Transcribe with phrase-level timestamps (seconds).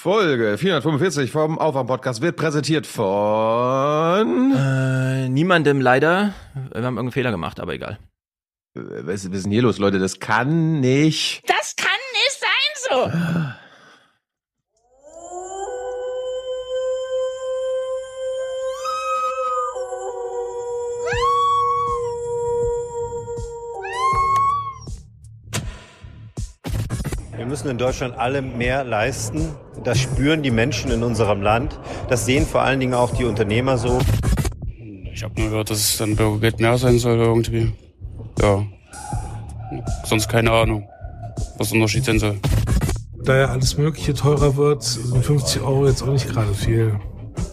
[0.00, 4.54] Folge 445 vom Aufwärm-Podcast wird präsentiert von...
[4.56, 6.34] Äh, niemandem leider.
[6.54, 7.98] Wir haben irgendeinen Fehler gemacht, aber egal.
[8.74, 9.98] Was ist denn hier los, Leute?
[9.98, 11.42] Das kann nicht...
[11.48, 13.10] Das kann nicht sein so.
[27.38, 29.54] Wir müssen in Deutschland alle mehr leisten.
[29.84, 31.78] Das spüren die Menschen in unserem Land.
[32.08, 34.00] Das sehen vor allen Dingen auch die Unternehmer so.
[35.14, 37.72] Ich habe nur gehört, dass es dann Bürgergeld mehr sein soll irgendwie.
[38.42, 38.66] Ja.
[40.04, 40.88] Sonst keine Ahnung,
[41.58, 42.40] was der Unterschied sein soll.
[43.22, 46.98] Da ja alles Mögliche teurer wird, sind 50 Euro jetzt auch nicht gerade viel.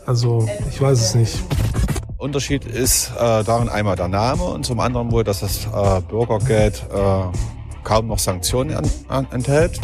[0.07, 1.43] Also, ich weiß es nicht.
[2.17, 6.83] Unterschied ist äh, darin einmal der Name und zum anderen wohl, dass das äh, Bürgergeld
[6.91, 7.54] äh,
[7.85, 9.79] kaum noch Sanktionen an, an, enthält.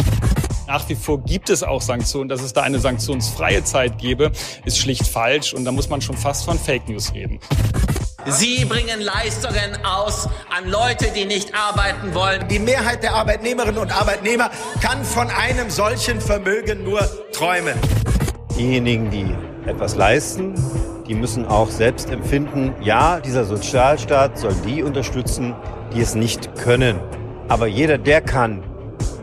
[0.68, 2.28] Nach wie vor gibt es auch Sanktionen.
[2.28, 4.32] Dass es da eine sanktionsfreie Zeit gäbe,
[4.66, 5.54] ist schlicht falsch.
[5.54, 7.40] Und da muss man schon fast von Fake News reden.
[8.28, 12.48] Sie bringen Leistungen aus an Leute, die nicht arbeiten wollen.
[12.50, 17.00] Die Mehrheit der Arbeitnehmerinnen und Arbeitnehmer kann von einem solchen Vermögen nur
[17.32, 17.74] träumen.
[18.58, 19.36] Diejenigen, die
[19.68, 20.54] etwas leisten,
[21.08, 25.56] die müssen auch selbst empfinden, ja, dieser Sozialstaat soll die unterstützen,
[25.94, 27.00] die es nicht können.
[27.52, 28.64] Aber jeder, der kann,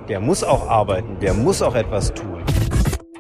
[0.07, 2.43] der muss auch arbeiten, der muss auch etwas tun.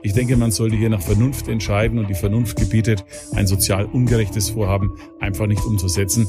[0.02, 4.50] Ich denke, man sollte hier nach Vernunft entscheiden und die Vernunft gebietet, ein sozial ungerechtes
[4.50, 6.28] Vorhaben einfach nicht umzusetzen.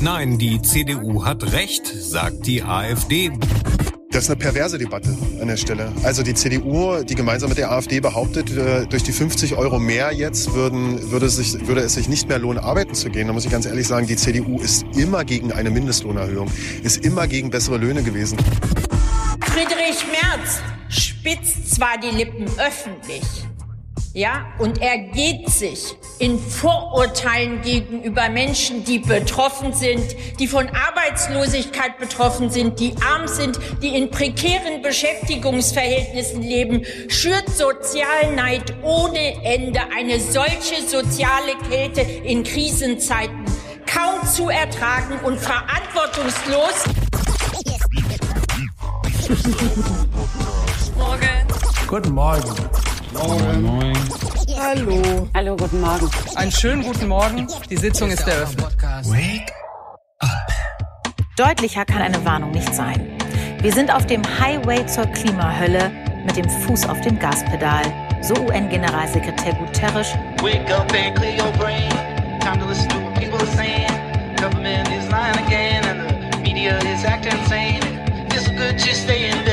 [0.00, 3.32] Nein, die CDU hat recht, sagt die AfD.
[4.10, 5.92] Das ist eine perverse Debatte an der Stelle.
[6.02, 10.12] Also die CDU, die gemeinsam mit der AfD behauptet, äh, durch die 50 Euro mehr
[10.12, 13.26] jetzt würden, würde, es sich, würde es sich nicht mehr lohnen, arbeiten zu gehen.
[13.26, 16.50] Da muss ich ganz ehrlich sagen, die CDU ist immer gegen eine Mindestlohnerhöhung,
[16.82, 18.38] ist immer gegen bessere Löhne gewesen.
[19.44, 23.22] Friedrich Merz spitzt zwar die Lippen öffentlich,
[24.14, 30.02] ja, und er geht sich in Vorurteilen gegenüber Menschen, die betroffen sind,
[30.38, 38.74] die von Arbeitslosigkeit betroffen sind, die arm sind, die in prekären Beschäftigungsverhältnissen leben, schürt Sozialneid
[38.82, 43.44] ohne Ende, eine solche soziale Kälte in Krisenzeiten
[43.86, 46.84] kaum zu ertragen und verantwortungslos.
[50.96, 51.28] Morgen.
[51.86, 52.87] Guten Morgen.
[53.12, 53.62] Morgen.
[53.62, 53.96] Moin.
[54.58, 55.28] Hallo.
[55.34, 56.10] Hallo, guten Morgen.
[56.36, 57.46] Einen schönen guten Morgen.
[57.70, 58.66] Die Sitzung ist eröffnet.
[59.04, 59.52] Wake
[61.36, 63.16] Deutlicher kann eine Warnung nicht sein.
[63.62, 65.90] Wir sind auf dem Highway zur Klimahölle
[66.26, 67.84] mit dem Fuß auf dem Gaspedal.
[68.20, 70.14] So UN-Generalsekretär Guterres.
[70.42, 71.90] Wake up and clear your brain.
[72.40, 73.88] Time to listen to what people are saying.
[74.36, 77.82] Government is lying again and the media is acting insane.
[78.32, 79.44] It's good to stay in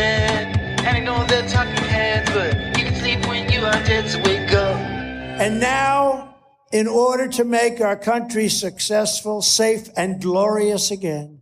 [5.37, 6.33] And now,
[6.71, 11.41] in order to make our country successful, safe, and glorious again,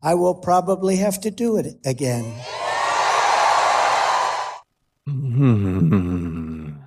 [0.00, 2.24] I will probably have to do it again.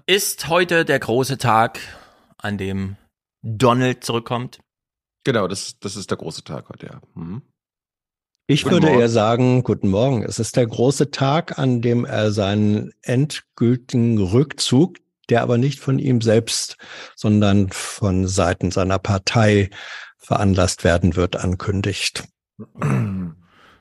[0.08, 1.80] Ist heute der große Tag,
[2.38, 2.96] an dem
[3.42, 4.60] Donald zurückkommt?
[5.26, 7.02] Genau, das, das ist der große Tag heute, ja.
[7.16, 7.42] Mhm.
[8.48, 9.00] Ich Guten würde Morgen.
[9.02, 10.24] eher sagen, guten Morgen.
[10.24, 14.98] Es ist der große Tag, an dem er seinen endgültigen Rückzug,
[15.30, 16.78] der aber nicht von ihm selbst,
[17.16, 19.70] sondern von Seiten seiner Partei
[20.18, 22.24] veranlasst werden wird, ankündigt.
[22.58, 23.36] Wer,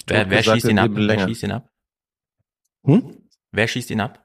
[0.06, 0.90] wer gesagt, schießt ihn ab?
[0.94, 1.68] Wer schießt ihn ab?
[2.84, 3.16] Hm?
[3.52, 4.24] Wer schießt ihn ab?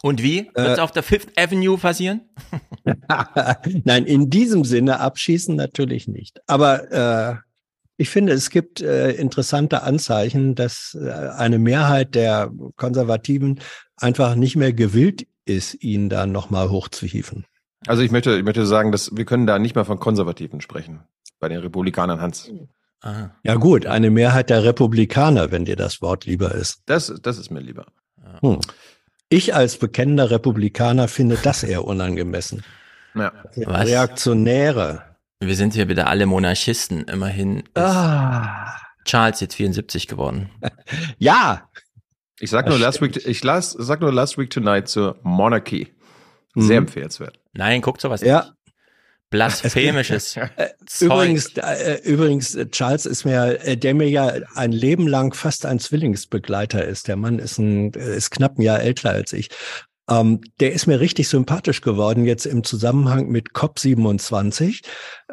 [0.00, 0.50] Und wie?
[0.54, 2.22] Wird es Äh, auf der Fifth Avenue passieren?
[3.84, 6.40] Nein, in diesem Sinne abschießen natürlich nicht.
[6.46, 7.36] Aber äh,
[7.96, 13.60] ich finde, es gibt äh, interessante Anzeichen, dass äh, eine Mehrheit der Konservativen
[13.96, 17.44] einfach nicht mehr gewillt ist, ihn da nochmal hochzuhieven.
[17.86, 21.00] Also ich möchte, ich möchte sagen, dass wir können da nicht mehr von Konservativen sprechen.
[21.40, 22.50] Bei den Republikanern, Hans.
[23.00, 23.34] Aha.
[23.42, 26.82] Ja gut, eine Mehrheit der Republikaner, wenn dir das Wort lieber ist.
[26.86, 27.86] Das, das ist mir lieber.
[28.40, 28.60] Hm.
[29.28, 32.62] Ich als bekennender Republikaner finde das eher unangemessen.
[33.14, 33.32] Ja.
[33.66, 33.86] Was?
[33.86, 35.02] Reaktionäre.
[35.40, 37.02] Wir sind hier wieder alle Monarchisten.
[37.04, 38.76] Immerhin ist Ah.
[39.04, 40.50] Charles jetzt 74 geworden.
[41.18, 41.68] Ja,
[42.42, 43.00] Ich sag Das nur Last.
[43.00, 45.94] Week, ich las, sag nur Last Week Tonight zur Monarchy.
[46.56, 46.86] Sehr Mhm.
[46.88, 47.38] empfehlenswert.
[47.52, 48.40] Nein, guckt sowas Ja.
[48.40, 48.52] nicht.
[49.30, 50.36] Blasphemisches.
[51.00, 55.64] Übrigens, äh, übrigens, äh, Charles ist mir, äh, der mir ja ein Leben lang fast
[55.64, 57.06] ein Zwillingsbegleiter ist.
[57.06, 59.48] Der Mann ist ein, äh, ist knapp ein Jahr älter als ich.
[60.10, 64.82] Ähm, der ist mir richtig sympathisch geworden jetzt im Zusammenhang mit COP27.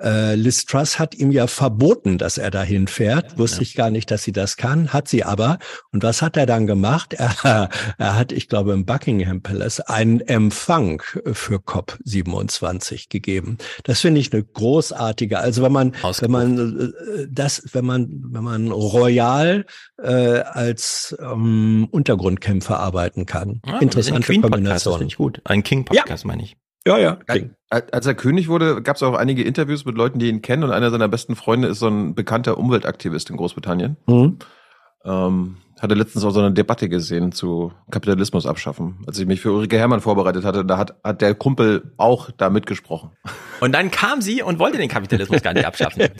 [0.01, 3.37] Äh, Liz Truss hat ihm ja verboten, dass er dahin fährt.
[3.37, 5.59] Wusste ich gar nicht, dass sie das kann, hat sie aber.
[5.91, 7.13] Und was hat er dann gemacht?
[7.13, 13.57] Er, er hat, ich glaube, im Buckingham Palace einen Empfang für COP27 gegeben.
[13.83, 15.39] Das finde ich eine großartige.
[15.39, 19.65] Also wenn man, wenn man äh, das, wenn man, wenn man royal
[20.01, 23.61] äh, als ähm, Untergrundkämpfer arbeiten kann.
[23.65, 24.97] Ja, Interessante Queen Podcast, das Kombination.
[24.99, 25.41] finde ich gut.
[25.45, 26.57] Ein King Podcast meine ich.
[26.85, 27.19] Ja, ja.
[27.69, 30.63] Als als er König wurde, gab es auch einige Interviews mit Leuten, die ihn kennen.
[30.63, 33.97] Und einer seiner besten Freunde ist so ein bekannter Umweltaktivist in Großbritannien.
[34.07, 34.39] Mhm.
[35.05, 39.03] Ähm, hatte letztens auch so eine Debatte gesehen zu Kapitalismus abschaffen.
[39.07, 42.49] Als ich mich für Ulrike Herrmann vorbereitet hatte, da hat, hat der Kumpel auch da
[42.49, 43.11] mitgesprochen.
[43.61, 46.07] Und dann kam sie und wollte den Kapitalismus gar nicht abschaffen.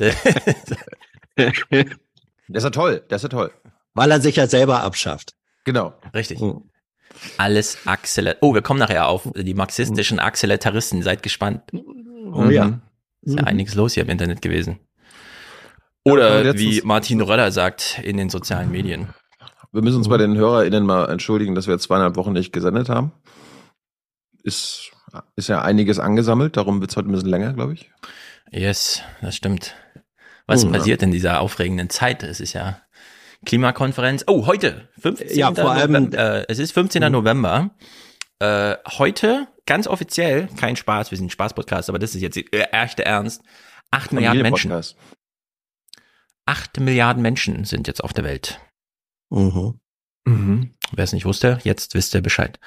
[2.50, 3.52] Der ist ja toll, der ist ja toll.
[3.94, 5.36] Weil er sich ja selber abschafft.
[5.66, 5.94] Genau.
[6.14, 6.42] Richtig.
[7.38, 8.38] Alles Axelet.
[8.42, 11.02] Oh, wir kommen nachher auf die marxistischen Axeletaristen.
[11.04, 11.64] Seid gespannt.
[12.34, 12.66] Oh ja.
[12.66, 12.82] Mhm.
[13.22, 13.48] Ist ja Mhm.
[13.48, 14.80] einiges los hier im Internet gewesen.
[16.06, 19.10] Ja, Oder letztens- wie Martin Röller sagt in den sozialen Medien.
[19.72, 22.90] Wir müssen uns bei den HörerInnen mal entschuldigen, dass wir jetzt zweieinhalb Wochen nicht gesendet
[22.90, 23.12] haben.
[24.44, 24.92] Ist,
[25.36, 27.92] ist ja einiges angesammelt, darum wird es heute ein bisschen länger, glaube ich.
[28.52, 29.76] Yes, das stimmt.
[30.48, 32.24] Was Oh, passiert in dieser aufregenden Zeit?
[32.24, 32.82] Es ist ja
[33.46, 34.24] Klimakonferenz.
[34.28, 35.38] Oh, heute, 15.
[35.38, 37.10] Ja, vor allem- November, äh, es ist 15.
[37.10, 37.72] November.
[38.40, 42.74] Äh, heute, ganz offiziell, kein Spaß, wir sind ein Spaß-Podcast, aber das ist jetzt der
[42.74, 43.42] echte Ernst.
[43.92, 44.72] Acht Milliarden Menschen.
[46.46, 48.60] Acht Milliarden Menschen sind jetzt auf der Welt.
[50.26, 50.74] Mhm.
[50.92, 52.60] Wer es nicht wusste, jetzt wisst ihr Bescheid.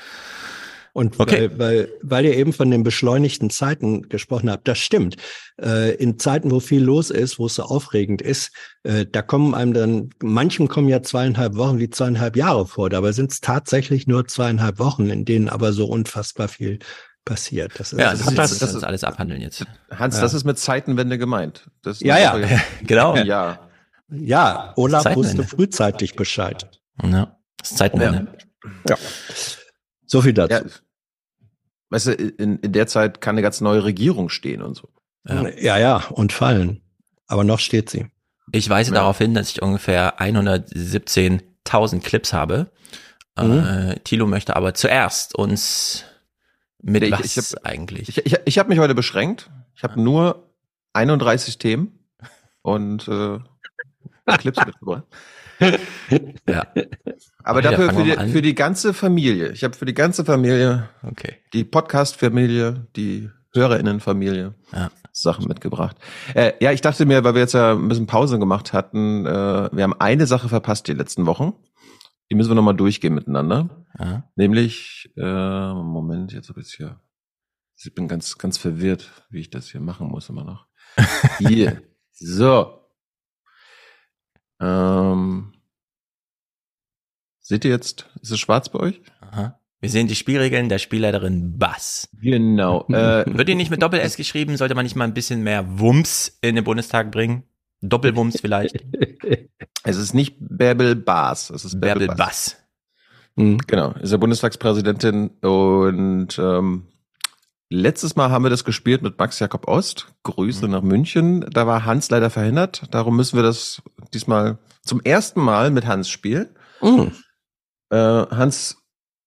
[0.94, 1.50] Und Okay.
[1.52, 5.16] weil, weil, weil ihr eben von den beschleunigten Zeiten gesprochen habt, das stimmt.
[5.60, 8.50] Äh, in Zeiten, wo viel los ist, wo es so aufregend ist,
[8.82, 13.12] äh, da kommen einem dann, manchen kommen ja zweieinhalb Wochen wie zweieinhalb Jahre vor, dabei
[13.12, 16.78] sind es tatsächlich nur zweieinhalb Wochen, in denen aber so unfassbar viel
[17.24, 17.72] passiert.
[17.78, 19.64] Das ist, Ja, das, ist, das- das, das- das alles abhandeln jetzt.
[19.90, 20.20] Hans, Ja.
[20.22, 21.70] das ist mit Zeitenwende gemeint.
[21.82, 22.36] Das ist Ja, ja.
[22.86, 23.16] Genau.
[23.16, 23.70] Ja.
[24.10, 26.68] ja, Olaf wusste frühzeitig Bescheid.
[27.02, 28.26] Ja, das ist Zeitenwende.
[28.88, 28.96] Ja.
[30.12, 30.52] So viel dazu.
[30.54, 30.62] ja.
[31.88, 34.88] Weißt du, in, in der Zeit kann eine ganz neue Regierung stehen und so.
[35.26, 35.48] Ja.
[35.48, 36.80] ja, ja, und fallen.
[37.26, 38.06] Aber noch steht sie.
[38.50, 38.96] Ich weise Ja.
[39.00, 42.70] darauf hin, dass ich ungefähr 117.000 Clips habe.
[43.36, 46.04] Äh, Thilo möchte aber zuerst uns
[46.82, 48.08] mit Ich- was ich hab- eigentlich?
[48.10, 49.50] Ich, ich, ich habe mich heute beschränkt.
[49.74, 50.50] Ich habe nur
[50.92, 51.98] 31 Themen
[52.60, 53.38] und äh,
[54.38, 55.04] Clips mitgebracht.
[56.48, 56.66] Ja.
[57.44, 59.50] Aber dafür dann für die, für die ganze Familie.
[59.52, 61.36] Ich habe für die ganze Familie, Okay.
[61.52, 64.90] die Podcast-Familie, die HörerInnen-Familie Ja.
[65.12, 65.96] Sachen mitgebracht.
[66.34, 69.68] Äh, ja, ich dachte mir, weil wir jetzt ja ein bisschen Pause gemacht hatten, äh,
[69.72, 71.52] wir haben eine Sache verpasst die letzten Wochen.
[72.30, 73.84] Die müssen wir nochmal durchgehen miteinander.
[73.98, 74.24] Ja.
[74.36, 76.98] Nämlich, äh, Moment, jetzt habe ich hier.
[77.76, 80.66] Ich bin ganz, ganz verwirrt, wie ich das hier machen muss immer noch.
[81.40, 81.82] Hier.
[82.12, 82.78] so.
[84.60, 85.51] Ähm,
[87.42, 89.02] seht ihr jetzt, ist es schwarz bei euch?
[89.20, 89.58] Aha.
[89.80, 92.08] Wir sehen die Spielregeln der Spielleiterin Bass.
[92.20, 92.86] Genau.
[92.86, 94.56] Äh, Wird die nicht mit Doppel-S geschrieben?
[94.56, 97.42] Sollte man nicht mal ein bisschen mehr Wumms in den Bundestag bringen?
[97.80, 98.76] Doppelwumms vielleicht?
[99.82, 102.56] es ist nicht Bärbel Baas, es ist Bärbel, Bärbel Bass.
[102.56, 102.62] Bass.
[103.66, 106.86] Genau, ist ja Bundestagspräsidentin und ähm,
[107.70, 110.08] letztes Mal haben wir das gespielt mit Max Jakob Ost.
[110.22, 111.46] Grüße nach München.
[111.50, 112.82] Da war Hans leider verhindert.
[112.90, 116.50] Darum müssen wir das diesmal zum ersten Mal mit Hans spielen.
[116.82, 117.12] Mhm.
[117.92, 118.78] Äh, Hans,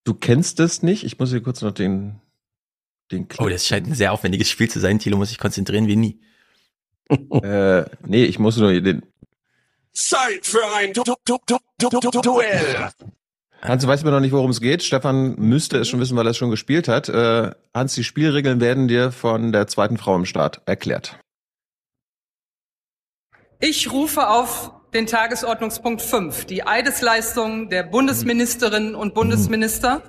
[0.06, 1.04] du kennst es nicht.
[1.04, 2.20] Ich muss hier kurz noch den
[3.12, 4.98] den Oh, das scheint ein sehr aufwendiges Spiel zu sein.
[4.98, 6.20] Thilo muss sich konzentrieren wie nie.
[7.44, 9.04] äh, nee, ich muss nur den.
[9.94, 12.90] Zeit für ein du du du du du du du Duell.
[13.62, 14.82] Hans weiß mir noch nicht, worum es geht.
[14.82, 17.08] Stefan müsste es schon wissen, weil er es schon gespielt hat.
[17.08, 21.20] Äh, Hans, die Spielregeln werden dir von der zweiten Frau im Start erklärt.
[23.60, 30.02] Ich rufe auf den Tagesordnungspunkt 5, die Eidesleistung der Bundesministerinnen und Bundesminister.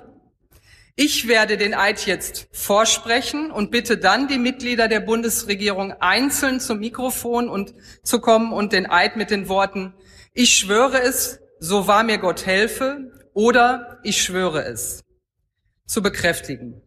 [0.95, 6.79] Ich werde den Eid jetzt vorsprechen und bitte dann die Mitglieder der Bundesregierung einzeln zum
[6.79, 9.93] Mikrofon und zu kommen und den Eid mit den Worten
[10.33, 15.03] Ich schwöre es, so wahr mir Gott helfe oder Ich schwöre es
[15.85, 16.81] zu bekräftigen.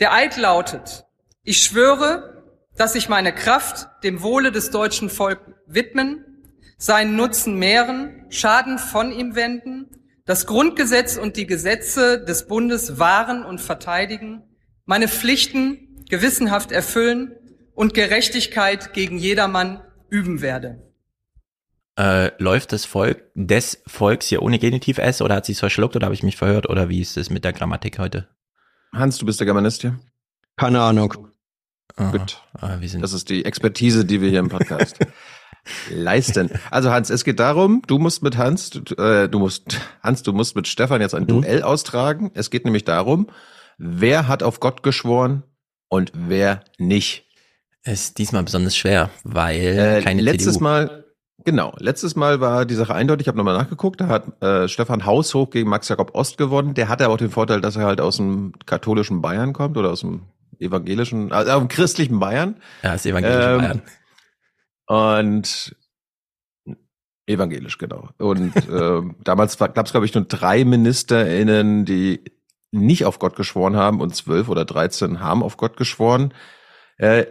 [0.00, 1.04] Der Eid lautet,
[1.44, 2.42] ich schwöre,
[2.76, 6.35] dass ich meine Kraft dem Wohle des deutschen Volkes widmen,
[6.76, 9.86] seinen Nutzen mehren, Schaden von ihm wenden,
[10.24, 14.42] das Grundgesetz und die Gesetze des Bundes wahren und verteidigen,
[14.84, 17.32] meine Pflichten gewissenhaft erfüllen
[17.74, 20.82] und Gerechtigkeit gegen jedermann üben werde.
[21.98, 25.96] Äh, läuft das Volk des Volks hier ohne Genitiv S oder hat sie es verschluckt
[25.96, 28.28] oder habe ich mich verhört oder wie ist es mit der Grammatik heute?
[28.92, 29.98] Hans, du bist der Germanist hier.
[30.56, 31.14] Keine Ahnung.
[31.96, 32.42] Gut.
[32.60, 34.98] Ah, wir sind Das ist die Expertise, die wir hier im Podcast
[35.90, 36.50] leisten.
[36.70, 40.32] Also Hans, es geht darum, du musst mit Hans, du, äh, du musst, Hans, du
[40.32, 42.30] musst mit Stefan jetzt ein Duell austragen.
[42.34, 43.28] Es geht nämlich darum,
[43.78, 45.42] wer hat auf Gott geschworen
[45.88, 47.24] und wer nicht.
[47.84, 49.60] ist diesmal besonders schwer, weil
[49.98, 50.64] Äh, keine letztes CDU.
[50.64, 51.04] Mal,
[51.44, 55.06] genau, letztes Mal war die Sache eindeutig, ich habe nochmal nachgeguckt, da hat äh, Stefan
[55.06, 56.74] Haushoch gegen Max Jakob Ost gewonnen.
[56.74, 59.90] Der hatte aber auch den Vorteil, dass er halt aus dem katholischen Bayern kommt oder
[59.90, 60.22] aus dem
[60.58, 62.56] evangelischen, also aus dem christlichen Bayern.
[62.82, 63.82] Ja, das evangelische Ähm, Bayern.
[64.86, 65.76] Und
[67.26, 68.08] evangelisch, genau.
[68.18, 72.24] Und ähm, damals gab es, glaube ich, nur drei MinisterInnen, die
[72.72, 76.32] nicht auf Gott geschworen haben und zwölf oder dreizehn haben auf Gott geschworen.
[76.98, 77.26] Äh,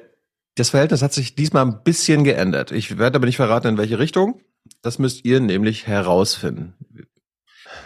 [0.56, 2.72] das Verhältnis hat sich diesmal ein bisschen geändert.
[2.72, 4.42] Ich werde aber nicht verraten, in welche Richtung.
[4.82, 6.74] Das müsst ihr nämlich herausfinden.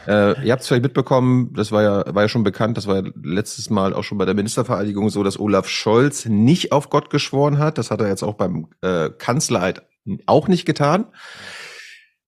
[0.08, 3.04] Äh, ihr habt es vielleicht mitbekommen, das war ja, war ja schon bekannt, das war
[3.04, 7.10] ja letztes Mal auch schon bei der Ministervereidigung so, dass Olaf Scholz nicht auf Gott
[7.10, 7.78] geschworen hat.
[7.78, 9.84] Das hat er jetzt auch beim äh, Kanzlereid
[10.26, 11.06] auch nicht getan.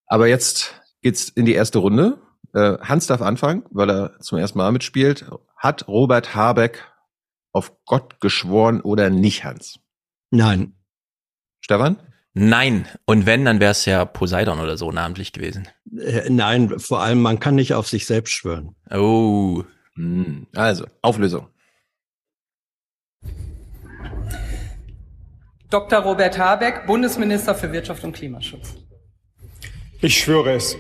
[0.05, 2.19] Aber jetzt geht's in die erste Runde.
[2.53, 5.25] Äh, Hans darf anfangen, weil er zum ersten Mal mitspielt.
[5.55, 6.91] Hat Robert Habeck
[7.53, 9.79] auf Gott geschworen oder nicht, Hans?
[10.31, 10.75] Nein.
[11.61, 11.97] Stefan?
[12.33, 12.87] Nein.
[13.05, 15.67] Und wenn, dann wäre es ja Poseidon oder so namentlich gewesen.
[15.97, 18.75] Äh, Nein, vor allem, man kann nicht auf sich selbst schwören.
[18.89, 19.63] Oh.
[19.95, 21.47] Hm, Also, Auflösung.
[25.69, 25.99] Dr.
[25.99, 28.75] Robert Habeck, Bundesminister für Wirtschaft und Klimaschutz.
[30.01, 30.75] Ich schwöre es.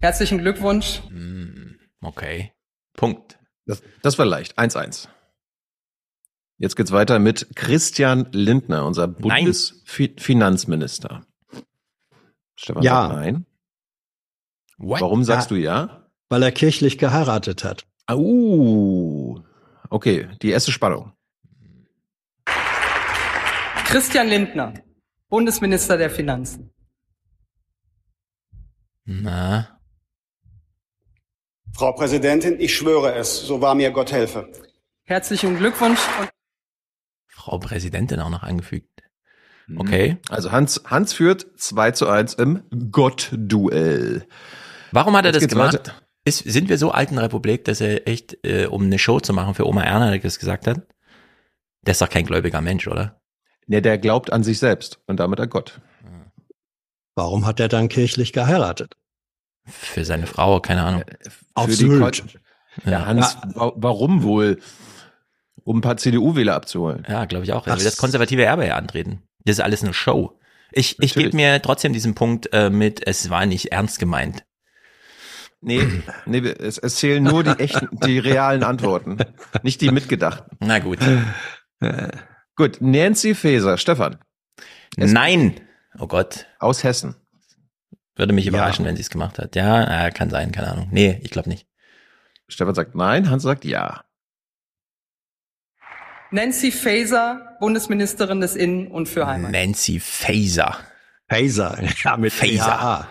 [0.00, 1.02] Herzlichen Glückwunsch.
[2.00, 2.52] Okay.
[2.94, 3.38] Punkt.
[3.66, 4.58] Das, das war leicht.
[4.58, 5.08] 1-1.
[6.62, 11.26] Jetzt geht's weiter mit Christian Lindner, unser Bundesfinanzminister.
[12.54, 13.08] Stefan Ja.
[13.08, 13.46] sagt nein.
[14.78, 15.00] What?
[15.00, 15.56] Warum sagst Ja.
[15.56, 16.06] du ja?
[16.28, 17.84] Weil er kirchlich geheiratet hat.
[18.08, 19.40] Uh,
[19.90, 21.10] okay, die erste Spannung.
[23.84, 24.74] Christian Lindner,
[25.28, 26.70] Bundesminister der Finanzen.
[29.04, 29.80] Na.
[31.74, 34.48] Frau Präsidentin, ich schwöre es, so wahr mir Gott helfe.
[35.02, 36.30] Herzlichen Glückwunsch und
[37.44, 38.88] Frau Präsidentin auch noch angefügt.
[39.76, 40.18] Okay.
[40.28, 44.26] Also Hans, Hans führt 2 zu 1 im Gott-Duell.
[44.92, 45.74] Warum hat er Jetzt das gemacht?
[45.74, 45.94] weiter.
[46.24, 49.54] Ist, sind wir so alten Republik, dass er echt, äh, um eine Show zu machen
[49.54, 50.82] für Oma Erna, das gesagt hat?
[51.84, 53.20] Der ist doch kein gläubiger Mensch, oder?
[53.66, 55.80] Ne, der glaubt an sich selbst und damit an Gott.
[57.16, 58.94] Warum hat er dann kirchlich geheiratet?
[59.66, 61.04] Für seine Frau, keine Ahnung.
[61.54, 62.00] Auf Für die Sylt.
[62.20, 64.58] Kon- Ja, Hans, wa warum wohl?
[65.64, 67.06] Um ein paar CDU-Wähler abzuholen.
[67.08, 67.66] Ja, glaube ich auch.
[67.66, 69.22] Er will das konservative Erbe ja antreten.
[69.44, 70.38] Das ist alles eine Show.
[70.72, 74.44] Ich, ich gebe mir trotzdem diesen Punkt äh, mit, es war nicht ernst gemeint.
[75.60, 75.86] Nee,
[76.26, 79.18] nee es, es zählen nur die echten, die realen Antworten,
[79.62, 80.56] nicht die mitgedachten.
[80.60, 80.98] Na gut.
[82.56, 84.18] Gut, Nancy Faeser, Stefan.
[84.96, 85.60] Nein!
[85.98, 86.46] Oh Gott.
[86.58, 87.16] Aus Hessen.
[88.16, 89.56] Würde mich überraschen, wenn sie es gemacht hat.
[89.56, 90.88] Ja, äh, kann sein, keine Ahnung.
[90.90, 91.66] Nee, ich glaube nicht.
[92.48, 94.04] Stefan sagt nein, Hans sagt ja.
[96.32, 99.52] Nancy Faeser, Bundesministerin des Innen- und für Heimat.
[99.52, 100.76] Nancy Faeser.
[101.28, 103.06] Faeser, ja, mit Faeser.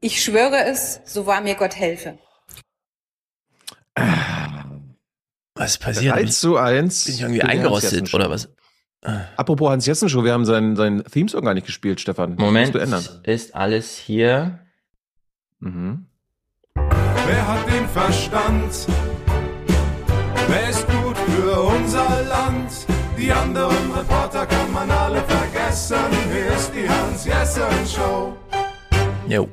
[0.00, 2.18] Ich schwöre es, so wahr mir Gott helfe.
[5.54, 6.16] Was passiert?
[6.16, 7.04] 3 zu 1.
[7.04, 8.48] Bin ich irgendwie eingerostet oder was?
[9.36, 12.36] Apropos Hans Jessen Show, wir haben seinen, seinen Themesong gar nicht gespielt, Stefan.
[12.36, 13.20] Das Moment, Musst du ändern.
[13.24, 14.60] ist alles hier.
[15.58, 16.06] Mhm.
[16.74, 18.86] Wer hat den Verstand?
[20.50, 22.72] Wer ist gut für unser Land?
[23.16, 25.96] Die anderen Reporter kann man alle vergessen.
[26.32, 28.36] Hier ist die Hans-Jessen-Show.
[29.28, 29.48] Jo.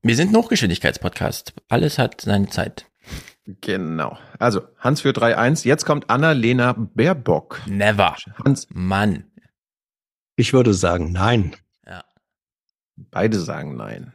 [0.00, 1.52] Wir sind ein Hochgeschwindigkeitspodcast.
[1.68, 2.86] Alles hat seine Zeit.
[3.60, 4.16] Genau.
[4.38, 5.66] Also, Hans für 3-1.
[5.66, 7.60] Jetzt kommt Annalena Baerbock.
[7.66, 8.16] Never.
[8.42, 9.30] Hans, Mann.
[10.36, 11.54] Ich würde sagen, nein.
[12.96, 14.14] beide sagen nein.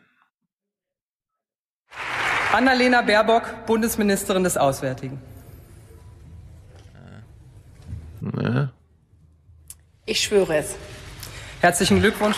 [2.51, 5.21] Annalena Baerbock, Bundesministerin des Auswärtigen.
[8.21, 8.73] Ja.
[10.05, 10.75] Ich schwöre es.
[11.61, 12.37] Herzlichen Glückwunsch.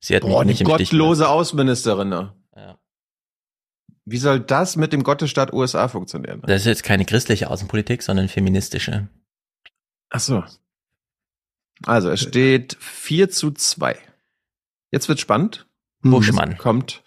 [0.00, 2.08] Sie hat Boah, mich nicht eine im Stich gottlose Außenministerin.
[2.08, 2.34] Ne?
[2.56, 2.78] Ja.
[4.04, 6.42] Wie soll das mit dem Gottesstaat USA funktionieren?
[6.46, 9.08] Das ist jetzt keine christliche Außenpolitik, sondern feministische.
[10.10, 10.44] Ach so.
[11.86, 13.96] Also, es steht 4 zu 2.
[14.90, 15.66] Jetzt wird spannend.
[16.02, 16.52] Buschmann.
[16.52, 17.02] Jetzt kommt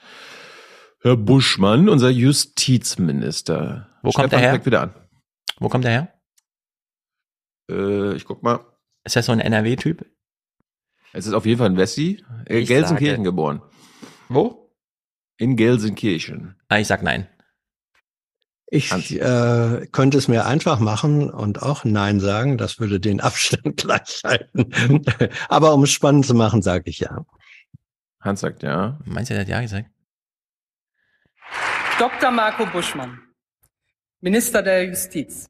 [1.01, 3.87] Herr Buschmann, unser Justizminister.
[4.01, 4.65] Wo kommt Stefan er her?
[4.65, 4.93] wieder an.
[5.59, 6.13] Wo kommt er her?
[7.69, 8.59] Äh, ich guck mal.
[9.03, 10.05] Ist das so ein NRW-Typ?
[11.13, 12.23] Es ist auf jeden Fall ein Wessi.
[12.45, 13.61] Äh, Ich Gelsenkirchen sage- geboren.
[14.29, 14.73] Wo?
[15.37, 16.55] In Gelsenkirchen.
[16.67, 17.27] Ah, ich sag nein.
[18.69, 22.57] Ich äh, könnte es mir einfach machen und auch Nein sagen.
[22.57, 25.05] Das würde den Abstand gleich halten.
[25.47, 27.25] Aber um es spannend zu machen, sage ich ja.
[28.19, 28.99] Hans sagt ja.
[29.05, 29.89] Meinst du, er hat ja gesagt?
[31.97, 32.29] Dr.
[32.31, 33.19] Marco Buschmann,
[34.19, 35.47] Minister der Justiz.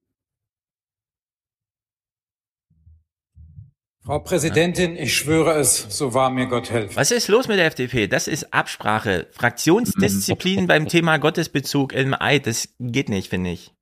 [4.07, 6.95] Frau Präsidentin, ich schwöre es, so wahr mir Gott helfe.
[6.95, 8.07] Was ist los mit der FDP?
[8.07, 9.27] Das ist Absprache.
[9.31, 12.47] Fraktionsdisziplin beim Thema Gottesbezug im Eid.
[12.47, 13.73] Das geht nicht, finde ich.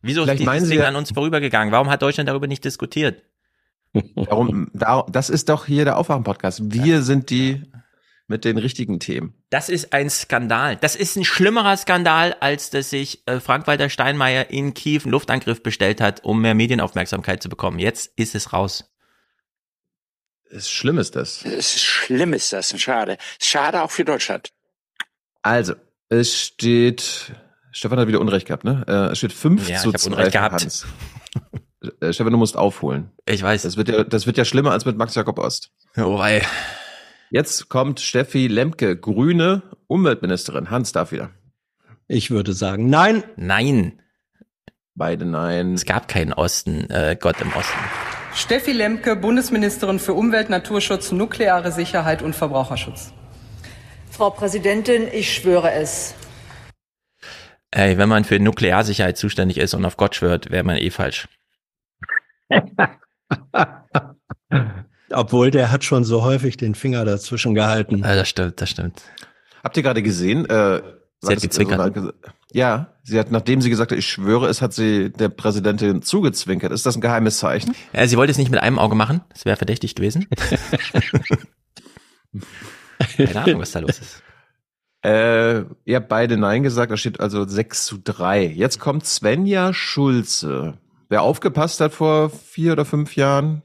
[0.00, 1.72] Wieso Vielleicht ist dieses Sie Ding ja- an uns vorübergegangen?
[1.72, 3.24] Warum hat Deutschland darüber nicht diskutiert?
[4.14, 6.72] Warum, da, das ist doch hier der Aufwachen-Podcast.
[6.72, 7.64] Wir sind die
[8.28, 9.34] mit den richtigen Themen.
[9.50, 10.76] Das ist ein Skandal.
[10.76, 15.60] Das ist ein schlimmerer Skandal, als dass sich äh, Frank-Walter Steinmeier in Kiew einen Luftangriff
[15.60, 17.80] bestellt hat, um mehr Medienaufmerksamkeit zu bekommen.
[17.80, 18.88] Jetzt ist es raus.
[20.52, 21.44] Ist schlimm ist das.
[21.44, 23.16] Es ist schlimm ist das, schade.
[23.40, 24.50] Schade auch für Deutschland.
[25.40, 25.74] Also,
[26.10, 27.32] es steht,
[27.72, 28.84] Stefan hat wieder Unrecht gehabt, ne?
[28.86, 30.60] Äh, Es steht 5 Ja, zu ich hab 2 Unrecht gehabt.
[30.60, 30.86] Hans.
[32.00, 33.10] Äh, Stefan, du musst aufholen.
[33.26, 33.62] Ich weiß.
[33.62, 35.70] Das wird ja, das wird ja schlimmer als mit Max Jakob Ost.
[35.96, 36.46] Oh, wei.
[37.30, 40.68] Jetzt kommt Steffi Lemke, grüne Umweltministerin.
[40.70, 41.30] Hans darf wieder.
[42.08, 43.24] Ich würde sagen, nein.
[43.36, 44.02] Nein.
[44.94, 45.72] Beide nein.
[45.72, 47.78] Es gab keinen Osten, äh, Gott im Osten.
[48.34, 53.12] Steffi Lemke, Bundesministerin für Umwelt, Naturschutz, nukleare Sicherheit und Verbraucherschutz.
[54.10, 56.14] Frau Präsidentin, ich schwöre es.
[57.70, 61.28] Ey, wenn man für Nuklearsicherheit zuständig ist und auf Gott schwört, wäre man eh falsch.
[65.10, 67.98] Obwohl der hat schon so häufig den Finger dazwischen gehalten.
[67.98, 69.02] Ja, das stimmt, das stimmt.
[69.62, 70.46] Habt ihr gerade gesehen?
[70.46, 70.82] Äh,
[71.22, 71.78] Sie hat gezwinkert.
[71.78, 72.12] war-
[72.52, 76.72] ja, sie hat, nachdem sie gesagt hat, ich schwöre es, hat sie der Präsidentin zugezwinkert.
[76.72, 77.74] Ist das ein geheimes Zeichen?
[77.92, 79.20] Ja, sie wollte es nicht mit einem Auge machen.
[79.30, 80.26] Das wäre verdächtig gewesen.
[83.16, 84.22] Keine Ahnung, was da los ist.
[85.04, 88.46] Äh, ihr habt beide Nein gesagt, da steht also 6 zu 3.
[88.46, 90.78] Jetzt kommt Svenja Schulze.
[91.08, 93.62] Wer aufgepasst hat vor vier oder fünf Jahren,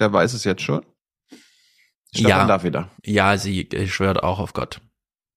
[0.00, 0.84] der weiß es jetzt schon.
[2.14, 2.46] Stefan Ja.
[2.46, 2.90] darf wieder.
[3.04, 4.80] Ja, sie äh, schwört auch auf Gott.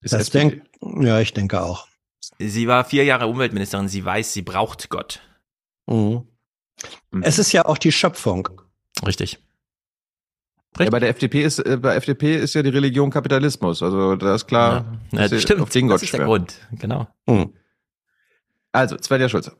[0.01, 1.87] Ist Das denk, ja, ich denke auch.
[2.39, 3.87] Sie war vier Jahre Umweltministerin.
[3.89, 5.21] Sie weiß, sie braucht Gott.
[5.87, 6.25] Mhm.
[7.21, 8.47] Es ist ja auch die Schöpfung.
[9.05, 9.39] Richtig.
[10.77, 13.81] Ja, bei der FDP ist, äh, bei FDP ist ja die Religion Kapitalismus.
[13.83, 15.61] Also da ist klar, Ja, das stimmt.
[15.61, 16.27] auf den Gott das ist der schwören.
[16.29, 16.67] Grund.
[16.73, 17.07] Genau.
[17.27, 17.53] Hm.
[18.71, 19.57] Also, Svenja Schulze.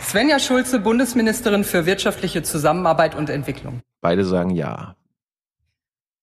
[0.00, 3.82] Svenja Schulze, Bundesministerin für wirtschaftliche Zusammenarbeit und Entwicklung.
[4.00, 4.94] Beide sagen ja.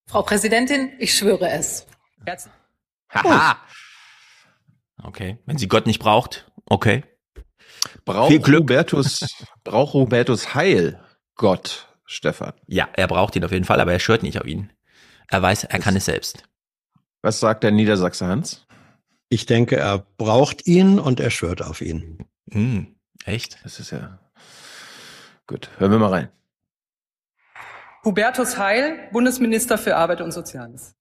[0.08, 1.86] Frau Präsidentin, ich schwöre es.
[2.26, 2.54] Herzlich.
[3.10, 3.58] Haha.
[5.02, 5.38] Okay.
[5.46, 7.04] Wenn sie Gott nicht braucht, okay.
[8.06, 8.63] Braucht Viel Glück.
[8.63, 11.00] Hubertus, braucht Hubertus Heil
[11.36, 12.54] Gott, Stefan?
[12.68, 14.72] Ja, er braucht ihn auf jeden Fall, aber er schwört nicht auf ihn.
[15.30, 16.44] Er weiß, er kann es selbst.
[17.22, 18.66] Was sagt der Niedersachse Hans?
[19.30, 22.26] Ich denke, er braucht ihn und er schwört auf ihn.
[22.52, 23.58] Hm, echt?
[23.63, 24.20] Das ist ja
[25.48, 25.70] gut.
[25.78, 26.30] Hören wir mal rein.
[28.04, 30.96] Hubertus Heil, Bundesminister für Arbeit und Soziales.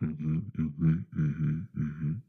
[0.00, 2.22] Mhm, mhm, mhm, mhm.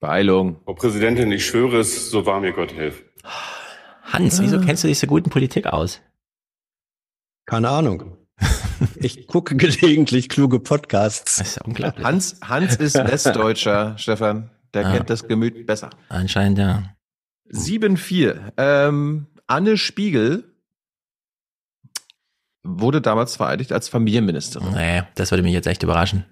[0.00, 0.60] Beeilung.
[0.64, 3.04] Frau Präsidentin, ich schwöre es, so wahr mir Gott hilft.
[4.02, 6.00] Hans, wieso kennst du dich so gut in Politik aus?
[7.46, 8.16] Keine Ahnung.
[8.96, 11.36] Ich gucke gelegentlich kluge Podcasts.
[11.36, 12.04] Das ist ja unglaublich.
[12.04, 14.50] Hans, Hans ist Westdeutscher, Stefan.
[14.72, 14.92] Der Ah.
[14.96, 15.90] kennt das Gemüt besser.
[16.08, 16.94] Anscheinend ja.
[17.52, 18.52] 7-4.
[18.56, 20.44] Ähm, Anne Spiegel
[22.62, 24.72] wurde damals vereidigt als Familienministerin.
[24.72, 26.24] Nee, das würde mich jetzt echt überraschen.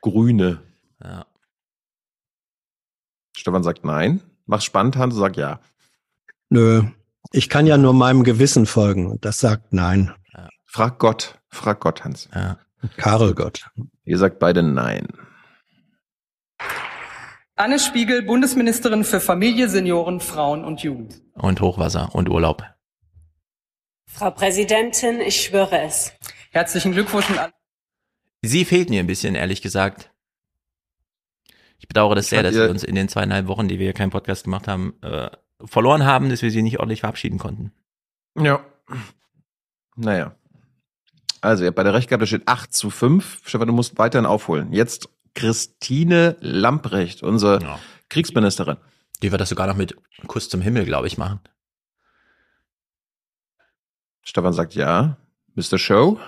[0.00, 0.62] Grüne.
[1.02, 1.26] Ja.
[3.36, 4.20] Stefan sagt nein.
[4.46, 5.58] Mach spannend, Hans sagt ja.
[6.48, 6.84] Nö.
[7.32, 10.14] Ich kann ja nur meinem Gewissen folgen und das sagt nein.
[10.66, 11.40] Frag Gott.
[11.48, 12.28] Frag Gott, Hans.
[12.32, 12.58] Ja.
[12.96, 13.68] Karel Gott.
[14.04, 15.08] Ihr sagt beide nein.
[17.56, 21.22] Anne Spiegel, Bundesministerin für Familie, Senioren, Frauen und Jugend.
[21.34, 22.62] Und Hochwasser und Urlaub.
[24.06, 26.12] Frau Präsidentin, ich schwöre es.
[26.50, 27.52] Herzlichen Glückwunsch und all-
[28.42, 30.10] Sie fehlt mir ein bisschen, ehrlich gesagt.
[31.78, 34.44] Ich bedauere das sehr, dass wir uns in den zweieinhalb Wochen, die wir keinen Podcast
[34.44, 35.30] gemacht haben, äh,
[35.64, 37.72] verloren haben, dass wir sie nicht ordentlich verabschieden konnten.
[38.38, 38.64] Ja.
[39.96, 40.34] Naja.
[41.40, 43.42] Also, ihr habt beide recht gehabt, da steht 8 zu 5.
[43.46, 44.72] Stefan, du musst weiterhin aufholen.
[44.72, 47.78] Jetzt Christine Lamprecht, unsere Ja.
[48.08, 48.78] Kriegsministerin.
[49.22, 49.94] Die wird das sogar noch mit
[50.26, 51.40] Kuss zum Himmel, glaube ich, machen.
[54.22, 55.18] Stefan sagt ja.
[55.54, 55.78] Mr.
[55.78, 56.18] Show?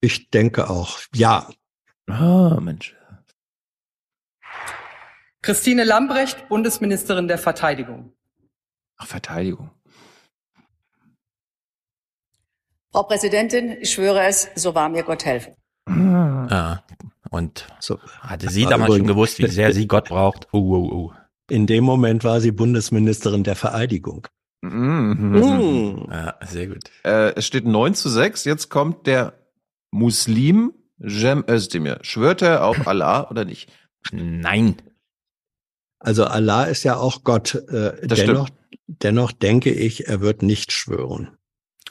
[0.00, 0.98] Ich denke auch.
[1.14, 1.48] Ja.
[2.06, 2.96] Ah, Mensch.
[5.42, 8.14] Christine Lambrecht, Bundesministerin der Verteidigung.
[8.96, 9.70] Ach, Verteidigung.
[12.92, 15.56] Frau Präsidentin, ich schwöre es, so wahr mir Gott helfe.
[15.86, 16.82] Ah,
[17.32, 17.98] Und So.
[18.20, 20.46] hatte sie damals schon gewusst, wie sehr sie Gott braucht.
[20.52, 21.12] Uh, uh, uh.
[21.50, 24.28] In dem Moment war sie Bundesministerin der Vereidigung.
[24.60, 25.32] Mhm.
[25.32, 26.08] Mm.
[26.10, 26.84] Ja, sehr gut.
[27.04, 28.44] Äh, es steht 9 zu 6.
[28.44, 29.32] Jetzt kommt der
[29.90, 30.72] Muslim
[31.04, 31.98] Cem Özdemir.
[32.02, 33.70] Schwört er auf Allah oder nicht?
[34.12, 34.76] Nein.
[35.98, 37.54] Also Allah ist ja auch Gott.
[37.54, 38.50] Äh, Das dennoch,
[38.86, 41.36] dennoch denke ich, er wird nicht schwören.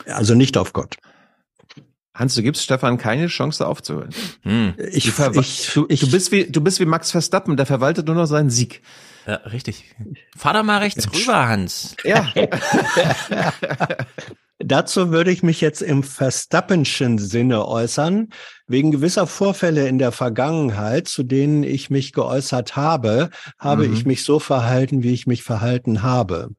[0.06, 0.98] Also nicht auf Gott.
[2.14, 4.10] Hans, du gibst Stefan keine Chance aufzuhören.
[4.44, 4.74] Hm.
[4.92, 8.06] Ich, Du, ich, du, ich, du, bist wie, du bist wie Max Verstappen, der verwaltet
[8.08, 8.82] nur noch seinen Sieg.
[9.26, 9.96] Ja, richtig.
[10.36, 11.96] Fahr doch mal rechts rüber, Hans.
[12.04, 12.28] Ja.
[14.60, 18.30] Dazu würde ich mich jetzt im Verstappenschen Sinne äußern.
[18.68, 23.94] Wegen gewisser Vorfälle in der Vergangenheit, zu denen ich mich geäußert habe, habe Mhm.
[23.94, 26.50] ich mich so verhalten, wie ich mich verhalten habe.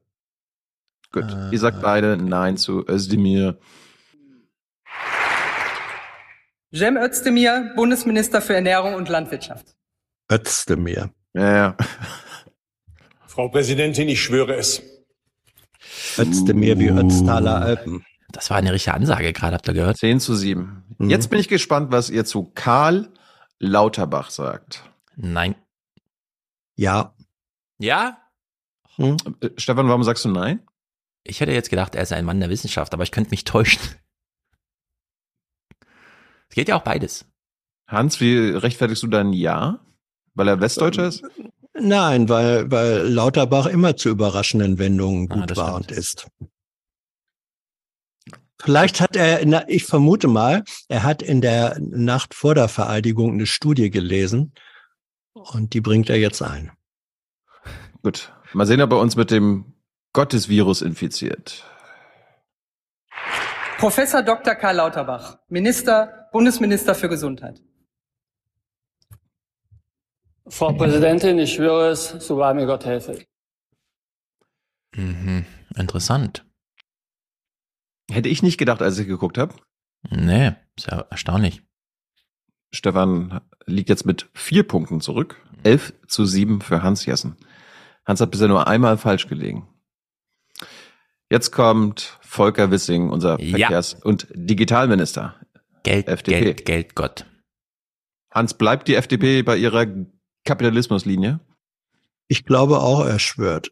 [1.13, 1.25] Gut.
[1.31, 3.57] Äh, Ihr sagt beide Nein zu Özdemir.
[6.75, 9.75] Cem Özdemir, Bundesminister für Ernährung und Landwirtschaft.
[10.31, 11.11] Özdemir.
[11.33, 11.77] Ja, ja.
[13.27, 14.81] Frau Präsidentin, ich schwöre es.
[16.17, 18.05] Özdemir wie Ötztaler Alpen.
[18.31, 19.97] Das war eine richtige Ansage gerade, habt ihr gehört?
[19.97, 20.83] 10 zu 7.
[20.97, 21.09] Mhm.
[21.09, 23.09] Jetzt bin ich gespannt, was ihr zu Karl
[23.59, 24.83] Lauterbach sagt.
[25.15, 25.55] Nein.
[26.75, 27.13] Ja.
[27.77, 28.17] Ja?
[28.95, 29.17] Hm?
[29.41, 30.65] Äh, Stefan, warum sagst du Nein?
[31.23, 33.81] Ich hätte jetzt gedacht, er ist ein Mann der Wissenschaft, aber ich könnte mich täuschen.
[36.53, 37.25] Es geht ja auch beides.
[37.87, 39.79] Hans, wie rechtfertigst du dein Ja?
[40.35, 41.23] Weil er Westdeutscher ist?
[41.73, 45.89] Nein, weil, weil Lauterbach immer zu überraschenden Wendungen Ah, gut das war stimmt.
[45.89, 46.27] und ist.
[48.61, 53.31] Vielleicht hat er, na, ich vermute mal, er hat in der Nacht vor der Vereidigung
[53.31, 54.53] eine Studie gelesen
[55.33, 56.71] und die bringt er jetzt ein.
[58.03, 58.31] Gut.
[58.53, 59.73] Mal sehen, ob er uns mit dem
[60.13, 61.65] Gottesvirus infiziert.
[63.83, 64.55] Professor Dr.
[64.55, 67.61] Karl Lauterbach, Minister, Bundesminister für Gesundheit.
[70.47, 73.25] Frau Präsidentin, ich schwöre es, so wahr mir Gott helfe.
[74.95, 75.45] Mhm.
[75.75, 76.45] Interessant.
[78.09, 79.53] Hätte ich nicht gedacht, als ich geguckt habe.
[80.09, 81.61] Nee, ist ja erstaunlich.
[82.71, 85.45] Stefan liegt jetzt mit vier Punkten zurück.
[85.65, 87.35] 11 zu 7 für Hans Jessen.
[88.05, 89.67] Hans hat bisher nur einmal falsch gelegen.
[91.33, 93.57] Jetzt kommt Volker Wissing, unser Ja.
[93.57, 95.33] Verkehrs- und Digitalminister.
[95.81, 96.39] Geld, FDP.
[96.39, 97.25] Geld, Geld, Gott.
[98.31, 99.87] Hans, bleibt die FDP bei ihrer
[100.45, 101.39] Kapitalismuslinie?
[102.27, 103.71] Ich glaube auch, er schwört.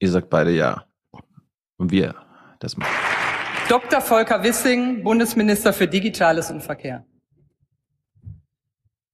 [0.00, 0.84] Ihr sagt beide ja.
[1.76, 2.16] Und wir,
[2.58, 2.90] das machen.
[3.68, 4.00] Dr.
[4.00, 7.06] Volker Wissing, Bundesminister für Digitales und Verkehr.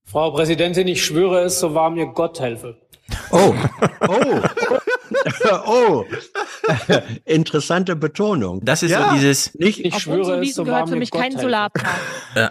[0.03, 2.81] Frau Präsidentin, ich schwöre es, so wahr mir Gott helfe.
[3.29, 3.53] Oh,
[4.07, 4.78] oh, oh.
[7.25, 8.61] Interessante Betonung.
[8.63, 9.09] Das ist Ja.
[9.09, 11.37] so dieses, Nicht, Ich Auf schwöre es, so gehört wahr für mich Gott kein.
[11.37, 11.87] Solarpark.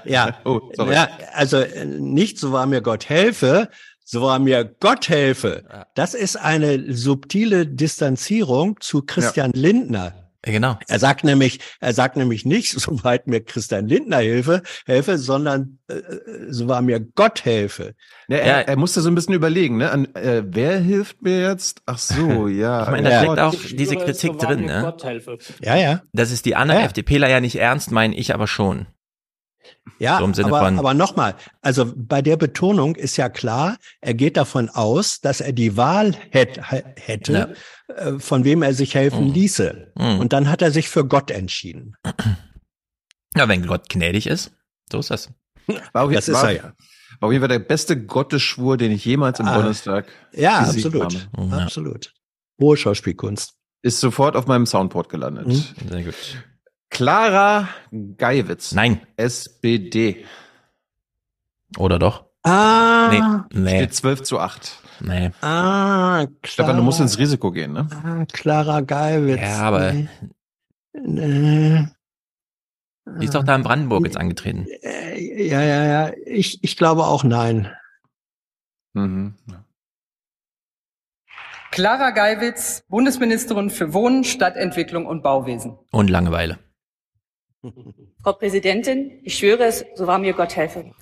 [0.04, 0.94] Ja, Oh, sorry.
[0.94, 3.68] ja, also äh, nicht so war mir Gott helfe,
[4.04, 5.64] so war mir Gott helfe.
[5.94, 10.28] Das ist eine subtile Distanzierung zu Christian Lindner.
[10.46, 10.79] Ja, genau.
[10.87, 16.01] Er sagt nämlich, er sagt nämlich nicht, soweit mir Christian Lindner helfe, helfe, sondern äh,
[16.48, 17.94] so war mir Gott helfe.
[18.29, 18.61] Ja, er, Ja.
[18.61, 19.90] er musste so ein bisschen überlegen, ne?
[19.90, 21.83] An, äh, wer hilft mir jetzt?
[21.87, 22.85] Ach so, ja.
[22.85, 23.24] Ich meine, da Ja.
[23.24, 24.81] steckt auch Ich diese Kritik so drin, ne?
[24.83, 25.38] Gott helfe.
[25.61, 26.03] Ja, ja.
[26.12, 26.87] Das ist die anderen Ja.
[26.87, 28.87] FDPler ja nicht ernst meinen, ich aber schon.
[29.98, 34.14] Ja, So im Sinne aber, aber nochmal, also bei der Betonung ist ja klar, er
[34.14, 36.61] geht davon aus, dass er die Wahl hätt,
[36.96, 37.55] hätte,
[37.88, 39.33] äh, von wem er sich helfen Mhm.
[39.33, 39.92] ließe.
[39.96, 40.20] Mhm.
[40.20, 41.94] Und dann hat er sich für Gott entschieden.
[43.37, 44.53] Ja, wenn Gott gnädig ist,
[44.90, 45.31] so ist das.
[45.92, 46.62] War auf, Das ist war, er ja.
[47.20, 49.57] war auf jeden Fall der beste Gottesschwur, den ich jemals im Ah.
[49.57, 51.29] Bundestag Ja, gesehen absolut.
[51.35, 51.48] habe.
[51.51, 51.59] Ja.
[51.59, 52.12] Absolut.
[52.61, 53.53] Hohe Schauspielkunst.
[53.83, 55.46] Ist sofort auf meinem Soundboard gelandet.
[55.46, 55.88] Mhm.
[55.88, 56.14] Sehr gut.
[56.90, 57.68] Clara
[58.16, 58.72] Geiwitz.
[58.72, 59.01] Nein.
[59.16, 60.24] SPD.
[61.77, 62.24] Oder doch?
[62.42, 63.61] Ah, Nee.
[63.61, 63.77] Nee.
[63.77, 64.79] Steht 12 zu 8.
[65.01, 65.31] Nee.
[65.42, 67.87] ah, Clara, Stefan, du musst ins Risiko gehen, ne?
[68.05, 69.40] ah, Clara Geiwitz.
[69.40, 70.09] Ja, aber Nee.
[70.94, 71.87] Nee.
[73.20, 74.66] die ist doch da in Brandenburg jetzt angetreten.
[74.83, 76.12] Äh, Ja, ja, ja.
[76.27, 77.70] Ich, ich glaube auch nein.
[78.94, 79.35] Mhm.
[81.70, 85.79] Clara Geiwitz, Bundesministerin für Wohnen, Stadtentwicklung und Bauwesen.
[85.92, 86.59] Und Langeweile.
[88.23, 90.92] Frau Präsidentin, ich schwöre es, so wahr mir Gott helfe.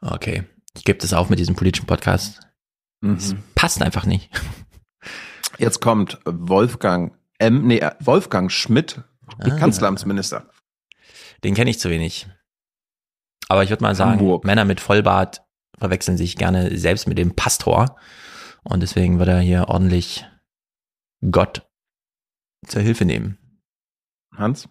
[0.00, 0.44] Okay.
[0.76, 2.40] Ich gebe das auf mit diesem politischen Podcast.
[3.02, 3.42] Es Mhm.
[3.54, 4.30] passt einfach nicht.
[5.58, 7.66] Jetzt kommt Wolfgang M.
[7.66, 9.02] Nee, äh, Wolfgang Schmidt,
[9.38, 9.50] Ah.
[9.58, 10.50] Kanzleramtsminister.
[11.42, 12.28] Den kenne ich zu wenig.
[13.48, 14.44] Aber ich würde mal sagen, Hamburg.
[14.44, 15.42] Männer mit Vollbart
[15.78, 17.96] verwechseln sich gerne selbst mit dem Pastor.
[18.62, 20.24] Und deswegen wird er hier ordentlich
[21.30, 21.68] Gott
[22.66, 23.38] zur Hilfe nehmen.
[24.38, 24.68] Hans?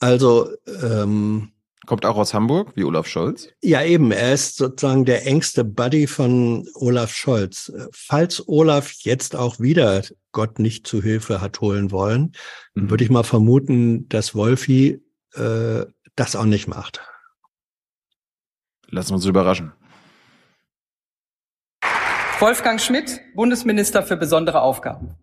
[0.00, 0.48] Also,
[0.82, 1.52] ähm,
[1.86, 3.48] Kommt auch aus Hamburg, wie Olaf Scholz.
[3.60, 4.12] Ja, eben.
[4.12, 7.72] Er ist sozusagen der engste Buddy von Olaf Scholz.
[7.92, 12.32] Falls Olaf jetzt auch wieder Gott nicht zu Hilfe hat holen wollen,
[12.74, 12.88] mhm.
[12.88, 15.02] würde ich mal vermuten, dass Wolfi
[15.34, 15.84] äh,
[16.14, 17.00] das auch nicht macht.
[18.86, 19.72] Lassen wir uns überraschen.
[22.38, 25.16] Wolfgang Schmidt, Bundesminister für besondere Aufgaben.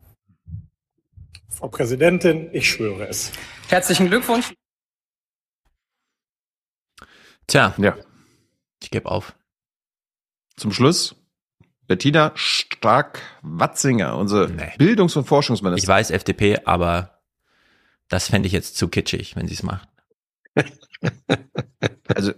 [1.49, 3.31] Frau Präsidentin, ich schwöre es.
[3.67, 4.53] Herzlichen Glückwunsch.
[7.47, 7.97] Tja, ja.
[8.81, 9.35] Ich gebe auf.
[10.55, 11.15] Zum Schluss
[11.87, 14.71] Bettina Stark-Watzinger, unsere nee.
[14.77, 15.83] Bildungs- und Forschungsministerin.
[15.83, 17.19] Ich weiß FDP, aber
[18.09, 19.89] das fände ich jetzt zu kitschig, wenn sie es macht.
[22.07, 22.33] also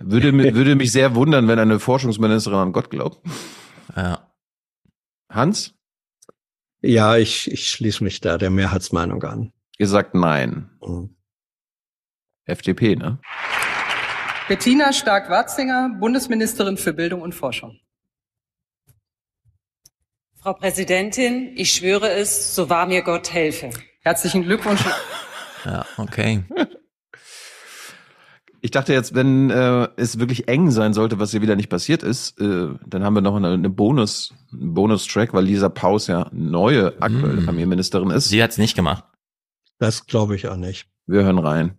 [0.00, 3.20] würde, würde mich sehr wundern, wenn eine Forschungsministerin an Gott glaubt.
[3.94, 4.32] Ja.
[5.28, 5.74] Hans?
[6.80, 9.52] Ja, ich, ich schließe mich da der Mehrheitsmeinung an.
[9.78, 10.70] Ihr sagt nein.
[10.80, 11.16] Mhm.
[12.44, 13.18] FDP, ne?
[14.48, 17.78] Bettina Stark-Watzinger, Bundesministerin für Bildung und Forschung.
[20.40, 23.70] Frau Präsidentin, ich schwöre es, so wahr mir Gott helfe.
[24.00, 24.80] Herzlichen Glückwunsch.
[25.64, 26.44] Ja, okay.
[28.60, 32.02] Ich dachte jetzt, wenn äh, es wirklich eng sein sollte, was hier wieder nicht passiert
[32.02, 36.28] ist, äh, dann haben wir noch eine, eine Bonus, einen Bonus-Track, weil Lisa Paus ja
[36.32, 37.46] neue aktuelle mm.
[37.46, 38.28] Premierministerin ist.
[38.28, 39.04] Sie hat es nicht gemacht.
[39.78, 40.88] Das glaube ich auch nicht.
[41.06, 41.78] Wir hören rein.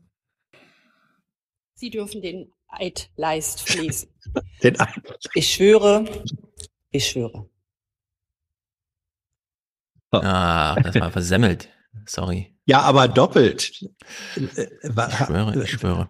[1.76, 4.10] Sie dürfen den Eid leist fließen.
[4.64, 5.02] den Eid.
[5.34, 6.06] Ich schwöre,
[6.92, 7.50] ich schwöre.
[10.12, 11.70] Ah, das war versemmelt.
[12.06, 12.56] Sorry.
[12.66, 13.72] Ja, aber doppelt.
[14.36, 16.10] Ich schwöre, ich schwöre.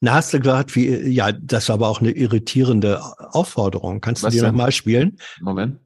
[0.00, 4.00] Na, hast du gesagt, wie, ja, das war aber auch eine irritierende Aufforderung.
[4.00, 5.18] Kannst du Was die nochmal spielen?
[5.40, 5.78] Moment.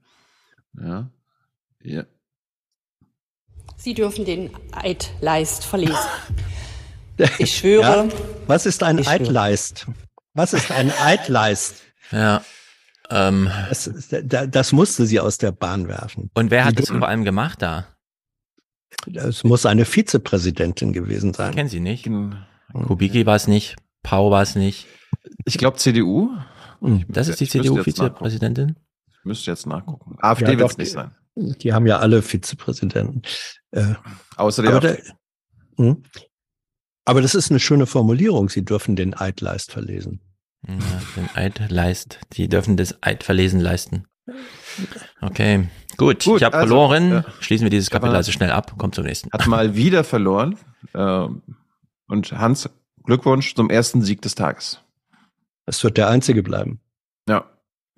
[0.80, 1.10] Ja.
[1.82, 2.04] Ja.
[3.76, 5.96] Sie dürfen den Eid leist verlesen.
[7.38, 8.08] Ich schwöre.
[8.08, 8.08] Ja?
[8.48, 9.86] Was ist ein Eidleist?
[10.32, 11.76] Was ist ein Eidleist?
[12.10, 12.42] Ja.
[13.08, 16.32] Ähm, das, das, musste sie aus der Bahn werfen.
[16.34, 17.86] Und wer hat das vor allem gemacht da?
[19.14, 21.54] Es muss eine Vizepräsidentin gewesen sein.
[21.54, 22.10] Kennen Sie nicht?
[22.72, 24.86] Kubicki war es nicht, Pau war es nicht.
[25.44, 26.30] Ich glaube CDU.
[26.80, 27.04] Hm.
[27.08, 28.76] Das ist die CDU-Vizepräsidentin?
[29.10, 30.16] Ich müsste jetzt nachgucken.
[30.20, 31.10] AfD ja, wird es nicht sein.
[31.34, 33.22] Die haben ja alle Vizepräsidenten.
[33.72, 33.94] Äh,
[34.36, 34.98] Außer der, der
[35.76, 36.04] hm?
[37.04, 38.48] Aber das ist eine schöne Formulierung.
[38.48, 40.20] Sie dürfen den Eid leist verlesen.
[40.66, 40.74] Ja,
[41.16, 42.20] den Eid leist.
[42.32, 44.06] Sie dürfen das Eid verlesen leisten.
[45.20, 46.24] Okay, gut.
[46.24, 47.10] gut ich habe also, verloren.
[47.10, 47.24] Ja.
[47.40, 48.74] Schließen wir dieses Kapitel also schnell ab.
[48.78, 49.30] Kommt zum nächsten.
[49.32, 50.56] Hat mal wieder verloren.
[50.94, 51.42] Ähm,
[52.06, 52.70] und Hans,
[53.04, 54.80] Glückwunsch zum ersten Sieg des Tages.
[55.66, 56.80] Es wird der einzige bleiben.
[57.28, 57.44] Ja.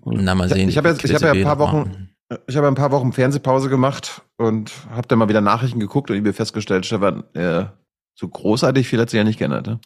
[0.04, 0.68] Na mal sehen.
[0.68, 2.10] Ich habe jetzt, ich habe ja ein paar Wochen,
[2.46, 6.16] ich habe ein paar Wochen Fernsehpause gemacht und habe dann mal wieder Nachrichten geguckt und
[6.16, 7.66] ich habe festgestellt, Stefan, äh,
[8.14, 9.66] so großartig viel hat sich ja nicht geändert.
[9.66, 9.80] Ne?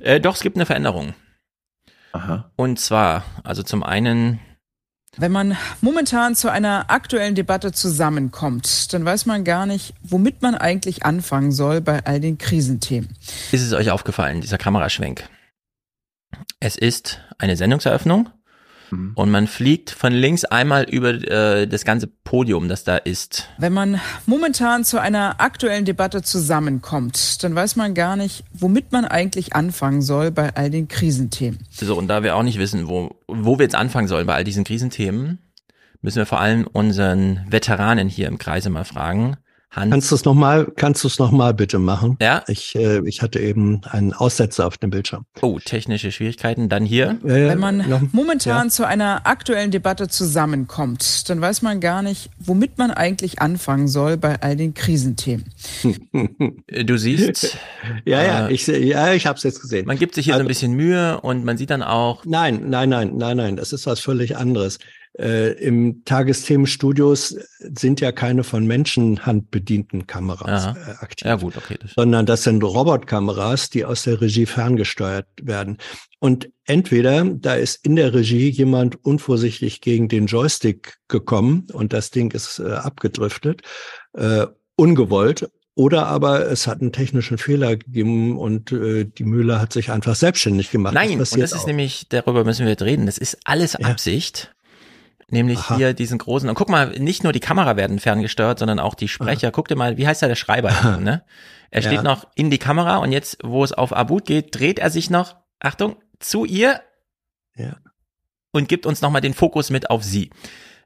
[0.00, 1.14] Äh, doch, es gibt eine Veränderung.
[2.12, 2.50] Aha.
[2.56, 4.40] Und zwar, also zum einen.
[5.18, 10.54] Wenn man momentan zu einer aktuellen Debatte zusammenkommt, dann weiß man gar nicht, womit man
[10.54, 13.10] eigentlich anfangen soll bei all den Krisenthemen.
[13.52, 15.28] Ist es euch aufgefallen, dieser Kameraschwenk?
[16.60, 18.30] Es ist eine Sendungseröffnung
[18.92, 19.12] Mhm.
[19.14, 23.48] Und man fliegt von links einmal über äh, das ganze Podium, das da ist.
[23.58, 29.04] Wenn man momentan zu einer aktuellen Debatte zusammenkommt, dann weiß man gar nicht, womit man
[29.04, 31.66] eigentlich anfangen soll bei all den Krisenthemen.
[31.70, 34.44] So, und da wir auch nicht wissen, wo, wo wir jetzt anfangen sollen bei all
[34.44, 35.38] diesen Krisenthemen,
[36.02, 39.36] müssen wir vor allem unseren Veteranen hier im Kreise mal fragen,
[39.72, 39.90] Hans.
[39.90, 42.18] Kannst du es nochmal, kannst du es nochmal bitte machen?
[42.20, 42.44] Ja.
[42.46, 45.24] Ich, äh, ich hatte eben einen Aussetzer auf dem Bildschirm.
[45.40, 46.68] Oh, technische Schwierigkeiten.
[46.68, 47.18] Dann hier.
[47.24, 48.70] Äh, Wenn man noch, momentan ja.
[48.70, 54.18] zu einer aktuellen Debatte zusammenkommt, dann weiß man gar nicht, womit man eigentlich anfangen soll
[54.18, 55.46] bei all den Krisenthemen.
[56.68, 57.56] du siehst.
[58.04, 59.86] ja, ja, äh, ich, ja, ich habe es jetzt gesehen.
[59.86, 62.26] Man gibt sich hier also, so ein bisschen Mühe und man sieht dann auch.
[62.26, 63.56] Nein, nein, nein, nein, nein.
[63.56, 64.78] Das ist was völlig anderes.
[65.18, 71.26] Äh, Im Tagesthemenstudios sind ja keine von Menschenhand bedienten Kameras äh, aktiv.
[71.26, 71.76] Ja, gut, okay.
[71.80, 75.76] Das sondern das sind Robotkameras, die aus der Regie ferngesteuert werden.
[76.18, 82.10] Und entweder da ist in der Regie jemand unvorsichtig gegen den Joystick gekommen und das
[82.10, 83.62] Ding ist äh, abgedriftet,
[84.14, 84.46] äh,
[84.76, 89.90] ungewollt, oder aber es hat einen technischen Fehler gegeben und äh, die Mühle hat sich
[89.90, 90.94] einfach selbstständig gemacht.
[90.94, 94.54] Nein, das und das ist nämlich, darüber müssen wir jetzt reden, das ist alles Absicht.
[95.32, 95.76] Nämlich Aha.
[95.76, 99.08] hier diesen großen, und guck mal, nicht nur die Kamera werden ferngesteuert, sondern auch die
[99.08, 99.46] Sprecher.
[99.46, 99.50] Aha.
[99.50, 100.98] Guck dir mal, wie heißt da der Schreiber?
[101.00, 101.24] ne?
[101.70, 102.02] Er steht ja.
[102.02, 105.36] noch in die Kamera und jetzt, wo es auf Abut geht, dreht er sich noch,
[105.58, 106.82] Achtung, zu ihr
[107.56, 107.78] ja.
[108.52, 110.28] und gibt uns nochmal den Fokus mit auf sie.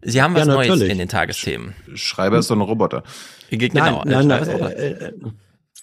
[0.01, 1.75] Sie haben was ja, Neues in den Tagesthemen.
[1.95, 3.03] Schreiber ist so ein Roboter.
[3.51, 5.13] Genau, nein, nein, nein, äh, äh,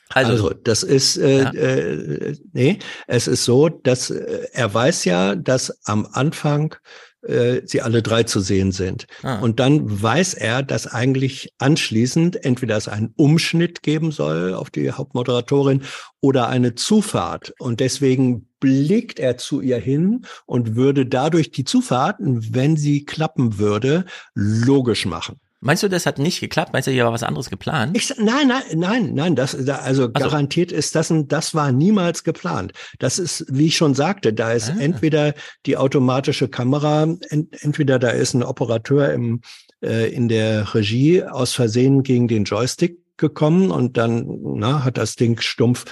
[0.07, 1.51] Also, also das ist, äh, ja.
[1.51, 6.75] äh, nee, es ist so, dass äh, er weiß ja, dass am Anfang
[7.23, 9.07] äh, sie alle drei zu sehen sind.
[9.21, 9.39] Ah.
[9.39, 14.91] Und dann weiß er, dass eigentlich anschließend entweder es einen Umschnitt geben soll auf die
[14.91, 15.83] Hauptmoderatorin
[16.21, 17.53] oder eine Zufahrt.
[17.59, 23.57] Und deswegen blickt er zu ihr hin und würde dadurch die Zufahrt, wenn sie klappen
[23.57, 25.39] würde, logisch machen.
[25.63, 26.73] Meinst du, das hat nicht geklappt?
[26.73, 27.95] Meinst du, hier war was anderes geplant?
[27.95, 29.35] Ich, nein, nein, nein, nein.
[29.35, 32.73] Das, also, also garantiert ist das, das war niemals geplant.
[32.99, 34.75] Das ist, wie ich schon sagte, da ist ah.
[34.77, 35.33] entweder
[35.65, 39.39] die automatische Kamera, ent, entweder da ist ein Operateur im,
[39.81, 45.15] äh, in der Regie aus Versehen gegen den Joystick gekommen und dann na, hat das
[45.15, 45.85] Ding stumpf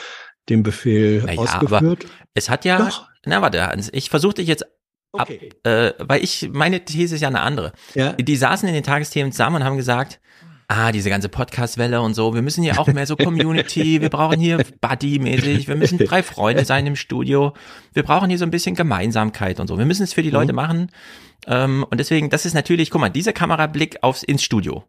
[0.50, 2.08] den Befehl naja, ausgeführt.
[2.34, 3.08] es hat ja, Doch.
[3.26, 4.66] na warte, Hans, ich versuche dich jetzt
[5.14, 5.52] Okay.
[5.64, 7.74] Ab, äh, weil ich, meine These ist ja eine andere.
[7.96, 8.14] Ja.
[8.14, 10.20] Die saßen in den Tagesthemen zusammen und haben gesagt,
[10.72, 14.40] ah, diese ganze Podcast-Welle und so, wir müssen hier auch mehr so Community, wir brauchen
[14.40, 17.54] hier Buddy-mäßig, wir müssen drei Freunde sein im Studio,
[17.94, 19.78] wir brauchen hier so ein bisschen Gemeinsamkeit und so.
[19.78, 20.56] Wir müssen es für die Leute mhm.
[20.56, 20.92] machen.
[21.48, 24.86] Ähm, und deswegen, das ist natürlich, guck mal, dieser Kamerablick aufs ins Studio.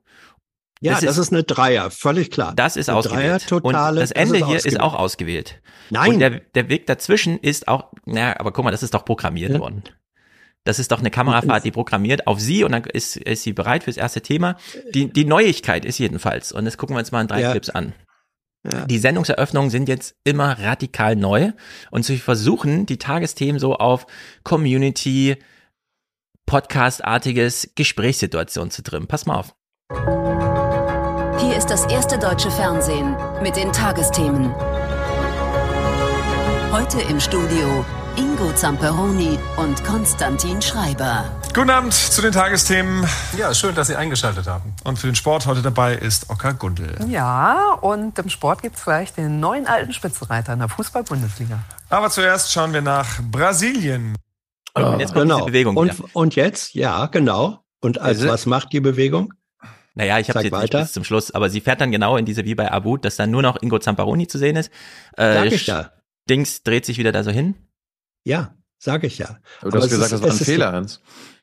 [0.80, 2.52] Ja, das, das ist, ist, eine Dreier, völlig klar.
[2.56, 3.24] Das ist eine ausgewählt.
[3.24, 4.74] Dreier, totale, und das Ende das ist hier ausgewählt.
[4.74, 5.62] ist auch ausgewählt.
[5.90, 6.12] Nein.
[6.14, 9.52] Und der, der Weg dazwischen ist auch, naja, aber guck mal, das ist doch programmiert
[9.52, 9.60] ja.
[9.60, 9.84] worden.
[10.64, 13.84] Das ist doch eine Kamerafahrt, die programmiert auf sie und dann ist, ist sie bereit
[13.84, 14.56] fürs erste Thema.
[14.94, 17.50] Die, die Neuigkeit ist jedenfalls, und das gucken wir uns mal in drei ja.
[17.50, 17.94] Clips an.
[18.64, 18.86] Ja.
[18.86, 21.50] Die Sendungseröffnungen sind jetzt immer radikal neu
[21.90, 24.06] und sie versuchen, die Tagesthemen so auf
[24.44, 25.36] Community,
[26.46, 29.08] Podcast-artiges Gesprächssituation zu trimmen.
[29.08, 29.56] Pass mal auf.
[31.40, 34.54] Hier ist das erste deutsche Fernsehen mit den Tagesthemen.
[36.72, 37.84] Heute im Studio
[38.16, 41.30] Ingo Zamperoni und Konstantin Schreiber.
[41.52, 43.06] Guten Abend zu den Tagesthemen.
[43.36, 44.72] Ja, schön, dass Sie eingeschaltet haben.
[44.82, 46.96] Und für den Sport heute dabei ist Ocker Gundel.
[47.10, 51.58] Ja, und im Sport gibt es gleich den neuen alten Spitzenreiter in der Fußball-Bundesliga.
[51.90, 54.16] Aber zuerst schauen wir nach Brasilien.
[54.72, 55.44] Und jetzt kommt genau.
[55.44, 57.58] Bewegung und, und jetzt, ja, genau.
[57.82, 59.34] Und als was macht die Bewegung?
[59.94, 60.78] Naja, ich habe sie jetzt weiter.
[60.78, 63.16] nicht bis zum Schluss, aber sie fährt dann genau in diese wie bei Abud, dass
[63.16, 64.72] dann nur noch Ingo Zamparoni zu sehen ist.
[65.18, 65.90] Äh, Sag ich ja.
[66.28, 67.54] Dings dreht sich wieder da so hin.
[68.24, 69.38] Ja, sage ich ja.
[69.60, 71.00] Aber du Aber hast gesagt, ist, das war ein Fehler, Hans.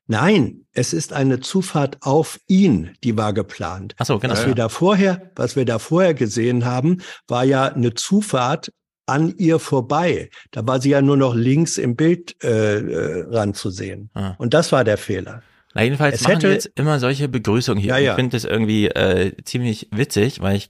[0.08, 3.94] Nein, es ist eine Zufahrt auf ihn, die war geplant.
[4.00, 4.34] Ach so, genau.
[4.34, 8.72] Was wir da vorher, was wir da vorher gesehen haben, war ja eine Zufahrt
[9.06, 10.30] an ihr vorbei.
[10.52, 14.10] Da war sie ja nur noch links im Bild äh, äh, ran zu sehen.
[14.14, 14.36] Ah.
[14.40, 15.44] Und das war der Fehler.
[15.74, 17.92] Na jedenfalls es machen hätte, wir jetzt immer solche Begrüßungen hier.
[17.92, 18.12] Ja, ja.
[18.12, 20.70] Ich finde das irgendwie äh, ziemlich witzig, weil ich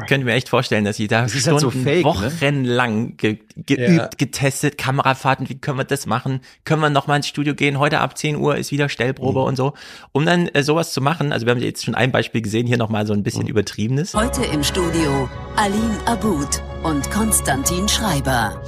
[0.00, 3.12] ich könnte mir echt vorstellen, dass sie da das Stunden, halt so fake, wochenlang ne?
[3.12, 4.08] ge geübt, ja.
[4.16, 6.40] getestet, Kamerafahrten, wie können wir das machen?
[6.64, 7.78] Können wir noch mal ins Studio gehen?
[7.78, 9.46] Heute ab 10 Uhr ist wieder Stellprobe mhm.
[9.46, 9.74] und so.
[10.12, 12.78] Um dann äh, sowas zu machen, also wir haben jetzt schon ein Beispiel gesehen, hier
[12.78, 13.48] noch mal so ein bisschen mhm.
[13.48, 14.14] übertriebenes.
[14.14, 18.62] Heute im Studio Aline Abud und Konstantin Schreiber.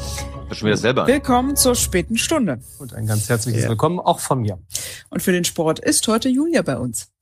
[0.50, 1.06] Schon wieder selber.
[1.06, 2.60] Willkommen zur späten Stunde.
[2.78, 3.68] Und ein ganz herzliches ja.
[3.70, 4.58] Willkommen auch von mir.
[5.10, 7.13] Und für den Sport ist heute Julia bei uns.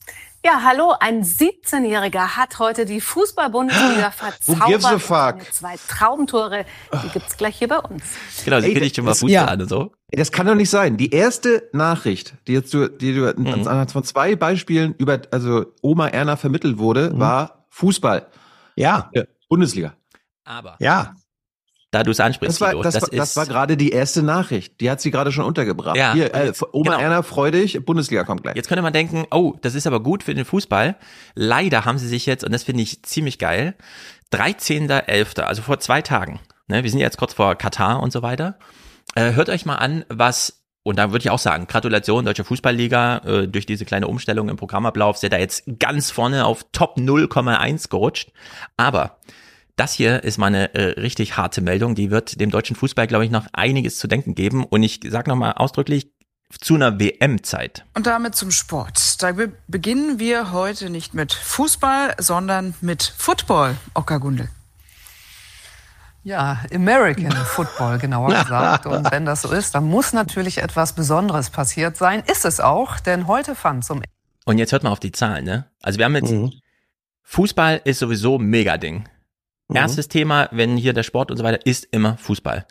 [0.44, 5.40] Ja, hallo, ein 17-Jähriger hat heute die Fußball-Bundesliga verzaubert.
[5.52, 6.64] Zwei Traumtore,
[7.04, 8.02] die gibt's gleich hier bei uns.
[8.44, 9.44] Genau, sie kenne ich schon mal Fußball ja.
[9.44, 9.92] an und so.
[10.10, 10.96] Das kann doch nicht sein.
[10.96, 13.68] Die erste Nachricht, die jetzt du, die du mhm.
[13.68, 17.20] anhand von zwei Beispielen über, also Oma Erna vermittelt wurde, mhm.
[17.20, 18.26] war Fußball.
[18.74, 19.10] Ja.
[19.14, 19.22] ja.
[19.48, 19.94] Bundesliga.
[20.44, 20.76] Aber.
[20.80, 21.14] Ja
[21.92, 22.60] da du es ansprichst.
[22.60, 24.80] Das war, das, das, war, das war gerade die erste Nachricht.
[24.80, 25.94] Die hat sie gerade schon untergebracht.
[25.94, 27.02] Ja, Hier, äh, Oma genau.
[27.02, 28.56] Erna, freu dich, Bundesliga kommt gleich.
[28.56, 30.96] Jetzt könnte man denken, oh, das ist aber gut für den Fußball.
[31.34, 33.74] Leider haben sie sich jetzt, und das finde ich ziemlich geil,
[34.32, 38.58] 13.11., also vor zwei Tagen, ne, wir sind jetzt kurz vor Katar und so weiter,
[39.14, 43.18] äh, hört euch mal an, was und da würde ich auch sagen, Gratulation Deutsche Fußballliga
[43.18, 47.88] äh, durch diese kleine Umstellung im Programmablauf, seid da jetzt ganz vorne auf Top 0,1
[47.88, 48.32] gerutscht.
[48.76, 49.18] Aber
[49.76, 51.94] das hier ist mal eine äh, richtig harte Meldung.
[51.94, 54.64] Die wird dem deutschen Fußball, glaube ich, noch einiges zu denken geben.
[54.64, 56.12] Und ich sage nochmal ausdrücklich,
[56.60, 57.84] zu einer WM-Zeit.
[57.94, 59.22] Und damit zum Sport.
[59.22, 59.32] Da
[59.68, 64.48] beginnen wir heute nicht mit Fußball, sondern mit Football, Ockergundel.
[66.24, 68.86] Ja, American Football genauer gesagt.
[68.86, 72.22] Und wenn das so ist, dann muss natürlich etwas Besonderes passiert sein.
[72.30, 74.02] Ist es auch, denn heute fand zum
[74.44, 75.66] Und jetzt hört mal auf die Zahlen, ne?
[75.80, 76.52] Also wir haben jetzt mhm.
[77.24, 79.08] Fußball ist sowieso mega Ding.
[79.72, 79.76] Mhm.
[79.76, 82.66] Erstes Thema, wenn hier der Sport und so weiter, ist immer Fußball.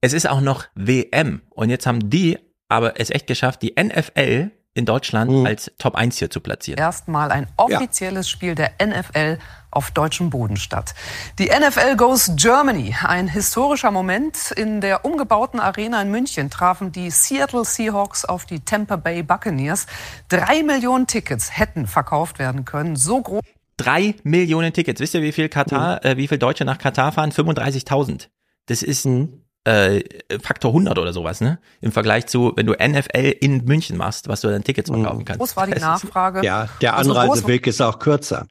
[0.00, 1.42] Es ist auch noch WM.
[1.50, 2.38] Und jetzt haben die
[2.68, 5.46] aber es echt geschafft, die NFL in Deutschland mhm.
[5.46, 6.78] als Top 1 hier zu platzieren.
[6.78, 8.30] Erstmal ein offizielles ja.
[8.30, 9.38] Spiel der NFL
[9.70, 10.94] auf deutschem Boden statt.
[11.38, 12.94] Die NFL Goes Germany.
[13.02, 14.50] Ein historischer Moment.
[14.52, 19.86] In der umgebauten Arena in München trafen die Seattle Seahawks auf die Tampa Bay Buccaneers.
[20.28, 22.96] Drei Millionen Tickets hätten verkauft werden können.
[22.96, 23.42] So groß
[23.76, 25.00] Drei Millionen Tickets.
[25.00, 26.10] Wisst ihr, wie viel Katar, mhm.
[26.10, 27.30] äh, wie viel Deutsche nach Katar fahren?
[27.30, 28.28] 35.000.
[28.66, 30.02] Das ist ein äh,
[30.40, 31.58] Faktor 100 oder sowas, ne?
[31.80, 35.02] Im Vergleich zu, wenn du NFL in München machst, was du dann Tickets mhm.
[35.02, 35.40] verkaufen kannst.
[35.40, 36.44] Groß war die Nachfrage.
[36.44, 38.46] Ja, der also Anreiseweg ist auch kürzer.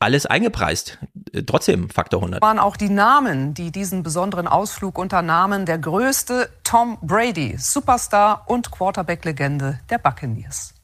[0.00, 0.98] Alles eingepreist.
[1.32, 2.42] Äh, trotzdem Faktor 100.
[2.42, 5.66] Waren auch die Namen, die diesen besonderen Ausflug unternahmen.
[5.66, 10.74] Der größte Tom Brady, Superstar und Quarterback-Legende der Buccaneers.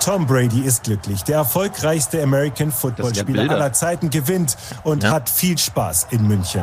[0.00, 1.24] Tom Brady ist glücklich.
[1.24, 5.10] Der erfolgreichste American Football-Spieler aller Zeiten gewinnt und ja.
[5.10, 6.62] hat viel Spaß in München.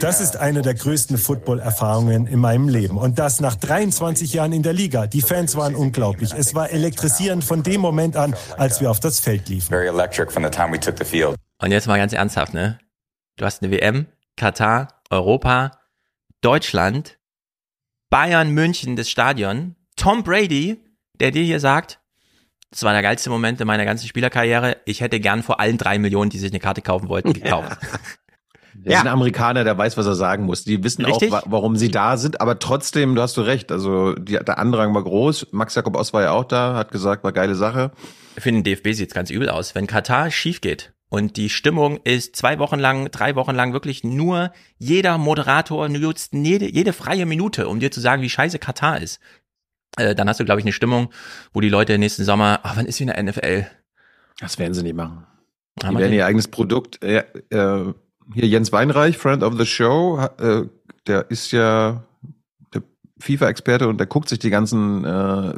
[0.00, 2.98] Das ist eine der größten Football-Erfahrungen in meinem Leben.
[2.98, 5.06] Und das nach 23 Jahren in der Liga.
[5.06, 6.32] Die Fans waren unglaublich.
[6.36, 9.70] Es war elektrisierend von dem Moment an, als wir auf das Feld liefen.
[11.62, 12.80] Und jetzt mal ganz ernsthaft, ne?
[13.36, 15.78] Du hast eine WM, Katar, Europa,
[16.40, 17.18] Deutschland,
[18.10, 20.82] Bayern, München, das Stadion, Tom Brady,
[21.18, 22.00] der dir hier sagt,
[22.70, 24.76] das war der geilste Moment in meiner ganzen Spielerkarriere.
[24.84, 27.78] Ich hätte gern vor allen drei Millionen, die sich eine Karte kaufen wollten, gekauft.
[28.74, 28.98] Der ja.
[28.98, 30.64] ist ein Amerikaner, der weiß, was er sagen muss.
[30.64, 31.32] Die wissen Richtig?
[31.32, 33.72] auch, warum sie da sind, aber trotzdem, du hast du recht.
[33.72, 35.48] Also die, der Andrang war groß.
[35.52, 37.92] Max Jakob Ost war ja auch da, hat gesagt, war geile Sache.
[38.36, 39.74] Für den DFB sieht's ganz übel aus.
[39.74, 44.04] Wenn Katar schief geht und die Stimmung ist zwei Wochen lang, drei Wochen lang wirklich
[44.04, 49.00] nur jeder Moderator nutzt jede, jede freie Minute, um dir zu sagen, wie scheiße Katar
[49.00, 49.20] ist.
[49.96, 51.10] Äh, dann hast du, glaube ich, eine Stimmung,
[51.52, 53.66] wo die Leute nächsten Sommer, ach, wann ist wieder NFL?
[54.40, 55.26] Das werden sie nicht machen.
[55.82, 57.92] Die werden ihr eigenes Produkt, äh, äh,
[58.34, 60.62] hier Jens Weinreich, Friend of the Show, äh,
[61.06, 62.04] der ist ja
[62.74, 62.82] der
[63.20, 65.54] FIFA-Experte und der guckt sich die ganzen äh,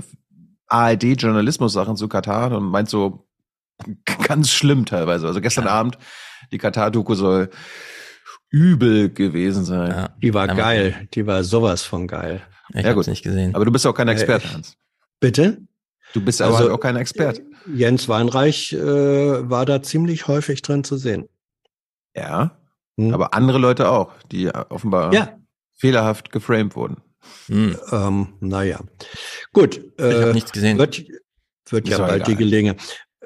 [0.66, 3.26] ARD-Journalismus-Sachen zu Katar und meint so
[4.26, 5.26] ganz schlimm teilweise.
[5.26, 5.70] Also gestern ja.
[5.70, 5.99] Abend,
[6.53, 7.51] die Katar-Doku soll
[8.51, 9.91] übel gewesen sein.
[9.91, 11.09] Ja, die war geil.
[11.14, 12.43] Die war sowas von geil.
[12.75, 13.07] Ich ja, gut.
[13.07, 13.55] nicht gesehen.
[13.55, 14.77] Aber du bist auch kein Experte, äh, Hans.
[15.21, 15.62] Bitte?
[16.12, 17.45] Du bist also, aber auch kein Experte.
[17.66, 21.29] Jens Weinreich äh, war da ziemlich häufig drin zu sehen.
[22.16, 22.59] Ja.
[22.99, 23.12] Hm.
[23.12, 25.39] Aber andere Leute auch, die offenbar ja.
[25.75, 27.03] fehlerhaft geframed wurden.
[27.47, 27.77] Hm.
[27.93, 28.81] Ähm, naja.
[29.53, 29.79] Gut.
[29.99, 30.79] Äh, ich habe nichts gesehen.
[30.79, 31.05] Wird,
[31.69, 32.27] wird ja bald egal.
[32.27, 32.81] die Gelegenheit.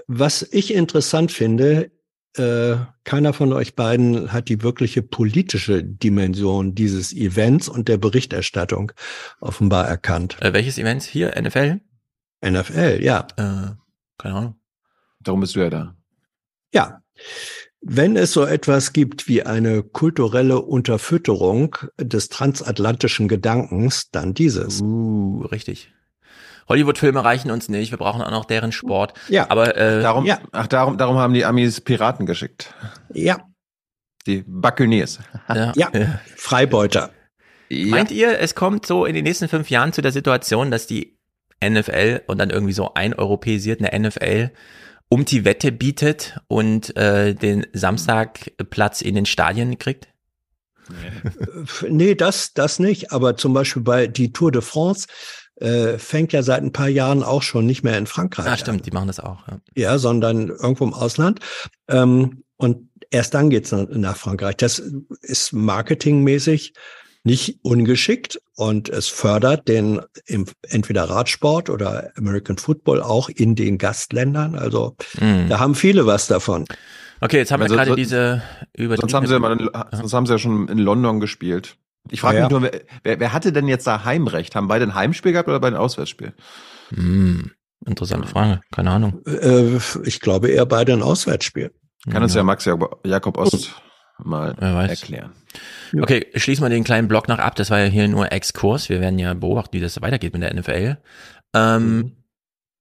[0.09, 1.91] Was ich interessant finde,
[2.37, 8.93] äh, keiner von euch beiden hat die wirkliche politische Dimension dieses Events und der Berichterstattung
[9.41, 10.37] offenbar erkannt.
[10.41, 11.35] Äh, welches Event hier?
[11.41, 11.81] NFL?
[12.45, 13.27] NFL, ja.
[13.37, 13.77] Äh,
[14.19, 14.55] keine Ahnung.
[15.21, 15.97] Darum bist du ja da.
[16.73, 17.03] Ja.
[17.81, 24.81] Wenn es so etwas gibt wie eine kulturelle Unterfütterung des transatlantischen Gedankens, dann dieses.
[24.81, 25.93] Uh, richtig.
[26.69, 29.15] Hollywood-Filme reichen uns nicht, wir brauchen auch noch deren Sport.
[29.29, 29.47] Ja.
[29.51, 30.41] Aber äh, darum, ja.
[30.53, 32.75] ach, darum, darum haben die Amis Piraten geschickt.
[33.13, 33.39] Ja.
[34.27, 35.19] Die Buccaneers.
[35.49, 35.73] Ja.
[35.75, 35.91] ja.
[36.37, 37.11] Freibeuter.
[37.69, 37.87] Ja.
[37.91, 41.19] Meint ihr, es kommt so in den nächsten fünf Jahren zu der Situation, dass die
[41.65, 44.51] NFL und dann irgendwie so ein europäisiert eine NFL
[45.09, 50.09] um die Wette bietet und äh, den Samstagplatz in den Stadien kriegt?
[50.89, 51.89] Nee.
[51.89, 53.13] nee, das, das nicht.
[53.13, 55.07] Aber zum Beispiel bei die Tour de France
[55.63, 58.81] äh, fängt ja seit ein paar Jahren auch schon nicht mehr in Frankreich ah, stimmt,
[58.81, 58.83] an.
[58.83, 59.47] die machen das auch.
[59.49, 61.41] Ja, ja sondern irgendwo im Ausland.
[61.89, 64.57] Ähm, und erst dann geht's nach Frankreich.
[64.57, 64.83] Das
[65.21, 66.75] ist marketingmäßig
[67.25, 73.79] nicht ungeschickt und es fördert den im, entweder Radsport oder American Football auch in den
[73.79, 74.57] Gastländern.
[74.57, 75.49] Also mm.
[75.49, 76.65] da haben viele was davon.
[77.21, 78.43] Okay, jetzt haben also, wir gerade so, diese
[78.77, 79.57] über sonst haben sie ja mal,
[79.93, 81.77] sonst haben sie ja schon in London gespielt.
[82.11, 82.71] Ich frage ja, mich nur,
[83.03, 84.55] wer, wer, hatte denn jetzt da Heimrecht?
[84.57, 86.35] Haben beide ein Heimspiel gehabt oder beide ein Auswärtsspiel?
[86.91, 87.53] Hm,
[87.87, 89.25] interessante Frage, keine Ahnung.
[89.27, 91.73] Äh, ich glaube eher beide ein Auswärtsspiel.
[92.11, 93.81] Kann uns ja Max Jakob Ost
[94.19, 95.33] mal erklären.
[95.97, 97.55] Okay, schließen wir den kleinen Block noch ab.
[97.55, 98.89] Das war ja hier nur Exkurs.
[98.89, 100.99] Wir werden ja beobachten, wie das weitergeht mit der NFL.
[101.55, 102.13] Ähm, mhm.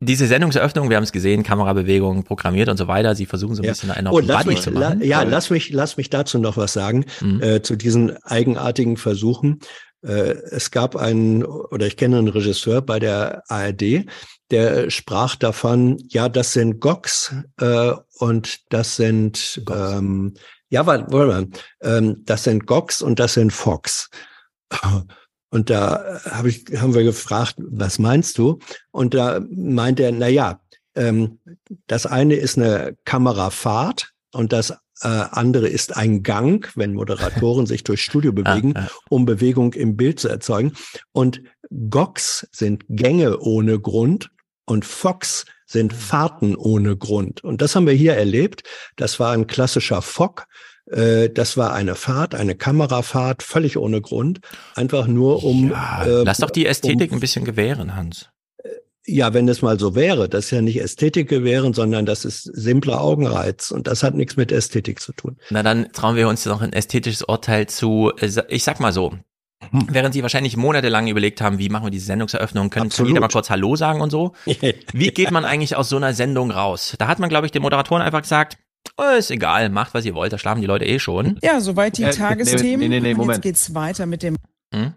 [0.03, 3.13] Diese Sendungseröffnung, wir haben es gesehen, Kamerabewegung programmiert und so weiter.
[3.13, 3.71] Sie versuchen so ein ja.
[3.71, 4.99] bisschen einen oh, lass mich, zu machen.
[4.99, 7.41] La, ja, lass mich, lass mich dazu noch was sagen, mhm.
[7.41, 9.59] äh, zu diesen eigenartigen Versuchen.
[10.03, 14.05] Äh, es gab einen, oder ich kenne einen Regisseur bei der ARD,
[14.49, 20.33] der sprach davon, ja, das sind Gox äh, und das sind ähm,
[20.71, 21.49] ja, warte, warte
[21.81, 24.09] ähm, das sind Gox und das sind Fox.
[25.51, 28.59] Und da hab ich, haben wir gefragt, was meinst du?
[28.91, 30.61] Und da meint er, na ja,
[30.95, 31.39] ähm,
[31.87, 34.71] das eine ist eine Kamerafahrt und das
[35.01, 38.73] äh, andere ist ein Gang, wenn Moderatoren sich durchs Studio bewegen,
[39.09, 40.73] um Bewegung im Bild zu erzeugen.
[41.11, 41.41] Und
[41.89, 44.31] Gox sind Gänge ohne Grund
[44.65, 47.43] und Fox sind Fahrten ohne Grund.
[47.43, 48.63] Und das haben wir hier erlebt.
[48.95, 50.47] Das war ein klassischer Fock.
[50.91, 54.39] Äh, das war eine Fahrt, eine Kamerafahrt, völlig ohne Grund.
[54.75, 55.71] Einfach nur um.
[55.71, 58.29] Ja, äh, lass doch die Ästhetik um, ein bisschen gewähren, Hans.
[59.07, 62.43] Ja, wenn es mal so wäre, das ist ja nicht Ästhetik gewähren, sondern das ist
[62.43, 65.37] simpler Augenreiz und das hat nichts mit Ästhetik zu tun.
[65.49, 68.11] Na, dann trauen wir uns noch ein ästhetisches Urteil zu.
[68.19, 69.13] äh, Ich sag mal so.
[69.69, 69.87] Hm.
[69.91, 73.27] Während Sie wahrscheinlich monatelang überlegt haben, wie machen wir diese Sendungseröffnung, können kann jeder mal
[73.27, 74.33] kurz Hallo sagen und so.
[74.93, 76.95] Wie geht man eigentlich aus so einer Sendung raus?
[76.97, 78.57] Da hat man, glaube ich, den Moderatoren einfach gesagt,
[78.97, 81.38] oh, ist egal, macht was ihr wollt, da schlafen die Leute eh schon.
[81.43, 82.79] Ja, soweit die Äh, Tagesthemen.
[82.79, 83.38] nee, nee, nee, Moment.
[83.38, 84.38] Jetzt geht's weiter mit dem
[84.73, 84.93] Hm?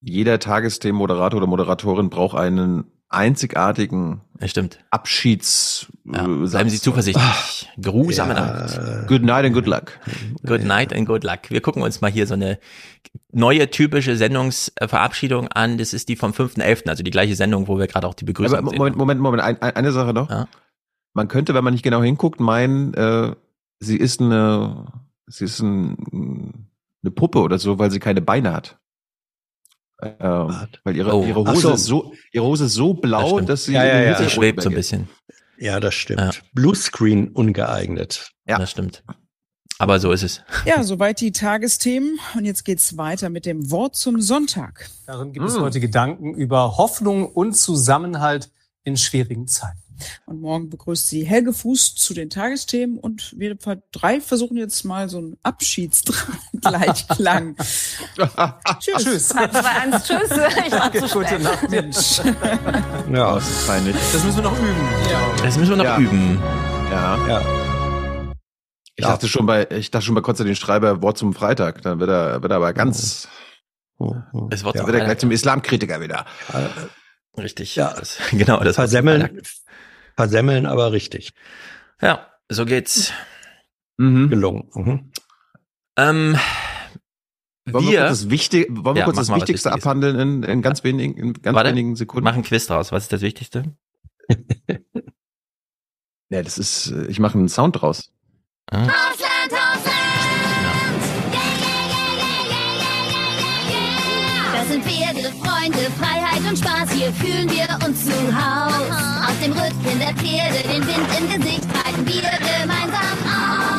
[0.00, 4.80] Jeder Tagesthemenmoderator oder Moderatorin braucht einen einzigartigen Ja, stimmt.
[4.90, 5.86] Abschieds.
[6.04, 7.68] Ja, äh, bleiben Sie zuversichtlich.
[7.76, 9.06] Geruhsame Nacht.
[9.06, 9.98] Good night and good luck.
[10.44, 11.50] Good night and good luck.
[11.50, 12.58] Wir gucken uns mal hier so eine
[13.30, 15.78] neue typische Sendungsverabschiedung an.
[15.78, 18.58] Das ist die vom 5.11., also die gleiche Sendung, wo wir gerade auch die Begrüßung
[18.58, 18.78] Aber sehen.
[18.78, 19.42] Moment, Moment, Moment.
[19.42, 20.28] Ein, ein, eine Sache noch.
[20.30, 20.48] Ja.
[21.14, 23.34] Man könnte, wenn man nicht genau hinguckt, meinen, äh,
[23.80, 24.86] sie ist eine,
[25.26, 26.68] sie ist ein,
[27.02, 28.78] eine Puppe oder so, weil sie keine Beine hat.
[30.00, 31.24] Ähm, weil ihre, Oh.
[31.24, 31.72] ihre Hose so.
[31.74, 33.48] ist so, ihre Hose ist so blau, stimmt.
[33.50, 34.18] dass sie Ja, ja, ja.
[34.18, 35.08] Sie schwebt so ein bisschen.
[35.58, 36.20] Ja, das stimmt.
[36.20, 36.30] Ja.
[36.54, 38.32] Bluescreen ungeeignet.
[38.46, 38.58] Ja.
[38.58, 39.04] Das stimmt.
[39.78, 40.42] Aber so ist es.
[40.64, 42.18] Ja, soweit die Tagesthemen.
[42.36, 44.88] Und jetzt geht's weiter mit dem Wort zum Sonntag.
[45.06, 45.62] Darin gibt es Hm.
[45.62, 48.50] heute Gedanken über Hoffnung und Zusammenhalt
[48.84, 49.81] in schwierigen Zeiten.
[50.26, 53.56] Und morgen begrüßt sie Helge Fuß zu den Tagesthemen und wir
[53.92, 57.56] drei versuchen jetzt mal so einen Abschiedsgleichklang.
[58.80, 59.04] Tschüss.
[59.04, 59.28] Tschüss.
[59.28, 60.30] 3, 2, 1, tschüss.
[60.66, 61.38] Ich war zu Gute.
[61.38, 61.70] Nacht.
[61.70, 62.20] Mensch.
[63.12, 63.96] Ja, Das ist peinlich.
[64.12, 64.88] Das müssen wir noch üben.
[65.42, 65.98] Das müssen wir noch Ja.
[65.98, 66.40] üben.
[66.90, 67.28] Ja.
[67.28, 67.42] ja.
[68.96, 69.10] Ich Ja.
[69.12, 71.82] dachte schon bei, ich dachte schon bei Konstantin Schreiber Wort zum Freitag.
[71.82, 73.28] Dann wird er, wird er aber ganz,
[73.98, 76.24] Das Wort dann zum wird er gleich zum Islamkritiker wieder.
[77.36, 77.76] Richtig.
[77.76, 77.94] Ja.
[77.98, 79.32] Das, genau, das zum Freitag.
[80.22, 81.32] Versemmeln, aber richtig.
[82.00, 83.12] Ja, so geht's.
[83.96, 84.28] Mhm.
[84.30, 84.70] Gelungen.
[84.74, 85.12] Mhm.
[85.96, 86.36] Ähm,
[87.66, 89.84] Wollen wir, wir kurz das, Wichtige, wollen wir Ja, kurz mach das Wichtigste Wichtiges.
[89.86, 91.70] abhandeln in, in ganz wenigen, in ganz Warte.
[91.70, 92.24] wenigen Sekunden?
[92.24, 92.90] machen Quiz draus.
[92.92, 93.74] Was ist das Wichtigste?
[96.30, 98.10] Ja, das ist, äh, ich mache einen Sound draus.
[98.70, 98.88] Ah.
[105.40, 106.90] Freunde, Freiheit und Spaß.
[106.92, 108.90] Hier fühlen wir uns zu Haus.
[109.28, 113.72] Auf dem Rücken der Pferde, den Wind im Gesicht, reiten wir gemeinsam aus.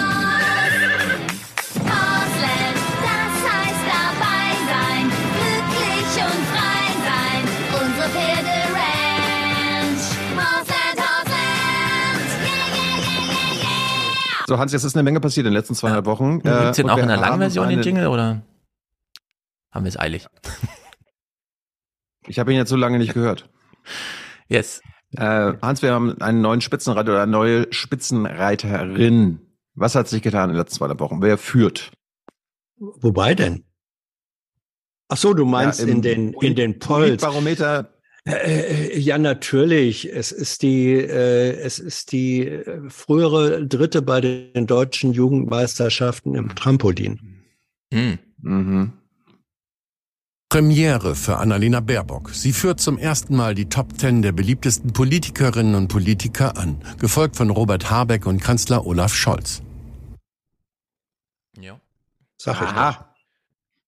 [1.84, 7.43] Horseland, das heißt dabei sein, glücklich und frei sein.
[7.82, 10.06] Unsere Pferde Ranch.
[10.38, 12.30] Horseland, Horseland.
[12.41, 14.47] Yeah, yeah, yeah, yeah, yeah.
[14.47, 16.41] So, Hans, jetzt ist eine Menge passiert in den letzten zweieinhalb Wochen.
[16.41, 18.41] Gibt's Äh, den und auch in der langen Version, den Jingle, oder
[19.72, 20.28] haben wir es eilig?
[22.28, 23.49] Ich habe ihn jetzt so lange nicht gehört.
[24.47, 24.82] Yes.
[25.15, 29.39] Äh, Hans, wir haben einen neuen Spitzenreiter oder eine neue Spitzenreiterin.
[29.76, 31.21] Was hat sich getan in den letzten zweieinhalb Wochen?
[31.21, 31.91] Wer führt?
[32.78, 33.63] Wobei denn?
[35.09, 37.21] Ach so, du meinst Ja, in den in den Polls.
[37.21, 37.93] Barometer.
[38.26, 40.11] Äh, ja, natürlich.
[40.11, 46.55] Es ist die äh, es ist die äh, frühere Dritte bei den deutschen Jugendmeisterschaften im
[46.55, 47.43] Trampolin.
[47.93, 48.17] Hm.
[48.41, 48.93] Mhm.
[50.54, 52.30] Premiere für Annalena Baerbock.
[52.30, 57.38] Sie führt zum ersten Mal die Top Ten der beliebtesten Politikerinnen und Politiker an, gefolgt
[57.38, 59.64] von Robert Habeck und Kanzler Olaf Scholz.
[61.60, 61.82] Ja.
[62.38, 62.68] Sag ich.
[62.68, 63.16] Aha.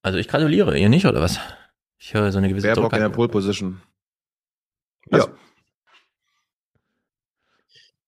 [0.01, 1.38] Also ich gratuliere, ihr nicht, oder was?
[1.99, 3.09] Ich höre so eine gewisse Baerbock in der.
[3.09, 3.80] Pole Position.
[5.11, 5.28] Ja.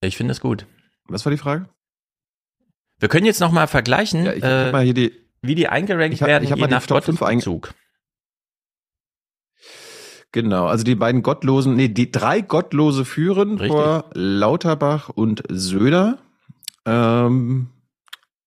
[0.01, 0.65] Ich finde es gut.
[1.05, 1.69] Was war die Frage?
[2.97, 5.11] Wir können jetzt noch mal vergleichen, Ja, ich äh, hab mal hier die.
[5.43, 7.75] wie die eingerankt Ich hab- werden, ich hab je mal nach Gottesbezug.
[10.37, 13.71] Genau, also die beiden Gottlosen, nee, die drei Gottlose führen Richtig.
[13.71, 16.19] vor Lauterbach und Söder.
[16.85, 17.71] Ähm,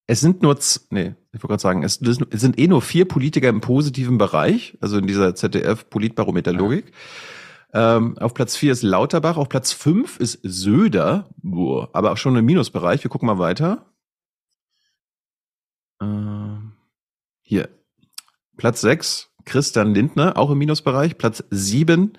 [0.07, 0.57] es sind nur,
[0.91, 4.79] nee, ich wollte gerade sagen, es, es sind eh nur vier Politiker im positiven Bereich,
[4.81, 6.93] also in dieser ZDF-Politbarometer-Logik.
[7.73, 12.37] Ähm, auf Platz vier ist Lauterbach, auf Platz fünf ist Söder, boah, aber auch schon
[12.37, 13.03] im Minusbereich.
[13.03, 13.85] Wir gucken mal weiter.
[16.01, 16.71] Ähm,
[17.43, 17.69] hier.
[18.57, 21.19] Platz sechs Christian Lindner, auch im Minusbereich.
[21.19, 22.13] Platz sieben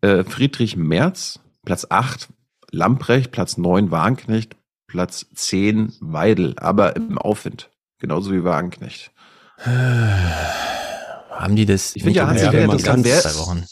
[0.00, 1.40] äh, Friedrich Merz.
[1.64, 2.28] Platz acht
[2.70, 3.30] Lamprecht.
[3.32, 4.56] Platz neun Wagenknecht.
[4.86, 7.70] Platz zehn Weidel, aber im Aufwind.
[7.98, 9.12] Genauso wie Wagenknecht.
[9.64, 11.96] Haben die das?
[11.96, 13.64] Ich finde ja, Hans, interessant, wer- zwei Wochen.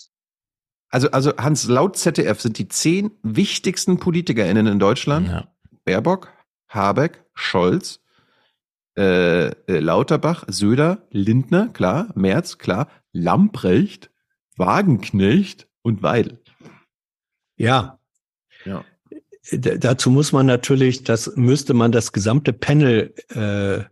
[0.91, 5.49] Also, also Hans, laut ZDF sind die zehn wichtigsten PolitikerInnen in Deutschland Ja.
[5.85, 6.33] Baerbock,
[6.70, 8.01] Habeck, Scholz,
[8.99, 14.11] äh, äh, Lauterbach, Söder, Lindner, klar, Merz, klar, Lamprecht,
[14.57, 16.43] Wagenknecht und Weidel.
[17.57, 18.01] Ja.
[18.65, 18.85] Ja.
[19.53, 23.85] D dazu muss man natürlich, das müsste man das gesamte Panel äh,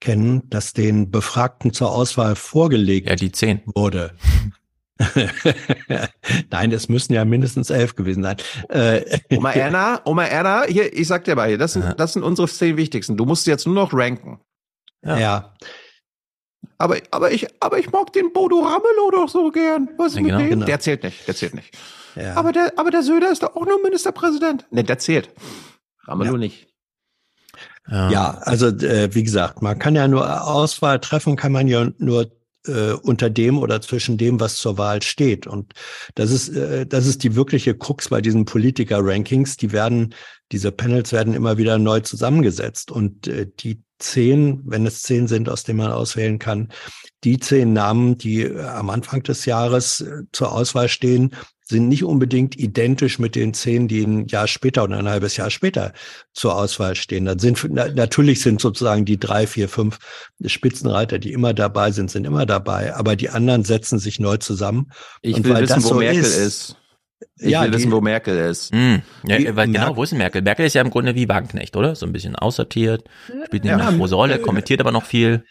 [0.00, 3.60] kennen, das den Befragten zur Auswahl vorgelegt Ja, die zehn.
[3.74, 4.14] wurde.
[6.50, 8.36] Nein, es müssen ja mindestens elf gewesen sein.
[8.68, 12.48] Äh, Oma Erna, Oma Erna, hier, ich sag dir mal, das sind, das sind unsere
[12.48, 13.16] zehn wichtigsten.
[13.16, 14.40] Du musst jetzt nur noch ranken.
[15.04, 15.18] Ja.
[15.18, 15.54] ja.
[16.78, 19.88] Aber, aber ich, aber ich mag den Bodo Ramelow doch so gern.
[19.96, 20.50] Was ist ja, genau, mit dem?
[20.50, 20.66] Genau.
[20.66, 21.76] Der zählt nicht, der zählt nicht.
[22.14, 22.34] Ja.
[22.34, 24.66] Aber der, aber der Söder ist doch auch nur Ministerpräsident.
[24.70, 25.30] Ne, der zählt.
[26.06, 26.38] Ramelow ja.
[26.38, 26.68] nicht.
[27.88, 31.88] Ja, ja also äh, wie gesagt, man kann ja nur Auswahl treffen, kann man ja
[31.98, 32.30] nur
[32.66, 35.46] äh, unter dem oder zwischen dem, was zur Wahl steht.
[35.46, 35.72] Und
[36.14, 39.56] das ist, äh, das ist die wirkliche Krux bei diesen Politiker-Rankings.
[39.56, 40.14] Die werden,
[40.52, 42.90] diese Panels werden immer wieder neu zusammengesetzt.
[42.90, 46.68] Und äh, die zehn, wenn es zehn sind, aus denen man auswählen kann,
[47.24, 51.34] die zehn Namen, die äh, am Anfang des Jahres äh, zur Auswahl stehen,
[51.68, 55.50] sind nicht unbedingt identisch mit den zehn, die ein Jahr später oder ein halbes Jahr
[55.50, 55.92] später
[56.32, 57.26] zur Auswahl stehen.
[57.26, 59.98] Dann sind natürlich sind sozusagen die drei, vier, fünf
[60.44, 64.90] Spitzenreiter, die immer dabei sind, sind immer dabei, aber die anderen setzen sich neu zusammen.
[65.20, 66.76] Ich Und will wissen, wo so Merkel ist, ist.
[67.36, 68.72] Ich ja, will wissen, wo Merkel ist.
[68.72, 69.02] Hm.
[69.26, 70.40] Ja, die, weil genau, wo ist denn Merkel?
[70.40, 71.94] Merkel ist ja im Grunde wie Wagenknecht, oder?
[71.94, 73.04] So ein bisschen aussortiert,
[73.46, 75.44] spielt nicht ja, mehr eine große Rolle, kommentiert aber noch viel.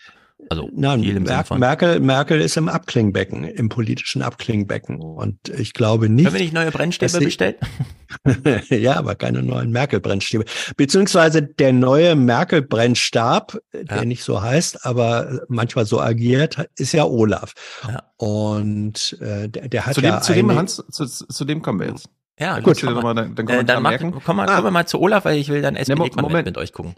[0.50, 5.02] Also Nein, viel im Mer von Merkel, Merkel ist im Abklingbecken, im politischen Abklingbecken.
[5.02, 6.26] Und ich glaube nicht.
[6.26, 7.56] Können wir nicht neue Brennstäbe bestellen?
[8.70, 10.46] ja, aber keine neuen Merkel-Brennstäbe.
[10.78, 13.84] Beziehungsweise der neue Merkel-Brennstab, ja.
[13.84, 17.54] der nicht so heißt, aber manchmal so agiert, ist ja Olaf.
[17.88, 18.04] Ja.
[18.18, 21.80] Und äh, der, der hat zu dem, ja zu dem Hans, zu, zu dem kommen
[21.80, 22.10] wir jetzt.
[22.40, 22.82] Ja, gut.
[22.84, 24.56] Dann, dann, äh, dann mach, komm mal, ah.
[24.56, 26.46] kommen wir mal zu Olaf, weil ich will dann SPD ja, Moment.
[26.46, 26.96] mit euch gucken.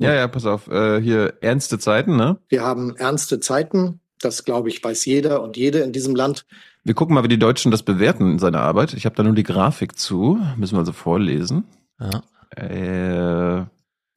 [0.00, 2.38] Ja, ja, pass auf, äh, hier ernste Zeiten, ne?
[2.48, 6.46] Wir haben ernste Zeiten, das glaube ich weiß jeder und jede in diesem Land.
[6.84, 8.94] Wir gucken mal, wie die Deutschen das bewerten in seiner Arbeit.
[8.94, 11.64] Ich habe da nur die Grafik zu, müssen wir also vorlesen.
[12.00, 12.22] Ja.
[12.56, 13.66] Äh,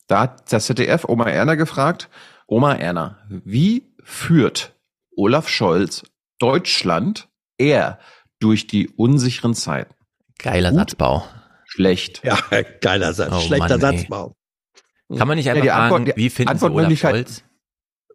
[0.07, 2.09] da hat das ZDF Oma Erna gefragt,
[2.47, 4.73] Oma Erna, wie führt
[5.17, 6.03] Olaf Scholz
[6.39, 7.27] Deutschland
[7.57, 7.99] eher
[8.39, 9.93] durch die unsicheren Zeiten?
[10.39, 11.27] Geiler Gut, Satzbau.
[11.65, 12.21] Schlecht.
[12.23, 12.37] Ja,
[12.81, 13.33] geiler Satz.
[13.33, 14.35] Oh, Schlechter Mann, Satzbau.
[15.15, 17.43] Kann man nicht einfach ja, Antwort, fragen, wie finden Sie Olaf Scholz?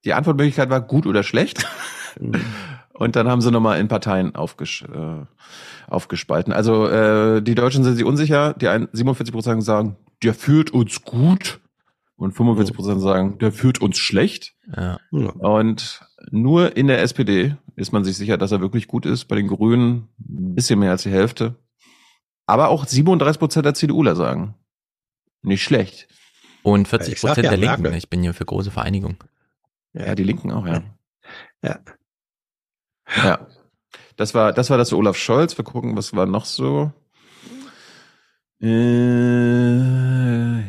[0.05, 1.67] Die Antwortmöglichkeit war gut oder schlecht.
[2.99, 5.25] Und dann haben sie nochmal in Parteien aufges äh,
[5.87, 6.53] aufgespalten.
[6.53, 8.55] Also äh, die Deutschen sind sich unsicher.
[8.55, 11.61] Die 47 Prozent sagen, der führt uns gut.
[12.17, 14.55] Und 45 Prozent sagen, der führt uns schlecht.
[14.77, 14.99] Ja.
[15.13, 19.27] Und nur in der SPD ist man sich sicher, dass er wirklich gut ist.
[19.27, 21.55] Bei den Grünen ein bisschen mehr als die Hälfte.
[22.47, 24.57] Aber auch 37 Prozent der CDUler sagen,
[25.43, 26.09] nicht schlecht.
[26.63, 27.83] Und 40 Prozent ja, der Linken.
[27.83, 27.99] Merkel.
[27.99, 29.17] Ich bin hier für große Vereinigung.
[29.93, 30.83] Ja, die Linken auch, ja.
[31.63, 31.79] Ja.
[33.17, 33.47] Ja.
[34.17, 35.57] Das war, das war das Olaf Scholz.
[35.57, 36.93] Wir gucken, was war noch so.
[38.61, 38.69] Äh,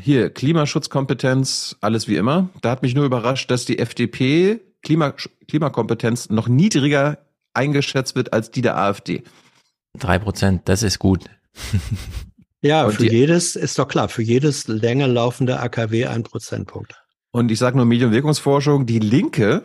[0.01, 2.49] hier, Klimaschutzkompetenz, alles wie immer.
[2.61, 5.13] Da hat mich nur überrascht, dass die FDP Klima,
[5.47, 7.17] Klimakompetenz noch niedriger
[7.53, 9.23] eingeschätzt wird als die der AfD.
[9.97, 11.25] Drei Prozent, das ist gut.
[12.61, 16.93] Ja, und für die, jedes, ist doch klar, für jedes länger laufende AKW ein Prozentpunkt.
[17.31, 19.63] Und ich sage nur Medienwirkungsforschung, die Linke,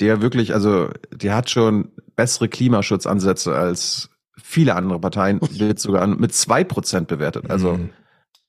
[0.00, 4.10] der wirklich, also die hat schon bessere Klimaschutzansätze als
[4.42, 7.50] viele andere Parteien, wird sogar mit zwei Prozent bewertet.
[7.50, 7.90] Also mhm.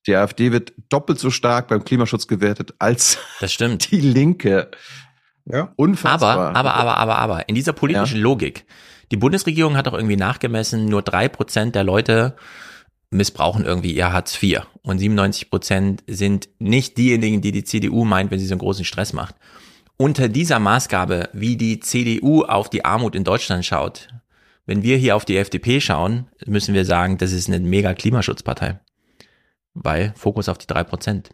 [0.07, 3.91] die AfD wird doppelt so stark beim Klimaschutz gewertet als das stimmt.
[3.91, 4.71] die Linke.
[5.45, 5.71] Ja.
[5.75, 6.49] Unfassbar.
[6.49, 8.23] Aber, aber, aber, aber, aber, in dieser politischen ja.
[8.23, 8.65] Logik,
[9.11, 12.35] die Bundesregierung hat doch irgendwie nachgemessen, nur drei Prozent der Leute
[13.09, 14.61] missbrauchen irgendwie ihr Hartz IV.
[14.81, 18.85] Und 97 Prozent sind nicht diejenigen, die die CDU meint, wenn sie so einen großen
[18.85, 19.35] Stress macht.
[19.97, 24.09] Unter dieser Maßgabe, wie die CDU auf die Armut in Deutschland schaut,
[24.65, 28.79] wenn wir hier auf die FDP schauen, müssen wir sagen, das ist eine mega Klimaschutzpartei.
[29.73, 31.31] Weil Fokus auf die drei Prozent.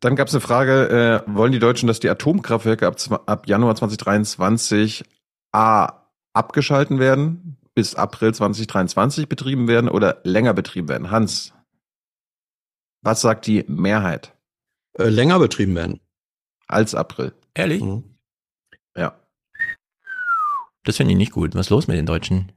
[0.00, 3.74] Dann gab es eine Frage, äh, wollen die Deutschen, dass die Atomkraftwerke ab, ab Januar
[3.74, 5.04] 2023
[5.52, 11.12] A abgeschalten werden, bis April 2023 betrieben werden oder länger betrieben werden?
[11.12, 11.54] Hans,
[13.02, 14.36] was sagt die Mehrheit?
[14.94, 16.00] Äh, länger betrieben werden.
[16.66, 17.36] Als April.
[17.54, 17.80] Ehrlich?
[17.80, 18.18] Mhm.
[18.96, 19.16] Ja.
[20.82, 21.54] Das finde ich nicht gut.
[21.54, 22.50] Was ist los mit den Deutschen?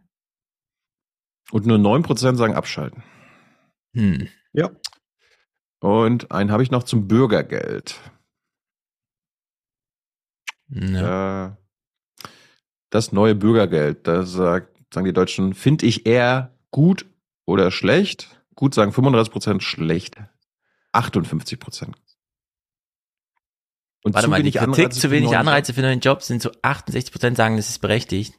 [1.52, 3.04] Und nur 9% sagen abschalten.
[3.94, 4.28] Hm.
[4.54, 4.72] Ja.
[5.82, 8.00] Und einen habe ich noch zum Bürgergeld.
[10.70, 11.50] Ja.
[11.50, 11.56] Äh,
[12.90, 17.06] das neue Bürgergeld, da sagt sagen die Deutschen, finde ich eher gut
[17.46, 18.42] oder schlecht.
[18.56, 20.18] Gut sagen 35 Prozent, schlecht
[20.92, 21.96] 58 Prozent.
[24.04, 27.12] Und Warte mal, die Kritik Anreize zu wenig Anreize für neuen Jobs sind so 68
[27.12, 28.34] Prozent sagen, das ist berechtigt.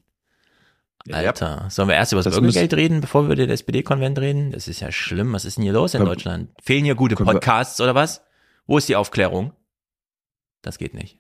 [1.11, 1.71] Alter, ja.
[1.71, 4.53] sollen wir erst über das, Bürgergeld reden, bevor wir über den SPD-Konvent reden?
[4.53, 5.33] Das ist ja schlimm.
[5.33, 6.51] Was ist denn hier los in Komm, Deutschland?
[6.63, 8.23] Fehlen hier gute Podcasts oder was?
[8.67, 9.53] Wo ist die Aufklärung?
[10.63, 11.19] Das geht nicht.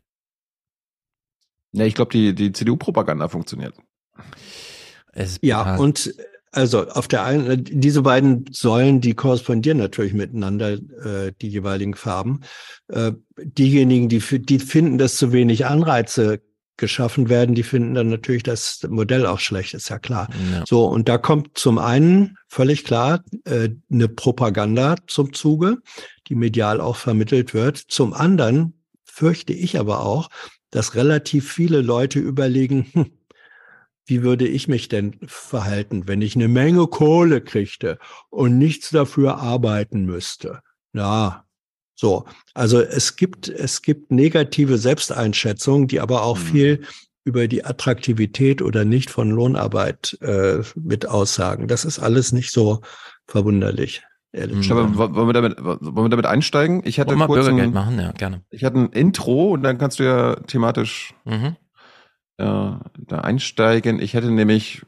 [1.72, 3.74] Ja, ich glaube, die, die CDU-Propaganda funktioniert.
[5.12, 6.14] Äh, ja, und
[6.52, 12.40] also auf der einen, diese beiden Säulen, die korrespondieren natürlich miteinander, äh, die jeweiligen Farben.
[12.88, 16.42] Äh, diejenigen, die, die finden, dass zu wenig Anreize
[16.76, 20.28] geschaffen werden, die finden dann natürlich das Modell auch schlecht, ist ja klar.
[20.52, 20.64] Ja.
[20.66, 25.78] So, und da kommt zum einen völlig klar äh, eine Propaganda zum Zuge,
[26.28, 27.78] die medial auch vermittelt wird.
[27.78, 30.28] Zum anderen fürchte ich aber auch,
[30.70, 33.12] dass relativ viele Leute überlegen, hm,
[34.06, 37.98] wie würde ich mich denn verhalten, wenn ich eine Menge Kohle kriegte
[38.30, 40.60] und nichts dafür arbeiten müsste?
[40.92, 41.44] Na,
[41.94, 42.24] so.
[42.54, 46.42] Also es gibt, es gibt negative Selbsteinschätzungen, die aber auch mhm.
[46.42, 46.82] viel
[47.24, 51.68] über die Attraktivität oder nicht von Lohnarbeit äh, mit aussagen.
[51.68, 52.80] Das ist alles nicht so
[53.26, 54.02] verwunderlich.
[54.32, 54.72] Ehrlich mhm.
[54.96, 56.82] Aber wollen wir damit, wollen wir damit einsteigen?
[56.84, 58.42] Ich hatte kurz ein, machen, ja, gerne.
[58.50, 61.56] Ich hatte ein Intro und dann kannst du ja thematisch mhm
[62.38, 64.00] äh, da einsteigen.
[64.00, 64.82] Ich hätte nämlich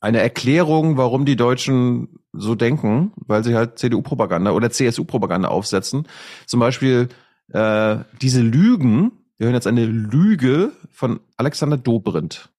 [0.00, 6.06] eine Erklärung, warum die Deutschen so denken, weil sie halt CDU-Propaganda oder CSU-Propaganda aufsetzen.
[6.46, 7.08] Zum Beispiel
[7.52, 9.12] äh, diese Lügen.
[9.36, 12.50] Wir hören jetzt eine Lüge von Alexander Dobrindt.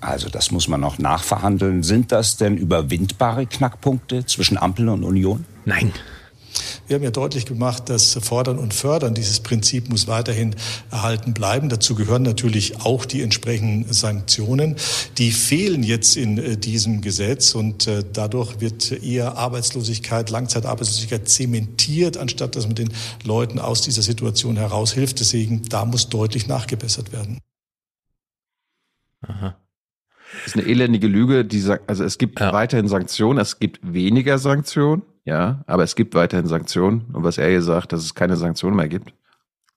[0.00, 1.82] Also das muss man noch nachverhandeln.
[1.82, 5.46] Sind das denn überwindbare Knackpunkte zwischen Ampel und Union?
[5.64, 5.92] Nein.
[6.86, 10.54] Wir haben ja deutlich gemacht, dass Fordern und Fördern, dieses Prinzip muss weiterhin
[10.90, 11.68] erhalten bleiben.
[11.68, 14.76] Dazu gehören natürlich auch die entsprechenden Sanktionen.
[15.18, 22.16] Die fehlen jetzt in äh, diesem Gesetz und äh, dadurch wird eher Arbeitslosigkeit, Langzeitarbeitslosigkeit zementiert,
[22.16, 22.92] anstatt dass man den
[23.24, 25.20] Leuten aus dieser Situation heraushilft.
[25.20, 27.38] Deswegen, da muss deutlich nachgebessert werden.
[29.22, 29.56] Aha.
[30.44, 32.52] Das ist eine elendige Lüge, die sagt, also es gibt ja.
[32.52, 35.02] weiterhin Sanktionen, es gibt weniger Sanktionen.
[35.24, 37.06] Ja, aber es gibt weiterhin Sanktionen.
[37.12, 39.12] Und was er hier sagt, dass es keine Sanktionen mehr gibt.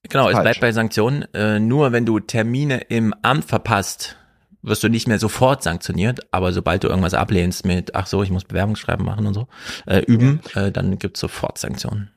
[0.04, 0.38] Genau, Falsch.
[0.38, 1.26] es bleibt bei Sanktionen.
[1.34, 4.18] Äh, nur wenn du Termine im Amt verpasst,
[4.62, 8.30] wirst du nicht mehr sofort sanktioniert, aber sobald du irgendwas ablehnst mit, ach so, ich
[8.30, 9.48] muss Bewerbungsschreiben machen und so,
[9.86, 10.68] äh, üben, ja.
[10.68, 12.12] äh, dann gibt's sofort Sanktionen.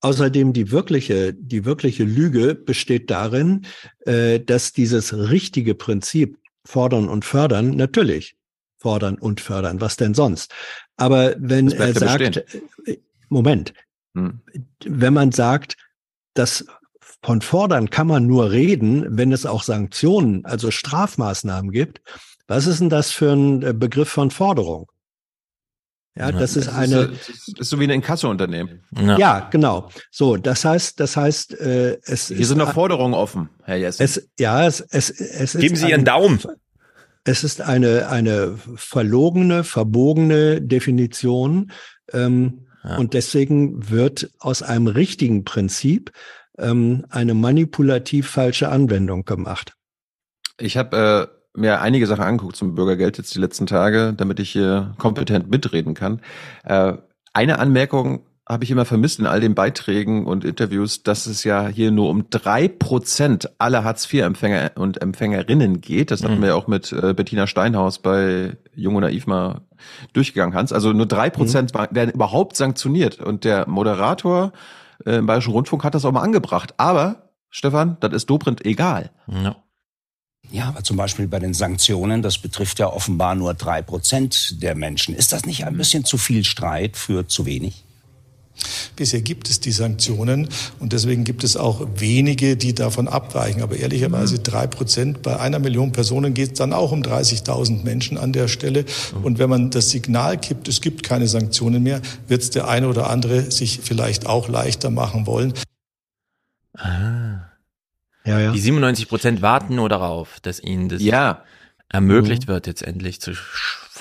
[0.00, 3.66] Außerdem die wirkliche, die wirkliche Lüge besteht darin,
[4.00, 8.36] äh, dass dieses richtige Prinzip fordern und fördern natürlich
[8.82, 9.80] fordern und fördern.
[9.80, 10.52] Was denn sonst?
[10.96, 12.44] Aber wenn er sagt,
[12.84, 13.72] äh, Moment,
[14.14, 14.40] hm.
[14.84, 15.76] wenn man sagt,
[16.34, 16.64] dass
[17.24, 22.02] von fordern kann man nur reden, wenn es auch Sanktionen, also Strafmaßnahmen gibt.
[22.48, 24.90] Was ist denn das für ein äh, Begriff von Forderung?
[26.14, 27.08] Ja, das ist eine.
[27.08, 28.84] Das ist, ist so wie ein Inkassounternehmen.
[28.94, 29.16] Ja.
[29.16, 29.88] ja, genau.
[30.10, 34.02] So, das heißt, das heißt, äh, es Hier sind noch Forderungen offen, Herr Jessen.
[34.02, 36.38] Es, ja, es, es, es Geben Sie Ihren Daumen.
[37.24, 41.70] Es ist eine, eine verlogene, verbogene Definition.
[42.12, 42.96] Ähm, ja.
[42.96, 46.10] Und deswegen wird aus einem richtigen Prinzip
[46.58, 49.74] ähm, eine manipulativ falsche Anwendung gemacht.
[50.58, 54.50] Ich habe äh, mir einige Sachen angeguckt zum Bürgergeld jetzt die letzten Tage, damit ich
[54.50, 56.20] hier kompetent mitreden kann.
[56.64, 56.94] Äh,
[57.32, 61.68] eine Anmerkung habe ich immer vermisst in all den Beiträgen und Interviews, dass es ja
[61.68, 66.10] hier nur um drei Prozent aller Hartz-IV-Empfänger und Empfängerinnen geht.
[66.10, 66.26] Das mhm.
[66.26, 69.62] hatten wir ja auch mit äh, Bettina Steinhaus bei Jung und Naiv mal
[70.12, 70.72] durchgegangen, Hans.
[70.72, 71.86] Also nur drei Prozent mhm.
[71.92, 73.20] werden überhaupt sanktioniert.
[73.20, 74.52] Und der Moderator
[75.06, 76.74] äh, im Bayerischen Rundfunk hat das auch mal angebracht.
[76.78, 79.10] Aber, Stefan, das ist Dobrindt egal.
[79.28, 79.56] Ja.
[80.50, 84.74] Ja, aber zum Beispiel bei den Sanktionen, das betrifft ja offenbar nur drei Prozent der
[84.74, 85.14] Menschen.
[85.14, 87.84] Ist das nicht ein bisschen zu viel Streit für zu wenig?
[88.96, 90.48] Bisher gibt es die Sanktionen
[90.78, 93.62] und deswegen gibt es auch wenige, die davon abweichen.
[93.62, 94.42] Aber ehrlicherweise mhm.
[94.42, 98.48] drei Prozent bei einer Million Personen geht es dann auch um 30.000 Menschen an der
[98.48, 98.84] Stelle.
[99.16, 99.24] Mhm.
[99.24, 102.88] Und wenn man das Signal gibt, es gibt keine Sanktionen mehr, wird es der eine
[102.88, 105.54] oder andere sich vielleicht auch leichter machen wollen.
[106.74, 107.48] Ah.
[108.24, 108.52] Ja, ja.
[108.52, 111.42] Die 97 Prozent warten nur darauf, dass ihnen das ja.
[111.88, 112.52] ermöglicht mhm.
[112.52, 113.32] wird, jetzt endlich zu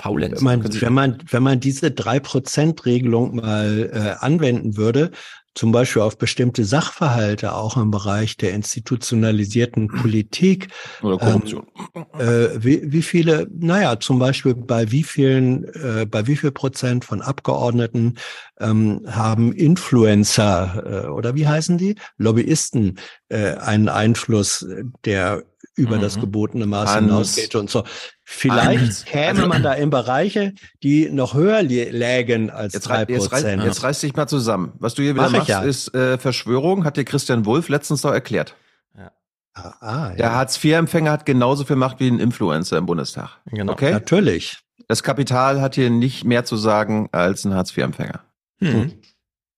[0.02, 0.48] faulenzen.
[0.48, 5.12] Wenn man, wenn man, wenn man diese drei Prozent Regelung mal äh, anwenden würde,
[5.54, 10.70] zum Beispiel auf bestimmte Sachverhalte, auch im Bereich der institutionalisierten Politik.
[11.02, 11.68] Oder Korruption.
[11.96, 16.52] Ähm, äh, wie, wie viele, naja, zum Beispiel bei wie vielen, äh, bei wie viel
[16.52, 18.16] Prozent von Abgeordneten
[18.60, 21.96] ähm, haben Influencer äh, oder wie heißen die?
[22.18, 22.98] Lobbyisten
[23.28, 24.66] äh, einen Einfluss,
[25.04, 25.44] der
[25.76, 26.02] über mhm.
[26.02, 27.84] das gebotene Maß hinausgeht und so.
[28.24, 30.54] Vielleicht käme also, man da in Bereiche,
[30.84, 33.64] die noch höher lägen als drei Prozent.
[33.64, 34.74] Jetzt, reiß dich mal zusammen.
[34.80, 35.62] Was du hier wieder Mach machst, ja.
[35.62, 38.56] ist äh, Verschwörung, hat dir Christian Wulff letztens doch erklärt.
[38.98, 39.12] Ja.
[39.54, 40.16] Ah, ah, ja.
[40.16, 43.40] Der Hartz-IV-Empfänger hat genauso viel Macht wie ein Influencer im Bundestag.
[43.46, 43.74] Genau.
[43.74, 43.92] Okay?
[43.92, 44.60] Natürlich.
[44.88, 48.22] Das Kapital hat hier nicht mehr zu sagen als ein Hartz-IV-Empfänger.
[48.60, 48.94] Hm.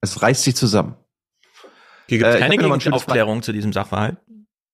[0.01, 0.95] Es reißt sich zusammen.
[2.07, 4.17] Hier gibt es äh, keine Aufklärung zu diesem Sachverhalt.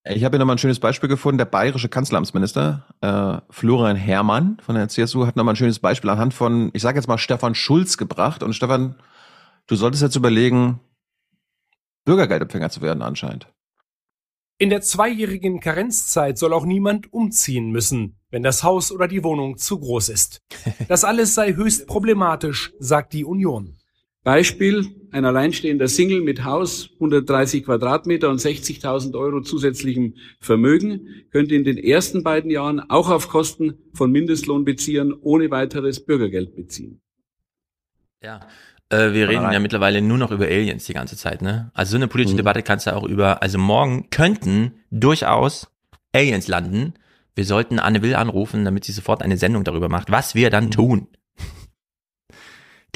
[0.06, 1.38] Ich habe hier nochmal ein schönes Beispiel gefunden.
[1.38, 6.34] Der bayerische Kanzleramtsminister äh, Florian Herrmann von der CSU hat nochmal ein schönes Beispiel anhand
[6.34, 8.42] von, ich sage jetzt mal, Stefan Schulz gebracht.
[8.42, 8.96] Und Stefan,
[9.68, 10.80] du solltest jetzt überlegen,
[12.06, 13.48] Bürgergeldempfänger zu werden anscheinend.
[14.58, 19.58] In der zweijährigen Karenzzeit soll auch niemand umziehen müssen, wenn das Haus oder die Wohnung
[19.58, 20.42] zu groß ist.
[20.88, 23.79] Das alles sei höchst problematisch, sagt die Union.
[24.30, 31.64] Beispiel, ein alleinstehender Single mit Haus, 130 Quadratmeter und 60.000 Euro zusätzlichem Vermögen, könnte in
[31.64, 37.02] den ersten beiden Jahren auch auf Kosten von Mindestlohnbeziehern ohne weiteres Bürgergeld beziehen.
[38.22, 38.42] Ja,
[38.90, 41.72] äh, wir reden ja mittlerweile nur noch über Aliens die ganze Zeit, ne?
[41.74, 42.42] Also so eine politische mhm.
[42.42, 45.72] Debatte kannst du auch über, also morgen könnten durchaus
[46.14, 46.94] Aliens landen.
[47.34, 50.66] Wir sollten Anne Will anrufen, damit sie sofort eine Sendung darüber macht, was wir dann
[50.66, 50.72] mhm.
[50.72, 51.08] tun.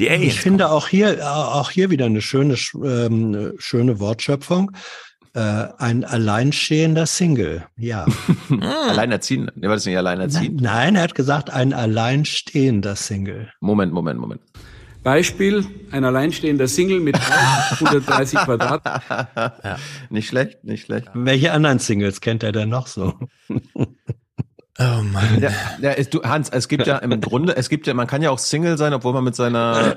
[0.00, 0.34] Die Aliens.
[0.34, 4.72] Ich finde auch hier, auch hier wieder eine schöne, ähm, schöne Wortschöpfung.
[5.34, 8.06] Äh, ein alleinstehender Single, ja.
[8.88, 10.60] Alleinerziehend, ne, war das nicht alleinerziehend?
[10.60, 13.50] Nein, nein, er hat gesagt, ein alleinstehender Single.
[13.58, 14.42] Moment, Moment, Moment.
[15.02, 17.18] Beispiel, ein alleinstehender Single mit
[17.72, 18.84] 130 Quadrat.
[19.36, 19.76] Ja.
[20.08, 21.08] Nicht schlecht, nicht schlecht.
[21.14, 23.14] Welche anderen Singles kennt er denn noch so?
[24.78, 25.40] Oh Mann.
[25.40, 25.50] Ja,
[25.80, 28.30] ja, es, du, Hans, es gibt ja im Grunde, es gibt ja, man kann ja
[28.30, 29.96] auch Single sein, obwohl man mit seiner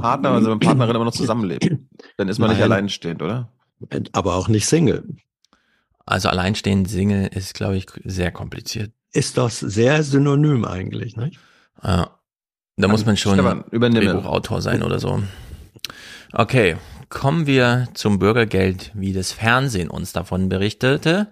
[0.00, 1.70] Partner, also mit Partnerin immer noch zusammenlebt.
[2.16, 2.56] Dann ist man Nein.
[2.56, 3.52] nicht alleinstehend, oder?
[4.12, 5.04] Aber auch nicht Single.
[6.06, 8.92] Also alleinstehend Single ist, glaube ich, sehr kompliziert.
[9.12, 11.30] Ist doch sehr synonym eigentlich, ne?
[11.82, 12.10] Ja.
[12.76, 15.22] Da muss man schon Drehbuchautor sein oder so.
[16.32, 16.76] Okay,
[17.08, 21.28] kommen wir zum Bürgergeld, wie das Fernsehen uns davon berichtete.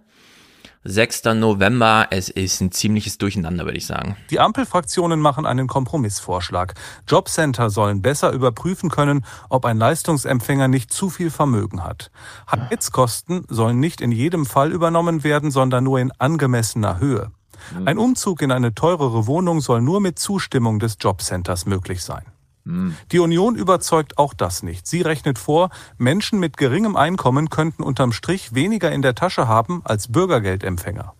[0.85, 1.25] 6.
[1.35, 2.09] November.
[2.11, 4.17] Es ist ein ziemliches Durcheinander, würde ich sagen.
[4.31, 6.75] Die Ampelfraktionen machen einen Kompromissvorschlag.
[7.09, 12.11] Jobcenter sollen besser überprüfen können, ob ein Leistungsempfänger nicht zu viel Vermögen hat.
[12.51, 17.31] Heizkosten sollen nicht in jedem Fall übernommen werden, sondern nur in angemessener Höhe.
[17.79, 17.89] Mhm.
[17.89, 22.25] Ein Umzug in eine teurere Wohnung soll nur mit Zustimmung des Jobcenters möglich sein.
[22.65, 22.97] Mhm.
[23.13, 24.87] Die Union überzeugt auch das nicht.
[24.87, 29.83] Sie rechnet vor, Menschen mit geringem Einkommen könnten unterm Strich weniger in der Tasche haben
[29.85, 31.15] als Bürgergeldempfänger.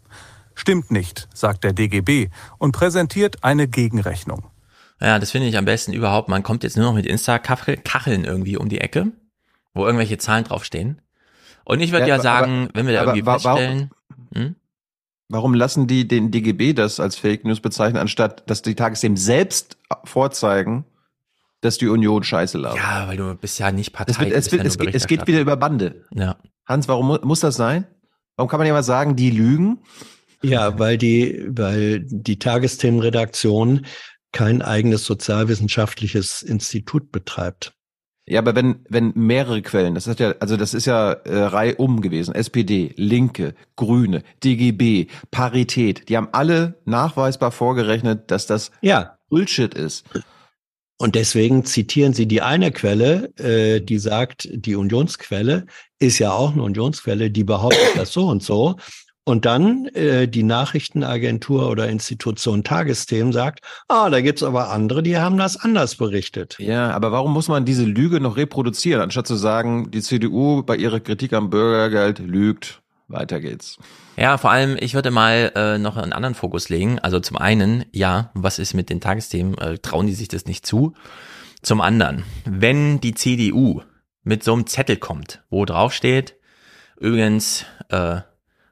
[0.55, 4.47] Stimmt nicht, sagt der DGB und präsentiert eine Gegenrechnung.
[5.01, 6.29] Ja, das finde ich am besten überhaupt.
[6.29, 9.13] Man kommt jetzt nur noch mit Insta-Kacheln irgendwie um die Ecke,
[9.75, 11.01] wo irgendwelche Zahlen draufstehen.
[11.65, 13.91] Und ich würde ja, ja, sagen, aber, wenn wir da irgendwie feststellen,
[14.35, 14.57] hm?
[15.29, 19.79] Warum lassen die den DGB das als Fake News bezeichnen, anstatt dass die Tagesthemen selbst
[20.05, 20.85] vorzeigen,
[21.65, 22.79] dass die Union scheiße labert?
[22.79, 24.27] Ja, weil du bist ja nicht Partei.
[24.27, 26.05] Wird, es, wird, es, geht, es geht wieder über Bande.
[26.13, 26.37] Ja.
[26.67, 27.87] Hans, warum mu muss das sein?
[28.37, 29.79] Warum kann man ja mal sagen, die lügen?
[30.43, 33.87] Ja, weil die, weil die Tagesthemenredaktion
[34.33, 37.73] kein eigenes sozialwissenschaftliches Institut betreibt.
[38.27, 42.01] Ja, aber wenn, wenn mehrere Quellen, das ist ja, also das ist ja äh, reihum
[42.01, 49.19] gewesen, SPD, Linke, Grüne, DGB, Parität, die haben alle nachweisbar vorgerechnet, dass das ja.
[49.29, 50.07] Bullshit ist.
[50.99, 55.67] Und deswegen zitieren sie die eine Quelle, äh, die sagt, die Unionsquelle
[55.99, 58.77] ist ja auch eine Unionsquelle, die behauptet das so und so.
[59.27, 65.17] Und dann äh, die Nachrichtenagentur oder Institution Tagesthemen sagt, ah, da gibt's aber andere, die
[65.17, 66.57] haben das anders berichtet.
[66.59, 70.77] Ja, aber warum muss man diese Lüge noch reproduzieren, anstatt zu sagen, die CDU bei
[70.77, 72.83] ihrer Kritik am Bürgergeld lügt?
[73.09, 73.79] Weiter geht's.
[74.17, 76.99] Ja, vor allem, ich würde mal äh, noch einen anderen Fokus legen.
[77.01, 79.59] Also zum einen, ja, was ist mit den Tagesthemen?
[79.59, 80.95] Äh, trauen die sich das nicht zu?
[81.63, 83.83] Zum anderen, wenn die CDU
[84.23, 86.37] mit so einem Zettel kommt, wo drauf steht,
[86.99, 88.21] übrigens, äh,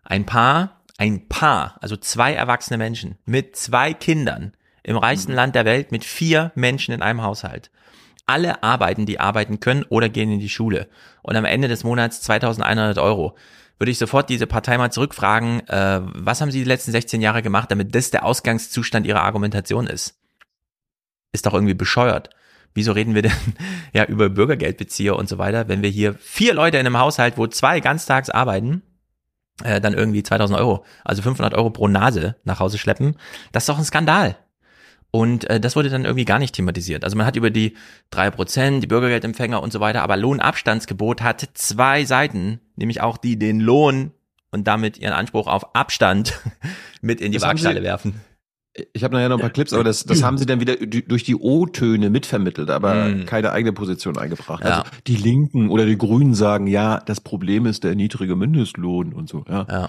[0.04, 5.36] ein Paar, ein Paar, also zwei erwachsene Menschen mit zwei Kindern im reichsten mhm.
[5.36, 7.70] Land der Welt mit vier Menschen in einem Haushalt.
[8.26, 10.88] Alle arbeiten, die arbeiten können oder gehen in die Schule.
[11.22, 13.36] Und am Ende des Monats 2100 Euro.
[13.82, 17.42] Würde ich sofort diese Partei mal zurückfragen, äh, was haben sie die letzten 16 Jahre
[17.42, 20.20] gemacht, damit das der Ausgangszustand ihrer Argumentation ist?
[21.32, 22.30] Ist doch irgendwie bescheuert.
[22.74, 23.32] Wieso reden wir denn
[23.92, 27.48] ja über Bürgergeldbezieher und so weiter, wenn wir hier vier Leute in einem Haushalt, wo
[27.48, 28.82] zwei ganztags arbeiten,
[29.64, 33.16] äh, dann irgendwie 2000 Euro, also 500 Euro pro Nase nach Hause schleppen,
[33.50, 34.36] das ist doch ein Skandal.
[35.14, 37.04] Und äh, das wurde dann irgendwie gar nicht thematisiert.
[37.04, 37.74] Also man hat über die
[38.10, 43.38] drei Prozent, die Bürgergeldempfänger und so weiter, aber Lohnabstandsgebot hat zwei Seiten, nämlich auch die
[43.38, 44.12] den Lohn
[44.50, 46.40] und damit ihren Anspruch auf Abstand
[47.02, 48.22] mit in die das Waagschale werfen.
[48.94, 51.24] Ich habe nachher noch ein paar Clips, aber das, das haben sie dann wieder durch
[51.24, 53.26] die O-Töne mitvermittelt, aber mm.
[53.26, 54.64] keine eigene Position eingebracht.
[54.64, 54.78] Ja.
[54.78, 59.28] Also die Linken oder die Grünen sagen, ja, das Problem ist der niedrige Mindestlohn und
[59.28, 59.44] so.
[59.46, 59.66] Ja.
[59.68, 59.88] ja.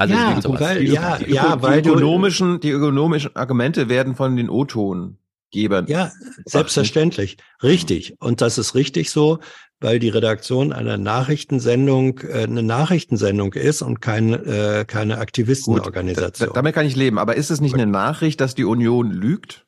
[0.00, 4.34] Also ja, weil, die, ja, die, ja, die, weil ökonomischen, die ökonomischen Argumente werden von
[4.34, 5.18] den O-Tonen
[5.50, 5.86] Gebern.
[5.88, 6.10] Ja,
[6.46, 7.36] selbstverständlich.
[7.62, 8.16] Richtig.
[8.18, 9.40] Und das ist richtig so,
[9.78, 16.48] weil die Redaktion einer Nachrichtensendung äh, eine Nachrichtensendung ist und kein, äh, keine Aktivistenorganisation.
[16.48, 17.18] Gut, damit kann ich leben.
[17.18, 19.66] Aber ist es nicht eine Nachricht, dass die Union lügt?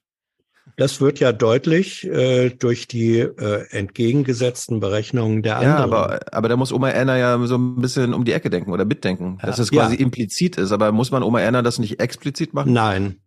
[0.77, 5.77] Das wird ja deutlich äh, durch die äh, entgegengesetzten Berechnungen der anderen.
[5.77, 8.73] Ja, aber, aber da muss Oma Erna ja so ein bisschen um die Ecke denken
[8.73, 10.01] oder mitdenken, dass es quasi ja.
[10.01, 10.73] implizit ist.
[10.73, 12.73] Aber muss man Oma Erna das nicht explizit machen?
[12.73, 13.21] Nein.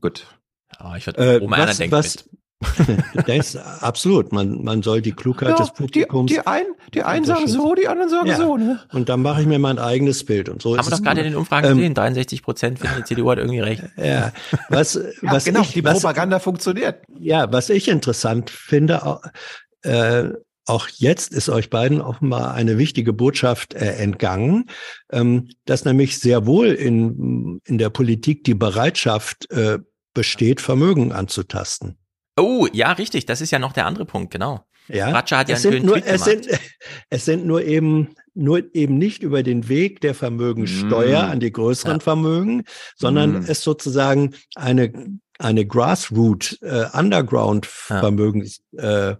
[0.00, 0.26] Gut.
[0.80, 2.34] Oh, ich würde, Oma Erna denkt was, mit.
[3.26, 4.32] das absolut.
[4.32, 6.30] Man, man soll die Klugheit ja, des Publikums.
[6.30, 8.36] Die, die, ein, die einen sagen so, die anderen sagen ja.
[8.36, 8.56] so.
[8.56, 8.80] Ne?
[8.92, 10.48] Und dann mache ich mir mein eigenes Bild.
[10.48, 11.94] Und so Haben wir doch gerade in den Umfragen ähm, gesehen.
[11.94, 13.82] 63 Prozent finden die CDU hat irgendwie recht.
[13.96, 14.32] Ja,
[14.68, 15.62] was, was genau.
[15.62, 17.02] Ich, die Propaganda was, funktioniert.
[17.18, 19.20] Ja, was ich interessant finde,
[19.82, 20.30] äh,
[20.66, 24.70] auch jetzt ist euch beiden offenbar eine wichtige Botschaft äh, entgangen,
[25.12, 29.78] ähm, dass nämlich sehr wohl in, in der Politik die Bereitschaft äh,
[30.14, 31.98] besteht, Vermögen anzutasten.
[32.36, 33.26] Oh, ja, richtig.
[33.26, 34.64] Das ist ja noch der andere Punkt, genau.
[34.88, 36.46] Ja, Ratscher hat ja es einen sind nur, Tweet es sind,
[37.10, 41.30] es sind nur eben nur eben nicht über den Weg der Vermögensteuer mm.
[41.30, 42.00] an die größeren ja.
[42.00, 42.64] Vermögen,
[42.96, 43.44] sondern mm.
[43.48, 44.92] es sozusagen eine
[45.38, 49.14] eine Grassroot äh, Underground Vermögens äh,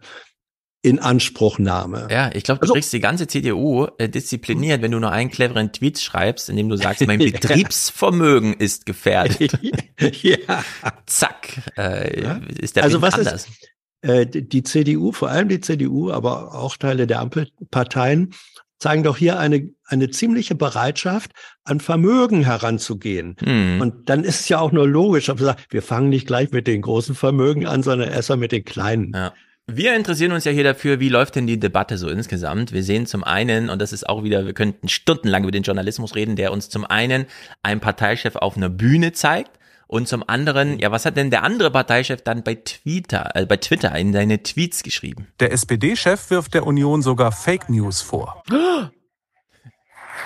[0.84, 2.08] Inanspruchnahme.
[2.10, 5.30] Ja, ich glaube, du also, kriegst die ganze CDU äh, diszipliniert, wenn du nur einen
[5.30, 9.58] cleveren Tweet schreibst, in dem du sagst, mein Betriebsvermögen ist gefährdet.
[10.22, 10.62] ja.
[11.06, 12.40] Zack, äh, ja.
[12.60, 13.48] ist der also was anders.
[13.48, 13.68] Ist,
[14.02, 18.34] äh, die CDU, vor allem die CDU, aber auch Teile der Ampelparteien,
[18.78, 21.30] zeigen doch hier eine, eine ziemliche Bereitschaft,
[21.64, 23.36] an Vermögen heranzugehen.
[23.42, 23.80] Hm.
[23.80, 26.82] Und dann ist es ja auch nur logisch, aber wir fangen nicht gleich mit den
[26.82, 29.12] großen Vermögen an, sondern erstmal mit den kleinen.
[29.14, 29.32] Ja.
[29.66, 32.72] Wir interessieren uns ja hier dafür, wie läuft denn die Debatte so insgesamt.
[32.72, 36.14] Wir sehen zum einen, und das ist auch wieder, wir könnten stundenlang über den Journalismus
[36.14, 37.24] reden, der uns zum einen
[37.62, 41.70] einen Parteichef auf einer Bühne zeigt und zum anderen, ja, was hat denn der andere
[41.70, 45.28] Parteichef dann bei Twitter, äh, bei Twitter in seine Tweets geschrieben?
[45.40, 48.42] Der SPD-Chef wirft der Union sogar Fake News vor.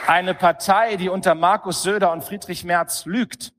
[0.08, 3.52] Eine Partei, die unter Markus Söder und Friedrich Merz lügt,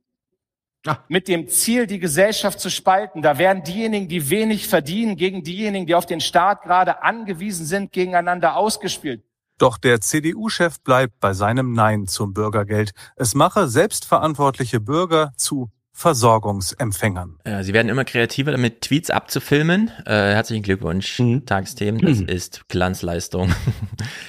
[1.07, 3.21] mit dem Ziel, die Gesellschaft zu spalten.
[3.21, 7.91] Da werden diejenigen, die wenig verdienen, gegen diejenigen, die auf den Staat gerade angewiesen sind,
[7.91, 9.23] gegeneinander ausgespielt.
[9.57, 12.91] Doch der CDU-Chef bleibt bei seinem Nein zum Bürgergeld.
[13.17, 17.39] Es mache selbstverantwortliche Bürger zu Versorgungsempfängern.
[17.45, 19.91] Ja, sie werden immer kreativer damit, Tweets abzufilmen.
[20.05, 21.45] Äh, herzlichen Glückwunsch, mhm.
[21.45, 21.99] Tagesthemen.
[21.99, 22.27] Das mhm.
[22.29, 23.53] ist Glanzleistung.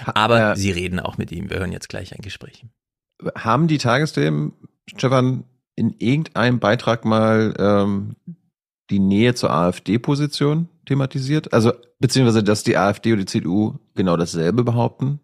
[0.07, 1.49] Aber äh, sie reden auch mit ihm.
[1.49, 2.67] Wir hören jetzt gleich ein Gespräch.
[3.37, 4.53] Haben die Tagesthemen,
[4.87, 5.45] Stefan,
[5.81, 8.15] in irgendeinem Beitrag mal ähm,
[8.91, 11.55] die Nähe zur AfD-Position thematisiert?
[11.55, 15.21] Also, beziehungsweise, dass die AfD und die CDU genau dasselbe behaupten?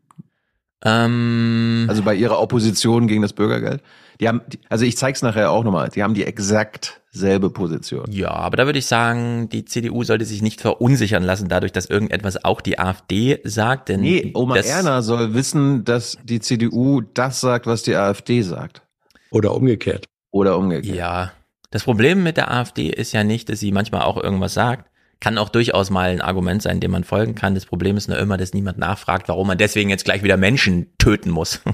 [0.83, 3.83] Ähm, also bei ihrer Opposition gegen das Bürgergeld?
[4.19, 4.41] Die haben,
[4.71, 8.11] also ich zeig's nachher auch nochmal, die haben die exakt selbe Position.
[8.11, 11.87] Ja, aber da würde ich sagen, die CDU sollte sich nicht verunsichern lassen, dadurch, dass
[11.87, 13.91] irgendetwas auch die AfD sagt.
[13.91, 18.83] Denn nee, Oma Erna soll wissen, dass die CDU das sagt, was die AfD sagt.
[19.31, 20.07] Oder umgekehrt.
[20.37, 20.95] Oder umgekehrt.
[20.95, 21.33] Ja.
[21.71, 24.91] Das Problem mit der AfD ist ja nicht, dass sie manchmal auch irgendwas sagt.
[25.19, 27.55] Kann auch durchaus mal ein Argument sein, dem man folgen kann.
[27.55, 30.93] Das Problem ist nur immer, dass niemand nachfragt, warum man deswegen jetzt gleich wieder Menschen
[30.99, 31.61] töten muss.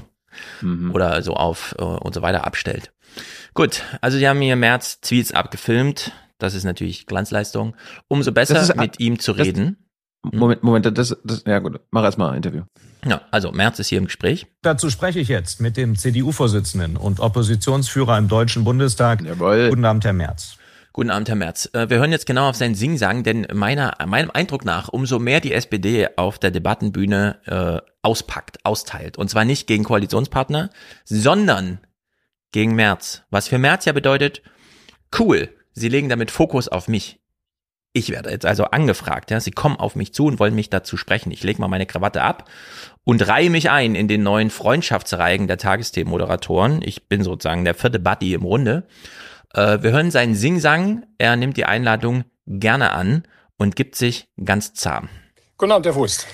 [0.61, 0.89] Mhm.
[0.95, 2.91] Oder so auf äh, und so weiter abstellt.
[3.53, 6.11] Gut, also die haben hier März Tweets abgefilmt.
[6.39, 7.75] Das ist natürlich Glanzleistung.
[8.07, 9.77] Umso besser ist, mit ihm zu reden.
[10.23, 12.63] Moment, Moment, das, das ja gut, mach erst mal ein Interview.
[13.05, 14.47] Ja, also Merz ist hier im Gespräch.
[14.61, 19.21] Dazu spreche ich jetzt mit dem CDU-Vorsitzenden und Oppositionsführer im Deutschen Bundestag.
[19.21, 19.69] Jawohl.
[19.69, 20.57] Guten Abend, Herr Merz.
[20.93, 21.69] Guten Abend, Herr Merz.
[21.73, 25.39] Äh, wir hören jetzt genau auf seinen Singsang, denn meiner, meinem Eindruck nach, umso mehr
[25.39, 29.17] die SPD auf der Debattenbühne äh, auspackt, austeilt.
[29.17, 30.69] Und zwar nicht gegen Koalitionspartner,
[31.03, 31.79] sondern
[32.51, 33.23] gegen Merz.
[33.31, 34.43] Was für Merz ja bedeutet,
[35.17, 37.19] cool, Sie legen damit Fokus auf mich.
[37.95, 39.39] Ich werde jetzt also angefragt, ja.
[39.39, 41.31] Sie kommen auf mich zu und wollen mich dazu sprechen.
[41.31, 42.49] Ich lege mal meine Krawatte ab
[43.03, 46.81] und reihe mich ein in den neuen Freundschaftsreigen der Tagesthemenmoderatoren.
[46.81, 48.87] Ich bin sozusagen der vierte Buddy im Runde.
[49.53, 51.05] Äh, wir hören seinen Singsang.
[51.19, 53.23] Er nimmt die Einladung gerne an
[53.57, 55.07] und gibt sich ganz zahm.
[55.57, 56.25] Guten Abend, Herr Wust.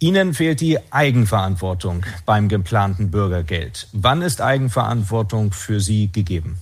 [0.00, 3.86] Ihnen fehlt die Eigenverantwortung beim geplanten Bürgergeld.
[3.92, 6.58] Wann ist Eigenverantwortung für Sie gegeben?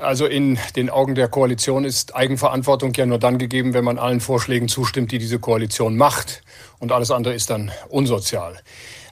[0.00, 4.20] Also in den Augen der Koalition ist Eigenverantwortung ja nur dann gegeben, wenn man allen
[4.20, 6.42] Vorschlägen zustimmt, die diese Koalition macht.
[6.78, 8.58] Und alles andere ist dann unsozial.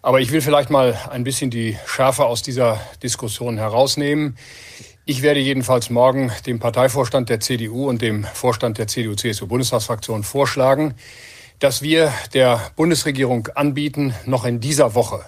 [0.00, 4.38] Aber ich will vielleicht mal ein bisschen die Schärfe aus dieser Diskussion herausnehmen.
[5.04, 10.94] Ich werde jedenfalls morgen dem Parteivorstand der CDU und dem Vorstand der CDU-CSU-Bundestagsfraktion vorschlagen,
[11.58, 15.20] dass wir der Bundesregierung anbieten, noch in dieser Woche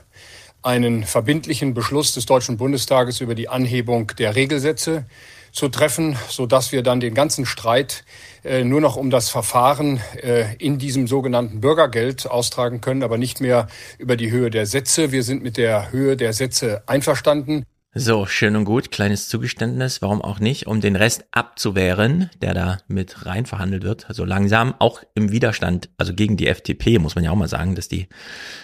[0.62, 5.04] einen verbindlichen Beschluss des Deutschen Bundestages über die Anhebung der Regelsätze
[5.52, 8.04] zu treffen, so wir dann den ganzen Streit
[8.44, 13.40] äh, nur noch um das Verfahren äh, in diesem sogenannten Bürgergeld austragen können, aber nicht
[13.40, 15.12] mehr über die Höhe der Sätze.
[15.12, 17.64] Wir sind mit der Höhe der Sätze einverstanden.
[17.92, 22.78] So, schön und gut, kleines Zugeständnis, warum auch nicht, um den Rest abzuwehren, der da
[22.86, 24.08] mit rein verhandelt wird.
[24.08, 27.74] Also langsam, auch im Widerstand, also gegen die FDP, muss man ja auch mal sagen,
[27.74, 28.06] dass die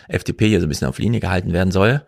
[0.07, 2.07] FDP hier so ein bisschen auf Linie gehalten werden soll.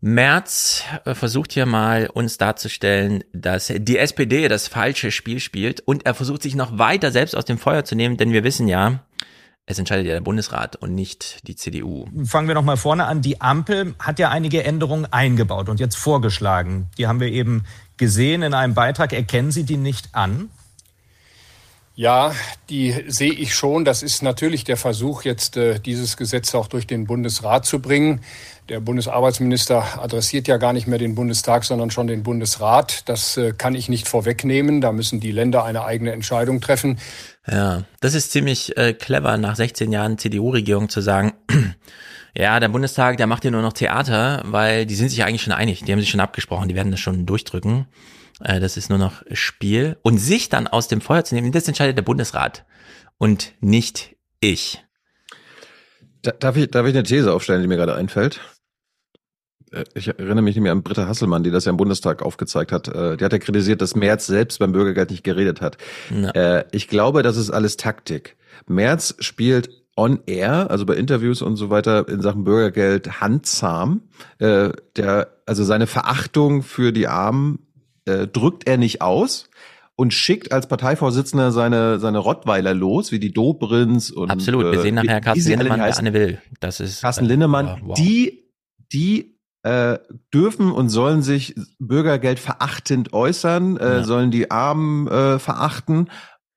[0.00, 6.06] Merz äh, versucht hier mal uns darzustellen, dass die SPD das falsche Spiel spielt und
[6.06, 9.00] er versucht sich noch weiter selbst aus dem Feuer zu nehmen, denn wir wissen ja,
[9.66, 12.06] es entscheidet ja der Bundesrat und nicht die CDU.
[12.24, 13.22] Fangen wir noch mal vorne an.
[13.22, 16.88] Die Ampel hat ja einige Änderungen eingebaut und jetzt vorgeschlagen.
[16.98, 17.64] Die haben wir eben
[17.96, 19.12] gesehen in einem Beitrag.
[19.12, 20.50] Erkennen Sie die nicht an?
[22.00, 22.34] Ja,
[22.70, 23.84] die sehe ich schon.
[23.84, 28.22] Das ist natürlich der Versuch, jetzt äh, dieses Gesetz auch durch den Bundesrat zu bringen.
[28.70, 33.06] Der Bundesarbeitsminister adressiert ja gar nicht mehr den Bundestag, sondern schon den Bundesrat.
[33.06, 34.80] Das äh, kann ich nicht vorwegnehmen.
[34.80, 36.98] Da müssen die Länder eine eigene Entscheidung treffen.
[37.46, 41.34] Ja, das ist ziemlich äh, clever, nach 16 Jahren CDU-Regierung zu sagen,
[42.34, 45.52] ja, der Bundestag, der macht ja nur noch Theater, weil die sind sich eigentlich schon
[45.52, 45.84] einig.
[45.84, 47.88] Die haben sich schon abgesprochen, die werden das schon durchdrücken.
[48.42, 49.98] Äh, das ist nur noch Spiel.
[50.02, 52.64] Und sich dann aus dem Feuer zu nehmen, das entscheidet der Bundesrat
[53.18, 54.84] und nicht ich.
[56.22, 58.40] Darf ich, darf ich eine These aufstellen, die mir gerade einfällt?
[59.72, 62.88] Äh, ich erinnere mich mehr an Britta Hasselmann, die das ja im Bundestag aufgezeigt hat.
[62.88, 65.78] Äh, die hat ja kritisiert, dass Merz selbst beim Bürgergeld nicht geredet hat.
[66.10, 66.64] Ja.
[66.72, 68.36] Ich glaube, das ist alles Taktik.
[68.66, 74.02] Merz spielt on air, also bei Interviews und so weiter in Sachen Bürgergeld handzahm.
[74.38, 77.69] Der, also seine Verachtung für die Armen
[78.04, 79.48] äh, drückt er nicht aus
[79.96, 84.94] und schickt als Parteivorsitzender seine, seine Rottweiler los, wie die Dobrins und Absolut, wir sehen
[84.94, 86.42] nachher äh, Carsten Linnemann, der Anne Will.
[86.60, 87.96] Das ist Carsten Linnemann, äh, wow.
[87.96, 88.50] die,
[88.92, 89.98] die äh,
[90.32, 94.04] dürfen und sollen sich Bürgergeld verachtend äußern, äh, ja.
[94.04, 96.08] sollen die Armen äh, verachten,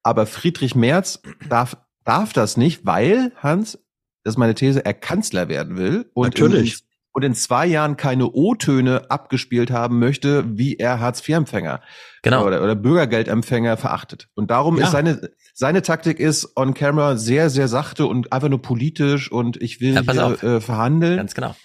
[0.04, 3.80] aber Friedrich Merz darf darf das nicht, weil Hans,
[4.24, 6.84] das ist meine These, er Kanzler werden will und Natürlich
[7.14, 11.82] und in zwei Jahren keine O-Töne abgespielt haben möchte, wie er Hartz-IV-Empfänger
[12.24, 12.46] genau.
[12.46, 14.30] oder, oder Bürgergeldempfänger verachtet.
[14.34, 14.86] Und darum ja.
[14.86, 19.62] ist seine, seine Taktik ist on camera sehr, sehr sachte und einfach nur politisch und
[19.62, 21.18] ich will ja, hier, äh, verhandeln.
[21.18, 21.56] Ganz genau.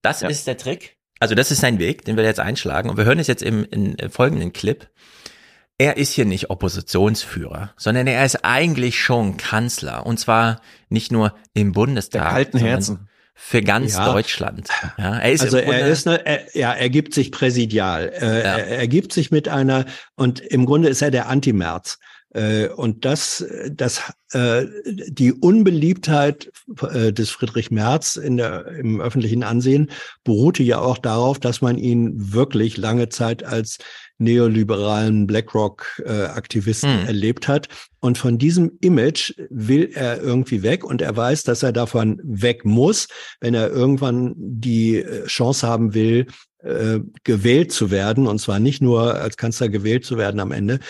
[0.00, 0.28] Das ja.
[0.28, 0.96] ist der Trick.
[1.20, 2.88] Also das ist sein Weg, den wir jetzt einschlagen.
[2.88, 4.88] Und wir hören es jetzt im, im folgenden Clip.
[5.78, 10.06] Er ist hier nicht Oppositionsführer, sondern er ist eigentlich schon Kanzler.
[10.06, 12.22] Und zwar nicht nur im Bundestag.
[12.22, 13.08] Der kalten Herzen
[13.38, 14.12] für ganz ja.
[14.12, 14.68] Deutschland.
[14.98, 18.12] Ja, er ist also er ist eine, er, ja, er gibt sich präsidial.
[18.18, 18.56] Äh, ja.
[18.56, 19.84] er, er gibt sich mit einer
[20.16, 21.98] und im Grunde ist er der Anti-Merz.
[22.36, 26.52] Äh, und das, das, äh, die Unbeliebtheit
[26.92, 29.90] äh, des Friedrich Merz in der, im öffentlichen Ansehen
[30.22, 33.78] beruhte ja auch darauf, dass man ihn wirklich lange Zeit als
[34.18, 37.06] neoliberalen BlackRock-Aktivisten hm.
[37.06, 37.68] erlebt hat.
[38.00, 42.66] Und von diesem Image will er irgendwie weg und er weiß, dass er davon weg
[42.66, 43.08] muss,
[43.40, 46.26] wenn er irgendwann die Chance haben will,
[46.58, 50.80] äh, gewählt zu werden, und zwar nicht nur als Kanzler gewählt zu werden am Ende,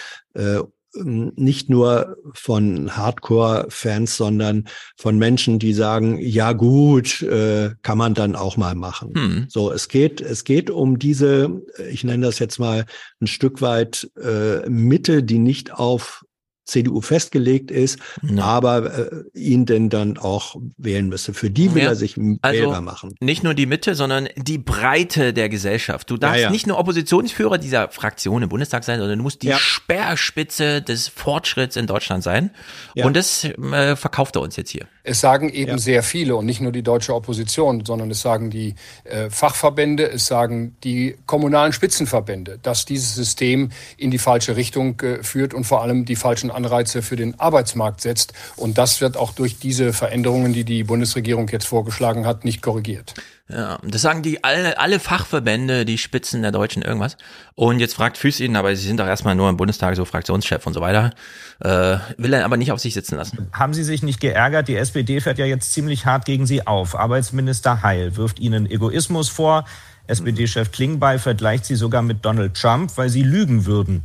[1.05, 4.65] nicht nur von Hardcore-Fans, sondern
[4.97, 9.13] von Menschen, die sagen, ja gut, äh, kann man dann auch mal machen.
[9.15, 9.47] Hm.
[9.49, 12.87] So, es geht, es geht um diese, ich nenne das jetzt mal
[13.21, 16.26] ein Stück weit äh, Mitte, die nicht auf
[16.67, 18.43] CDU festgelegt ist, ja.
[18.43, 21.33] aber äh, ihn denn dann auch wählen müsse.
[21.33, 21.91] Für die will ja.
[21.91, 23.15] er sich also wählbar machen.
[23.21, 26.11] Nicht nur die Mitte, sondern die Breite der Gesellschaft.
[26.11, 29.53] Du darfst ja, nicht nur Oppositionsführer dieser Fraktion im Bundestag sein, sondern du musst die
[29.53, 32.51] Speerspitze des Fortschritts in Deutschland sein.
[32.97, 34.87] Und das äh, verkauft er uns jetzt hier.
[35.09, 38.75] Es sagen eben sehr viele und nicht nur die deutsche Opposition, sondern es sagen die
[39.05, 45.23] äh, Fachverbände, es sagen die kommunalen Spitzenverbände, dass dieses System in die falsche Richtung äh,
[45.23, 48.33] führt und vor allem die falschen Anreize für den Arbeitsmarkt setzt.
[48.57, 53.15] Und das wird auch durch diese Veränderungen, die die Bundesregierung jetzt vorgeschlagen hat, nicht korrigiert.
[53.49, 57.17] Ja, das sagen die alle, alle Fachverbände, die Spitzen der Deutschen irgendwas.
[57.55, 60.73] Und jetzt fragt Füßin, aber sie sind doch erstmal nur im Bundestag so Fraktionschef und
[60.73, 61.13] so weiter.
[61.61, 63.49] Äh, will er aber nicht auf sich sitzen lassen.
[63.53, 64.67] Haben Sie sich nicht geärgert?
[64.67, 66.99] Die SPD fährt ja jetzt ziemlich hart gegen Sie auf.
[66.99, 69.65] Arbeitsminister Heil wirft Ihnen Egoismus vor.
[70.09, 74.03] SPD-Chef Klingbeil vergleicht Sie sogar mit Donald Trump, weil Sie lügen würden.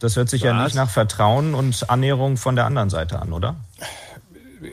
[0.00, 0.46] Das hört sich Was?
[0.46, 3.56] ja nicht nach Vertrauen und Annäherung von der anderen Seite an, oder?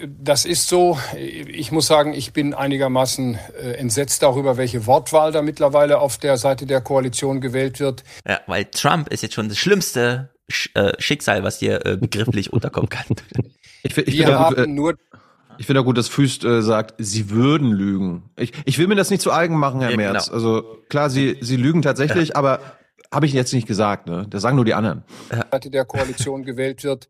[0.07, 0.99] Das ist so.
[1.18, 6.38] Ich muss sagen, ich bin einigermaßen äh, entsetzt darüber, welche Wortwahl da mittlerweile auf der
[6.38, 8.03] Seite der Koalition gewählt wird.
[8.28, 10.30] Ja, weil Trump ist jetzt schon das schlimmste
[10.74, 13.16] äh, Schicksal, was dir äh, begrifflich unterkommen kann.
[13.84, 14.95] Ich, ich Wir haben gut, nur
[15.60, 18.30] ich finde auch gut, dass Füst äh, sagt, sie würden lügen.
[18.38, 20.28] Ich, ich will mir das nicht zu eigen machen, Herr ja, Merz.
[20.28, 20.36] Genau.
[20.36, 22.36] Also klar, sie, sie lügen tatsächlich, ja.
[22.36, 22.61] aber
[23.11, 24.26] habe ich jetzt nicht gesagt, ne?
[24.30, 25.03] Das sagen nur die anderen.
[25.52, 27.10] Seite der Koalition gewählt wird.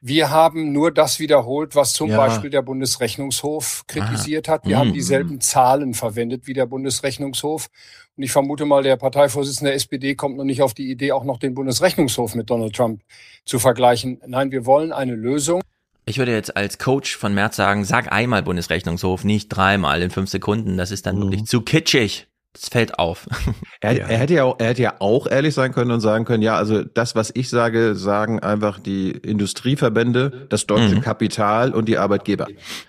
[0.00, 2.18] Wir haben nur das wiederholt, was zum Ja.
[2.18, 4.52] Beispiel der Bundesrechnungshof kritisiert Ah.
[4.52, 4.66] hat.
[4.66, 4.80] Wir Mhm.
[4.80, 7.68] haben dieselben Zahlen verwendet wie der Bundesrechnungshof.
[8.16, 11.24] Und ich vermute mal, der Parteivorsitzende der SPD kommt noch nicht auf die Idee, auch
[11.24, 13.02] noch den Bundesrechnungshof mit Donald Trump
[13.44, 14.20] zu vergleichen.
[14.26, 15.62] Nein, wir wollen eine Lösung.
[16.04, 20.30] Ich würde jetzt als Coach von Merz sagen, sag einmal Bundesrechnungshof, nicht dreimal in fünf
[20.30, 20.76] Sekunden.
[20.76, 22.28] Das ist dann wirklich zu kitschig.
[22.58, 23.26] Das fällt auf.
[23.82, 26.42] Er, er hätte ja auch, er hätte ja auch ehrlich sein können und sagen können,
[26.42, 31.00] ja, also das, was ich sage, sagen einfach die Industrieverbände, das deutsche Mhm.
[31.02, 32.46] Kapital und die Arbeitgeber.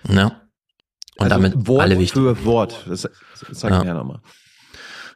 [0.09, 0.25] Ja.
[0.25, 0.33] Und
[1.19, 2.13] Also damit Wort alle wichtig.
[2.13, 2.85] für Wort.
[2.87, 3.87] Das, das sage ich Ja.
[3.89, 4.19] ja nochmal.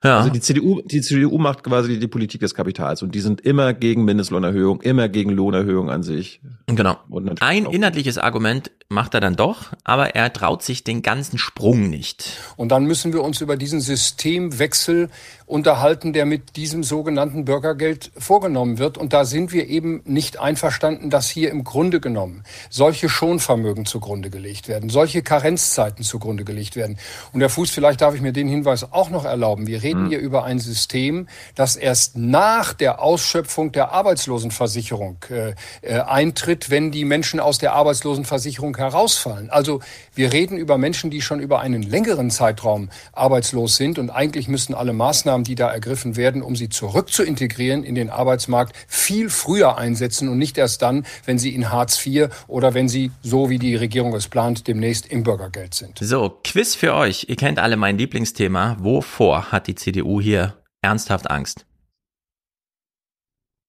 [0.03, 0.19] Ja.
[0.19, 3.73] Also die CDU, die CDU macht quasi die Politik des Kapitals und die sind immer
[3.73, 6.41] gegen Mindestlohnerhöhung, immer gegen Lohnerhöhung an sich.
[6.65, 6.97] Genau.
[7.39, 12.37] Ein inhaltliches Argument macht er dann doch, aber er traut sich den ganzen Sprung nicht.
[12.55, 15.09] Und dann müssen wir uns über diesen Systemwechsel
[15.51, 18.97] unterhalten, der mit diesem sogenannten Bürgergeld vorgenommen wird.
[18.97, 24.29] Und da sind wir eben nicht einverstanden, dass hier im Grunde genommen solche Schonvermögen zugrunde
[24.29, 26.97] gelegt werden, solche Karenzzeiten zugrunde gelegt werden.
[27.33, 29.67] Und Herr Fuß, vielleicht darf ich mir den Hinweis auch noch erlauben.
[29.67, 35.99] Wir reden hier über ein System, das erst nach der Ausschöpfung der Arbeitslosenversicherung äh, äh,
[35.99, 39.49] eintritt, wenn die Menschen aus der Arbeitslosenversicherung herausfallen.
[39.49, 39.81] Also
[40.21, 44.75] wir reden über Menschen, die schon über einen längeren Zeitraum arbeitslos sind und eigentlich müssten
[44.75, 49.31] alle Maßnahmen, die da ergriffen werden, um sie zurück zu integrieren in den Arbeitsmarkt, viel
[49.31, 53.49] früher einsetzen und nicht erst dann, wenn sie in Hartz IV oder wenn sie, so
[53.49, 55.97] wie die Regierung es plant, demnächst im Bürgergeld sind.
[55.99, 57.25] So, Quiz für euch.
[57.27, 58.77] Ihr kennt alle mein Lieblingsthema.
[58.79, 61.65] Wovor hat die CDU hier ernsthaft Angst?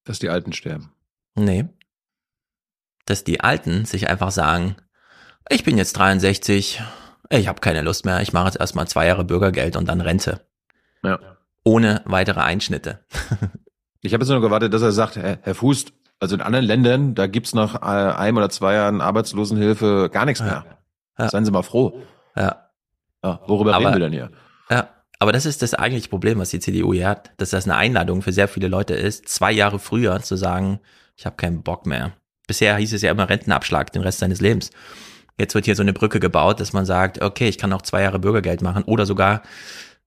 [0.05, 0.93] Dass die Alten sterben.
[1.35, 1.65] Nee.
[3.07, 4.77] Dass die Alten sich einfach sagen,
[5.48, 6.82] ich bin jetzt 63,
[7.31, 10.40] ich habe keine Lust mehr, ich mache jetzt erstmal zwei Jahre Bürgergeld und dann Rente.
[11.02, 11.19] Ja.
[11.64, 13.01] Ohne weitere Einschnitte.
[14.05, 15.85] Ich habe jetzt nur gewartet, dass er sagt, Herr, Herr Fuß,
[16.19, 20.43] also in anderen Ländern, da gibt's nach äh, einem oder zwei Jahren Arbeitslosenhilfe gar nichts
[20.43, 20.64] mehr.
[21.16, 22.02] Seien Sie mal froh.
[22.35, 22.69] Ja.
[23.23, 24.31] ja worüber Aber- reden wir denn hier?
[24.70, 24.89] Ja,
[25.20, 28.23] aber das ist das eigentliche Problem, was die CDU hier hat, dass das eine Einladung
[28.23, 30.81] für sehr viele Leute ist, zwei Jahre früher zu sagen,
[31.14, 32.10] ich habe keinen Bock mehr.
[32.48, 34.70] Bisher hieß es ja immer Rentenabschlag den Rest seines Lebens.
[35.38, 38.02] Jetzt wird hier so eine Brücke gebaut, dass man sagt, okay, ich kann noch zwei
[38.02, 39.42] Jahre Bürgergeld machen oder sogar,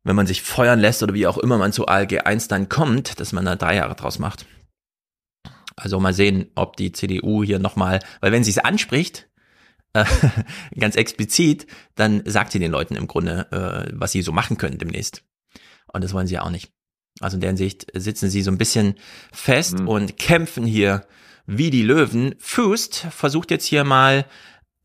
[0.03, 3.19] wenn man sich feuern lässt oder wie auch immer man zu ALG 1 dann kommt,
[3.19, 4.45] dass man da drei Jahre draus macht.
[5.76, 9.27] Also mal sehen, ob die CDU hier nochmal, weil wenn sie es anspricht,
[9.93, 10.06] äh,
[10.80, 14.77] ganz explizit, dann sagt sie den Leuten im Grunde, äh, was sie so machen können
[14.77, 15.23] demnächst.
[15.91, 16.72] Und das wollen sie ja auch nicht.
[17.19, 18.95] Also in der Hinsicht sitzen sie so ein bisschen
[19.31, 21.07] fest und kämpfen hier
[21.45, 22.35] wie die Löwen.
[22.39, 24.26] Fust versucht jetzt hier mal,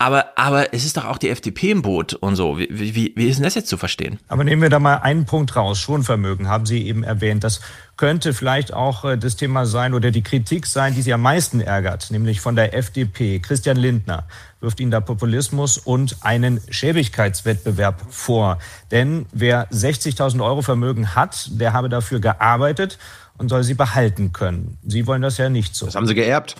[0.00, 2.58] aber, aber es ist doch auch die FDP im Boot und so.
[2.58, 4.18] Wie, wie, wie ist denn das jetzt zu verstehen?
[4.28, 5.78] Aber nehmen wir da mal einen Punkt raus.
[5.78, 7.44] Schonvermögen haben Sie eben erwähnt.
[7.44, 7.60] Das
[7.98, 11.60] könnte vielleicht auch äh, das Thema sein oder die Kritik sein, die Sie am meisten
[11.60, 13.40] ärgert, nämlich von der FDP.
[13.40, 14.26] Christian Lindner
[14.62, 18.58] wirft Ihnen da Populismus und einen Schäbigkeitswettbewerb vor.
[18.90, 22.98] Denn wer 60.000 Euro Vermögen hat, der habe dafür gearbeitet
[23.36, 24.78] und soll sie behalten können.
[24.82, 25.84] Sie wollen das ja nicht so.
[25.84, 26.56] Das haben Sie geerbt.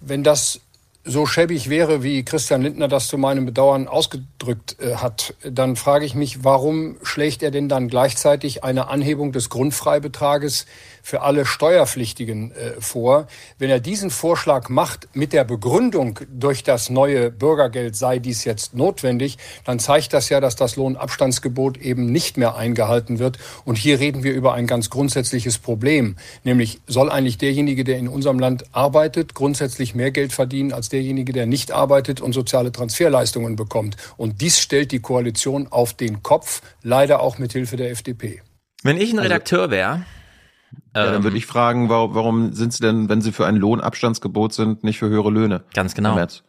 [0.00, 0.60] Wenn das
[1.06, 6.04] so schäbig wäre, wie Christian Lindner das zu meinem Bedauern ausgedrückt äh, hat, dann frage
[6.04, 10.66] ich mich, warum schlägt er denn dann gleichzeitig eine Anhebung des Grundfreibetrages
[11.06, 13.28] für alle Steuerpflichtigen äh, vor?
[13.60, 18.74] Wenn er diesen Vorschlag macht mit der Begründung, durch das neue Bürgergeld sei dies jetzt
[18.74, 23.38] notwendig, dann zeigt das ja, dass das Lohnabstandsgebot eben nicht mehr eingehalten wird.
[23.64, 28.08] Und hier reden wir über ein ganz grundsätzliches Problem, nämlich soll eigentlich derjenige, der in
[28.08, 33.54] unserem Land arbeitet, grundsätzlich mehr Geld verdienen als derjenige, der nicht arbeitet und soziale Transferleistungen
[33.54, 33.96] bekommt.
[34.16, 38.42] Und dies stellt die Koalition auf den Kopf, leider auch mit Hilfe der FDP.
[38.82, 40.04] Wenn ich ein Redakteur wäre,
[40.94, 44.52] Ja, dann würde ich fragen, warum, warum sind Sie denn, wenn Sie für ein Lohnabstandsgebot
[44.52, 45.64] sind, nicht für höhere Löhne?
[45.74, 46.14] Ganz genau.
[46.14, 46.42] Merz.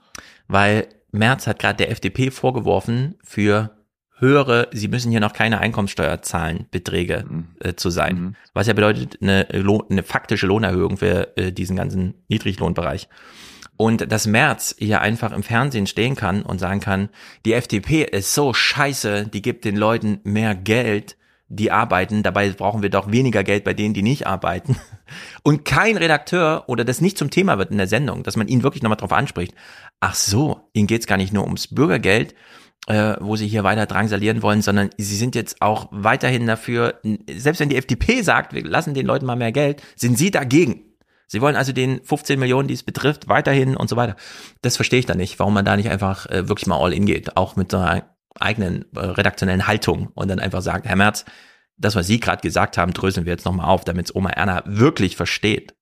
[0.48, 3.72] Weil Merz hat gerade der FDP vorgeworfen, für
[4.20, 7.26] höhere, sie müssen hier noch keine Einkommensteuer zahlen, Beträge
[7.60, 8.36] äh, zu sein.
[8.54, 13.08] Was ja bedeutet eine, Lohn, eine faktische Lohnerhöhung für äh, diesen ganzen Niedriglohnbereich.
[13.78, 17.10] Und dass Merz hier einfach im Fernsehen stehen kann und sagen kann,
[17.46, 21.16] die FDP ist so scheiße, die gibt den Leuten mehr Geld,
[21.50, 24.78] die arbeiten, dabei brauchen wir doch weniger Geld bei denen, die nicht arbeiten.
[25.44, 28.64] Und kein Redakteur oder das nicht zum Thema wird in der Sendung, dass man ihn
[28.64, 29.54] wirklich nochmal drauf anspricht.
[30.00, 32.36] Ach so, ihnen geht's gar nicht nur ums Bürgergeld,
[32.88, 37.00] äh, wo sie hier weiter drangsalieren wollen, sondern sie sind jetzt auch weiterhin dafür,
[37.30, 40.84] selbst wenn die FDP sagt, wir lassen den Leuten mal mehr Geld, sind sie dagegen.
[41.28, 44.16] Sie wollen also den 15 Millionen, die es betrifft, weiterhin und so weiter.
[44.62, 47.06] Das verstehe ich da nicht, warum man da nicht einfach äh, wirklich mal all in
[47.06, 51.26] geht, auch mit so einer eigenen äh, redaktionellen Haltung und dann einfach sagt, Herr Merz,
[51.78, 54.64] das, was Sie gerade gesagt haben, dröseln wir jetzt nochmal auf, damit es Oma Erna
[54.66, 55.74] wirklich versteht.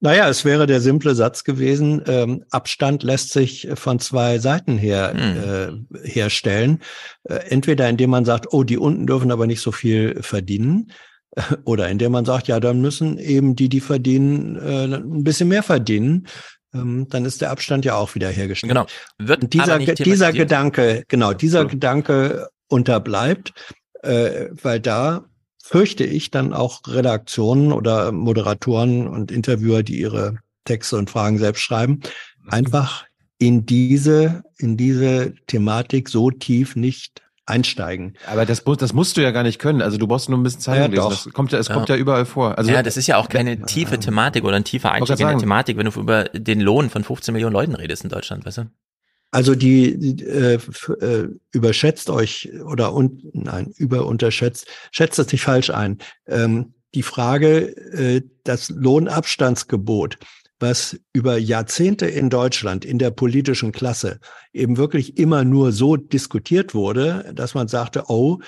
[0.00, 5.14] Naja, es wäre der simple Satz gewesen, ähm, Abstand lässt sich von zwei Seiten her
[5.16, 5.92] hm.
[5.94, 6.80] äh, herstellen.
[7.24, 10.90] Äh, entweder indem man sagt, oh, die unten dürfen aber nicht so viel verdienen,
[11.36, 15.48] äh, oder indem man sagt, ja, dann müssen eben die, die verdienen, äh, ein bisschen
[15.48, 16.26] mehr verdienen.
[16.74, 18.70] Ähm, dann ist der Abstand ja auch wieder hergestellt.
[18.70, 18.86] Genau.
[19.18, 21.68] Wird Und dieser, dieser Gedanke, genau, dieser so.
[21.68, 23.52] Gedanke unterbleibt,
[24.02, 25.24] äh, weil da
[25.62, 31.60] fürchte ich dann auch Redaktionen oder Moderatoren und Interviewer, die ihre Texte und Fragen selbst
[31.60, 32.00] schreiben,
[32.48, 33.04] einfach
[33.38, 38.14] in diese, in diese Thematik so tief nicht einsteigen.
[38.26, 39.82] Aber das, das musst du ja gar nicht können.
[39.82, 41.10] Also du brauchst nur ein bisschen Zeit ja, lesen.
[41.10, 41.74] Das kommt ja, es ja.
[41.74, 42.56] kommt ja überall vor.
[42.56, 45.38] Also ja, das ist ja auch keine tiefe Thematik oder ein tiefer Einstieg in der
[45.38, 48.70] Thematik, wenn du über den Lohn von 15 Millionen Leuten redest in Deutschland, weißt du?
[49.30, 50.58] Also die, die äh,
[51.00, 55.98] äh, überschätzt euch oder un, nein, überunterschätzt, schätzt das nicht falsch ein.
[56.26, 60.18] Ähm, die Frage, äh, das Lohnabstandsgebot,
[60.62, 64.20] was über Jahrzehnte in Deutschland in der politischen Klasse
[64.52, 68.38] eben wirklich immer nur so diskutiert wurde, dass man sagte, oh,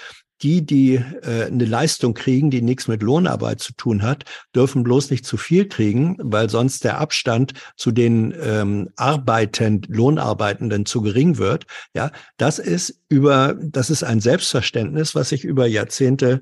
[0.43, 4.25] die, die äh, eine Leistung kriegen, die nichts mit Lohnarbeit zu tun hat,
[4.55, 10.87] dürfen bloß nicht zu viel kriegen, weil sonst der Abstand zu den ähm, Arbeitend, Lohnarbeitenden
[10.87, 11.67] zu gering wird.
[11.95, 16.41] Ja, das ist über, das ist ein Selbstverständnis, was sich über Jahrzehnte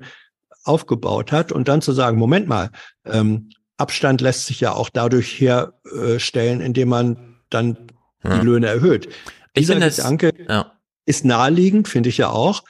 [0.63, 1.51] aufgebaut hat.
[1.51, 2.71] Und dann zu sagen, Moment mal,
[3.05, 3.49] ähm,
[3.83, 7.77] Abstand lässt sich ja auch dadurch herstellen, indem man dann
[8.23, 8.39] ja.
[8.39, 9.07] die Löhne erhöht.
[9.53, 10.71] Ich Dieser Gedanke ja.
[11.05, 12.63] ist naheliegend, finde ich ja auch.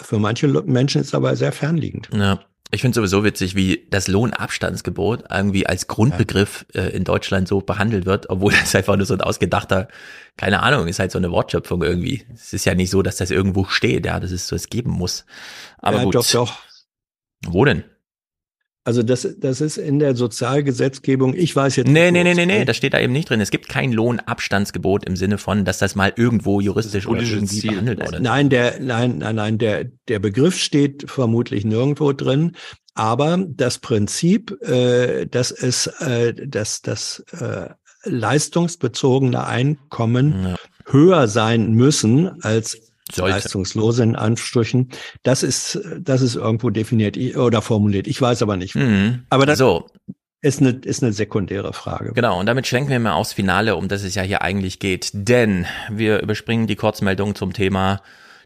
[0.00, 2.10] Für manche Menschen ist es aber sehr fernliegend.
[2.12, 2.40] Ja.
[2.70, 8.04] Ich finde sowieso witzig, wie das Lohnabstandsgebot irgendwie als Grundbegriff äh, in Deutschland so behandelt
[8.04, 9.88] wird, obwohl das einfach nur so ein ausgedachter,
[10.36, 12.26] keine Ahnung, ist halt so eine Wortschöpfung irgendwie.
[12.34, 14.90] Es ist ja nicht so, dass das irgendwo steht, ja, dass es so es geben
[14.90, 15.24] muss.
[15.78, 16.14] Aber ja, gut.
[16.16, 16.58] Doch, doch.
[17.46, 17.84] Wo denn?
[18.88, 22.24] Also das, das ist in der Sozialgesetzgebung, ich weiß jetzt nee, nicht.
[22.24, 23.38] Nee, nee, nee, nee, das steht da eben nicht drin.
[23.38, 27.72] Es gibt kein Lohnabstandsgebot im Sinne von, dass das mal irgendwo juristisch oder irgendwie Ziel.
[27.72, 28.22] behandelt wurde.
[28.22, 32.52] Nein, der, nein, nein, nein, der, der Begriff steht vermutlich nirgendwo drin.
[32.94, 37.68] Aber das Prinzip, äh, dass es, äh, dass das äh,
[38.04, 40.56] leistungsbezogene Einkommen ja.
[40.86, 43.34] höher sein müssen als sollte.
[43.34, 44.90] leistungslose in Ansprüchen.
[45.22, 48.06] Das ist, das ist irgendwo definiert oder formuliert.
[48.06, 48.74] Ich weiß aber nicht.
[48.74, 49.24] Mhm.
[49.30, 49.86] Aber das so.
[50.40, 52.12] ist eine, ist eine sekundäre Frage.
[52.12, 52.38] Genau.
[52.40, 55.10] Und damit schwenken wir mal aufs Finale, um das es ja hier eigentlich geht.
[55.12, 58.02] Denn wir überspringen die Kurzmeldung zum Thema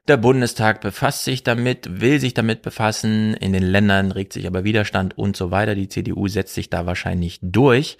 [0.09, 4.65] der Bundestag befasst sich damit, will sich damit befassen, in den Ländern regt sich aber
[4.65, 5.77] Widerstand und so weiter.
[5.77, 7.99] Die CDU setzt sich da wahrscheinlich durch.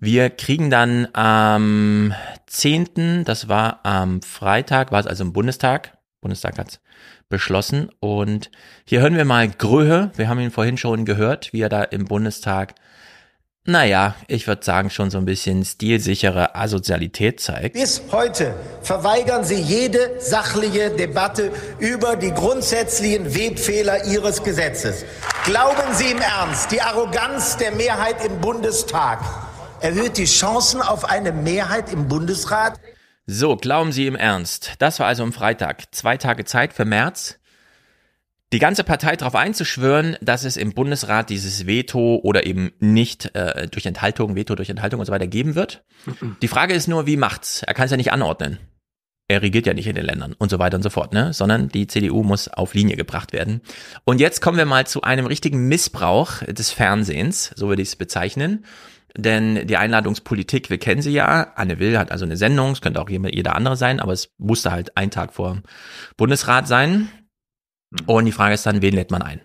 [0.00, 2.14] Wir kriegen dann am
[2.46, 5.98] 10., das war am Freitag, war es also im Bundestag.
[6.20, 6.78] Bundestag hat's
[7.28, 7.90] beschlossen.
[7.98, 8.50] Und
[8.84, 10.12] hier hören wir mal Gröhe.
[10.14, 12.74] Wir haben ihn vorhin schon gehört, wie er da im Bundestag,
[13.64, 17.74] naja, ich würde sagen, schon so ein bisschen stilsichere Asozialität zeigt.
[17.74, 21.50] Bis heute verweigern Sie jede sachliche Debatte
[21.80, 25.04] über die grundsätzlichen Webfehler Ihres Gesetzes.
[25.44, 29.47] Glauben Sie im Ernst, die Arroganz der Mehrheit im Bundestag
[29.80, 32.80] erhöht die Chancen auf eine Mehrheit im Bundesrat.
[33.26, 34.72] So, glauben Sie im Ernst.
[34.78, 35.94] Das war also am Freitag.
[35.94, 37.38] Zwei Tage Zeit für März.
[38.52, 43.68] Die ganze Partei darauf einzuschwören, dass es im Bundesrat dieses Veto oder eben nicht äh,
[43.68, 45.84] durch Enthaltung, Veto durch Enthaltung und so weiter geben wird.
[46.40, 47.62] Die Frage ist nur, wie macht's?
[47.62, 48.58] Er kann es ja nicht anordnen.
[49.30, 51.34] Er regiert ja nicht in den Ländern und so weiter und so fort, ne?
[51.34, 53.60] Sondern die CDU muss auf Linie gebracht werden.
[54.04, 57.96] Und jetzt kommen wir mal zu einem richtigen Missbrauch des Fernsehens, so würde ich es
[57.96, 58.64] bezeichnen.
[59.16, 61.52] Denn die Einladungspolitik, wir kennen sie ja.
[61.56, 64.70] Anne Will hat also eine Sendung, es könnte auch jeder andere sein, aber es musste
[64.70, 65.62] halt ein Tag vor
[66.16, 67.08] Bundesrat sein.
[67.90, 67.98] Mhm.
[68.06, 69.40] Und die Frage ist dann, wen lädt man ein?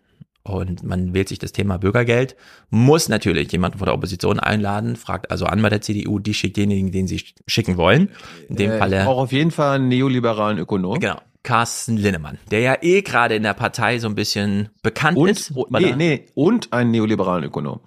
[0.45, 2.35] Und man wählt sich das Thema Bürgergeld,
[2.69, 6.57] muss natürlich jemanden von der Opposition einladen, fragt also an bei der CDU, die schickt
[6.57, 8.09] denjenigen, den sie schicken wollen.
[8.49, 9.07] In dem äh, Falle.
[9.07, 10.99] Auch auf jeden Fall einen neoliberalen Ökonom.
[10.99, 11.21] Genau.
[11.43, 15.53] Carsten Linnemann, der ja eh gerade in der Partei so ein bisschen bekannt und, ist.
[15.69, 17.81] Nee, nee, und einen neoliberalen Ökonom.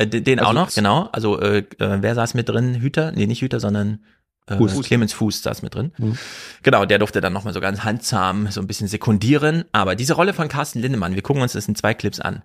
[0.00, 1.08] Äh, den also auch noch, genau.
[1.12, 2.76] Also äh, äh, wer saß mit drin?
[2.80, 3.12] Hüter?
[3.12, 4.04] Nee, nicht Hüter, sondern
[4.46, 4.82] äh, Fuß.
[4.82, 5.92] Clemens Fuß saß mit drin.
[5.98, 6.16] Mhm.
[6.62, 9.64] Genau, der durfte dann nochmal so ganz handsam so ein bisschen sekundieren.
[9.72, 12.42] Aber diese Rolle von Carsten Lindemann, wir gucken uns das in zwei Clips an,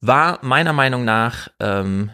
[0.00, 2.10] war meiner Meinung nach ähm,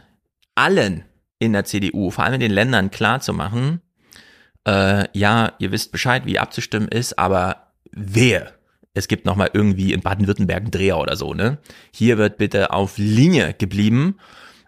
[0.56, 1.04] allen
[1.38, 3.80] in der CDU, vor allem in den Ländern, klar zu machen,
[4.66, 8.52] äh, ja, ihr wisst Bescheid, wie abzustimmen ist, aber wer
[8.96, 11.58] es gibt nochmal irgendwie in Baden-Württemberg einen Dreher oder so, ne?
[11.92, 14.16] Hier wird bitte auf Linie geblieben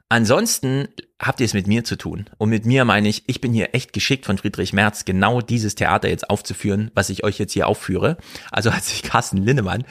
[0.08, 0.88] Ansonsten
[1.20, 2.26] habt ihr es mit mir zu tun.
[2.38, 5.74] Und mit mir meine ich, ich bin hier echt geschickt von Friedrich Merz, genau dieses
[5.74, 8.16] Theater jetzt aufzuführen, was ich euch jetzt hier aufführe.
[8.52, 9.84] Also hat sich Carsten Linnemann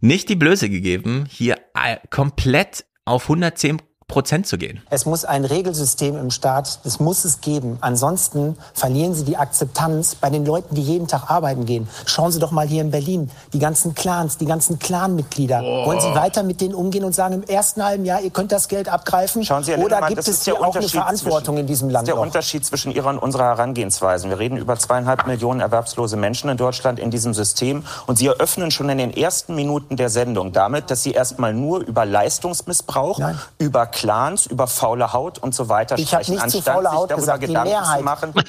[0.00, 4.82] nicht die Blöße gegeben, hier äh, komplett auf 110 Prozent zu gehen.
[4.90, 7.78] Es muss ein Regelsystem im Staat, das muss es geben.
[7.80, 11.88] Ansonsten verlieren Sie die Akzeptanz bei den Leuten, die jeden Tag arbeiten gehen.
[12.06, 15.62] Schauen Sie doch mal hier in Berlin, die ganzen Clans, die ganzen Clanmitglieder.
[15.62, 15.86] Oh.
[15.86, 18.68] Wollen Sie weiter mit denen umgehen und sagen, im ersten halben Jahr, ihr könnt das
[18.68, 19.44] Geld abgreifen?
[19.44, 21.94] Schauen Sie, Herr Oder gibt es hier auch eine Verantwortung zwischen, in diesem Das ist
[21.94, 22.08] Land?
[22.08, 22.22] der noch?
[22.22, 24.30] Unterschied zwischen Ihrer und unserer Herangehensweisen.
[24.30, 27.84] Wir reden über zweieinhalb Millionen erwerbslose Menschen in Deutschland in diesem System.
[28.06, 31.80] Und Sie eröffnen schon in den ersten Minuten der Sendung damit, dass Sie erstmal nur
[31.80, 33.20] über Leistungsmissbrauch,
[33.58, 36.88] über Clans, über faule Haut und so weiter Ich habe sprechen, nicht zu anstatt faule
[36.88, 37.98] sich Haut darüber gesagt, die Gedanken Mehrheit.
[37.98, 38.34] zu machen.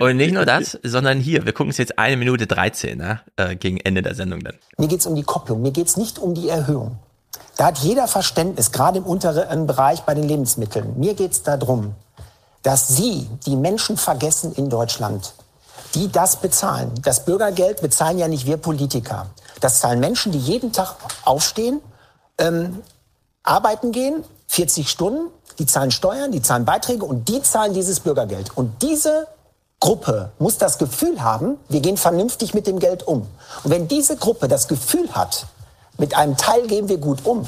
[0.00, 3.20] Und nicht nur das, sondern hier, wir gucken es jetzt eine Minute 13, ne?
[3.36, 4.54] äh, gegen Ende der Sendung dann.
[4.76, 6.98] Mir geht es um die Kopplung, mir geht es nicht um die Erhöhung.
[7.56, 10.98] Da hat jeder Verständnis, gerade im unteren Bereich bei den Lebensmitteln.
[10.98, 11.94] Mir geht es darum,
[12.62, 15.32] dass Sie die Menschen vergessen in Deutschland,
[15.94, 16.92] die das bezahlen.
[17.02, 19.30] Das Bürgergeld bezahlen ja nicht wir Politiker.
[19.60, 20.94] Das zahlen Menschen, die jeden Tag
[21.24, 21.80] aufstehen,
[22.38, 22.82] ähm,
[23.42, 28.56] arbeiten gehen, 40 Stunden, die zahlen Steuern, die zahlen Beiträge und die zahlen dieses Bürgergeld.
[28.56, 29.26] Und diese
[29.80, 33.26] Gruppe muss das Gefühl haben, wir gehen vernünftig mit dem Geld um.
[33.64, 35.46] Und wenn diese Gruppe das Gefühl hat,
[35.98, 37.46] mit einem Teil gehen wir gut um,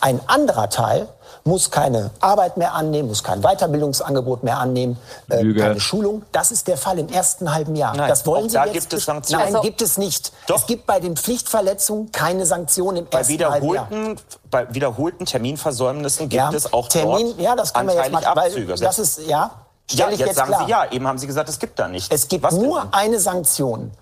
[0.00, 1.08] ein anderer Teil
[1.46, 4.98] muss keine Arbeit mehr annehmen, muss kein Weiterbildungsangebot mehr annehmen,
[5.30, 6.22] äh, keine Schulung.
[6.32, 7.96] Das ist der Fall im ersten halben Jahr.
[7.96, 9.44] Nein, das wollen Sie da jetzt gibt es Sanktionen.
[9.44, 10.32] Nein, Also- gibt es nicht.
[10.52, 13.90] Es gibt bei den Pflichtverletzungen keine Sanktionen im Bei ersten halben Jahr.
[13.90, 14.20] wiederholten,
[14.50, 18.24] bei wiederholten Terminversäumnissen gibt Ja, es auch Termin- dort ja, das können wir jetzt mal-
[18.24, 18.74] Abzüge.
[18.74, 19.50] das ist- ja,
[19.90, 20.64] ja, jetzt, jetzt sagen klar.
[20.64, 20.90] Sie ja.
[20.90, 22.08] Eben haben Sie gesagt, es gibt da nichts.
[22.12, 22.92] Es gibt Was nur denn?
[22.92, 23.92] eine Sanktion,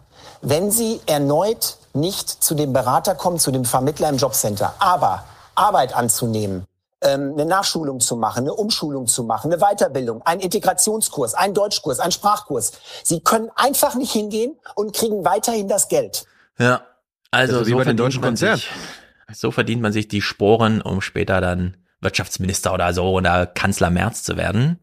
[0.41, 4.75] wenn Sie erneut nicht zu dem Berater kommen, zu dem Vermittler im Jobcenter.
[4.79, 6.65] Aber Arbeit anzunehmen,
[7.09, 12.13] eine Nachschulung zu machen, eine Umschulung zu machen, eine Weiterbildung, einen Integrationskurs, einen Deutschkurs, einen
[12.13, 12.73] Sprachkurs.
[13.03, 16.27] Sie können einfach nicht hingehen und kriegen weiterhin das Geld.
[16.59, 16.83] Ja,
[17.31, 18.57] also ist wie so bei den verdient, deutschen man Konzernen.
[18.57, 18.71] sich,
[19.33, 24.23] so verdient man sich die Sporen, um später dann Wirtschaftsminister oder so oder Kanzler Merz
[24.23, 24.79] zu werden.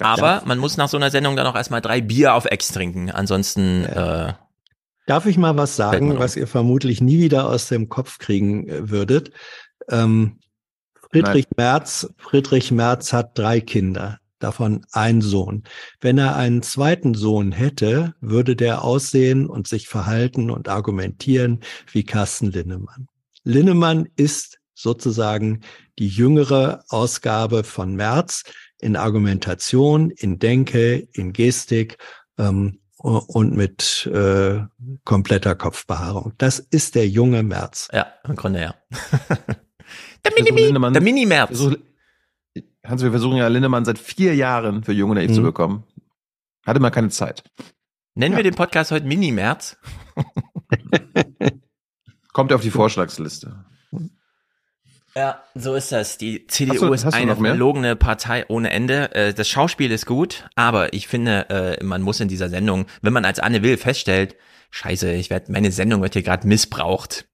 [0.00, 3.10] Aber man muss nach so einer Sendung dann auch erstmal drei Bier auf Ex trinken.
[3.10, 4.34] Ansonsten äh,
[5.06, 8.90] Darf ich mal was sagen, was ihr vermutlich nie wieder aus dem Kopf kriegen äh,
[8.90, 9.30] würdet?
[9.88, 10.40] Ähm,
[11.10, 15.64] Friedrich Merz, Friedrich Merz hat drei Kinder, davon ein Sohn.
[16.00, 21.60] Wenn er einen zweiten Sohn hätte, würde der aussehen und sich verhalten und argumentieren
[21.92, 23.08] wie Carsten Linnemann.
[23.44, 25.60] Linnemann ist sozusagen
[25.98, 28.42] die jüngere Ausgabe von Merz
[28.80, 31.96] in Argumentation, in Denke, in Gestik
[32.38, 34.60] ähm, und mit äh,
[35.04, 36.32] kompletter Kopfbehaarung.
[36.38, 37.88] Das ist der junge Merz.
[37.92, 38.74] Ja, im Grunde ja.
[40.34, 40.92] Der Mini-Lindemann.
[40.92, 41.70] Der Mini-Merz.
[42.84, 45.44] Hans, wir versuchen ja Lindemann seit vier Jahren für Junge Naiv zu Mhm.
[45.44, 45.84] bekommen.
[46.66, 47.44] Hatte mal keine Zeit.
[48.14, 49.76] Nennen wir den Podcast heute Mini-Merz?
[52.32, 53.64] Kommt auf die Vorschlagsliste.
[55.14, 56.18] Ja, so ist das.
[56.18, 59.14] Die CDU du- ist eine verlogene Partei ohne Ende.
[59.14, 63.14] Äh, Das Schauspiel ist gut, aber ich finde, äh, man muss in dieser Sendung, wenn
[63.14, 64.36] man als Anne Will feststellt,
[64.70, 67.26] scheiße, ich werd, meine Sendung wird hier gerade missbraucht,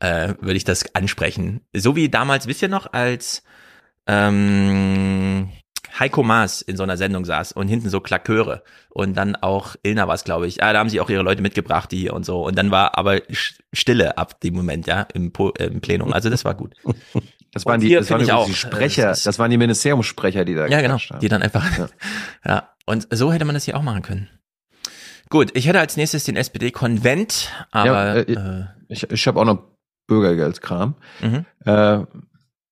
[0.00, 1.60] äh, würde ich das ansprechen.
[1.74, 3.42] So wie damals, wisst ihr noch, als
[4.06, 5.50] ähm,
[5.98, 10.06] Heiko Maas in so einer Sendung saß und hinten so Klaköre und dann auch Ilna
[10.06, 10.62] war es, glaube ich.
[10.62, 12.44] Ah, da haben sie auch ihre Leute mitgebracht, die und so.
[12.46, 13.20] Und dann war aber
[13.72, 16.12] Stille ab dem Moment, ja, im, Po- äh, im Plenum.
[16.12, 16.74] Also das war gut.
[17.50, 19.56] Das waren die, hier das waren übrigens auch, die äh, Sprecher, das das waren die
[19.56, 20.98] Ministeriumssprecher, die da Ja, genau.
[20.98, 21.18] haben.
[21.20, 21.64] Die dann einfach.
[22.44, 22.68] Ja.
[22.84, 24.28] Und so hätte man das hier auch machen können.
[25.30, 29.62] Gut, ich hätte als nächstes den SPD-Konvent, aber ja, äh, ich, ich habe auch noch
[30.08, 30.94] Bürgergeldkram.
[31.20, 31.44] Mhm.
[31.64, 32.00] Äh,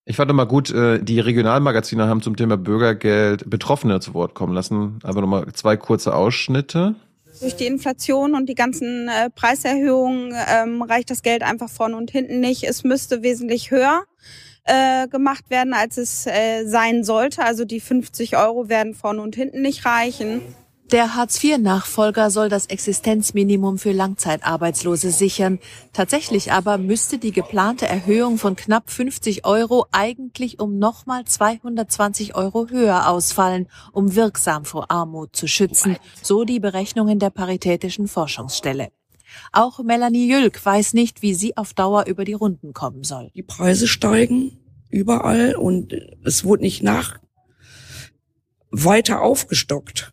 [0.04, 4.54] ich fand mal gut, äh, die Regionalmagazine haben zum Thema Bürgergeld Betroffene zu Wort kommen
[4.54, 4.98] lassen.
[5.04, 6.96] Einfach nochmal zwei kurze Ausschnitte.
[7.40, 12.10] Durch die Inflation und die ganzen äh, Preiserhöhungen ähm, reicht das Geld einfach vorne und
[12.10, 12.64] hinten nicht.
[12.64, 14.04] Es müsste wesentlich höher
[14.64, 17.42] äh, gemacht werden, als es äh, sein sollte.
[17.42, 20.40] Also die 50 Euro werden vorne und hinten nicht reichen.
[20.92, 25.58] Der Hartz-IV-Nachfolger soll das Existenzminimum für Langzeitarbeitslose sichern.
[25.92, 32.68] Tatsächlich aber müsste die geplante Erhöhung von knapp 50 Euro eigentlich um nochmal 220 Euro
[32.68, 38.90] höher ausfallen, um wirksam vor Armut zu schützen, so die Berechnungen der Paritätischen Forschungsstelle.
[39.50, 43.32] Auch Melanie Jülk weiß nicht, wie sie auf Dauer über die Runden kommen soll.
[43.34, 44.56] Die Preise steigen
[44.88, 45.92] überall und
[46.22, 47.18] es wurde nicht nach
[48.70, 50.12] weiter aufgestockt.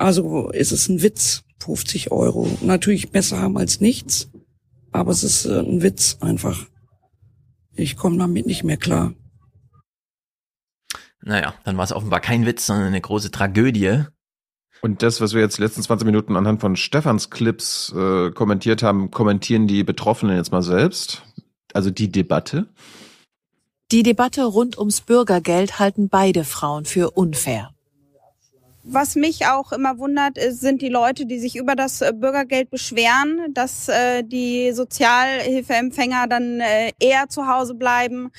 [0.00, 2.48] Also ist es ein Witz, 50 Euro.
[2.62, 4.30] Natürlich besser haben als nichts,
[4.92, 6.66] aber es ist äh, ein Witz einfach.
[7.74, 9.12] Ich komme damit nicht mehr klar.
[11.20, 14.04] naja, dann war es offenbar kein Witz, sondern eine große Tragödie.
[14.80, 18.82] Und das, was wir jetzt die letzten 20 Minuten anhand von Stefans Clips äh, kommentiert
[18.82, 21.24] haben, kommentieren die Betroffenen jetzt mal selbst.
[21.74, 22.68] Also die Debatte.
[23.92, 27.74] Die Debatte rund ums Bürgergeld halten beide Frauen für unfair.
[28.82, 32.70] Was mich auch immer wundert, ist, sind die Leute, die sich über das äh, Bürgergeld
[32.70, 38.30] beschweren, dass äh, die Sozialhilfeempfänger dann äh, eher zu Hause bleiben,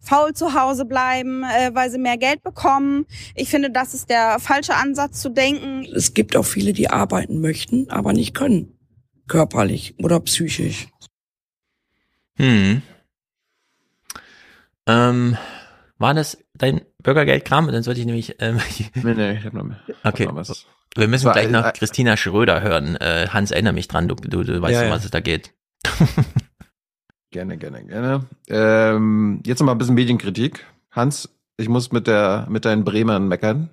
[0.00, 3.06] faul zu Hause bleiben, äh, weil sie mehr Geld bekommen.
[3.34, 5.84] Ich finde, das ist der falsche Ansatz zu denken.
[5.94, 8.78] Es gibt auch viele, die arbeiten möchten, aber nicht können.
[9.26, 10.86] Körperlich oder psychisch.
[12.36, 12.82] Hm.
[14.86, 15.36] Ähm,
[15.98, 17.70] war das dein Bürgergeldkram?
[17.72, 18.36] Dann sollte ich nämlich.
[18.40, 18.58] Ähm,
[18.94, 19.80] nee, nee, ich hab noch mehr.
[20.04, 20.26] Okay.
[20.26, 20.66] Noch was.
[20.96, 22.96] Wir müssen war gleich ein- noch ein- Christina Schröder hören.
[22.96, 24.94] Äh, Hans, erinnere mich dran, du, du, du weißt, Ja, um ja.
[24.94, 25.52] was es da geht.
[27.30, 28.26] Gerne, gerne, gerne.
[28.48, 30.64] Ähm, jetzt noch mal ein bisschen Medienkritik.
[30.90, 31.28] Hans,
[31.58, 33.68] ich muss mit der mit deinen Bremern meckern.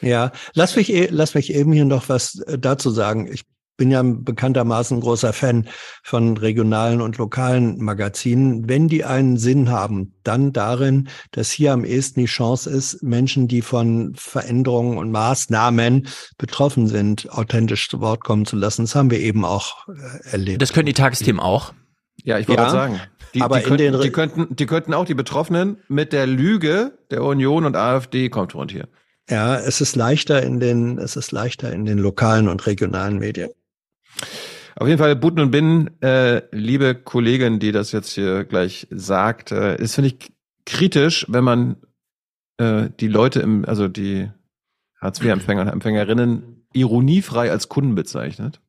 [0.00, 3.26] Ja, lass mich, eh- lass mich eben hier noch was äh, dazu sagen.
[3.32, 3.44] Ich
[3.76, 5.68] bin ja bekanntermaßen großer Fan
[6.02, 8.68] von regionalen und lokalen Magazinen.
[8.68, 13.48] Wenn die einen Sinn haben, dann darin, dass hier am ehesten die Chance ist, Menschen,
[13.48, 18.82] die von Veränderungen und Maßnahmen betroffen sind, authentisch zu Wort kommen zu lassen.
[18.82, 20.62] Das haben wir eben auch äh, erlebt.
[20.62, 21.74] Das können die Tagesthemen auch.
[22.22, 23.00] Ja, ich wollte Ja, gerade sagen.
[23.34, 27.24] Die, aber die, könnten, die, könnten, die könnten auch die Betroffenen mit der Lüge der
[27.24, 28.88] Union und AfD konfrontieren.
[29.28, 33.50] Ja, es ist leichter in den, es ist leichter in den lokalen und regionalen Medien.
[34.76, 39.52] Auf jeden Fall, Buten und Binnen, äh, liebe Kollegin, die das jetzt hier gleich sagt,
[39.52, 40.32] äh, ist, finde ich,
[40.66, 41.76] kritisch, wenn man
[42.58, 44.30] äh, die Leute im, also die
[45.00, 48.60] Hartz-IV-Empfänger und Empfängerinnen ironiefrei als Kunden bezeichnet.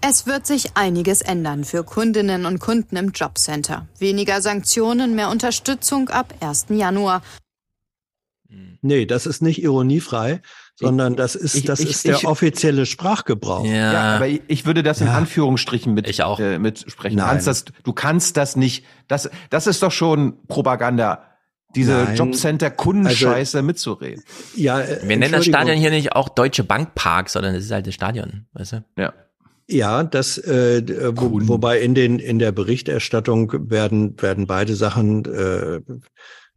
[0.00, 3.88] Es wird sich einiges ändern für Kundinnen und Kunden im Jobcenter.
[3.98, 6.66] Weniger Sanktionen, mehr Unterstützung ab 1.
[6.68, 7.22] Januar.
[8.82, 10.42] Nee, das ist nicht ironiefrei,
[10.78, 13.64] sondern das ist, ich- das ich- ist der ich- offizielle Sprachgebrauch.
[13.66, 15.14] Ja, aber ich, würde das in Ja.
[15.14, 16.38] Anführungsstrichen mit, ich auch.
[16.38, 17.16] Äh, mit sprechen.
[17.16, 18.84] Du kannst, das, du kannst das nicht.
[19.08, 21.22] Das, das ist doch schon Propaganda,
[21.74, 22.06] diese.
[22.14, 24.22] Jobcenter-Kundenscheiße mitzureden.
[24.54, 25.46] Ja, äh, Wir nennen das.
[25.46, 28.84] Stadion hier nicht auch Deutsche Bank Park, sondern es ist halt das Stadion, weißt du?
[28.98, 29.12] Ja.
[29.68, 35.24] Ja, das, äh, d- wo, wobei in den in der Berichterstattung werden werden beide Sachen
[35.24, 35.80] äh,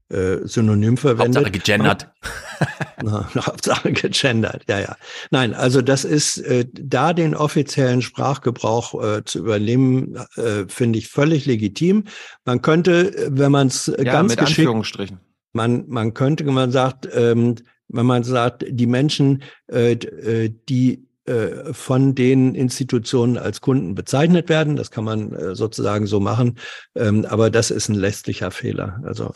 [0.09, 1.37] äh, synonym verwendet.
[1.37, 2.11] Hauptsache gegendert.
[3.03, 4.97] Na, Hauptsache gegendert, ja, ja.
[5.31, 11.07] Nein, also das ist äh, da den offiziellen Sprachgebrauch äh, zu übernehmen, äh, finde ich
[11.07, 12.05] völlig legitim.
[12.45, 15.19] Man könnte, äh, wenn man es Ja, ganz mit geschickt Anführungsstrichen.
[15.53, 17.55] man, man könnte, wenn man sagt, ähm,
[17.87, 24.49] wenn man sagt, die Menschen, äh, äh, die äh, von den Institutionen als Kunden bezeichnet
[24.49, 26.57] werden, das kann man äh, sozusagen so machen,
[26.95, 29.01] ähm, aber das ist ein lästlicher Fehler.
[29.05, 29.33] Also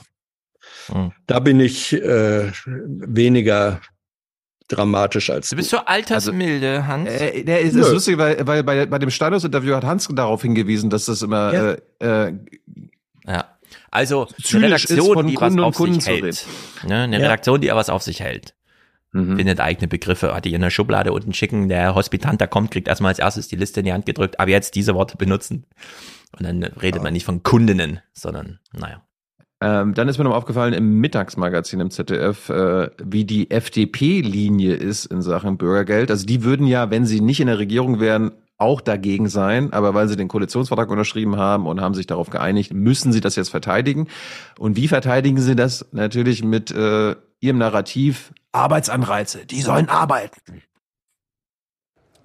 [1.28, 3.82] da bin ich äh, weniger
[4.68, 7.10] dramatisch als Du bist so altersmilde, Hans.
[7.10, 10.90] Äh, der ist, ist lustig, weil, weil bei, bei dem Stadions-Interview hat Hans darauf hingewiesen,
[10.90, 11.72] dass das immer Ja.
[12.00, 12.34] äh, äh,
[13.28, 13.46] Ja.
[13.92, 16.46] Also eine Redaktion, die Kunden was auf Kunden sich hält.
[16.88, 17.02] Ne?
[17.04, 17.24] Eine Ja.
[17.24, 18.56] Redaktion, die was auf sich hält.
[19.12, 21.70] Findet eigene Begriffe, hat die in der Schublade unten schicken.
[21.70, 24.50] Der Hospitant, der kommt, kriegt erstmal als erstes die Liste in die Hand gedrückt, aber
[24.50, 25.68] jetzt diese Worte benutzen.
[26.36, 29.04] Und dann redet man nicht von Kundinnen, sondern, naja.
[29.64, 35.06] Ähm, dann ist mir noch aufgefallen im Mittagsmagazin im ZDF, äh, wie die FDP-Linie ist
[35.06, 36.12] in Sachen Bürgergeld.
[36.12, 39.94] Also die würden ja, wenn sie nicht in der Regierung wären, auch dagegen sein, aber
[39.94, 43.50] weil sie den Koalitionsvertrag unterschrieben haben und haben sich darauf geeinigt, müssen sie das jetzt
[43.50, 44.10] verteidigen.
[44.60, 45.86] Und wie verteidigen sie das?
[45.94, 50.62] Natürlich mit äh, ihrem Narrativ Arbeitsanreize, die sollen arbeiten.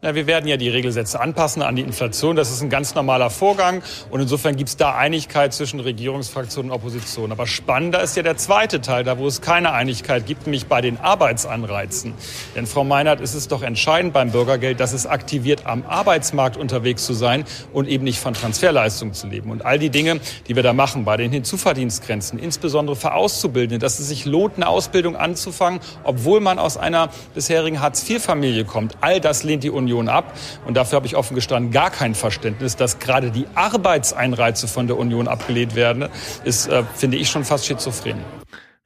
[0.01, 2.37] Ja, wir werden ja die Regelsätze anpassen an die Inflation.
[2.37, 3.83] Das ist ein ganz normaler Vorgang.
[4.11, 7.33] Und insofern gibt es da Einigkeit zwischen Regierungsfraktion und Opposition.
[7.33, 10.81] Aber spannender ist ja der zweite Teil, da wo es keine Einigkeit gibt, nämlich bei
[10.83, 12.15] den Arbeitsanreizen.
[12.55, 17.05] Denn Frau Meinert, ist es doch entscheidend beim Bürgergeld, dass es aktiviert, am Arbeitsmarkt unterwegs
[17.05, 19.51] zu sein und eben nicht von Transferleistungen zu leben.
[19.51, 23.99] Und all die Dinge, die wir da machen, bei den Hinzuverdienstgrenzen, insbesondere für Auszubildende, dass
[23.99, 28.97] es sich lohnt, eine Ausbildung anzufangen, obwohl man aus einer bisherigen Hartz-IV-Familie kommt.
[29.01, 30.37] All das lehnt die Union ab.
[30.67, 34.99] Und dafür habe ich offen gestanden gar kein Verständnis, dass gerade die Arbeitseinreize von der
[34.99, 36.09] Union abgelehnt werden,
[36.45, 38.19] ist, äh, finde ich, schon fast schizophren.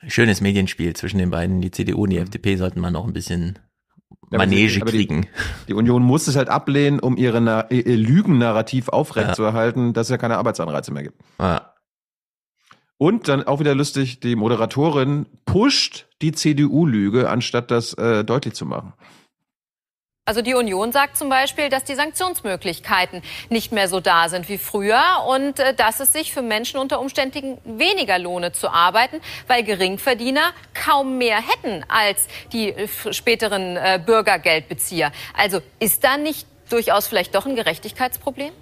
[0.06, 1.60] Schönes Medienspiel zwischen den beiden.
[1.60, 3.58] Die CDU und die FDP sollten man noch ein bisschen
[4.30, 5.22] Ja, Manege die- aber kriegen.
[5.22, 5.28] Die,
[5.68, 10.18] die Union muss es halt ablehnen, um ihre Na ihr Lügennarrativ aufrechtzuerhalten, dass es ja
[10.18, 11.20] keine Arbeitsanreize mehr gibt.
[11.40, 11.68] Ja.
[12.98, 18.64] Und dann auch wieder lustig, die Moderatorin pusht die CDU-Lüge, anstatt das äh, deutlich zu
[18.64, 18.92] machen.
[20.24, 24.56] Also die Union sagt zum Beispiel, dass die Sanktionsmöglichkeiten nicht mehr so da sind wie
[24.56, 29.64] früher und äh, dass es sich für Menschen unter Umständen weniger lohne zu arbeiten, weil
[29.64, 35.10] Geringverdiener kaum mehr hätten als die äh, späteren äh, Bürgergeldbezieher.
[35.36, 38.52] Also ist da nicht durchaus vielleicht doch ein Gerechtigkeitsproblem?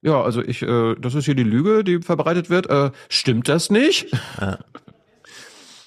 [0.00, 2.70] Ja, also ich, äh, das ist hier die Lüge, die verbreitet wird.
[2.70, 4.06] Äh, stimmt das nicht?
[4.40, 4.58] Ja.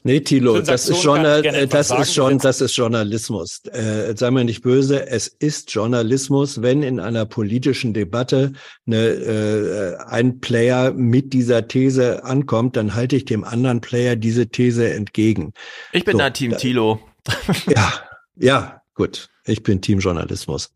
[0.07, 3.65] Nee, Thilo, das ist, Journal das ist schon, das ist Journalismus.
[3.65, 8.53] Äh, sei mir nicht böse, es ist Journalismus, wenn in einer politischen Debatte
[8.85, 14.47] eine, äh, ein Player mit dieser These ankommt, dann halte ich dem anderen Player diese
[14.47, 15.51] These entgegen.
[15.91, 17.01] Ich bin so, da Team Thilo.
[17.67, 17.91] Ja,
[18.38, 19.27] ja, gut.
[19.43, 20.71] Ich bin Team Journalismus.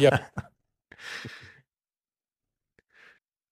[0.00, 0.18] Ja.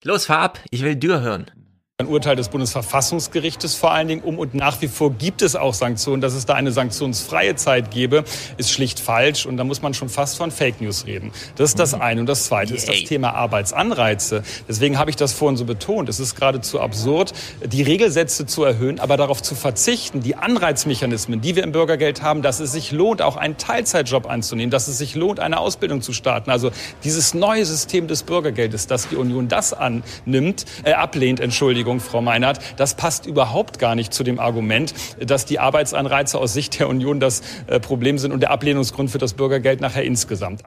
[0.02, 1.52] Los, fahr ab, ich will Dürr hören.
[2.01, 5.74] Ein Urteil des Bundesverfassungsgerichtes vor allen Dingen um und nach wie vor gibt es auch
[5.74, 6.22] Sanktionen.
[6.22, 8.24] Dass es da eine sanktionsfreie Zeit gäbe,
[8.56, 11.31] ist schlicht falsch und da muss man schon fast von Fake News reden.
[11.56, 12.01] Das ist das mhm.
[12.01, 12.20] eine.
[12.20, 14.43] Und das zweite ist das Thema Arbeitsanreize.
[14.66, 16.09] Deswegen habe ich das vorhin so betont.
[16.09, 17.35] Es ist geradezu absurd,
[17.66, 22.40] die Regelsätze zu erhöhen, aber darauf zu verzichten, die Anreizmechanismen, die wir im Bürgergeld haben,
[22.40, 26.14] dass es sich lohnt, auch einen Teilzeitjob anzunehmen, dass es sich lohnt, eine Ausbildung zu
[26.14, 26.51] starten.
[26.51, 26.70] Also
[27.05, 32.23] dieses neue System des Bürgergeldes, dass die Union das annimmt, äh, ablehnt, Entschuldigung, Entschuldigung, Frau
[32.23, 36.89] Meinert, das passt überhaupt gar nicht zu dem Argument, dass die Arbeitsanreize aus Sicht der
[36.89, 40.62] Union das äh, Problem sind und der Ablehnungsgrund für das Bürgergeld nachher insgesamt.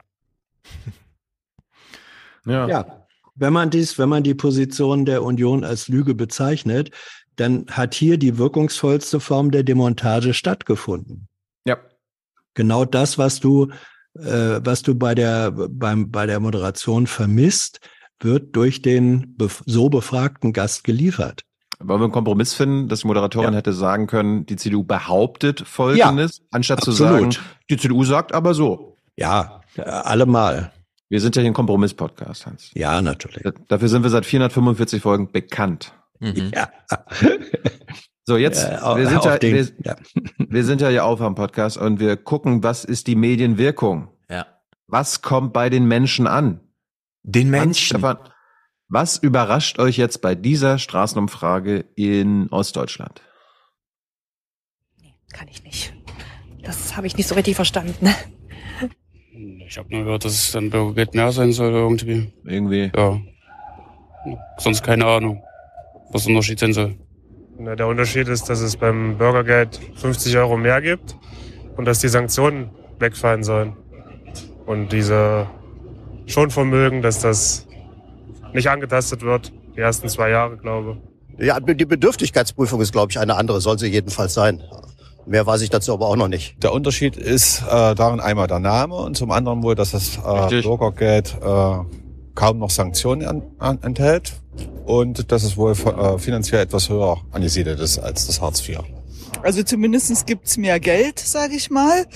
[2.46, 2.68] Ja.
[2.68, 3.06] ja.
[3.36, 6.90] Wenn man dies, wenn man die Position der Union als Lüge bezeichnet,
[7.36, 11.26] dann hat hier die wirkungsvollste Form der Demontage stattgefunden.
[11.64, 11.78] Ja.
[12.52, 13.70] Genau das, was du,
[14.12, 17.80] äh, was du bei der, beim, bei der Moderation vermisst,
[18.20, 19.36] wird durch den
[19.66, 21.42] so befragten Gast geliefert.
[21.80, 23.58] Wollen wir einen Kompromiss finden, dass die Moderatorin ja.
[23.58, 26.96] hätte sagen können, die CDU behauptet Folgendes, ja, anstatt absolut.
[26.96, 27.36] zu sagen,
[27.68, 28.98] die CDU sagt aber so.
[29.16, 30.72] Ja, allemal.
[31.08, 32.70] Wir sind ja hier ein Kompromiss-Podcast, Hans.
[32.74, 33.42] Ja, natürlich.
[33.68, 35.92] Dafür sind wir seit 445 Folgen bekannt.
[36.20, 36.52] Mhm.
[36.54, 36.68] Ja.
[38.26, 39.96] So, jetzt, ja, wir, sind ja, den, wir, ja.
[40.38, 44.08] wir sind ja hier auf am Podcast und wir gucken, was ist die Medienwirkung?
[44.30, 44.46] Ja.
[44.86, 46.60] Was kommt bei den Menschen an?
[47.24, 47.98] Den Menschen.
[47.98, 48.18] Stefan,
[48.88, 53.22] was überrascht euch jetzt bei dieser Straßenumfrage in Ostdeutschland?
[55.00, 55.94] Nee, kann ich nicht.
[56.62, 58.08] Das habe ich nicht so richtig verstanden.
[59.66, 62.32] Ich habe nur gehört, dass es dann Bürgergeld mehr sein soll irgendwie.
[62.44, 62.92] Irgendwie.
[62.94, 63.20] Ja.
[64.58, 65.42] Sonst keine Ahnung,
[66.10, 66.98] was der Unterschied sein soll.
[67.58, 71.16] Na, der Unterschied ist, dass es beim Bürgergeld 50 Euro mehr gibt
[71.76, 73.76] und dass die Sanktionen wegfallen sollen.
[74.66, 75.48] Und diese
[76.26, 77.66] schon Vermögen, dass das
[78.52, 79.52] nicht angetastet wird.
[79.76, 80.96] Die ersten zwei Jahre, glaube
[81.38, 81.46] ich.
[81.46, 84.62] Ja, die Bedürftigkeitsprüfung ist, glaube ich, eine andere, soll sie jedenfalls sein.
[85.26, 86.62] Mehr weiß ich dazu aber auch noch nicht.
[86.62, 90.62] Der Unterschied ist äh, darin einmal der Name und zum anderen wohl, dass das äh,
[90.62, 91.76] Bürgergeld äh,
[92.34, 94.34] kaum noch Sanktionen an, an, enthält
[94.84, 98.80] und dass es wohl äh, finanziell etwas höher angesiedelt ist als das Hartz IV.
[99.44, 102.06] Also zumindestens gibt's mehr Geld, sage ich mal.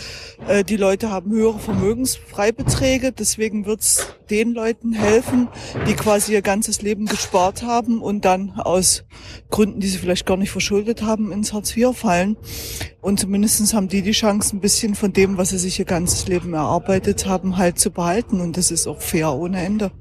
[0.49, 5.49] Äh, die Leute haben höhere Vermögensfreibeträge, deswegen wird's den Leuten helfen,
[5.87, 9.05] die quasi ihr ganzes Leben gespart haben und dann aus
[9.51, 12.39] Gründen, die sie vielleicht gar nicht verschuldet haben, ins Hartz IV fallen.
[13.03, 16.29] Und zumindestens haben die die Chance, ein bisschen von dem, was sie sich ihr ganzes
[16.29, 18.41] Leben erarbeitet haben, halt zu behalten.
[18.41, 19.93] Und das ist auch fair ohne Ende.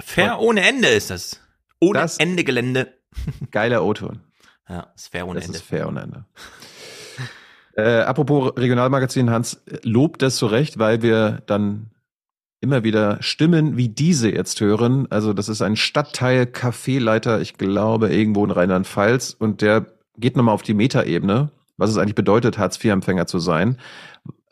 [0.00, 1.40] Fair ohne Ende ist das.
[1.80, 2.96] Ohne das Ende Gelände.
[3.50, 4.20] Geiler O-Ton.
[4.68, 5.58] Ja, ist fair ohne das Ende.
[5.58, 6.24] Ist fair ohne Ende.
[7.76, 11.90] äh, apropos Regionalmagazin, Hans, lobt das zu Recht, weil wir dann
[12.60, 15.08] immer wieder Stimmen wie diese jetzt hören.
[15.10, 19.36] Also das ist ein Stadtteil Kaffeeleiter, ich glaube, irgendwo in Rheinland-Pfalz.
[19.36, 19.86] Und der
[20.16, 23.78] geht nochmal auf die Metaebene, was es eigentlich bedeutet, Hartz-IV-Empfänger zu sein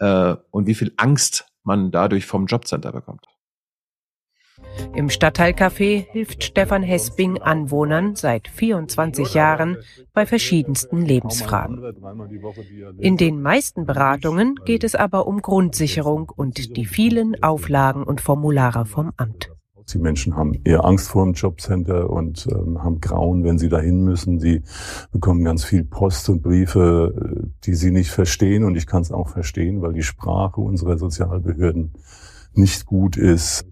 [0.00, 3.26] äh, und wie viel Angst man dadurch vom Jobcenter bekommt.
[4.94, 9.76] Im Stadtteilcafé hilft Stefan Hesping Anwohnern seit 24 Jahren
[10.12, 11.82] bei verschiedensten Lebensfragen.
[12.98, 18.86] In den meisten Beratungen geht es aber um Grundsicherung und die vielen Auflagen und Formulare
[18.86, 19.50] vom Amt.
[19.92, 24.04] Die Menschen haben eher Angst vor dem Jobcenter und ähm, haben Grauen, wenn sie dahin
[24.04, 24.38] müssen.
[24.38, 24.62] Sie
[25.12, 28.64] bekommen ganz viel Post und Briefe, äh, die sie nicht verstehen.
[28.64, 31.92] Und ich kann es auch verstehen, weil die Sprache unserer Sozialbehörden
[32.60, 33.66] nicht gut ist.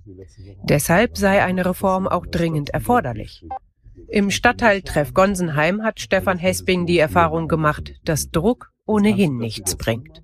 [0.65, 3.45] Deshalb sei eine Reform auch dringend erforderlich.
[4.09, 10.23] Im Stadtteiltreff Gonsenheim hat Stefan Hesping die Erfahrung gemacht, dass Druck ohnehin nichts bringt.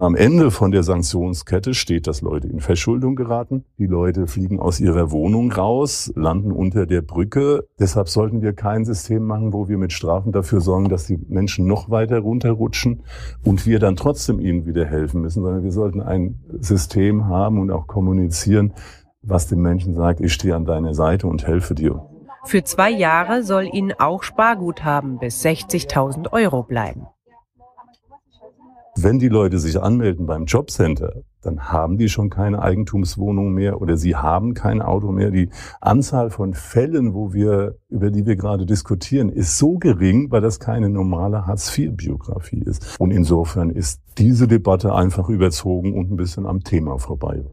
[0.00, 3.66] Am Ende von der Sanktionskette steht, dass Leute in Verschuldung geraten.
[3.76, 7.68] Die Leute fliegen aus ihrer Wohnung raus, landen unter der Brücke.
[7.78, 11.66] Deshalb sollten wir kein System machen, wo wir mit Strafen dafür sorgen, dass die Menschen
[11.66, 13.02] noch weiter runterrutschen
[13.44, 17.70] und wir dann trotzdem ihnen wieder helfen müssen, sondern wir sollten ein System haben und
[17.70, 18.72] auch kommunizieren,
[19.20, 22.06] was dem Menschen sagt, ich stehe an deiner Seite und helfe dir.
[22.46, 27.06] Für zwei Jahre soll ihnen auch Sparguthaben bis 60.000 Euro bleiben.
[29.02, 33.96] Wenn die Leute sich anmelden beim Jobcenter, dann haben die schon keine Eigentumswohnung mehr oder
[33.96, 35.30] sie haben kein Auto mehr.
[35.30, 35.48] Die
[35.80, 40.60] Anzahl von Fällen, wo wir, über die wir gerade diskutieren, ist so gering, weil das
[40.60, 43.00] keine normale Hartz-IV-Biografie ist.
[43.00, 47.44] Und insofern ist diese Debatte einfach überzogen und ein bisschen am Thema vorbei.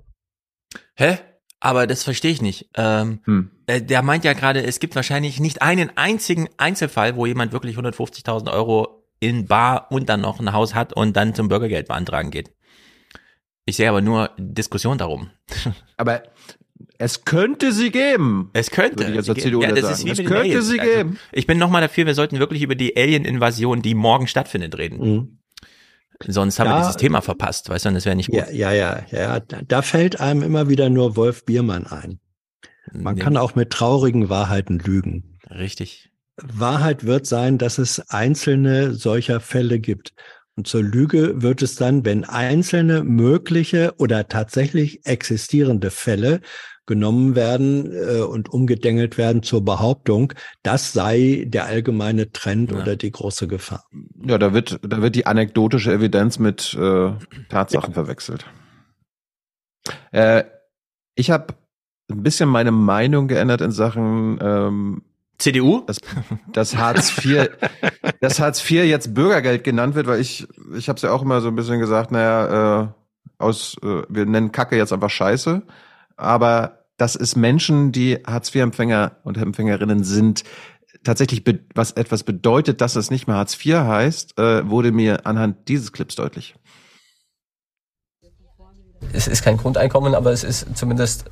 [0.96, 1.18] Hä?
[1.60, 2.70] Aber das verstehe ich nicht.
[2.76, 3.52] Ähm, hm.
[3.68, 7.78] äh, der meint ja gerade, es gibt wahrscheinlich nicht einen einzigen Einzelfall, wo jemand wirklich
[7.78, 12.32] 150.000 Euro in Bar und dann noch ein Haus hat und dann zum Bürgergeld beantragen
[12.32, 12.52] geht.
[13.66, 15.30] Ich sehe aber nur Diskussion darum.
[15.98, 16.24] Aber
[17.00, 18.50] es könnte sie geben.
[18.54, 19.00] Es könnte.
[19.00, 20.10] Würde ich als CDU ja, das sagen.
[20.10, 20.68] es könnte Aliens.
[20.68, 21.20] sie also, geben.
[21.32, 25.00] Ich bin nochmal dafür, wir sollten wirklich über die Alien-Invasion, die morgen stattfindet, reden.
[25.00, 25.40] Mhm.
[26.26, 28.40] Sonst haben da, wir dieses Thema verpasst, weißt du, und das wäre nicht gut.
[28.52, 29.40] Ja, ja, ja, ja.
[29.40, 32.20] Da fällt einem immer wieder nur Wolf Biermann ein.
[32.92, 33.22] Man nee.
[33.22, 35.38] kann auch mit traurigen Wahrheiten lügen.
[35.50, 36.10] Richtig.
[36.44, 40.14] Wahrheit wird sein, dass es einzelne solcher Fälle gibt.
[40.56, 46.42] Und zur Lüge wird es dann, wenn einzelne mögliche oder tatsächlich existierende Fälle
[46.88, 50.34] genommen werden äh, und umgedengelt werden zur Behauptung,
[50.64, 52.80] das sei der allgemeine Trend ja.
[52.80, 53.84] oder die große Gefahr.
[54.24, 57.12] Ja, da wird, da wird die anekdotische Evidenz mit äh,
[57.50, 57.94] Tatsachen ja.
[57.94, 58.46] verwechselt.
[60.12, 60.46] Äh,
[61.16, 61.54] ich habe
[62.10, 65.02] ein bisschen meine Meinung geändert in Sachen ähm,
[65.38, 65.84] CDU?
[65.86, 65.98] Das,
[66.52, 67.50] das Hartz IV,
[68.22, 71.42] das Hartz IV jetzt Bürgergeld genannt wird, weil ich, ich habe es ja auch immer
[71.42, 72.88] so ein bisschen gesagt, naja, äh,
[73.38, 75.62] aus, äh, wir nennen Kacke jetzt einfach Scheiße,
[76.16, 80.44] aber dass es Menschen, die Hartz IV-Empfänger und Empfängerinnen sind,
[81.04, 81.44] tatsächlich
[81.76, 85.92] was etwas bedeutet, dass es nicht mehr Hartz IV heißt, äh, wurde mir anhand dieses
[85.92, 86.56] Clips deutlich.
[89.14, 91.26] Es ist kein Grundeinkommen, aber es ist zumindest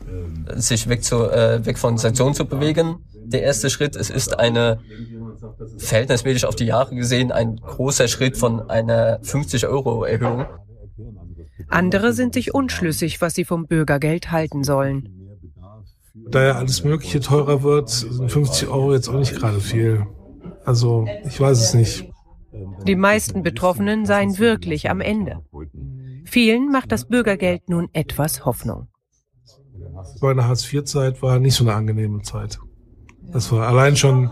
[0.55, 3.95] sich weg, zu, äh, weg von Sanktionen zu bewegen der erste Schritt.
[3.95, 4.79] Es ist eine
[5.77, 10.45] verhältnismäßig auf die Jahre gesehen ein großer Schritt von einer 50 Euro Erhöhung.
[11.67, 15.09] Andere sind sich unschlüssig, was sie vom Bürgergeld halten sollen.
[16.29, 20.05] Da ja alles Mögliche teurer wird, sind 50 Euro jetzt auch nicht gerade viel.
[20.63, 22.09] Also ich weiß es nicht.
[22.87, 25.41] Die meisten Betroffenen seien wirklich am Ende.
[26.25, 28.87] Vielen macht das Bürgergeld nun etwas Hoffnung.
[30.21, 32.59] Meine Hartz-IV-Zeit war nicht so eine angenehme Zeit.
[33.31, 34.31] Das war allein schon,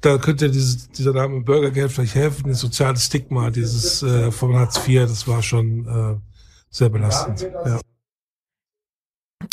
[0.00, 4.86] da könnte dieses, dieser Name Bürgergeld vielleicht helfen, das soziale Stigma, dieses äh, von Hartz
[4.86, 6.20] IV, das war schon äh,
[6.70, 7.42] sehr belastend.
[7.42, 7.80] Ja.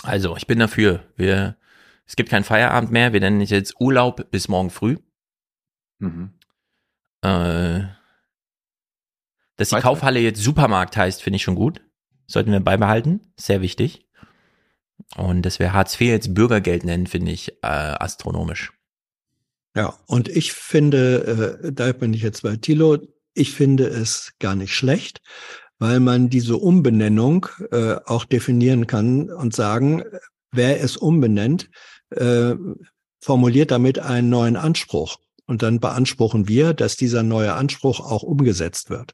[0.03, 1.03] Also, ich bin dafür.
[1.15, 1.57] Wir,
[2.05, 3.13] es gibt keinen Feierabend mehr.
[3.13, 4.97] Wir nennen es jetzt Urlaub bis morgen früh.
[5.99, 6.33] Mhm.
[7.21, 7.96] Äh,
[9.57, 11.81] dass die Kaufhalle jetzt Supermarkt heißt, finde ich schon gut.
[12.27, 13.21] Sollten wir beibehalten.
[13.35, 14.07] Sehr wichtig.
[15.15, 18.71] Und dass wir Hartz IV jetzt Bürgergeld nennen, finde ich äh, astronomisch.
[19.75, 22.97] Ja, und ich finde, äh, da bin ich jetzt bei Thilo,
[23.34, 25.21] ich finde es gar nicht schlecht,
[25.79, 30.03] weil man diese Umbenennung äh, auch definieren kann und sagen,
[30.51, 31.69] wer es umbenennt,
[32.09, 32.55] äh,
[33.21, 35.17] formuliert damit einen neuen Anspruch.
[35.45, 39.13] Und dann beanspruchen wir, dass dieser neue Anspruch auch umgesetzt wird.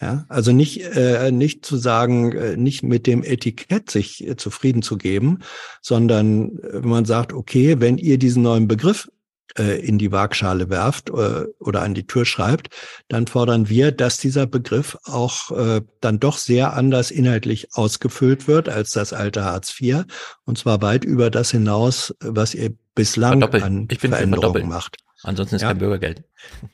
[0.00, 4.82] Ja, also nicht, äh, nicht zu sagen, äh, nicht mit dem Etikett sich äh, zufrieden
[4.82, 5.40] zu geben,
[5.82, 9.10] sondern äh, wenn man sagt, okay, wenn ihr diesen neuen Begriff
[9.58, 12.68] äh, in die Waagschale werft äh, oder an die Tür schreibt,
[13.08, 18.68] dann fordern wir, dass dieser Begriff auch äh, dann doch sehr anders inhaltlich ausgefüllt wird
[18.68, 20.04] als das alte Hartz IV
[20.44, 24.98] und zwar weit über das hinaus, was ihr bislang an Veränderungen macht.
[25.22, 25.68] Ansonsten ist ja.
[25.68, 26.22] kein Bürgergeld.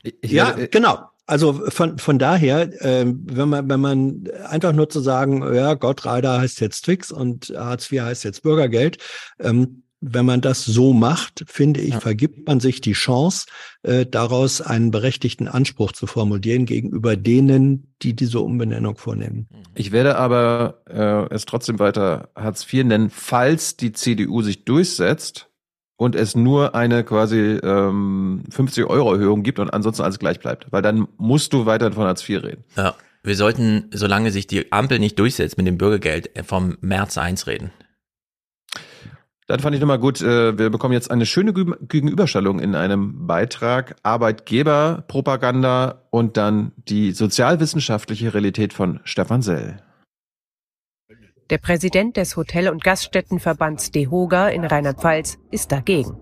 [0.03, 1.09] Ich, ja, genau.
[1.27, 6.39] Also von, von daher, äh, wenn man, wenn man einfach nur zu sagen, ja, Gottrider
[6.39, 8.97] heißt jetzt Twix und Hartz IV heißt jetzt Bürgergeld,
[9.39, 11.99] ähm, wenn man das so macht, finde ich, ja.
[11.99, 13.47] vergibt man sich die Chance,
[13.81, 19.47] äh, daraus einen berechtigten Anspruch zu formulieren gegenüber denen, die diese Umbenennung vornehmen.
[19.73, 25.49] Ich werde aber äh, es trotzdem weiter Hartz IV nennen, falls die CDU sich durchsetzt
[25.97, 30.67] und es nur eine quasi ähm, 50 Euro Erhöhung gibt und ansonsten alles gleich bleibt,
[30.71, 32.63] weil dann musst du weiterhin von Hartz IV reden.
[32.75, 37.47] Ja, wir sollten, solange sich die Ampel nicht durchsetzt mit dem Bürgergeld, vom März 1
[37.47, 37.71] reden.
[39.47, 43.95] Dann fand ich nochmal gut, äh, wir bekommen jetzt eine schöne Gegenüberstellung in einem Beitrag
[44.01, 49.77] Arbeitgeberpropaganda und dann die sozialwissenschaftliche Realität von Stefan Sell.
[51.51, 56.17] Der Präsident des Hotel- und Gaststättenverbands DEHOGA in Rheinland-Pfalz ist dagegen.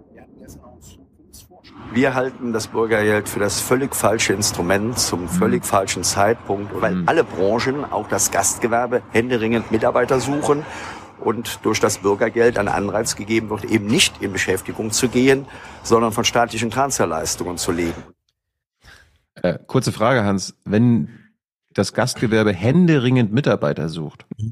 [1.94, 7.24] Wir halten das Bürgergeld für das völlig falsche Instrument zum völlig falschen Zeitpunkt, weil alle
[7.24, 10.66] Branchen, auch das Gastgewerbe, händeringend Mitarbeiter suchen
[11.22, 15.46] und durch das Bürgergeld ein Anreiz gegeben wird, eben nicht in Beschäftigung zu gehen,
[15.84, 18.04] sondern von staatlichen Transferleistungen zu leben.
[19.36, 20.56] Äh, kurze Frage, Hans.
[20.66, 21.10] Wenn
[21.72, 24.52] das Gastgewerbe händeringend Mitarbeiter sucht, mhm.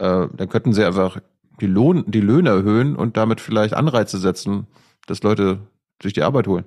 [0.00, 1.20] Äh, dann könnten sie einfach
[1.60, 4.66] die, Lohn, die Löhne erhöhen und damit vielleicht Anreize setzen,
[5.06, 5.60] dass Leute
[6.02, 6.64] sich die Arbeit holen.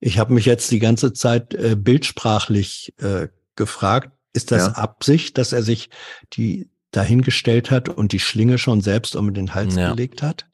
[0.00, 4.72] Ich habe mich jetzt die ganze Zeit äh, bildsprachlich äh, gefragt, ist das ja.
[4.72, 5.90] Absicht, dass er sich
[6.32, 9.90] die dahingestellt hat und die Schlinge schon selbst um den Hals ja.
[9.90, 10.46] gelegt hat?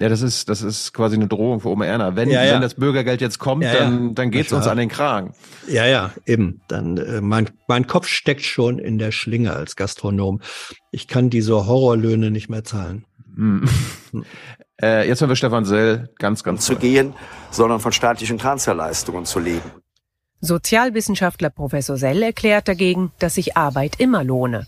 [0.00, 2.16] Ja, das ist, das ist quasi eine Drohung für Oma Erna.
[2.16, 2.54] Wenn, ja, ja.
[2.54, 5.34] wenn das Bürgergeld jetzt kommt, ja, dann, dann geht's uns an den Kragen.
[5.68, 6.62] Ja, ja, eben.
[6.68, 10.40] Dann, äh, mein, mein Kopf steckt schon in der Schlinge als Gastronom.
[10.90, 13.04] Ich kann diese Horrorlöhne nicht mehr zahlen.
[13.36, 13.68] Hm.
[14.82, 16.64] äh, jetzt haben wir Stefan Sell ganz, ganz.
[16.64, 17.12] Zu gehen,
[17.50, 19.70] sondern von staatlichen Transferleistungen zu leben.
[20.40, 24.66] Sozialwissenschaftler Professor Sell erklärt dagegen, dass sich Arbeit immer lohne.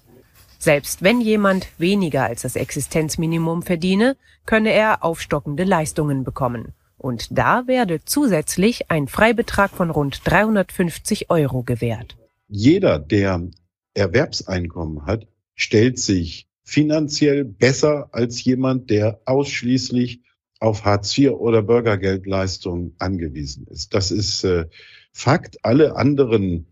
[0.62, 4.16] Selbst wenn jemand weniger als das Existenzminimum verdiene,
[4.47, 6.72] könne er aufstockende Leistungen bekommen.
[6.97, 12.16] Und da werde zusätzlich ein Freibetrag von rund 350 Euro gewährt.
[12.47, 13.48] Jeder, der
[13.94, 15.26] Erwerbseinkommen hat,
[15.56, 20.20] stellt sich finanziell besser als jemand, der ausschließlich
[20.60, 23.94] auf Hartz IV oder Bürgergeldleistungen angewiesen ist.
[23.94, 24.66] Das ist äh,
[25.10, 25.64] Fakt.
[25.64, 26.71] Alle anderen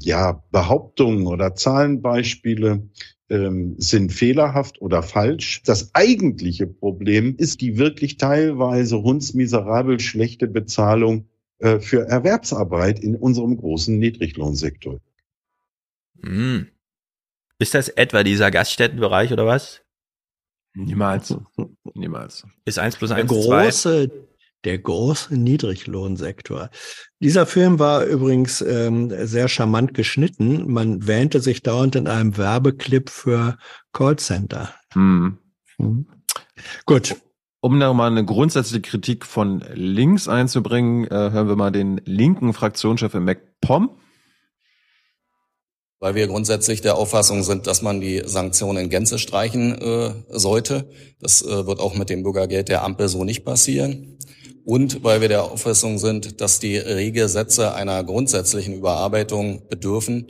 [0.00, 2.88] ja, Behauptungen oder Zahlenbeispiele
[3.30, 5.62] ähm, sind fehlerhaft oder falsch.
[5.64, 13.56] Das eigentliche Problem ist die wirklich teilweise hundsmiserabel schlechte Bezahlung äh, für Erwerbsarbeit in unserem
[13.56, 15.00] großen Niedriglohnsektor.
[16.22, 16.68] Hm.
[17.58, 19.82] Ist das etwa dieser Gaststättenbereich oder was?
[20.74, 21.36] Niemals.
[21.94, 22.46] Niemals.
[22.64, 24.27] Ist eins plus eins Der große,
[24.68, 26.68] der große Niedriglohnsektor.
[27.20, 30.70] Dieser Film war übrigens ähm, sehr charmant geschnitten.
[30.70, 33.56] Man wähnte sich dauernd in einem Werbeclip für
[33.94, 34.74] Callcenter.
[34.92, 35.38] Hm.
[35.78, 36.06] Hm.
[36.84, 37.16] Gut.
[37.60, 43.14] Um nochmal eine grundsätzliche Kritik von links einzubringen, äh, hören wir mal den linken Fraktionschef
[43.14, 43.98] im MacPom.
[45.98, 50.90] Weil wir grundsätzlich der Auffassung sind, dass man die Sanktionen in Gänze streichen äh, sollte.
[51.20, 54.17] Das äh, wird auch mit dem Bürgergeld der Ampel so nicht passieren
[54.68, 60.26] und weil wir der Auffassung sind, dass die Regelsätze einer grundsätzlichen Überarbeitung bedürfen.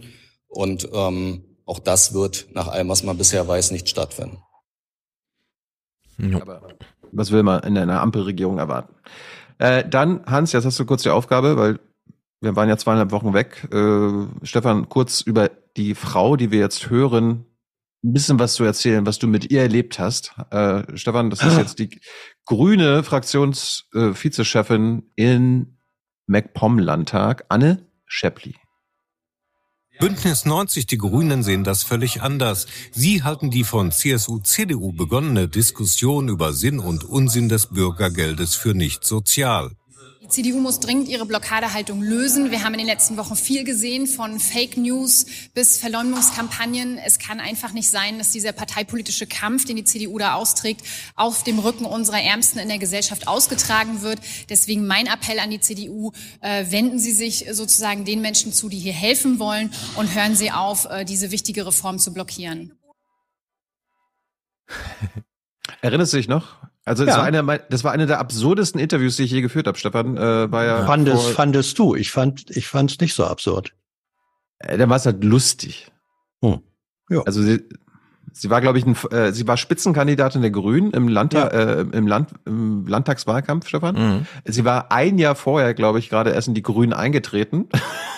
[0.46, 4.38] Und ähm, auch das wird nach allem, was man bisher weiß, nicht stattfinden.
[6.40, 6.62] Aber
[7.10, 8.94] was will man in einer Ampelregierung erwarten?
[9.58, 11.80] Äh, dann, Hans, jetzt hast du kurz die Aufgabe, weil
[12.40, 13.66] wir waren ja zweieinhalb Wochen weg.
[13.72, 17.44] Äh, Stefan, kurz über die Frau, die wir jetzt hören,
[18.04, 20.32] ein bisschen was zu erzählen, was du mit ihr erlebt hast.
[20.50, 22.00] Äh, Stefan, das ist jetzt die
[22.48, 25.78] grüne Fraktionsvizechefin äh, in
[26.26, 28.56] MacPom-Landtag, Anne Schäppli.
[30.00, 32.66] Bündnis 90 Die Grünen sehen das völlig anders.
[32.92, 38.74] Sie halten die von CSU, CDU begonnene Diskussion über Sinn und Unsinn des Bürgergeldes für
[38.74, 39.72] nicht sozial.
[40.28, 42.50] Die CDU muss dringend ihre Blockadehaltung lösen.
[42.50, 45.24] Wir haben in den letzten Wochen viel gesehen, von Fake News
[45.54, 46.98] bis Verleumdungskampagnen.
[46.98, 50.82] Es kann einfach nicht sein, dass dieser parteipolitische Kampf, den die CDU da austrägt,
[51.16, 54.20] auf dem Rücken unserer Ärmsten in der Gesellschaft ausgetragen wird.
[54.50, 58.78] Deswegen mein Appell an die CDU, äh, wenden Sie sich sozusagen den Menschen zu, die
[58.78, 62.74] hier helfen wollen und hören Sie auf, äh, diese wichtige Reform zu blockieren.
[65.80, 66.67] Erinnerst du dich noch?
[66.88, 67.20] Also das, ja.
[67.20, 70.16] war eine, das war eine der absurdesten Interviews, die ich je geführt habe, Stefan.
[70.16, 71.94] Äh, war ja fandest, fandest du?
[71.94, 73.74] Ich fand ich fand's nicht so absurd.
[74.58, 75.92] Äh, dann war es halt lustig.
[76.42, 76.60] Hm.
[77.10, 77.22] Ja.
[77.22, 77.62] Also sie,
[78.32, 81.58] sie war, glaube ich, ein, äh, sie war Spitzenkandidatin der Grünen im, Landtag, ja.
[81.58, 83.94] äh, im, Land, im Landtagswahlkampf, Stefan.
[83.94, 84.26] Mhm.
[84.44, 87.68] Sie war ein Jahr vorher, glaube ich, gerade erst in die Grünen eingetreten,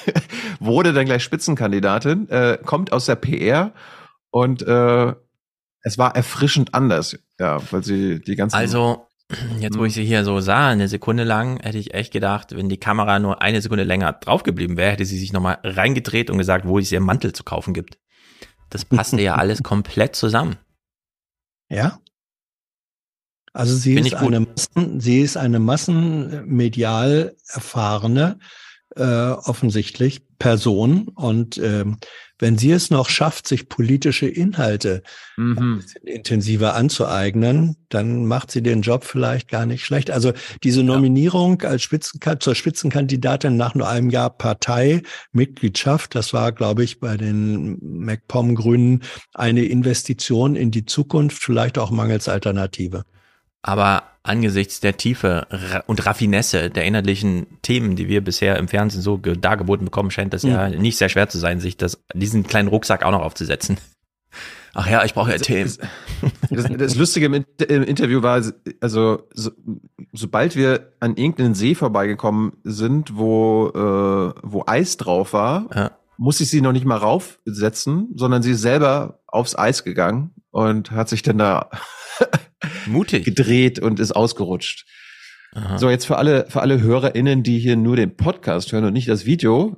[0.61, 3.73] wurde dann gleich Spitzenkandidatin, äh, kommt aus der PR
[4.31, 5.15] und äh,
[5.83, 8.57] es war erfrischend anders, ja, weil sie die ganzen.
[8.57, 9.07] Also,
[9.61, 12.69] jetzt wo ich sie hier so sah, eine Sekunde lang, hätte ich echt gedacht, wenn
[12.69, 16.67] die Kamera nur eine Sekunde länger draufgeblieben wäre, hätte sie sich nochmal reingedreht und gesagt,
[16.67, 17.99] wo es ihr Mantel zu kaufen gibt.
[18.69, 20.57] Das passte ja alles komplett zusammen.
[21.69, 22.01] Ja.
[23.53, 28.39] Also sie ist eine Massen, sie ist eine massenmedial erfahrene,
[28.95, 30.23] äh, offensichtlich.
[30.41, 31.99] Person und ähm,
[32.41, 35.03] wenn sie es noch schafft, sich politische Inhalte
[35.37, 35.85] mhm.
[36.03, 40.11] intensiver anzueignen, dann macht sie den Job vielleicht gar nicht schlecht.
[40.11, 40.33] Also
[40.65, 46.99] diese Nominierung als Spitzenkandidat zur Spitzenkandidatin nach nur einem Jahr Parteimitgliedschaft, das war, glaube ich,
[46.99, 49.03] bei den MacPom-Grünen
[49.35, 53.05] eine Investition in die Zukunft, vielleicht auch mangels Alternative.
[53.63, 55.47] Aber angesichts der Tiefe
[55.87, 60.43] und Raffinesse der inhaltlichen Themen, die wir bisher im Fernsehen so dargeboten bekommen, scheint das
[60.43, 60.51] mhm.
[60.51, 63.79] ja nicht sehr schwer zu sein, sich das, diesen kleinen Rucksack auch noch aufzusetzen.
[64.73, 65.73] Ach ja, ich brauche ja Themen.
[66.51, 68.43] Das, das, Lustige im, im, Interview war,
[68.81, 69.51] also so,
[70.13, 75.91] sobald wir an irgendeinen See vorbeigekommen sind, wo, äh, wo Eis drauf war, ja.
[76.19, 80.91] muss ich sie noch nicht mal raufsetzen, sondern sie ist selber aufs Eis gegangen und
[80.91, 81.71] hat sich dann da
[82.87, 83.25] Mutig.
[83.25, 84.87] gedreht und ist ausgerutscht.
[85.53, 85.79] Aha.
[85.79, 89.09] So, jetzt für alle, für alle HörerInnen, die hier nur den Podcast hören und nicht
[89.09, 89.77] das Video.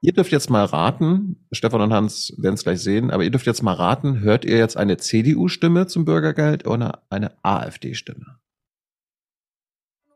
[0.00, 3.46] Ihr dürft jetzt mal raten, Stefan und Hans werden es gleich sehen, aber ihr dürft
[3.46, 8.41] jetzt mal raten, hört ihr jetzt eine CDU-Stimme zum Bürgergeld oder eine AfD-Stimme?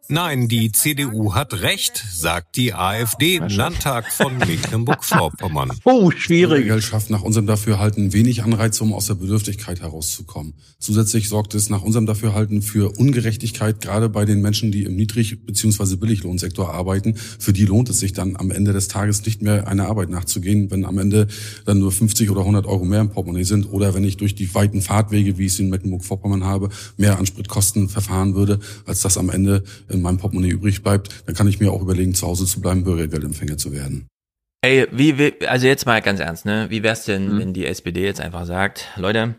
[0.08, 5.72] Nein, die CDU hat recht, sagt die AfD im Landtag von Mecklenburg-Vorpommern.
[5.84, 6.72] Oh, schwierig.
[6.84, 10.54] Schafft nach unserem Dafürhalten wenig Anreize, um aus der Bedürftigkeit herauszukommen.
[10.78, 15.44] Zusätzlich sorgt es nach unserem Dafürhalten für Ungerechtigkeit, gerade bei den Menschen, die im Niedrig-
[15.46, 15.96] bzw.
[15.96, 17.16] Billiglohnsektor arbeiten.
[17.16, 20.70] Für die lohnt es sich dann am Ende des Tages nicht mehr, einer Arbeit nachzugehen,
[20.70, 21.28] wenn am Ende
[21.64, 24.52] dann nur 50 oder 100 Euro mehr im Portemonnaie sind oder wenn ich durch die
[24.54, 29.18] weiten Fahrtwege, wie ich es in Mecklenburg-Vorpommern habe, mehr an Spritkosten verfahren würde, als das
[29.18, 29.62] am Ende
[29.96, 32.84] in meinem Portemonnaie übrig bleibt, dann kann ich mir auch überlegen, zu Hause zu bleiben,
[32.84, 34.08] Bürgergeldempfänger zu werden.
[34.62, 36.66] Ey, wie, wie also jetzt mal ganz ernst, ne?
[36.70, 37.38] Wie wär's denn, mhm.
[37.38, 39.36] wenn die SPD jetzt einfach sagt, Leute,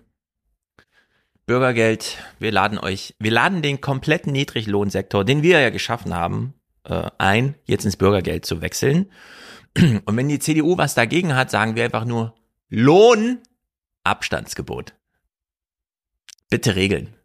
[1.45, 6.53] Bürgergeld, wir laden euch, wir laden den kompletten Niedriglohnsektor, den wir ja geschaffen haben,
[6.83, 9.11] äh, ein, jetzt ins Bürgergeld zu wechseln.
[9.77, 12.35] Und wenn die CDU was dagegen hat, sagen wir einfach nur
[12.69, 14.93] Lohnabstandsgebot.
[16.49, 17.16] Bitte regeln.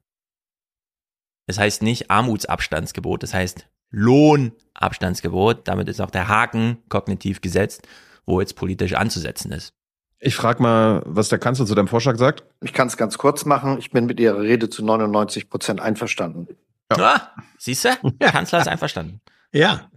[1.52, 5.68] Es heißt nicht Armutsabstandsgebot, es heißt Lohnabstandsgebot.
[5.68, 7.86] Damit ist auch der Haken kognitiv gesetzt,
[8.24, 9.74] wo jetzt politisch anzusetzen ist.
[10.18, 12.44] Ich frage mal, was der Kanzler zu deinem Vorschlag sagt.
[12.62, 13.76] Ich kann es ganz kurz machen.
[13.78, 16.48] Ich bin mit Ihrer Rede zu 99 Prozent einverstanden.
[16.90, 17.16] Ja.
[17.16, 17.90] Ah, siehst du?
[18.20, 19.20] Der Kanzler ist einverstanden.
[19.52, 19.90] Ja,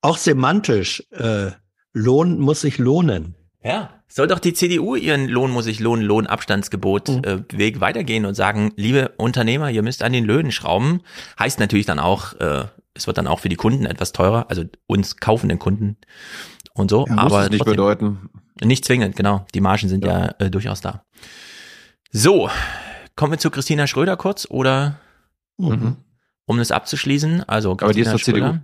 [0.00, 1.06] auch semantisch.
[1.12, 1.52] Äh,
[1.92, 3.36] Lohn muss sich lohnen.
[3.62, 7.24] Ja, soll doch die CDU ihren Lohn muss sich lohnen, Lohnabstandsgebot mhm.
[7.24, 11.02] äh, Weg weitergehen und sagen, liebe Unternehmer, ihr müsst an den Löhnen schrauben.
[11.38, 12.64] Heißt natürlich dann auch, äh,
[12.94, 15.98] es wird dann auch für die Kunden etwas teurer, also uns kaufenden Kunden
[16.72, 17.06] und so.
[17.06, 18.30] Ja, aber muss nicht trotzdem, bedeuten.
[18.62, 19.46] Nicht zwingend, genau.
[19.54, 21.04] Die Margen sind ja, ja äh, durchaus da.
[22.10, 22.50] So,
[23.14, 24.98] kommen wir zu Christina Schröder kurz oder
[25.58, 25.96] mhm.
[26.46, 27.44] um das abzuschließen?
[27.48, 28.50] Also Christina aber die ist Schröder.
[28.52, 28.60] CDU.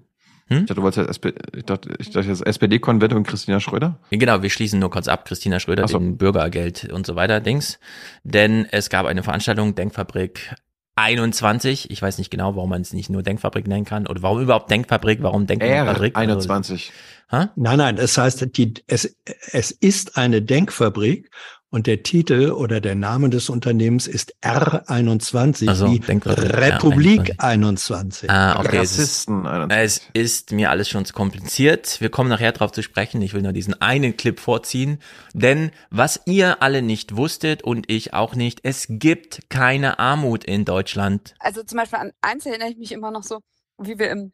[0.47, 0.59] Hm?
[0.59, 3.99] Ich dachte, du wolltest SPD, ich dachte, ich dachte, das SPD-Konvent und Christina Schröder?
[4.11, 5.99] Genau, wir schließen nur kurz ab, Christina Schröder, so.
[5.99, 7.79] den Bürgergeld und so weiter, Dings.
[8.25, 10.55] Denn es gab eine Veranstaltung, Denkfabrik
[10.97, 11.91] 21.
[11.91, 14.71] Ich weiß nicht genau, warum man es nicht nur Denkfabrik nennen kann oder warum überhaupt
[14.71, 16.15] Denkfabrik, warum Denkfabrik?
[16.15, 16.93] R 21.
[17.29, 19.17] Also, nein, nein, es heißt, die, es,
[19.51, 21.31] es ist eine Denkfabrik
[21.75, 27.41] und der Titel oder der Name des Unternehmens ist R21, also, wie Republik R21.
[27.41, 28.31] 21.
[28.31, 28.79] Ah, okay.
[28.79, 30.11] Rassisten 21.
[30.15, 32.01] Es ist mir alles schon zu kompliziert.
[32.01, 33.21] Wir kommen nachher drauf zu sprechen.
[33.23, 35.01] Ich will nur diesen einen Clip vorziehen.
[35.33, 40.65] Denn was ihr alle nicht wusstet und ich auch nicht, es gibt keine Armut in
[40.65, 41.35] Deutschland.
[41.41, 43.41] Also zum Beispiel an eins erinnere ich mich immer noch so,
[43.79, 44.33] wie wir im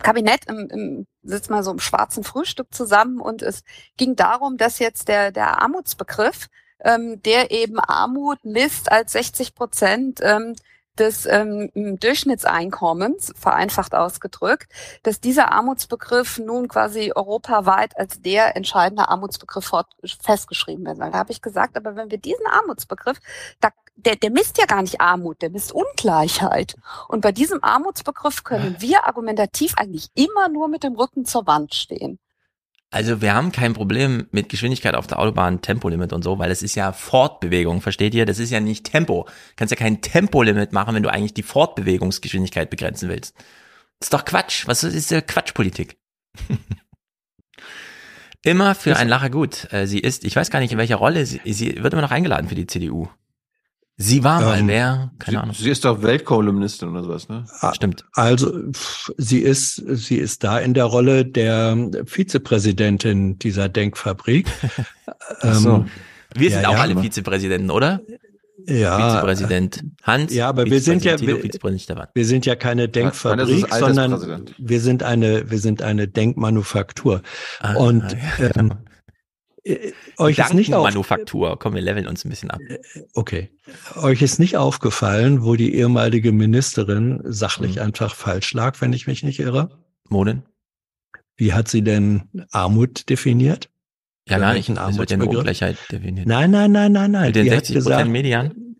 [0.00, 3.62] Kabinett im, im sitzt mal so im schwarzen Frühstück zusammen und es
[3.96, 6.48] ging darum, dass jetzt der der Armutsbegriff
[6.84, 10.54] ähm, der eben Armut misst als 60 Prozent ähm,
[10.98, 14.70] des ähm, Durchschnittseinkommens, vereinfacht ausgedrückt,
[15.02, 19.70] dass dieser Armutsbegriff nun quasi europaweit als der entscheidende Armutsbegriff
[20.22, 21.00] festgeschrieben wird.
[21.00, 23.18] Da habe ich gesagt, aber wenn wir diesen Armutsbegriff,
[23.60, 26.76] da, der, der misst ja gar nicht Armut, der misst Ungleichheit.
[27.08, 31.74] Und bei diesem Armutsbegriff können wir argumentativ eigentlich immer nur mit dem Rücken zur Wand
[31.74, 32.20] stehen.
[32.94, 36.62] Also wir haben kein Problem mit Geschwindigkeit auf der Autobahn, Tempolimit und so, weil es
[36.62, 38.24] ist ja Fortbewegung, versteht ihr?
[38.24, 39.24] Das ist ja nicht Tempo.
[39.24, 43.34] Du kannst ja kein Tempolimit machen, wenn du eigentlich die Fortbewegungsgeschwindigkeit begrenzen willst.
[43.98, 44.68] Das ist doch Quatsch.
[44.68, 45.96] Was ist diese Quatschpolitik?
[48.44, 49.66] immer für ein Lacher gut.
[49.72, 52.12] Äh, sie ist, ich weiß gar nicht, in welcher Rolle, sie, sie wird immer noch
[52.12, 53.08] eingeladen für die CDU.
[53.96, 55.12] Sie war mal ähm, wer?
[55.20, 55.54] Keine sie, Ahnung.
[55.56, 57.44] Sie ist doch Weltkolumnistin oder sowas, ne?
[57.60, 58.04] Ah, Stimmt.
[58.12, 58.52] Also
[59.16, 64.48] sie ist sie ist da in der Rolle der Vizepräsidentin dieser Denkfabrik.
[65.40, 65.74] Ach so.
[65.74, 65.86] Ähm,
[66.34, 68.00] wir sind ja, auch ja, alle Vizepräsidenten, oder?
[68.66, 68.96] Ja.
[68.96, 70.34] Vizepräsident Hans.
[70.34, 75.50] Ja, aber wir sind ja wir, wir, sind ja keine Denkfabrik, sondern wir sind eine
[75.50, 77.22] wir sind eine Denkmanufaktur.
[77.60, 78.72] Ah, Und ja, ähm,
[79.64, 81.58] äh, euch ist nicht Manufaktur.
[81.58, 82.60] Komm, wir leveln uns ein bisschen ab.
[82.68, 82.78] Äh,
[83.14, 83.50] okay.
[83.96, 87.82] Euch ist nicht aufgefallen, wo die ehemalige Ministerin sachlich mhm.
[87.82, 89.82] einfach falsch lag, wenn ich mich nicht irre?
[90.08, 90.42] Monen?
[91.36, 93.70] Wie hat sie denn Armut definiert?
[94.28, 94.68] Ja, gar nicht.
[94.68, 96.26] Es wird ja Ungleichheit definiert.
[96.26, 97.26] Nein, nein, nein, nein, nein.
[97.26, 98.76] Mit den 60 Prozent Median?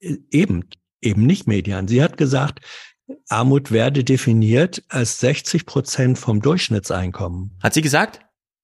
[0.00, 0.64] Äh, eben,
[1.00, 1.88] eben nicht Median.
[1.88, 2.60] Sie hat gesagt,
[3.28, 7.56] Armut werde definiert als 60 Prozent vom Durchschnittseinkommen.
[7.62, 8.20] Hat sie gesagt?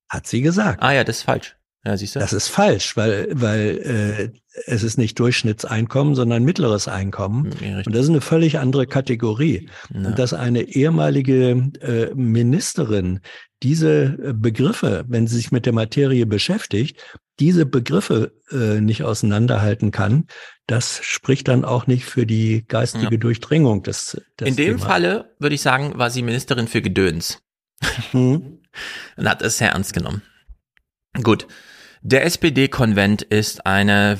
[0.09, 0.81] Hat sie gesagt.
[0.81, 1.55] Ah ja, das ist falsch.
[1.85, 2.19] Ja, siehst du?
[2.19, 7.51] Das ist falsch, weil, weil äh, es ist nicht Durchschnittseinkommen, sondern mittleres Einkommen.
[7.61, 9.69] Ja, und das ist eine völlig andere Kategorie.
[9.93, 10.07] Ja.
[10.07, 13.19] Und dass eine ehemalige äh, Ministerin
[13.61, 16.99] diese äh, Begriffe, wenn sie sich mit der Materie beschäftigt,
[17.39, 20.25] diese Begriffe äh, nicht auseinanderhalten kann,
[20.65, 23.17] das spricht dann auch nicht für die geistige ja.
[23.17, 24.85] Durchdringung des, des In dem Thema.
[24.87, 27.44] Falle würde ich sagen, war sie Ministerin für Gedöns.
[28.11, 28.59] Hm.
[29.17, 30.21] Und hat es sehr ernst genommen.
[31.23, 31.47] Gut.
[32.01, 34.19] Der SPD-Konvent ist eine,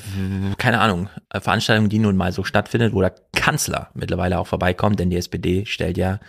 [0.58, 5.12] keine Ahnung, Veranstaltung, die nun mal so stattfindet, wo der Kanzler mittlerweile auch vorbeikommt, denn
[5.12, 6.20] die SPD stellt ja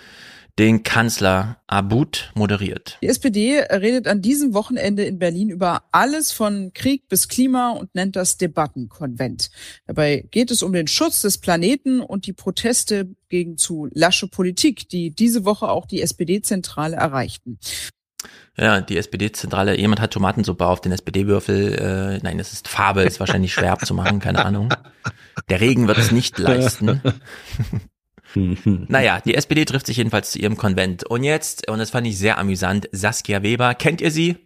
[0.59, 2.99] den Kanzler Abud moderiert.
[3.03, 7.95] Die SPD redet an diesem Wochenende in Berlin über alles von Krieg bis Klima und
[7.95, 9.51] nennt das Debattenkonvent.
[9.87, 14.89] Dabei geht es um den Schutz des Planeten und die Proteste gegen zu lasche Politik,
[14.89, 17.59] die diese Woche auch die SPD-Zentrale erreichten.
[18.57, 21.75] Ja, die SPD-Zentrale, jemand hat Tomatensuppe auf den SPD-Würfel.
[21.75, 24.71] Äh, nein, das ist Farbe, ist wahrscheinlich schwer abzumachen, keine Ahnung.
[25.51, 27.03] Der Regen wird es nicht leisten.
[28.89, 31.05] naja, die SPD trifft sich jedenfalls zu ihrem Konvent.
[31.05, 34.37] Und jetzt, und das fand ich sehr amüsant, Saskia Weber, kennt ihr sie?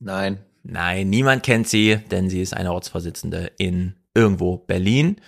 [0.00, 0.38] Nein.
[0.62, 5.20] Nein, niemand kennt sie, denn sie ist eine Ortsvorsitzende in irgendwo Berlin.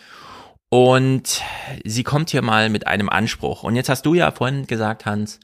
[0.71, 1.43] Und
[1.85, 3.63] sie kommt hier mal mit einem Anspruch.
[3.63, 5.39] Und jetzt hast du ja vorhin gesagt, Hans,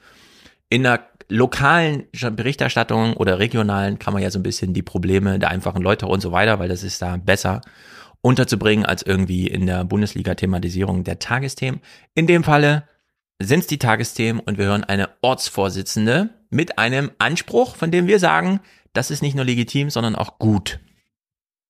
[0.70, 5.50] in der lokalen Berichterstattung oder regionalen kann man ja so ein bisschen die Probleme der
[5.50, 7.60] einfachen Leute und so weiter, weil das ist da besser
[8.22, 11.80] unterzubringen als irgendwie in der Bundesliga-Thematisierung der Tagesthemen.
[12.14, 12.88] In dem Falle
[13.40, 18.18] sind es die Tagesthemen und wir hören eine Ortsvorsitzende mit einem Anspruch, von dem wir
[18.18, 18.60] sagen,
[18.92, 20.80] das ist nicht nur legitim, sondern auch gut.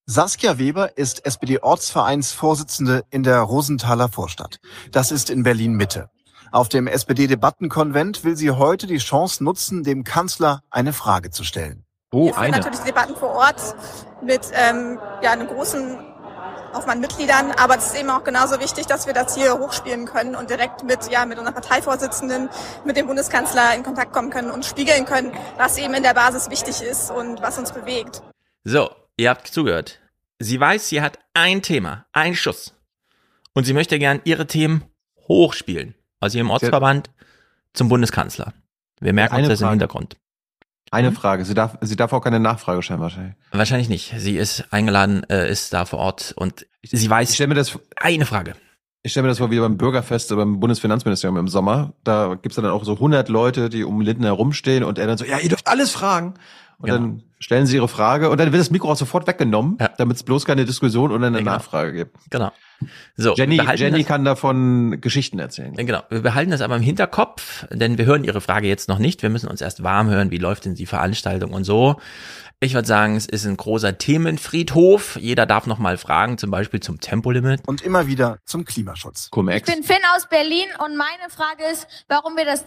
[0.06, 4.58] Saskia Weber ist SPD-Ortsvereinsvorsitzende in der Rosenthaler Vorstadt.
[4.90, 6.10] Das ist in Berlin Mitte.
[6.50, 11.86] Auf dem SPD-Debattenkonvent will sie heute die Chance nutzen, dem Kanzler eine Frage zu stellen.
[12.12, 12.58] Oh, Wir eine.
[12.58, 13.74] natürlich Debatten vor Ort
[14.22, 16.11] mit ähm, ja, einem großen
[16.72, 20.34] Aufwand Mitgliedern, aber es ist eben auch genauso wichtig, dass wir das hier hochspielen können
[20.34, 22.48] und direkt mit, ja, mit unserem Parteivorsitzenden,
[22.84, 26.50] mit dem Bundeskanzler in Kontakt kommen können und spiegeln können, was eben in der Basis
[26.50, 28.22] wichtig ist und was uns bewegt.
[28.64, 30.00] So, ihr habt zugehört.
[30.38, 32.74] Sie weiß, sie hat ein Thema, ein Schuss.
[33.54, 34.84] Und sie möchte gern ihre Themen
[35.28, 37.10] hochspielen aus ihrem Ortsverband
[37.74, 38.52] zum Bundeskanzler.
[39.00, 39.68] Wir merken uns das Frage.
[39.68, 40.16] im Hintergrund.
[40.92, 41.16] Eine hm?
[41.16, 41.44] Frage.
[41.46, 43.34] Sie darf, sie darf auch keine Nachfrage stellen wahrscheinlich.
[43.50, 44.14] Wahrscheinlich nicht.
[44.18, 47.30] Sie ist eingeladen, äh, ist da vor Ort und sie weiß.
[47.30, 48.54] Ich stelle mir das eine Frage.
[49.02, 51.94] Ich stelle mir das vor wie beim Bürgerfest beim Bundesfinanzministerium im Sommer.
[52.04, 55.24] Da gibt's dann auch so 100 Leute, die um Linden herumstehen und er dann so,
[55.24, 56.34] ja, ihr dürft alles fragen.
[56.82, 56.98] Und genau.
[56.98, 59.90] dann stellen sie ihre Frage und dann wird das Mikro auch sofort weggenommen, ja.
[59.98, 61.52] damit es bloß keine Diskussion oder eine ja, genau.
[61.52, 62.16] Nachfrage gibt.
[62.28, 62.50] Genau.
[63.16, 65.74] So, Jenny, Jenny das, kann davon Geschichten erzählen.
[65.76, 66.02] Genau.
[66.10, 69.22] Wir behalten das aber im Hinterkopf, denn wir hören Ihre Frage jetzt noch nicht.
[69.22, 72.00] Wir müssen uns erst warm hören, wie läuft denn die Veranstaltung und so.
[72.58, 75.16] Ich würde sagen, es ist ein großer Themenfriedhof.
[75.20, 77.60] Jeder darf noch mal fragen, zum Beispiel zum Tempolimit.
[77.66, 79.30] Und immer wieder zum Klimaschutz.
[79.32, 82.64] Ich bin Finn aus Berlin und meine Frage ist, warum wir das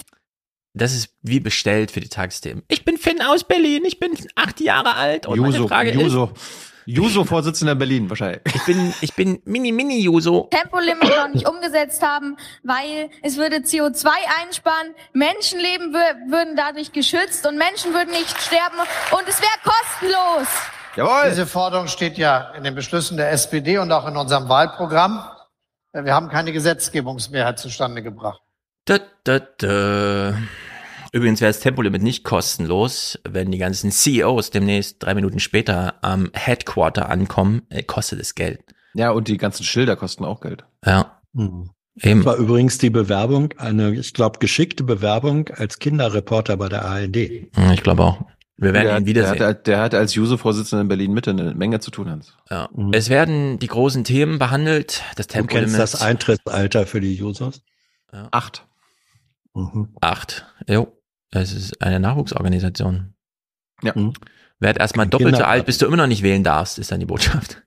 [0.76, 2.64] das ist wie bestellt für die Tagesthemen.
[2.68, 6.32] Ich bin Finn aus Berlin, ich bin acht Jahre alt und Juso, meine Frage Juso.
[6.34, 6.42] ist...
[6.88, 8.42] Juso, Vorsitzender Berlin wahrscheinlich.
[8.54, 10.50] Ich bin, ich bin mini, mini Juso.
[10.52, 14.06] Tempolimit noch nicht umgesetzt haben, weil es würde CO2
[14.44, 20.48] einsparen, Menschenleben würden dadurch geschützt und Menschen würden nicht sterben und es wäre kostenlos.
[20.96, 21.30] Jawohl.
[21.30, 25.24] Diese Forderung steht ja in den Beschlüssen der SPD und auch in unserem Wahlprogramm.
[25.92, 28.42] Wir haben keine Gesetzgebungsmehrheit zustande gebracht.
[28.86, 30.36] Da, da, da.
[31.16, 36.30] Übrigens wäre das Tempolimit nicht kostenlos, wenn die ganzen CEOs demnächst drei Minuten später am
[36.34, 38.60] Headquarter ankommen, äh, kostet es Geld.
[38.96, 40.66] Ja, und die ganzen Schilder kosten auch Geld.
[40.86, 41.22] Ja.
[41.32, 41.70] Mhm.
[42.02, 42.20] Eben.
[42.20, 47.16] Das war übrigens die Bewerbung, eine, ich glaube, geschickte Bewerbung als Kinderreporter bei der ARD.
[47.16, 48.26] Ich glaube auch.
[48.58, 49.38] Wir werden der, ihn wiedersehen.
[49.38, 52.34] Der hat, der hat als Juso-Vorsitzender in Berlin Mitte eine Menge zu tun, Hans.
[52.52, 52.68] Ja.
[52.76, 52.92] Mhm.
[52.92, 55.02] Es werden die großen Themen behandelt.
[55.16, 55.70] Das Tempolimit.
[55.70, 57.62] Du kennst das Eintrittsalter für die Jusos?
[58.12, 58.28] Ja.
[58.32, 58.66] Acht.
[59.54, 59.96] Mhm.
[60.02, 60.46] Acht.
[60.68, 60.92] Jo.
[61.42, 63.14] Es ist eine Nachwuchsorganisation.
[63.82, 63.94] Ja.
[63.96, 64.14] Mhm.
[64.60, 67.00] Werd erstmal doppelt Kinder so alt, bis du immer noch nicht wählen darfst, ist dann
[67.00, 67.64] die Botschaft.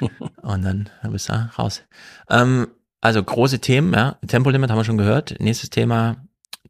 [0.42, 1.82] Und dann bist du raus.
[2.28, 2.68] Ähm,
[3.00, 4.16] also große Themen, ja.
[4.26, 5.36] Tempolimit haben wir schon gehört.
[5.38, 6.16] Nächstes Thema,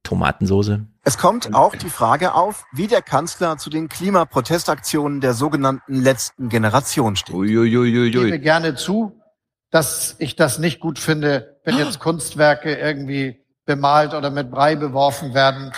[0.02, 0.86] Tomatensoße.
[1.04, 6.48] Es kommt auch die Frage auf, wie der Kanzler zu den Klimaprotestaktionen der sogenannten letzten
[6.48, 7.34] Generation steht.
[7.34, 9.20] Ich gebe gerne zu,
[9.70, 15.34] dass ich das nicht gut finde, wenn jetzt Kunstwerke irgendwie bemalt oder mit Brei beworfen
[15.34, 15.72] werden.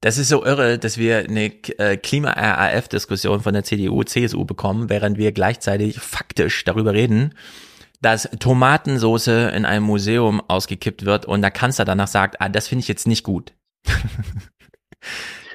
[0.00, 1.46] Das ist so irre, dass wir eine
[1.78, 7.34] äh, Klima-RAF-Diskussion von der CDU, CSU bekommen, während wir gleichzeitig faktisch darüber reden,
[8.00, 12.82] dass Tomatensoße in einem Museum ausgekippt wird und der Kanzler danach sagt, ah, das finde
[12.82, 13.54] ich jetzt nicht gut.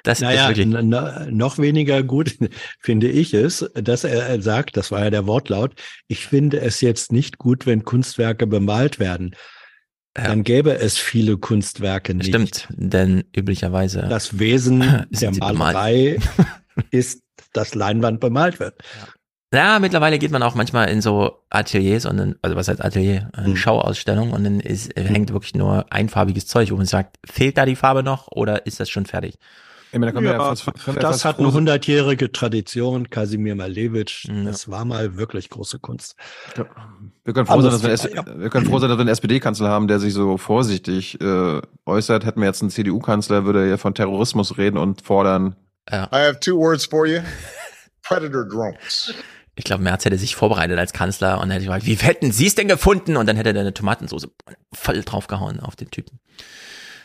[0.06, 2.36] Das naja, ist wirklich noch weniger gut
[2.80, 5.76] finde ich es, dass er sagt, das war ja der Wortlaut,
[6.10, 9.34] ich finde es jetzt nicht gut, wenn Kunstwerke bemalt werden.
[10.18, 10.28] Ja.
[10.28, 12.28] Dann gäbe es viele Kunstwerke nicht.
[12.28, 14.08] Stimmt, denn üblicherweise.
[14.10, 16.20] Das Wesen der Malerei
[16.92, 17.22] ist,
[17.52, 18.76] dass Leinwand bemalt wird.
[19.52, 19.74] Ja.
[19.74, 19.80] ja.
[19.80, 23.56] mittlerweile geht man auch manchmal in so Ateliers und in, also was heißt Atelier, hm.
[23.56, 25.06] Schauausstellung und dann ist, hm.
[25.08, 28.80] hängt wirklich nur einfarbiges Zeug, wo man sagt, fehlt da die Farbe noch oder ist
[28.80, 29.40] das schon fertig?
[29.94, 33.12] Ich meine, da ja, ja fast, das hat eine hundertjährige Tradition.
[33.12, 34.44] Kasimir Malevich, ja.
[34.44, 36.16] das war mal wirklich große Kunst.
[36.58, 36.66] Ja.
[37.24, 39.70] Wir können froh sein, dass wir, S wir können froh sein, dass wir einen SPD-Kanzler
[39.70, 42.26] haben, der sich so vorsichtig äh, äußert.
[42.26, 45.56] Hätten wir jetzt einen CDU-Kanzler, würde er von Terrorismus reden und fordern.
[45.92, 46.06] Ja.
[46.06, 47.20] I have two words for you.
[48.02, 49.14] Predator drones.
[49.56, 52.56] Ich glaube, Merz hätte sich vorbereitet als Kanzler und hätte gesagt, wie hätten Sie es
[52.56, 53.16] denn gefunden?
[53.16, 54.28] Und dann hätte er eine Tomatensauce
[54.74, 56.20] voll draufgehauen auf den Typen.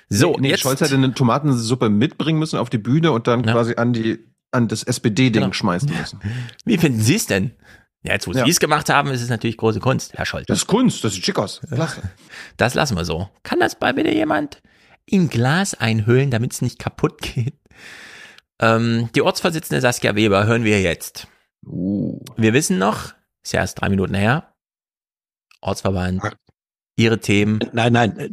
[0.09, 0.61] So, nee, jetzt.
[0.61, 3.53] Scholz hätte eine Tomatensuppe mitbringen müssen auf die Bühne und dann ja.
[3.53, 4.19] quasi an die
[4.51, 5.53] an das SPD-Ding genau.
[5.53, 6.21] schmeißen müssen.
[6.65, 7.53] Wie finden Sie es denn?
[8.03, 8.45] Ja, jetzt wo ja.
[8.45, 10.47] Sie es gemacht haben, ist es natürlich große Kunst, Herr Scholz.
[10.47, 11.61] Das ist Kunst, das sieht schick aus.
[11.71, 12.03] Klasse.
[12.57, 13.29] Das lassen wir so.
[13.43, 14.63] Kann das bei bitte jemand
[15.05, 17.59] in Glas einhüllen, damit es nicht kaputt geht?
[18.61, 21.29] Ähm, die Ortsvorsitzende Saskia Weber hören wir jetzt.
[21.67, 22.21] Uh.
[22.37, 23.13] Wir wissen noch,
[23.43, 24.55] ist ja erst drei Minuten her,
[25.61, 26.23] Ortsverband
[26.99, 27.61] ihre Themen.
[27.73, 28.33] Nein, nein, äh,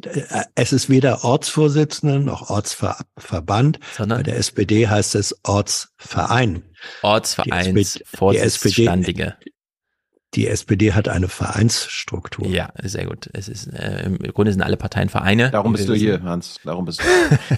[0.56, 3.80] es ist weder Ortsvorsitzende noch Ortsverband.
[3.96, 4.18] Sondern?
[4.20, 6.64] Bei der SPD heißt es Ortsverein.
[7.04, 9.36] Ortsvereinsvorsitzstandige.
[10.34, 12.48] Die SPD hat eine Vereinsstruktur.
[12.48, 13.30] Ja, sehr gut.
[13.32, 15.52] Es ist äh, im Grunde sind alle Parteien Vereine.
[15.52, 16.60] Darum bist du hier, Hans.
[16.66, 17.06] Darum bist du.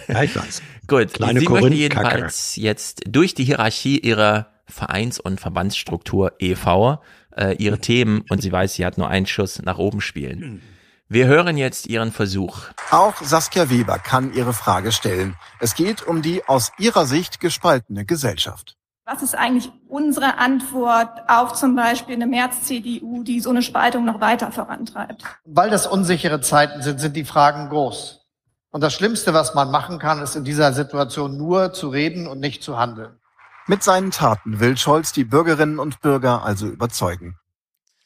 [0.14, 0.62] ja, ich weiß.
[0.86, 1.14] Gut.
[1.14, 2.62] Kleine Sie möchte jedenfalls Kacke.
[2.62, 7.02] jetzt durch die Hierarchie ihrer Vereins- und Verbandsstruktur e.V.
[7.36, 10.62] Äh, ihre Themen und sie weiß, sie hat nur einen Schuss nach oben spielen.
[11.10, 12.58] Wir hören jetzt Ihren Versuch.
[12.92, 15.38] Auch Saskia Weber kann ihre Frage stellen.
[15.62, 18.76] Es geht um die aus ihrer Sicht gespaltene Gesellschaft.
[19.06, 24.20] Was ist eigentlich unsere Antwort auf zum Beispiel eine März-CDU, die so eine Spaltung noch
[24.20, 25.24] weiter vorantreibt?
[25.46, 28.26] Weil das unsichere Zeiten sind, sind die Fragen groß.
[28.72, 32.42] Und das Schlimmste, was man machen kann, ist in dieser Situation nur zu reden und
[32.42, 33.18] nicht zu handeln.
[33.66, 37.38] Mit seinen Taten will Scholz die Bürgerinnen und Bürger also überzeugen.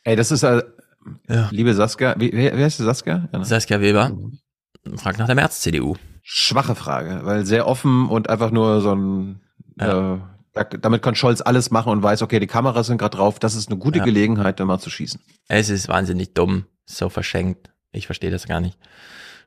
[0.04, 0.44] Ey, das ist
[1.28, 1.50] ja.
[1.52, 3.30] Liebe Saskia, wie, wer, wer ist die Saskia?
[3.32, 3.46] Ja, ne?
[3.46, 4.12] Saskia Weber.
[4.96, 5.96] Fragt nach der März-CDU.
[6.24, 9.42] Schwache Frage, weil sehr offen und einfach nur so ein,
[9.80, 10.16] ja.
[10.54, 13.56] äh, damit kann Scholz alles machen und weiß, okay, die Kameras sind gerade drauf, das
[13.56, 14.06] ist eine gute ja.
[14.06, 15.20] Gelegenheit, mal zu schießen.
[15.48, 17.72] Es ist wahnsinnig dumm, so verschenkt.
[17.92, 18.78] Ich verstehe das gar nicht.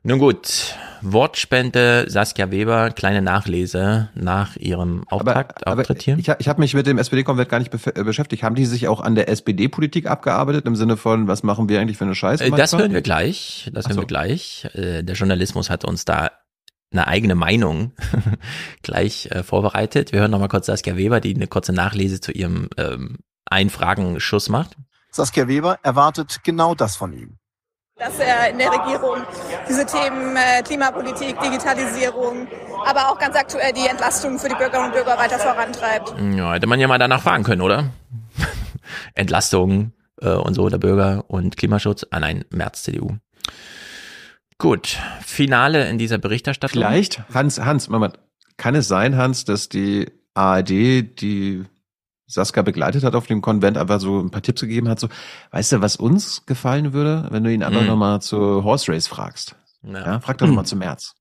[0.07, 6.15] Nun gut, Wortspende Saskia Weber, kleine Nachlese nach ihrem Auftakt, aber, Auftritt hier.
[6.19, 8.43] Ich, ich habe mich mit dem SPD-Konvent gar nicht äh, beschäftigt.
[8.43, 11.97] Haben die sich auch an der SPD-Politik abgearbeitet im Sinne von, was machen wir eigentlich
[11.97, 12.43] für eine Scheiße?
[12.43, 13.67] Äh, das hören wir gleich.
[13.73, 14.01] Das hören so.
[14.01, 14.67] wir gleich.
[14.75, 16.29] Äh, der Journalismus hat uns da
[16.91, 17.93] eine eigene Meinung
[18.83, 20.11] gleich äh, vorbereitet.
[20.11, 24.77] Wir hören nochmal kurz Saskia Weber, die eine kurze Nachlese zu ihrem ähm, Einfragenschuss macht.
[25.09, 27.39] Saskia Weber erwartet genau das von ihm
[27.97, 29.23] dass er in der Regierung
[29.69, 32.47] diese Themen äh, Klimapolitik, Digitalisierung,
[32.85, 36.13] aber auch ganz aktuell die Entlastung für die Bürgerinnen und Bürger weiter vorantreibt.
[36.35, 37.91] Ja, hätte man ja mal danach fragen können, oder?
[39.15, 42.05] Entlastung äh, und so der Bürger und Klimaschutz.
[42.11, 43.15] Ah nein, März CDU.
[44.57, 46.81] Gut, Finale in dieser Berichterstattung.
[46.81, 48.19] Vielleicht, Hans, Hans, Moment,
[48.57, 51.63] kann es sein, Hans, dass die ARD die
[52.27, 55.09] Saskia begleitet hat auf dem Konvent, aber so ein paar Tipps gegeben hat, so,
[55.51, 57.87] weißt du, was uns gefallen würde, wenn du ihn einfach mhm.
[57.87, 59.55] nochmal zur Horse Race fragst?
[59.83, 60.05] Ja.
[60.05, 61.13] ja frag doch nochmal zum März.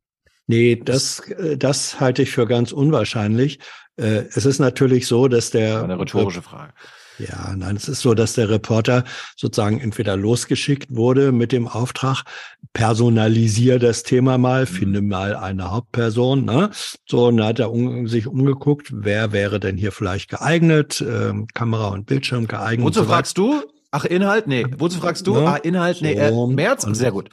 [0.47, 3.59] Nee, das, äh, das halte ich für ganz unwahrscheinlich.
[3.97, 5.83] Äh, es ist natürlich so, dass der.
[5.83, 6.73] Eine rhetorische Frage.
[7.19, 9.05] Ja, nein, es ist so, dass der Reporter
[9.37, 12.25] sozusagen entweder losgeschickt wurde mit dem Auftrag,
[12.73, 14.67] personalisier das Thema mal, mhm.
[14.67, 16.45] finde mal eine Hauptperson.
[16.45, 16.71] Ne?
[17.07, 21.47] So, und dann hat er um, sich umgeguckt, wer wäre denn hier vielleicht geeignet, ähm,
[21.55, 22.87] Kamera und Bildschirm geeignet.
[22.87, 23.63] Wozu so fragst du?
[23.93, 24.49] Ach, Inhalt?
[24.49, 24.67] Nee.
[24.77, 25.35] Wozu fragst du?
[25.35, 25.47] Ne?
[25.47, 26.03] Ah, Inhalt?
[26.03, 26.83] Nee, äh, März?
[26.83, 27.31] Sehr gut.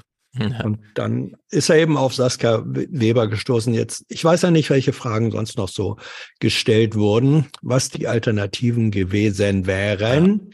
[0.64, 3.74] Und dann ist er eben auf Saskia Weber gestoßen.
[3.74, 5.98] Jetzt, ich weiß ja nicht, welche Fragen sonst noch so
[6.40, 10.54] gestellt wurden, was die Alternativen gewesen wären.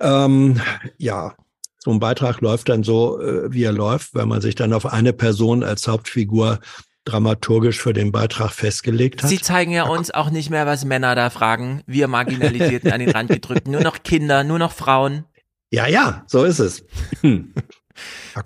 [0.00, 0.60] Ja, ähm,
[0.96, 1.34] ja
[1.78, 4.86] so ein Beitrag läuft dann so, äh, wie er läuft, wenn man sich dann auf
[4.86, 6.58] eine Person als Hauptfigur
[7.04, 9.30] dramaturgisch für den Beitrag festgelegt hat.
[9.30, 11.82] Sie zeigen ja uns auch nicht mehr, was Männer da fragen.
[11.86, 13.68] Wir Marginalisierten an den Rand gedrückt.
[13.68, 15.24] Nur noch Kinder, nur noch Frauen.
[15.70, 16.84] Ja, ja, so ist es.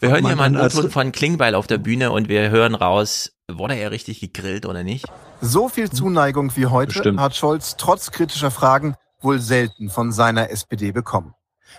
[0.01, 3.33] Wir hören hier mal einen O-Ton von Klingbeil auf der Bühne und wir hören raus,
[3.51, 5.07] wurde er richtig gegrillt oder nicht?
[5.41, 7.20] So viel Zuneigung wie heute Bestimmt.
[7.20, 11.35] hat Scholz trotz kritischer Fragen wohl selten von seiner SPD bekommen.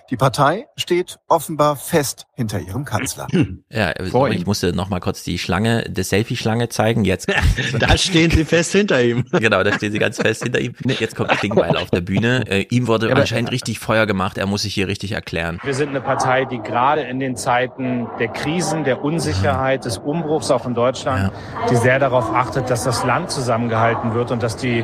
[0.10, 3.28] Die Partei steht offenbar fest hinter ihrem Kanzler.
[3.70, 4.46] Ja, Vor ich ihm.
[4.46, 7.06] musste noch mal kurz die Schlange, die Selfie-Schlange zeigen.
[7.06, 7.28] Jetzt,
[7.80, 9.26] Da stehen sie fest hinter ihm.
[9.32, 10.74] genau, da stehen sie ganz fest hinter ihm.
[11.00, 12.44] Jetzt kommt Klingbeil auf der Bühne.
[12.48, 14.38] Äh, ihm wurde aber- anscheinend richtig Feuer gemacht.
[14.38, 15.60] Er muss sich hier richtig erklären.
[15.64, 20.52] Wir sind eine Partei, die gerade in den Zeiten der Krisen, der Unsicherheit, des Umbruchs
[20.52, 21.32] auch in Deutschland,
[21.70, 24.84] die sehr darauf achtet, dass das Land zusammengehalten wird und dass die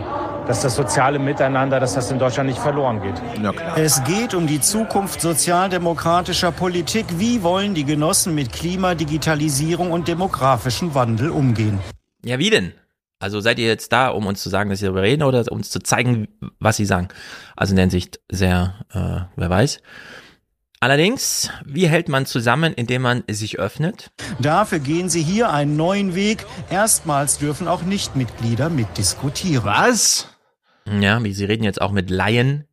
[0.49, 3.13] dass das soziale Miteinander, dass das in Deutschland nicht verloren geht.
[3.39, 3.77] Ja, klar.
[3.77, 7.05] Es geht um die Zukunft sozialdemokratischer Politik.
[7.19, 11.77] Wie wollen die Genossen mit Klima, Digitalisierung und demografischem Wandel umgehen?
[12.25, 12.73] Ja, wie denn?
[13.19, 15.59] Also seid ihr jetzt da, um uns zu sagen, dass sie darüber reden oder um
[15.59, 16.27] uns zu zeigen,
[16.59, 17.09] was sie sagen?
[17.55, 19.81] Also in der Hinsicht sehr, äh, wer weiß.
[20.79, 24.09] Allerdings, wie hält man zusammen, indem man sich öffnet?
[24.39, 26.47] Dafür gehen sie hier einen neuen Weg.
[26.71, 29.65] Erstmals dürfen auch Nichtmitglieder mitdiskutieren.
[29.65, 30.27] Was?
[31.01, 32.65] Ja, wie sie reden jetzt auch mit Laien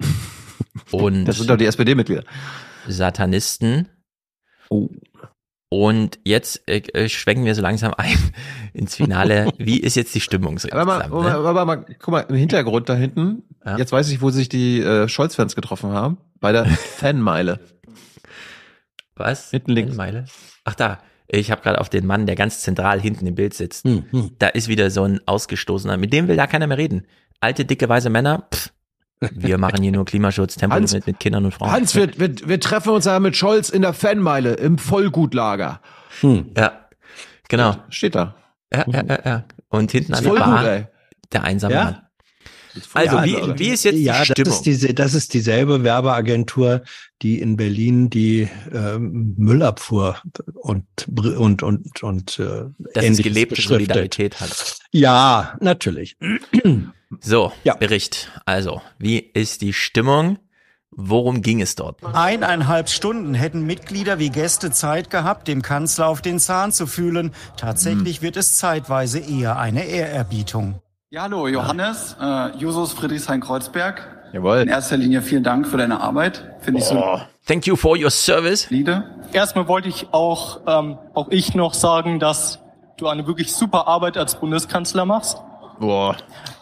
[0.90, 2.24] und Das sind doch die SPD-Mitglieder.
[2.88, 3.88] Satanisten.
[4.70, 4.88] Oh.
[5.68, 8.16] Und jetzt äh, äh, schwenken wir so langsam ein
[8.72, 9.52] ins Finale.
[9.58, 11.34] Wie ist jetzt die Stimmung so Aber mal, ne?
[11.34, 13.76] aber mal, guck mal, im Hintergrund da hinten, Ja.
[13.78, 16.18] jetzt weiß ich, wo sich die äh, Scholz-Fans getroffen haben.
[16.40, 17.60] Bei der Fanmeile.
[19.14, 19.50] Was?
[19.50, 19.94] Hinten links.
[19.96, 20.24] Meile?
[20.64, 20.98] Ach da,
[21.32, 23.84] ich habe gerade auf den Mann, der ganz zentral hinten im Bild sitzt.
[23.84, 24.30] Hm, hm.
[24.38, 25.96] Da ist wieder so ein Ausgestoßener.
[25.96, 27.06] Mit dem will da keiner mehr reden.
[27.40, 28.70] Alte, dicke, weise Männer, pff,
[29.20, 31.70] wir machen hier nur Klimaschutz, Tempolimit mit Kindern und Frauen.
[31.70, 35.80] Hans, wir, wir, wir treffen uns da mit Scholz in der Fanmeile im Vollgutlager.
[36.20, 36.50] Hm.
[36.56, 36.86] Ja,
[37.48, 37.76] genau.
[37.90, 38.34] Steht da.
[38.72, 39.44] Ja, ja, ja, ja.
[39.68, 40.86] Und hinten an der gut, Bar, ey.
[41.32, 41.84] der einsame Ja.
[41.84, 42.02] Mann.
[42.94, 44.44] Also, Ja, wie, also, wie ist jetzt ja, die Stimmung?
[44.44, 46.82] Das ist, diese, das ist dieselbe Werbeagentur,
[47.22, 50.20] die in Berlin die ähm, Müllabfuhr
[50.54, 52.64] und und und und äh,
[52.94, 53.62] Ähnliches gelebte.
[53.62, 54.78] Solidarität hat.
[54.92, 56.16] Ja, natürlich.
[57.18, 58.30] So, Bericht.
[58.46, 60.38] Also, wie ist die Stimmung?
[60.92, 62.02] Worum ging es dort?
[62.04, 67.32] Eineinhalb Stunden hätten Mitglieder wie Gäste Zeit gehabt, dem Kanzler auf den Zahn zu fühlen.
[67.56, 70.80] Tatsächlich wird es zeitweise eher eine Ehrerbietung.
[71.12, 74.30] Ja, hallo, Johannes, äh, Jusos Friedrichshain-Kreuzberg.
[74.32, 74.58] Jawohl.
[74.58, 76.54] In erster Linie vielen Dank für deine Arbeit.
[76.60, 77.02] Finde ich so.
[77.02, 77.18] Oh,
[77.48, 78.70] thank you for your service.
[78.70, 79.02] Liede.
[79.32, 82.60] Erstmal wollte ich auch, ähm, auch ich noch sagen, dass
[82.96, 85.38] du eine wirklich super Arbeit als Bundeskanzler machst.
[85.80, 86.14] Boah.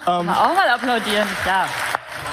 [0.06, 1.66] Ähm, Auch mal applaudieren, ja.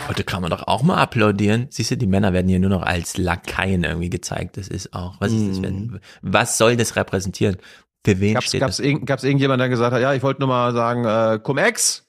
[0.07, 1.67] Heute kann man doch auch mal applaudieren.
[1.69, 4.55] Siehst du, die Männer werden hier nur noch als Lakaien irgendwie gezeigt.
[4.55, 5.99] Das ist auch, was ist das denn?
[6.21, 7.57] Was soll das repräsentieren?
[8.05, 8.85] Für wen Gab's, steht gab's, das?
[8.85, 12.05] irgend, gab's irgendjemand, der gesagt hat, ja, ich wollte nur mal sagen, äh, Cum-Ex?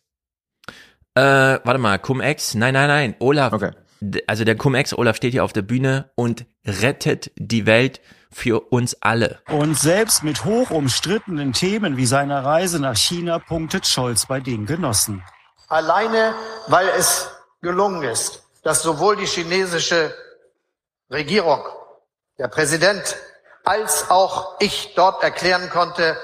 [1.17, 1.21] Äh,
[1.65, 2.55] warte mal, Cum-Ex?
[2.55, 3.17] Nein, nein, nein.
[3.21, 3.53] Olaf.
[4.01, 8.61] D- Also der Cum-Ex, Olaf steht hier auf der Bühne und rettet die Welt für
[8.71, 9.41] uns alle.
[9.49, 14.67] Und selbst mit hoch umstrittenen Themen wie seiner Reise nach China punktet Scholz bei den
[14.67, 15.23] Genossen.
[15.69, 16.35] Alleine,
[16.69, 17.31] weil es
[17.63, 20.13] gelungen ist, dass sowohl die chinesische
[21.11, 21.61] Regierung,
[22.39, 23.17] der Präsident,
[23.65, 26.17] als auch ich dort erklären konnte,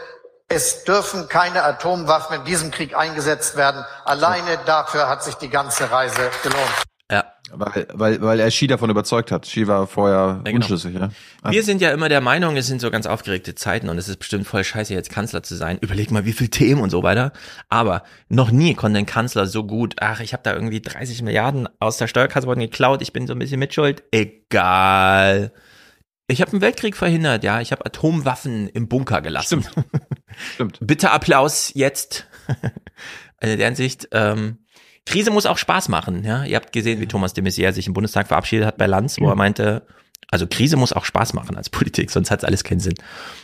[0.53, 3.85] es dürfen keine Atomwaffen in diesem Krieg eingesetzt werden.
[4.05, 6.71] Alleine dafür hat sich die ganze Reise gelohnt.
[7.11, 7.25] Ja.
[7.51, 9.43] Weil, weil, weil er Xi davon überzeugt hat.
[9.43, 10.57] Xi war vorher genau.
[10.57, 11.11] unschlüssig, ja.
[11.45, 14.17] Wir sind ja immer der Meinung, es sind so ganz aufgeregte Zeiten und es ist
[14.17, 15.77] bestimmt voll scheiße, jetzt Kanzler zu sein.
[15.81, 17.33] Überleg mal, wie viel Themen und so weiter.
[17.69, 21.69] Aber noch nie konnte ein Kanzler so gut, ach, ich habe da irgendwie 30 Milliarden
[21.79, 24.03] aus der Steuerkasse worden geklaut, ich bin so ein bisschen mitschuld.
[24.13, 25.53] Egal.
[26.29, 27.61] Ich habe einen Weltkrieg verhindert, ja.
[27.61, 29.63] Ich habe Atomwaffen im Bunker gelassen.
[29.63, 29.89] Stimmt.
[30.55, 30.79] Stimmt.
[30.87, 32.27] Bitte Applaus jetzt.
[33.41, 34.59] In der Hinsicht, ähm,
[35.05, 36.45] Krise muss auch Spaß machen, ja.
[36.45, 39.29] Ihr habt gesehen, wie Thomas de Maizière sich im Bundestag verabschiedet hat bei Lanz, wo
[39.29, 39.85] er meinte,
[40.31, 42.95] also Krise muss auch Spaß machen als Politik, sonst hat alles keinen Sinn.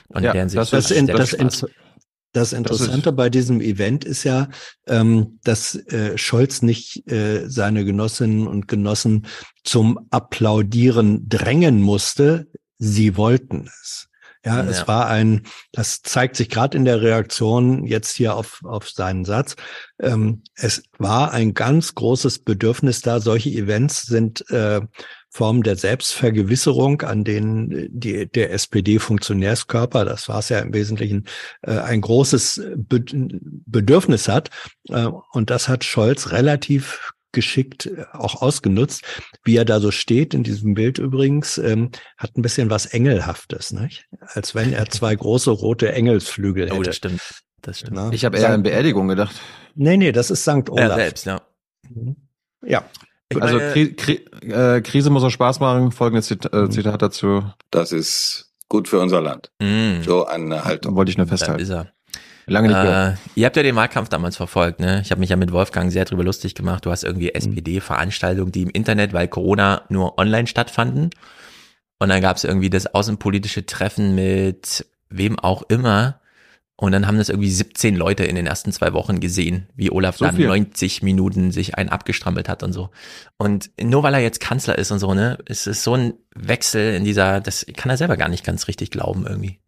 [0.08, 1.66] Und Ja, in der Hinsicht das, das, in, das, Spaß.
[2.32, 4.48] Das Interessante bei diesem Event ist ja,
[4.86, 9.26] ähm, dass äh, Scholz nicht äh, seine Genossinnen und Genossen
[9.64, 12.48] zum Applaudieren drängen musste.
[12.78, 14.08] Sie wollten es.
[14.44, 14.70] Ja, Ja.
[14.70, 15.42] es war ein,
[15.72, 19.56] das zeigt sich gerade in der Reaktion jetzt hier auf, auf seinen Satz.
[20.00, 23.20] Ähm, es war ein ganz großes Bedürfnis da.
[23.20, 24.80] Solche Events sind äh,
[25.30, 31.26] Formen der Selbstvergewisserung, an denen die, der SPD-Funktionärskörper, das war es ja im Wesentlichen,
[31.62, 33.04] äh, ein großes Be
[33.66, 34.50] Bedürfnis hat.
[34.88, 39.02] Äh, und das hat Scholz relativ geschickt äh, auch ausgenutzt,
[39.44, 43.72] wie er da so steht in diesem Bild übrigens, ähm, hat ein bisschen was Engelhaftes,
[43.72, 44.06] nicht?
[44.20, 46.76] als wenn er zwei große rote Engelsflügel hätte.
[46.78, 47.20] Oh, das stimmt.
[47.62, 47.96] Das stimmt.
[47.96, 49.34] Na, Ich habe eher an Beerdigung gedacht.
[49.74, 50.70] Nee, nee, das ist St.
[50.70, 50.90] Olaf.
[50.90, 51.40] Er selbst, ja.
[52.64, 52.84] Ja.
[53.40, 55.92] Also Kri Kri äh, Krise muss auch Spaß machen.
[55.92, 56.64] Folgendes Zit Mhm.
[56.66, 57.44] äh, Zitat dazu.
[57.70, 59.50] Das ist gut für unser Land.
[59.60, 60.00] Mm.
[60.02, 60.94] So eine Haltung.
[60.96, 61.60] Wollte ich nur Da festhalten.
[61.62, 61.92] ist er.
[62.48, 63.14] Lange nicht gehört.
[63.14, 65.00] Äh, ihr habt ja den Wahlkampf damals verfolgt, ne?
[65.02, 66.84] Ich habe mich ja mit Wolfgang sehr drüber lustig gemacht.
[66.86, 67.08] Du hast Mhm.
[67.10, 71.10] irgendwie SPD-Veranstaltungen, die im Internet, weil Corona nur online stattfanden.
[71.98, 76.20] Und dann gab es irgendwie das außenpolitische Treffen mit wem auch immer.
[76.76, 80.16] Und dann haben das irgendwie 17 Leute in den ersten zwei Wochen gesehen, wie Olaf
[80.18, 80.46] So dann viel.
[80.46, 82.90] 90 Minuten sich einen abgestrampelt hat und so.
[83.36, 86.94] Und nur weil er jetzt Kanzler ist und so, ne, es ist so ein Wechsel
[86.94, 89.58] in dieser, das kann er selber gar nicht ganz richtig glauben irgendwie.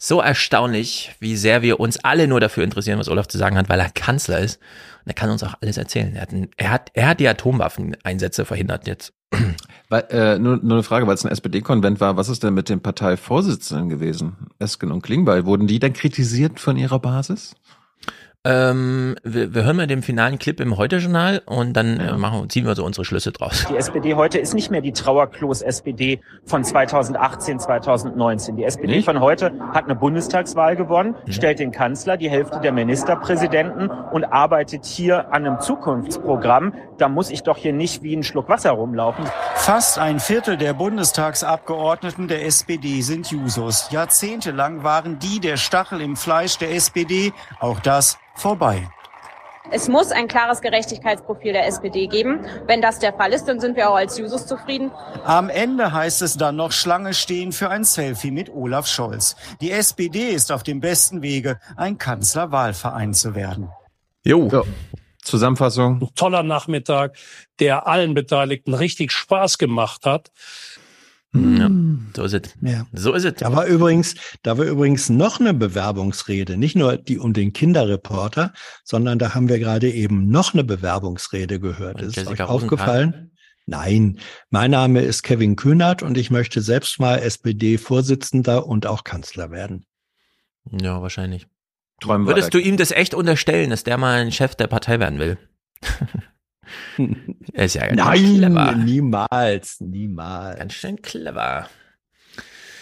[0.00, 3.68] So erstaunlich, wie sehr wir uns alle nur dafür interessieren, was Olaf zu sagen hat,
[3.68, 4.60] weil er Kanzler ist.
[5.04, 6.14] Und er kann uns auch alles erzählen.
[6.14, 9.12] Er hat, er hat, er hat die Atomwaffeneinsätze verhindert jetzt.
[9.90, 12.68] Weil, äh, nur, nur eine Frage, weil es ein SPD-Konvent war, was ist denn mit
[12.68, 14.36] den Parteivorsitzenden gewesen?
[14.58, 17.56] Esken und Klingbeil, wurden die dann kritisiert von ihrer Basis?
[18.44, 22.66] Ähm, wir, wir hören mal den finalen Clip im Heute-Journal und dann äh, machen, ziehen
[22.66, 23.66] wir so unsere Schlüsse draus.
[23.68, 28.56] Die SPD heute ist nicht mehr die Trauerklos-SPD von 2018, 2019.
[28.56, 29.06] Die SPD Nicht?
[29.06, 34.84] von heute hat eine Bundestagswahl gewonnen, stellt den Kanzler, die Hälfte der Ministerpräsidenten und arbeitet
[34.86, 36.74] hier an einem Zukunftsprogramm.
[36.96, 39.24] Da muss ich doch hier nicht wie ein Schluck Wasser rumlaufen.
[39.56, 43.90] Fast ein Viertel der Bundestagsabgeordneten der SPD sind Jusos.
[43.90, 47.32] Jahrzehntelang waren die der Stachel im Fleisch der SPD.
[47.58, 48.88] Auch das vorbei.
[49.70, 52.40] Es muss ein klares Gerechtigkeitsprofil der SPD geben.
[52.66, 54.90] Wenn das der Fall ist, dann sind wir auch als Jusos zufrieden.
[55.24, 59.36] Am Ende heißt es dann noch Schlange stehen für ein Selfie mit Olaf Scholz.
[59.60, 63.70] Die SPD ist auf dem besten Wege, ein Kanzlerwahlverein zu werden.
[64.24, 64.64] Jo.
[65.22, 66.00] Zusammenfassung.
[66.00, 67.16] Ein toller Nachmittag,
[67.60, 70.30] der allen Beteiligten richtig Spaß gemacht hat.
[71.34, 71.70] Ja,
[72.16, 72.54] so ist es.
[72.62, 72.86] Ja.
[72.92, 73.34] So ist es.
[73.34, 78.54] Da war übrigens, da war übrigens noch eine Bewerbungsrede, nicht nur die um den Kinderreporter,
[78.82, 82.00] sondern da haben wir gerade eben noch eine Bewerbungsrede gehört.
[82.00, 83.32] Ist Jessica euch aufgefallen?
[83.66, 84.18] Nein,
[84.48, 89.84] mein Name ist Kevin Kühnert und ich möchte selbst mal SPD-Vorsitzender und auch Kanzler werden.
[90.70, 91.46] Ja, wahrscheinlich.
[92.00, 95.18] Träumen Würdest du ihm das echt unterstellen, dass der mal ein Chef der Partei werden
[95.18, 95.36] will?
[97.52, 98.72] er ist ja ganz Nein, clever.
[98.76, 100.58] niemals, niemals.
[100.58, 101.68] Ganz schön clever.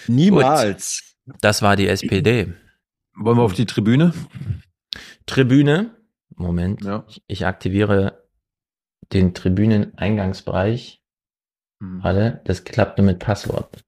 [0.09, 1.17] Niemals.
[1.27, 1.37] Gut.
[1.41, 2.53] Das war die SPD.
[3.15, 4.13] Wollen wir auf die Tribüne?
[5.27, 5.97] Tribüne.
[6.35, 6.85] Moment.
[6.85, 7.05] Ja.
[7.09, 8.29] Ich, ich aktiviere
[9.13, 11.01] den Tribüneneingangsbereich.
[11.81, 12.03] Hm.
[12.03, 13.83] Warte, das klappt nur mit Passwort.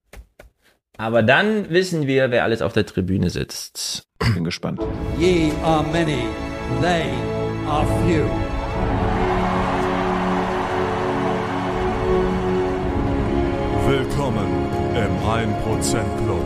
[0.96, 4.08] Aber dann wissen wir, wer alles auf der Tribüne sitzt.
[4.34, 4.80] Bin gespannt.
[5.18, 6.26] Ye are many,
[6.80, 7.04] they
[7.68, 8.24] are few.
[13.88, 14.46] Willkommen
[14.94, 16.44] im 1% Club.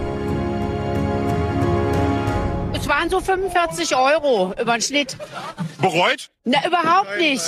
[2.72, 5.16] Es waren so 45 Euro über den Schnitt.
[5.80, 6.30] Bereut?
[6.44, 7.42] Na, überhaupt nicht.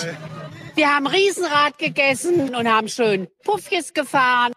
[0.75, 4.53] Wir haben Riesenrad gegessen und haben schön Puffjes gefahren.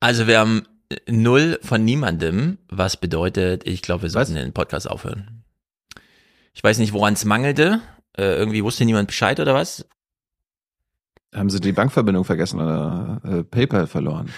[0.00, 0.66] Also wir haben
[1.06, 5.44] null von niemandem, was bedeutet, ich glaube, wir sollten den Podcast aufhören.
[6.54, 7.82] Ich weiß nicht, woran es mangelte.
[8.16, 9.86] Äh, irgendwie wusste niemand Bescheid oder was?
[11.34, 14.30] Haben sie die Bankverbindung vergessen oder äh, PayPal verloren?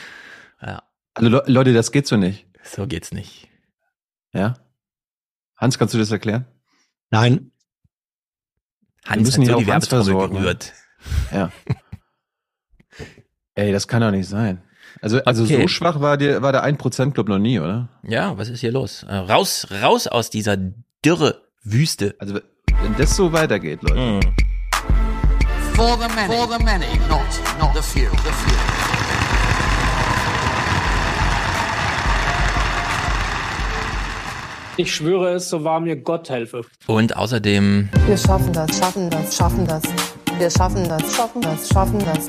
[0.63, 0.83] Ja.
[1.15, 2.47] Also Le Leute, das geht so nicht.
[2.63, 3.49] So geht's nicht.
[4.33, 4.55] Ja?
[5.57, 6.47] Hans, kannst du das erklären?
[7.11, 7.51] Nein.
[9.05, 10.35] Hans Wir müssen hat hier so die Werbetrommel versorgen.
[10.37, 10.73] gerührt.
[11.33, 11.51] Ja.
[13.55, 14.63] Ey, das kann doch nicht sein.
[15.01, 15.63] Also, also Okay.
[15.63, 17.89] so schwach war, die, war der 1%-Club noch nie, oder?
[18.03, 19.03] Ja, was ist hier los?
[19.05, 20.57] Äh, raus, raus aus dieser
[21.05, 22.15] Dürre, Wüste.
[22.19, 22.41] Also,
[22.83, 23.97] wenn das so weitergeht, Leute.
[24.27, 24.35] Mhm.
[25.75, 26.35] For the many.
[26.35, 28.09] For the many, not, not the few.
[28.11, 28.57] The few.
[34.77, 36.63] Ich schwöre es, so wahr mir Gott helfe.
[36.87, 39.83] Und außerdem, Wir schaffen das, schaffen das, schaffen das.
[40.39, 42.27] Wir schaffen das, schaffen das, schaffen das.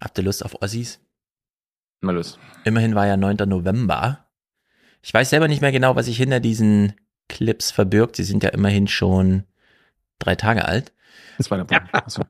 [0.00, 1.00] habt ihr Lust auf Ossis?
[2.00, 2.38] Mal los.
[2.64, 3.36] Immerhin war ja 9.
[3.48, 4.26] November.
[5.02, 6.94] Ich weiß selber nicht mehr genau, was sich hinter diesen
[7.28, 8.16] Clips verbirgt.
[8.16, 9.44] Sie sind ja immerhin schon
[10.18, 10.92] drei Tage alt.
[11.38, 11.94] Das war der Punkt.
[11.94, 12.22] Achso.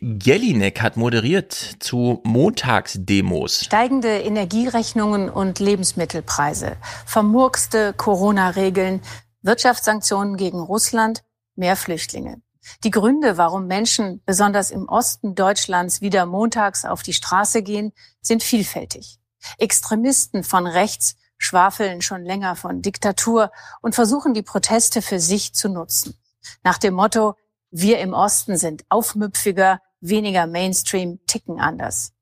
[0.00, 3.64] Jelinek hat moderiert zu Montagsdemos.
[3.64, 9.02] Steigende Energierechnungen und Lebensmittelpreise, vermurkste Corona-Regeln,
[9.42, 11.22] Wirtschaftssanktionen gegen Russland,
[11.54, 12.40] mehr Flüchtlinge.
[12.82, 18.42] Die Gründe, warum Menschen besonders im Osten Deutschlands wieder montags auf die Straße gehen, sind
[18.42, 19.18] vielfältig.
[19.58, 23.52] Extremisten von rechts schwafeln schon länger von Diktatur
[23.82, 26.16] und versuchen die Proteste für sich zu nutzen.
[26.62, 27.34] Nach dem Motto,
[27.70, 32.12] wir im Osten sind aufmüpfiger, weniger Mainstream, ticken anders.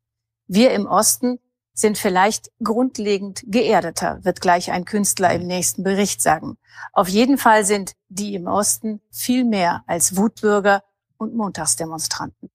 [0.46, 1.38] Wir im Osten
[1.72, 6.56] sind vielleicht grundlegend geerdeter, wird gleich ein Künstler im nächsten Bericht sagen.
[6.92, 10.84] Auf jeden Fall sind die im Osten viel mehr als Wutbürger
[11.16, 12.51] und Montagsdemonstranten.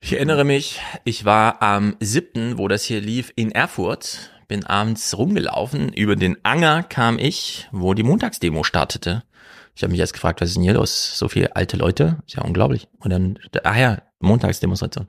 [0.00, 5.16] Ich erinnere mich, ich war am 7., wo das hier lief, in Erfurt, bin abends
[5.16, 9.22] rumgelaufen, über den Anger kam ich, wo die Montagsdemo startete.
[9.74, 11.18] Ich habe mich erst gefragt, was ist denn hier los?
[11.18, 12.88] So viele alte Leute, ist ja unglaublich.
[12.98, 15.08] Und dann, ah ja, Montagsdemonstration.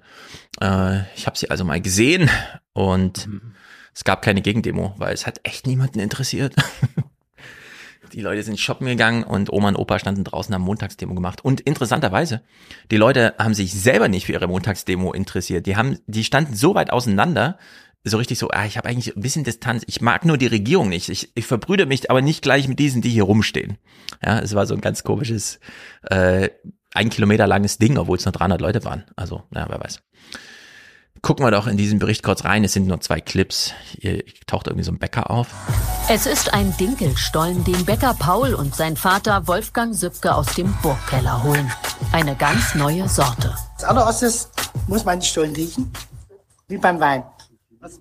[0.61, 2.29] Äh, ich habe sie also mal gesehen
[2.73, 3.53] und mhm.
[3.93, 6.55] es gab keine Gegendemo, weil es hat echt niemanden interessiert.
[8.13, 11.43] Die Leute sind shoppen gegangen und Oma und Opa standen draußen, haben Montagsdemo gemacht.
[11.43, 12.43] Und interessanterweise,
[12.91, 15.65] die Leute haben sich selber nicht für ihre Montagsdemo interessiert.
[15.65, 17.57] Die haben, die standen so weit auseinander,
[18.03, 19.83] so richtig so, ah, ich habe eigentlich ein bisschen Distanz.
[19.87, 21.09] Ich mag nur die Regierung nicht.
[21.09, 23.77] Ich, ich verbrüde mich aber nicht gleich mit diesen, die hier rumstehen.
[24.23, 25.59] Ja, es war so ein ganz komisches,
[26.03, 26.49] äh,
[26.93, 29.05] ein Kilometer langes Ding, obwohl es nur 300 Leute waren.
[29.15, 30.01] Also, ja, wer weiß.
[31.21, 32.65] Gucken wir doch in diesen Bericht kurz rein.
[32.65, 33.71] Es sind nur zwei Clips.
[34.01, 35.47] Hier taucht irgendwie so ein Bäcker auf.
[36.09, 41.41] Es ist ein Dinkelstollen, den Bäcker Paul und sein Vater Wolfgang Sübke aus dem Burgkeller
[41.43, 41.71] holen.
[42.11, 43.55] Eine ganz neue Sorte.
[43.77, 44.49] Das allererste ist,
[44.87, 45.93] muss man die Stollen riechen,
[46.67, 47.23] wie beim Wein.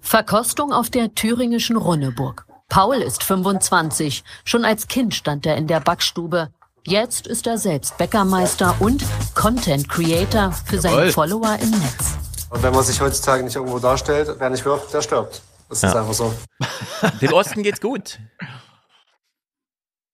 [0.00, 2.46] Verkostung auf der thüringischen Runneburg.
[2.68, 4.24] Paul ist 25.
[4.44, 6.48] Schon als Kind stand er in der Backstube.
[6.86, 9.04] Jetzt ist er selbst Bäckermeister und
[9.34, 11.12] Content Creator für seine Jawohl.
[11.12, 12.16] Follower im Netz.
[12.50, 15.42] Und wenn man sich heutzutage nicht irgendwo darstellt, wer nicht wirft, der stirbt.
[15.68, 16.00] Das ist Ja.
[16.00, 16.34] einfach so.
[17.20, 18.18] Dem Osten geht's gut.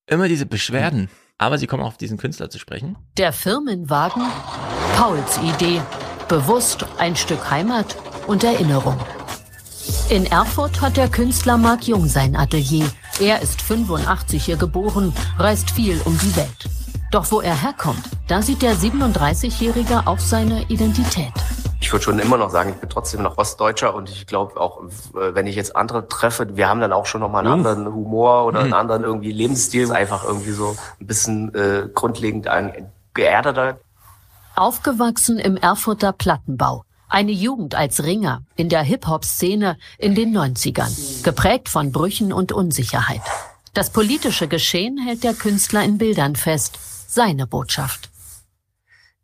[0.06, 1.10] Immer diese Beschwerden.
[1.38, 2.96] Aber sie kommen auf diesen Künstler zu sprechen.
[3.16, 4.22] Der Firmenwagen,
[4.96, 5.80] Pauls Idee.
[6.28, 7.96] Bewusst ein Stück Heimat
[8.26, 8.98] und Erinnerung.
[10.10, 12.86] In Erfurt hat der Künstler Marc Jung sein Atelier.
[13.20, 16.68] Er ist 85 hier geboren, reist viel um die Welt.
[17.10, 21.32] Doch wo er herkommt, da sieht der 37-Jährige auch seine Identität.
[21.80, 24.82] Ich würde schon immer noch sagen, ich bin trotzdem noch Ostdeutscher und ich glaube auch,
[24.82, 28.44] äh, wenn ich jetzt andere treffe, wir haben dann auch schon nochmal einen anderen Humor
[28.44, 33.78] oder einen anderen irgendwie Lebensstil, einfach irgendwie so ein bisschen äh, grundlegend ein geerdeter.
[34.56, 36.84] Aufgewachsen im Erfurter Plattenbau.
[37.10, 41.24] Eine Jugend als Ringer in der Hip-Hop-Szene in den 90ern.
[41.24, 43.22] Geprägt von Brüchen und Unsicherheit.
[43.72, 46.78] Das politische Geschehen hält der Künstler in Bildern fest.
[47.08, 48.10] Seine Botschaft.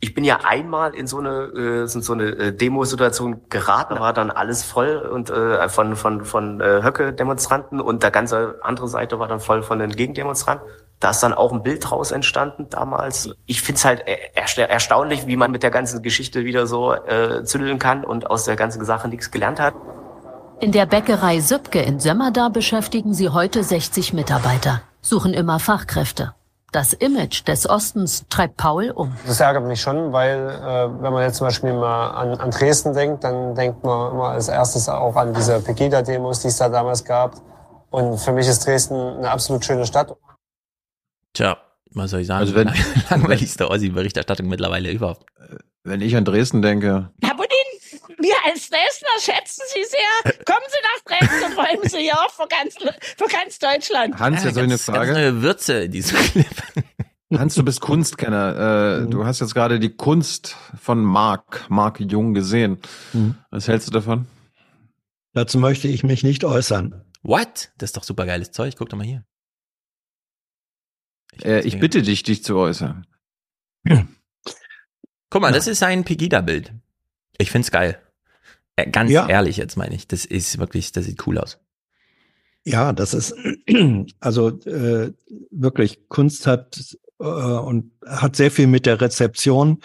[0.00, 4.30] Ich bin ja einmal in so eine, äh, so eine äh, Demosituation geraten, war dann
[4.30, 9.28] alles voll und äh, von von von äh, Höcke-Demonstranten und der ganze andere Seite war
[9.28, 10.68] dann voll von den Gegendemonstranten.
[11.04, 13.28] Da ist dann auch ein Bild draus entstanden damals.
[13.44, 17.44] Ich find's halt äh, ersta- erstaunlich, wie man mit der ganzen Geschichte wieder so äh,
[17.44, 19.74] zündeln kann und aus der ganzen Sache nichts gelernt hat.
[20.60, 26.32] In der Bäckerei Sübke in Sömmerda beschäftigen sie heute 60 Mitarbeiter, suchen immer Fachkräfte.
[26.72, 29.12] Das Image des Ostens treibt Paul um.
[29.26, 32.94] Das ärgert mich schon, weil äh, wenn man jetzt zum Beispiel mal an, an Dresden
[32.94, 37.04] denkt, dann denkt man immer als erstes auch an diese Pegida-Demos, die es da damals
[37.04, 37.34] gab.
[37.90, 40.16] Und für mich ist Dresden eine absolut schöne Stadt.
[41.34, 41.58] Tja,
[41.90, 42.40] was soll ich sagen?
[42.40, 42.72] Also wenn-
[43.10, 45.26] langweiligste Ossi-Berichterstattung mittlerweile überhaupt.
[45.82, 47.48] Wenn ich an Dresden denke, Herr Budin,
[48.18, 50.32] wir als Dresdner schätzen Sie sehr.
[50.46, 52.74] Kommen Sie nach Dresden und räumen Sie hier auf für ganz,
[53.18, 54.18] für ganz Deutschland.
[54.18, 55.12] Hans, ja, so eine ganz, ganz Frage.
[55.12, 56.46] neue Würze in diesem Clip.
[57.36, 59.02] Hans, du bist Kunstkenner.
[59.02, 62.78] Äh, Du hast jetzt gerade die Kunst von Marc, Marc Jung gesehen.
[63.12, 63.36] Mhm.
[63.50, 64.26] Was hältst du davon?
[65.34, 67.04] Dazu möchte ich mich nicht äußern.
[67.22, 67.70] What?
[67.78, 68.74] Das ist doch super geiles Zeug.
[68.78, 69.24] Guck doch mal hier.
[71.42, 73.06] Äh, ich bitte dich, dich zu äußern.
[75.30, 76.72] Guck mal, das ist ein Pegida-Bild.
[77.38, 77.98] Ich find's geil.
[78.76, 79.28] Äh, Ganz Ja.
[79.28, 80.06] ehrlich jetzt meine ich.
[80.08, 81.58] Das ist wirklich, das sieht cool aus.
[82.64, 83.34] Ja, das ist
[84.20, 85.12] also äh,
[85.50, 89.80] wirklich Kunst hat äh, und hat sehr viel mit der Rezeption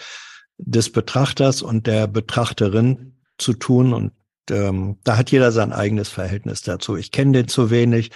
[0.56, 4.12] des Betrachters und der Betrachterin zu tun und
[4.50, 6.96] ähm, da hat jeder sein eigenes Verhältnis dazu.
[6.96, 8.10] Ich kenne den zu wenig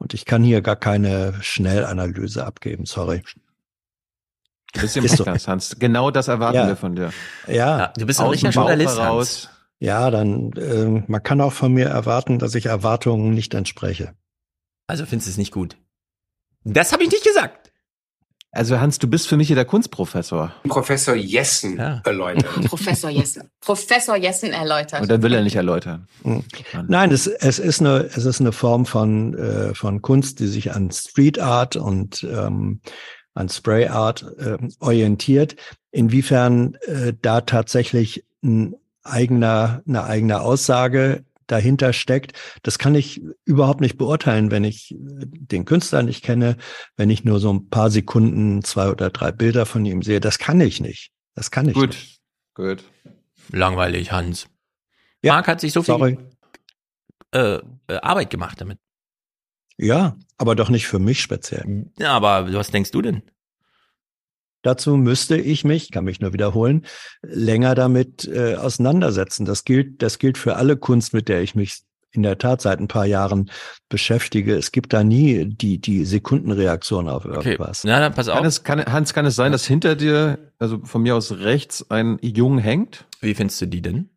[0.00, 2.86] und ich kann hier gar keine Schnellanalyse abgeben.
[2.86, 3.22] Sorry.
[4.72, 5.24] Du bist im Ist so.
[5.24, 5.76] Podcast, Hans.
[5.78, 6.66] Genau das erwarten Ja.
[6.66, 7.12] wir von dir.
[7.46, 8.98] Ja, du bist ein richtiger dem Bauch Journalist.
[8.98, 9.50] Hans.
[9.78, 14.14] Ja, dann ähm, man kann auch von mir erwarten, dass ich Erwartungen nicht entspreche.
[14.86, 15.76] Also findest du es nicht gut?
[16.64, 17.69] Das habe ich nicht gesagt.
[18.52, 20.52] Also Hans, du bist für mich hier der Kunstprofessor.
[20.68, 22.64] Professor Jessen erläutern.
[22.64, 23.48] Professor Jessen.
[23.60, 25.02] Professor Jessen erläutert.
[25.02, 26.08] Und dann will er nicht erläutern.
[26.24, 26.42] Hm.
[26.88, 30.72] Nein, es, es ist eine es ist eine Form von äh, von Kunst, die sich
[30.72, 32.80] an Street Art und ähm,
[33.34, 35.54] an Spray Art ähm, orientiert.
[35.92, 38.74] Inwiefern äh, da tatsächlich ein
[39.04, 42.32] eigener eine eigene Aussage dahinter steckt,
[42.62, 46.56] das kann ich überhaupt nicht beurteilen, wenn ich äh, den Künstler nicht kenne,
[46.96, 50.20] wenn ich nur so ein paar Sekunden, zwei oder drei Bilder von ihm sehe.
[50.20, 51.10] Das kann ich nicht.
[51.34, 52.20] Das kann ich Gut, nicht.
[52.54, 52.84] gut.
[53.52, 54.46] Langweilig, Hans.
[55.22, 56.18] Marc hat sich so viel Sorry.
[57.32, 57.56] äh,
[57.88, 58.78] äh, Arbeit gemacht damit.
[59.76, 61.90] Ja, aber doch nicht für mich speziell.
[61.98, 63.22] Ja, aber was denkst du denn?
[64.62, 66.84] Dazu müsste ich mich, kann mich nur wiederholen,
[67.22, 69.44] länger damit äh, auseinandersetzen.
[69.44, 71.82] Das gilt, das gilt für alle Kunst, mit der ich mich
[72.12, 73.50] in der Tat seit ein paar Jahren
[73.88, 74.56] beschäftige.
[74.56, 77.84] Es gibt da nie die, die Sekundenreaktion auf irgendwas.
[77.84, 77.88] Okay.
[77.92, 78.36] Ja, dann pass auf.
[78.36, 81.88] Kann es, kann, Hans, kann es sein, dass hinter dir, also von mir aus rechts,
[81.90, 83.06] ein Jung hängt?
[83.20, 84.10] Wie findest du die denn?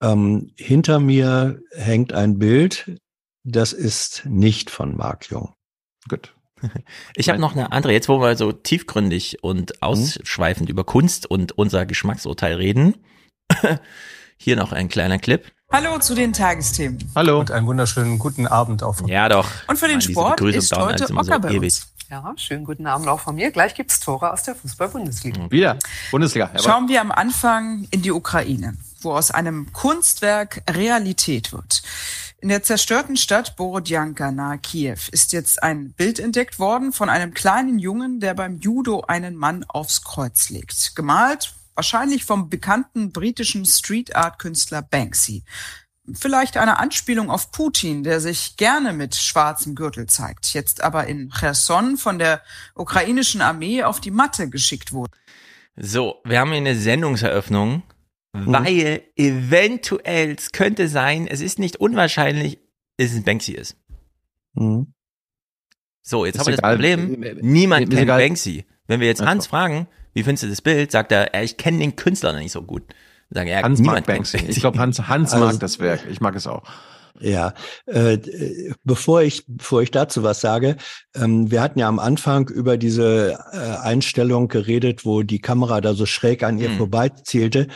[0.00, 3.00] Ähm, hinter mir hängt ein Bild,
[3.44, 5.54] das ist nicht von Mark Jung.
[6.08, 6.34] Gut.
[7.16, 10.72] Ich habe noch eine andere, jetzt wo wir so tiefgründig und ausschweifend mhm.
[10.72, 12.96] über Kunst und unser Geschmacksurteil reden.
[14.36, 15.50] Hier noch ein kleiner Clip.
[15.70, 16.98] Hallo zu den Tagesthemen.
[17.14, 17.40] Hallo.
[17.40, 19.48] Und einen wunderschönen guten Abend auch von Ja, doch.
[19.68, 21.62] Und für den Mann, Sport ist heute so Ocker bei ewig.
[21.62, 21.92] uns.
[22.10, 23.50] Ja, schönen guten Abend auch von mir.
[23.52, 25.50] Gleich gibt's Tore aus der Fußball-Bundesliga.
[25.50, 25.78] Wieder.
[26.10, 26.46] Bundesliga.
[26.48, 26.60] Jawohl.
[26.62, 31.82] Schauen wir am Anfang in die Ukraine, wo aus einem Kunstwerk Realität wird.
[32.42, 37.34] In der zerstörten Stadt Borodjanka nahe Kiew ist jetzt ein Bild entdeckt worden von einem
[37.34, 40.96] kleinen Jungen, der beim Judo einen Mann aufs Kreuz legt.
[40.96, 45.44] Gemalt wahrscheinlich vom bekannten britischen Street Art Künstler Banksy.
[46.14, 51.30] Vielleicht eine Anspielung auf Putin, der sich gerne mit schwarzem Gürtel zeigt, jetzt aber in
[51.30, 52.42] Cherson von der
[52.74, 55.12] ukrainischen Armee auf die Matte geschickt wurde.
[55.76, 57.84] So, wir haben hier eine Sendungseröffnung,
[58.32, 58.52] mhm.
[58.52, 62.58] weil eventuell es könnte sein, es ist nicht unwahrscheinlich,
[62.96, 63.76] dass es Banksy ist.
[64.54, 64.92] Mhm.
[66.02, 66.70] So, jetzt Ist haben wir das.
[66.70, 68.20] Problem, Mir- niemand mir- mir kennt egal.
[68.20, 68.64] Banksy.
[68.88, 71.94] Wenn wir jetzt Hans fragen, wie findest du das Bild, sagt er, ich kenne den
[71.96, 72.82] Künstler noch nicht so gut.
[73.30, 74.38] Sagen, ja, Hans niemand mag Banksy.
[74.38, 76.04] kennt Ich glaube, Hans, Hans Also- mag das Werk.
[76.10, 76.64] Ich mag es auch.
[77.20, 77.54] Ja,
[77.86, 80.76] äh, äh, bevor ich bevor ich dazu was sage,
[81.14, 85.94] ähm, wir hatten ja am Anfang über diese äh, Einstellung geredet, wo die Kamera da
[85.94, 86.78] so schräg an ihr Hm.
[86.78, 87.68] vorbeizielte.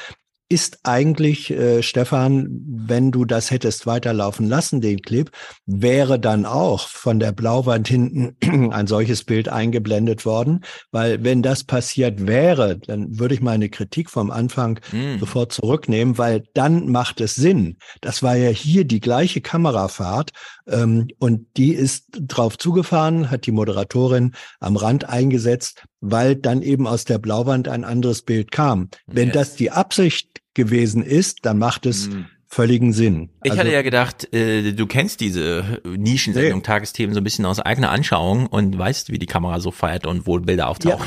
[0.49, 5.31] Ist eigentlich, äh, Stefan, wenn du das hättest weiterlaufen lassen, den Clip,
[5.67, 8.37] wäre dann auch von der Blauwand hinten
[8.73, 10.65] ein solches Bild eingeblendet worden.
[10.93, 15.19] Weil wenn das passiert wäre, dann würde ich meine Kritik vom Anfang Hm.
[15.19, 17.77] sofort zurücknehmen, weil dann macht es Sinn.
[18.01, 20.31] Das war ja hier die gleiche Kamerafahrt
[20.67, 26.87] ähm, und die ist drauf zugefahren, hat die Moderatorin am Rand eingesetzt, weil dann eben
[26.87, 28.89] aus der Blauwand ein anderes Bild kam.
[29.07, 29.35] Wenn Ja.
[29.35, 32.27] das die Absicht gewesen ist, dann macht es Hm.
[32.49, 33.31] völligen Sinn.
[33.45, 37.61] Ich Also- hatte ja gedacht, äh, du kennst diese Nischensendung Tagesthemen so ein bisschen aus
[37.61, 41.07] eigener Anschauung und weißt, wie die Kamera so feiert und wo Bilder Ja, auftauchen.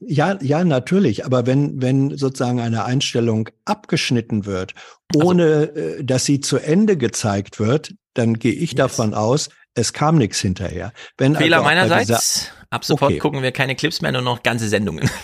[0.00, 1.24] ja, ja, natürlich.
[1.24, 4.74] Aber wenn, wenn sozusagen eine Einstellung abgeschnitten wird,
[5.14, 10.16] ohne äh, dass sie zu Ende gezeigt wird, dann gehe ich davon aus, es kam
[10.18, 10.92] nichts hinterher.
[11.18, 12.50] Wenn Fehler also meinerseits.
[12.70, 13.18] Ab sofort Okay.
[13.20, 15.08] gucken wir keine Clips mehr, nur noch ganze Sendungen.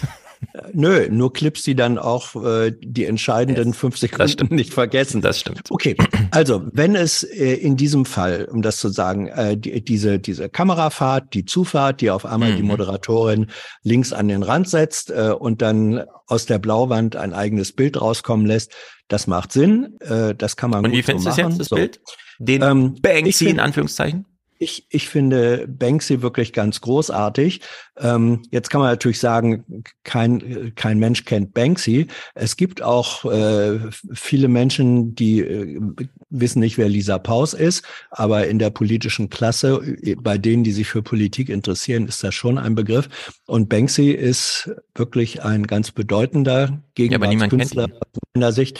[0.72, 5.20] Nö, nur Clips, die dann auch äh, die entscheidenden fünf Sekunden nicht vergessen.
[5.20, 5.62] Das stimmt.
[5.68, 5.97] Okay,
[6.31, 10.48] also wenn es äh, in diesem Fall, um das zu sagen, äh, die, diese, diese
[10.48, 12.68] Kamerafahrt, die Zufahrt, die auf einmal die Mhm.
[12.68, 13.47] Moderatorin
[13.82, 18.47] links an den Rand setzt äh, und dann aus der Blauwand ein eigenes Bild rauskommen
[18.47, 18.72] lässt,
[19.09, 19.98] das macht Sinn.
[20.01, 21.51] Äh, das kann man Und gut wie findest so du das machen.
[21.51, 21.77] jetzt, das So.
[21.77, 22.01] Bild?
[22.39, 24.24] Den Ähm, Banksy in Anführungszeichen?
[24.62, 27.62] Ich, ich finde Banksy wirklich ganz großartig.
[27.99, 29.65] Ähm, jetzt kann man natürlich sagen,
[30.05, 32.09] kein, kein Mensch kennt Banksy.
[32.35, 33.78] Es gibt auch äh,
[34.12, 35.81] viele Menschen, die äh,
[36.28, 40.73] wissen nicht, wer Lisa Paus ist, aber in der politischen Klasse, äh, bei denen, die
[40.73, 43.09] sich für Politik interessieren, ist das schon ein Begriff.
[43.47, 48.78] Und Banksy ist wirklich ein ganz bedeutender Gegenwartskünstler aus meiner Sicht.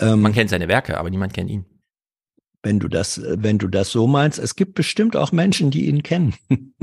[0.00, 1.66] Ähm, Man kennt seine Werke, aber niemand kennt ihn.
[2.62, 4.38] Wenn du das, wenn du das so meinst.
[4.38, 6.34] Es gibt bestimmt auch Menschen, die ihn kennen.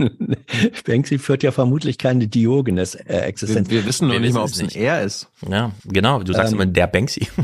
[0.85, 3.69] Banksy führt ja vermutlich keine Diogenes-Existenz.
[3.69, 5.30] Wir, wir wissen noch Wir nicht mal, ob es es ein er ist.
[5.49, 6.22] Ja, genau.
[6.24, 7.27] Du sagst Ähm, immer der Banksy.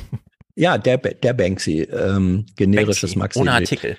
[0.57, 3.39] Ja, der, der Banksy, ähm, generisches Banksy, Maxi.
[3.39, 3.97] Ohne Artikel.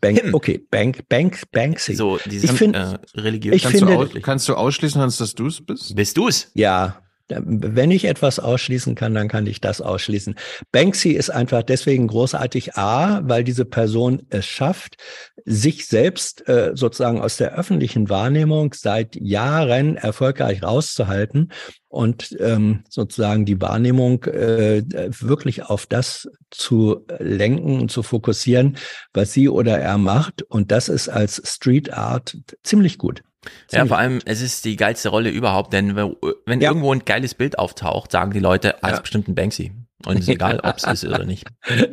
[0.00, 0.32] Bank, Him.
[0.32, 1.96] okay, Bank, Bank, Banksy.
[1.96, 3.56] So, dieses ich finde, äh, religiös.
[3.56, 5.96] ich Kannst, finde- du, aus, kannst du ausschließen, Hans, dass du es bist?
[5.96, 6.52] Bist du's?
[6.54, 10.34] Ja, wenn ich etwas ausschließen kann, dann kann ich das ausschließen.
[10.72, 14.96] Banksy ist einfach deswegen großartig, A, weil diese Person es schafft,
[15.44, 21.52] sich selbst äh, sozusagen aus der öffentlichen Wahrnehmung seit Jahren erfolgreich rauszuhalten
[21.88, 24.82] und ähm, sozusagen die Wahrnehmung äh,
[25.20, 28.76] wirklich auf das zu lenken und zu fokussieren,
[29.12, 30.42] was sie oder er macht.
[30.42, 33.22] Und das ist als Street Art ziemlich gut.
[33.70, 36.70] Ja, vor allem, es ist die geilste Rolle überhaupt, denn wenn Ja.
[36.70, 39.72] irgendwo ein geiles Bild auftaucht, sagen die Leute, ah, das ist bestimmt ein Banksy.
[40.06, 41.46] Und es ist egal, ob es ist oder nicht.
[41.68, 41.86] Du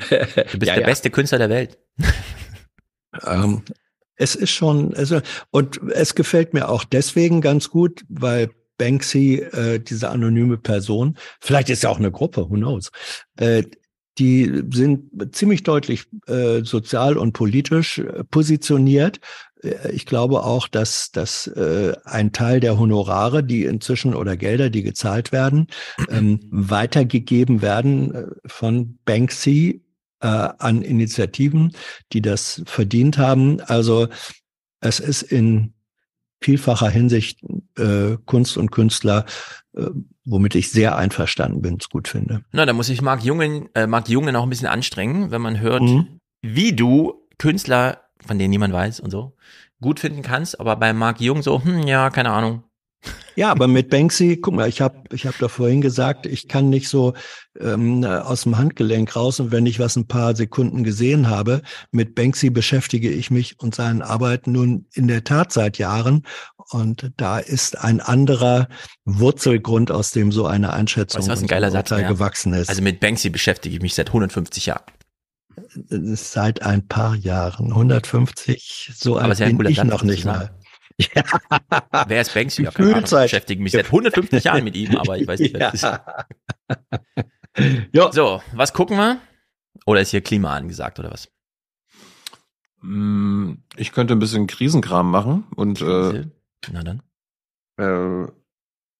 [0.60, 0.86] bist Ja, der ja.
[0.86, 1.78] beste Künstler der Welt.
[3.26, 3.64] Ähm,
[4.18, 9.80] es ist schon, also, und es gefällt mir auch deswegen ganz gut, weil Banksy, äh,
[9.80, 12.92] diese anonyme Person, vielleicht ist ja auch eine Gruppe, who knows,
[13.38, 13.64] äh,
[14.18, 18.02] die sind ziemlich deutlich äh, sozial und politisch
[18.32, 19.20] positioniert.
[19.66, 24.70] Äh, ich glaube auch, dass, dass äh, ein Teil der Honorare, die inzwischen oder Gelder,
[24.70, 25.68] die gezahlt werden,
[26.10, 29.84] ähm, weitergegeben werden äh, von Banksy
[30.22, 31.72] äh, an Initiativen,
[32.14, 33.62] die das verdient haben.
[33.62, 34.08] Also
[34.80, 35.74] es ist in
[36.42, 37.40] vielfacher Hinsicht
[37.78, 39.26] äh, Kunst und Künstler,
[39.76, 39.88] äh,
[40.26, 42.44] womit ich sehr einverstanden bin, es gut finde.
[42.52, 45.60] Na, da muss ich Marc Jungen, äh, Marc Jungen auch ein bisschen anstrengen, wenn man
[45.60, 46.20] hört, mhm.
[46.42, 49.36] wie du Künstler, von denen niemand weiß und so,
[49.82, 52.64] gut finden kannst, aber bei Marc Jung so, hm, ja, keine Ahnung,
[53.36, 56.70] ja, aber mit Banksy, guck mal, ich habe ich hab da vorhin gesagt, ich kann
[56.70, 57.14] nicht so
[57.60, 62.16] ähm, aus dem Handgelenk raus und wenn ich was ein paar Sekunden gesehen habe, mit
[62.16, 66.24] Banksy beschäftige ich mich und seinen Arbeiten nun in der Tat seit Jahren
[66.70, 68.70] und da ist ein anderer
[69.04, 72.08] Wurzelgrund, aus dem so eine Einschätzung weißt, was ein geiler Satz, ja.
[72.08, 72.70] gewachsen ist.
[72.70, 74.84] Also mit Banksy beschäftige ich mich seit 150 Jahren.
[75.90, 80.52] Seit ein paar Jahren, 150, so alt bin ich Satz, noch nicht mal.
[80.98, 81.24] Ja.
[82.08, 82.64] Wer ist Banksy?
[82.64, 83.10] Ja, keine Ahnung.
[83.10, 85.84] Beschäftige mich seit 150 Jahren mit ihm, aber ich weiß nicht, wer das ist.
[87.92, 88.12] ja.
[88.12, 89.20] So, was gucken wir?
[89.86, 91.30] Oder ist hier Klima angesagt oder was?
[92.82, 96.26] Mm, ich könnte ein bisschen Krisenkram machen und äh,
[96.72, 97.02] na dann
[97.78, 98.32] äh,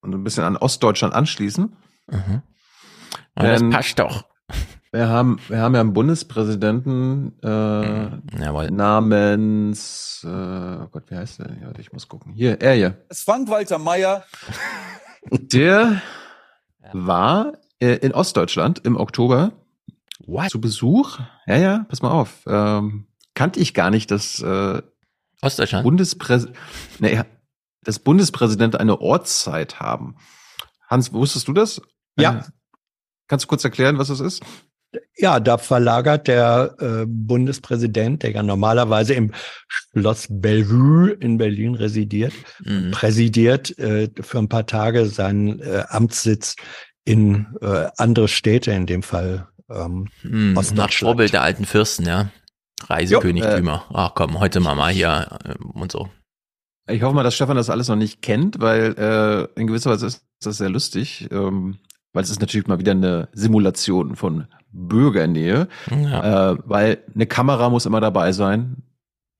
[0.02, 1.76] und ein bisschen an Ostdeutschland anschließen.
[2.08, 2.42] Mhm.
[3.34, 4.24] das passt doch.
[4.96, 8.70] Wir haben, wir haben ja einen Bundespräsidenten äh, Jawohl.
[8.70, 11.48] namens, äh, oh Gott, wie heißt der?
[11.60, 12.32] Ja, ich muss gucken.
[12.32, 13.04] Hier, er hier.
[13.10, 14.24] Das Frank-Walter Meyer.
[15.30, 16.00] Der
[16.94, 19.52] war äh, in Ostdeutschland im Oktober
[20.24, 20.48] What?
[20.48, 21.18] zu Besuch.
[21.46, 22.44] Ja, ja, pass mal auf.
[22.46, 24.80] Ähm, kannte ich gar nicht, dass äh,
[25.42, 25.84] Ostdeutschland?
[25.84, 26.48] Bundespräs
[27.00, 27.20] nee,
[27.82, 30.16] das Bundespräsident eine Ortszeit haben.
[30.88, 31.82] Hans, wusstest du das?
[32.18, 32.38] Ja.
[32.38, 32.42] Äh,
[33.26, 34.42] kannst du kurz erklären, was das ist?
[35.16, 39.32] Ja, da verlagert der äh, Bundespräsident, der ja normalerweise im
[39.68, 42.32] Schloss Bellevue in Berlin residiert,
[42.64, 42.90] mhm.
[42.90, 46.56] präsidiert äh, für ein paar Tage seinen äh, Amtssitz
[47.04, 52.30] in äh, andere Städte, in dem Fall ähm, mhm, Nach Vorbild der alten Fürsten, ja.
[52.84, 53.84] Reisekönigtümer.
[53.88, 56.08] Jo, äh, Ach komm, heute mal mal hier äh, und so.
[56.88, 60.06] Ich hoffe mal, dass Stefan das alles noch nicht kennt, weil äh, in gewisser Weise
[60.06, 61.28] ist das sehr lustig.
[61.32, 61.78] Ähm,
[62.16, 66.52] weil es ist natürlich mal wieder eine Simulation von Bürgernähe, ja.
[66.52, 68.82] äh, weil eine Kamera muss immer dabei sein,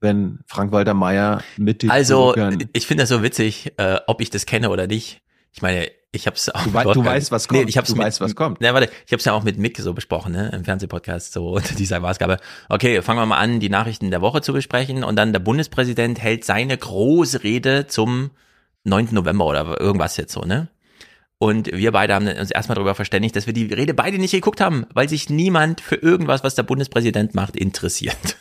[0.01, 4.31] wenn Frank-Walter Meyer mit den Also, Bürgern ich finde das so witzig, äh, ob ich
[4.31, 5.23] das kenne oder nicht.
[5.53, 6.63] Ich meine, ich habe es auch.
[6.65, 7.63] Du, wei du weißt, was kommt.
[7.63, 8.61] Nee, ich hab's du mit, weißt, was kommt.
[8.61, 11.49] Ne, warte, ich habe es ja auch mit Mick so besprochen, ne, im Fernsehpodcast so
[11.55, 12.37] unter dieser Maßgabe.
[12.69, 16.21] Okay, fangen wir mal an, die Nachrichten der Woche zu besprechen und dann der Bundespräsident
[16.21, 18.33] hält seine große Rede zum
[18.85, 19.09] 9.
[19.13, 20.69] November oder irgendwas jetzt so, ne?
[21.39, 24.61] Und wir beide haben uns erstmal darüber verständigt, dass wir die Rede beide nicht geguckt
[24.61, 28.39] haben, weil sich niemand für irgendwas, was der Bundespräsident macht, interessiert.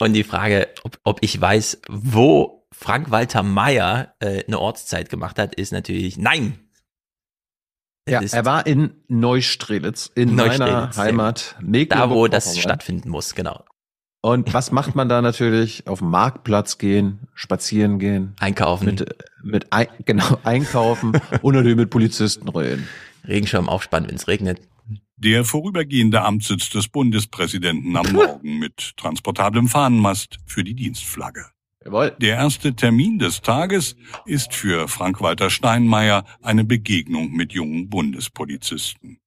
[0.00, 5.54] Und die Frage, ob, ob ich weiß, wo Frank-Walter Meyer äh, eine Ortszeit gemacht hat,
[5.54, 6.58] ist natürlich nein.
[8.08, 11.56] Ja, er war in Neustrelitz, in Neustrelitz, meiner Heimat.
[11.90, 13.64] Da, wo das stattfinden muss, genau.
[14.20, 15.86] Und was macht man da natürlich?
[15.86, 18.34] Auf den Marktplatz gehen, spazieren gehen.
[18.40, 18.86] Einkaufen.
[18.86, 22.88] Mit, mit ein, genau, einkaufen und natürlich mit Polizisten reden.
[23.26, 24.60] Regenschirm aufspannen, wenn es regnet.
[25.16, 31.46] Der vorübergehende Amtssitz des Bundespräsidenten am Morgen mit transportablem Fahnenmast für die Dienstflagge.
[31.84, 32.16] Jawohl.
[32.20, 39.18] Der erste Termin des Tages ist für Frank-Walter Steinmeier eine Begegnung mit jungen Bundespolizisten.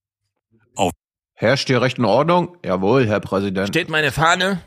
[0.76, 0.92] Auf
[1.34, 2.58] Herrscht hier Recht und Ordnung?
[2.64, 3.70] Jawohl, Herr Präsident.
[3.70, 4.62] Steht meine Fahne?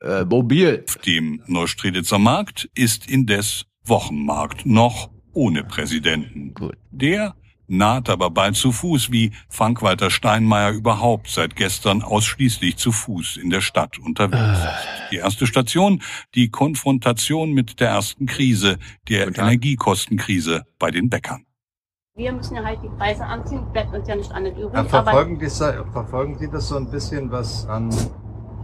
[0.00, 0.84] Äh, mobil.
[0.88, 6.54] Auf dem Neustrelitzer Markt ist indes Wochenmarkt noch ohne Präsidenten.
[6.54, 6.76] Gut.
[6.90, 7.34] Der
[7.66, 13.50] naht aber bald zu Fuß, wie Frank-Walter Steinmeier überhaupt seit gestern ausschließlich zu Fuß in
[13.50, 14.64] der Stadt unterwegs äh.
[14.64, 14.88] ist.
[15.12, 16.02] Die erste Station,
[16.34, 21.46] die Konfrontation mit der ersten Krise, der Energiekostenkrise bei den Bäckern.
[22.16, 24.74] Wir müssen ja halt die Preise anziehen, bleibt uns ja nicht anders übrig.
[24.74, 27.90] Ja, verfolgen, die, verfolgen Sie das so ein bisschen, was an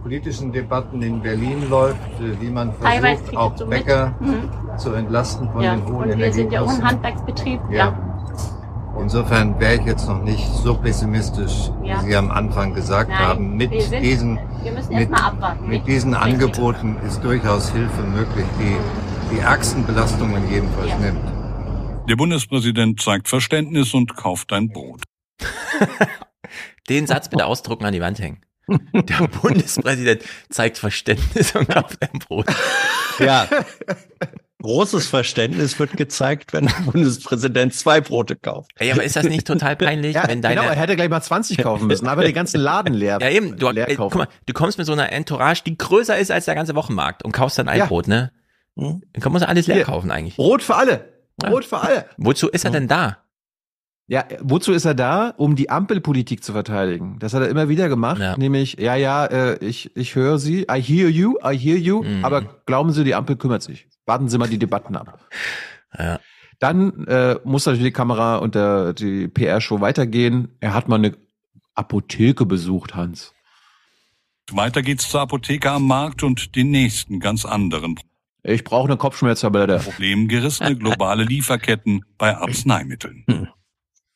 [0.03, 4.77] politischen Debatten in Berlin läuft, wie man versucht, auch Bäcker mhm.
[4.77, 5.75] zu entlasten von ja.
[5.75, 7.59] den hohen Und wir sind ja auch ein Handwerksbetrieb.
[7.69, 7.77] Ja.
[7.77, 8.11] ja.
[8.99, 12.01] Insofern wäre ich jetzt noch nicht so pessimistisch, ja.
[12.01, 13.57] wie Sie am Anfang gesagt Nein, haben.
[13.57, 14.39] Mit sind, diesen,
[14.89, 15.09] mit,
[15.67, 18.75] mit diesen Angeboten ist durchaus Hilfe möglich, die
[19.33, 20.97] die Achsenbelastungen jedenfalls ja.
[20.97, 22.09] nimmt.
[22.09, 25.03] Der Bundespräsident zeigt Verständnis und kauft ein Brot.
[26.89, 28.41] Den Satz bitte ausdrucken an die Wand hängen.
[28.93, 32.47] Der Bundespräsident zeigt Verständnis und kauft ein Brot.
[33.19, 33.47] Ja.
[34.61, 38.71] Großes Verständnis wird gezeigt, wenn der Bundespräsident zwei Brote kauft.
[38.77, 41.21] Ey, aber ist das nicht total peinlich, Ja, wenn deine genau, er hätte gleich mal
[41.21, 43.17] 20 kaufen müssen, aber den ganzen Laden leer.
[43.19, 46.17] Ja, eben, du, leer ey, guck mal, du kommst mit so einer Entourage, die größer
[46.17, 47.85] ist als der ganze Wochenmarkt und kaufst dann ein Ja.
[47.87, 48.31] Brot, ne?
[48.77, 49.01] Hm?
[49.13, 50.35] Dann muss man alles leer kaufen eigentlich.
[50.35, 51.09] Brot für alle.
[51.37, 52.05] Brot für alle.
[52.17, 53.17] Wozu ist er denn da?
[54.11, 55.33] Ja, wozu ist er da?
[55.37, 57.17] Um die Ampelpolitik zu verteidigen.
[57.19, 58.35] Das hat er immer wieder gemacht, Ja.
[58.35, 62.25] nämlich, ja, ja, äh, ich, ich höre Sie, I hear you, I hear you, Mhm.
[62.25, 63.87] aber glauben Sie, die Ampel kümmert sich.
[64.05, 65.17] Warten Sie mal die Debatten ab.
[65.97, 66.19] Ja.
[66.59, 70.49] Dann äh, muss natürlich die Kamera und der, die PR-Show weitergehen.
[70.59, 71.15] Er hat mal eine
[71.75, 73.33] Apotheke besucht, Hans.
[74.51, 77.97] Weiter geht's zur Apotheke am Markt und den nächsten ganz anderen
[78.43, 79.79] Ich brauche eine Kopfschmerztablette.
[79.79, 83.23] Problem gerissene globale Lieferketten bei Arzneimitteln.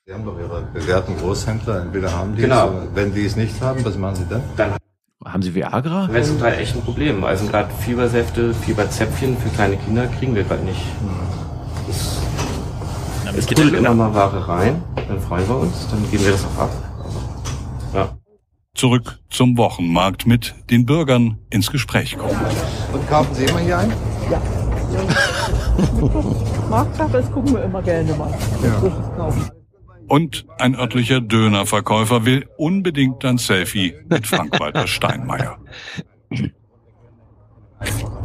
[0.07, 2.67] Sie haben doch Ihre bewährten Großhändler, entweder haben die Genau.
[2.67, 4.43] es, wenn die es nicht haben, was machen Sie dann?
[4.55, 4.73] Dann
[5.25, 6.03] Haben Sie Viagra?
[6.03, 7.23] haben wir zum Teil echt ein Problem.
[7.23, 10.79] Also gerade Fiebersäfte, Fieberzäpfchen für kleine Kinder kriegen wir gerade nicht.
[11.87, 12.19] Das,
[13.31, 16.33] es es geht ja- immer mal Ware rein, dann freuen wir uns, dann geben wir
[16.33, 16.69] das auch ab.
[17.95, 18.09] Ja.
[18.75, 22.39] Zurück zum Wochenmarkt mit den Bürgern ins Gespräch kommen.
[22.93, 23.91] Und kaufen Sie immer hier ein?
[24.29, 24.39] Ja.
[26.69, 28.31] Marktsache ist, gucken wir immer gerne mal.
[29.17, 29.49] Kaufen.
[30.07, 35.57] Und ein örtlicher Dönerverkäufer will unbedingt ein Selfie mit Frank-Walter Steinmeier.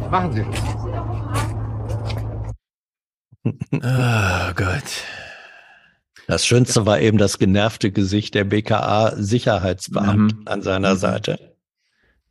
[0.09, 0.45] Machen Sie.
[3.73, 5.03] Oh Gott.
[6.27, 11.55] Das Schönste war eben das genervte Gesicht der BKA-Sicherheitsbeamten an seiner Seite.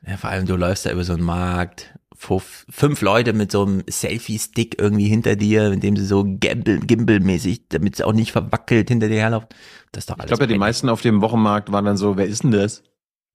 [0.07, 3.63] Ja, vor allem, du läufst da über so einen Markt, fünf, fünf Leute mit so
[3.65, 8.33] einem Selfie-Stick irgendwie hinter dir, mit dem sie so Gimbal, Gimbal-mäßig, damit es auch nicht
[8.33, 9.49] verwackelt hinter dir herlaufen.
[9.93, 10.29] Das ist doch Ich alles.
[10.31, 12.83] glaube ja, die meisten auf dem Wochenmarkt waren dann so, wer ist denn das?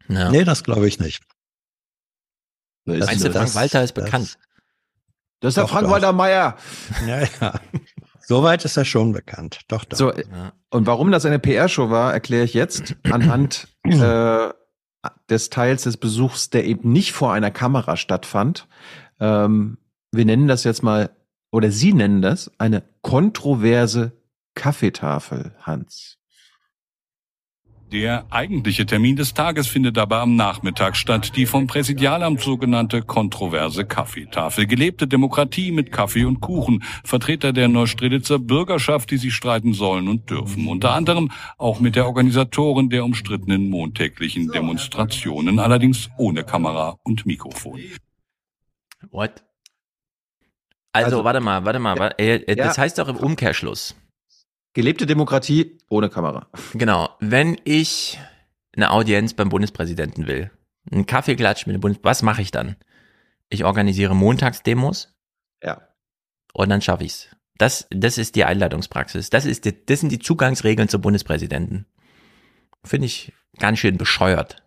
[0.07, 0.29] Ja.
[0.29, 1.23] Nee, das glaube ich nicht.
[2.85, 3.31] Wer ist Meinst du?
[3.31, 4.37] Frank Walter ist das- bekannt?
[5.41, 5.91] Das ist der Doch, Frank doch.
[5.91, 6.55] Walter Meier.
[7.07, 7.59] Ja, ja.
[8.21, 9.61] Soweit ist er schon bekannt.
[9.67, 9.97] Doch, doch.
[9.97, 10.13] So,
[10.69, 14.49] und warum das eine PR-Show war, erkläre ich jetzt anhand äh,
[15.29, 18.67] des Teils des Besuchs, der eben nicht vor einer Kamera stattfand.
[19.19, 19.77] Ähm,
[20.11, 21.09] wir nennen das jetzt mal,
[21.51, 24.13] oder Sie nennen das, eine kontroverse
[24.55, 26.17] Kaffeetafel, Hans.
[27.95, 33.85] Der eigentliche Termin des Tages findet aber am Nachmittag statt, die vom Präsidialamt sogenannte kontroverse
[33.85, 34.67] Kaffeetafel.
[34.67, 36.83] Gelebte Demokratie mit Kaffee und Kuchen.
[37.05, 40.67] Vertreter der Neustrelitzer Bürgerschaft, die sich streiten sollen und dürfen.
[40.67, 47.79] Unter anderem auch mit der Organisatorin der umstrittenen montäglichen Demonstrationen, allerdings ohne Kamera und Mikrofon.
[49.09, 49.41] What?
[50.91, 52.13] Also, Also- warte mal, warte mal.
[52.17, 52.83] äh, äh, Das Ja.
[52.83, 53.95] heißt doch im Umkehrschluss.
[54.75, 56.47] Gelebte Demokratie ohne Kamera.
[56.73, 57.09] Genau.
[57.19, 58.19] Wenn ich
[58.75, 60.51] eine Audienz beim Bundespräsidenten will,
[60.91, 62.75] einen Kaffeeklatsch mit dem Bundes, was mache ich dann?
[63.49, 65.15] Ich organisiere Montagsdemos
[65.63, 65.81] Ja.
[66.53, 67.29] und dann schaffe ich's.
[67.57, 69.29] Das, das ist die Einladungspraxis.
[69.29, 71.85] Das ist, die, das sind die Zugangsregeln zum Bundespräsidenten.
[72.83, 74.61] Finde ich ganz schön bescheuert.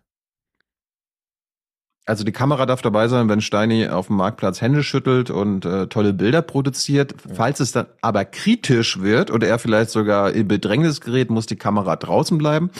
[2.09, 5.85] Also die Kamera darf dabei sein, wenn Steini auf dem Marktplatz Hände schüttelt und äh,
[5.85, 7.13] tolle Bilder produziert.
[7.35, 11.55] Falls es dann aber kritisch wird oder er vielleicht sogar in Bedrängnis gerät, muss die
[11.55, 12.71] Kamera draußen bleiben.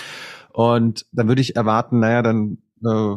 [0.51, 3.15] Und dann würde ich erwarten, naja, dann äh,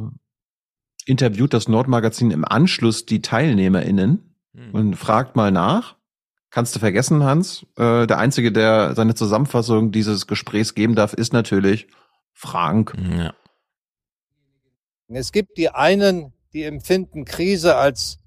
[1.07, 4.37] interviewt das Nordmagazin im Anschluss die TeilnehmerInnen
[4.73, 5.97] und fragt mal nach.
[6.51, 7.65] Kannst du vergessen, Hans?
[7.79, 11.89] Äh, der Einzige, der seine Zusammenfassung dieses Gesprächs geben darf, ist natürlich
[12.35, 12.93] Frank.
[13.17, 13.33] Ja.
[15.17, 18.19] Es gibt die einen, die empfinden Krise als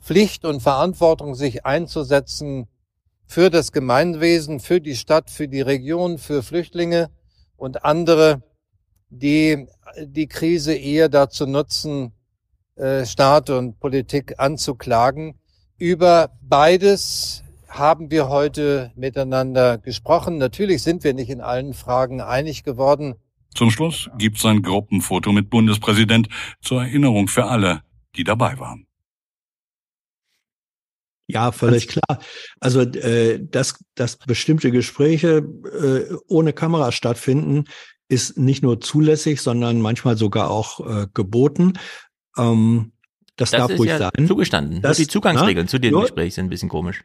[0.00, 2.68] Pflicht und Verantwortung, sich einzusetzen
[3.26, 7.10] für das Gemeinwesen, für die Stadt, für die Region, für Flüchtlinge
[7.56, 8.42] und andere,
[9.08, 9.66] die
[9.98, 12.12] die Krise eher dazu nutzen,
[12.76, 15.38] äh, Staat und Politik anzuklagen.
[15.78, 20.38] Über beides haben wir heute miteinander gesprochen.
[20.38, 23.14] Natürlich sind wir nicht in allen Fragen einig geworden.
[23.54, 26.28] Zum Schluss gibt's ein Gruppenfoto mit Bundespräsident
[26.60, 27.82] zur Erinnerung für alle,
[28.16, 28.86] die dabei waren.
[31.26, 32.18] Ja, völlig klar.
[32.60, 37.64] Also, äh, dass, dass bestimmte Gespräche äh, ohne Kamera stattfinden,
[38.08, 41.74] ist nicht nur zulässig, sondern manchmal sogar auch äh, geboten.
[42.36, 42.92] Ähm,
[43.36, 44.26] das, Das darf ist ruhig ja sein.
[44.26, 44.82] zugestanden.
[44.82, 47.02] Das- Nur die Zugangsregeln na, zu dem nur- Gespräch sind ein bisschen komisch.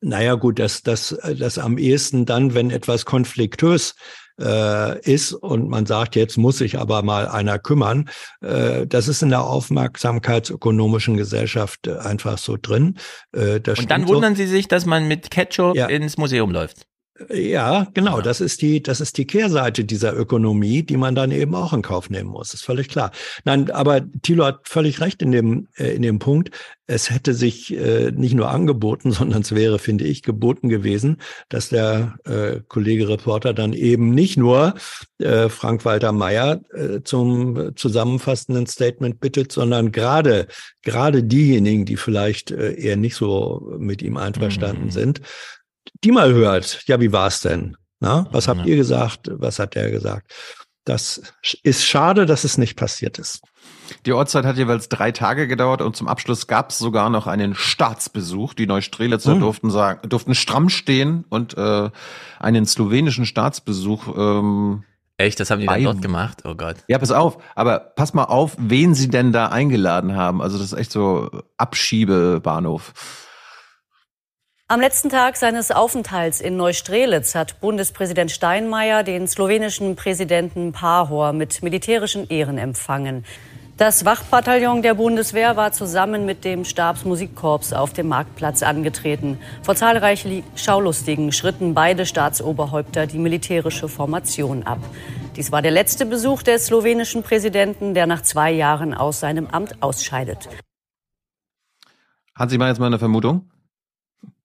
[0.00, 3.94] Naja, gut, das, das, das am ehesten dann, wenn etwas konfliktös
[4.40, 8.08] äh, ist und man sagt, jetzt muss sich aber mal einer kümmern.
[8.40, 12.96] Äh, das ist in der aufmerksamkeitsökonomischen Gesellschaft äh, einfach so drin.
[13.32, 14.14] Äh, Und dann stimmt so.
[14.14, 15.86] wundern sie sich, dass man mit Ketchup Ja.
[15.86, 16.86] ins Museum läuft.
[17.30, 18.20] Ja, genau.
[18.20, 21.82] Das ist die, das ist die Kehrseite dieser Ökonomie, die man dann eben auch in
[21.82, 22.54] Kauf nehmen muss.
[22.54, 23.10] ist völlig klar.
[23.44, 26.50] Nein, aber Thilo hat völlig recht in dem, äh, in dem Punkt.
[26.86, 31.18] Es hätte sich äh, nicht nur angeboten, sondern es wäre, finde ich, geboten gewesen,
[31.48, 34.74] dass der äh, Kollege Reporter dann eben nicht nur
[35.18, 40.46] äh, Frank-Walter Meyer äh, zum zusammenfassenden Statement bittet, sondern gerade,
[40.82, 44.90] gerade diejenigen, die vielleicht äh, eher nicht so mit ihm einverstanden mhm.
[44.90, 45.20] sind,
[46.04, 47.76] die mal hört, ja, wie war's denn?
[48.00, 49.30] Na, was habt ihr gesagt?
[49.32, 50.32] Was hat der gesagt?
[50.84, 51.22] Das
[51.62, 53.42] ist schade, dass es nicht passiert ist.
[54.06, 57.54] Die Ortszeit hat jeweils drei Tage gedauert und zum Abschluss gab es sogar noch einen
[57.54, 58.54] Staatsbesuch.
[58.54, 59.40] Die Neustrelitzer hm.
[59.40, 61.90] durften sagen, durften stramm stehen und äh,
[62.40, 64.08] einen slowenischen Staatsbesuch.
[64.16, 64.84] Ähm,
[65.18, 66.38] Echt, das haben die dann dort gemacht?
[66.44, 66.76] Oh Gott.
[66.88, 70.42] Ja, pass auf, aber pass mal auf, wen sie denn da eingeladen haben.
[70.42, 72.92] Also das ist echt so Abschiebebahnhof.
[74.72, 81.62] Am letzten Tag seines Aufenthalts in Neustrelitz hat Bundespräsident Steinmeier den slowenischen Präsidenten Pahor mit
[81.62, 83.26] militärischen Ehren empfangen.
[83.76, 89.38] Das Wachbataillon der Bundeswehr war zusammen mit dem Stabsmusikkorps auf dem Marktplatz angetreten.
[89.62, 94.78] Vor zahlreichen Schaulustigen schritten beide Staatsoberhäupter die militärische Formation ab.
[95.36, 99.82] Dies war der letzte Besuch des slowenischen Präsidenten, der nach zwei Jahren aus seinem Amt
[99.82, 100.48] ausscheidet.
[102.34, 103.51] Hat Sie mal jetzt mal eine Vermutung?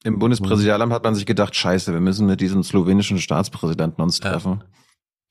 [0.08, 4.62] Im Bundespräsidialamt hat man sich gedacht, scheiße, wir müssen mit diesem slowenischen Staatspräsidenten uns treffen.
[4.62, 4.66] Ja.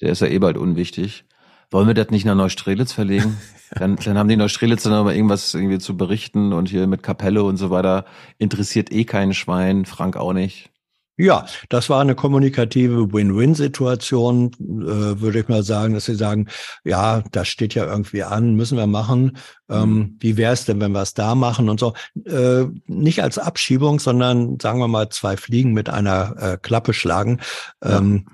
[0.03, 1.25] Der ist ja eh bald unwichtig.
[1.71, 3.39] Wollen wir das nicht nach Neustrelitz verlegen?
[3.71, 7.43] dann, dann haben die Neustrelitzer noch mal irgendwas irgendwie zu berichten und hier mit Kapelle
[7.43, 8.05] und so weiter.
[8.37, 10.71] Interessiert eh kein Schwein, Frank auch nicht.
[11.19, 16.49] Ja, das war eine kommunikative Win-Win-Situation, äh, würde ich mal sagen, dass sie sagen,
[16.85, 19.39] ja, das steht ja irgendwie an, müssen wir machen.
[19.69, 20.17] Ähm, mhm.
[20.21, 21.95] wie wäre es denn, wenn wir es da machen und so?
[22.25, 27.41] Äh, nicht als Abschiebung, sondern sagen wir mal zwei Fliegen mit einer äh, Klappe schlagen.
[27.83, 28.27] Ähm.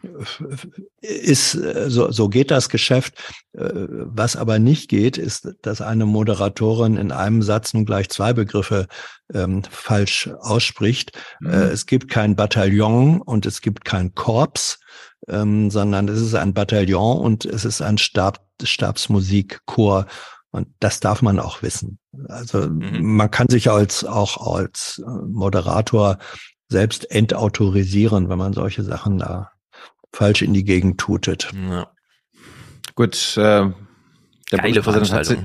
[1.01, 3.19] Ist äh, so, so geht das Geschäft.
[3.55, 8.33] Äh, was aber nicht geht, ist, dass eine Moderatorin in einem Satz nun gleich zwei
[8.33, 8.87] Begriffe
[9.35, 11.19] ähm, falsch ausspricht.
[11.41, 11.51] Mhm.
[11.51, 14.81] Äh, es gibt kein Bataillon und es gibt kein Korps,
[15.29, 20.07] ähm, sondern es ist ein Bataillon und es ist ein Stab, Stabsmusikchor.
[20.53, 21.99] Und das darf man auch wissen.
[22.29, 23.17] Also mhm.
[23.17, 26.19] man kann sich als auch als äh, Moderator
[26.69, 29.51] selbst entautorisieren, wenn man solche Sachen da
[30.13, 31.51] falsch in die Gegend tutet.
[31.71, 31.91] Ja.
[32.95, 33.73] Gut, äh, der
[34.51, 35.39] Geile Bundespräsident hat sich,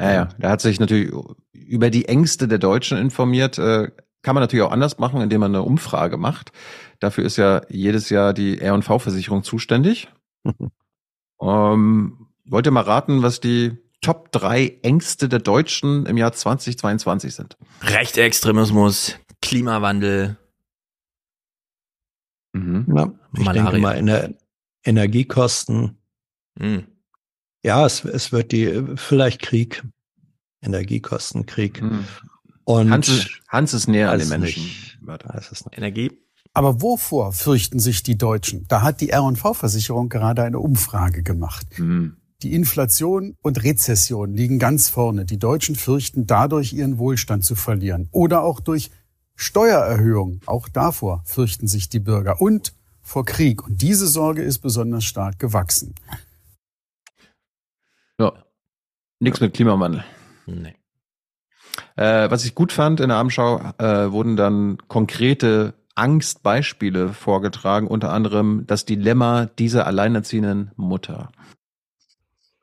[0.00, 1.12] ja, ja, der hat sich natürlich
[1.52, 3.58] über die Ängste der Deutschen informiert.
[3.58, 3.90] Äh,
[4.22, 6.52] kann man natürlich auch anders machen, indem man eine Umfrage macht.
[7.00, 10.08] Dafür ist ja jedes Jahr die R&V-Versicherung zuständig.
[11.40, 17.34] ähm, wollt ihr mal raten, was die Top 3 Ängste der Deutschen im Jahr 2022
[17.34, 17.56] sind?
[17.82, 20.36] Rechtsextremismus, Klimawandel.
[22.52, 22.86] Mhm.
[22.94, 23.62] Ja, ich Malaria.
[23.64, 24.34] denke mal, in der
[24.84, 25.98] Energiekosten.
[26.58, 26.86] Mhm.
[27.64, 29.82] Ja, es, es wird die, vielleicht Krieg,
[30.62, 31.82] Energiekosten, Krieg.
[31.82, 32.04] Mhm.
[32.64, 34.70] Und Hans ist, Hans ist näher an den Menschen.
[35.72, 36.12] Energie.
[36.52, 38.66] Aber wovor fürchten sich die Deutschen?
[38.68, 41.66] Da hat die R&V-Versicherung gerade eine Umfrage gemacht.
[41.78, 42.16] Mhm.
[42.42, 45.24] Die Inflation und Rezession liegen ganz vorne.
[45.24, 48.08] Die Deutschen fürchten dadurch ihren Wohlstand zu verlieren.
[48.12, 48.92] Oder auch durch
[49.34, 50.40] Steuererhöhung.
[50.46, 52.40] Auch davor fürchten sich die Bürger.
[52.40, 53.64] Und vor Krieg.
[53.64, 55.96] Und diese Sorge ist besonders stark gewachsen.
[58.20, 58.44] Ja.
[59.18, 60.04] Nichts mit Klimawandel.
[60.46, 60.76] Nee.
[61.96, 68.12] Äh, was ich gut fand in der Abendschau, äh, wurden dann konkrete Angstbeispiele vorgetragen, unter
[68.12, 71.32] anderem das Dilemma dieser alleinerziehenden Mutter.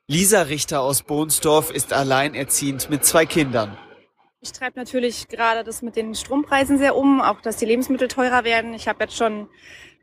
[0.08, 3.76] Lisa Richter aus Bohnsdorf ist alleinerziehend mit zwei Kindern.
[4.40, 8.44] Ich treibe natürlich gerade das mit den Strompreisen sehr um, auch dass die Lebensmittel teurer
[8.44, 8.72] werden.
[8.72, 9.48] Ich habe jetzt schon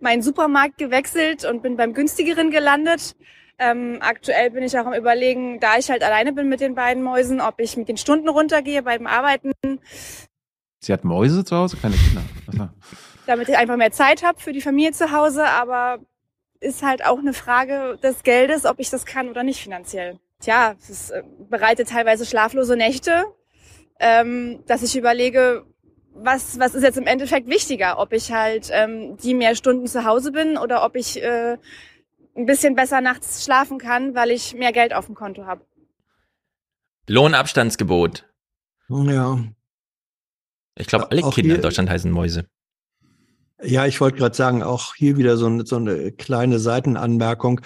[0.02, 3.16] meinen Supermarkt gewechselt und bin beim günstigeren gelandet.
[3.58, 7.02] Ähm, aktuell bin ich auch am überlegen, da ich halt alleine bin mit den beiden
[7.02, 9.54] Mäusen, ob ich mit den Stunden runtergehe beim Arbeiten.
[10.82, 12.24] Sie hat Mäuse zu Hause, keine Kinder.
[12.54, 12.74] Aha.
[13.26, 16.00] Damit ich einfach mehr Zeit habe für die Familie zu Hause, aber
[16.64, 20.20] ist halt auch eine Frage des Geldes, ob ich das kann oder nicht finanziell.
[20.40, 23.26] Tja, es äh, bereitet teilweise schlaflose Nächte,
[24.00, 25.66] ähm, dass ich überlege,
[26.14, 30.06] was, was ist jetzt im Endeffekt wichtiger, ob ich halt ähm, die mehr Stunden zu
[30.06, 31.58] Hause bin oder ob ich äh,
[32.36, 35.66] ein bisschen besser nachts schlafen kann, weil ich mehr Geld auf dem Konto habe.
[37.08, 38.26] Lohnabstandsgebot.
[38.90, 39.40] Ja.
[40.76, 42.46] Ich glaube, alle Kinder hier, in Deutschland heißen Mäuse.
[43.64, 47.62] Ja, ich wollte gerade sagen, auch hier wieder so eine, so eine kleine Seitenanmerkung,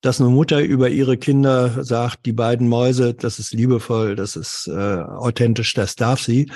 [0.00, 4.68] dass eine Mutter über ihre Kinder sagt, die beiden Mäuse, das ist liebevoll, das ist
[4.68, 6.50] äh, authentisch, das darf sie.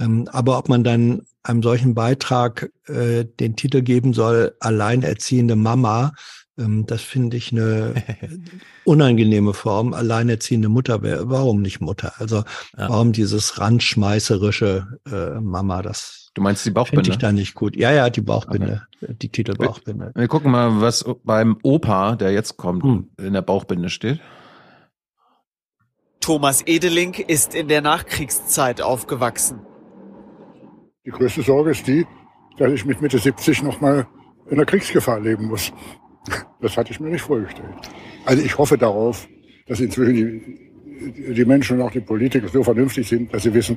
[0.00, 6.12] Ähm, aber ob man dann einem solchen Beitrag äh, den Titel geben soll, alleinerziehende Mama,
[6.58, 7.94] ähm, das finde ich eine
[8.84, 9.94] unangenehme Form.
[9.94, 12.14] Alleinerziehende Mutter, warum nicht Mutter?
[12.18, 12.38] Also
[12.76, 12.88] ja.
[12.88, 17.02] warum dieses randschmeißerische äh, Mama, das Du meinst die Bauchbinde?
[17.02, 17.74] Finde ich da nicht gut.
[17.74, 19.14] Ja, ja, die Bauchbinde, okay.
[19.20, 20.12] die Titelbauchbinde.
[20.14, 23.08] Wir, wir gucken mal, was beim Opa, der jetzt kommt, hm.
[23.18, 24.20] in der Bauchbinde steht.
[26.20, 29.58] Thomas Edeling ist in der Nachkriegszeit aufgewachsen.
[31.04, 32.06] Die größte Sorge ist die,
[32.56, 34.06] dass ich mit Mitte 70 nochmal
[34.48, 35.72] in der Kriegsgefahr leben muss.
[36.60, 37.74] Das hatte ich mir nicht vorgestellt.
[38.26, 39.26] Also ich hoffe darauf,
[39.66, 43.76] dass inzwischen die, die Menschen und auch die Politiker so vernünftig sind, dass sie wissen,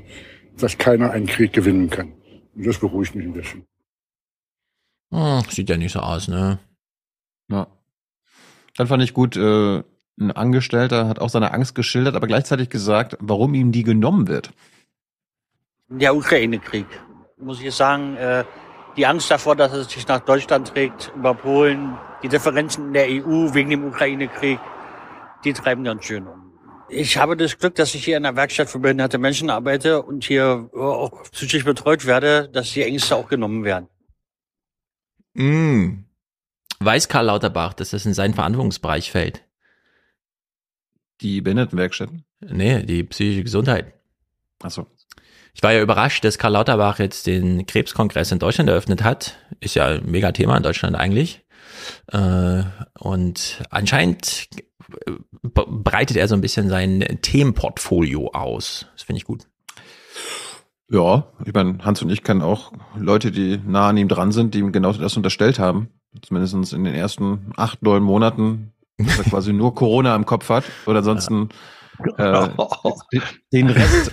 [0.59, 2.14] dass keiner einen Krieg gewinnen kann.
[2.56, 3.66] Und das beruhigt mich ein bisschen.
[5.12, 6.60] Hm, sieht ja nicht so aus, ne?
[7.50, 7.68] Ja.
[8.78, 9.84] Dann fand ich gut, äh,
[10.20, 14.52] ein Angestellter hat auch seine Angst geschildert, aber gleichzeitig gesagt, warum ihm die genommen wird.
[15.90, 16.86] Der Ukraine-Krieg,
[17.38, 18.46] muss ich sagen, äh,
[18.96, 23.08] die Angst davor, dass es sich nach Deutschland trägt, über Polen, die Differenzen in der
[23.08, 24.60] EU wegen dem Ukraine-Krieg,
[25.44, 26.41] die treiben ganz schön um.
[26.94, 30.26] Ich habe das Glück, dass ich hier in der Werkstatt für behinderte Menschen arbeite und
[30.26, 33.88] hier auch psychisch betreut werde, dass die Ängste auch genommen werden.
[35.34, 36.03] Mm.
[36.80, 39.44] Weiß Karl Lauterbach, dass das in seinen Verantwortungsbereich fällt?
[41.22, 42.26] Die Behindertenwerkstätten?
[42.42, 43.94] Nee, die psychische Gesundheit.
[44.61, 44.88] Achso.
[45.53, 49.38] Ich war ja überrascht, dass Karl Lauterbach jetzt den Krebskongress in Deutschland eröffnet hat.
[49.61, 51.45] Ist ja ein mega Thema in Deutschland eigentlich.
[52.08, 52.64] Äh,
[53.00, 54.48] und anscheinend
[55.43, 58.88] breitet er so ein bisschen sein Themenportfolio aus.
[58.93, 59.48] Das finde ich gut.
[60.90, 64.53] Ja, ich meine, Hans und ich kennen auch Leute, die nah an ihm dran sind,
[64.53, 65.90] die ihm genau das unterstellt haben.
[66.22, 70.66] Zumindest in den ersten acht, neun Monaten, dass er quasi nur Corona im Kopf hat
[70.85, 71.48] oder ansonsten
[72.17, 72.50] äh,
[73.53, 74.11] den Rest,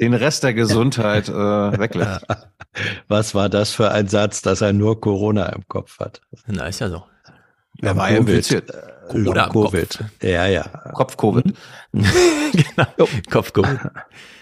[0.00, 2.24] den Rest der Gesundheit äh, weglässt.
[3.08, 6.20] Was war das für ein Satz, dass er nur Corona im Kopf hat?
[6.46, 7.04] Na, ist ja so.
[7.80, 8.72] Er war ja infiziert.
[9.08, 10.04] Oder Covid.
[10.22, 10.62] Ja, ja.
[10.94, 11.54] Kopf-Covid.
[11.92, 13.08] genau.
[13.30, 13.80] Kopf-Covid.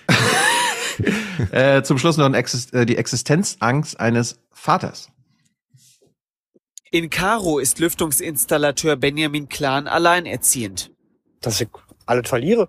[1.53, 5.09] äh, zum Schluss noch ein Exist äh, die Existenzangst eines Vaters.
[6.91, 10.93] In Karo ist Lüftungsinstallateur Benjamin Klan alleinerziehend.
[11.41, 11.69] Dass ich
[12.07, 12.69] alles verliere.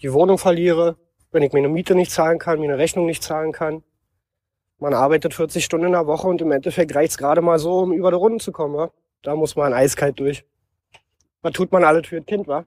[0.00, 0.96] Die Wohnung verliere,
[1.30, 3.82] wenn ich meine Miete nicht zahlen kann, meine Rechnung nicht zahlen kann.
[4.80, 7.92] Man arbeitet 40 Stunden in der Woche und im Endeffekt reicht's gerade mal so, um
[7.92, 8.74] über die Runden zu kommen.
[8.76, 8.90] Ja?
[9.22, 10.44] Da muss man eiskalt durch.
[11.42, 12.64] Was tut man alles für ein Kind, wa?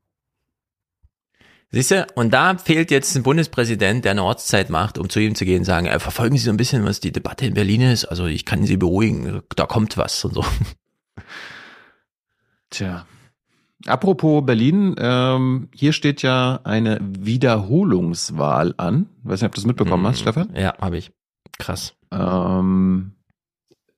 [1.72, 5.33] Siehst du, und da fehlt jetzt ein Bundespräsident, der eine Ortszeit macht, um zu ihm
[5.33, 7.82] zu gehen und sagen, äh, verfolgen Sie so ein bisschen, was die Debatte in Berlin
[7.82, 8.06] ist.
[8.06, 10.45] Also ich kann Sie beruhigen, da kommt was und so.
[12.69, 13.08] Tja.
[13.88, 19.09] Apropos Berlin, ähm, hier steht ja eine Wiederholungswahl an.
[19.24, 20.56] weiß nicht, ob du das mitbekommen hast, hm, Stefan?
[20.56, 21.11] Ja, habe ich.
[21.64, 21.95] Krass.
[22.11, 23.16] Ähm,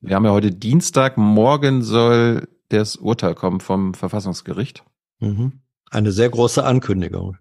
[0.00, 4.84] wir haben ja heute Dienstag, morgen soll das Urteil kommen vom Verfassungsgericht.
[5.18, 5.62] Mhm.
[5.90, 7.38] Eine sehr große Ankündigung.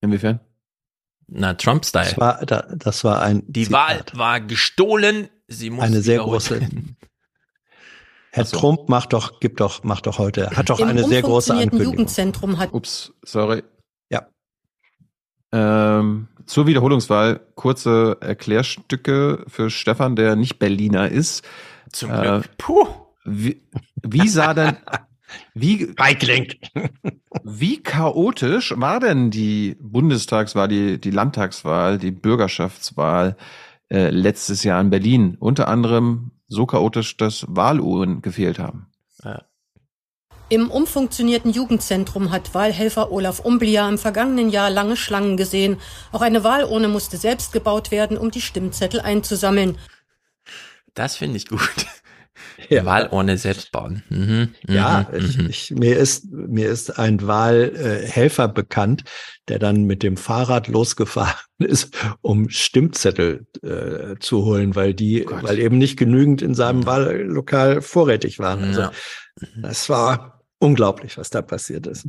[0.00, 0.40] Inwiefern?
[1.26, 2.06] Na, Trump-Style.
[2.06, 3.42] Das war, das war ein.
[3.46, 4.14] Die Zitat.
[4.14, 5.28] Wahl war gestohlen.
[5.46, 6.66] Sie muss eine sehr große.
[8.32, 8.56] Herr so.
[8.56, 11.92] Trump macht doch, gibt doch, macht doch heute, hat doch Im eine sehr große Ankündigung.
[11.92, 12.72] Jugendzentrum hat.
[12.72, 13.62] Ups, sorry.
[15.52, 21.46] Ähm, zur Wiederholungswahl kurze Erklärstücke für Stefan, der nicht Berliner ist.
[21.92, 22.56] Zum äh, Glück.
[22.58, 22.88] Puh.
[23.24, 23.62] Wie,
[24.02, 24.76] wie sah denn,
[25.54, 25.94] wie,
[27.44, 33.36] wie chaotisch war denn die Bundestagswahl, die, die Landtagswahl, die Bürgerschaftswahl
[33.88, 35.36] äh, letztes Jahr in Berlin?
[35.38, 38.88] Unter anderem so chaotisch, dass Wahluhren gefehlt haben.
[39.22, 39.42] Ja.
[40.50, 45.76] Im umfunktionierten Jugendzentrum hat Wahlhelfer Olaf Umblia im vergangenen Jahr lange Schlangen gesehen.
[46.10, 49.78] Auch eine Wahlurne musste selbst gebaut werden, um die Stimmzettel einzusammeln.
[50.94, 51.86] Das finde ich gut.
[52.68, 52.84] Ja.
[52.84, 54.02] Wahlurne selbst bauen.
[54.08, 55.46] Mhm, ja, mhm, ich, mhm.
[55.50, 59.04] ich, mir ist mir ist ein Wahlhelfer bekannt,
[59.48, 65.42] der dann mit dem Fahrrad losgefahren ist, um Stimmzettel äh, zu holen, weil die, oh
[65.42, 66.86] weil eben nicht genügend in seinem mhm.
[66.86, 68.64] Wahllokal vorrätig waren.
[68.64, 68.92] Also ja.
[69.60, 72.06] das war unglaublich, was da passiert ist.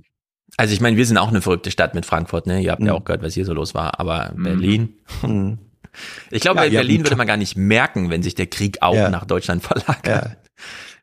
[0.57, 2.61] Also ich meine, wir sind auch eine verrückte Stadt mit Frankfurt, ne?
[2.61, 2.87] Ihr habt mhm.
[2.87, 4.43] ja auch gehört, was hier so los war, aber mhm.
[4.43, 4.93] Berlin.
[5.23, 5.57] Mhm.
[6.29, 8.95] Ich glaube, ja, in Berlin würde man gar nicht merken, wenn sich der Krieg auch
[8.95, 9.09] ja.
[9.09, 10.05] nach Deutschland verlagert.
[10.05, 10.35] Ja.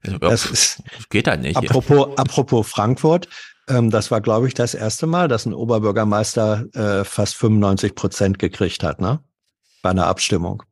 [0.02, 1.56] Also, das, ist, das geht halt nicht.
[1.56, 3.28] Apropos, apropos Frankfurt,
[3.68, 8.38] ähm, das war, glaube ich, das erste Mal, dass ein Oberbürgermeister äh, fast 95 Prozent
[8.38, 9.20] gekriegt hat, ne?
[9.82, 10.62] Bei einer Abstimmung.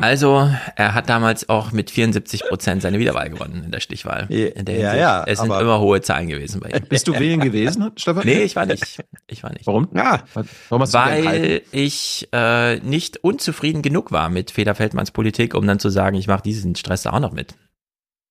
[0.00, 4.30] Also, er hat damals auch mit 74 Prozent seine Wiederwahl gewonnen in der Stichwahl.
[4.30, 6.86] In der ja, ja, es sind immer hohe Zahlen gewesen bei ihm.
[6.88, 8.24] Bist du wählen gewesen, Stefan?
[8.24, 9.02] Nee, ich war nicht.
[9.26, 9.66] Ich war nicht.
[9.66, 9.88] Warum?
[9.92, 10.22] Ja.
[10.68, 15.66] Warum hast du Weil ich äh, nicht unzufrieden genug war mit Feder Feldmanns Politik, um
[15.66, 17.54] dann zu sagen, ich mache diesen Stress da auch noch mit.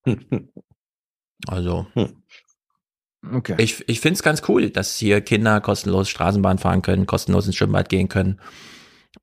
[1.48, 1.88] Also.
[3.34, 3.56] Okay.
[3.58, 7.56] Ich, ich finde es ganz cool, dass hier Kinder kostenlos Straßenbahn fahren können, kostenlos ins
[7.56, 8.40] Schwimmbad gehen können.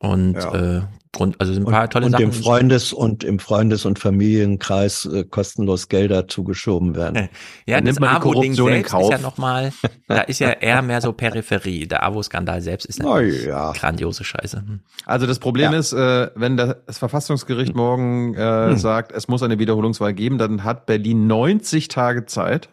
[0.00, 0.78] Und Ja.
[0.78, 2.25] äh, Grund, also ein paar und, tolle und Sachen.
[2.26, 7.28] im Freundes- und im Freundes- und Familienkreis äh, kostenlos Gelder zugeschoben werden.
[7.67, 9.73] Ja, Dann das nimmt man die AWO-Ding selbst ist ja nochmal,
[10.07, 11.86] da ist ja eher mehr so Peripherie.
[11.89, 13.73] Der AWO-Skandal selbst ist natürlich ja.
[13.73, 14.58] grandiose Scheiße.
[14.58, 14.81] Hm.
[15.07, 15.78] Also das Problem Ja.
[15.78, 18.76] ist, äh, wenn das Verfassungsgericht morgen äh, Hm.
[18.76, 22.68] sagt, es muss eine Wiederholungswahl geben, dann hat Berlin 90 Tage Zeit,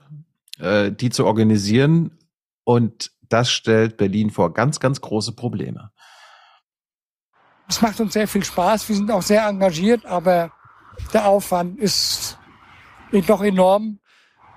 [0.60, 2.12] äh, die zu organisieren.
[2.66, 5.92] Und das stellt Berlin vor ganz, ganz große Probleme.
[7.68, 8.88] Es macht uns sehr viel Spaß.
[8.90, 10.52] Wir sind auch sehr engagiert, aber
[11.14, 12.38] der Aufwand ist
[13.28, 14.00] doch enorm.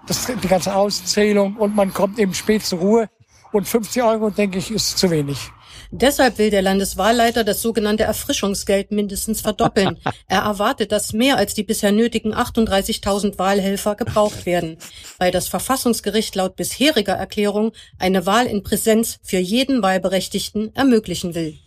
[0.06, 3.10] Das, die ganze Auszählung und man kommt eben spät zur Ruhe.
[3.52, 5.50] Und 50 Euro, denke ich, ist zu wenig.
[5.90, 9.98] Deshalb will der Landeswahlleiter das sogenannte Erfrischungsgeld mindestens verdoppeln.
[10.28, 14.76] Er erwartet, dass mehr als die bisher nötigen 38.000 Wahlhelfer gebraucht werden,
[15.18, 21.58] weil das Verfassungsgericht laut bisheriger Erklärung eine Wahl in Präsenz für jeden Wahlberechtigten ermöglichen will.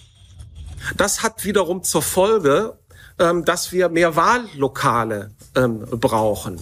[0.97, 2.77] Das hat wiederum zur Folge,
[3.19, 6.59] ähm, dass wir mehr Wahllokale ähm, brauchen.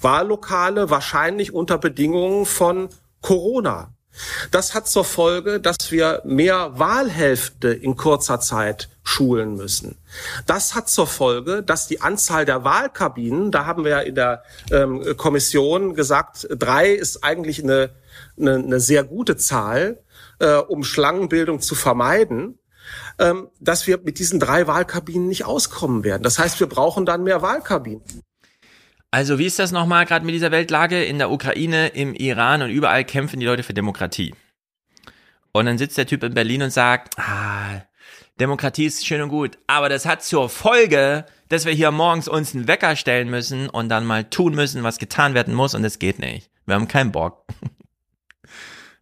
[0.00, 2.88] Wahllokale wahrscheinlich unter Bedingungen von
[3.20, 3.90] Corona.
[4.50, 9.96] Das hat zur Folge, dass wir mehr Wahlhälfte in kurzer Zeit schulen müssen.
[10.46, 14.42] Das hat zur Folge, dass die Anzahl der Wahlkabinen, da haben wir ja in der
[14.70, 17.90] ähm, Kommission gesagt, drei ist eigentlich eine,
[18.38, 19.98] eine, eine sehr gute Zahl,
[20.40, 22.58] äh, um Schlangenbildung zu vermeiden
[23.60, 26.22] dass wir mit diesen drei Wahlkabinen nicht auskommen werden.
[26.22, 28.02] Das heißt, wir brauchen dann mehr Wahlkabinen.
[29.10, 31.04] Also wie ist das nochmal gerade mit dieser Weltlage?
[31.04, 34.34] In der Ukraine, im Iran und überall kämpfen die Leute für Demokratie.
[35.52, 37.82] Und dann sitzt der Typ in Berlin und sagt, ah,
[38.40, 42.54] Demokratie ist schön und gut, aber das hat zur Folge, dass wir hier morgens uns
[42.54, 45.98] einen Wecker stellen müssen und dann mal tun müssen, was getan werden muss und es
[45.98, 46.50] geht nicht.
[46.64, 47.44] Wir haben keinen Bock.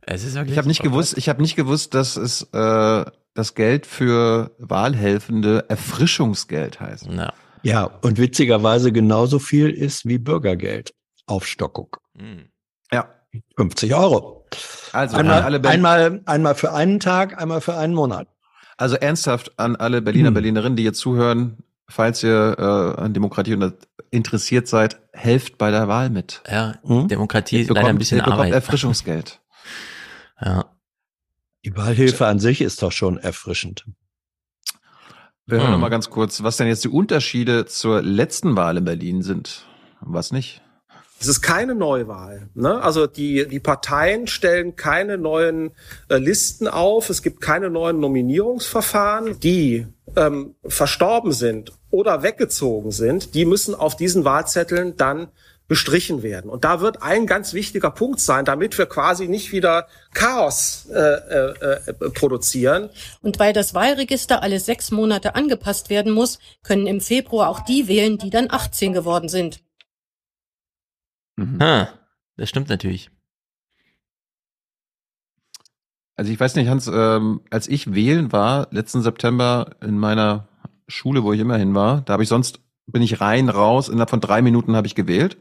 [0.02, 3.54] Es ist wirklich Ich habe nicht gewusst, ich habe nicht gewusst, dass es äh, das
[3.54, 7.06] Geld für Wahlhelfende Erfrischungsgeld heißt.
[7.06, 7.32] Ja.
[7.62, 10.94] Ja, und witzigerweise genauso viel ist wie Bürgergeld.
[11.26, 11.96] Aufstockung.
[12.16, 12.48] Hm.
[12.90, 13.08] Ja.
[13.56, 14.46] 50 Euro.
[14.92, 18.28] Also einmal, einmal, einmal für einen Tag, einmal für einen Monat.
[18.76, 20.34] Also ernsthaft an alle Berliner, Hm.
[20.34, 23.74] Berlinerinnen, die jetzt zuhören, falls ihr äh, an Demokratie und
[24.10, 26.42] interessiert seid, helft bei der Wahl mit.
[26.50, 27.08] Ja, Hm?
[27.08, 28.52] Demokratie ist leider bekommt, ein bisschen ihr bekommt Arbeit.
[28.54, 29.40] Erfrischungsgeld.
[30.42, 30.64] Ja.
[31.64, 33.84] Die Wahlhilfe an sich ist doch schon erfrischend.
[35.46, 35.72] Wir hören Hm.
[35.72, 39.66] noch mal ganz kurz, was denn jetzt die Unterschiede zur letzten Wahl in Berlin sind.
[40.00, 40.62] und Was nicht?
[41.20, 42.48] Es ist keine Neuwahl.
[42.54, 42.80] Ne?
[42.80, 45.72] Also die, die Parteien stellen keine neuen
[46.08, 47.10] äh, Listen auf.
[47.10, 49.38] Es gibt keine neuen Nominierungsverfahren.
[49.40, 55.28] Die ähm, verstorben sind oder weggezogen sind, die müssen auf diesen Wahlzetteln dann
[55.70, 56.50] bestrichen werden.
[56.50, 60.98] Und da wird ein ganz wichtiger Punkt sein, damit wir quasi nicht wieder Chaos äh,
[60.98, 62.90] äh, äh, produzieren.
[63.22, 67.86] Und weil das Wahlregister alle sechs Monate angepasst werden muss, können im Februar auch die
[67.86, 69.60] wählen, die dann 18 geworden sind.
[71.38, 71.60] Hm,
[72.36, 73.12] das stimmt natürlich.
[76.16, 80.48] Also ich weiß nicht, Hans, ähm, als ich wählen war, letzten September in meiner
[80.88, 82.58] Schule, wo ich immerhin war, da habe ich sonst,
[82.92, 85.38] bin ich rein, raus, innerhalb von drei Minuten habe ich gewählt.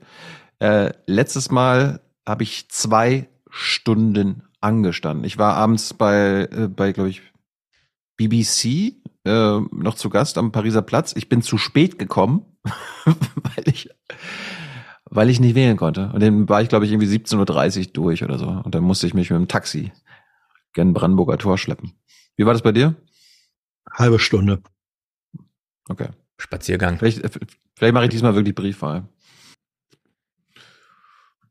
[0.60, 5.24] Äh, letztes Mal habe ich zwei Stunden angestanden.
[5.26, 7.22] Ich war abends bei, äh, bei glaube ich,
[8.18, 8.96] BBC
[9.26, 11.14] äh, noch zu Gast am Pariser Platz.
[11.16, 12.46] Ich bin zu spät gekommen,
[13.06, 13.90] weil ich
[15.12, 16.12] weil ich nicht wählen konnte.
[16.14, 18.48] Und dann war ich, glaube ich, irgendwie 17.30 Uhr durch oder so.
[18.48, 19.92] Und dann musste ich mich mit dem Taxi
[20.74, 21.94] gen Brandenburger Tor schleppen.
[22.36, 22.96] Wie war das bei dir?
[23.92, 24.62] Halbe Stunde.
[25.90, 26.10] Okay.
[26.40, 26.98] Spaziergang.
[26.98, 27.22] Vielleicht,
[27.76, 29.08] vielleicht mache ich diesmal wirklich Briefwahl.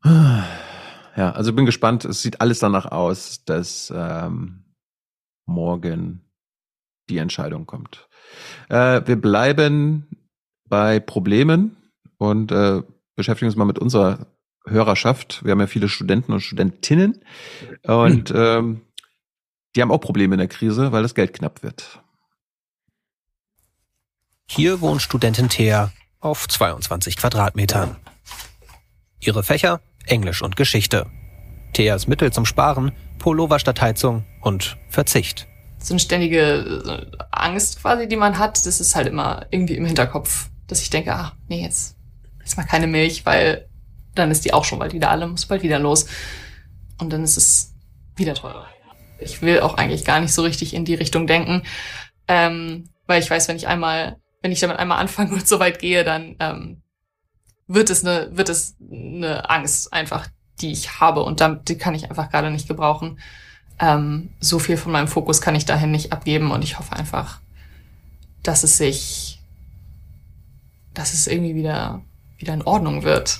[0.03, 2.05] Ja, also bin gespannt.
[2.05, 4.65] Es sieht alles danach aus, dass ähm,
[5.45, 6.21] morgen
[7.09, 8.07] die Entscheidung kommt.
[8.69, 10.07] Äh, wir bleiben
[10.67, 11.75] bei Problemen
[12.17, 12.83] und äh,
[13.15, 14.27] beschäftigen uns mal mit unserer
[14.65, 15.43] Hörerschaft.
[15.43, 17.23] Wir haben ja viele Studenten und Studentinnen
[17.83, 18.81] und ähm,
[19.75, 22.01] die haben auch Probleme in der Krise, weil das Geld knapp wird.
[24.51, 27.97] Hier wohnt Studentin Thea auf 22 Quadratmetern.
[29.19, 31.05] Ihre Fächer Englisch und Geschichte.
[31.73, 35.47] Theas Mittel zum Sparen Pullover statt Heizung und Verzicht.
[35.77, 40.49] so eine ständige Angst quasi, die man hat, das ist halt immer irgendwie im Hinterkopf,
[40.67, 41.95] dass ich denke, ah, nee, jetzt,
[42.39, 43.69] jetzt mal keine Milch, weil
[44.15, 46.07] dann ist die auch schon bald wieder alle, muss bald wieder los.
[46.97, 47.75] Und dann ist es
[48.15, 48.65] wieder teurer.
[49.19, 51.61] Ich will auch eigentlich gar nicht so richtig in die Richtung denken,
[52.27, 55.79] ähm, weil ich weiß, wenn ich einmal, wenn ich damit einmal anfange und so weit
[55.79, 56.81] gehe, dann ähm,
[57.67, 60.27] wird es eine, wird es eine Angst einfach,
[60.61, 63.19] die ich habe und damit, die kann ich einfach gerade nicht gebrauchen.
[63.79, 67.39] Ähm, so viel von meinem Fokus kann ich dahin nicht abgeben und ich hoffe einfach,
[68.43, 69.39] dass es sich,
[70.93, 72.01] dass es irgendwie wieder,
[72.37, 73.39] wieder in Ordnung wird.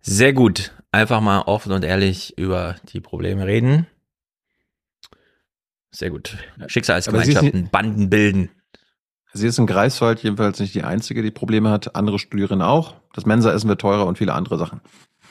[0.00, 0.72] Sehr gut.
[0.90, 3.86] Einfach mal offen und ehrlich über die Probleme reden.
[5.90, 6.36] Sehr gut.
[6.66, 8.50] Schicksalsgemeinschaften, Banden bilden.
[9.34, 11.96] Sie ist in Greifswald jedenfalls nicht die Einzige, die Probleme hat.
[11.96, 12.94] Andere Studierende auch.
[13.14, 14.80] Das Mensaessen wird teurer und viele andere Sachen.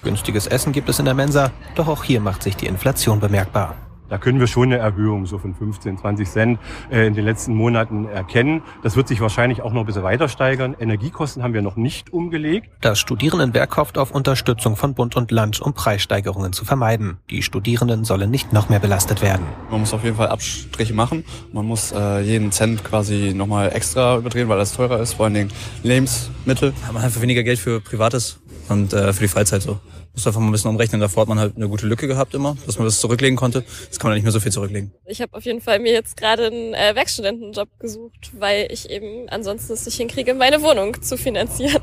[0.04, 3.76] Günstiges Essen gibt es in der Mensa, doch auch hier macht sich die Inflation bemerkbar.
[4.12, 6.60] Da können wir schon eine Erhöhung so von 15, 20 Cent
[6.92, 8.62] äh, in den letzten Monaten erkennen.
[8.84, 10.76] Das wird sich wahrscheinlich auch noch ein bisschen weiter steigern.
[10.78, 12.70] Energiekosten haben wir noch nicht umgelegt.
[12.82, 17.20] Das Studierendenwerk hofft auf Unterstützung von Bund und Land, um Preissteigerungen zu vermeiden.
[17.30, 19.46] Die Studierenden sollen nicht noch mehr belastet werden.
[19.70, 21.24] Man muss auf jeden Fall Abstriche machen.
[21.54, 25.36] Man muss äh, jeden Cent quasi nochmal extra überdrehen, weil das teurer ist, vor allen
[25.36, 25.52] Dingen
[25.84, 26.74] Lebensmittel.
[26.88, 29.80] Man hat einfach weniger Geld für Privates und äh, für die Freizeit so.
[30.14, 31.00] Muss einfach mal ein bisschen umrechnen.
[31.00, 33.64] Davor hat man halt eine gute Lücke gehabt immer, dass man das zurücklegen konnte.
[33.84, 34.94] Jetzt kann man nicht mehr so viel zurücklegen.
[35.06, 39.30] Ich habe auf jeden Fall mir jetzt gerade einen äh, Werkstudentenjob gesucht, weil ich eben
[39.30, 41.82] ansonsten es nicht hinkriege, meine Wohnung zu finanzieren.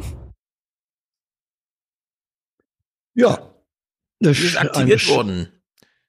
[3.15, 3.55] Ja.
[4.21, 5.49] Eine, ist aktiviert eine, worden.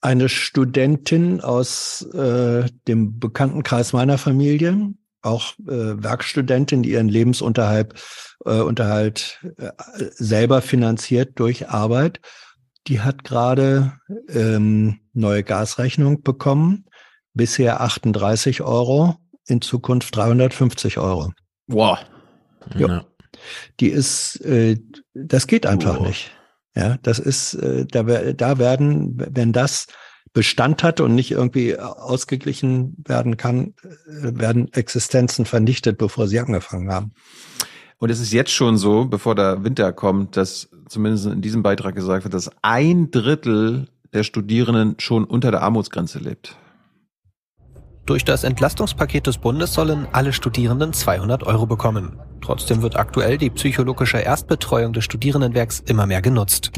[0.02, 7.94] Eine Studentin aus äh, dem Bekanntenkreis meiner Familie, auch äh, Werkstudentin, die ihren Lebensunterhalt
[8.46, 9.72] äh, Unterhalt äh,
[10.12, 12.22] selber finanziert durch Arbeit.
[12.88, 13.94] Die hat gerade
[14.30, 16.86] ähm, neue Gasrechnung bekommen.
[17.34, 21.32] Bisher 38 Euro, in Zukunft 350 Euro.
[21.68, 22.00] Wow.
[22.76, 23.06] Ja.
[23.80, 24.78] Die ist, äh,
[25.14, 26.08] das geht einfach wow.
[26.08, 26.32] nicht.
[26.76, 29.88] Ja, das ist, äh, da, da werden, wenn das
[30.34, 36.92] Bestand hat und nicht irgendwie ausgeglichen werden kann, äh, werden Existenzen vernichtet, bevor sie angefangen
[36.92, 37.12] haben.
[37.98, 41.96] Und es ist jetzt schon so, bevor der Winter kommt, dass zumindest in diesem Beitrag
[41.96, 46.56] gesagt wird, dass ein Drittel der Studierenden schon unter der Armutsgrenze lebt.
[48.10, 52.20] Durch das Entlastungspaket des Bundes sollen alle Studierenden 200 Euro bekommen.
[52.42, 56.72] Trotzdem wird aktuell die psychologische Erstbetreuung des Studierendenwerks immer mehr genutzt.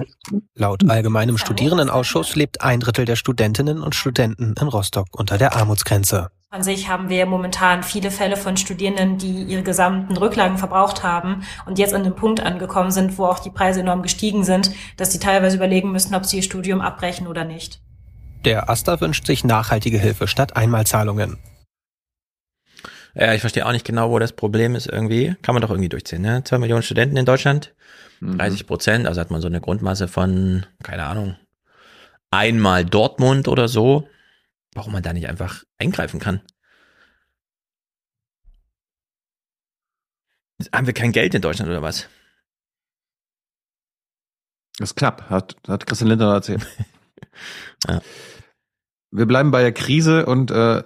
[0.55, 6.31] Laut Allgemeinem Studierendenausschuss lebt ein Drittel der Studentinnen und Studenten in Rostock unter der Armutsgrenze.
[6.49, 11.43] An sich haben wir momentan viele Fälle von Studierenden, die ihre gesamten Rücklagen verbraucht haben
[11.65, 15.13] und jetzt an dem Punkt angekommen sind, wo auch die Preise enorm gestiegen sind, dass
[15.13, 17.79] sie teilweise überlegen müssen, ob sie ihr Studium abbrechen oder nicht.
[18.45, 21.37] Der Asta wünscht sich nachhaltige Hilfe statt Einmalzahlungen.
[23.13, 25.35] Ja, ich verstehe auch nicht genau, wo das Problem ist irgendwie.
[25.41, 26.43] Kann man doch irgendwie durchziehen, ne?
[26.43, 27.75] Zwei Millionen Studenten in Deutschland,
[28.21, 28.67] 30 mhm.
[28.67, 31.35] Prozent, also hat man so eine Grundmasse von, keine Ahnung,
[32.31, 34.07] einmal Dortmund oder so
[34.73, 36.41] warum man da nicht einfach eingreifen kann.
[40.73, 42.07] Haben wir kein Geld in Deutschland oder was?
[44.77, 46.65] Das ist knapp, hat, hat Christian Lindner erzählt.
[47.87, 48.01] ja.
[49.11, 50.83] Wir bleiben bei der Krise und äh,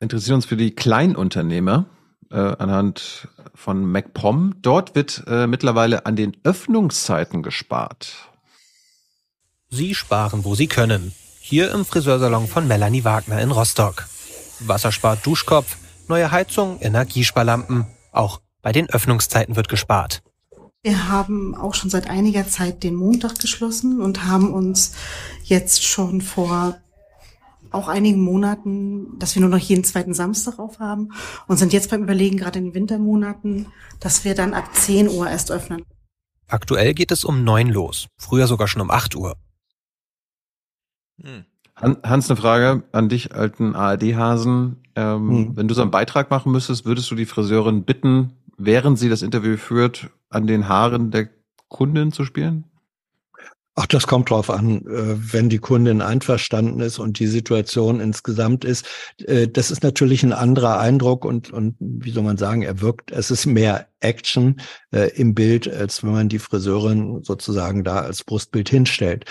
[0.00, 1.86] interessieren uns für die Kleinunternehmer
[2.30, 4.56] äh, anhand von MacPom.
[4.62, 8.28] Dort wird äh, mittlerweile an den Öffnungszeiten gespart.
[9.70, 11.12] Sie sparen, wo sie können.
[11.40, 14.06] Hier im Friseursalon von Melanie Wagner in Rostock.
[14.60, 15.76] Wasserspart Duschkopf,
[16.08, 17.86] neue Heizung, Energiesparlampen.
[18.12, 20.22] Auch bei den Öffnungszeiten wird gespart.
[20.82, 24.94] Wir haben auch schon seit einiger Zeit den Montag geschlossen und haben uns
[25.44, 26.78] jetzt schon vor
[27.70, 31.12] auch einigen Monaten, dass wir nur noch jeden zweiten Samstag aufhaben
[31.48, 33.66] und sind jetzt beim Überlegen, gerade in den Wintermonaten,
[34.00, 35.84] dass wir dann ab 10 Uhr erst öffnen.
[36.46, 39.36] Aktuell geht es um neun los, früher sogar schon um 8 Uhr.
[41.20, 41.44] Hm.
[41.76, 44.82] Hans, eine Frage an dich, alten ARD-Hasen.
[44.96, 45.56] Ähm, hm.
[45.56, 49.22] Wenn du so einen Beitrag machen müsstest, würdest du die Friseurin bitten, während sie das
[49.22, 51.30] Interview führt, an den Haaren der
[51.68, 52.67] Kundin zu spielen?
[53.80, 58.64] Ach, das kommt drauf an, äh, wenn die Kundin einverstanden ist und die Situation insgesamt
[58.64, 58.84] ist.
[59.24, 63.12] Äh, das ist natürlich ein anderer Eindruck und, und wie soll man sagen, er wirkt,
[63.12, 68.24] es ist mehr Action äh, im Bild, als wenn man die Friseurin sozusagen da als
[68.24, 69.26] Brustbild hinstellt.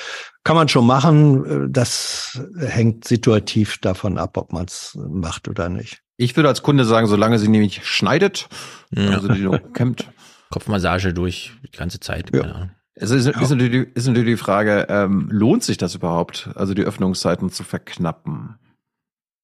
[0.46, 6.02] Kann man schon machen, das hängt situativ davon ab, ob man es macht oder nicht.
[6.16, 8.48] Ich würde als Kunde sagen, solange sie nämlich schneidet,
[8.92, 9.10] ja.
[9.10, 10.10] also die kämmt.
[10.50, 12.34] Kopfmassage durch die ganze Zeit.
[12.34, 12.70] Ja.
[13.00, 16.82] Es ist, ist, natürlich, ist natürlich die Frage, ähm, lohnt sich das überhaupt, also die
[16.82, 18.56] Öffnungszeiten zu verknappen?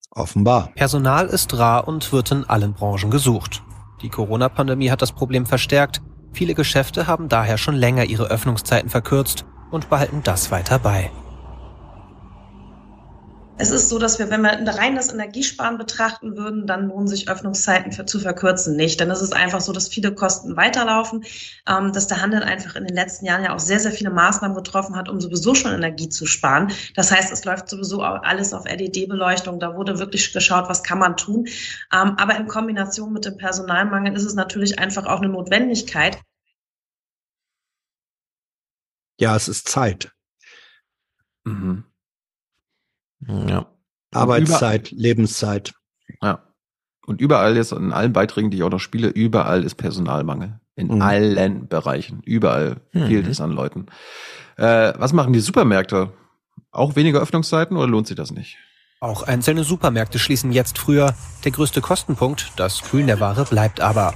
[0.09, 0.72] Offenbar.
[0.75, 3.64] Personal ist rar und wird in allen Branchen gesucht.
[4.01, 6.01] Die Corona-Pandemie hat das Problem verstärkt.
[6.33, 11.11] Viele Geschäfte haben daher schon länger ihre Öffnungszeiten verkürzt und behalten das weiter bei.
[13.59, 17.30] Es ist so, dass wir, wenn wir rein das Energiesparen betrachten würden, dann lohnen sich
[17.30, 18.99] Öffnungszeiten für, zu verkürzen nicht.
[18.99, 21.23] Denn es ist einfach so, dass viele Kosten weiterlaufen,
[21.67, 24.56] ähm, dass der Handel einfach in den letzten Jahren ja auch sehr, sehr viele Maßnahmen
[24.56, 26.72] getroffen hat, um sowieso schon Energie zu sparen.
[26.95, 29.59] Das heißt, es läuft sowieso alles auf LED-Beleuchtung.
[29.59, 31.45] Da wurde wirklich geschaut, was kann man tun.
[31.93, 36.19] Ähm, aber in Kombination mit dem Personalmangel ist es natürlich einfach auch eine Notwendigkeit.
[39.19, 40.11] Ja, es ist Zeit.
[41.43, 41.83] Mhm.
[43.27, 43.65] Ja.
[44.13, 45.73] Arbeitszeit, Lebenszeit.
[46.21, 46.39] Ja.
[47.05, 50.59] Und überall jetzt, in allen Beiträgen, die ich auch noch spiele, überall ist Personalmangel.
[50.75, 51.01] In Mhm.
[51.01, 52.21] allen Bereichen.
[52.23, 53.07] Überall Mhm.
[53.07, 53.87] fehlt es an Leuten.
[54.57, 56.11] Äh, was machen die Supermärkte?
[56.71, 58.57] Auch weniger Öffnungszeiten oder lohnt sich das nicht?
[58.99, 61.13] Auch einzelne Supermärkte schließen jetzt früher.
[61.43, 64.13] Der größte Kostenpunkt, das Kühlen der Ware, bleibt aber.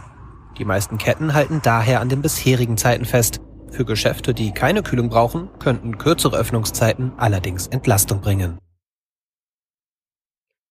[0.57, 3.41] Die meisten Ketten halten daher an den bisherigen Zeiten fest.
[3.69, 8.57] Für Geschäfte, die keine Kühlung brauchen, könnten kürzere Öffnungszeiten allerdings Entlastung bringen.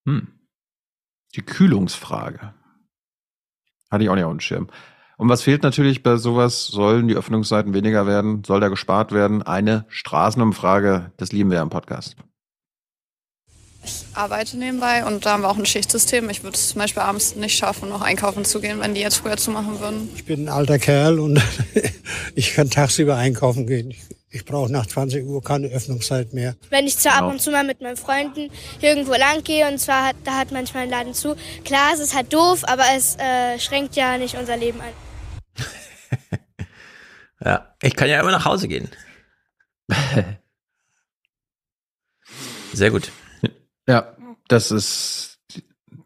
[0.07, 0.29] Hm.
[1.35, 2.55] Die Kühlungsfrage.
[3.91, 4.69] Hatte ich auch nicht auf dem Schirm.
[5.19, 6.67] Und was fehlt natürlich bei sowas?
[6.67, 8.45] Sollen die Öffnungszeiten weniger werden?
[8.45, 9.43] Soll da gespart werden?
[9.43, 12.17] Eine Straßenumfrage, das lieben wir im Podcast.
[13.85, 16.29] Ich arbeite nebenbei und da haben wir auch ein Schichtsystem.
[16.29, 19.17] Ich würde es zum Beispiel abends nicht schaffen, noch einkaufen zu gehen, wenn die jetzt
[19.17, 20.09] früher zu machen würden.
[20.17, 21.41] Ich bin ein alter Kerl und
[22.35, 23.95] ich kann tagsüber einkaufen gehen.
[24.31, 26.57] Ich, brauche nach 20 Uhr keine Öffnungszeit mehr.
[26.69, 30.09] Wenn ich zwar ab und zu mal mit meinen Freunden irgendwo lang gehe und zwar
[30.09, 31.37] hat, da hat manchmal ein Laden zu.
[31.65, 34.93] Klar, es ist halt doof, aber es äh, schränkt ja nicht unser Leben ein.
[37.45, 38.89] Ja, ich kann ja immer nach Hause gehen.
[42.73, 43.13] Sehr gut.
[43.87, 44.17] Ja,
[44.49, 45.39] das ist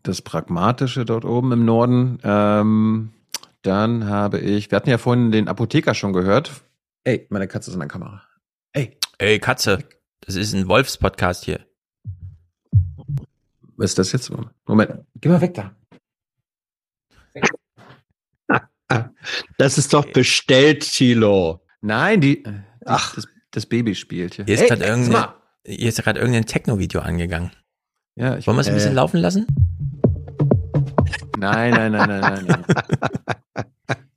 [0.03, 2.19] das Pragmatische dort oben im Norden.
[2.23, 3.13] Ähm,
[3.63, 6.51] dann habe ich, wir hatten ja vorhin den Apotheker schon gehört.
[7.05, 8.23] Ey, meine Katze ist in der Kamera.
[8.75, 8.99] Ey.
[9.17, 9.79] Ey, Katze.
[10.20, 11.67] Das ist ein Wolfs-Podcast hier.
[13.77, 14.31] Was ist das jetzt?
[14.67, 15.75] Moment, geh mal weg da.
[19.57, 21.65] Das ist doch bestellt, Thilo.
[21.81, 22.53] Nein, die, die
[22.85, 23.15] Ach.
[23.15, 24.45] Das, das Baby spielt hier.
[24.45, 27.53] Hier ist gerade irgendein, irgendein Techno-Video angegangen.
[28.17, 29.47] Ja, ich, Wollen wir es ein bisschen äh, laufen lassen?
[31.39, 32.65] Nein, nein, nein, nein, nein.
[32.67, 33.97] nein.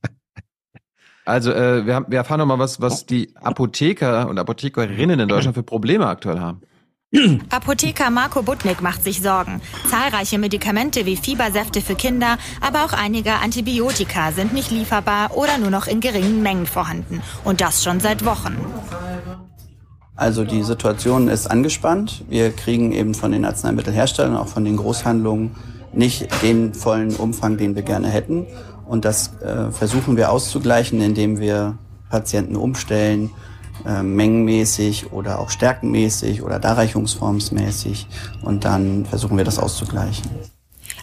[1.26, 5.28] Also, äh, wir, haben, wir erfahren noch mal was, was die Apotheker und Apothekerinnen in
[5.28, 6.62] Deutschland für Probleme aktuell haben.
[7.50, 9.62] Apotheker Marco Butnik macht sich Sorgen.
[9.88, 15.70] Zahlreiche Medikamente wie Fiebersäfte für Kinder, aber auch einige Antibiotika sind nicht lieferbar oder nur
[15.70, 17.22] noch in geringen Mengen vorhanden.
[17.44, 18.58] Und das schon seit Wochen.
[20.16, 22.24] Also die Situation ist angespannt.
[22.30, 25.56] Wir kriegen eben von den Arzneimittelherstellern, auch von den Großhandlungen,
[25.92, 28.48] nicht den vollen Umfang, den wir gerne hätten.
[28.86, 31.78] Und das äh, versuchen wir auszugleichen, indem wir
[32.10, 33.32] Patienten umstellen,
[33.86, 38.08] äh, mengenmäßig oder auch stärkenmäßig oder darreichungsformsmäßig.
[38.42, 40.30] Und dann versuchen wir das auszugleichen.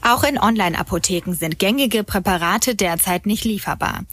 [0.03, 4.05] Auch in Online-Apotheken sind gängige Präparate derzeit nicht lieferbar.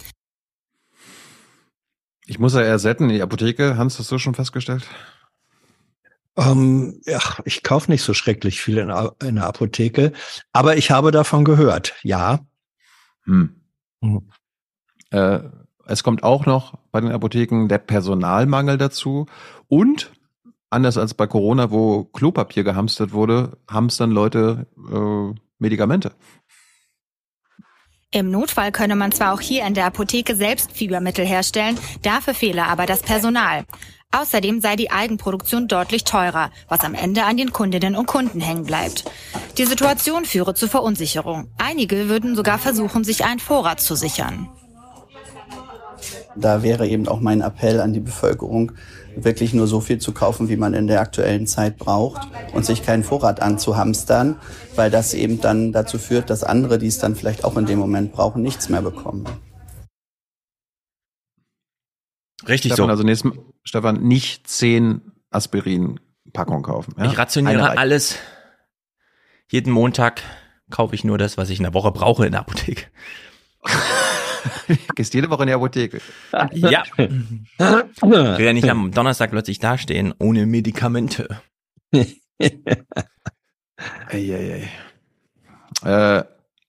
[2.26, 3.78] Ich muss ja ersetzen in die Apotheke.
[3.78, 4.84] Hans, hast du schon festgestellt?
[6.36, 10.12] Ähm, ja, ich kaufe nicht so schrecklich viel in, in der Apotheke,
[10.52, 12.40] aber ich habe davon gehört, ja.
[13.28, 13.56] Hm.
[14.02, 14.22] Hm.
[15.12, 15.40] Äh,
[15.86, 19.26] es kommt auch noch bei den Apotheken der Personalmangel dazu
[19.68, 20.12] und
[20.70, 26.12] anders als bei Corona, wo Klopapier gehamstert wurde, hamstern Leute äh, Medikamente.
[28.12, 32.66] Im Notfall könne man zwar auch hier in der Apotheke selbst Fiebermittel herstellen, dafür fehle
[32.66, 33.66] aber das Personal.
[34.20, 38.64] Außerdem sei die Eigenproduktion deutlich teurer, was am Ende an den Kundinnen und Kunden hängen
[38.64, 39.04] bleibt.
[39.58, 41.50] Die Situation führe zu Verunsicherung.
[41.58, 44.50] Einige würden sogar versuchen, sich einen Vorrat zu sichern.
[46.36, 48.72] Da wäre eben auch mein Appell an die Bevölkerung,
[49.16, 52.84] wirklich nur so viel zu kaufen, wie man in der aktuellen Zeit braucht und sich
[52.84, 54.38] keinen Vorrat anzuhamstern,
[54.76, 57.80] weil das eben dann dazu führt, dass andere, die es dann vielleicht auch in dem
[57.80, 59.26] Moment brauchen, nichts mehr bekommen.
[62.48, 62.92] Richtig Stefan, so.
[62.92, 65.02] Also nächstes Mal, Stefan, nicht zehn
[65.32, 66.96] Aspirin-Packungen kaufen.
[66.98, 67.06] Ja?
[67.06, 68.18] Ich rationiere alles.
[69.50, 70.22] Jeden Montag
[70.70, 72.86] kaufe ich nur das, was ich in der Woche brauche in der Apotheke.
[74.96, 76.02] Gehst jede Woche in die Apotheke.
[76.54, 76.84] Ja.
[76.84, 81.42] Ich will ja nicht am Donnerstag plötzlich dastehen ohne Medikamente.
[84.10, 84.70] Eieiei.
[85.84, 86.24] Äh,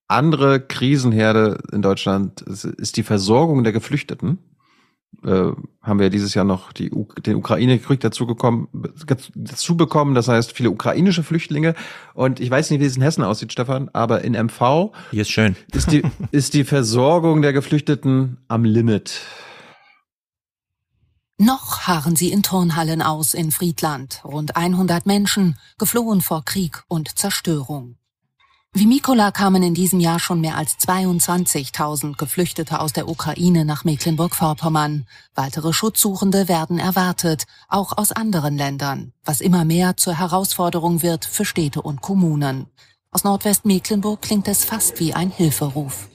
[0.06, 4.38] andere Krisenherde in Deutschland ist die Versorgung der Geflüchteten.
[5.24, 8.68] Äh, haben wir dieses Jahr noch die, U den Ukraine-Krieg dazu, gekommen,
[9.34, 10.14] dazu bekommen.
[10.14, 11.74] Das heißt, viele ukrainische Flüchtlinge.
[12.14, 15.30] Und ich weiß nicht, wie es in Hessen aussieht, Stefan, aber in MV Hier ist
[15.30, 15.56] schön.
[15.72, 19.20] ist die, ist die Versorgung der Geflüchteten am Limit.
[21.40, 24.22] Noch harren sie in Turnhallen aus in Friedland.
[24.24, 27.97] Rund 100 Menschen, geflohen vor Krieg und Zerstörung.
[28.74, 33.84] Wie Mikola kamen in diesem Jahr schon mehr als 22.000 Geflüchtete aus der Ukraine nach
[33.84, 35.06] Mecklenburg-Vorpommern.
[35.34, 41.46] Weitere Schutzsuchende werden erwartet, auch aus anderen Ländern, was immer mehr zur Herausforderung wird für
[41.46, 42.66] Städte und Kommunen.
[43.10, 46.08] Aus Nordwestmecklenburg klingt es fast wie ein Hilferuf.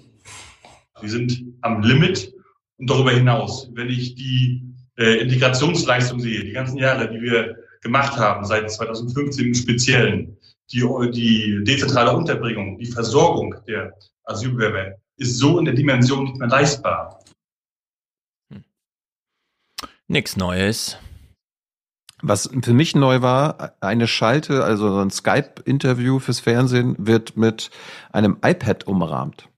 [1.02, 2.34] Wir sind am Limit
[2.78, 3.68] und darüber hinaus.
[3.74, 4.62] Wenn ich die
[4.98, 10.38] äh, Integrationsleistung sehe, die ganzen Jahre, die wir gemacht haben, seit 2015 im Speziellen,
[10.72, 16.48] die, die dezentrale Unterbringung, die Versorgung der Asylbewerber ist so in der Dimension nicht mehr
[16.48, 17.24] leistbar.
[20.08, 20.98] Nix Neues.
[22.26, 27.70] Was für mich neu war, eine Schalte, also so ein Skype-Interview fürs Fernsehen wird mit
[28.14, 29.50] einem iPad umrahmt.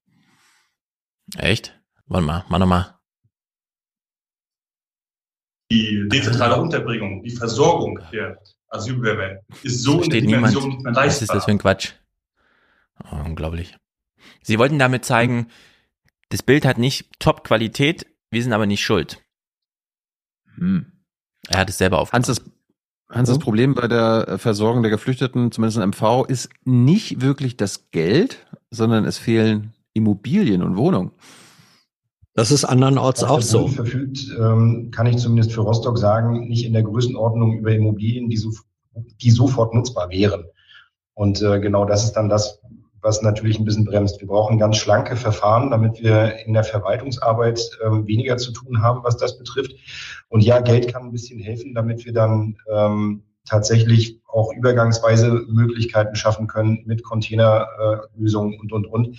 [1.37, 1.79] Echt?
[2.07, 2.95] Warte mal, mach nochmal.
[5.71, 8.41] Die dezentrale Unterbringung, die Versorgung der
[8.75, 10.83] Asylbewerber ist so in der Versteht Dimension niemand.
[10.85, 11.93] nicht mehr Was ist das für ein Quatsch?
[13.03, 13.75] Oh, unglaublich.
[14.41, 15.47] Sie wollten damit zeigen,
[16.29, 19.21] das Bild hat nicht Top-Qualität, wir sind aber nicht schuld.
[20.55, 20.91] Hm.
[21.47, 22.11] Er hat es selber auf.
[22.11, 22.41] Hans, das,
[23.09, 27.91] Hans, das Problem bei der Versorgung der Geflüchteten, zumindest in MV, ist nicht wirklich das
[27.91, 31.11] Geld, sondern es fehlen Immobilien und Wohnungen.
[32.35, 33.67] Das ist andernorts auch so.
[33.69, 38.35] Verfügt, ähm, kann ich zumindest für Rostock sagen, nicht in der Größenordnung über Immobilien, die,
[38.35, 38.51] so,
[39.21, 40.43] die sofort nutzbar wären.
[41.13, 42.61] Und äh, genau das ist dann das,
[43.01, 44.19] was natürlich ein bisschen bremst.
[44.19, 49.03] Wir brauchen ganz schlanke Verfahren, damit wir in der Verwaltungsarbeit ähm, weniger zu tun haben,
[49.03, 49.73] was das betrifft.
[50.27, 56.15] Und ja, Geld kann ein bisschen helfen, damit wir dann ähm, tatsächlich auch übergangsweise Möglichkeiten
[56.15, 59.15] schaffen können mit Containerlösungen und, und, und.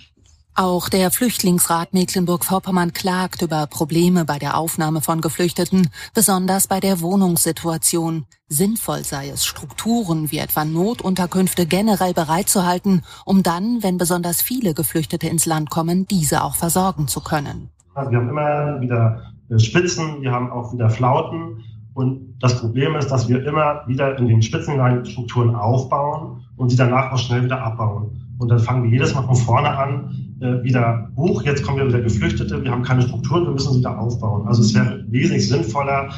[0.59, 6.99] Auch der Flüchtlingsrat Mecklenburg-Vorpommern klagt über Probleme bei der Aufnahme von Geflüchteten, besonders bei der
[6.99, 8.25] Wohnungssituation.
[8.47, 15.27] Sinnvoll sei es, Strukturen wie etwa Notunterkünfte generell bereitzuhalten, um dann, wenn besonders viele Geflüchtete
[15.27, 17.69] ins Land kommen, diese auch versorgen zu können.
[17.93, 21.63] Also wir haben immer wieder äh, Spitzen, wir haben auch wieder Flauten.
[21.93, 27.11] Und das Problem ist, dass wir immer wieder in den Spitzenleinstrukturen aufbauen und sie danach
[27.11, 28.23] auch schnell wieder abbauen.
[28.39, 31.87] Und dann fangen wir jedes Mal von vorne an, äh, wieder hoch, jetzt kommen wir
[31.87, 34.47] wieder Geflüchtete, wir haben keine Strukturen, wir müssen sie wieder aufbauen.
[34.47, 36.13] Also es wäre wesentlich sinnvoller,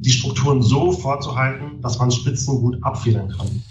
[0.00, 3.62] die Strukturen so vorzuhalten, dass man Spitzen gut abfedern kann.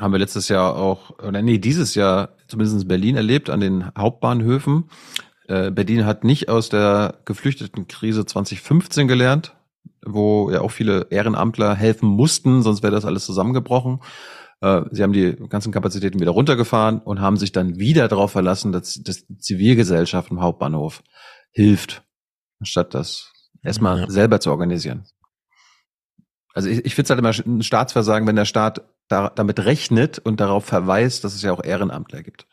[0.00, 3.94] Haben wir letztes Jahr auch, oder nee, dieses Jahr zumindest in Berlin erlebt, an den
[3.96, 4.84] Hauptbahnhöfen.
[5.48, 9.54] Äh, Berlin hat nicht aus der Geflüchtetenkrise 2015 gelernt,
[10.04, 14.00] wo ja auch viele Ehrenamtler helfen mussten, sonst wäre das alles zusammengebrochen.
[14.62, 18.72] Äh, Sie haben die ganzen Kapazitäten wieder runtergefahren und haben sich dann wieder darauf verlassen,
[18.72, 21.02] dass, dass die Zivilgesellschaft im Hauptbahnhof
[21.50, 22.02] hilft,
[22.60, 23.32] anstatt das
[23.62, 24.10] erstmal Ja.
[24.10, 25.04] selber zu organisieren.
[26.54, 30.18] Also ich, ich finde es halt immer ein Staatsversagen, wenn der Staat da, damit rechnet
[30.20, 32.46] und darauf verweist, dass es ja auch Ehrenamtler gibt.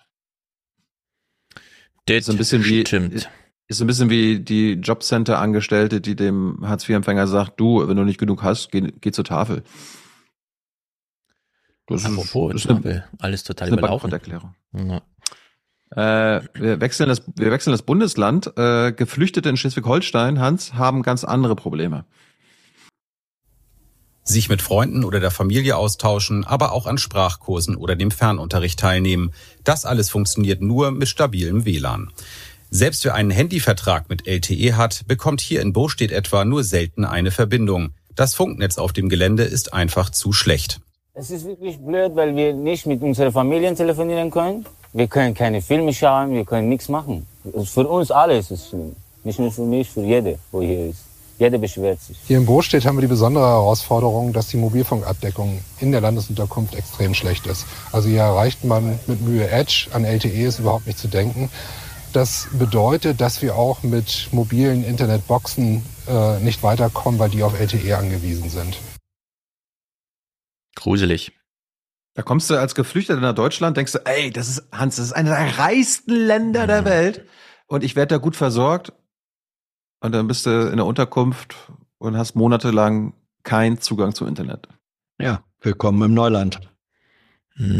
[2.06, 3.14] Das so ein bisschen wie stimmt.
[3.14, 3.30] Ist,
[3.68, 8.18] ist so ein bisschen wie die Jobcenter-Angestellte, die dem Hartz-IV-Empfänger sagt, du, wenn du nicht
[8.20, 9.64] genug hast, geh, geh zur Tafel.
[11.90, 14.12] Das Apropos ist Tafel, alles total ist eine überlaufen.
[14.74, 15.02] Ja.
[15.92, 18.52] Äh, wir wechseln das, wir wechseln das Bundesland.
[18.58, 22.06] Äh, Geflüchtete in Schleswig-Holstein, Hans, haben ganz andere Probleme.
[24.24, 29.34] sich mit Freunden oder der Familie austauschen, aber auch an Sprachkursen oder dem Fernunterricht teilnehmen.
[29.64, 32.12] Das alles funktioniert nur mit stabilem WLAN.
[32.70, 37.32] Selbst wer einen Handyvertrag mit LTE hat, bekommt hier in Bostedt etwa nur selten eine
[37.32, 37.96] Verbindung.
[38.14, 40.80] Das Funknetz auf dem Gelände ist einfach zu schlecht.
[41.20, 44.66] Es ist wirklich blöd, weil wir nicht mit unseren Familien telefonieren können.
[44.94, 47.28] Wir können keine Filme schauen, wir können nichts machen.
[47.66, 48.96] Für uns alle ist es schlimm.
[49.26, 51.00] Nicht nur für mich, für jede, wo hier ist.
[51.38, 52.18] Jeder beschwert sich.
[52.26, 57.14] Hier in Bostedt haben wir die besondere Herausforderung, dass die Mobilfunkabdeckung in der Landesunterkunft extrem
[57.14, 57.66] schlecht ist.
[57.92, 61.50] Also hier erreicht man mit Mühe Edge, an LTE ist überhaupt nicht zu denken.
[62.14, 67.98] Das bedeutet, dass wir auch mit mobilen Internetboxen äh, nicht weiterkommen, weil die auf LTE
[67.98, 68.78] angewiesen sind.
[70.80, 71.34] Gruselig.
[72.14, 75.14] Da kommst du als Geflüchteter nach Deutschland, denkst du, ey, das ist, Hans, das ist
[75.14, 77.26] einer der reichsten Länder der Welt
[77.68, 78.94] und ich werde da gut versorgt.
[80.02, 81.56] Und dann bist du in der Unterkunft
[81.98, 84.70] und hast monatelang keinen Zugang zu Internet.
[85.20, 86.62] Ja, willkommen im Neuland.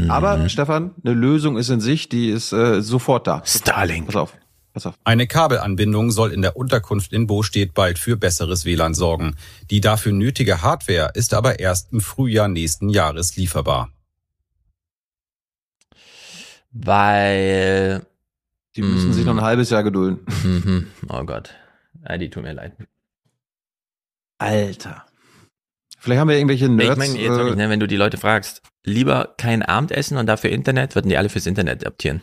[0.10, 3.42] Aber, Stefan, eine Lösung ist in sich, die ist äh, sofort da.
[3.46, 4.08] Starlink.
[4.08, 4.38] Pass auf.
[4.80, 5.00] Pass auf.
[5.04, 9.36] Eine Kabelanbindung soll in der Unterkunft in Bostedt bald für besseres WLAN sorgen.
[9.70, 13.92] Die dafür nötige Hardware ist aber erst im Frühjahr nächsten Jahres lieferbar.
[16.72, 18.06] Weil.
[18.76, 20.20] Die müssen sich noch ein halbes Jahr gedulden.
[20.44, 20.88] Mhm.
[21.10, 21.54] Oh Gott.
[22.08, 22.72] Ja, die tut mir leid.
[24.38, 25.06] Alter.
[25.98, 26.92] Vielleicht haben wir irgendwelche Nerds.
[26.94, 30.28] Ich meine, jetzt wirklich, äh, ne, wenn du die Leute fragst, lieber kein Abendessen und
[30.28, 32.22] dafür Internet, würden die alle fürs Internet adaptieren.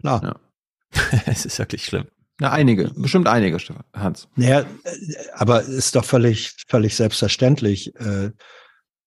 [0.00, 0.22] Klar.
[0.22, 0.47] Ja.
[1.26, 2.06] es ist wirklich schlimm.
[2.40, 2.90] Na, einige.
[2.94, 3.82] Bestimmt einige, Stefan.
[3.92, 4.28] Hans.
[4.36, 4.66] Naja, äh,
[5.34, 7.94] aber ist doch völlig, völlig selbstverständlich.
[7.96, 8.30] äh,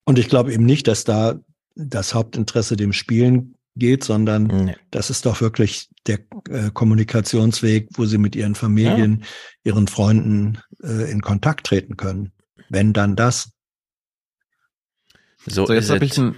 [0.05, 1.39] Und ich glaube eben nicht, dass da
[1.75, 4.75] das Hauptinteresse dem Spielen geht, sondern Nee.
[4.91, 6.19] das ist doch wirklich der
[6.49, 9.23] äh, Kommunikationsweg, wo sie mit ihren Familien,
[9.63, 12.33] ihren Freunden äh, in Kontakt treten können.
[12.67, 13.51] Wenn dann das.
[15.47, 16.35] So, So, jetzt habe ich ein,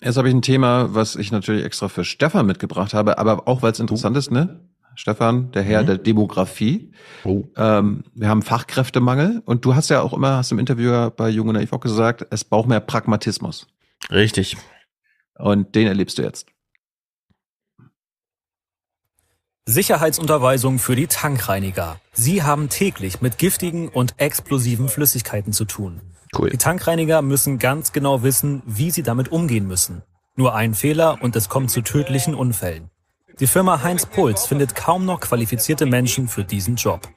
[0.00, 3.62] jetzt habe ich ein Thema, was ich natürlich extra für Stefan mitgebracht habe, aber auch
[3.62, 4.68] weil es interessant ist, ne?
[4.94, 5.86] Stefan, der Herr Mhm.
[5.86, 6.92] der Demografie.
[7.24, 7.44] Oh.
[7.56, 11.48] Ähm, wir haben Fachkräftemangel und du hast ja auch immer, hast im Interview bei Jung
[11.48, 13.66] und Naiv auch gesagt, es braucht mehr Pragmatismus.
[14.10, 14.56] Richtig.
[15.38, 16.46] Und den erlebst du jetzt.
[19.64, 22.00] Sicherheitsunterweisung für die Tankreiniger.
[22.12, 26.00] Sie haben täglich mit giftigen und explosiven Flüssigkeiten zu tun.
[26.36, 26.50] Cool.
[26.50, 30.02] Die Tankreiniger müssen ganz genau wissen, wie sie damit umgehen müssen.
[30.34, 32.90] Nur ein Fehler und es kommt zu tödlichen Unfällen.
[33.40, 37.08] Die Firma Heinz Puls findet kaum noch qualifizierte Menschen für diesen Job.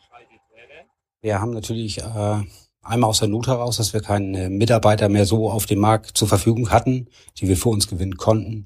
[1.22, 2.44] Wir haben natürlich äh,
[2.82, 6.28] einmal aus der Not heraus, dass wir keine Mitarbeiter mehr so auf dem Markt zur
[6.28, 8.64] Verfügung hatten, die wir für uns gewinnen konnten.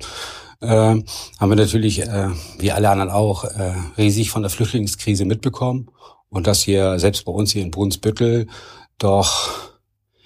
[0.62, 2.30] Äh, haben wir natürlich, äh,
[2.60, 5.90] wie alle anderen auch, äh, riesig von der Flüchtlingskrise mitbekommen.
[6.30, 8.48] Und dass hier selbst bei uns hier in Brunsbüttel
[9.00, 9.50] doch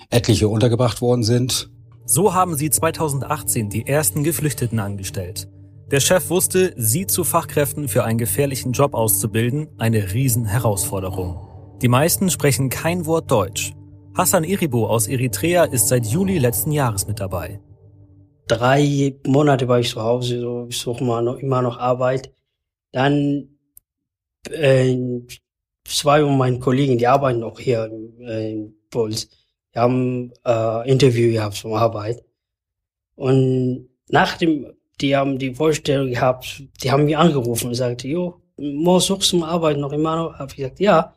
[0.09, 1.69] etliche untergebracht worden sind.
[2.05, 5.47] So haben sie 2018 die ersten Geflüchteten angestellt.
[5.93, 11.77] Der Chef wusste, sie zu Fachkräften für einen gefährlichen Job auszubilden, eine Riesenherausforderung.
[11.83, 13.73] Die meisten sprechen kein Wort Deutsch.
[14.17, 17.61] Hassan Iribo aus Eritrea ist seit Juli letzten Jahres mit dabei.
[18.47, 22.33] drei Monate war ich zu Hause, so ich suche mal noch immer noch Arbeit.
[22.91, 23.59] Dann
[24.49, 24.97] äh,
[25.85, 29.29] zwei von meinen Kollegen, die arbeiten noch hier in, äh, in Puls,
[29.75, 32.25] die haben äh, Interview gehabt zum Arbeit.
[33.13, 38.41] Und nach dem, die haben die Vorstellung gehabt, die haben mich angerufen und sagte, jo,
[38.57, 40.33] morgen suchst du mal Arbeit noch immer noch?
[40.39, 41.13] Hab ich gesagt, ja.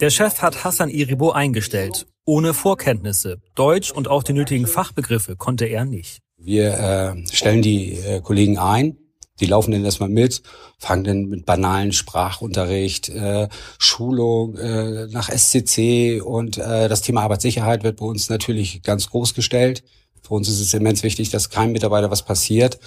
[0.00, 3.40] Der Chef hat Hassan Iribo eingestellt, ohne Vorkenntnisse.
[3.54, 6.18] Deutsch und auch die nötigen Fachbegriffe konnte er nicht.
[6.38, 8.96] Wir äh, stellen die äh, Kollegen ein,
[9.40, 10.42] die laufen dann erstmal mit,
[10.78, 17.82] fangen dann mit banalen Sprachunterricht, äh, Schulung äh, nach SCC und äh, das Thema Arbeitssicherheit
[17.82, 19.84] wird bei uns natürlich ganz groß gestellt.
[20.22, 22.78] Für uns ist es immens wichtig, dass keinem Mitarbeiter was passiert.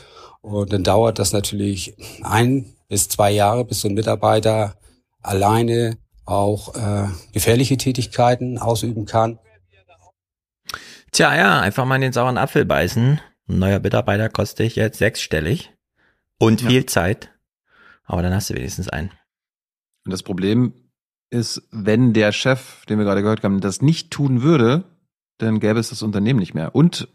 [0.46, 4.76] Und dann dauert das natürlich ein bis zwei Jahre, bis so ein Mitarbeiter
[5.24, 9.40] alleine auch äh, gefährliche Tätigkeiten ausüben kann.
[11.12, 13.20] Tja, ja, einfach mal in den sauren Apfel beißen.
[13.50, 15.74] Ein neuer Mitarbeiter kostet dich jetzt sechsstellig
[16.38, 17.32] und viel Zeit.
[18.04, 19.10] Aber dann hast du wenigstens einen.
[20.06, 20.76] Und das Problem
[21.32, 24.84] ist, wenn der Chef, den wir gerade gehört haben, das nicht tun würde,
[25.40, 26.76] dann gäbe es das Unternehmen nicht mehr.
[26.76, 27.08] Und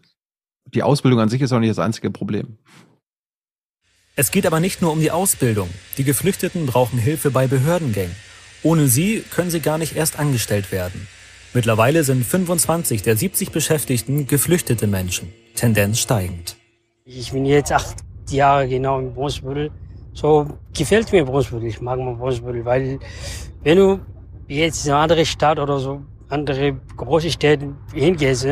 [0.67, 2.59] die Ausbildung an sich ist auch nicht das einzige Problem.
[4.21, 5.71] Es geht aber nicht nur um die Ausbildung.
[5.97, 8.15] Die Geflüchteten brauchen Hilfe bei Behördengängen.
[8.63, 11.09] Ohne sie können sie gar nicht erst angestellt werden.
[11.55, 16.57] Mittlerweile sind 25 der 70 Beschäftigten geflüchtete Menschen, Tendenz steigend.
[17.07, 17.97] Ich bin jetzt acht
[18.29, 19.71] Jahre genau in Brunsbüttel.
[20.13, 21.69] So gefällt mir Brunsbüttel.
[21.69, 22.99] Ich mag mal Brunsbüttel, weil
[23.63, 24.01] wenn du
[24.49, 28.47] jetzt in eine andere Stadt oder so, andere große Städte hingehst,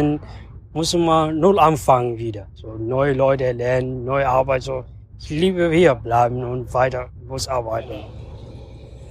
[0.72, 2.46] musst du mal null anfangen wieder.
[2.54, 4.62] So neue Leute lernen, neue Arbeit.
[4.62, 4.86] So
[5.20, 8.04] ich liebe hier bleiben und weiter muss arbeiten.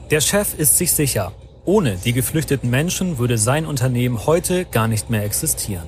[0.10, 1.34] Der Chef ist sich sicher,
[1.66, 5.88] ohne die geflüchteten Menschen würde sein Unternehmen heute gar nicht mehr existieren.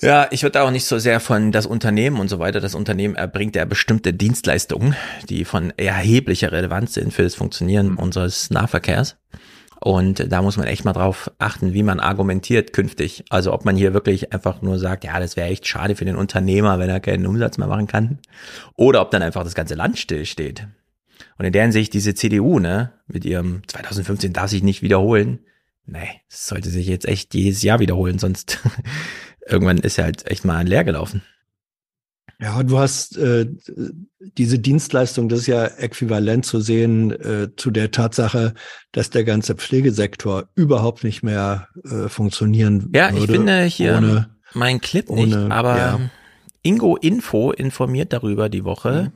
[0.00, 2.60] Ja, ich würde auch nicht so sehr von das Unternehmen und so weiter.
[2.60, 4.94] Das Unternehmen erbringt ja bestimmte Dienstleistungen,
[5.30, 9.16] die von erheblicher Relevanz sind für das Funktionieren unseres Nahverkehrs.
[9.80, 13.24] Und da muss man echt mal drauf achten, wie man argumentiert künftig.
[13.28, 16.16] Also ob man hier wirklich einfach nur sagt, ja, das wäre echt schade für den
[16.16, 18.18] Unternehmer, wenn er keinen Umsatz mehr machen kann.
[18.74, 20.66] Oder ob dann einfach das ganze Land stillsteht.
[21.38, 25.40] Und in der Hinsicht diese CDU, ne, mit ihrem 2015 darf sich nicht wiederholen.
[25.84, 28.58] Nee, das sollte sich jetzt echt jedes Jahr wiederholen, sonst
[29.46, 31.22] irgendwann ist er halt echt mal leer gelaufen.
[32.38, 33.46] Ja, du hast äh,
[34.18, 38.52] diese Dienstleistung, das ist ja äquivalent zu sehen äh, zu der Tatsache,
[38.92, 43.24] dass der ganze Pflegesektor überhaupt nicht mehr äh, funktionieren Ja, würde.
[43.24, 46.00] ich finde hier ohne, mein Clip nicht, ohne- aber ja.
[46.62, 49.12] Ingo Info informiert darüber die Woche,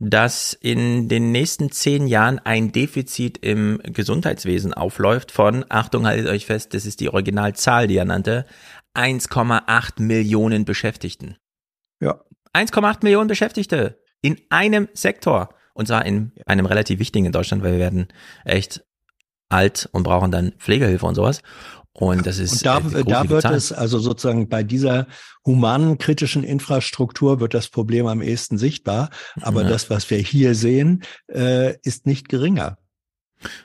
[0.00, 6.46] dass in den nächsten zehn Jahren ein Defizit im Gesundheitswesen aufläuft von, Achtung, haltet euch
[6.46, 8.44] fest, das ist die Originalzahl, die er nannte,
[8.94, 11.36] 1,8 Millionen Beschäftigten.
[12.00, 12.22] Ja.
[12.52, 15.54] 1,8 Millionen Beschäftigte in einem Sektor.
[15.74, 18.08] Und zwar in einem relativ wichtigen in Deutschland, weil wir werden
[18.44, 18.84] echt
[19.48, 21.42] alt und brauchen dann Pflegehilfe und sowas.
[21.92, 22.52] Und das ist.
[22.52, 23.54] Und da, äh, da wird Zahl.
[23.54, 25.06] es also sozusagen bei dieser
[25.44, 29.10] humanen kritischen Infrastruktur wird das Problem am ehesten sichtbar.
[29.40, 29.68] Aber Ja.
[29.68, 32.78] das, was wir hier sehen, äh, ist nicht geringer.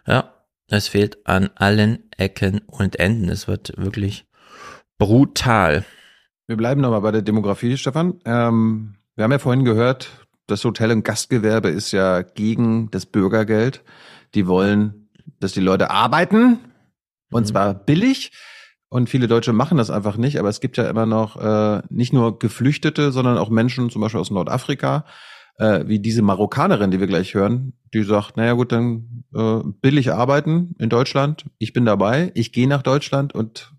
[0.07, 0.33] Ja,
[0.67, 3.29] es fehlt an allen Ecken und Enden.
[3.29, 4.25] Es wird wirklich
[4.97, 5.85] brutal.
[6.47, 8.19] Wir bleiben nochmal bei der Demografie, Stefan.
[8.23, 13.83] Ähm, wir haben ja vorhin gehört, das Hotel- und Gastgewerbe ist ja gegen das Bürgergeld.
[14.35, 15.09] Die wollen,
[15.39, 16.59] dass die Leute arbeiten
[17.31, 18.31] und zwar billig.
[18.89, 20.37] Und viele Deutsche machen das einfach nicht.
[20.39, 24.21] Aber es gibt ja immer noch äh, nicht nur Geflüchtete, sondern auch Menschen, zum Beispiel
[24.21, 25.05] aus Nordafrika,
[25.57, 30.13] äh, wie diese Marokkanerin, die wir gleich hören, die sagt, naja gut, dann äh, billig
[30.13, 31.45] arbeiten in Deutschland.
[31.57, 32.31] Ich bin dabei.
[32.35, 33.74] Ich gehe nach Deutschland und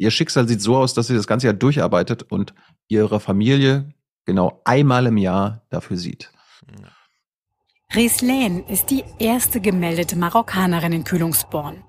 [0.00, 2.54] ihr Schicksal sieht so aus, dass sie das ganze Jahr durcharbeitet und
[2.88, 3.92] ihre Familie
[4.24, 6.32] genau einmal im Jahr dafür sieht.
[7.94, 11.84] Rislane ist die erste gemeldete Marokkanerin in Kühlungsborn.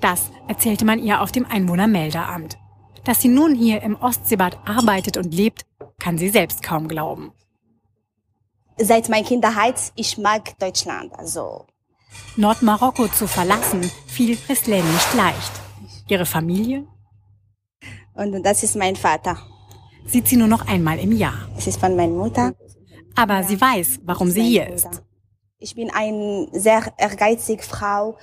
[0.00, 2.58] Das erzählte man ihr auf dem Einwohnermeldeamt.
[3.04, 5.64] Dass sie nun hier im Ostseebad arbeitet und lebt,
[6.00, 7.32] kann sie selbst kaum glauben.
[8.76, 11.12] Seit meiner Kindheit, ich mag Deutschland.
[11.16, 11.66] Also
[12.36, 15.52] Nordmarokko zu verlassen, fiel Rislane nicht leicht.
[16.08, 16.86] Ihre Familie
[18.14, 19.38] und das ist mein Vater.
[20.04, 21.48] sieht sie nur noch einmal im Jahr.
[21.56, 22.54] Es ist von meiner Mutter.
[23.14, 25.02] Aber sie weiß, warum sie hier ist.
[25.58, 28.18] Ich bin eine sehr ehrgeizige Frau.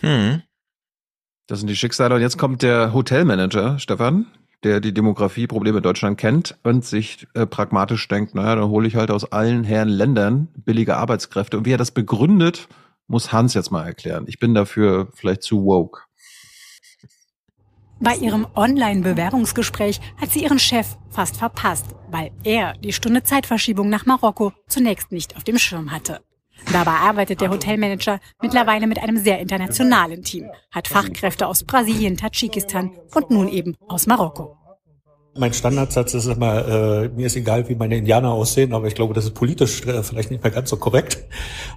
[0.00, 0.42] Hm.
[1.46, 2.14] Das sind die Schicksale.
[2.14, 4.26] Und jetzt kommt der Hotelmanager, Stefan,
[4.62, 8.96] der die Demografieprobleme in Deutschland kennt und sich äh, pragmatisch denkt, naja, dann hole ich
[8.96, 11.58] halt aus allen Herren Ländern billige Arbeitskräfte.
[11.58, 12.68] Und wie er das begründet,
[13.06, 14.24] muss Hans jetzt mal erklären.
[14.26, 16.00] Ich bin dafür vielleicht zu woke.
[18.04, 24.04] Bei ihrem Online-Bewerbungsgespräch hat sie ihren Chef fast verpasst, weil er die Stunde Zeitverschiebung nach
[24.04, 26.20] Marokko zunächst nicht auf dem Schirm hatte.
[26.70, 32.90] Dabei arbeitet der Hotelmanager mittlerweile mit einem sehr internationalen Team, hat Fachkräfte aus Brasilien, Tadschikistan
[33.14, 34.54] und nun eben aus Marokko.
[35.38, 39.14] Mein Standardsatz ist immer, äh, mir ist egal, wie meine Indianer aussehen, aber ich glaube,
[39.14, 41.24] das ist politisch äh, vielleicht nicht mehr ganz so korrekt.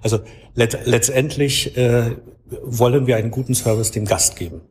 [0.03, 0.19] Also
[0.55, 2.17] let letztendlich äh,
[2.63, 4.61] wollen wir einen guten Service dem Gast geben.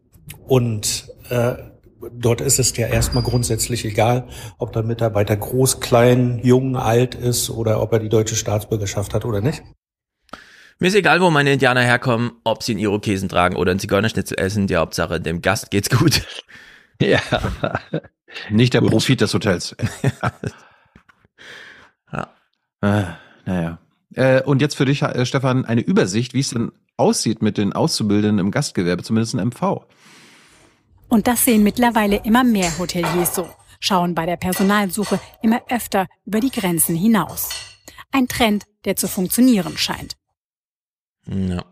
[0.47, 1.57] Und äh,
[2.13, 7.51] dort ist es ja erstmal grundsätzlich egal, ob der Mitarbeiter groß, klein, jung, alt ist
[7.51, 9.63] oder ob er die deutsche Staatsbürgerschaft hat oder nicht.
[10.79, 14.39] Mir ist egal, wo meine Indianer herkommen, ob sie einen Irokesen tragen oder einen Zigeunerschnitzel
[14.39, 16.23] essen, die Hauptsache, dem Gast geht's gut.
[16.99, 17.21] Ja.
[18.49, 19.77] Nicht der Profit des Hotels.
[22.11, 22.31] ja.
[22.81, 23.05] Äh,
[23.45, 23.79] naja.
[24.15, 27.75] Äh, und jetzt für dich, äh, Stefan, eine Übersicht, wie es denn aussieht mit den
[27.75, 29.85] Auszubildenden im Gastgewerbe, zumindest in MV.
[31.09, 33.49] Und das sehen mittlerweile immer mehr Hoteliers so,
[33.81, 37.51] schauen bei der Personalsuche immer öfter über die Grenzen hinaus.
[38.13, 40.17] Ein Trend, der zu funktionieren scheint.
[41.27, 41.65] Ja.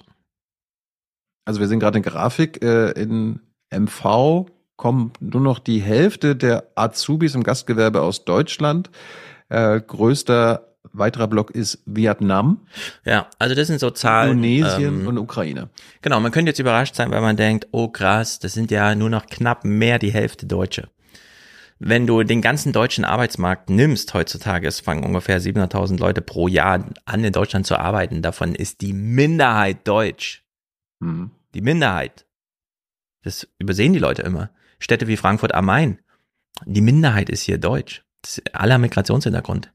[1.45, 3.41] Also wir sehen gerade eine Grafik, äh, in
[3.71, 4.47] MV
[4.77, 8.91] kommen nur noch die Hälfte der Azubis im Gastgewerbe aus Deutschland.
[9.49, 12.67] Äh, größter weiterer Block ist Vietnam.
[13.05, 14.43] Ja, also das sind so Zahlen.
[14.43, 15.69] Indonesien ähm, und Ukraine.
[16.03, 19.11] Genau, man könnte jetzt überrascht sein, weil man denkt, oh krass, das sind ja nur
[19.11, 20.89] noch knapp mehr die Hälfte Deutsche.
[21.79, 26.85] Wenn du den ganzen deutschen Arbeitsmarkt nimmst heutzutage, es fangen ungefähr 700.000 Leute pro Jahr
[27.05, 28.23] an, in Deutschland zu arbeiten.
[28.23, 30.45] Davon ist die Minderheit deutsch.
[31.01, 31.33] Mhm.
[31.55, 32.27] Die Minderheit.
[33.23, 34.51] Das übersehen die Leute immer.
[34.79, 35.99] Städte wie Frankfurt am Main.
[36.65, 38.05] Die Minderheit ist hier deutsch.
[38.23, 39.73] Das ist aller Migrationshintergrund.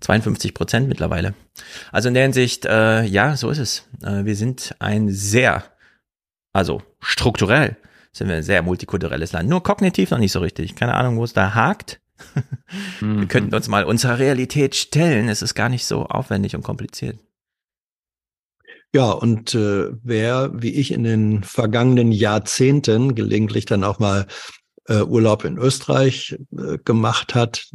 [0.00, 1.34] 52 Prozent mittlerweile.
[1.90, 3.88] Also in der Hinsicht, äh, ja, so ist es.
[4.02, 5.64] Äh, wir sind ein sehr,
[6.52, 7.76] also strukturell
[8.12, 9.48] sind wir ein sehr multikulturelles Land.
[9.48, 10.74] Nur kognitiv noch nicht so richtig.
[10.74, 12.00] Keine Ahnung, wo es da hakt.
[13.00, 15.28] wir könnten uns mal unserer Realität stellen.
[15.28, 17.18] Es ist gar nicht so aufwendig und kompliziert.
[18.94, 24.26] Ja, und äh, wer, wie ich in den vergangenen Jahrzehnten gelegentlich dann auch mal
[24.86, 27.70] äh, Urlaub in Österreich äh, gemacht hat,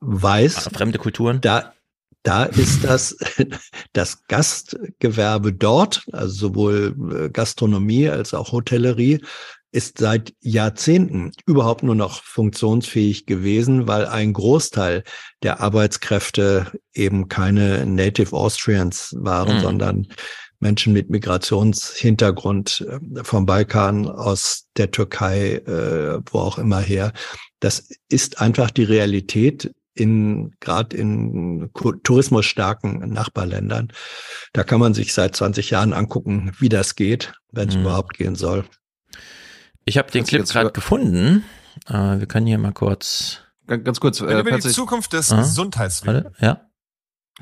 [0.00, 0.66] weiß.
[0.68, 1.40] Ach, fremde Kulturen.
[1.40, 1.72] Da,
[2.22, 3.16] da ist das,
[3.92, 9.22] das Gastgewerbe dort, also sowohl äh, Gastronomie als auch Hotellerie,
[9.72, 15.04] ist seit Jahrzehnten überhaupt nur noch funktionsfähig gewesen, weil ein Großteil
[15.44, 19.60] der Arbeitskräfte eben keine Native Austrians waren, Mhm.
[19.60, 20.08] sondern
[20.58, 27.12] Menschen mit Migrationshintergrund äh, vom Balkan, aus der Türkei, äh, wo auch immer her.
[27.60, 33.92] Das ist einfach die Realität in gerade in tourismusstarken Nachbarländern.
[34.52, 37.82] Da kann man sich seit 20 Jahren angucken, wie das geht, wenn es mhm.
[37.82, 38.64] überhaupt gehen soll.
[39.84, 41.44] Ich habe den Clip gerade gefunden.
[41.88, 43.40] Äh, wir können hier mal kurz.
[43.66, 44.20] Ganz kurz.
[44.20, 46.36] Äh, über die Zukunft des ah, Gesundheitswesens.
[46.38, 46.66] Ja.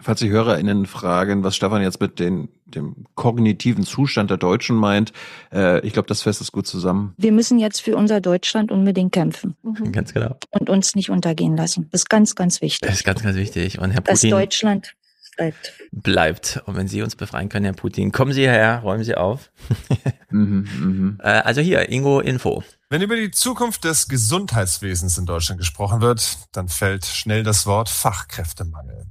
[0.01, 5.13] Falls die HörerInnen fragen, was Stefan jetzt mit den, dem kognitiven Zustand der Deutschen meint,
[5.53, 7.15] äh, ich glaube, das fasst es gut zusammen.
[7.17, 9.57] Wir müssen jetzt für unser Deutschland unbedingt kämpfen.
[9.63, 9.93] Mhm.
[9.93, 10.37] Ganz genau.
[10.51, 11.89] Und uns nicht untergehen lassen.
[11.91, 12.87] Das ist ganz, ganz wichtig.
[12.87, 13.79] Das ist ganz, ganz wichtig.
[13.79, 14.31] Und Herr Putin.
[14.31, 14.95] Dass Deutschland
[15.39, 15.73] bleibt.
[15.93, 16.63] Bleibt.
[16.67, 19.51] Und wenn Sie uns befreien können, Herr Putin, kommen Sie her, räumen Sie auf.
[20.31, 21.25] mhm, mh.
[21.25, 22.63] äh, also hier, Ingo Info.
[22.91, 27.89] Wenn über die Zukunft des Gesundheitswesens in Deutschland gesprochen wird, dann fällt schnell das Wort
[27.89, 29.07] Fachkräftemangel.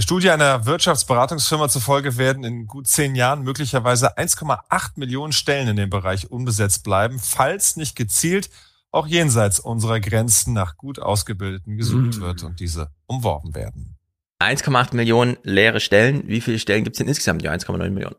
[0.00, 5.76] Der Studie einer Wirtschaftsberatungsfirma zufolge werden in gut zehn Jahren möglicherweise 1,8 Millionen Stellen in
[5.76, 8.48] dem Bereich unbesetzt bleiben, falls nicht gezielt
[8.92, 12.20] auch jenseits unserer Grenzen nach gut ausgebildeten gesucht mhm.
[12.22, 13.98] wird und diese umworben werden.
[14.42, 16.26] 1,8 Millionen leere Stellen.
[16.26, 17.42] Wie viele Stellen gibt es denn insgesamt?
[17.42, 18.16] Ja, 1,9 Millionen.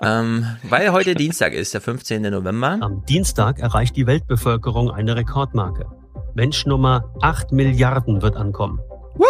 [0.00, 2.22] ähm, weil heute Dienstag ist, der 15.
[2.22, 2.78] November.
[2.80, 5.86] Am Dienstag erreicht die Weltbevölkerung eine Rekordmarke.
[6.36, 8.78] Menschnummer 8 Milliarden wird ankommen.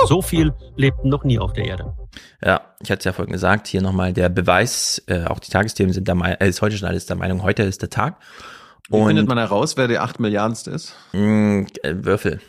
[0.06, 1.94] So viel lebten noch nie auf der Erde.
[2.42, 5.92] Ja, ich hatte es ja vorhin gesagt, hier nochmal der Beweis, äh, auch die Tagesthemen
[5.92, 8.20] sind der Meinung, äh, ist heute schon alles der Meinung, heute ist der Tag.
[8.88, 10.94] Wie Und, findet man heraus, wer der 8 Milliardenste ist?
[11.12, 12.40] Mh, mm, äh, Würfel.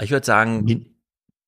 [0.00, 0.86] Ich würde sagen.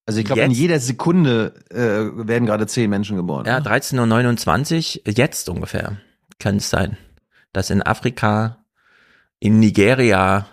[0.06, 3.44] Also ich glaube, in jeder Sekunde äh, werden gerade 10 Menschen geboren.
[3.46, 5.98] Ja, 13.29 Uhr, jetzt ungefähr,
[6.38, 6.96] kann es sein,
[7.52, 8.64] dass in Afrika,
[9.38, 10.46] in Nigeria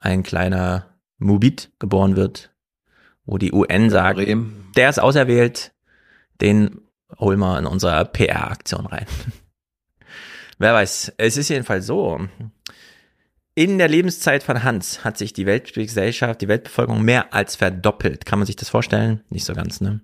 [0.00, 0.91] ein kleiner
[1.22, 2.52] Mubit geboren wird,
[3.24, 4.20] wo die UN sagt,
[4.76, 5.72] der ist auserwählt,
[6.40, 6.80] den
[7.18, 9.06] holen wir in unserer PR-Aktion rein.
[10.58, 12.20] Wer weiß, es ist jedenfalls so.
[13.54, 18.24] In der Lebenszeit von Hans hat sich die Weltgesellschaft, die Weltbevölkerung mehr als verdoppelt.
[18.24, 19.22] Kann man sich das vorstellen?
[19.28, 20.00] Nicht so ganz, ne?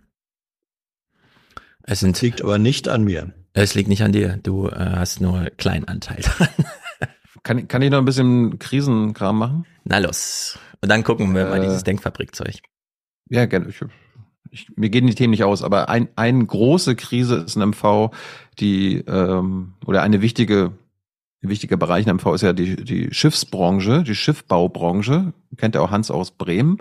[1.83, 3.33] Es sind, liegt aber nicht an mir.
[3.55, 4.39] Es liegt nicht an dir.
[4.43, 6.49] Du äh, hast nur kleinen Anteil dran.
[7.43, 9.67] kann, kann ich noch ein bisschen Krisenkram machen?
[9.85, 10.59] Na los.
[10.81, 12.61] Und dann gucken wir äh, mal dieses Denkfabrikzeug.
[13.29, 13.69] Ja, gerne.
[13.69, 13.81] Ich,
[14.51, 18.11] ich, mir gehen die Themen nicht aus, aber ein, eine große Krise ist ein MV,
[18.59, 20.73] die ähm, oder eine wichtige
[21.43, 25.33] ein wichtiger Bereich in MV ist ja die, die Schiffsbranche, die Schiffbaubranche.
[25.57, 26.79] Kennt ja auch Hans aus Bremen.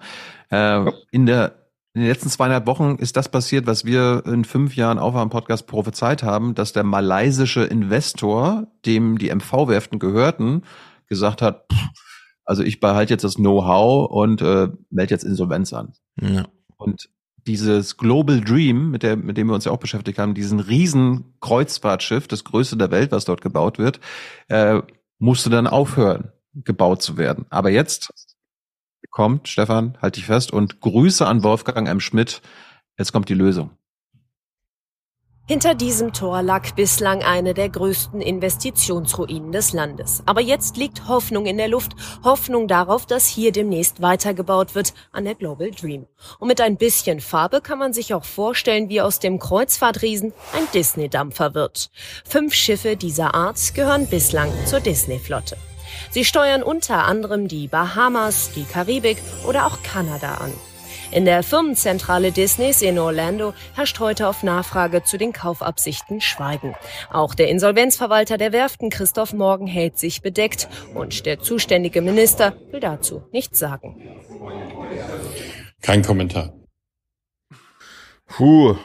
[0.50, 4.76] Äh, in der in den letzten zweieinhalb Wochen ist das passiert, was wir in fünf
[4.76, 10.61] Jahren auf einem Podcast prophezeit haben, dass der malaysische Investor, dem die MV-Werften gehörten,
[11.08, 11.88] gesagt hat, pff,
[12.48, 15.93] also ich behalte jetzt das Know-how und äh, melde jetzt Insolvenz an.
[16.19, 16.48] Ja.
[16.77, 17.09] Und
[17.45, 21.35] dieses Global Dream, mit, der, mit dem wir uns ja auch beschäftigt haben, diesen riesen
[21.42, 24.00] Kreuzfahrtschiff, das größte der Welt, was dort gebaut wird,
[24.48, 24.82] äh,
[25.19, 27.45] musste dann aufhören, gebaut zu werden.
[27.50, 28.14] Aber jetzt
[29.09, 32.00] kommt, Stefan, halt dich fest, und Grüße an Wolfgang M.
[32.00, 32.42] Schmidt.
[32.98, 33.72] Jetzt kommt die Lösung.
[35.50, 40.22] Hinter diesem Tor lag bislang eine der größten Investitionsruinen des Landes.
[40.26, 45.24] Aber jetzt liegt Hoffnung in der Luft, Hoffnung darauf, dass hier demnächst weitergebaut wird an
[45.24, 46.06] der Global Dream.
[46.40, 50.67] Und mit ein bisschen Farbe kann man sich auch vorstellen, wie aus dem Kreuzfahrtriesen ein
[50.74, 51.92] Disney-Dampfer wird.
[52.26, 55.56] Fünf Schiffe dieser Art gehören bislang zur Disney-Flotte.
[56.11, 59.17] Sie steuern unter anderem die Bahamas, die Karibik
[59.48, 60.51] oder auch Kanada an.
[61.11, 66.76] In der Firmenzentrale Disneys in Orlando herrscht heute auf Nachfrage zu den Kaufabsichten Schweigen.
[67.10, 72.82] Auch der Insolvenzverwalter der Werften Christoph Morgen hält sich bedeckt und der zuständige Minister will
[72.82, 73.95] dazu nichts sagen.
[75.82, 76.53] Kein Kommentar.
[78.26, 78.76] Puh,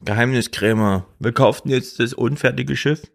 [0.00, 1.06] Geheimniskrämer.
[1.20, 3.12] Wir kauften jetzt das unfertige Schiff.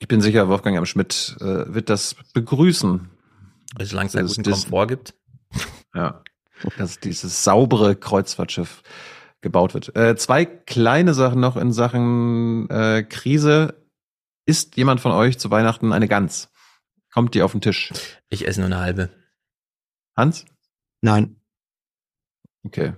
[0.00, 3.10] Ich bin sicher, Wolfgang am Schmidt äh, wird das begrüßen.
[3.80, 5.14] Solange es einen guten Komfort gibt.
[5.94, 6.22] Ja
[6.76, 8.82] dass dieses saubere Kreuzfahrtschiff
[9.40, 9.94] gebaut wird.
[9.96, 13.74] Äh, zwei kleine Sachen noch in Sachen äh, Krise.
[14.46, 16.50] Isst jemand von euch zu Weihnachten eine Gans?
[17.12, 17.92] Kommt die auf den Tisch?
[18.28, 19.10] Ich esse nur eine halbe.
[20.16, 20.44] Hans?
[21.00, 21.36] Nein.
[22.64, 22.92] Okay.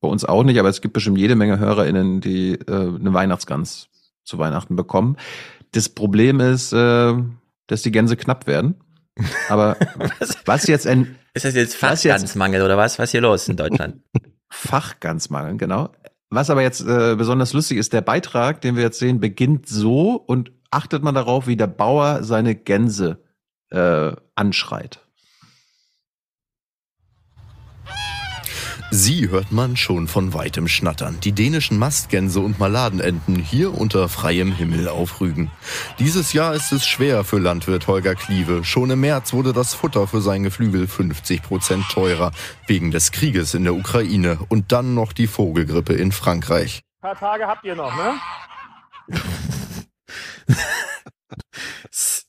[0.00, 3.88] Bei uns auch nicht, aber es gibt bestimmt jede Menge HörerInnen, die äh, eine Weihnachtsgans
[4.24, 5.16] zu Weihnachten bekommen.
[5.72, 7.14] Das Problem ist, äh,
[7.66, 8.76] dass die Gänse knapp werden.
[9.48, 12.98] Aber was, was jetzt ein ist das jetzt Fachgansmangel oder was?
[12.98, 14.02] Was ist hier los in Deutschland?
[14.50, 15.90] Fachgansmangel, genau.
[16.30, 20.12] Was aber jetzt äh, besonders lustig ist, der Beitrag, den wir jetzt sehen, beginnt so
[20.12, 23.22] und achtet man darauf, wie der Bauer seine Gänse
[23.70, 25.07] äh, anschreit.
[28.90, 31.18] Sie hört man schon von weitem schnattern.
[31.22, 35.50] Die dänischen Mastgänse und Maladenenten hier unter freiem Himmel auf Rügen.
[35.98, 38.64] Dieses Jahr ist es schwer für Landwirt Holger Kliewe.
[38.64, 42.32] Schon im März wurde das Futter für sein Geflügel 50 Prozent teurer.
[42.66, 46.82] Wegen des Krieges in der Ukraine und dann noch die Vogelgrippe in Frankreich.
[47.02, 48.14] Ein paar Tage habt ihr noch, ne?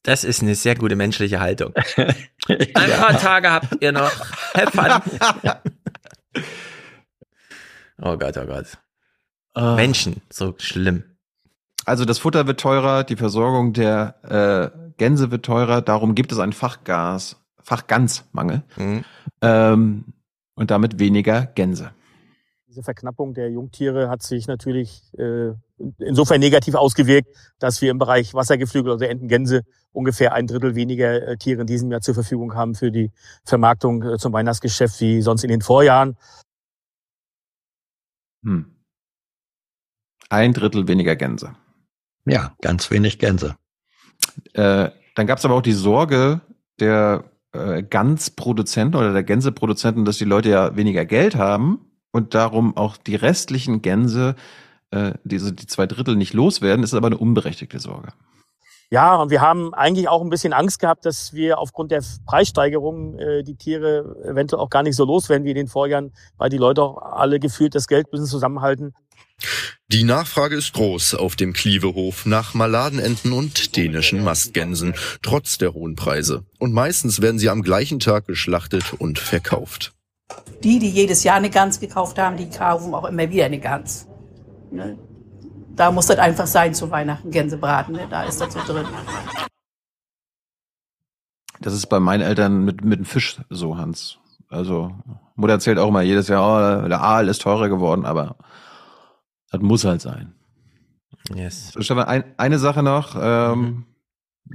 [0.04, 1.74] Das ist eine sehr gute menschliche Haltung.
[2.48, 4.12] Ein paar Tage habt ihr noch.
[4.56, 5.60] Have fun.
[8.02, 8.78] Oh Gott, oh Gott.
[9.54, 9.76] Ah.
[9.76, 11.04] Menschen, so schlimm.
[11.86, 16.40] Also das Futter wird teurer, die Versorgung der äh, Gänse wird teurer, darum gibt es
[16.40, 19.04] einen Fachgas, Fachgansmangel Mhm.
[19.42, 20.06] ähm,
[20.56, 21.92] und damit weniger Gänse.
[22.80, 25.52] Diese Verknappung der Jungtiere hat sich natürlich äh,
[25.98, 27.28] insofern negativ ausgewirkt,
[27.60, 31.68] dass wir im Bereich Wassergeflügel, also Enten, Gänse, ungefähr ein Drittel weniger äh, Tiere in
[31.68, 33.12] diesem Jahr zur Verfügung haben für die
[33.44, 36.16] Vermarktung äh, zum Weihnachtsgeschäft wie sonst in den Vorjahren.
[38.46, 38.74] Hm.
[40.30, 41.56] Ein Drittel weniger Gänse.
[42.24, 43.58] Ja, ganz wenig Gänse.
[44.54, 46.40] Äh, dann gab es aber auch die Sorge
[46.80, 52.76] der äh, Gansproduzenten oder der Gänseproduzenten, dass die Leute ja weniger Geld haben und darum
[52.76, 54.36] auch die restlichen Gänse,
[54.92, 58.14] äh, diese die zwei Drittel nicht loswerden, ist aber eine unberechtigte Sorge.
[58.92, 63.20] Ja, und wir haben eigentlich auch ein bisschen Angst gehabt, dass wir aufgrund der Preissteigerung
[63.20, 66.58] äh, die Tiere eventuell auch gar nicht so loswerden wie in den Vorjahren, weil die
[66.58, 68.96] Leute auch alle gefühlt das Geld müssen zusammenhalten.
[69.90, 75.96] Die Nachfrage ist groß auf dem Klievehof nach Maladenenten und dänischen Mastgänsen, trotz der hohen
[75.96, 76.44] Preise.
[76.58, 79.94] Und meistens werden sie am gleichen Tag geschlachtet und verkauft.
[80.64, 84.08] Die, die jedes Jahr eine Gans gekauft haben, die kaufen auch immer wieder eine Gans.
[84.72, 84.98] Ne?
[85.76, 88.08] Da muss das einfach sein zu Weihnachten, Gänsebraten, ne?
[88.10, 88.86] da ist das so drin.
[91.62, 94.18] Das ist bei meinen Eltern mit, mit dem Fisch so, Hans.
[94.50, 94.92] Also,
[95.36, 98.38] Mutter erzählt auch immer jedes Jahr, oh, der Aal ist teurer geworden, aber
[99.52, 100.34] das muss halt sein.
[101.34, 101.72] Yes.
[101.72, 103.16] So, Stefan, ein, eine Sache noch.
[103.16, 103.86] Ähm,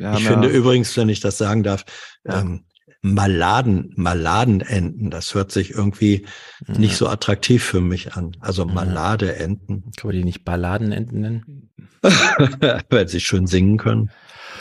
[0.02, 1.84] haben Ich ja, finde übrigens, wenn ich das sagen darf,
[2.24, 2.64] ähm,
[3.06, 6.24] Maladen, Maladenenten, das hört sich irgendwie
[6.66, 8.34] nicht so attraktiv für mich an.
[8.40, 9.92] Also Maladeenten.
[9.94, 11.70] Kann man die nicht Balladenenten nennen?
[12.88, 14.10] Weil sie schön singen können.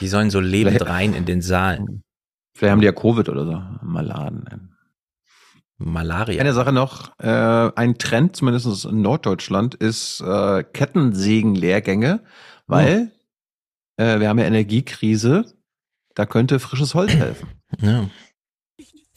[0.01, 1.85] Die sollen so lebend Vielleicht- rein in den Saal.
[2.53, 3.63] Vielleicht haben die ja Covid oder so.
[3.81, 4.75] Maladen.
[5.77, 6.41] Malaria.
[6.41, 12.23] Eine Sache noch, äh, ein Trend, zumindest in Norddeutschland, ist äh, Kettensägenlehrgänge,
[12.67, 13.11] weil
[13.97, 15.45] äh, wir haben ja Energiekrise,
[16.13, 17.47] da könnte frisches Holz helfen.
[17.79, 18.09] Ja.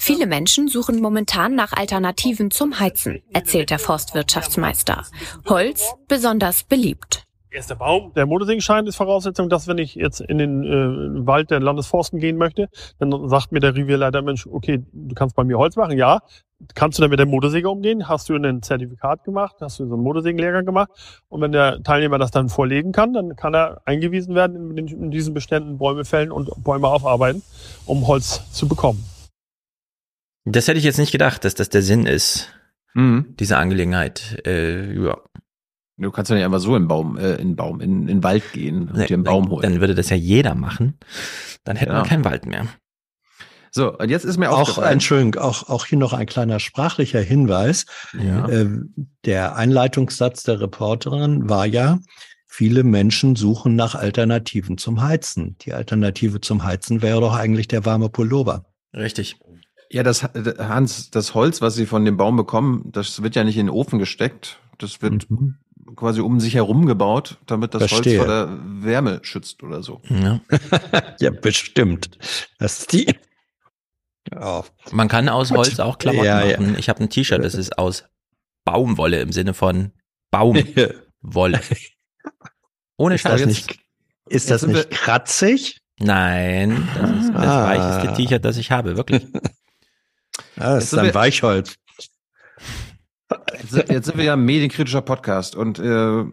[0.06, 5.02] Viele Menschen suchen momentan nach Alternativen zum Heizen, erzählt der Forstwirtschaftsmeister.
[5.48, 7.24] Holz besonders beliebt.
[7.50, 8.12] Erster Baum.
[8.14, 12.36] Der Motorsägenschein ist Voraussetzung, dass wenn ich jetzt in den äh, Wald der Landesforsten gehen
[12.36, 12.68] möchte,
[13.00, 15.98] dann sagt mir der Revierleiter, Mensch, okay, du kannst bei mir Holz machen.
[15.98, 16.20] Ja.
[16.76, 18.08] Kannst du dann mit der Motorsäge umgehen?
[18.08, 19.56] Hast du ein Zertifikat gemacht?
[19.60, 20.90] Hast du so einen Motorsägenlehrgang gemacht?
[21.28, 24.86] Und wenn der Teilnehmer das dann vorlegen kann, dann kann er eingewiesen werden, in, den,
[24.86, 27.42] in diesen Beständen Bäume fällen und Bäume aufarbeiten,
[27.86, 29.04] um Holz zu bekommen.
[30.48, 32.50] Das hätte ich jetzt nicht gedacht, dass das der Sinn ist,
[32.94, 33.34] Mhm.
[33.38, 34.40] diese Angelegenheit.
[34.46, 35.18] Äh, ja.
[35.98, 38.52] Du kannst ja nicht einfach so in Baum, äh, in Baum, in, in den Wald
[38.52, 39.62] gehen und dir einen Baum holen.
[39.62, 40.98] Dann würde das ja jeder machen.
[41.64, 42.02] Dann hätten Ja.
[42.02, 42.66] wir keinen Wald mehr.
[43.70, 44.78] So, und jetzt ist mir Auch.
[44.78, 47.84] Entschuldigung, auch, auch hier noch ein kleiner sprachlicher Hinweis.
[48.18, 48.48] Ja.
[48.48, 48.94] Ähm,
[49.24, 51.98] Der Einleitungssatz der Reporterin war ja,
[52.46, 55.56] viele Menschen suchen nach Alternativen zum Heizen.
[55.62, 58.64] Die Alternative zum Heizen wäre doch eigentlich der warme Pullover.
[58.94, 59.36] Richtig.
[59.90, 63.56] Ja, das Hans, das Holz, was sie von dem Baum bekommen, das wird ja nicht
[63.56, 64.58] in den Ofen gesteckt.
[64.78, 65.26] Das wird
[65.94, 68.18] quasi um sich herum gebaut, damit das Verstehe.
[68.18, 70.02] Holz vor der Wärme schützt oder so.
[70.08, 70.40] Ja.
[71.20, 72.18] ja, bestimmt.
[72.58, 73.14] Das ist die.
[74.32, 74.64] Ja.
[74.90, 75.50] Man kann aus.
[75.52, 76.58] Holz auch Klamotten Ja, ja.
[76.60, 76.76] machen.
[76.78, 78.04] Ich habe ein T-Shirt, das ist aus
[78.64, 79.92] Baumwolle im Sinne von
[80.32, 81.60] Baumwolle.
[82.98, 83.46] Ohne Ist das Scheiß.
[83.46, 83.78] nicht,
[84.28, 85.80] ist das nicht kratzig?
[86.00, 87.64] Nein, das ist das Ah.
[87.68, 89.24] weicheste T-Shirt, das ich habe, wirklich.
[90.58, 91.76] Ah, das Jetzt ist ein wir- Weichholz.
[93.58, 96.24] Jetzt, sind- jetzt sind wir ja ein medienkritischer Podcast und äh,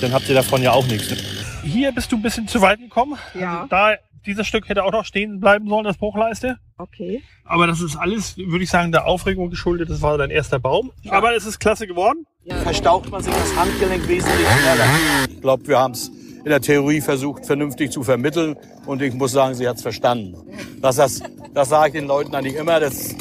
[0.00, 1.10] dann habt ihr davon ja auch nichts.
[1.10, 1.16] Ne?
[1.64, 3.18] Hier bist du ein bisschen zu weit gekommen.
[3.34, 3.62] Ja.
[3.62, 6.58] Also da, dieses Stück hätte auch noch stehen bleiben sollen, das Bruchleiste.
[6.76, 7.22] Okay.
[7.44, 9.90] Aber das ist alles, würde ich sagen, der Aufregung geschuldet.
[9.90, 10.92] Das war dein erster Baum.
[11.08, 12.26] Aber es ist klasse geworden.
[12.62, 14.84] Verstaucht man sich das Handgelenk wesentlich schneller.
[15.28, 18.56] Ich glaube, wir haben es in der Theorie versucht, vernünftig zu vermitteln.
[18.86, 20.34] Und ich muss sagen, sie hat es verstanden.
[20.80, 21.22] Das, das,
[21.52, 22.80] das sage ich den Leuten eigentlich immer.
[22.80, 23.14] Das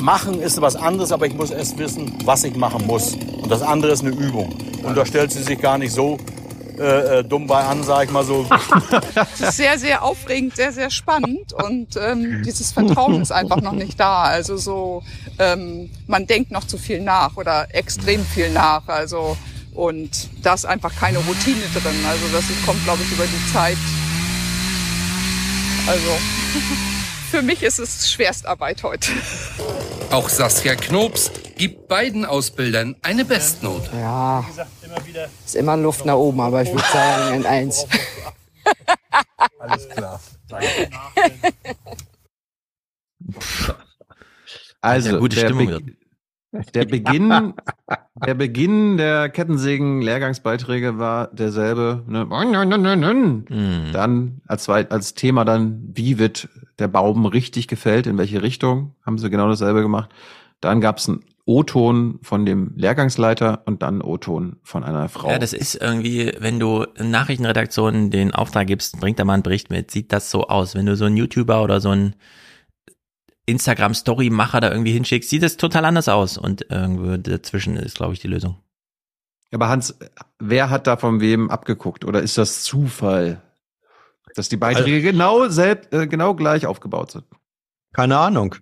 [0.00, 3.14] Machen ist was anderes, aber ich muss erst wissen, was ich machen muss.
[3.14, 4.48] Und das andere ist eine Übung.
[4.82, 6.16] Und da stellt sie sich gar nicht so
[6.80, 8.46] äh, äh, dumm bei an, sag ich mal so.
[9.34, 13.72] Es ist sehr, sehr aufregend, sehr, sehr spannend und ähm, dieses Vertrauen ist einfach noch
[13.72, 14.22] nicht da.
[14.22, 15.02] Also so,
[15.38, 18.88] ähm, man denkt noch zu viel nach oder extrem viel nach.
[18.88, 19.36] Also
[19.74, 22.04] und da ist einfach keine Routine drin.
[22.08, 23.78] Also das kommt, glaube ich, über die Zeit.
[25.86, 26.89] Also
[27.30, 29.10] für mich ist es Schwerstarbeit heute.
[30.10, 33.88] Auch Saskia Knops gibt beiden Ausbildern eine Bestnote.
[33.94, 34.44] Ja,
[35.44, 37.86] ist immer Luft nach oben, aber ich würde sagen ein Eins.
[39.58, 40.20] Alles klar.
[44.80, 45.96] Also, Ja, gute der, Stimmung Be
[46.74, 47.54] der Beginn,
[48.26, 52.02] der Beginn der Kettensägen-Lehrgangsbeiträge war derselbe.
[52.08, 52.26] Ne?
[53.48, 53.92] Hm.
[53.92, 56.48] Dann als, zweit, als Thema dann, wie wird
[56.80, 60.10] der Baum richtig gefällt, in welche Richtung, haben sie genau dasselbe gemacht.
[60.60, 65.30] Dann gab es einen O-Ton von dem Lehrgangsleiter und dann einen O-Ton von einer Frau.
[65.30, 69.70] Ja, das ist irgendwie, wenn du Nachrichtenredaktionen den Auftrag gibst, bringt da mal einen Bericht
[69.70, 70.74] mit, sieht das so aus.
[70.74, 72.14] Wenn du so einen YouTuber oder so einen
[73.46, 76.38] Instagram-Story-Macher da irgendwie hinschickst, sieht es total anders aus.
[76.38, 78.56] Und irgendwo dazwischen ist, glaube ich, die Lösung.
[79.52, 79.98] Aber Hans,
[80.38, 82.04] wer hat da von wem abgeguckt?
[82.04, 83.42] Oder ist das Zufall,
[84.34, 87.24] dass die Beiträge genau selbst, äh, genau gleich aufgebaut sind?
[87.92, 88.54] Keine Ahnung.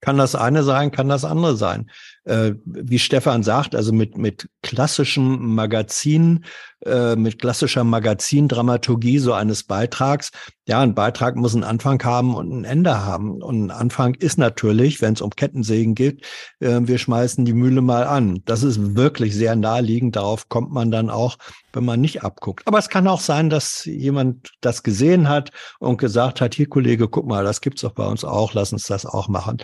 [0.00, 1.90] Kann das eine sein, kann das andere sein.
[2.24, 6.44] Äh, wie Stefan sagt, also mit, mit klassischem Magazin,
[6.86, 10.30] äh, mit klassischer Magazindramaturgie so eines Beitrags.
[10.66, 13.42] Ja, ein Beitrag muss einen Anfang haben und ein Ende haben.
[13.42, 16.24] Und ein Anfang ist natürlich, wenn es um Kettensägen geht,
[16.60, 18.40] äh, wir schmeißen die Mühle mal an.
[18.46, 20.16] Das ist wirklich sehr naheliegend.
[20.16, 21.36] Darauf kommt man dann auch,
[21.74, 22.66] wenn man nicht abguckt.
[22.66, 27.08] Aber es kann auch sein, dass jemand das gesehen hat und gesagt hat, hier Kollege,
[27.08, 29.58] guck mal, das gibt's doch bei uns auch, lass uns das auch machen.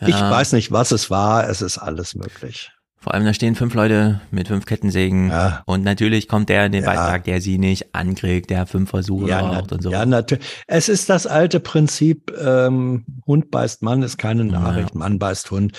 [0.00, 0.30] Ich Ja.
[0.30, 2.70] weiß nicht, was es war, es ist alles möglich.
[2.98, 5.32] Vor allem, da stehen fünf Leute mit fünf Kettensägen.
[5.66, 9.42] Und natürlich kommt der in den Beitrag, der sie nicht ankriegt, der fünf Versuche Ja,
[9.42, 9.90] braucht und so.
[9.90, 10.44] ja natürlich.
[10.68, 15.76] Es ist das alte Prinzip, ähm, Hund beißt Mann, ist keine Nachricht, Mann beißt Hund.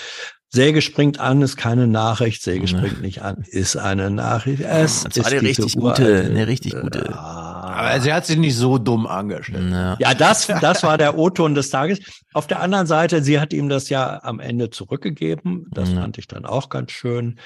[0.54, 4.62] Säge springt an, ist keine Nachricht, Säge springt nicht an, ist eine Nachricht.
[4.62, 7.12] Es Das ist war eine richtig gute, eine richtig gute.
[7.18, 9.70] Aber sie hat sich nicht so dumm angestellt.
[9.98, 11.98] Ja, das, das war der O-Ton des Tages.
[12.32, 15.66] Auf der anderen Seite, sie hat ihm das ja am Ende zurückgegeben.
[15.72, 17.38] Das fand ich dann auch ganz schön.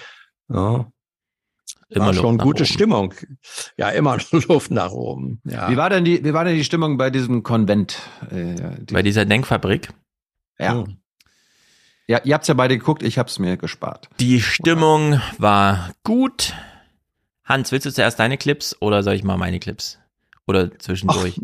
[0.51, 0.87] Ja.
[1.91, 2.67] Immer war schon gute oben.
[2.73, 3.15] Stimmung.
[3.79, 5.41] Ja, immer noch Luft nach oben.
[5.45, 5.71] Ja.
[5.71, 7.99] Wie war denn die, wie war denn die Stimmung bei diesem Konvent?
[8.31, 9.89] Äh, die, Bei dieser Denkfabrik.
[10.59, 10.85] ja.
[12.09, 14.09] Ja, ihr habt's ja beide geguckt, ich hab's mir gespart.
[14.19, 16.55] Die Stimmung war gut.
[17.45, 19.99] Hans, willst du zuerst deine Clips oder soll ich mal meine Clips?
[20.47, 21.39] Oder zwischendurch?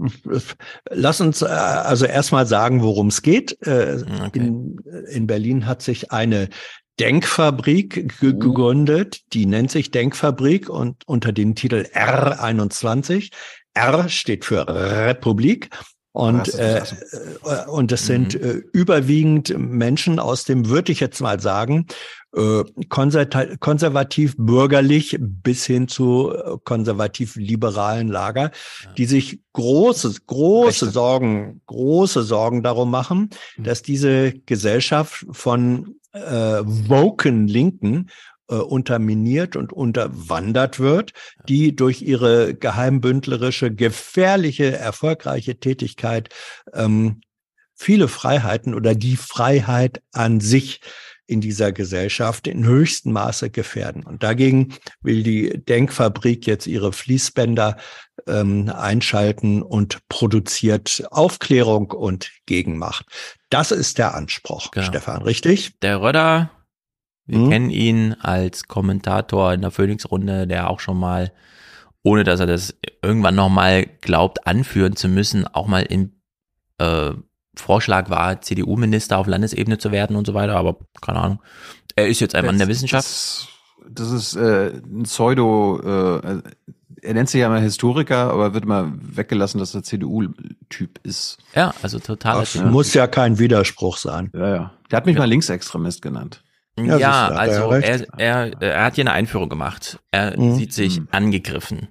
[0.91, 3.61] Lass uns äh, also erstmal sagen, worum es geht.
[3.67, 4.01] Äh,
[4.33, 4.79] in,
[5.11, 6.49] in Berlin hat sich eine
[6.99, 13.31] Denkfabrik ge gegründet, die nennt sich Denkfabrik und unter dem Titel R21.
[13.75, 15.69] R steht für Republik.
[16.15, 21.41] Und, äh, äh, und das sind äh, überwiegend Menschen aus dem, würde ich jetzt mal
[21.41, 21.89] sagen,
[22.37, 28.53] äh, konserta- konservativ-bürgerlich bis hin zu äh, konservativ-liberalen Lager,
[28.97, 37.49] die sich große, große Sorgen, große Sorgen darum machen, dass diese Gesellschaft von äh, woken
[37.49, 38.09] Linken
[38.49, 41.13] äh, unterminiert und unterwandert wird,
[41.49, 46.29] die durch ihre geheimbündlerische, gefährliche, erfolgreiche Tätigkeit
[46.73, 47.21] ähm,
[47.75, 50.81] viele Freiheiten oder die Freiheit an sich
[51.27, 54.05] in dieser Gesellschaft in höchstem Maße gefährden.
[54.05, 57.79] Und dagegen will die Denkfabrik jetzt ihre Fließbänder
[58.27, 63.07] ähm, einschalten und produziert Aufklärung und Gegenmacht.
[63.49, 64.87] Das ist der Anspruch, genau.
[64.87, 65.79] Stefan, richtig?
[65.81, 66.51] Der Röder,
[67.27, 67.51] wir hm?
[67.51, 71.33] kennen ihn als Kommentator in der Phoenix-Runde, der auch schon mal,
[72.03, 76.13] ohne dass er das irgendwann nochmal glaubt, anführen zu müssen, auch mal in
[76.79, 77.13] äh,
[77.57, 81.43] Vorschlag war, CDU-Minister auf Landesebene zu werden und so weiter, aber keine Ahnung.
[81.97, 83.07] Er ist jetzt ein Mann der Wissenschaft.
[83.07, 83.49] Das,
[83.89, 86.43] das ist äh, ein Pseudo, äh,
[87.05, 91.39] er nennt sich ja mal Historiker, aber wird immer weggelassen, dass er CDU-Typ ist.
[91.55, 92.41] Ja, also total.
[92.41, 94.31] Das muss ja kein Widerspruch sein.
[94.35, 94.73] Ja, ja.
[94.91, 95.21] Der hat mich ja.
[95.21, 96.43] mal Linksextremist genannt.
[96.79, 99.99] Ja, ja also er, er, er hat hier eine Einführung gemacht.
[100.11, 100.55] Er mhm.
[100.57, 101.09] sieht sich mhm.
[101.11, 101.89] angegriffen.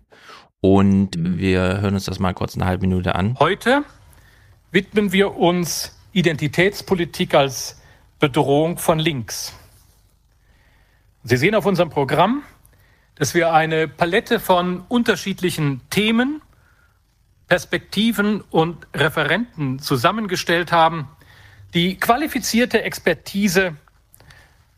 [0.62, 1.38] Und mhm.
[1.38, 3.38] wir hören uns das mal kurz eine halbe Minute an.
[3.40, 3.84] Heute
[4.72, 7.82] widmen wir uns Identitätspolitik als
[8.20, 9.54] Bedrohung von links.
[11.24, 12.44] Sie sehen auf unserem Programm,
[13.16, 16.42] dass wir eine Palette von unterschiedlichen Themen,
[17.48, 21.08] Perspektiven und Referenten zusammengestellt haben,
[21.74, 23.76] die qualifizierte Expertise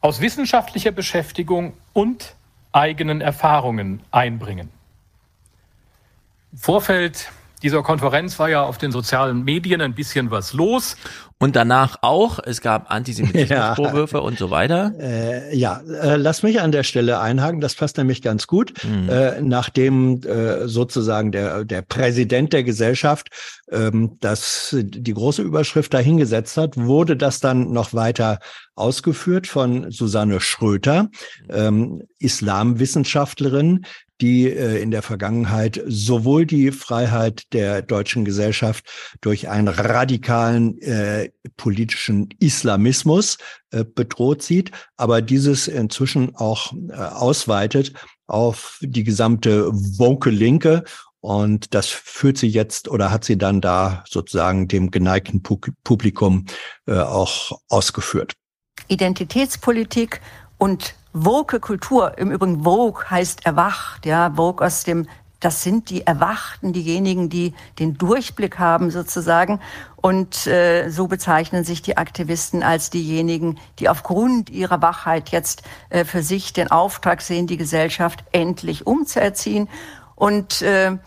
[0.06, 2.36] aus wissenschaftlicher Beschäftigung und
[2.72, 4.70] eigenen Erfahrungen einbringen.
[6.52, 7.32] Im Vorfeld
[7.66, 10.98] dieser Konferenz war ja auf den sozialen Medien ein bisschen was los.
[11.38, 14.24] Und danach auch, es gab Antisemitismusvorwürfe ja.
[14.24, 14.94] und so weiter.
[15.00, 18.72] Äh, ja, äh, lass mich an der Stelle einhaken, das passt nämlich ganz gut.
[18.84, 19.10] Mhm.
[19.10, 23.30] Äh, nachdem äh, sozusagen der, der Präsident der Gesellschaft
[23.70, 28.40] ähm, das, die große Überschrift dahingesetzt hat, wurde das dann noch weiter
[28.76, 31.10] ausgeführt von Susanne Schröter,
[31.50, 33.86] ähm, Islamwissenschaftlerin,
[34.22, 38.86] die äh, in der Vergangenheit sowohl die Freiheit der deutschen Gesellschaft
[39.22, 43.38] durch einen radikalen äh, politischen Islamismus
[43.72, 47.94] äh, bedroht sieht, aber dieses inzwischen auch äh, ausweitet
[48.28, 50.84] auf die gesamte woke Linke
[51.26, 56.46] und das führt sie jetzt oder hat sie dann da sozusagen dem geneigten Publikum
[56.86, 58.34] äh, auch ausgeführt.
[58.90, 60.22] Identitätspolitik
[60.60, 65.08] und woke Kultur, im Übrigen Vogue heißt erwacht, ja, Vogue aus dem,
[65.40, 69.62] das sind die Erwachten, diejenigen, die den Durchblick haben sozusagen.
[69.96, 76.04] Und äh, so bezeichnen sich die Aktivisten als diejenigen, die aufgrund ihrer Wachheit jetzt äh,
[76.04, 79.70] für sich den Auftrag sehen, die Gesellschaft endlich umzuerziehen.
[80.16, 80.98] Und äh,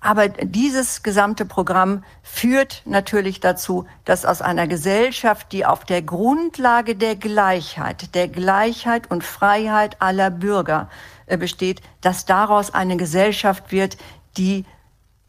[0.00, 6.94] aber dieses gesamte Programm führt natürlich dazu, dass aus einer Gesellschaft, die auf der Grundlage
[6.94, 10.88] der Gleichheit, der Gleichheit und Freiheit aller Bürger
[11.26, 13.96] äh, besteht, dass daraus eine Gesellschaft wird,
[14.36, 14.64] die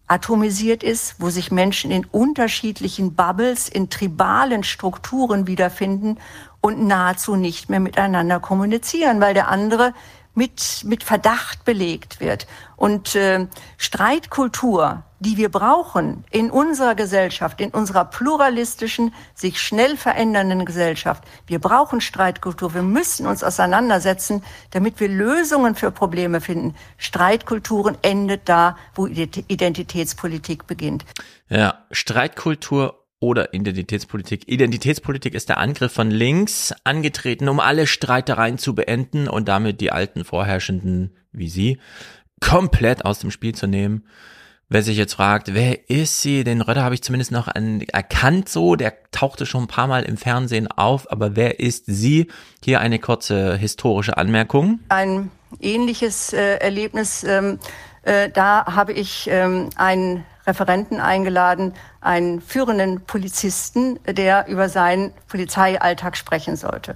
[0.06, 6.18] atomisiert ist, wo sich Menschen in unterschiedlichen Bubbles, in tribalen Strukturen wiederfinden
[6.62, 9.94] und nahezu nicht mehr miteinander kommunizieren, weil der andere
[10.34, 12.48] mit, mit Verdacht belegt wird.
[12.80, 20.64] Und äh, Streitkultur, die wir brauchen in unserer Gesellschaft, in unserer pluralistischen, sich schnell verändernden
[20.64, 21.26] Gesellschaft.
[21.46, 22.74] Wir brauchen Streitkultur.
[22.74, 26.74] Wir müssen uns auseinandersetzen, damit wir Lösungen für Probleme finden.
[26.98, 31.04] Streitkulturen endet da, wo Identitätspolitik beginnt.
[31.50, 34.48] Ja, Streitkultur oder Identitätspolitik.
[34.48, 39.92] Identitätspolitik ist der Angriff von links, angetreten, um alle Streitereien zu beenden und damit die
[39.92, 41.80] alten Vorherrschenden, wie sie,
[42.40, 44.04] komplett aus dem Spiel zu nehmen.
[44.72, 46.44] Wer sich jetzt fragt, wer ist sie?
[46.44, 50.04] Den Rötter habe ich zumindest noch an, erkannt so, der tauchte schon ein paar Mal
[50.04, 52.28] im Fernsehen auf, aber wer ist sie?
[52.64, 54.80] Hier eine kurze historische Anmerkung.
[54.90, 57.58] Ein ähnliches äh, Erlebnis, ähm,
[58.04, 66.16] äh, da habe ich ähm, einen Referenten eingeladen, einen führenden Polizisten, der über seinen Polizeialltag
[66.16, 66.96] sprechen sollte.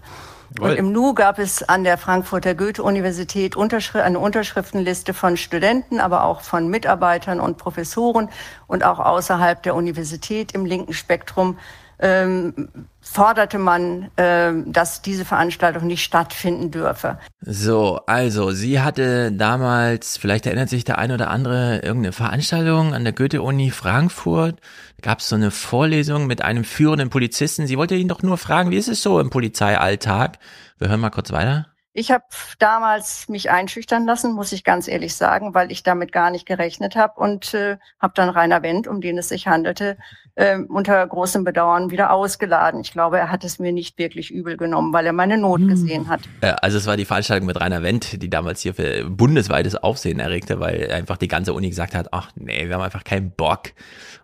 [0.59, 6.41] Und im Nu gab es an der Frankfurter Goethe-Universität eine Unterschriftenliste von Studenten, aber auch
[6.41, 8.29] von Mitarbeitern und Professoren
[8.67, 11.57] und auch außerhalb der Universität im linken Spektrum
[12.03, 12.67] ähm,
[12.99, 17.17] forderte man, ähm, dass diese Veranstaltung nicht stattfinden dürfe.
[17.39, 23.05] So, also sie hatte damals, vielleicht erinnert sich der eine oder andere, irgendeine Veranstaltung an
[23.05, 24.59] der Goethe-Uni Frankfurt.
[25.01, 27.67] Gab es so eine Vorlesung mit einem führenden Polizisten.
[27.67, 30.39] Sie wollte ihn doch nur fragen, wie ist es so im Polizeialltag?
[30.77, 31.67] Wir hören mal kurz weiter.
[31.95, 32.23] Ich habe
[32.57, 36.95] damals mich einschüchtern lassen, muss ich ganz ehrlich sagen, weil ich damit gar nicht gerechnet
[36.95, 39.97] habe und äh, habe dann Rainer Wendt, um den es sich handelte,
[40.35, 42.81] äh, unter großem Bedauern wieder ausgeladen.
[42.81, 45.67] Ich glaube, er hat es mir nicht wirklich übel genommen, weil er meine Not hm.
[45.67, 46.21] gesehen hat.
[46.61, 50.59] Also es war die Veranstaltung mit Rainer Wendt, die damals hier für bundesweites Aufsehen erregte,
[50.59, 53.73] weil einfach die ganze Uni gesagt hat, ach nee, wir haben einfach keinen Bock.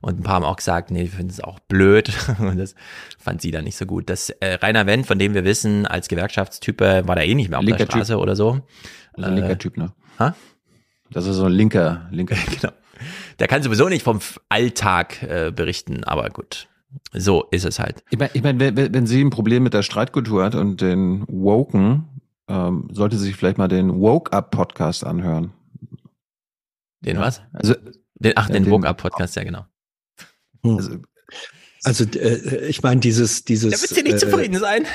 [0.02, 2.12] Und ein paar haben auch gesagt, nee, wir finden es auch blöd.
[2.40, 2.76] Und das
[3.20, 4.10] fand sie dann nicht so gut.
[4.10, 7.60] Das äh, Rainer Wendt, von dem wir wissen, als Gewerkschaftstyp war da eh nicht mehr
[7.60, 8.22] auf linker der Straße typ.
[8.22, 8.62] oder so.
[9.14, 9.92] Also ein linker äh, Typ, ne?
[10.18, 10.36] Ha?
[11.12, 12.36] Das ist so ein linker, linker.
[12.60, 12.74] genau.
[13.40, 16.68] Der kann sowieso nicht vom Alltag äh, berichten, aber gut.
[17.14, 18.04] So ist es halt.
[18.10, 21.24] Ich meine, ich mein, wenn, wenn sie ein Problem mit der Streitkultur hat und den
[21.28, 22.06] Woken,
[22.48, 25.54] ähm, sollte sie sich vielleicht mal den Woke-Up-Podcast anhören.
[27.02, 27.42] Den was?
[27.54, 27.76] Also,
[28.16, 29.66] den, ach, den, den Woke-Up-Podcast, ja genau.
[30.64, 30.98] Also,
[31.84, 33.72] also äh, ich meine, dieses, dieses.
[33.72, 34.86] Da wird sie nicht äh, zufrieden sein.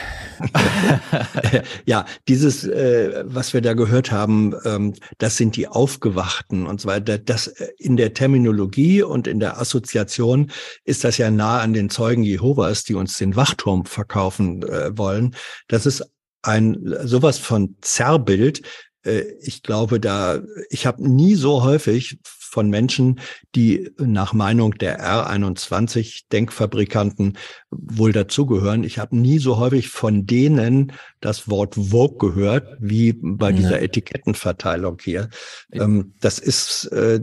[1.87, 6.89] ja, dieses, äh, was wir da gehört haben, ähm, das sind die Aufgewachten und so
[6.89, 7.19] weiter.
[7.19, 10.51] Das äh, in der Terminologie und in der Assoziation
[10.85, 15.35] ist das ja nah an den Zeugen Jehovas, die uns den Wachturm verkaufen äh, wollen.
[15.69, 16.05] Das ist
[16.43, 18.63] ein sowas von Zerrbild.
[19.05, 22.19] Äh, ich glaube, da ich habe nie so häufig
[22.55, 23.19] von Menschen,
[23.57, 27.37] die nach Meinung der R21 Denkfabrikanten
[27.71, 28.85] wohl dazugehören.
[28.85, 33.57] Ich habe nie so häufig von denen das Wort Vogue gehört, wie bei ja.
[33.57, 35.31] dieser Etikettenverteilung hier.
[35.73, 37.21] Ähm, das ist äh,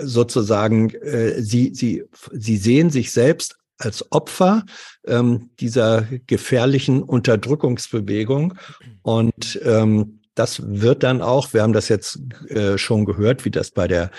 [0.00, 4.64] sozusagen, äh, sie, sie, sie sehen sich selbst als Opfer
[5.06, 8.54] ähm, dieser gefährlichen Unterdrückungsbewegung
[9.02, 12.18] und ähm, das wird dann auch, wir haben das jetzt
[12.48, 14.10] äh, schon gehört, wie das bei der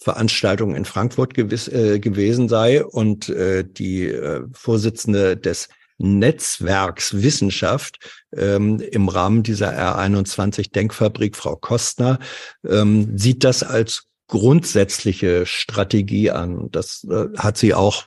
[0.00, 7.98] Veranstaltung in Frankfurt gewiss, äh, gewesen sei und äh, die äh, Vorsitzende des Netzwerks Wissenschaft
[8.34, 12.18] ähm, im Rahmen dieser R21 Denkfabrik, Frau Kostner,
[12.66, 16.70] ähm, sieht das als grundsätzliche Strategie an.
[16.70, 18.04] Das äh, hat sie auch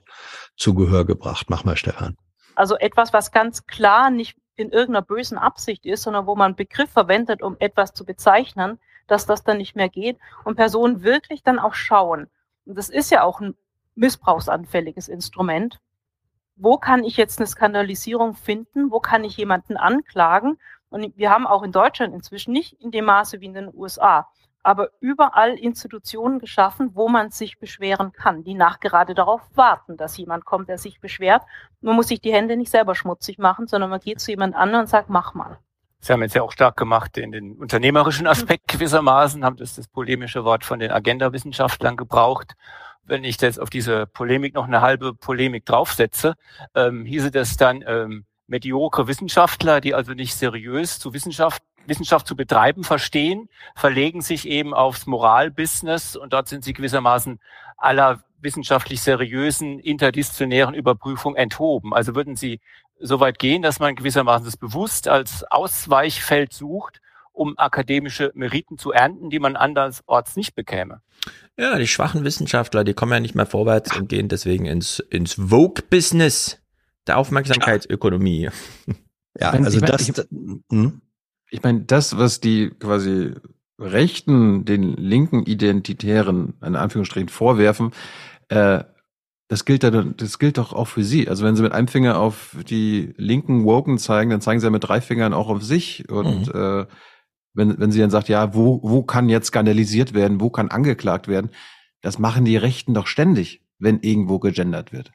[0.57, 1.47] zu Gehör gebracht.
[1.49, 2.15] Mach mal, Stefan.
[2.55, 6.89] Also etwas, was ganz klar nicht in irgendeiner bösen Absicht ist, sondern wo man Begriff
[6.89, 11.59] verwendet, um etwas zu bezeichnen, dass das dann nicht mehr geht und Personen wirklich dann
[11.59, 12.29] auch schauen.
[12.65, 13.55] Und das ist ja auch ein
[13.95, 15.79] missbrauchsanfälliges Instrument.
[16.55, 18.91] Wo kann ich jetzt eine Skandalisierung finden?
[18.91, 20.59] Wo kann ich jemanden anklagen?
[20.89, 24.27] Und wir haben auch in Deutschland inzwischen nicht in dem Maße wie in den USA,
[24.61, 30.45] aber überall Institutionen geschaffen, wo man sich beschweren kann, die nachgerade darauf warten, dass jemand
[30.45, 31.43] kommt, der sich beschwert.
[31.81, 34.81] Man muss sich die Hände nicht selber schmutzig machen, sondern man geht zu jemand anderem
[34.81, 35.59] und sagt, mach mal.
[36.03, 39.87] Sie haben jetzt ja auch stark gemacht in den unternehmerischen Aspekt gewissermaßen, haben das, das
[39.87, 42.55] polemische Wort von den Agenda-Wissenschaftlern gebraucht.
[43.05, 46.35] Wenn ich jetzt auf diese Polemik noch eine halbe Polemik draufsetze,
[46.75, 52.37] ähm, hieße das dann ähm, mediokre Wissenschaftler, die also nicht seriös zu Wissenschaft Wissenschaft zu
[52.37, 57.39] betreiben verstehen, verlegen sich eben aufs Moralbusiness und dort sind sie gewissermaßen
[57.77, 61.93] aller wissenschaftlich seriösen interdisziplinären Überprüfung enthoben.
[61.93, 62.59] Also würden Sie
[63.03, 67.01] so weit gehen, dass man gewissermaßen das bewusst als Ausweichfeld sucht,
[67.31, 71.01] um akademische Meriten zu ernten, die man andersorts nicht bekäme.
[71.57, 75.33] Ja, die schwachen Wissenschaftler, die kommen ja nicht mehr vorwärts und gehen deswegen ins, ins
[75.33, 76.61] Vogue-Business
[77.07, 78.49] der Aufmerksamkeitsökonomie.
[79.39, 80.09] Ja, also ich mein, das.
[80.09, 80.15] Ich,
[80.71, 81.01] hm?
[81.49, 83.33] ich meine, das, was die quasi
[83.79, 87.91] Rechten den linken Identitären in Anführungsstrichen vorwerfen,
[88.49, 88.83] äh,
[89.53, 91.29] das gilt, dann, das gilt doch auch für Sie.
[91.29, 94.71] Also wenn Sie mit einem Finger auf die linken Woken zeigen, dann zeigen Sie ja
[94.71, 96.09] mit drei Fingern auch auf sich.
[96.09, 96.59] Und mhm.
[96.59, 96.85] äh,
[97.53, 101.27] wenn, wenn Sie dann sagt, ja, wo, wo kann jetzt skandalisiert werden, wo kann angeklagt
[101.27, 101.51] werden,
[102.01, 105.11] das machen die Rechten doch ständig, wenn irgendwo gegendert wird.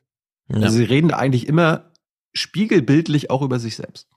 [0.47, 0.61] Ja.
[0.61, 1.91] Also sie reden eigentlich immer
[2.33, 4.09] spiegelbildlich auch über sich selbst.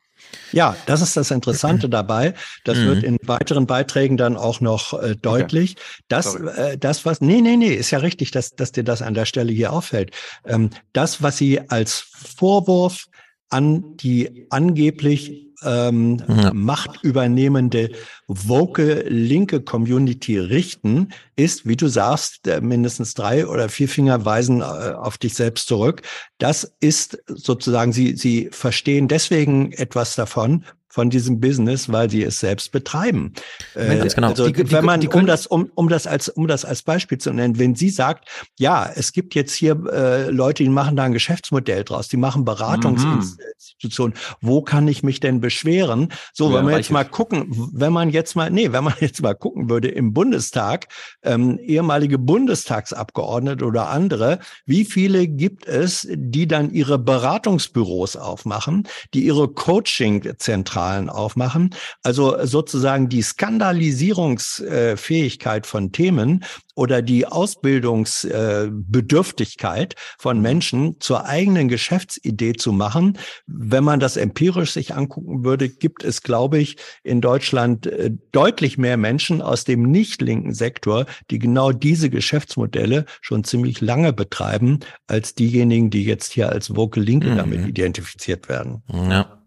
[0.51, 2.34] Ja, das ist das Interessante dabei.
[2.64, 2.85] Das mhm.
[2.85, 5.72] wird in weiteren Beiträgen dann auch noch äh, deutlich.
[5.72, 6.06] Okay.
[6.08, 9.14] Das, äh, das, was, nee, nee, nee, ist ja richtig, dass, dass dir das an
[9.14, 10.11] der Stelle hier auffällt.
[10.45, 12.06] Ähm, das, was sie als
[12.38, 13.06] Vorwurf
[13.50, 16.53] an die angeblich ähm, ja.
[16.53, 17.91] machtübernehmende
[18.27, 24.64] woke linke Community richten, ist, wie du sagst, mindestens drei oder vier Finger weisen äh,
[24.64, 26.01] auf dich selbst zurück.
[26.38, 32.40] Das ist sozusagen, sie, sie verstehen deswegen etwas davon, von diesem Business, weil sie es
[32.40, 33.34] selbst betreiben.
[33.76, 34.30] Äh, genau.
[34.30, 37.18] Also die, die, wenn man, um das, um, um das als, um das als Beispiel
[37.18, 38.28] zu nennen, wenn sie sagt,
[38.60, 42.44] ja, es gibt jetzt hier äh, Leute, die machen da ein Geschäftsmodell draus, die machen
[42.44, 44.16] Beratungsinstitutionen.
[44.16, 44.36] Mhm.
[44.42, 46.11] Wo kann ich mich denn beschweren?
[46.34, 49.22] So, ja, wenn man jetzt mal gucken, wenn man jetzt mal, nee, wenn man jetzt
[49.22, 50.88] mal gucken würde im Bundestag,
[51.24, 59.24] ähm, ehemalige Bundestagsabgeordnete oder andere, wie viele gibt es, die dann ihre Beratungsbüros aufmachen, die
[59.24, 61.76] ihre Coaching-Zentralen Zahlen aufmachen.
[62.01, 66.43] Also sozusagen die Skandalisierungsfähigkeit von Themen
[66.76, 73.19] oder die Ausbildungsbedürftigkeit von Menschen zur eigenen Geschäftsidee zu machen.
[73.45, 78.80] Wenn man das empirisch sich angucken würde, gibt es, glaube ich, in Deutschland äh, deutlich
[78.80, 84.80] mehr Menschen aus dem nicht linken Sektor, die genau diese Geschäftsmodelle schon ziemlich lange betreiben,
[85.06, 87.38] als diejenigen, die jetzt hier als Woke Linke mhm.
[87.38, 88.82] damit identifiziert werden.
[88.92, 89.41] Ja.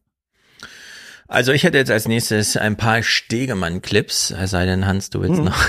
[1.26, 5.38] Also ich hätte jetzt als nächstes ein paar Stegemann-Clips, es sei denn, Hans, du willst
[5.38, 5.46] hm.
[5.46, 5.64] noch.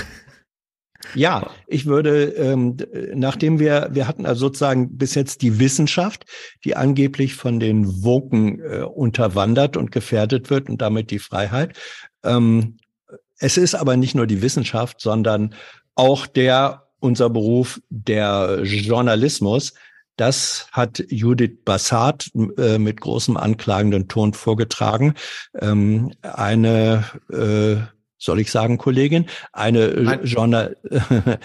[1.14, 2.76] Ja, ich würde, ähm,
[3.14, 6.24] nachdem wir, wir hatten also sozusagen bis jetzt die Wissenschaft,
[6.64, 11.76] die angeblich von den Woken äh, unterwandert und gefährdet wird und damit die Freiheit.
[12.24, 12.78] Ähm,
[13.38, 15.54] es ist aber nicht nur die Wissenschaft, sondern
[15.94, 19.74] auch der, unser Beruf, der Journalismus,
[20.16, 25.14] das hat Judith Bassat äh, mit großem anklagenden Ton vorgetragen.
[25.60, 27.86] Ähm, eine, äh,
[28.18, 30.24] soll ich sagen, Kollegin, eine Nein.
[30.24, 30.76] Journal,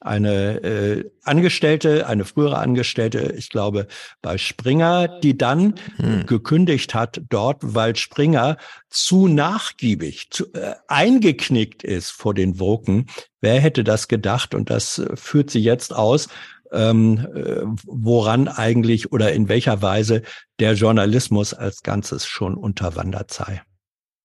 [0.00, 3.86] eine äh, Angestellte, eine frühere Angestellte, ich glaube,
[4.22, 6.24] bei Springer, die dann hm.
[6.24, 8.56] gekündigt hat dort, weil Springer
[8.88, 13.06] zu nachgiebig, zu, äh, eingeknickt ist vor den Woken.
[13.42, 14.54] Wer hätte das gedacht?
[14.54, 16.28] Und das äh, führt sie jetzt aus
[16.74, 20.22] ähm, äh, woran eigentlich oder in welcher Weise
[20.60, 23.62] der Journalismus als Ganzes schon unterwandert sei.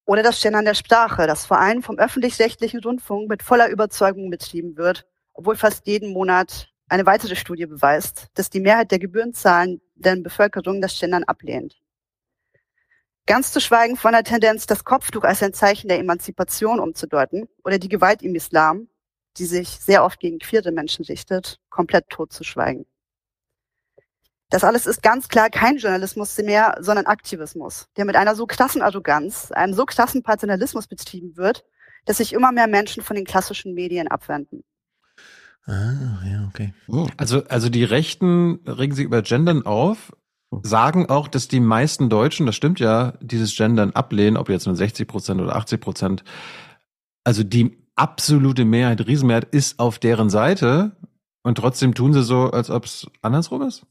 [0.05, 4.75] Oder das Gendern der Sprache, das vor allem vom öffentlich-rechtlichen Rundfunk mit voller Überzeugung betrieben
[4.75, 10.15] wird, obwohl fast jeden Monat eine weitere Studie beweist, dass die Mehrheit der Gebührenzahlen der
[10.15, 11.75] Bevölkerung das Gendern ablehnt.
[13.27, 17.77] Ganz zu schweigen von der Tendenz, das Kopftuch als ein Zeichen der Emanzipation umzudeuten oder
[17.77, 18.87] die Gewalt im Islam,
[19.39, 22.85] die sich sehr oft gegen queere Menschen richtet, komplett totzuschweigen.
[24.49, 28.81] Das alles ist ganz klar kein Journalismus mehr, sondern Aktivismus, der mit einer so krassen
[28.81, 31.63] Arroganz, einem so krassen Paternalismus betrieben wird,
[32.05, 34.63] dass sich immer mehr Menschen von den klassischen Medien abwenden.
[35.65, 36.73] Ah, ja, okay.
[36.87, 37.07] Oh.
[37.17, 40.11] Also, also die Rechten regen sich über Gendern auf,
[40.63, 44.75] sagen auch, dass die meisten Deutschen, das stimmt ja, dieses Gendern ablehnen, ob jetzt nur
[44.75, 46.23] 60 Prozent oder 80 Prozent.
[47.23, 50.93] Also die absolute Mehrheit, Riesenmehrheit ist auf deren Seite
[51.43, 53.85] und trotzdem tun sie so, als ob es andersrum ist?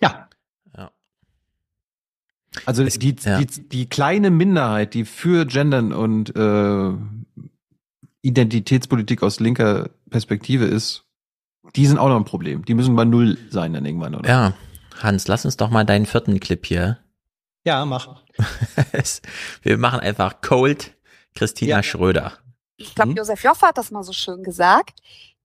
[0.00, 0.28] Ja.
[0.76, 0.90] ja.
[2.64, 3.38] Also es, die, ja.
[3.38, 6.92] die, die kleine Minderheit, die für Gendern und äh,
[8.22, 11.04] Identitätspolitik aus linker Perspektive ist,
[11.76, 12.64] die sind auch noch ein Problem.
[12.64, 14.28] Die müssen bei Null sein dann irgendwann, oder?
[14.28, 14.54] Ja.
[14.98, 16.98] Hans, lass uns doch mal deinen vierten Clip hier.
[17.64, 18.22] Ja, mach.
[19.62, 20.96] Wir machen einfach Cold
[21.34, 21.82] Christina ja.
[21.82, 22.32] Schröder
[22.76, 23.16] ich glaube, mhm.
[23.16, 25.00] Josef Joffe hat das mal so schön gesagt,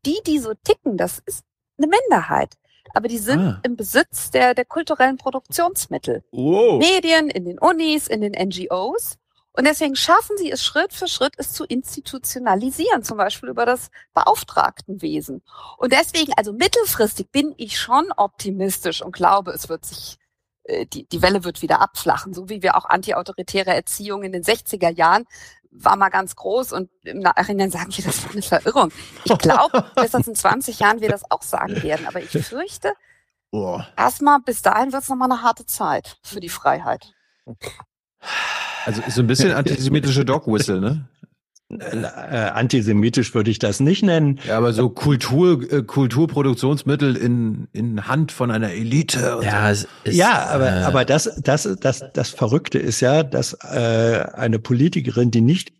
[0.05, 1.43] die, die so ticken, das ist
[1.77, 2.55] eine Minderheit.
[2.93, 3.59] Aber die sind ah.
[3.63, 6.23] im Besitz der, der kulturellen Produktionsmittel.
[6.31, 6.79] Wow.
[6.79, 9.17] Medien, in den Unis, in den NGOs.
[9.53, 13.89] Und deswegen schaffen sie es Schritt für Schritt, es zu institutionalisieren, zum Beispiel über das
[14.13, 15.41] Beauftragtenwesen.
[15.77, 20.17] Und deswegen, also mittelfristig bin ich schon optimistisch und glaube, es wird sich
[20.63, 24.43] äh, die, die Welle wird wieder abflachen, so wie wir auch antiautoritäre Erziehung in den
[24.43, 25.25] 60er Jahren
[25.71, 28.91] war mal ganz groß und im Nachhinein sagen wir, das war eine Verirrung.
[29.23, 32.93] Ich glaube, bis in 20 Jahren wir das auch sagen werden, aber ich fürchte,
[33.51, 33.79] oh.
[33.97, 37.13] erstmal bis dahin wird es nochmal eine harte Zeit für die Freiheit.
[38.85, 41.07] Also ist so ein bisschen antisemitische Dog Whistle, ne?
[41.79, 44.39] Äh, antisemitisch würde ich das nicht nennen.
[44.47, 49.39] Ja, aber so Kultur, äh, Kulturproduktionsmittel in, in Hand von einer Elite.
[49.41, 49.87] Ja, so.
[50.03, 54.59] ist, ja, aber, äh, aber das, das, das, das Verrückte ist ja, dass äh, eine
[54.59, 55.73] Politikerin, die nicht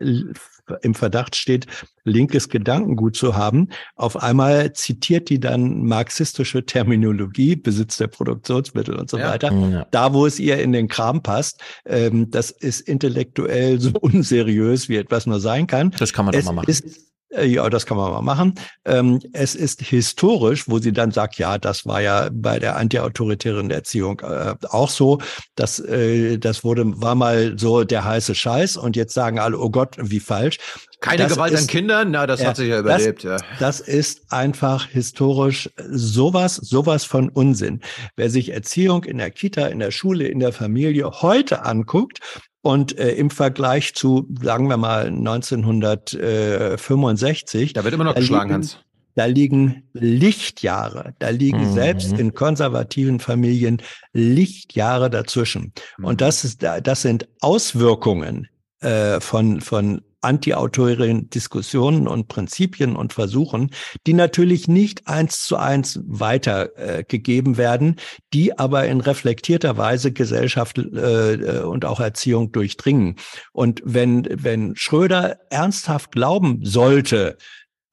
[0.82, 1.68] im Verdacht steht,
[2.04, 3.70] linkes Gedankengut zu haben.
[3.96, 9.30] Auf einmal zitiert die dann marxistische Terminologie, Besitz der Produktionsmittel und so ja.
[9.30, 9.88] weiter, ja.
[9.92, 11.62] da wo es ihr in den Kram passt.
[11.86, 15.92] Ähm, das ist intellektuell so unseriös, wie etwas nur sein kann.
[15.98, 16.70] Das kann man doch mal machen.
[16.70, 18.56] Ist, ja, das kann man mal machen.
[18.86, 23.72] Ähm, es ist historisch, wo sie dann sagt, ja, das war ja bei der antiautoritären
[23.72, 25.20] Erziehung äh, auch so.
[25.56, 29.70] Das, äh, das wurde, war mal so der heiße Scheiß und jetzt sagen alle, oh
[29.70, 30.58] Gott, wie falsch.
[31.00, 32.12] Keine das Gewalt ist, an Kindern?
[32.12, 33.48] Na, das ja, hat sich ja überlebt, das, ja.
[33.60, 37.82] Das ist einfach historisch sowas, sowas von Unsinn.
[38.18, 42.20] Wer sich Erziehung in der Kita, in der Schule, in der Familie heute anguckt
[42.62, 47.74] und äh, im Vergleich zu, sagen wir mal, 1965.
[47.74, 48.80] Da wird immer noch geschlagen, liegen, Hans.
[49.16, 51.74] Da liegen Lichtjahre, da liegen mhm.
[51.74, 53.82] selbst in konservativen Familien
[54.14, 55.74] Lichtjahre dazwischen.
[55.98, 56.06] Mhm.
[56.06, 58.48] Und das ist, das sind Auswirkungen
[58.80, 63.72] äh, von, von antiautoritären Diskussionen und Prinzipien und Versuchen,
[64.08, 67.96] die natürlich nicht eins zu eins weitergegeben äh, werden,
[68.34, 73.16] die aber in reflektierter Weise Gesellschaft äh, und auch Erziehung durchdringen.
[73.52, 77.38] Und wenn, wenn Schröder ernsthaft glauben sollte,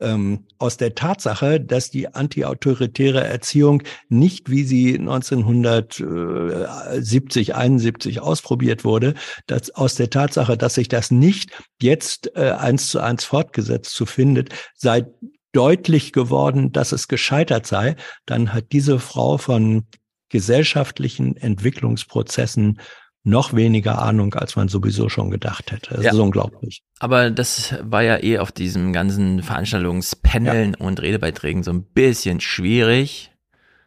[0.00, 9.14] ähm, aus der Tatsache, dass die antiautoritäre Erziehung nicht, wie sie 1970, 71 ausprobiert wurde,
[9.46, 14.06] dass aus der Tatsache, dass sich das nicht jetzt äh, eins zu eins fortgesetzt zu
[14.06, 15.06] findet, sei
[15.52, 17.96] deutlich geworden, dass es gescheitert sei,
[18.26, 19.86] dann hat diese Frau von
[20.28, 22.80] gesellschaftlichen Entwicklungsprozessen
[23.28, 25.94] noch weniger Ahnung, als man sowieso schon gedacht hätte.
[25.94, 26.12] Das ja.
[26.12, 26.82] ist unglaublich.
[26.98, 30.86] Aber das war ja eh auf diesem ganzen Veranstaltungspaneln ja.
[30.86, 33.30] und Redebeiträgen so ein bisschen schwierig,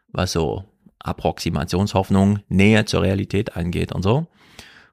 [0.08, 0.66] was so
[1.00, 4.28] Approximationshoffnung, Nähe zur Realität angeht und so.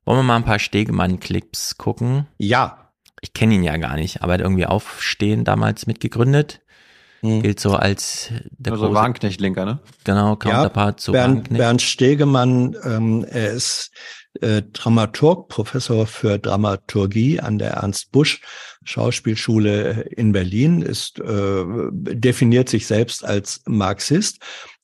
[0.04, 2.26] Wollen wir mal ein paar Stegemann-Clips gucken?
[2.38, 2.92] Ja.
[3.20, 6.62] Ich kenne ihn ja gar nicht, aber er hat irgendwie Aufstehen damals mitgegründet.
[7.20, 7.42] Hm.
[7.42, 9.80] Gilt so als der also große, Wagenknecht-Linker, ne?
[10.04, 13.90] Genau, Counterpart ja, zu Bernd, Bernd Stegemann, ähm, er ist
[14.40, 18.40] äh, Dramaturg, Professor für Dramaturgie an der Ernst Busch
[18.84, 24.38] Schauspielschule in Berlin, ist äh, definiert sich selbst als Marxist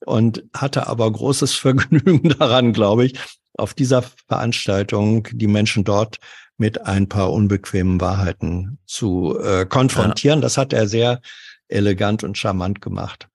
[0.05, 3.18] und hatte aber großes Vergnügen daran, glaube ich,
[3.57, 6.18] auf dieser Veranstaltung die Menschen dort
[6.57, 10.39] mit ein paar unbequemen Wahrheiten zu äh, konfrontieren.
[10.39, 10.42] Ja.
[10.42, 11.20] Das hat er sehr
[11.68, 13.28] elegant und charmant gemacht.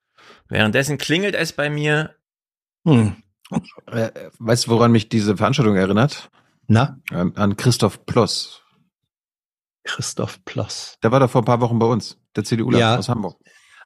[0.47, 2.15] Währenddessen klingelt es bei mir.
[2.85, 3.15] Hm.
[3.87, 6.29] Äh, weißt du, woran mich diese Veranstaltung erinnert?
[6.67, 6.99] Na?
[7.09, 8.61] An Christoph Ploss.
[9.83, 10.97] Christoph Ploss.
[11.01, 12.97] Der war da vor ein paar Wochen bei uns, der CDU ja.
[12.97, 13.37] aus Hamburg.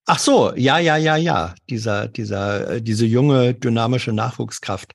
[0.05, 1.55] Ach so, ja, ja, ja, ja.
[1.69, 4.93] Dieser, dieser, äh, diese junge, dynamische Nachwuchskraft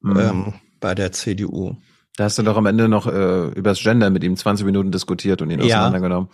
[0.00, 0.18] mhm.
[0.18, 1.76] ähm, bei der CDU.
[2.16, 5.42] Da hast du doch am Ende noch äh, übers Gender mit ihm 20 Minuten diskutiert
[5.42, 5.78] und ihn ja.
[5.78, 6.28] auseinandergenommen.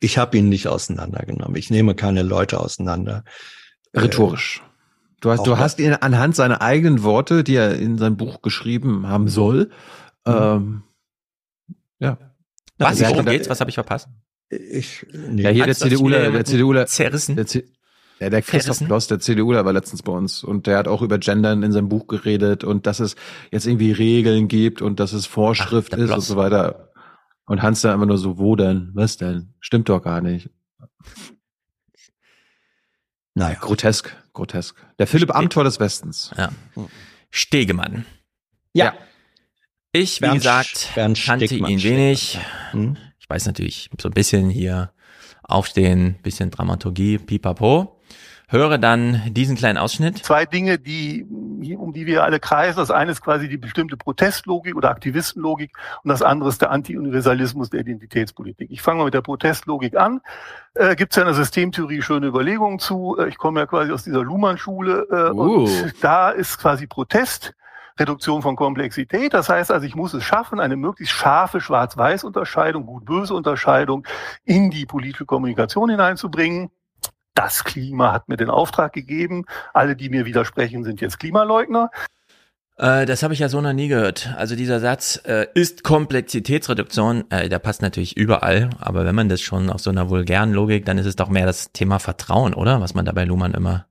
[0.00, 1.56] Ich habe ihn nicht auseinandergenommen.
[1.56, 3.24] Ich nehme keine Leute auseinander.
[3.96, 4.62] Rhetorisch.
[5.20, 9.08] Du hast, du hast ihn anhand seiner eigenen Worte, die er in sein Buch geschrieben
[9.08, 9.70] haben soll,
[10.26, 10.32] mhm.
[10.32, 10.82] ähm,
[11.98, 12.18] ja.
[12.78, 13.48] Was, worum geht's?
[13.48, 14.08] Was habe ich verpasst?
[14.48, 15.42] Ich, nee.
[15.42, 17.34] Ja, hier der CDUler, der CDUler, zerrissen.
[17.34, 17.64] Der C
[18.20, 21.18] ja, der Christoph Bloss, der CDUler war letztens bei uns und der hat auch über
[21.18, 23.14] Gendern in seinem Buch geredet und dass es
[23.52, 26.90] jetzt irgendwie Regeln gibt und dass es Vorschrift Ach, ist und so weiter.
[27.46, 28.90] Und Hans da immer nur so, wo denn?
[28.94, 29.54] Was denn?
[29.60, 30.50] Stimmt doch gar nicht.
[33.34, 33.56] Naja.
[33.60, 34.76] Grotesk, grotesk.
[34.98, 36.30] Der Philipp Amthor des Westens.
[36.36, 36.50] Ja.
[37.30, 38.06] Stegemann.
[38.72, 38.86] Ja.
[38.86, 38.94] ja.
[39.92, 42.38] Ich, wie Bernd, gesagt, Bernd kannte Stegmann ihn wenig.
[42.70, 42.96] Hm?
[43.18, 44.92] Ich weiß natürlich so ein bisschen hier
[45.42, 47.97] aufstehen, bisschen Dramaturgie, pipapo
[48.48, 50.24] höre dann diesen kleinen Ausschnitt.
[50.24, 51.26] Zwei Dinge, die,
[51.78, 52.78] um die wir alle kreisen.
[52.78, 57.68] Das eine ist quasi die bestimmte Protestlogik oder Aktivistenlogik und das andere ist der Anti-Universalismus
[57.70, 58.70] der Identitätspolitik.
[58.70, 60.22] Ich fange mal mit der Protestlogik an.
[60.74, 63.16] Äh, Gibt es ja in der Systemtheorie schöne Überlegungen zu.
[63.18, 65.64] Äh, ich komme ja quasi aus dieser Luhmann-Schule äh, uh.
[65.64, 67.54] und da ist quasi Protest
[67.98, 69.34] Reduktion von Komplexität.
[69.34, 74.06] Das heißt also, ich muss es schaffen, eine möglichst scharfe Schwarz-Weiß-Unterscheidung, gut-böse Unterscheidung
[74.44, 76.70] in die politische Kommunikation hineinzubringen
[77.38, 79.44] das Klima hat mir den Auftrag gegeben.
[79.72, 81.92] Alle, die mir widersprechen, sind jetzt Klimaleugner.
[82.76, 84.34] Äh, das habe ich ja so noch nie gehört.
[84.36, 89.40] Also dieser Satz äh, ist Komplexitätsreduktion, äh, der passt natürlich überall, aber wenn man das
[89.40, 92.80] schon auf so einer vulgären Logik, dann ist es doch mehr das Thema Vertrauen, oder?
[92.80, 93.86] Was man da bei Luhmann immer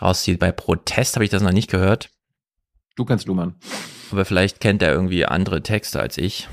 [0.00, 0.40] rauszieht.
[0.40, 2.10] Bei Protest habe ich das noch nicht gehört.
[2.96, 3.54] Du kennst Luhmann.
[4.10, 6.48] Aber vielleicht kennt er irgendwie andere Texte als ich.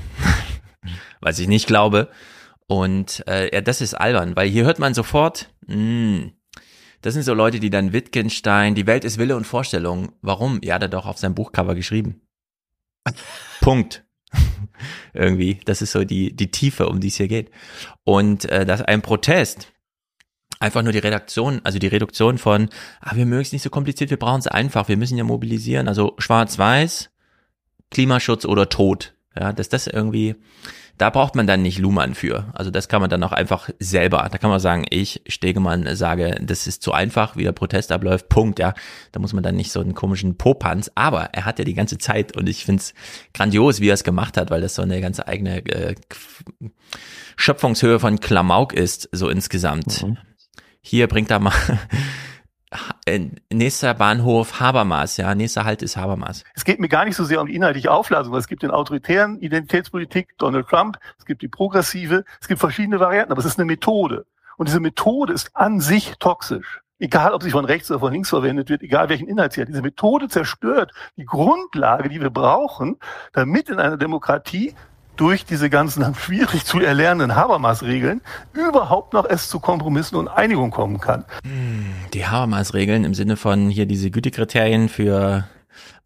[1.20, 2.08] Was ich nicht glaube.
[2.70, 6.32] Und äh, ja, das ist albern, weil hier hört man sofort, mh, hm,
[7.02, 10.12] das sind so Leute, die dann Wittgenstein, die Welt ist Wille und Vorstellung.
[10.22, 10.60] Warum?
[10.62, 12.20] Ja, hat er doch auf seinem Buchcover geschrieben.
[13.60, 14.04] Punkt.
[15.14, 17.50] Irgendwie, das ist so die, die Tiefe, um die es hier geht.
[18.04, 19.72] Und äh, das ein Protest,
[20.60, 22.68] einfach nur die Redaktion, also die Reduktion von,
[23.00, 25.88] ah, wir mögen es nicht so kompliziert, wir brauchen es einfach, wir müssen ja mobilisieren.
[25.88, 27.10] Also schwarz-weiß,
[27.90, 29.16] Klimaschutz oder Tod.
[29.36, 30.36] Ja, dass das irgendwie
[31.00, 32.52] da braucht man dann nicht Luhmann für.
[32.52, 34.28] Also das kann man dann auch einfach selber.
[34.30, 38.28] Da kann man sagen, ich, Stegemann, sage, das ist zu einfach, wie der Protest abläuft,
[38.28, 38.74] Punkt, ja.
[39.10, 40.90] Da muss man dann nicht so einen komischen Popanz.
[40.96, 42.92] Aber er hat ja die ganze Zeit und ich finde es
[43.32, 45.94] grandios, wie er es gemacht hat, weil das so eine ganze eigene äh,
[47.36, 50.02] Schöpfungshöhe von Klamauk ist, so insgesamt.
[50.02, 50.18] Mhm.
[50.82, 51.54] Hier bringt er mal
[53.52, 56.44] nächster Bahnhof Habermas, ja, nächster Halt ist Habermas.
[56.54, 58.70] Es geht mir gar nicht so sehr um die inhaltliche Aufladung, weil es gibt den
[58.70, 63.58] autoritären Identitätspolitik, Donald Trump, es gibt die progressive, es gibt verschiedene Varianten, aber es ist
[63.58, 64.26] eine Methode.
[64.56, 66.80] Und diese Methode ist an sich toxisch.
[66.98, 69.68] Egal, ob sie von rechts oder von links verwendet wird, egal welchen Inhalt sie hat.
[69.68, 72.98] Diese Methode zerstört die Grundlage, die wir brauchen,
[73.32, 74.74] damit in einer Demokratie
[75.20, 78.22] durch diese ganzen schwierig zu erlernenden Habermas-Regeln
[78.54, 81.24] überhaupt noch es zu Kompromissen und Einigung kommen kann.
[82.14, 85.46] Die Habermas-Regeln im Sinne von hier diese Gütekriterien für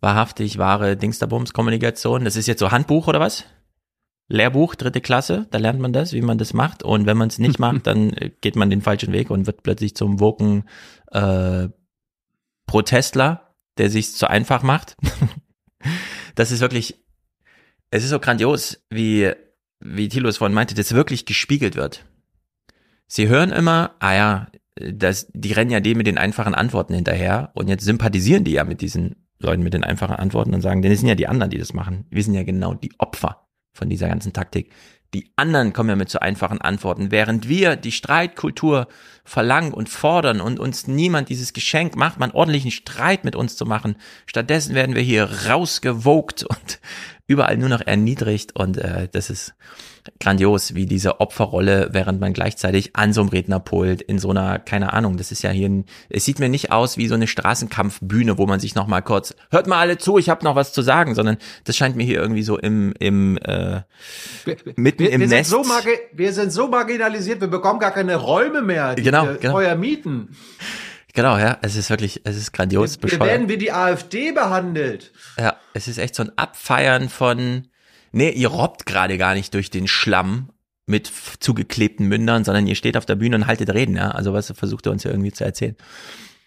[0.01, 2.25] wahrhaftig wahre Dingsterbums-Kommunikation.
[2.25, 3.45] Das ist jetzt so Handbuch oder was?
[4.27, 6.83] Lehrbuch, dritte Klasse, da lernt man das, wie man das macht.
[6.83, 9.63] Und wenn man es nicht macht, dann äh, geht man den falschen Weg und wird
[9.63, 10.65] plötzlich zum Woken
[11.13, 11.69] äh,
[12.67, 14.97] Protestler, der sich zu einfach macht.
[16.35, 17.04] das ist wirklich,
[17.91, 19.33] es ist so grandios, wie,
[19.81, 22.05] wie Thilo es vorhin meinte, das wirklich gespiegelt wird.
[23.07, 24.47] Sie hören immer, ah ja,
[24.77, 28.65] das, die rennen ja dem mit den einfachen Antworten hinterher und jetzt sympathisieren die ja
[28.65, 31.51] mit diesen Leuten mit den einfachen Antworten und sagen, denn es sind ja die anderen,
[31.51, 32.07] die das machen.
[32.11, 34.73] Wir sind ja genau die Opfer von dieser ganzen Taktik.
[35.13, 38.89] Die anderen kommen ja mit so einfachen Antworten, während wir die Streitkultur
[39.25, 43.65] verlangen und fordern und uns niemand dieses Geschenk macht, man ordentlichen Streit mit uns zu
[43.65, 43.95] machen.
[44.27, 46.81] Stattdessen werden wir hier rausgewogt und
[47.27, 49.55] überall nur noch erniedrigt und äh, das ist
[50.21, 54.93] grandios, wie diese Opferrolle, während man gleichzeitig an so einem Rednerpult in so einer, keine
[54.93, 58.37] Ahnung, das ist ja hier ein, es sieht mir nicht aus wie so eine Straßenkampfbühne,
[58.37, 60.83] wo man sich noch mal kurz, hört mal alle zu, ich habe noch was zu
[60.83, 63.81] sagen, sondern das scheint mir hier irgendwie so im, im äh,
[64.77, 65.49] mitten wir, im wir Nest.
[65.51, 69.25] Sind so margi- wir sind so marginalisiert, wir bekommen gar keine Räume mehr, die Genau,
[69.25, 69.55] wir genau.
[69.55, 70.37] vorher mieten.
[71.15, 73.23] Genau, ja, es ist wirklich, es ist grandios Wir bescheuert.
[73.23, 75.13] werden wie die AfD behandelt.
[75.39, 77.69] Ja, es ist echt so ein Abfeiern von,
[78.13, 80.51] nee, ihr robbt gerade gar nicht durch den Schlamm
[80.87, 81.11] mit
[81.41, 84.11] zugeklebten Mündern, sondern ihr steht auf der Bühne und haltet Reden, ja.
[84.11, 85.77] Also was versucht er uns ja irgendwie zu erzählen.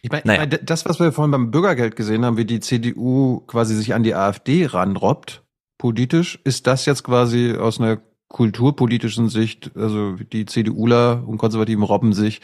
[0.01, 0.43] Ich meine, Naja.
[0.43, 3.93] ich meine, das, was wir vorhin beim Bürgergeld gesehen haben, wie die CDU quasi sich
[3.95, 5.43] an die AfD ranrobbt,
[5.77, 12.13] politisch, ist das jetzt quasi aus einer kulturpolitischen Sicht, also die CDUler und Konservativen robben
[12.13, 12.41] sich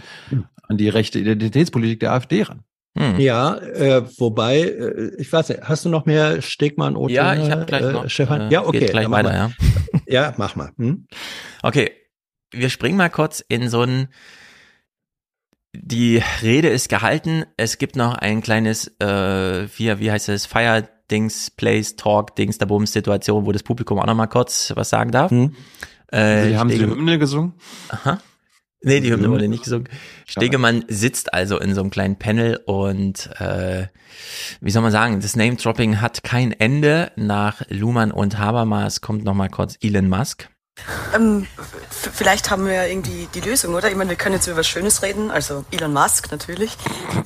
[0.68, 2.64] an die rechte Identitätspolitik der AfD ran.
[2.98, 3.20] Hm.
[3.20, 7.50] Ja, äh, wobei, äh, ich weiß nicht, hast du noch mehr Stegmann oder Ja, ich
[7.50, 8.42] hab gleich äh, noch, Stefan?
[8.42, 8.80] äh, ja, okay.
[8.80, 9.52] geht gleich weiter,
[9.92, 10.02] wir.
[10.08, 10.72] Ja, mach mal.
[10.78, 11.08] Hm?
[11.64, 11.92] Okay,
[12.52, 14.10] wir springen mal kurz in so ein.
[15.76, 17.46] Die Rede ist gehalten.
[17.58, 22.58] Es gibt noch ein kleines, äh, wie, wie heißt es, Fire Dings, Place, Talk, Dings,
[22.60, 25.32] da Bums Situation, wo das Publikum auch noch mal kurz was sagen darf.
[25.32, 25.56] Hm.
[26.12, 27.54] Äh, Sie haben die Stege- Hymne gesungen?
[27.90, 28.20] Aha.
[28.86, 29.30] Nee, die Hymne Hymne.
[29.36, 29.88] wurde nicht gesungen.
[30.28, 33.88] Stegemann sitzt also in so einem kleinen Panel und äh,
[34.62, 37.12] wie soll man sagen, das Name-Dropping hat kein Ende.
[37.16, 40.50] Nach Luhmann und Habermas kommt noch mal kurz Elon Musk.
[41.14, 41.48] Ähm,
[41.90, 43.90] vielleicht haben wir ja irgendwie die Lösung, oder?
[43.90, 46.78] Ich meine, wir können jetzt über was Schönes reden, also Elon Musk natürlich.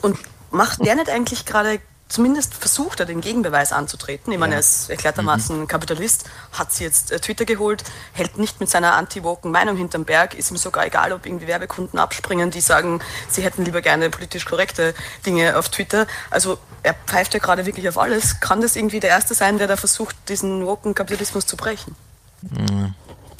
[0.02, 0.18] Und
[0.52, 4.34] macht der nicht eigentlich gerade, zumindest versucht er den Gegenbeweis anzutreten?
[4.34, 8.70] Ich meine, er ist erklärtermaßen Kapitalist, hat sich jetzt äh, Twitter geholt, hält nicht mit
[8.70, 13.02] seiner anti-woken Meinung hinterm Berg, ist ihm sogar egal, ob irgendwie Werbekunden abspringen, die sagen,
[13.30, 14.94] sie hätten lieber gerne politisch korrekte
[15.26, 16.08] Dinge auf Twitter.
[16.30, 18.42] Also er pfeift ja gerade wirklich auf alles.
[18.42, 21.96] Kann das irgendwie der Erste sein, der da versucht, diesen woken Kapitalismus zu brechen?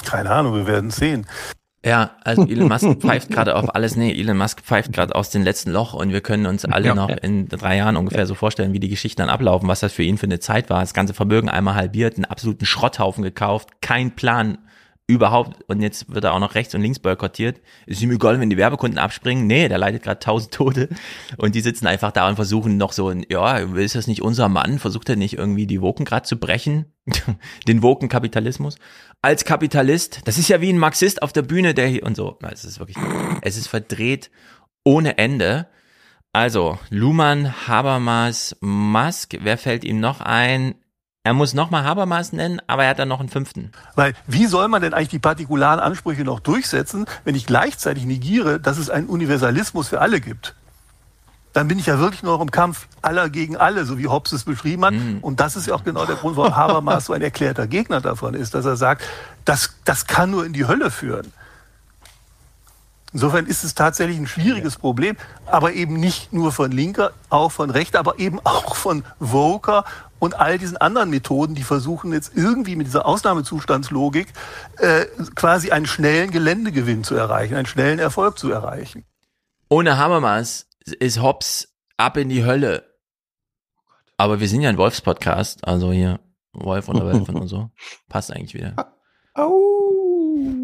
[0.04, 1.26] Keine Ahnung, wir werden sehen.
[1.84, 3.94] Ja, also Elon Musk pfeift gerade auf alles.
[3.94, 6.94] Nee, Elon Musk pfeift gerade aus dem letzten Loch und wir können uns alle Ja.
[6.94, 10.02] noch in drei Jahren ungefähr so vorstellen, wie die Geschichten dann ablaufen, was das für
[10.02, 10.80] ihn für eine Zeit war.
[10.80, 14.58] Das ganze Vermögen einmal halbiert, einen absoluten Schrotthaufen gekauft, kein Plan
[15.10, 17.62] überhaupt und jetzt wird er auch noch rechts und links boykottiert.
[17.86, 19.46] Ist ihm egal, wenn die Werbekunden abspringen.
[19.46, 20.90] Nee, der leidet gerade tausend Tote
[21.38, 24.50] und die sitzen einfach da und versuchen noch so, ein, ja, ist das nicht unser
[24.50, 24.78] Mann?
[24.78, 26.92] Versucht er nicht irgendwie die Woken gerade zu brechen?
[27.68, 28.76] Den Woken-Kapitalismus?
[29.20, 32.38] Als Kapitalist, das ist ja wie ein Marxist auf der Bühne, der hier und so.
[32.52, 32.96] Es ist wirklich,
[33.42, 34.30] es ist verdreht
[34.84, 35.66] ohne Ende.
[36.32, 40.76] Also, Luhmann, Habermas, Musk, wer fällt ihm noch ein?
[41.24, 43.72] Er muss nochmal Habermas nennen, aber er hat dann noch einen fünften.
[43.96, 48.60] Weil wie soll man denn eigentlich die partikularen Ansprüche noch durchsetzen, wenn ich gleichzeitig negiere,
[48.60, 50.54] dass es einen Universalismus für alle gibt?
[51.58, 54.30] Dann bin ich ja wirklich nur noch im Kampf aller gegen alle, so wie Hobbes
[54.30, 54.94] es beschrieben hat.
[55.22, 58.34] Und das ist ja auch genau der Grund, warum Habermas so ein erklärter Gegner davon
[58.34, 59.02] ist, dass er sagt,
[59.44, 61.32] das, das kann nur in die Hölle führen.
[63.12, 67.70] Insofern ist es tatsächlich ein schwieriges Problem, aber eben nicht nur von Linker, auch von
[67.70, 69.84] Rechter, aber eben auch von Voker
[70.20, 74.28] und all diesen anderen Methoden, die versuchen jetzt irgendwie mit dieser Ausnahmezustandslogik
[74.76, 79.04] äh, quasi einen schnellen Geländegewinn zu erreichen, einen schnellen Erfolg zu erreichen.
[79.68, 82.84] Ohne Habermas ist Hobbs ab in die Hölle.
[84.16, 86.20] Aber wir sind ja ein Wolfs-Podcast, also hier
[86.52, 87.70] Wolf oder Wölfin und so.
[88.08, 88.74] Passt eigentlich wieder.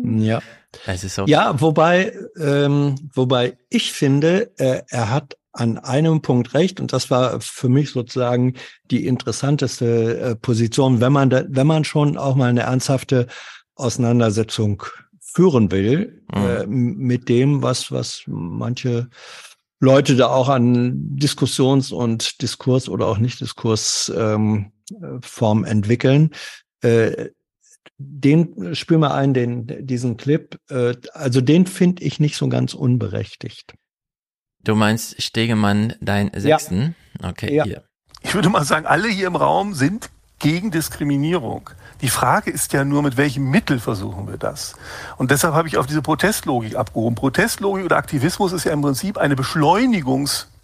[0.05, 0.41] Ja.
[0.87, 1.25] Es ist so.
[1.27, 7.11] Ja, wobei, ähm, wobei ich finde, äh, er hat an einem Punkt recht und das
[7.13, 8.55] war für mich sozusagen
[8.91, 13.29] die interessanteste äh, Position, wenn man da, wenn man schon auch mal eine ernsthafte
[13.77, 14.83] Auseinandersetzung
[15.21, 19.09] führen will äh, m- mit dem, was was manche
[19.85, 26.31] Leute da auch an Diskussions- und Diskurs oder auch nicht Diskursform ähm, Form entwickeln.
[26.83, 27.31] Äh,
[27.99, 30.59] den spür mal ein, den, diesen Clip.
[30.69, 33.75] Äh, also den finde ich nicht so ganz unberechtigt.
[34.63, 36.97] Du meinst Stegemann, dein Sechsten?
[37.21, 37.29] Ja.
[37.31, 37.65] Okay, ja.
[37.65, 37.85] hier.
[38.23, 41.71] Ich würde mal sagen, alle hier im Raum sind gegen Diskriminierung.
[42.01, 44.75] Die Frage ist ja nur, mit welchem Mittel versuchen wir das?
[45.17, 47.15] Und deshalb habe ich auf diese Protestlogik abgehoben.
[47.15, 49.37] Protestlogik oder Aktivismus ist ja im Prinzip eine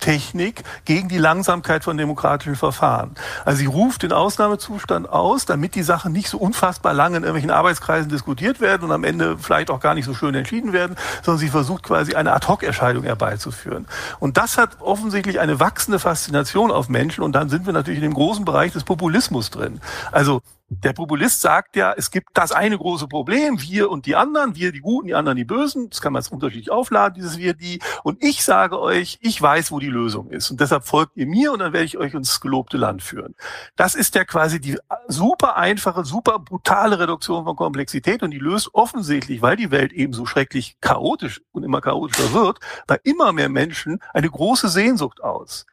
[0.01, 3.15] Beschleunigungstechnik gegen die Langsamkeit von demokratischen Verfahren.
[3.45, 7.51] Also sie ruft den Ausnahmezustand aus, damit die Sachen nicht so unfassbar lange in irgendwelchen
[7.51, 11.39] Arbeitskreisen diskutiert werden und am Ende vielleicht auch gar nicht so schön entschieden werden, sondern
[11.39, 13.87] sie versucht quasi eine Ad-Hoc-Erscheinung herbeizuführen.
[14.19, 18.09] Und das hat offensichtlich eine wachsende Faszination auf Menschen und dann sind wir natürlich in
[18.09, 19.81] dem großen Bereich des Populismus drin.
[20.13, 24.55] Also der Populist sagt ja, es gibt das eine große Problem, wir und die anderen,
[24.55, 25.91] wir die Guten, die anderen die Bösen.
[25.91, 27.81] Das kann man jetzt unterschiedlich aufladen, dieses wir, die.
[28.05, 30.49] Und ich sage euch, ich weiß, wo die Lösung ist.
[30.49, 33.35] Und deshalb folgt ihr mir und dann werde ich euch ins gelobte Land führen.
[33.75, 38.73] Das ist ja quasi die super einfache, super brutale Reduktion von Komplexität und die löst
[38.73, 43.49] offensichtlich, weil die Welt eben so schrecklich chaotisch und immer chaotischer wird, bei immer mehr
[43.49, 45.67] Menschen eine große Sehnsucht aus.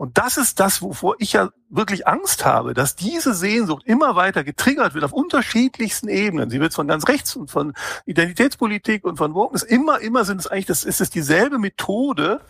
[0.00, 4.44] Und das ist das, wovor ich ja wirklich Angst habe, dass diese Sehnsucht immer weiter
[4.44, 6.48] getriggert wird auf unterschiedlichsten Ebenen.
[6.48, 7.74] Sie wird von ganz rechts und von
[8.06, 9.62] Identitätspolitik und von Wokeness.
[9.62, 12.40] Immer, immer sind es eigentlich, das ist es dieselbe Methode,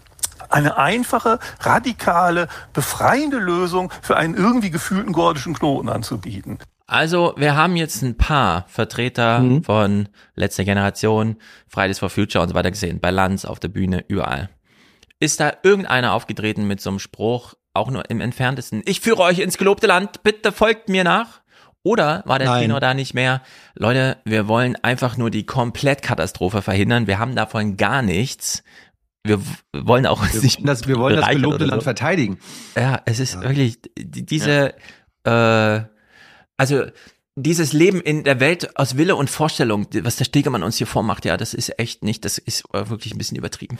[0.48, 6.60] eine einfache, radikale, befreiende Lösung für einen irgendwie gefühlten gordischen Knoten anzubieten.
[6.86, 9.64] Also, wir haben jetzt ein paar Vertreter mhm.
[9.64, 11.34] von letzter Generation,
[11.66, 14.50] Fridays for Future und so weiter gesehen, bei Lanz, auf der Bühne, überall
[15.20, 19.39] ist da irgendeiner aufgetreten mit so einem Spruch, auch nur im entferntesten, ich führe euch
[19.39, 21.40] ins gelobte Land, bitte folgt mir nach?
[21.82, 22.62] Oder war der Nein.
[22.62, 23.42] Tenor da nicht mehr,
[23.74, 28.62] Leute, wir wollen einfach nur die Komplettkatastrophe verhindern, wir haben davon gar nichts.
[29.23, 29.39] Wir
[29.74, 30.66] wollen auch wir nicht.
[30.66, 31.84] Das, wir wollen das gelobte Land so.
[31.84, 32.39] verteidigen.
[32.74, 33.42] Ja, es ist ja.
[33.42, 34.74] wirklich diese,
[35.26, 35.76] ja.
[35.76, 35.84] äh,
[36.57, 36.84] also
[37.36, 41.26] dieses Leben in der Welt aus Wille und Vorstellung, was der Stegemann uns hier vormacht,
[41.26, 43.78] ja, das ist echt nicht, das ist wirklich ein bisschen übertrieben.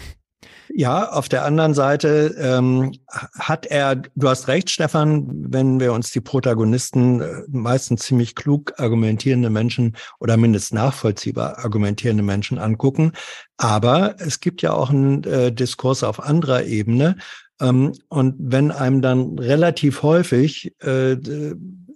[0.73, 2.93] Ja, auf der anderen Seite ähm,
[3.39, 8.73] hat er, du hast recht, Stefan, wenn wir uns die Protagonisten, äh, meistens ziemlich klug
[8.78, 13.12] argumentierende Menschen oder mindestens nachvollziehbar argumentierende Menschen angucken.
[13.57, 17.17] Aber es gibt ja auch einen äh, Diskurs auf anderer Ebene.
[17.60, 21.17] Ähm, und wenn einem dann relativ häufig äh,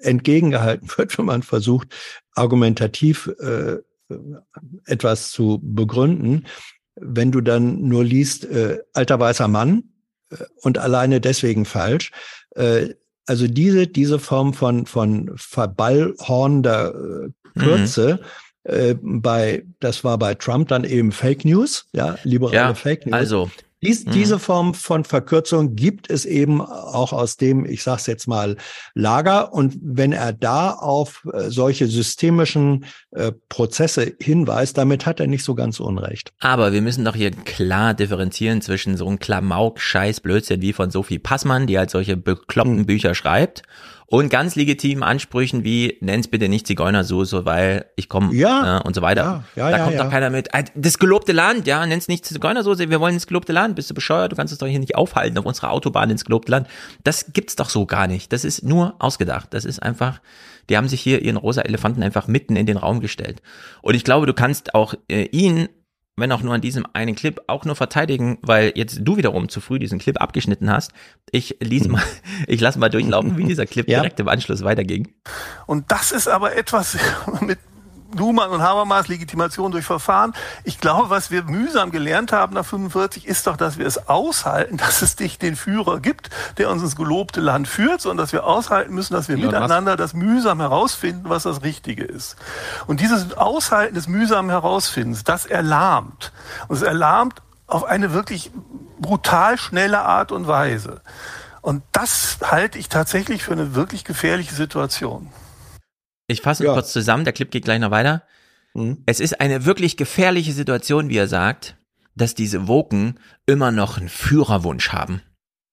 [0.00, 1.94] entgegengehalten wird, wenn man versucht,
[2.34, 3.76] argumentativ äh,
[4.84, 6.44] etwas zu begründen,
[6.96, 9.84] wenn du dann nur liest, äh, alter weißer Mann
[10.30, 12.12] äh, und alleine deswegen falsch.
[12.54, 12.94] Äh,
[13.26, 18.20] also diese, diese Form von, von verballhornender äh, Kürze,
[18.64, 18.70] mhm.
[18.72, 23.14] äh, bei, das war bei Trump dann eben Fake News, ja, liberale ja, Fake News.
[23.14, 23.50] Also
[23.84, 24.10] dies, mhm.
[24.12, 28.56] Diese Form von Verkürzung gibt es eben auch aus dem, ich sage es jetzt mal,
[28.94, 29.52] Lager.
[29.52, 35.44] Und wenn er da auf äh, solche systemischen äh, Prozesse hinweist, damit hat er nicht
[35.44, 36.32] so ganz Unrecht.
[36.40, 41.18] Aber wir müssen doch hier klar differenzieren zwischen so einem Klamauk-Scheiß Blödsinn wie von Sophie
[41.18, 42.86] Passmann, die halt solche bekloppten mhm.
[42.86, 43.62] Bücher schreibt,
[44.14, 48.94] und ganz legitimen Ansprüchen wie nenn's bitte nicht Zigeunersoße, weil ich komme ja, äh, und
[48.94, 49.42] so weiter.
[49.56, 50.04] Ja, ja, da ja, kommt ja.
[50.04, 50.54] doch keiner mit.
[50.54, 53.74] Äh, das gelobte Land, ja, nenn's nicht Zigeunersoße, wir wollen ins gelobte Land.
[53.74, 54.30] Bist du bescheuert?
[54.30, 56.68] Du kannst es doch hier nicht aufhalten auf unserer Autobahn ins gelobte Land.
[57.02, 58.32] Das gibt's doch so gar nicht.
[58.32, 59.48] Das ist nur ausgedacht.
[59.52, 60.20] Das ist einfach,
[60.68, 63.42] die haben sich hier ihren rosa Elefanten einfach mitten in den Raum gestellt.
[63.82, 65.68] Und ich glaube, du kannst auch äh, ihn
[66.16, 69.60] wenn auch nur an diesem einen Clip, auch nur verteidigen, weil jetzt du wiederum zu
[69.60, 70.92] früh diesen Clip abgeschnitten hast.
[71.30, 72.02] Ich lies mal,
[72.46, 74.00] ich lasse mal durchlaufen, wie dieser Clip ja.
[74.00, 75.08] direkt im Anschluss weiterging.
[75.66, 76.96] Und das ist aber etwas,
[77.40, 77.58] mit
[78.16, 80.32] Luhmann und Habermas Legitimation durch Verfahren.
[80.64, 84.76] Ich glaube, was wir mühsam gelernt haben nach 45 ist doch, dass wir es aushalten,
[84.78, 88.44] dass es nicht den Führer gibt, der uns ins gelobte Land führt, sondern dass wir
[88.44, 92.36] aushalten müssen, dass wir ja, miteinander das mühsam herausfinden, was das Richtige ist.
[92.86, 96.32] Und dieses Aushalten des mühsamen Herausfindens, das erlahmt.
[96.68, 98.50] Und es erlahmt auf eine wirklich
[98.98, 101.00] brutal schnelle Art und Weise.
[101.60, 105.30] Und das halte ich tatsächlich für eine wirklich gefährliche Situation.
[106.26, 106.72] Ich fasse ja.
[106.72, 108.22] kurz zusammen, der Clip geht gleich noch weiter.
[108.74, 109.02] Mhm.
[109.06, 111.76] Es ist eine wirklich gefährliche Situation, wie er sagt,
[112.14, 115.22] dass diese Woken immer noch einen Führerwunsch haben.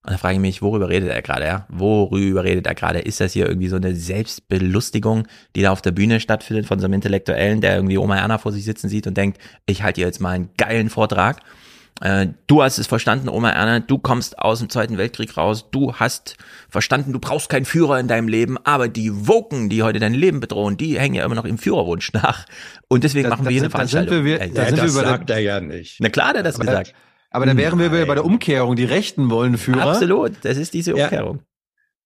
[0.04, 1.66] Und da frage ich mich, worüber redet er gerade, ja?
[1.68, 2.98] Worüber redet er gerade?
[2.98, 6.86] Ist das hier irgendwie so eine Selbstbelustigung, die da auf der Bühne stattfindet von so
[6.86, 10.08] einem Intellektuellen, der irgendwie Oma Erna vor sich sitzen sieht und denkt, ich halte hier
[10.08, 11.40] jetzt mal einen geilen Vortrag?
[12.00, 15.94] Äh, du hast es verstanden, Oma Erna, du kommst aus dem Zweiten Weltkrieg raus, du
[15.94, 16.36] hast
[16.68, 20.40] verstanden, du brauchst keinen Führer in deinem Leben, aber die Woken, die heute dein Leben
[20.40, 22.46] bedrohen, die hängen ja immer noch im Führerwunsch nach.
[22.88, 24.24] Und deswegen das, machen wir hier eine Veranstaltung.
[24.24, 25.98] Wir, da sind das wir sagt er ja nicht.
[26.00, 26.94] Na klar, der hat das aber gesagt.
[27.30, 29.86] Aber da wären wir bei der Umkehrung, die Rechten wollen Führer.
[29.86, 31.42] Absolut, das ist diese Umkehrung.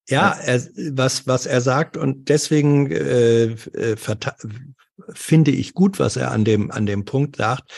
[0.09, 3.97] Ja, ja er, was, was er sagt und deswegen äh, äh
[5.13, 7.73] finde ich gut, was er an dem, an dem Punkt sagt,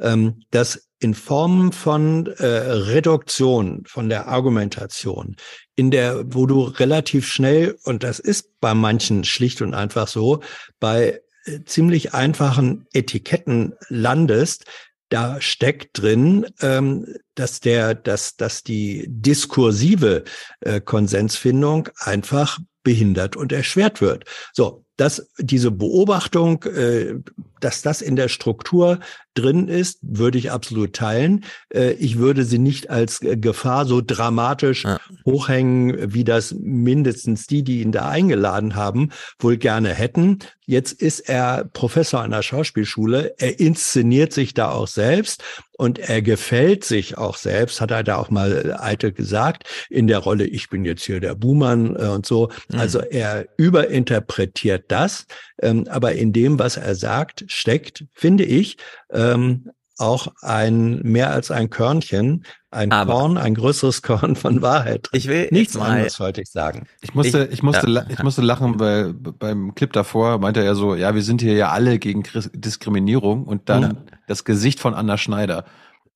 [0.00, 5.36] ähm, dass in Form von äh, Reduktion, von der Argumentation,
[5.74, 10.40] in der, wo du relativ schnell, und das ist bei manchen schlicht und einfach so,
[10.78, 14.64] bei äh, ziemlich einfachen Etiketten landest,
[15.08, 20.24] da steckt drin, ähm, dass der, dass, dass die diskursive
[20.60, 24.24] äh, Konsensfindung einfach behindert und erschwert wird.
[24.52, 27.16] So, dass diese Beobachtung, äh,
[27.64, 28.98] dass das in der Struktur
[29.34, 31.44] drin ist, würde ich absolut teilen.
[31.72, 35.00] Äh, ich würde sie nicht als Gefahr so dramatisch ja.
[35.24, 40.40] hochhängen, wie das mindestens die, die ihn da eingeladen haben, wohl gerne hätten.
[40.66, 43.34] Jetzt ist er Professor an der Schauspielschule.
[43.38, 45.42] Er inszeniert sich da auch selbst
[45.76, 50.18] und er gefällt sich auch selbst, hat er da auch mal eitel gesagt, in der
[50.18, 52.50] Rolle, ich bin jetzt hier der Buhmann äh, und so.
[52.68, 52.78] Mhm.
[52.78, 55.26] Also er überinterpretiert das,
[55.60, 58.76] ähm, aber in dem, was er sagt, steckt, finde ich,
[59.10, 65.08] ähm, auch ein mehr als ein Körnchen, ein Aber Korn, ein größeres Korn von Wahrheit.
[65.12, 66.86] Ich will nichts anderes wollte ich sagen.
[67.02, 68.04] Ich musste, ich, ich musste, ja.
[68.08, 71.54] ich musste lachen, weil beim Clip davor meinte er ja so, ja, wir sind hier
[71.54, 72.24] ja alle gegen
[72.54, 73.90] Diskriminierung und dann ja.
[74.26, 75.64] das Gesicht von Anna Schneider.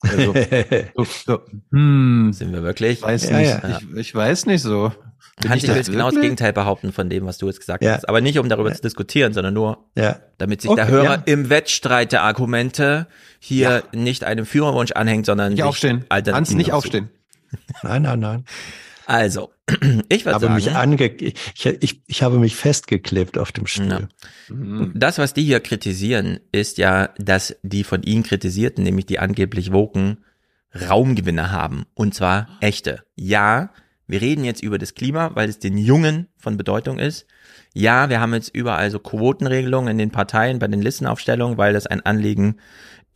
[0.00, 0.34] Also,
[0.97, 1.40] so, so,
[1.70, 3.02] hm, sind wir wirklich?
[3.02, 4.92] Weiß ja, nicht, ich, ich weiß nicht so.
[5.40, 7.92] Bin Hans, ich, will genau das Gegenteil behaupten von dem, was du jetzt gesagt ja.
[7.92, 8.08] hast.
[8.08, 8.74] Aber nicht, um darüber ja.
[8.74, 10.18] zu diskutieren, sondern nur, ja.
[10.39, 13.06] damit sich okay, der Hörer im Wettstreit der Argumente
[13.39, 16.06] hier nicht einem Führerwunsch anhängt, sondern nicht aufstehen.
[16.10, 17.10] Hans, nicht aufstehen.
[17.82, 18.44] Nein, nein, nein.
[19.06, 19.52] Also,
[20.08, 24.08] ich würde habe sagen, mich ange ich, ich, ich habe mich festgeklebt auf dem Stuhl.
[24.48, 24.92] Mhm.
[24.94, 29.73] Das, was die hier kritisieren, ist ja, dass die von ihnen kritisierten, nämlich die angeblich
[29.73, 30.24] Woken,
[30.74, 31.86] Raumgewinne haben.
[31.94, 33.05] Und zwar echte.
[33.15, 33.70] Ja,
[34.06, 37.26] wir reden jetzt über das Klima, weil es den Jungen von Bedeutung ist.
[37.74, 41.86] Ja, wir haben jetzt überall so Quotenregelungen in den Parteien bei den Listenaufstellungen, weil das
[41.86, 42.56] ein Anliegen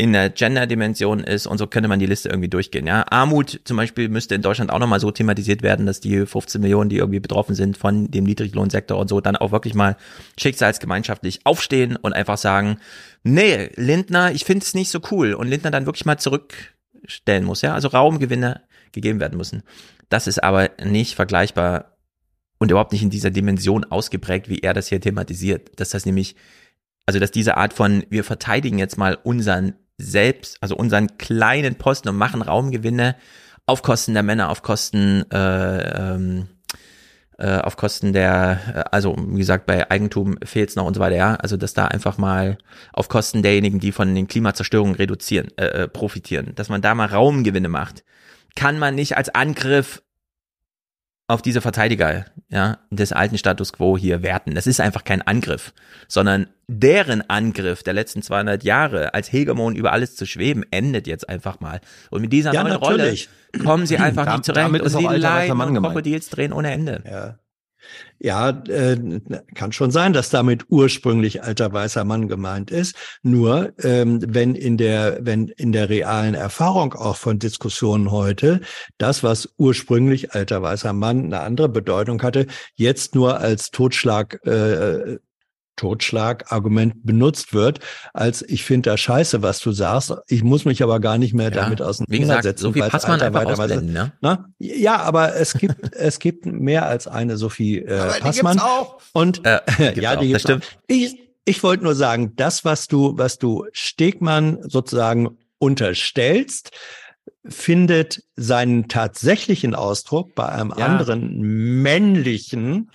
[0.01, 2.87] in der Gender-Dimension ist und so könnte man die Liste irgendwie durchgehen.
[2.87, 6.61] Ja, Armut zum Beispiel müsste in Deutschland auch nochmal so thematisiert werden, dass die 15
[6.61, 9.97] Millionen, die irgendwie betroffen sind von dem Niedriglohnsektor und so, dann auch wirklich mal
[10.39, 12.79] schicksalsgemeinschaftlich aufstehen und einfach sagen,
[13.25, 17.61] nee, Lindner, ich finde es nicht so cool und Lindner dann wirklich mal zurückstellen muss.
[17.61, 18.63] Ja, also Raumgewinne
[18.93, 19.63] gegeben werden müssen.
[20.11, 21.97] Das ist aber nicht vergleichbar
[22.59, 25.81] und überhaupt nicht in dieser Dimension ausgeprägt, wie er das hier thematisiert.
[25.81, 26.37] Dass das nämlich,
[27.07, 32.09] also dass diese Art von, wir verteidigen jetzt mal unseren selbst, also unseren kleinen Posten
[32.09, 33.17] und machen Raumgewinne
[33.67, 36.49] auf Kosten der Männer, auf Kosten, äh, ähm,
[37.39, 41.01] äh, auf Kosten der, äh, also wie gesagt, bei Eigentum fehlt es noch und so
[41.01, 41.37] weiter, ja.
[41.37, 42.59] Also dass da einfach mal
[42.93, 47.07] auf Kosten derjenigen, die von den Klimazerstörungen reduzieren, äh, äh profitieren, dass man da mal
[47.07, 48.03] Raumgewinne macht
[48.57, 50.03] kann man nicht als Angriff
[51.31, 54.57] auf diese Verteidiger ja, des alten Status quo hier werten.
[54.57, 55.73] Das ist einfach kein Angriff,
[56.09, 61.29] sondern deren Angriff der letzten 200 Jahre als Hegemon über alles zu schweben endet jetzt
[61.29, 61.81] einfach mal.
[62.11, 63.29] Und mit dieser ja, neuen natürlich.
[63.55, 67.03] Rolle kommen sie einfach nicht zurecht Damit und die Leiden und Krokodils drehen ohne Ende.
[67.09, 67.39] Ja.
[68.19, 68.99] Ja, äh,
[69.55, 72.95] kann schon sein, dass damit ursprünglich alter weißer Mann gemeint ist.
[73.23, 78.61] Nur ähm, wenn in der wenn in der realen Erfahrung auch von Diskussionen heute
[78.99, 85.19] das, was ursprünglich alter weißer Mann eine andere Bedeutung hatte, jetzt nur als Totschlag äh,
[85.77, 87.81] Totschlagargument benutzt wird,
[88.13, 90.15] als ich finde das scheiße, was du sagst.
[90.29, 92.11] Ich muss mich aber gar nicht mehr ja, damit auseinandersetzen.
[92.13, 94.13] Wie gesagt, Sophie Passmann einfach weiter, ausblenden, ne?
[94.21, 94.51] Na?
[94.59, 98.59] Ja, aber es gibt es gibt mehr als eine Sophie äh, aber Passmann.
[98.59, 99.01] Die gibt's auch.
[99.13, 99.61] Und äh,
[99.95, 100.59] die ja, die gibt's auch.
[100.87, 106.71] Ich, ich wollte nur sagen, das, was du, was du Stegmann sozusagen unterstellst,
[107.47, 110.87] findet seinen tatsächlichen Ausdruck bei einem ja.
[110.87, 111.41] anderen
[111.83, 112.91] männlichen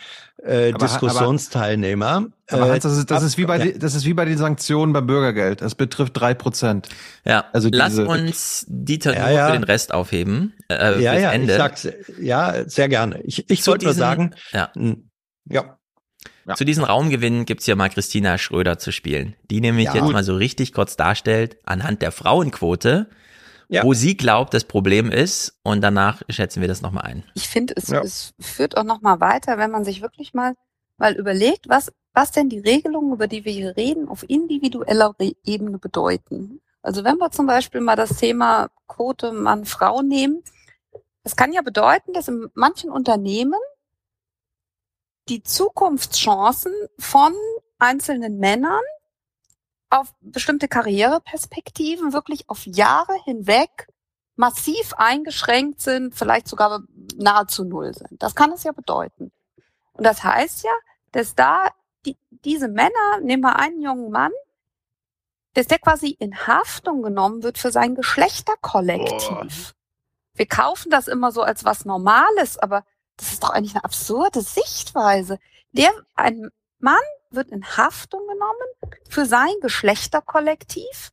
[0.45, 2.27] äh, aber, Diskussionsteilnehmer.
[2.47, 3.77] Aber, aber heißt, das ist, das ist wie bei, ja.
[3.77, 5.61] das ist wie bei den Sanktionen beim Bürgergeld.
[5.61, 6.89] Das betrifft drei Prozent.
[7.25, 9.47] Ja, also lass uns Dieter ja, nur ja.
[9.47, 10.53] für den Rest aufheben.
[10.69, 11.53] Äh, ja, ja, Ende.
[11.53, 11.87] ich sag's,
[12.19, 13.21] ja, sehr gerne.
[13.23, 14.71] Ich, ich wollte nur sagen, ja.
[15.49, 15.77] Ja.
[16.47, 16.53] Ja.
[16.53, 20.23] Zu diesen Raumgewinnen gibt's ja mal Christina Schröder zu spielen, die nämlich ja, jetzt mal
[20.23, 23.09] so richtig kurz darstellt, anhand der Frauenquote,
[23.69, 23.83] ja.
[23.83, 27.23] wo sie glaubt, das Problem ist und danach schätzen wir das nochmal ein.
[27.33, 28.01] Ich finde, es, ja.
[28.01, 30.55] es führt auch nochmal weiter, wenn man sich wirklich mal,
[30.97, 35.77] mal überlegt, was, was denn die Regelungen, über die wir hier reden, auf individueller Ebene
[35.77, 36.61] bedeuten.
[36.81, 40.43] Also wenn wir zum Beispiel mal das Thema Quote Mann-Frau nehmen,
[41.23, 43.59] das kann ja bedeuten, dass in manchen Unternehmen
[45.27, 47.33] die Zukunftschancen von
[47.79, 48.83] einzelnen Männern
[49.89, 53.87] auf bestimmte Karriereperspektiven wirklich auf Jahre hinweg
[54.35, 56.81] massiv eingeschränkt sind, vielleicht sogar
[57.15, 58.21] nahezu null sind.
[58.21, 59.31] Das kann es ja bedeuten.
[59.93, 60.73] Und das heißt ja,
[61.11, 61.69] dass da
[62.05, 64.31] die, diese Männer, nehmen wir einen jungen Mann,
[65.53, 69.73] dass der quasi in Haftung genommen wird für sein Geschlechterkollektiv.
[70.33, 72.83] Wir kaufen das immer so als was Normales, aber
[73.15, 75.39] das ist doch eigentlich eine absurde Sichtweise.
[75.71, 76.49] Der, ein
[76.79, 76.97] Mann
[77.35, 81.11] wird in Haftung genommen für sein Geschlechterkollektiv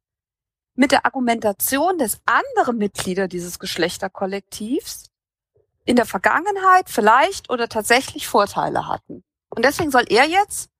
[0.75, 5.11] mit der Argumentation, dass andere Mitglieder dieses Geschlechterkollektivs
[5.85, 9.25] in der Vergangenheit vielleicht oder tatsächlich Vorteile hatten.
[9.51, 10.71] Und deswegen soll er jetzt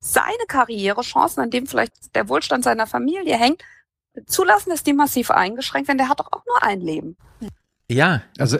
[0.00, 3.62] seine Karrierechancen, an dem vielleicht der Wohlstand seiner Familie hängt,
[4.26, 5.98] zulassen, dass die massiv eingeschränkt werden.
[5.98, 7.16] Der hat doch auch nur ein Leben.
[7.88, 8.58] Ja, also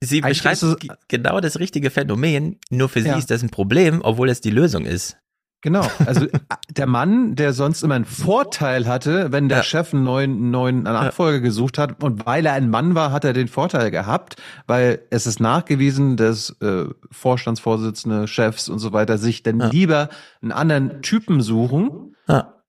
[0.00, 0.64] sie beschreibt
[1.08, 2.58] genau das richtige Phänomen.
[2.70, 3.14] Nur für Ja.
[3.14, 5.16] sie ist das ein Problem, obwohl es die Lösung ist.
[5.62, 6.26] Genau, also
[6.70, 11.38] der Mann, der sonst immer einen Vorteil hatte, wenn der Chef einen neuen, neuen Nachfolger
[11.38, 14.34] gesucht hat und weil er ein Mann war, hat er den Vorteil gehabt,
[14.66, 20.08] weil es ist nachgewiesen, dass äh, Vorstandsvorsitzende, Chefs und so weiter sich dann lieber
[20.42, 22.16] einen anderen Typen suchen.
[22.26, 22.60] Ja.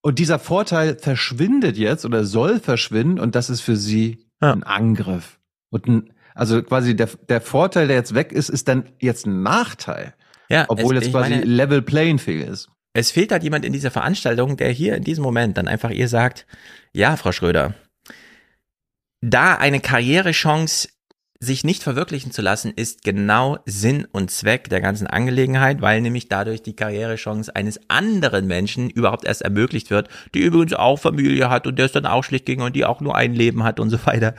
[0.00, 5.38] Und dieser Vorteil verschwindet jetzt oder soll verschwinden und das ist für sie ein Angriff.
[5.70, 9.44] Und ein, also quasi der, der Vorteil, der jetzt weg ist, ist dann jetzt ein
[9.44, 10.14] Nachteil.
[10.52, 12.68] Ja, Obwohl es- jetzt quasi meine- Level Playing Field ist.
[12.94, 16.08] Es fehlt halt jemand in dieser Veranstaltung, der hier in diesem Moment dann einfach ihr
[16.08, 16.46] sagt,
[16.92, 17.74] ja, Frau Schröder,
[19.20, 20.88] da eine Karrierechance
[21.40, 26.28] sich nicht verwirklichen zu lassen, ist genau Sinn und Zweck der ganzen Angelegenheit, weil nämlich
[26.28, 31.66] dadurch die Karrierechance eines anderen Menschen überhaupt erst ermöglicht wird, die übrigens auch Familie hat
[31.66, 33.90] und der es dann auch schlecht ging und die auch nur ein Leben hat und
[33.90, 34.34] so weiter.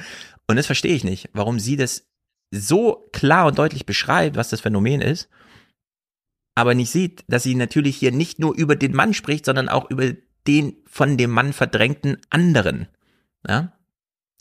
[0.48, 2.06] Und das verstehe ich nicht, warum sie das
[2.52, 5.28] so klar und deutlich beschreibt, was das Phänomen ist,
[6.56, 9.90] aber nicht sieht, dass sie natürlich hier nicht nur über den Mann spricht, sondern auch
[9.90, 10.12] über
[10.48, 12.88] den von dem Mann verdrängten anderen.
[13.48, 13.74] Ja?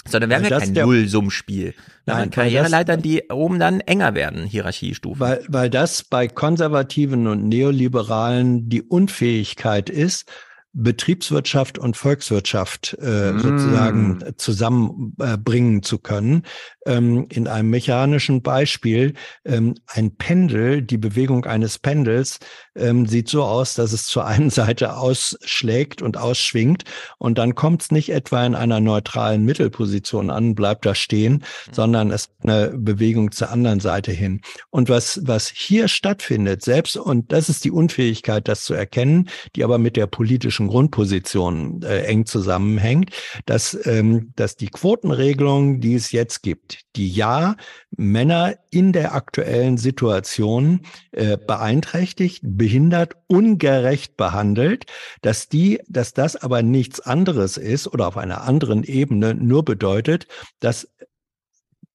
[0.07, 1.75] Sondern wir haben Weil ja das kein Nullsummspiel.
[2.07, 5.21] Nein, haben Karriereleitern, die oben dann enger werden, Hierarchiestufen.
[5.21, 10.29] Weil, weil das bei Konservativen und Neoliberalen die Unfähigkeit ist,
[10.73, 13.39] Betriebswirtschaft und Volkswirtschaft äh, Mm.
[13.39, 16.43] sozusagen zusammenbringen äh, bringen zu können.
[16.87, 22.39] Ähm, in einem mechanischen Beispiel, ähm, ein Pendel, die Bewegung eines Pendels
[22.75, 26.85] ähm, sieht so aus, dass es zur einen Seite ausschlägt und ausschwingt
[27.19, 32.11] und dann kommt es nicht etwa in einer neutralen Mittelposition an, bleibt da stehen, sondern
[32.11, 34.41] es ist eine Bewegung zur anderen Seite hin.
[34.71, 39.65] Und was, was hier stattfindet, selbst, und das ist die Unfähigkeit, das zu erkennen, die
[39.65, 43.11] aber mit der politischen Grundposition äh, eng zusammenhängt,
[43.47, 47.57] dass, ähm, dass die Quotenregelung, die es jetzt gibt, die ja
[47.97, 50.81] Männer in der aktuellen Situation
[51.13, 54.85] äh, beeinträchtigt, behindert, ungerecht behandelt,
[55.21, 60.29] dass die, dass das aber nichts anderes ist oder auf einer anderen Ebene nur bedeutet,
[60.61, 60.87] dass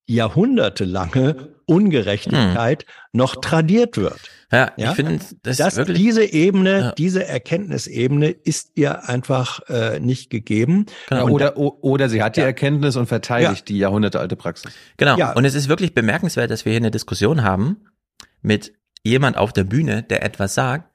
[0.08, 4.20] jahrhundertelange Ungerechtigkeit noch tradiert wird.
[4.52, 10.30] Ja, ich finde, das das wirklich- diese Ebene, diese Erkenntnisebene ist ihr einfach äh, nicht
[10.30, 10.86] gegeben.
[11.10, 12.48] Ja, Und oder, oder sie hat die Ja.
[12.48, 14.74] Erkenntnis und verteidigt die jahrhundertealte Praxis.
[14.98, 15.18] Genau.
[15.18, 15.32] Ja.
[15.32, 17.86] Und es ist wirklich bemerkenswert, dass wir hier eine Diskussion haben
[18.42, 18.74] mit
[19.08, 20.92] jemand auf der Bühne, der etwas sagt,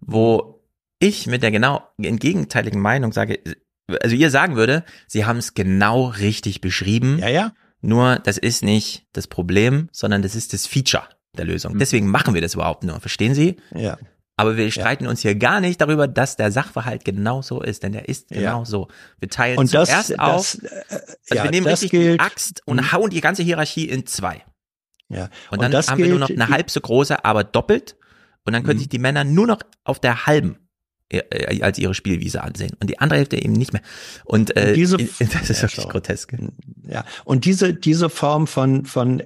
[0.00, 0.62] wo
[0.98, 3.38] ich mit der genau entgegenteiligen Meinung sage,
[4.02, 7.18] also ihr sagen würde, sie haben es genau richtig beschrieben.
[7.18, 7.52] Ja, ja.
[7.82, 11.04] Nur das ist nicht das Problem, sondern das ist das Feature
[11.36, 11.50] der Mhm.
[11.52, 11.78] Lösung.
[11.78, 13.00] Deswegen machen wir das überhaupt nur.
[13.00, 13.56] Verstehen Sie?
[13.74, 13.96] Ja.
[14.36, 17.92] Aber wir streiten uns hier gar nicht darüber, dass der Sachverhalt genau so ist, denn
[17.92, 18.64] der ist genau Ja.
[18.64, 18.88] so.
[19.18, 22.14] Wir teilen Und das- zuerst auf, das, äh, also ja, wir nehmen das richtig gilt-
[22.14, 22.92] die Axt und Mhm.
[22.92, 24.42] hauen die ganze Hierarchie in zwei.
[25.10, 25.28] Ja.
[25.50, 27.96] Und dann das haben wir nur noch gilt- eine halb so große, aber doppelt.
[28.46, 28.80] Und dann können Mhm.
[28.80, 30.56] sich die Männer nur noch auf der halben
[31.12, 32.76] äh, äh, als ihre Spielwiese ansehen.
[32.80, 33.82] Und die andere Hälfte eben nicht mehr.
[34.24, 36.32] Und äh, Und diese- das ist Ja, wirklich grotesk.
[36.84, 39.22] Ja, und diese, diese Form von, von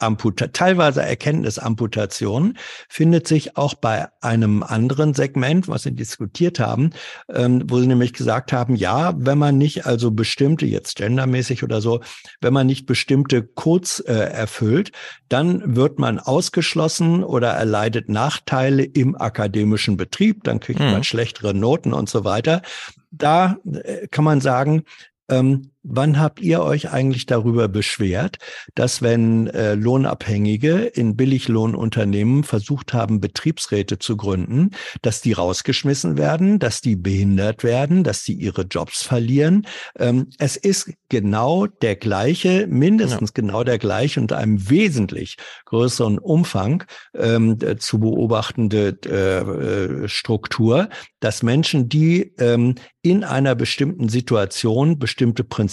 [0.00, 2.56] Erkenntnisamputa teilweise Erkenntnisamputation
[2.88, 6.90] findet sich auch bei einem anderen Segment, was Sie diskutiert haben,
[7.32, 11.80] ähm, wo Sie nämlich gesagt haben, ja, wenn man nicht also bestimmte, jetzt gendermäßig oder
[11.80, 12.00] so,
[12.40, 14.92] wenn man nicht bestimmte Codes äh, erfüllt,
[15.28, 20.90] dann wird man ausgeschlossen oder erleidet Nachteile im akademischen Betrieb, dann kriegt Mhm.
[20.92, 22.62] man schlechtere Noten und so weiter.
[23.10, 24.84] Da äh, kann man sagen,
[25.30, 28.38] ähm, wann habt ihr euch eigentlich darüber beschwert,
[28.74, 34.70] dass wenn äh, Lohnabhängige in Billiglohnunternehmen versucht haben, Betriebsräte zu gründen,
[35.02, 39.66] dass die rausgeschmissen werden, dass die behindert werden, dass die ihre Jobs verlieren?
[39.98, 46.84] Ähm, es ist genau der gleiche, mindestens genau der gleiche und einem wesentlich größeren Umfang
[47.14, 50.88] ähm, zu beobachtende äh, Struktur,
[51.20, 55.67] dass Menschen, die ähm, in einer bestimmten Situation bestimmte Prinzipien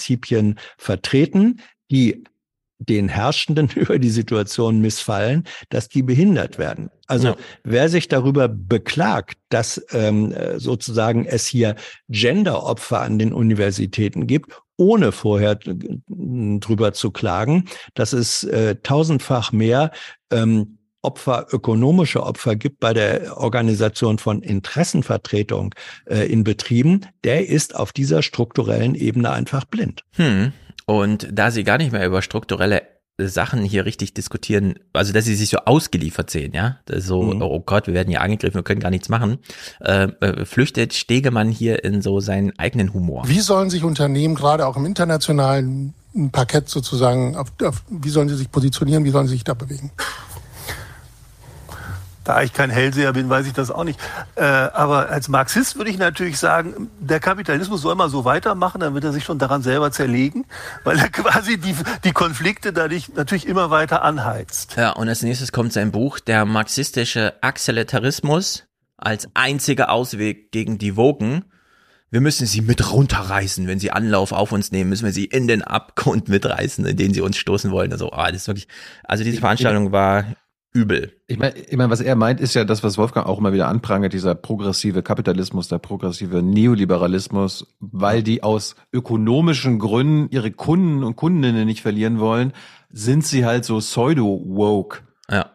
[0.77, 2.24] vertreten, die
[2.80, 6.90] den Herrschenden über die Situation missfallen, dass die behindert werden.
[7.07, 7.35] Also Ja.
[7.64, 11.75] wer sich darüber beklagt, dass ähm, äh, sozusagen es hier
[12.09, 19.91] Genderopfer an den Universitäten gibt, ohne vorher drüber zu klagen, dass es äh, tausendfach mehr
[20.32, 25.74] ähm, Opfer, ökonomische Opfer gibt bei der Organisation von Interessenvertretung
[26.06, 30.03] äh, in Betrieben, der ist auf dieser strukturellen Ebene einfach blind.
[30.16, 30.51] Hm.
[30.85, 32.82] Und da sie gar nicht mehr über strukturelle
[33.17, 37.42] Sachen hier richtig diskutieren, also dass sie sich so ausgeliefert sehen, ja, so, Mhm.
[37.42, 39.38] oh Gott, wir werden hier angegriffen, wir können gar nichts machen,
[39.80, 43.24] äh, äh, flüchtet Stegemann hier in so seinen eigenen Humor.
[43.25, 45.93] Wie sollen sich Unternehmen gerade auch im internationalen
[46.34, 49.92] Parkett sozusagen, auf, auf, wie sollen sie sich positionieren, wie sollen sie sich da bewegen?
[52.25, 53.99] Da ich kein Hellseher bin, weiß ich das auch nicht.
[54.35, 58.95] Äh, aber als Marxist würde ich natürlich sagen, der Kapitalismus soll mal so weitermachen, dann
[58.95, 60.45] wird er sich schon daran selber zerlegen,
[60.83, 64.75] weil er quasi die, die Konflikte dadurch natürlich immer weiter anheizt.
[64.75, 68.65] Ja, und als nächstes kommt sein Buch, der marxistische Axeletarismus
[68.97, 71.45] als einziger Ausweg gegen die Wogen.
[72.09, 73.67] Wir müssen sie mit runterreißen.
[73.67, 77.13] Wenn sie Anlauf auf uns nehmen, müssen wir sie in den Abgrund mitreißen, in den
[77.13, 77.91] sie uns stoßen wollen.
[77.91, 78.67] Also, ah, das ist wirklich,
[79.03, 80.25] also diese Veranstaltung war
[80.75, 81.13] übel.
[81.27, 83.69] Ich meine, ich mein, was er meint, ist ja das, was Wolfgang auch immer wieder
[83.69, 91.15] anprangert, dieser progressive Kapitalismus, der progressive Neoliberalismus, weil die aus ökonomischen Gründen ihre Kunden und
[91.15, 92.51] Kundinnen nicht verlieren wollen,
[92.89, 94.99] sind sie halt so pseudo-woke.
[95.29, 95.51] Ja.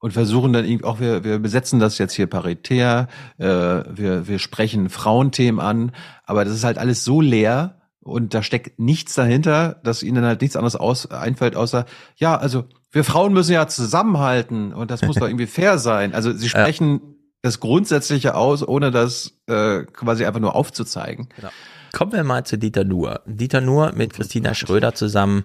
[0.00, 3.06] Und versuchen dann irgendwie auch, wir, wir besetzen das jetzt hier paritär,
[3.38, 5.92] äh, wir, wir sprechen Frauenthemen an,
[6.24, 10.40] aber das ist halt alles so leer und da steckt nichts dahinter, dass ihnen halt
[10.40, 11.84] nichts anderes aus, einfällt, außer,
[12.16, 16.14] ja, also wir Frauen müssen ja zusammenhalten und das muss doch irgendwie fair sein.
[16.14, 17.00] Also sie sprechen
[17.42, 21.28] das Grundsätzliche aus, ohne das äh, quasi einfach nur aufzuzeigen.
[21.36, 21.50] Genau.
[21.92, 23.20] Kommen wir mal zu Dieter Nuhr.
[23.26, 25.44] Dieter Nuhr mit Christina Schröder zusammen.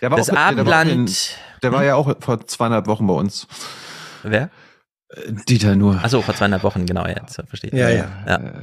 [0.00, 0.90] Der war das auch, der war, Abendland.
[0.90, 1.10] in,
[1.62, 3.46] der war ja auch vor zweieinhalb Wochen bei uns.
[4.22, 4.50] Wer?
[5.48, 6.00] Dieter Nuhr.
[6.02, 7.78] Achso, vor zweieinhalb Wochen, genau, jetzt verstehe ich.
[7.78, 8.08] Ja, ja.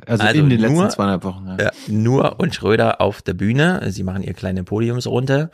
[0.07, 1.65] Also in den letzten zweieinhalb Wochen, ja.
[1.65, 3.81] Ja, Nur und Schröder auf der Bühne.
[3.91, 5.51] Sie machen ihre kleine Podiumsrunde.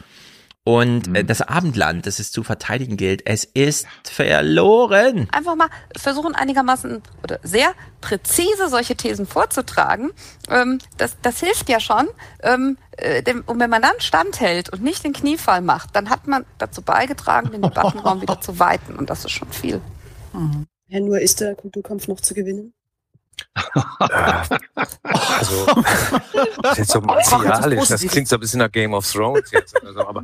[0.63, 1.15] Und Mhm.
[1.15, 5.29] äh, das Abendland, das es zu verteidigen gilt, es ist verloren.
[5.31, 7.69] Einfach mal versuchen einigermaßen oder sehr
[8.01, 10.11] präzise solche Thesen vorzutragen.
[10.49, 12.07] Ähm, das, das hilft ja schon.
[12.43, 16.27] Ähm, äh, dem, und wenn man dann standhält und nicht den Kniefall macht, dann hat
[16.27, 18.95] man dazu beigetragen, den Debattenraum wieder zu weiten.
[18.97, 19.79] Und das ist schon viel.
[20.89, 22.73] Herr Nur, ist der Kulturkampf noch zu gewinnen?
[25.03, 25.65] Also,
[26.61, 27.87] das ist jetzt so martialisch.
[27.87, 30.23] Das klingt so ein bisschen nach Game of Thrones jetzt oder so, aber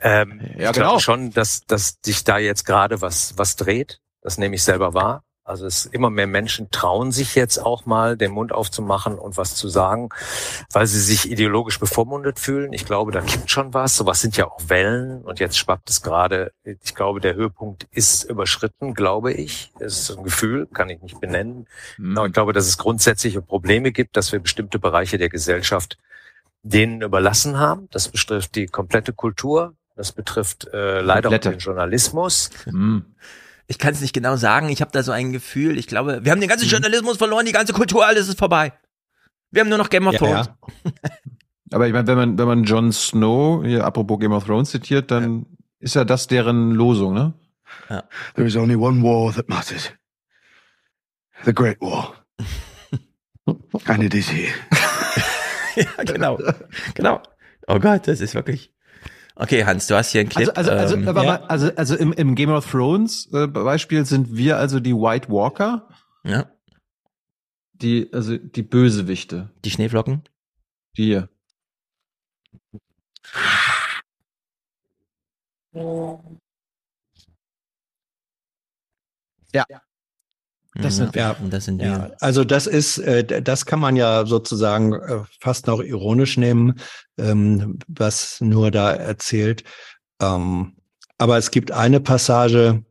[0.00, 0.88] ähm, Ja, ich genau.
[0.88, 4.00] glaube schon, dass, dass sich da jetzt gerade was, was dreht.
[4.20, 5.24] Das nehme ich selber wahr.
[5.44, 9.54] Also es immer mehr Menschen trauen sich jetzt auch mal, den Mund aufzumachen und was
[9.54, 10.08] zu sagen,
[10.72, 12.72] weil sie sich ideologisch bevormundet fühlen.
[12.72, 13.94] Ich glaube, da gibt schon was.
[13.94, 16.52] Sowas sind ja auch Wellen und jetzt schwappt es gerade.
[16.64, 19.70] Ich glaube, der Höhepunkt ist überschritten, glaube ich.
[19.78, 21.66] Es ist ein Gefühl, kann ich nicht benennen.
[22.16, 25.98] Aber ich glaube, dass es grundsätzliche Probleme gibt, dass wir bestimmte Bereiche der Gesellschaft
[26.62, 27.88] denen überlassen haben.
[27.90, 29.74] Das betrifft die komplette Kultur.
[29.94, 31.50] Das betrifft äh, leider auch Komplette.
[31.50, 32.50] den Journalismus.
[33.66, 34.68] Ich kann es nicht genau sagen.
[34.68, 35.78] Ich habe da so ein Gefühl.
[35.78, 38.72] Ich glaube, wir haben den ganzen Journalismus verloren, die ganze Kultur, alles ist vorbei.
[39.50, 40.50] Wir haben nur noch Game of Ja, Thrones.
[41.72, 45.10] Aber ich meine, wenn man, wenn man Jon Snow, hier apropos Game of Thrones zitiert,
[45.10, 45.46] dann
[45.80, 47.34] ist ja das deren Losung, ne?
[48.34, 49.92] There is only one war that matters.
[51.44, 52.14] The Great War.
[53.86, 54.52] And it is here.
[55.76, 56.38] ja, genau.
[56.94, 57.22] Genau.
[57.66, 58.72] Oh Gott, das ist wirklich.
[59.36, 60.48] Okay, Hans, du hast hier einen Clip.
[60.56, 61.42] Also, also, also, ähm, aber ja.
[61.46, 65.88] also, also im, im Game of Thrones äh, Beispiel sind wir also die White Walker.
[66.22, 66.50] Ja.
[67.72, 69.50] Die, also die Bösewichte.
[69.64, 70.22] Die Schneeflocken?
[70.96, 71.28] Die hier.
[79.52, 79.64] Ja.
[80.74, 81.14] Das sind.
[81.14, 81.86] Ja, das sind wir.
[81.86, 86.80] Ja, also das ist, äh, das kann man ja sozusagen äh, fast noch ironisch nehmen,
[87.16, 89.62] ähm, was nur da erzählt.
[90.20, 90.76] Ähm,
[91.16, 92.84] aber es gibt eine Passage,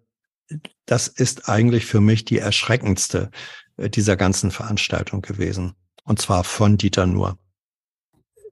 [0.85, 3.31] das ist eigentlich für mich die erschreckendste
[3.77, 5.73] äh, dieser ganzen Veranstaltung gewesen.
[6.05, 7.37] Und zwar von Dieter Nuhr.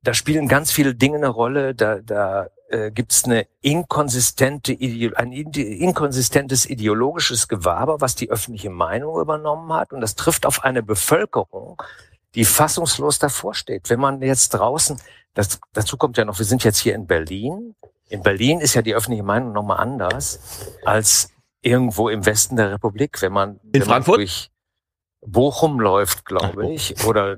[0.03, 1.73] da spielen ganz viele Dinge eine Rolle.
[1.75, 4.75] Da, da äh, gibt es eine inkonsistente,
[5.15, 9.93] ein inkonsistentes ideologisches Gewaber, was die öffentliche Meinung übernommen hat.
[9.93, 11.81] Und das trifft auf eine Bevölkerung,
[12.35, 13.89] die fassungslos davor steht.
[13.89, 14.99] Wenn man jetzt draußen,
[15.33, 17.75] das, dazu kommt ja noch, wir sind jetzt hier in Berlin.
[18.09, 20.39] In Berlin ist ja die öffentliche Meinung nochmal anders
[20.85, 21.29] als
[21.61, 23.21] irgendwo im Westen der Republik.
[23.21, 24.17] Wenn man, In wenn Frankfurt?
[24.17, 24.49] man durch
[25.21, 27.37] Bochum läuft, glaube ich, oder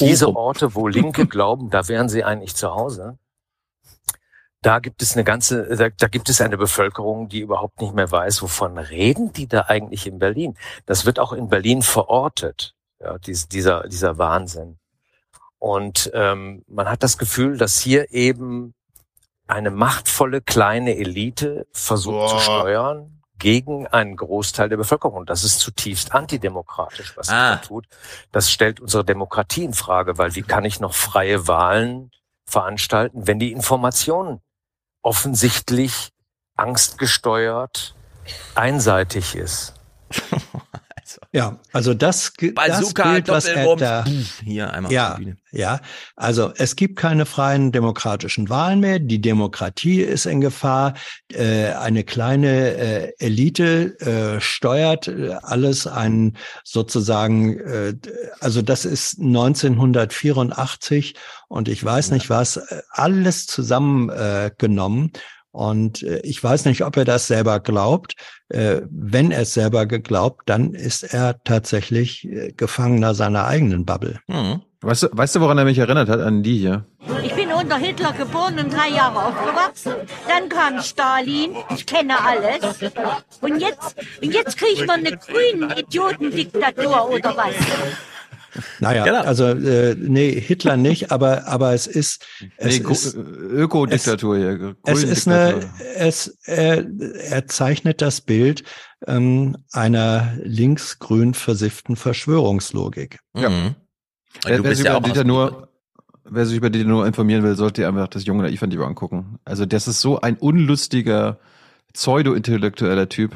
[0.00, 3.18] diese Orte, wo Linke glauben, da wären sie eigentlich zu Hause,
[4.62, 8.10] da gibt es eine ganze, da, da gibt es eine Bevölkerung, die überhaupt nicht mehr
[8.10, 10.56] weiß, wovon reden die da eigentlich in Berlin.
[10.86, 14.78] Das wird auch in Berlin verortet, ja, dies, dieser, dieser Wahnsinn.
[15.58, 18.74] Und ähm, man hat das Gefühl, dass hier eben
[19.46, 25.16] eine machtvolle kleine Elite versucht zu steuern gegen einen Großteil der Bevölkerung.
[25.18, 27.54] Und das ist zutiefst antidemokratisch, was Ah.
[27.54, 27.86] sie da tut.
[28.30, 32.10] Das stellt unsere Demokratie in Frage, weil wie kann ich noch freie Wahlen
[32.46, 34.40] veranstalten, wenn die Information
[35.02, 36.10] offensichtlich
[36.56, 37.94] angstgesteuert
[38.54, 39.74] einseitig ist?
[41.34, 44.04] Ja, also das, ge- das Bazooka, Bild, was er da,
[44.44, 45.18] hier einmal ja,
[45.50, 45.80] ja,
[46.14, 48.98] also es gibt keine freien demokratischen Wahlen mehr.
[48.98, 50.92] Die Demokratie ist in Gefahr.
[51.32, 55.86] Äh, eine kleine äh, Elite äh, steuert äh, alles.
[55.86, 57.94] Ein sozusagen, äh,
[58.40, 61.14] also das ist 1984
[61.48, 64.10] und ich weiß nicht was, äh, alles zusammengenommen.
[64.46, 65.12] Äh, genommen.
[65.52, 68.14] Und äh, ich weiß nicht, ob er das selber glaubt.
[68.48, 74.18] Äh, wenn er es selber geglaubt, dann ist er tatsächlich äh, Gefangener seiner eigenen Bubble.
[74.28, 74.62] Hm.
[74.80, 76.20] Weißt du, weißt du, woran er mich erinnert hat?
[76.20, 76.86] An die hier.
[77.22, 79.92] Ich bin unter Hitler geboren und drei Jahre aufgewachsen.
[80.26, 81.54] Dann kam Stalin.
[81.72, 82.82] Ich kenne alles.
[83.40, 87.54] Und jetzt, und jetzt kriegt man eine grünen Idiotendiktatur oder was?
[88.80, 89.20] Naja, Genau.
[89.22, 92.24] also äh, nee, Hitler nicht, aber aber es ist
[92.58, 94.76] es Nee, ist Ökodiktatur hier.
[94.84, 95.60] es ist eine
[95.96, 96.84] es er,
[97.30, 98.62] er zeichnet das Bild
[99.06, 103.18] ähm, einer linksgrün versifften Verschwörungslogik.
[103.34, 103.50] Ja.
[103.50, 103.74] Mhm.
[104.44, 105.68] Wer, Du wer, bist sich ja über auch aus Dieter nur,
[106.24, 109.38] wer sich über Dieter nur informieren will, sollte einfach das junge Naiv-Video angucken.
[109.44, 111.38] Also das ist so ein unlustiger,
[111.94, 113.32] pseudo-intellektueller Typ.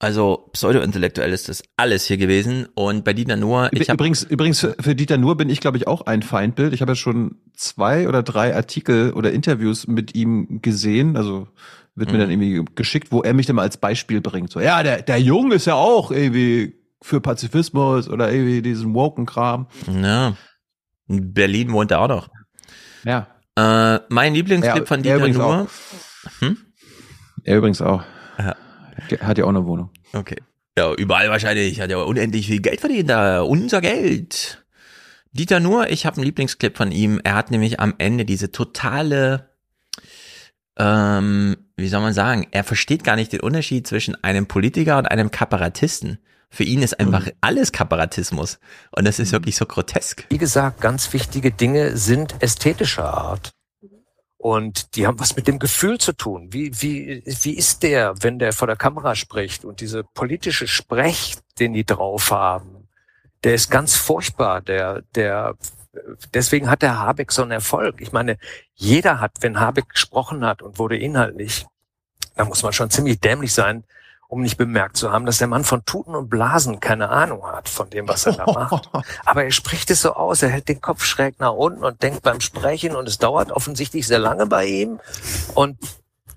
[0.00, 0.06] Ja.
[0.06, 2.66] Also pseudo-intellektuell ist das alles hier gewesen.
[2.74, 5.86] Und bei Dieter Nuhr, ich habe übrigens, übrigens für, Dieter Nuhr bin ich, glaube ich,
[5.86, 6.72] auch ein Feindbild.
[6.72, 11.16] Ich habe ja schon zwei oder drei Artikel oder Interviews mit ihm gesehen.
[11.16, 11.48] Also
[11.94, 12.20] wird mir Mhm.
[12.20, 14.50] dann irgendwie geschickt, wo er mich dann mal als Beispiel bringt.
[14.50, 19.66] So, ja, der, der Jung ist ja auch irgendwie für Pazifismus oder irgendwie diesen woken-Kram.
[20.02, 20.34] Ja.
[21.08, 22.28] In Berlin wohnt er auch noch.
[23.04, 23.26] Ja.
[23.56, 25.68] Äh, mein Lieblingsclip Er- von er Dieter Nuhr.
[26.38, 26.56] Hm?
[27.44, 28.02] Er übrigens auch.
[28.38, 28.56] Ja.
[29.18, 29.90] Hat ja auch eine Wohnung.
[30.12, 30.36] Okay.
[30.78, 31.80] Ja, überall wahrscheinlich.
[31.80, 33.42] Hat ja unendlich viel Geld verdient da.
[33.42, 34.64] Unser Geld.
[35.32, 37.20] Dieter Nuhr, ich habe einen Lieblingsclip von ihm.
[37.22, 39.50] Er hat nämlich am Ende diese totale,
[40.76, 45.06] ähm, wie soll man sagen, er versteht gar nicht den Unterschied zwischen einem Politiker und
[45.06, 46.18] einem Kabarettisten.
[46.52, 48.58] Für ihn ist einfach alles Kaparatismus.
[48.90, 50.26] Und das ist wirklich so grotesk.
[50.30, 53.52] Wie gesagt, ganz wichtige Dinge sind ästhetischer Art.
[54.40, 56.50] Und die haben was mit dem Gefühl zu tun.
[56.50, 61.36] Wie, wie, wie ist der, wenn der vor der Kamera spricht und diese politische Sprech,
[61.58, 62.88] den die drauf haben,
[63.44, 64.62] der ist ganz furchtbar.
[64.62, 65.56] Der, der,
[66.32, 68.00] deswegen hat der Habeck so einen Erfolg.
[68.00, 68.38] Ich meine,
[68.72, 71.66] jeder hat, wenn Habeck gesprochen hat und wurde inhaltlich,
[72.34, 73.84] da muss man schon ziemlich dämlich sein,
[74.30, 77.68] um nicht bemerkt zu haben, dass der Mann von Tuten und Blasen keine Ahnung hat
[77.68, 78.88] von dem, was er da macht.
[79.24, 82.22] Aber er spricht es so aus, er hält den Kopf schräg nach unten und denkt
[82.22, 85.00] beim Sprechen und es dauert offensichtlich sehr lange bei ihm.
[85.56, 85.78] Und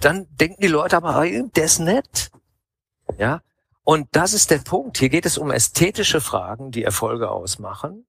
[0.01, 2.31] dann denken die Leute aber, ah, der ist nett.
[3.19, 3.41] Ja.
[3.83, 4.97] Und das ist der Punkt.
[4.97, 8.07] Hier geht es um ästhetische Fragen, die Erfolge ausmachen.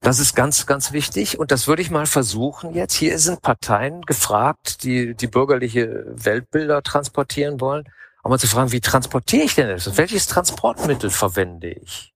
[0.00, 1.38] Das ist ganz, ganz wichtig.
[1.38, 2.94] Und das würde ich mal versuchen jetzt.
[2.94, 7.84] Hier sind Parteien gefragt, die die bürgerliche Weltbilder transportieren wollen.
[8.26, 9.96] Aber mal zu fragen, wie transportiere ich denn das?
[9.96, 12.12] Welches Transportmittel verwende ich?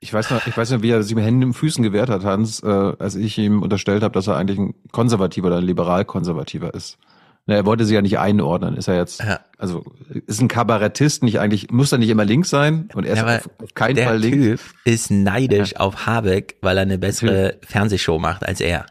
[0.00, 2.24] Ich weiß noch, ich weiß noch, wie er sich mit Händen und Füßen gewehrt hat,
[2.24, 2.66] Hans, äh,
[2.98, 6.98] als ich ihm unterstellt habe, dass er eigentlich ein konservativer oder ein liberal-konservativer ist.
[7.46, 8.76] Na, er wollte sich ja nicht einordnen.
[8.76, 9.24] Ist er jetzt,
[9.56, 9.82] also
[10.26, 13.36] ist ein Kabarettist nicht eigentlich, muss er nicht immer links sein und er ist Ja,
[13.38, 14.60] auf, auf keinen Fall links.
[14.60, 18.84] Typ ist neidisch auf Habeck, weil er eine bessere Fernsehshow macht als er.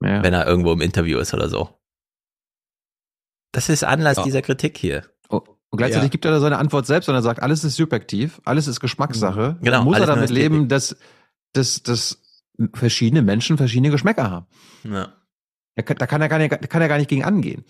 [0.00, 0.22] Ja.
[0.22, 1.70] Wenn er irgendwo im Interview ist oder so.
[3.52, 4.24] Das ist Anlass Ja.
[4.24, 5.04] dieser Kritik hier.
[5.28, 6.10] Oh, Und gleichzeitig Ja.
[6.10, 9.56] gibt er da seine Antwort selbst, sondern er sagt, alles ist subjektiv, alles ist Geschmackssache.
[9.60, 10.96] Genau, Dann muss er damit leben, dass,
[11.52, 12.22] dass, dass
[12.74, 14.46] verschiedene Menschen verschiedene Geschmäcker haben.
[14.84, 15.12] Ja.
[15.76, 17.64] Da kann, da kann er gar nicht, kann er gar nicht gegen angehen.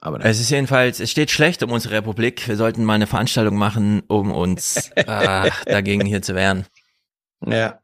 [0.00, 2.48] Aber Es ist jedenfalls, es steht schlecht um unsere Republik.
[2.48, 5.04] Wir sollten mal eine Veranstaltung machen, um uns äh,
[5.66, 6.66] dagegen hier zu wehren.
[7.46, 7.78] Ja.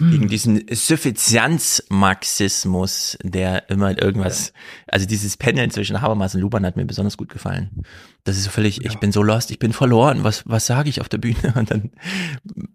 [0.00, 4.54] Gegen diesen Suffizienzmarxismus, der immer irgendwas,
[4.86, 7.82] also dieses Pendeln zwischen Habermas und Luban hat mir besonders gut gefallen.
[8.24, 11.00] Das ist so völlig, ich bin so lost, ich bin verloren, was, was sage ich
[11.00, 11.36] auf der Bühne?
[11.56, 11.90] Und dann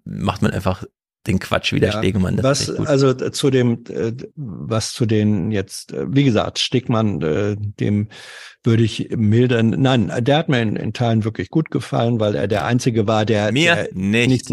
[0.04, 0.84] macht man einfach
[1.28, 2.38] den Quatsch wie der Ja, Stegemann.
[2.38, 7.56] Das was, also zu dem, äh, was zu den jetzt, äh, wie gesagt, Stegmann, äh,
[7.58, 8.10] dem
[8.64, 9.70] würde ich mildern.
[9.70, 13.26] Nein, der hat mir in, in Teilen wirklich gut gefallen, weil er der Einzige war,
[13.26, 14.50] der Mir der nicht.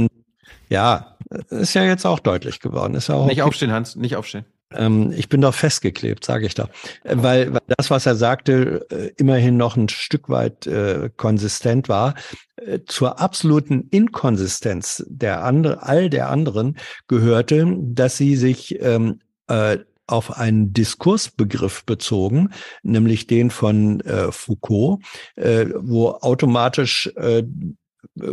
[0.68, 1.11] ja,
[1.50, 2.94] ist ja jetzt auch deutlich geworden.
[2.94, 3.48] Ist ja auch Nicht okay.
[3.48, 4.44] aufstehen, Hans, nicht aufstehen.
[4.74, 6.68] Ähm, ich bin doch festgeklebt, sage ich doch.
[7.04, 11.88] Äh, weil, weil das, was er sagte, äh, immerhin noch ein Stück weit äh, konsistent
[11.88, 12.14] war.
[12.56, 16.78] Äh, zur absoluten Inkonsistenz der andere, all der anderen
[17.08, 22.50] gehörte, dass sie sich ähm, äh, auf einen Diskursbegriff bezogen,
[22.82, 25.00] nämlich den von äh, Foucault,
[25.36, 27.44] äh, wo automatisch äh,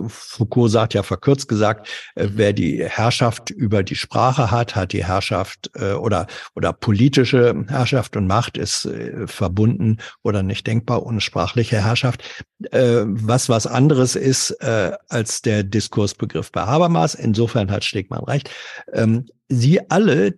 [0.07, 2.31] Foucault sagt ja verkürzt gesagt, äh, mhm.
[2.35, 8.17] wer die Herrschaft über die Sprache hat, hat die Herrschaft äh, oder oder politische Herrschaft
[8.17, 12.23] und Macht ist äh, verbunden oder nicht denkbar ohne sprachliche Herrschaft.
[12.71, 17.15] Was was anderes ist als der Diskursbegriff bei Habermas.
[17.15, 18.49] Insofern hat Stegmann recht.
[18.91, 20.37] Ähm, Sie alle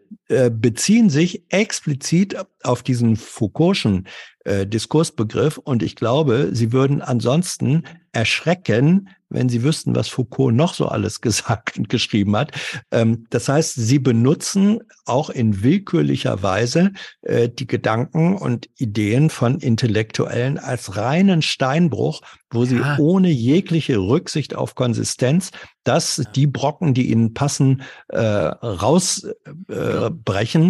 [0.52, 4.06] beziehen sich explizit auf diesen Foucault'schen
[4.46, 10.88] Diskursbegriff und ich glaube, Sie würden ansonsten erschrecken, wenn Sie wüssten, was Foucault noch so
[10.88, 12.52] alles gesagt und geschrieben hat.
[12.92, 19.60] Ähm, das heißt, Sie benutzen auch in willkürlicher Weise äh, die Gedanken und Ideen von
[19.60, 22.22] Intellektuellen als reinen Steinbruch,
[22.52, 22.98] wo sie ja.
[23.00, 25.52] ohne jegliche Rücksicht auf Konsistenz
[25.84, 29.30] dass die Brocken, die ihnen passen, äh, rausbrechen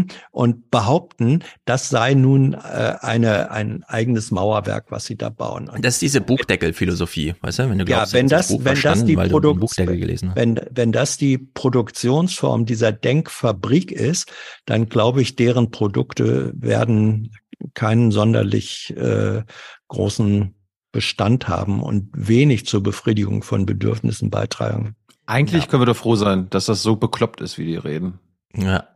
[0.09, 5.67] äh, und behaupten, das sei nun äh, eine, ein eigenes Mauerwerk, was sie da bauen.
[5.67, 8.81] Und das ist diese Buchdeckelphilosophie, weißt du, wenn du glaubst, ja, wenn das, das wenn
[8.81, 14.31] das die Produkt, wenn, wenn das die Produktionsform dieser Denkfabrik ist,
[14.65, 17.33] dann glaube ich, deren Produkte werden
[17.73, 19.43] keinen sonderlich äh,
[19.89, 20.55] großen
[20.91, 24.95] Bestand haben und wenig zur Befriedigung von Bedürfnissen beitragen.
[25.25, 25.69] Eigentlich ja.
[25.69, 28.19] können wir doch froh sein, dass das so bekloppt ist, wie die reden.
[28.55, 28.87] Ja.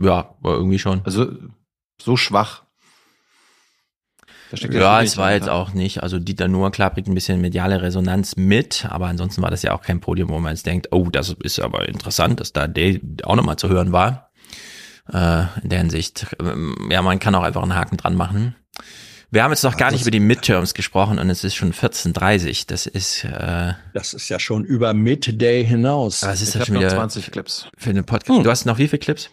[0.00, 1.02] Ja, irgendwie schon.
[1.04, 1.30] Also
[2.00, 2.64] so schwach.
[4.52, 6.02] Ja, es war jetzt auch nicht.
[6.02, 9.72] Also Dieter Nuhr, klar, bringt ein bisschen mediale Resonanz mit, aber ansonsten war das ja
[9.72, 13.00] auch kein Podium, wo man jetzt denkt, oh, das ist aber interessant, dass da der
[13.24, 14.30] auch nochmal zu hören war.
[15.12, 16.36] Äh, in der Hinsicht.
[16.40, 18.56] Ähm, ja, man kann auch einfach einen Haken dran machen.
[19.30, 22.66] Wir haben jetzt noch gar nicht über die Midterms gesprochen und es ist schon 14.30.
[22.68, 26.20] Das ist äh, Das ist ja schon über Midday hinaus.
[26.20, 27.68] Das ist ich ja schon wieder 20 Clips.
[27.76, 28.38] Für den Podcast.
[28.38, 28.44] Hm.
[28.44, 29.30] Du hast noch wie viele Clips?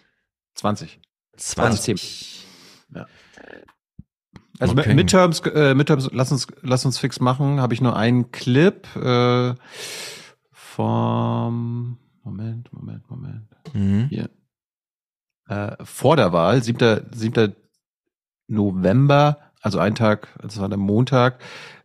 [0.56, 1.00] 20.
[1.36, 1.80] 20.
[1.80, 2.46] 20.
[2.94, 3.06] Ja.
[4.58, 4.94] Also okay.
[4.94, 7.60] Midterms, äh, Midterms, lass uns, lass uns fix machen.
[7.60, 9.54] Habe ich nur einen Clip äh,
[10.52, 13.48] vom Moment, Moment, Moment.
[13.72, 14.08] Mhm.
[14.08, 14.30] Hier.
[15.48, 17.06] Äh, vor der Wahl, 7.
[17.12, 17.54] 7.
[18.46, 21.38] November, also ein Tag, das war der Montag.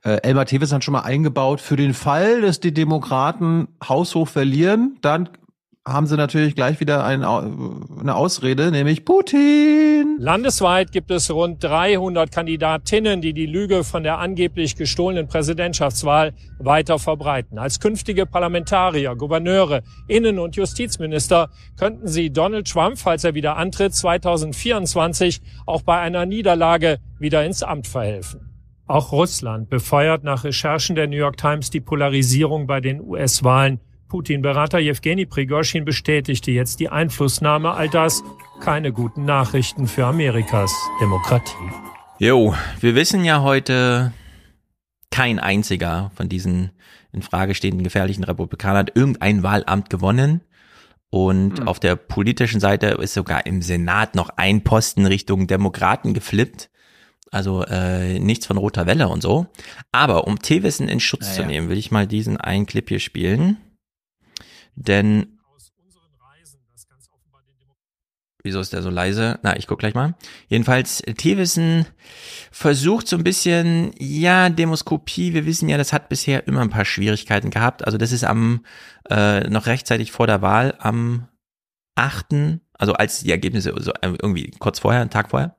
[0.04, 4.98] Äh, Elmar Tevis hat schon mal eingebaut, für den Fall, dass die Demokraten haushoch verlieren,
[5.02, 5.30] dann
[5.88, 10.18] haben sie natürlich gleich wieder ein, eine Ausrede, nämlich Putin.
[10.20, 17.00] Landesweit gibt es rund 300 Kandidatinnen, die die Lüge von der angeblich gestohlenen Präsidentschaftswahl weiter
[17.00, 17.58] verbreiten.
[17.58, 23.96] Als künftige Parlamentarier, Gouverneure, Innen- und Justizminister könnten sie Donald Trump, falls er wieder antritt,
[23.96, 28.42] 2024 auch bei einer Niederlage wieder ins Amt verhelfen.
[28.88, 33.80] Auch Russland befeuert nach Recherchen der New York Times die Polarisierung bei den US-Wahlen
[34.10, 37.72] Putin-Berater Jewgeni Prigozhin bestätigte jetzt die Einflussnahme.
[37.74, 38.24] All das
[38.60, 41.54] keine guten Nachrichten für Amerikas Demokratie.
[42.18, 44.12] Jo, wir wissen ja heute,
[45.12, 46.72] kein einziger von diesen
[47.12, 50.42] in Frage stehenden gefährlichen Republikanern hat irgendein Wahlamt gewonnen.
[51.12, 51.68] Und mhm.
[51.68, 56.70] auf der politischen Seite ist sogar im Senat noch ein Posten Richtung Demokraten geflippt.
[57.32, 59.48] Also äh, nichts von roter Welle und so.
[59.92, 61.42] Aber um Tewissen in Schutz naja.
[61.42, 63.58] zu nehmen, will ich mal diesen einen Clip hier spielen.
[64.80, 65.36] Denn
[68.42, 69.38] Wieso ist der so leise?
[69.44, 70.16] Na, ich guck gleich mal.
[70.48, 71.86] Jedenfalls, Tewissen
[72.52, 76.86] versucht so ein bisschen, ja, Demoskopie, wir wissen ja, das hat bisher immer ein paar
[76.86, 77.86] Schwierigkeiten gehabt.
[77.86, 78.66] Also das ist am,
[79.10, 81.28] äh, noch rechtzeitig vor der Wahl, am
[81.96, 85.58] achten, also als die Ergebnisse so äh, irgendwie kurz vorher, einen Tag vorher,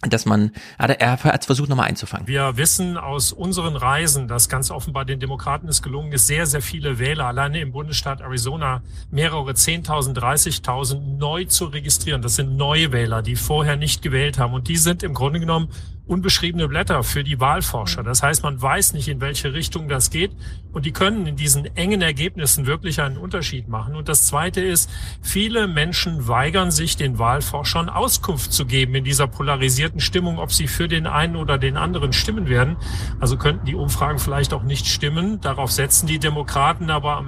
[0.00, 2.26] dass man, er hat versucht nochmal einzufangen.
[2.26, 6.60] Wir wissen aus unseren Reisen, dass ganz offenbar den Demokraten es gelungen ist, sehr, sehr
[6.60, 12.20] viele Wähler alleine im Bundesstaat Arizona mehrere 10.000, 30.000 neu zu registrieren.
[12.20, 14.54] Das sind neue Wähler, die vorher nicht gewählt haben.
[14.54, 15.68] Und die sind im Grunde genommen
[16.12, 18.02] unbeschriebene Blätter für die Wahlforscher.
[18.02, 20.30] Das heißt, man weiß nicht, in welche Richtung das geht
[20.72, 23.96] und die können in diesen engen Ergebnissen wirklich einen Unterschied machen.
[23.96, 24.90] Und das Zweite ist,
[25.22, 30.68] viele Menschen weigern sich, den Wahlforschern Auskunft zu geben in dieser polarisierten Stimmung, ob sie
[30.68, 32.76] für den einen oder den anderen stimmen werden.
[33.18, 35.40] Also könnten die Umfragen vielleicht auch nicht stimmen.
[35.40, 37.24] Darauf setzen die Demokraten aber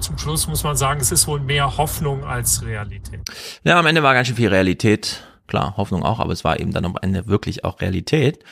[0.00, 3.20] zum Schluss muss man sagen, es ist wohl mehr Hoffnung als Realität.
[3.62, 5.22] Ja, am Ende war ganz schön viel Realität.
[5.46, 8.44] Klar, Hoffnung auch, aber es war eben dann am Ende wirklich auch Realität.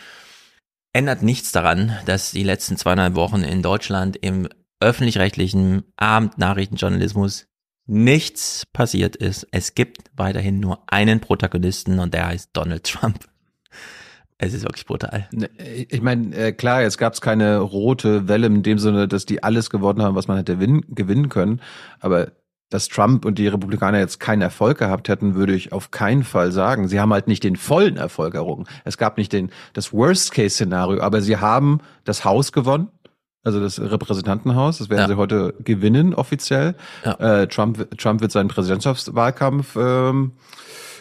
[0.92, 4.48] Ändert nichts daran, dass die letzten zweieinhalb Wochen in Deutschland im
[4.80, 7.46] öffentlich-rechtlichen Abendnachrichtenjournalismus
[7.86, 9.46] nichts passiert ist.
[9.50, 13.28] Es gibt weiterhin nur einen Protagonisten und der heißt Donald Trump.
[14.38, 15.28] Es ist wirklich brutal.
[15.32, 19.26] Ne, Ich meine, äh, klar, jetzt gab es keine rote Welle in dem Sinne, dass
[19.26, 21.60] die alles gewonnen haben, was man hätte win gewinnen können.
[21.98, 22.32] Aber
[22.70, 26.52] dass Trump und die Republikaner jetzt keinen Erfolg gehabt hätten, würde ich auf keinen Fall
[26.52, 26.88] sagen.
[26.88, 28.66] Sie haben halt nicht den vollen Erfolg errungen.
[28.84, 32.88] Es gab nicht den, das Worst-Case-Szenario, aber sie haben das Haus gewonnen.
[33.42, 35.08] Also das Repräsentantenhaus, das werden Ja.
[35.08, 36.74] sie heute gewinnen offiziell.
[37.04, 40.32] Äh, Trump, Trump wird seinen Präsidentschaftswahlkampf ähm,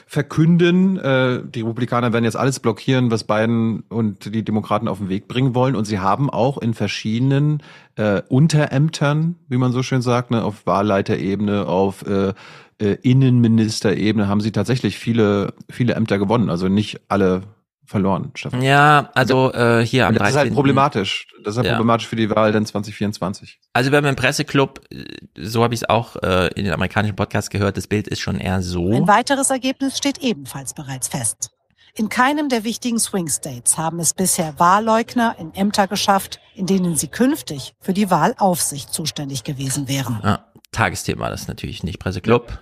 [0.09, 0.97] verkünden.
[0.97, 5.27] Äh, die Republikaner werden jetzt alles blockieren, was Biden und die Demokraten auf den Weg
[5.27, 5.75] bringen wollen.
[5.75, 7.61] Und sie haben auch in verschiedenen
[7.95, 12.33] äh, Unterämtern, wie man so schön sagt, ne, auf Wahlleiterebene, auf äh,
[12.79, 16.49] äh, Innenministerebene, haben sie tatsächlich viele, viele Ämter gewonnen.
[16.49, 17.43] Also nicht alle
[17.89, 18.61] verloren, Stefan.
[18.61, 20.53] Ja, also äh, hier am Und das ist halt 13..
[20.55, 21.27] problematisch.
[21.43, 21.73] Das ist halt Ja.
[21.73, 23.59] problematisch für die Wahl dann 2024.
[23.73, 25.03] Also wir haben im Presseclub, äh,
[25.37, 28.39] so habe ich es auch äh, in den amerikanischen Podcasts gehört, das Bild ist schon
[28.39, 28.91] eher so.
[28.91, 31.51] Ein weiteres Ergebnis steht ebenfalls bereits fest.
[31.95, 36.95] In keinem der wichtigen Swing States haben es bisher Wahlleugner in Ämter geschafft, in denen
[36.95, 40.19] sie künftig für die Wahlaufsicht zuständig gewesen wären.
[40.23, 42.59] Ja, Tagesthema das natürlich nicht Presseclub.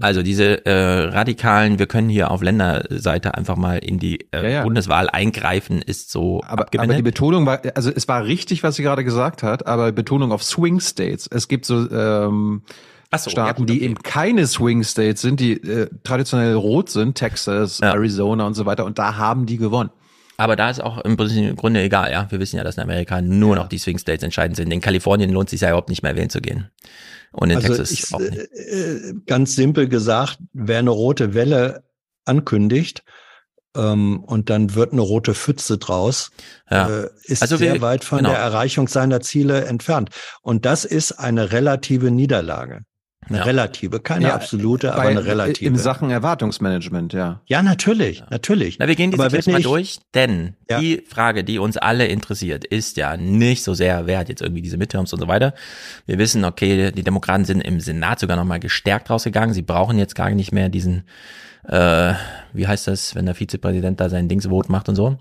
[0.00, 4.62] Also diese äh, radikalen, wir können hier auf Länderseite einfach mal in die äh, ja.
[4.62, 8.82] Bundeswahl eingreifen, ist so Aber, aber die Betonung war, also es war richtig, was sie
[8.82, 11.28] gerade gesagt hat, aber Betonung auf Swing States.
[11.30, 12.62] Es gibt so, ähm,
[13.14, 18.46] so, Staaten, die eben keine Swing States sind, die äh, traditionell rot sind, Texas, Arizona
[18.46, 19.90] und so weiter, und da haben die gewonnen.
[20.40, 22.26] Aber da ist auch im Grunde egal, ja.
[22.30, 24.72] Wir wissen ja, dass in Amerika nur noch die Swing States entscheidend sind.
[24.72, 26.70] In Kalifornien lohnt es sich ja überhaupt nicht mehr wählen zu gehen.
[27.32, 28.38] Und in Also Texas ich, auch nicht.
[28.38, 31.84] äh, ganz simpel gesagt, wer eine rote Welle
[32.24, 33.02] ankündigt
[33.76, 36.30] ähm, und dann wird eine rote Pfütze draus,
[36.70, 36.88] Ja.
[36.88, 38.30] äh, ist Also sehr wir- weit von genau.
[38.30, 40.08] der Erreichung seiner Ziele entfernt.
[40.40, 42.80] Und das ist eine relative Niederlage.
[43.30, 43.44] Eine Ja.
[43.44, 45.64] relative, keine Ja, absolute, aber bei- eine relative.
[45.66, 47.40] In Sachen Erwartungsmanagement, ja.
[47.46, 48.78] ja, natürlich, natürlich.
[48.78, 52.64] Na, wir gehen diese Aber wenn mal durch, denn die Frage, die uns alle interessiert,
[52.64, 55.54] ist ja nicht so sehr, wer hat jetzt irgendwie diese Midterms und so weiter.
[56.06, 59.54] Wir wissen, okay, die Demokraten sind im Senat sogar nochmal gestärkt rausgegangen.
[59.54, 61.04] Sie brauchen jetzt gar nicht mehr diesen,
[61.68, 62.14] äh,
[62.52, 65.18] wie heißt das, wenn der Vizepräsident da sein Dingsvote macht und so,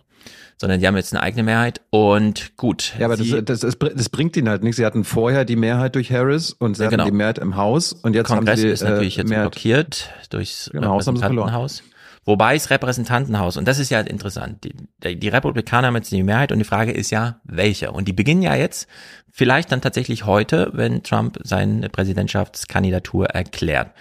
[0.60, 2.94] sondern die haben jetzt eine eigene Mehrheit und gut.
[3.00, 4.78] Ja, aber das, das, das, das bringt ihnen halt nichts.
[4.78, 7.06] Sie hatten vorher die Mehrheit durch Harris und sie Ja, hatten genau.
[7.06, 9.52] die Mehrheit im Haus und jetzt Kongress haben sie ist natürlich äh, jetzt Mehrheit.
[9.52, 10.92] blockiert durchs Genau.
[10.98, 11.84] Repräsentantenhaus.
[12.26, 14.74] Wobei es Repräsentantenhaus, und das ist ja interessant, die,
[15.04, 17.92] die die Republikaner haben jetzt die Mehrheit und die Frage ist ja, welche?
[17.92, 18.88] Und die beginnen ja jetzt,
[19.32, 23.92] vielleicht dann tatsächlich heute, wenn Trump seine Präsidentschaftskandidatur erklärt.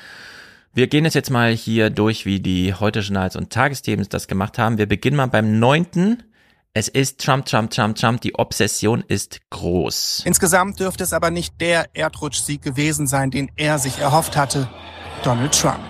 [0.74, 4.58] Wir gehen es jetzt mal hier durch, wie die heute Journals und Tagesthemen das gemacht
[4.58, 4.78] haben.
[4.78, 6.22] Wir beginnen mal beim neunten.
[6.78, 8.20] Es ist Trump, Trump, Trump, Trump.
[8.20, 10.22] Die Obsession ist groß.
[10.24, 14.70] Insgesamt dürfte es aber nicht der Erdrutschsieg gewesen sein, den er sich erhofft hatte.
[15.24, 15.80] Donald Trump.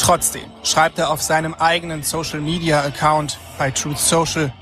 [0.00, 4.52] Trotzdem schreibt er auf seinem eigenen Social-Media-Account bei Truth Social,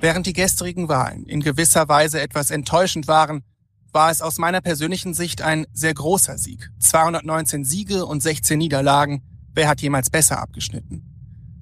[0.00, 3.42] während die gestrigen Wahlen in gewisser Weise etwas enttäuschend waren,
[3.90, 6.70] war es aus meiner persönlichen Sicht ein sehr großer Sieg.
[6.78, 9.24] 219 Siege und 16 Niederlagen.
[9.52, 11.02] Wer hat jemals besser abgeschnitten?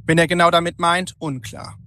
[0.04, 1.78] Wenn er genau damit meint, unklar.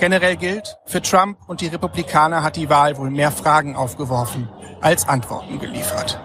[0.00, 4.48] Generell gilt, für Trump und die Republikaner hat die Wahl wohl mehr Fragen aufgeworfen
[4.80, 6.18] als Antworten geliefert.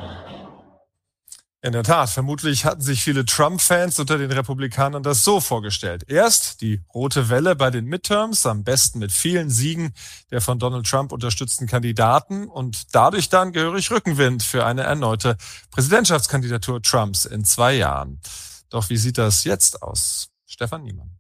[1.62, 6.06] In der Tat, vermutlich hatten sich viele Trump-Fans unter den Republikanern das so vorgestellt.
[6.08, 9.94] Erst die rote Welle bei den Midterms, am besten mit vielen Siegen
[10.32, 15.36] der von Donald Trump unterstützten Kandidaten und dadurch dann gehörig Rückenwind für eine erneute
[15.72, 18.22] Präsidentschaftskandidatur Trumps in zwei Jahren.
[18.70, 20.30] Doch wie sieht das jetzt aus?
[20.46, 21.18] Stefan Niemann.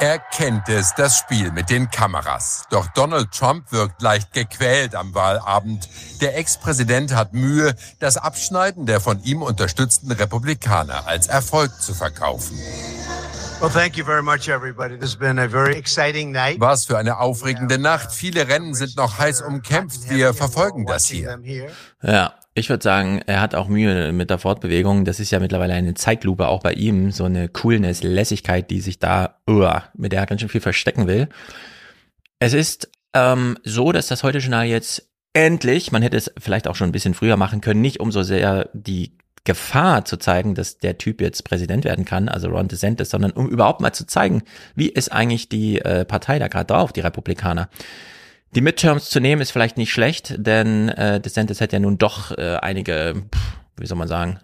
[0.00, 2.64] Er kennt es, das Spiel mit den Kameras.
[2.70, 5.88] Doch Donald Trump wirkt leicht gequält am Wahlabend.
[6.20, 12.58] Der Ex-Präsident hat Mühe, das Abschneiden der von ihm unterstützten Republikaner als Erfolg zu verkaufen.
[13.60, 14.98] Well, thank you very much, everybody.
[14.98, 16.58] This has been a very exciting night.
[16.58, 18.12] Was für eine aufregende Nacht.
[18.12, 20.10] Viele Rennen sind noch heiß umkämpft.
[20.10, 21.38] Wir verfolgen das hier.
[22.02, 25.04] Ja, ich würde sagen, er hat auch Mühe mit der Fortbewegung.
[25.04, 27.10] Das ist ja mittlerweile eine Zeitlupe auch bei ihm.
[27.10, 31.08] So eine Coolness, Lässigkeit, die sich da, uah, mit der er ganz schön viel verstecken
[31.08, 31.28] will.
[32.38, 36.88] Es ist ähm, so, dass das Heute-Journal jetzt endlich, man hätte es vielleicht auch schon
[36.88, 41.20] ein bisschen früher machen können, nicht umso sehr die Gefahr zu zeigen, dass der Typ
[41.20, 44.42] jetzt Präsident werden kann, also Ron DeSantis, sondern um überhaupt mal zu zeigen,
[44.74, 47.68] wie ist eigentlich die äh, Partei da gerade drauf, die Republikaner.
[48.54, 52.30] Die Midterms zu nehmen ist vielleicht nicht schlecht, denn äh, DeSantis hat ja nun doch
[52.30, 54.38] äh, einige, pff, wie soll man sagen,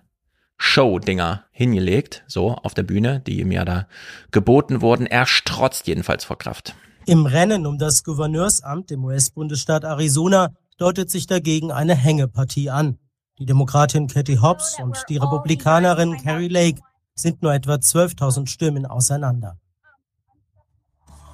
[0.56, 3.86] Show-Dinger hingelegt, so auf der Bühne, die ihm ja da
[4.32, 5.06] geboten wurden.
[5.06, 6.74] Er strotzt jedenfalls vor Kraft.
[7.06, 12.98] Im Rennen um das Gouverneursamt im US-Bundesstaat Arizona deutet sich dagegen eine Hängepartie an.
[13.38, 16.80] Die Demokratin Katie Hobbs und die Republikanerin Carrie Lake
[17.14, 19.56] sind nur etwa 12.000 Stimmen auseinander.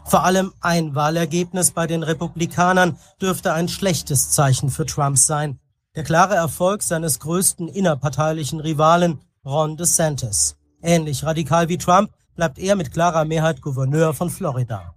[0.09, 5.59] Vor allem ein Wahlergebnis bei den Republikanern dürfte ein schlechtes Zeichen für Trump sein.
[5.97, 10.57] Der klare Erfolg seines größten innerparteilichen Rivalen, Ron DeSantis.
[10.83, 14.94] Ähnlich radikal wie Trump bleibt er mit klarer Mehrheit Gouverneur von Florida.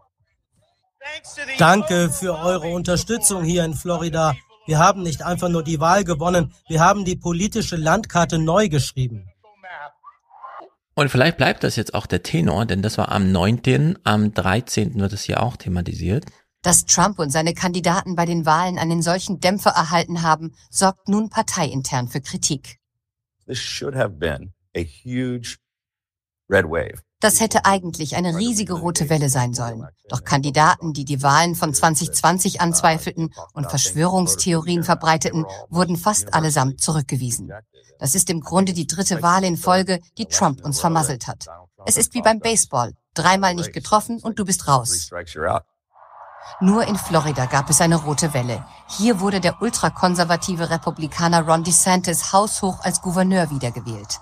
[1.58, 4.36] Danke für eure Unterstützung hier in Florida.
[4.68, 9.29] Wir haben nicht einfach nur die Wahl gewonnen, wir haben die politische Landkarte neu geschrieben.
[11.00, 15.00] Und vielleicht bleibt das jetzt auch der Tenor, denn das war am 9., am 13.
[15.00, 16.26] wird es hier auch thematisiert.
[16.62, 21.30] Dass Trump und seine Kandidaten bei den Wahlen einen solchen Dämpfer erhalten haben, sorgt nun
[21.30, 22.80] parteiintern für Kritik.
[23.48, 25.56] This should have been a huge.
[27.22, 29.86] Das hätte eigentlich eine riesige rote Welle sein sollen.
[30.08, 37.52] Doch Kandidaten, die die Wahlen von 2020 anzweifelten und Verschwörungstheorien verbreiteten, wurden fast allesamt zurückgewiesen.
[38.00, 41.46] Das ist im Grunde die dritte Wahl in Folge, die Trump uns vermasselt hat.
[41.86, 42.94] Es ist wie beim Baseball.
[43.14, 45.10] Dreimal nicht getroffen und du bist raus.
[46.62, 48.66] Nur in Florida gab es eine rote Welle.
[48.88, 54.20] Hier wurde der ultrakonservative Republikaner Ron DeSantis haushoch als Gouverneur wiedergewählt.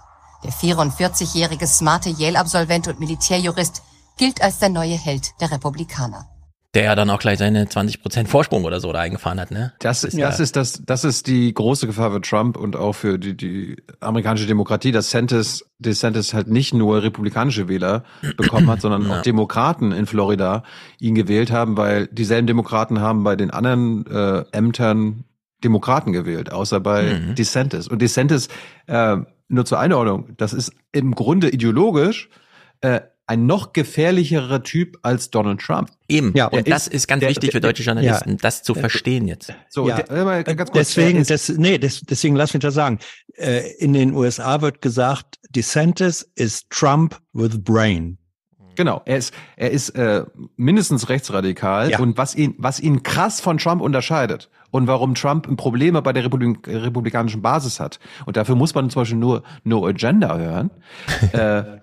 [0.48, 3.84] Der 44-jährige smarte Yale-Absolvent und Militärjurist
[4.18, 6.26] gilt als der neue Held der Republikaner.
[6.74, 9.74] Der ja dann auch gleich seine 20% Vorsprung oder so da eingefahren hat, ne?
[9.80, 13.20] Das, ist, das, ist das, das ist die große Gefahr für Trump und auch für
[13.20, 18.06] die, die amerikanische Demokratie, dass DeSantis, DeSantis halt nicht nur republikanische Wähler
[18.38, 19.18] bekommen hat, sondern ja.
[19.18, 20.64] auch Demokraten in Florida
[20.98, 25.26] ihn gewählt haben, weil dieselben Demokraten haben bei den anderen äh, Ämtern
[25.62, 27.36] Demokraten gewählt, außer bei mhm.
[27.36, 27.90] DeSantis.
[27.90, 28.48] Und DeSantis
[28.86, 29.18] äh,
[29.48, 32.30] nur zur Einordnung, das ist im Grunde ideologisch
[32.82, 35.92] äh, ein noch gefährlicherer Typ als Donald Trump.
[36.08, 38.74] Eben, ja, und das ist, ist ganz der, wichtig für deutsche Journalisten, ja, das zu
[38.74, 39.54] verstehen jetzt.
[39.70, 43.00] So, ja, der, ganz kurz, deswegen, das, nee, das, deswegen lass mich das sagen.
[43.36, 48.18] Äh, in den USA wird gesagt, DeSantis ist Trump with brain.
[48.78, 50.24] Genau, er ist, er ist äh,
[50.56, 52.00] mindestens rechtsradikal ja.
[52.00, 56.24] und was ihn, was ihn krass von Trump unterscheidet und warum Trump Probleme bei der
[56.24, 58.00] Republik republikanischen Basis hat.
[58.28, 60.70] Und dafür muss man zum Beispiel nur No Agenda hören.
[61.34, 61.80] äh,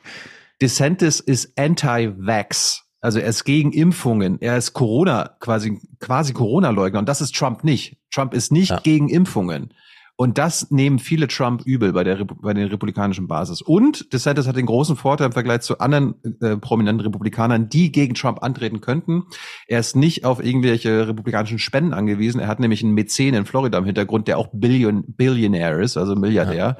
[0.63, 2.85] DeSantis ist anti-vax.
[3.01, 4.41] Also er ist gegen Impfungen.
[4.41, 7.01] Er ist Corona, quasi, quasi Corona-Leugner.
[7.01, 7.99] Und das ist Trump nicht.
[8.13, 8.79] Trump ist nicht ja.
[8.79, 9.75] gegen Impfungen.
[10.17, 13.61] Und das nehmen viele Trump übel bei der bei den republikanischen Basis.
[13.63, 18.15] Und DeSantis hat den großen Vorteil im Vergleich zu anderen äh, prominenten Republikanern, die gegen
[18.15, 19.25] Trump antreten könnten.
[19.67, 22.41] Er ist nicht auf irgendwelche republikanischen Spenden angewiesen.
[22.41, 26.15] Er hat nämlich einen Mäzen in Florida im Hintergrund, der auch Billion, Billionaire ist, also
[26.15, 26.55] Milliardär.
[26.55, 26.77] Ja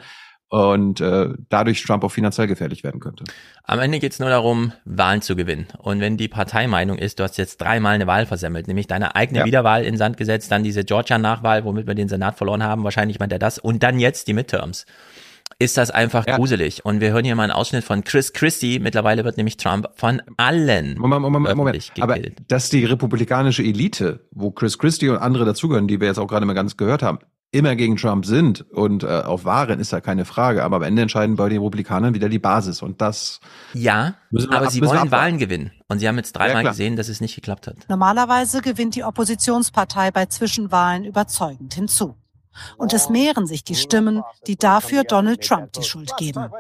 [0.55, 3.25] und äh, dadurch Trump auch finanziell gefährlich werden könnte.
[3.65, 5.67] Am Ende geht es nur darum, Wahlen zu gewinnen.
[5.79, 9.41] Und wenn die Parteimeinung ist, du hast jetzt dreimal eine Wahl versemmelt, nämlich deine eigene
[9.41, 9.47] ja.
[9.47, 13.33] Wiederwahl in Sand gesetzt, dann diese Georgia-Nachwahl, womit wir den Senat verloren haben, wahrscheinlich meint
[13.33, 14.87] er das, und dann jetzt die Midterms
[15.59, 16.37] ist das einfach ja.
[16.37, 16.85] gruselig.
[16.85, 18.79] Und wir hören hier mal einen Ausschnitt von Chris Christie.
[18.79, 21.93] Mittlerweile wird nämlich Trump von allen Moment, Moment, Moment.
[22.01, 22.17] Aber
[22.49, 26.47] dass die republikanische Elite, wo Chris Christie und andere dazugehören, die wir jetzt auch gerade
[26.47, 27.19] mal ganz gehört haben,
[27.55, 30.65] immer gegen Trump sind und äh, auf waren, ist ja keine Frage.
[30.65, 33.41] Aber am Ende entscheiden bei den Republikanern wieder die Basis und das.
[33.73, 34.15] Ja,
[34.51, 35.71] aber sie wollen Wahlen gewinnen.
[35.89, 37.77] Und sie haben jetzt dreimal ja, gesehen, dass es nicht geklappt hat.
[37.89, 42.17] Normalerweise gewinnt die Oppositionspartei bei Zwischenwahlen überzeugend hinzu.
[42.77, 46.51] Und es mehren sich die Stimmen, die dafür Donald Trump die Schuld geben.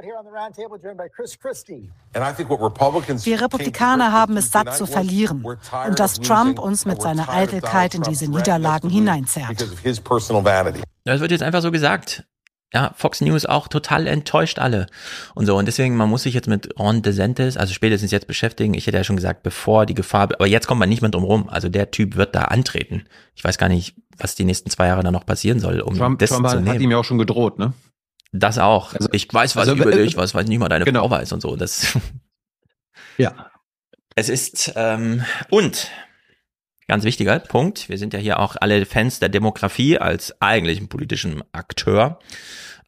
[3.25, 8.03] Wir Republikaner haben es satt zu verlieren und dass Trump uns mit seiner Eitelkeit in
[8.03, 9.61] diese Niederlagen hineinzerrt.
[11.05, 12.25] Das wird jetzt einfach so gesagt.
[12.75, 14.87] Ja, Fox News auch total enttäuscht alle
[15.37, 15.57] und so.
[15.57, 18.75] Und deswegen, man muss sich jetzt mit Ron DeSantis, also spätestens jetzt beschäftigen.
[18.75, 21.23] Ich hätte ja schon gesagt, bevor die Gefahr, aber jetzt kommt man nicht mehr drum
[21.23, 21.49] rum.
[21.49, 23.05] Also der Typ wird da antreten.
[23.37, 26.19] Ich weiß gar nicht, was die nächsten zwei Jahre dann noch passieren soll, um Trump,
[26.19, 26.69] das Trump zu nehmen.
[26.69, 27.73] hat ihm ja auch schon gedroht, ne?
[28.33, 28.95] Das auch.
[28.95, 31.03] Also, ich weiß was also, über dich, was weiß nicht mal deine genau.
[31.03, 31.57] Frau weiß und so.
[31.57, 31.97] Das
[33.17, 33.51] ja.
[34.17, 35.89] Es ist ähm, und
[36.89, 37.89] ganz wichtiger Punkt.
[37.89, 42.19] Wir sind ja hier auch alle Fans der Demografie als eigentlichen politischen Akteur.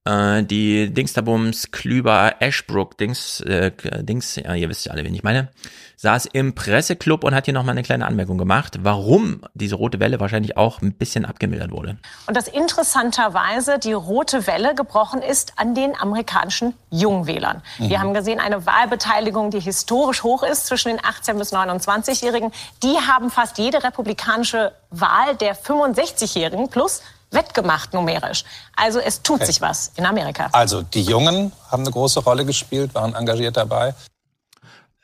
[0.07, 5.25] Äh, die Dingsterbums, Klüber, Ashbrook, Dings, äh, Dings, ja, ihr wisst ja alle, wen ich
[5.25, 5.49] meine,
[5.97, 10.20] saß im Presseclub und hat hier nochmal eine kleine Anmerkung gemacht, warum diese rote Welle
[10.20, 11.97] wahrscheinlich auch ein bisschen abgemildert wurde.
[12.26, 17.62] Und dass interessanterweise die rote Welle gebrochen ist an den amerikanischen Jungwählern.
[17.78, 17.89] Mhm.
[17.89, 22.52] Wir haben gesehen, eine Wahlbeteiligung, die historisch hoch ist zwischen den 18 bis 29-Jährigen.
[22.83, 28.45] Die haben fast jede republikanische Wahl der 65-Jährigen plus wettgemacht numerisch.
[28.77, 29.47] Also es tut okay.
[29.47, 30.49] sich was in Amerika.
[30.53, 33.95] Also die Jungen haben eine große Rolle gespielt, waren engagiert dabei.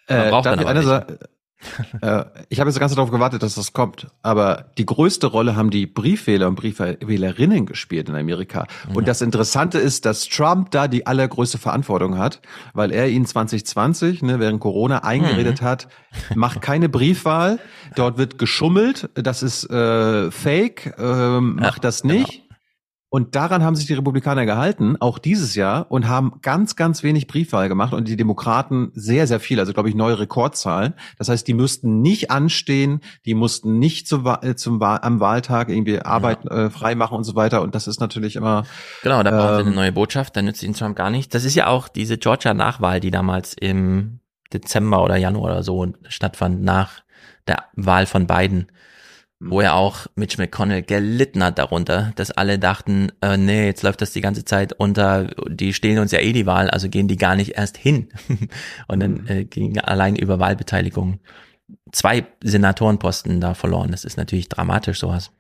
[0.06, 1.18] Äh, darf, ich eine,
[2.00, 4.08] äh, ich habe jetzt ganz darauf gewartet, dass das kommt.
[4.22, 8.66] Aber die größte Rolle haben die Briefwähler und Briefwählerinnen gespielt in Amerika.
[8.88, 8.96] Mhm.
[8.96, 12.40] Und das Interessante ist, dass Trump da die allergrößte Verantwortung hat,
[12.74, 15.66] weil er ihn 2020, ne, während Corona eingeredet mhm.
[15.66, 15.88] hat,
[16.34, 17.58] macht keine Briefwahl.
[17.94, 19.10] Dort wird geschummelt.
[19.14, 20.94] Das ist äh, Fake.
[20.98, 22.30] Äh, macht ja, das nicht.
[22.30, 22.51] Genau.
[23.14, 27.26] Und daran haben sich die Republikaner gehalten, auch dieses Jahr, und haben ganz, ganz wenig
[27.26, 30.94] Briefwahl gemacht und die Demokraten sehr, sehr viel, also glaube ich neue Rekordzahlen.
[31.18, 36.00] Das heißt, die müssten nicht anstehen, die mussten nicht zum, äh, zum am Wahltag irgendwie
[36.00, 36.52] Arbeit ja.
[36.52, 37.60] äh, freimachen und so weiter.
[37.60, 38.62] Und das ist natürlich immer.
[39.02, 41.34] Genau, da brauchen ähm, eine neue Botschaft, da nützt ihnen Trump gar nicht.
[41.34, 44.20] Das ist ja auch diese Georgia-Nachwahl, die damals im
[44.54, 47.02] Dezember oder Januar oder so stattfand, nach
[47.46, 48.68] der Wahl von Biden
[49.50, 54.00] wo er auch Mitch McConnell gelitten hat darunter, dass alle dachten, äh, nee, jetzt läuft
[54.00, 57.16] das die ganze Zeit unter, die stehlen uns ja eh die Wahl, also gehen die
[57.16, 58.08] gar nicht erst hin.
[58.88, 59.26] Und dann mhm.
[59.28, 61.20] äh, ging allein über Wahlbeteiligung
[61.90, 63.90] zwei Senatorenposten da verloren.
[63.90, 65.30] Das ist natürlich dramatisch, sowas.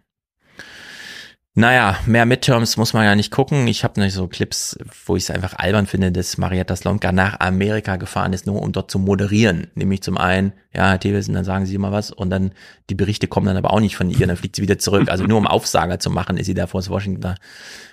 [1.54, 3.66] Naja, mehr Midterms muss man ja nicht gucken.
[3.66, 7.40] Ich habe nicht so Clips, wo ich es einfach albern finde, dass Marietta Slomka nach
[7.40, 9.66] Amerika gefahren ist, nur um dort zu moderieren.
[9.74, 12.52] Nämlich zum einen, ja, Herr Thewesen, dann sagen Sie immer was und dann
[12.88, 15.10] die Berichte kommen dann aber auch nicht von ihr, dann fliegt sie wieder zurück.
[15.10, 17.34] Also nur um Aufsager zu machen, ist sie da vor das Washingtoner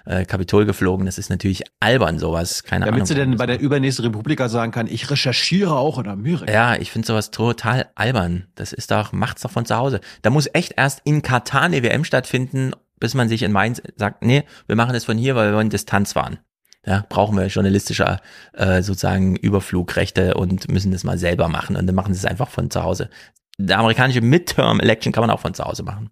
[0.05, 1.05] äh, Kapitol geflogen.
[1.05, 2.63] Das ist natürlich albern, sowas.
[2.63, 3.07] Keine Damit Ahnung.
[3.07, 6.49] Damit sie denn bei der übernächsten Republika sagen kann, ich recherchiere auch in Amerika.
[6.49, 8.47] Ja, ich finde sowas total albern.
[8.55, 9.99] Das ist doch, macht's doch von zu Hause.
[10.21, 14.23] Da muss echt erst in Katar eine WM stattfinden bis man sich in Mainz sagt,
[14.23, 16.39] nee, wir machen das von hier, weil wir wollen Distanz fahren.
[16.85, 18.19] Ja, brauchen wir journalistische
[18.53, 22.49] äh, sozusagen Überflugrechte und müssen das mal selber machen und dann machen sie es einfach
[22.49, 23.09] von zu Hause.
[23.57, 26.09] Der amerikanische Midterm-Election kann man auch von zu Hause machen.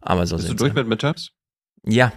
[0.00, 1.30] Aber so Bist du durch mit Midterms?
[1.84, 2.12] Ja.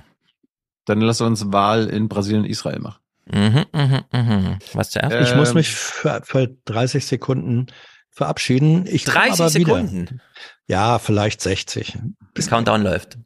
[0.86, 3.00] Dann lass uns Wahl in Brasilien und Israel machen.
[3.32, 4.58] Mhm, mhm, mhm.
[4.74, 5.16] Was zuerst?
[5.16, 7.68] Ich ähm, muss mich für, für 30 Sekunden
[8.10, 8.86] verabschieden.
[8.88, 10.10] Ich 30 aber Sekunden?
[10.10, 10.22] Wieder.
[10.68, 11.98] Ja, vielleicht 60.
[12.34, 13.18] Bis Countdown läuft.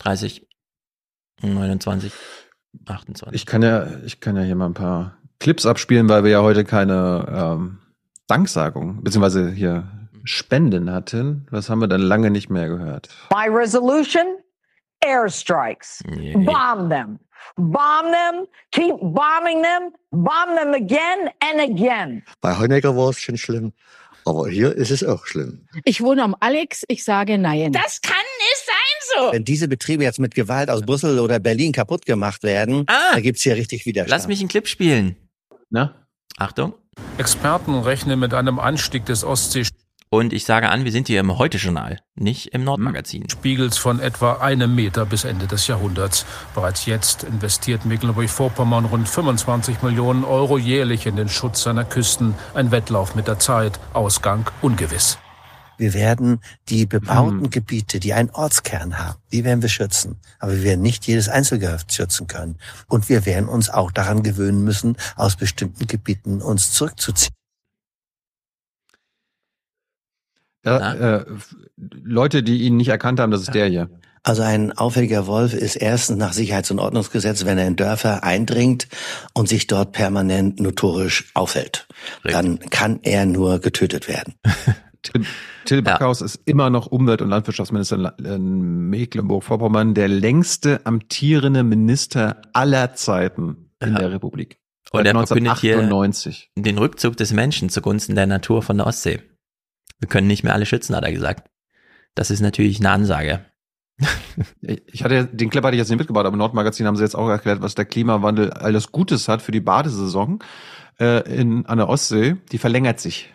[0.00, 0.46] 30,
[1.42, 2.12] 29,
[2.86, 3.34] 28.
[3.34, 6.42] Ich kann ja, ich kann ja hier mal ein paar Clips abspielen, weil wir ja
[6.42, 7.78] heute keine ähm,
[8.26, 9.90] Danksagung, beziehungsweise hier
[10.24, 11.46] Spenden hatten.
[11.50, 13.08] Was haben wir dann lange nicht mehr gehört?
[13.30, 14.38] My resolution,
[15.00, 16.02] airstrikes.
[16.06, 16.38] Yeah.
[16.38, 17.18] Bomb them.
[17.56, 22.22] Bomb them, keep bombing them, bomb them again and again.
[22.42, 23.72] Bei Honecker war es schon schlimm,
[24.24, 25.66] aber hier ist es auch schlimm.
[25.84, 27.72] Ich wohne am Alex, ich sage nein.
[27.72, 28.76] Das kann nicht sein
[29.16, 29.32] so.
[29.32, 33.20] Wenn diese Betriebe jetzt mit Gewalt aus Brüssel oder Berlin kaputt gemacht werden, ah, da
[33.20, 34.10] gibt's hier richtig Widerstand.
[34.10, 35.16] Lass mich einen Clip spielen.
[35.70, 36.06] Na?
[36.36, 36.74] Achtung.
[37.18, 39.66] Experten rechnen mit einem Anstieg des Ostsee.
[40.12, 43.30] Und ich sage an, wir sind hier im Heute-Journal, nicht im Nordmagazin.
[43.30, 46.26] Spiegels von etwa einem Meter bis Ende des Jahrhunderts.
[46.52, 52.34] Bereits jetzt investiert Mecklenburg-Vorpommern rund 25 Millionen Euro jährlich in den Schutz seiner Küsten.
[52.54, 53.78] Ein Wettlauf mit der Zeit.
[53.92, 55.16] Ausgang ungewiss.
[55.78, 57.50] Wir werden die bebauten hm.
[57.50, 60.20] Gebiete, die einen Ortskern haben, die werden wir schützen.
[60.40, 62.58] Aber wir werden nicht jedes Einzelgehöft schützen können.
[62.88, 67.32] Und wir werden uns auch daran gewöhnen müssen, aus bestimmten Gebieten uns zurückzuziehen.
[70.64, 71.24] Ja, äh,
[71.76, 73.90] Leute, die ihn nicht erkannt haben, das ist der hier.
[74.22, 78.86] Also ein auffälliger Wolf ist erstens nach Sicherheits- und Ordnungsgesetz, wenn er in Dörfer eindringt
[79.32, 81.88] und sich dort permanent notorisch aufhält.
[82.24, 82.32] Richtig.
[82.32, 84.34] Dann kann er nur getötet werden.
[85.02, 85.24] Till,
[85.64, 86.26] Till Backhaus ja.
[86.26, 93.94] ist immer noch Umwelt- und Landwirtschaftsminister in Mecklenburg-Vorpommern, der längste amtierende Minister aller Zeiten in
[93.94, 94.00] ja.
[94.00, 94.58] der Republik.
[94.92, 95.78] Und er verkündet hier
[96.56, 99.20] den Rückzug des Menschen zugunsten der Natur von der Ostsee.
[100.00, 101.48] Wir können nicht mehr alle schützen, hat er gesagt.
[102.14, 103.44] Das ist natürlich eine Ansage.
[104.86, 107.14] ich hatte den Clip hatte ich jetzt nicht mitgebracht, aber im Nordmagazin haben sie jetzt
[107.14, 110.42] auch erklärt, was der Klimawandel alles Gutes hat für die Badesaison
[110.98, 112.36] äh, in, an der Ostsee.
[112.50, 113.30] Die verlängert sich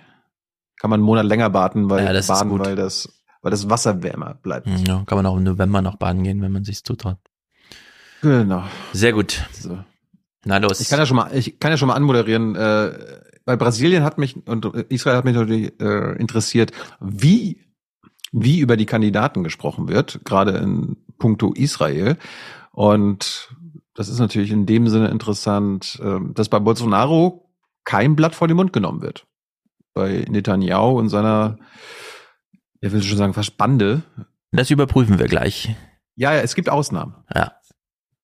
[0.80, 3.10] kann man einen Monat länger baden, weil, ja, das baden, weil das,
[3.42, 4.68] weil das Wasser wärmer bleibt.
[4.88, 7.18] Ja, kann man auch im November noch baden gehen, wenn man sich zutraut.
[8.22, 8.64] Genau.
[8.94, 9.48] Sehr gut.
[9.52, 9.80] So.
[10.44, 10.80] Na los.
[10.82, 12.56] Ich kann ja schon mal, ich kann ja schon mal anmoderieren.
[12.56, 12.92] Äh,
[13.46, 17.62] bei Brasilien hat mich und Israel hat mich natürlich äh, interessiert, wie
[18.32, 22.18] wie über die Kandidaten gesprochen wird, gerade in puncto Israel.
[22.72, 23.56] Und
[23.94, 27.50] das ist natürlich in dem Sinne interessant, äh, dass bei Bolsonaro
[27.86, 29.26] kein Blatt vor den Mund genommen wird
[29.96, 31.58] bei Netanyahu und seiner,
[32.82, 34.04] ich will schon sagen, fast Bande.
[34.52, 35.76] Das überprüfen wir gleich.
[36.16, 37.16] Ja, ja, es gibt Ausnahmen.
[37.34, 37.54] Ja.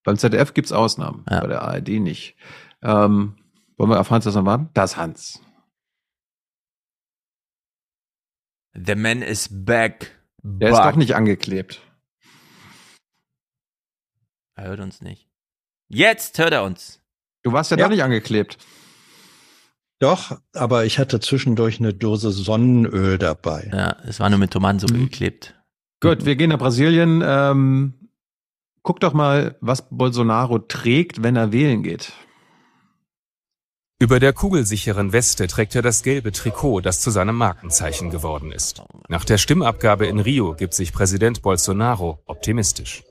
[0.04, 1.40] Beim ZDF gibt's Ausnahmen, ja.
[1.40, 2.36] bei der ARD nicht.
[2.82, 3.36] Ähm,
[3.76, 4.70] wollen wir auf Hans das noch warten?
[4.74, 5.40] Das Hans.
[8.74, 10.18] The man is back.
[10.42, 11.82] Der ist doch nicht angeklebt.
[14.54, 15.28] Er hört uns nicht.
[15.88, 17.00] Jetzt hört er uns.
[17.42, 17.84] Du warst ja, ja.
[17.84, 18.58] doch nicht angeklebt.
[19.98, 23.70] Doch, aber ich hatte zwischendurch eine Dose Sonnenöl dabei.
[23.72, 25.04] Ja, es war nur mit Tomatensuppe mhm.
[25.04, 25.54] geklebt.
[26.00, 27.22] Gut, wir gehen nach Brasilien.
[27.24, 28.10] Ähm,
[28.82, 32.12] guck doch mal, was Bolsonaro trägt, wenn er wählen geht.
[34.02, 38.82] Über der kugelsicheren Weste trägt er das gelbe Trikot, das zu seinem Markenzeichen geworden ist.
[39.08, 43.04] Nach der Stimmabgabe in Rio gibt sich Präsident Bolsonaro optimistisch.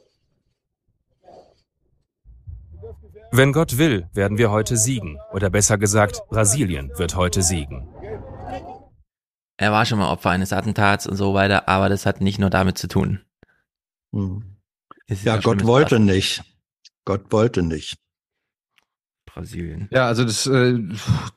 [3.31, 5.17] Wenn Gott will, werden wir heute siegen.
[5.31, 7.87] Oder besser gesagt, Brasilien wird heute siegen.
[9.55, 12.49] Er war schon mal Opfer eines Attentats und so weiter, aber das hat nicht nur
[12.49, 13.21] damit zu tun.
[14.11, 14.57] Hm.
[15.07, 16.43] Ja, Gott wollte nicht.
[17.05, 18.00] Gott wollte nicht.
[19.34, 19.88] Brasilien.
[19.92, 20.77] Ja, also das, äh,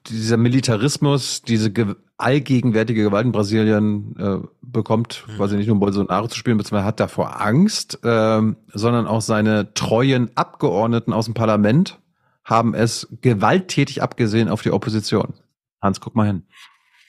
[0.07, 5.33] dieser Militarismus, diese ge allgegenwärtige Gewalt in Brasilien äh, bekommt mhm.
[5.37, 10.31] quasi nicht nur Bolsonaro zu spielen, beziehungsweise hat davor Angst, ähm, sondern auch seine treuen
[10.37, 11.99] Abgeordneten aus dem Parlament
[12.45, 15.35] haben es gewalttätig abgesehen auf die Opposition.
[15.81, 16.45] Hans, guck mal hin.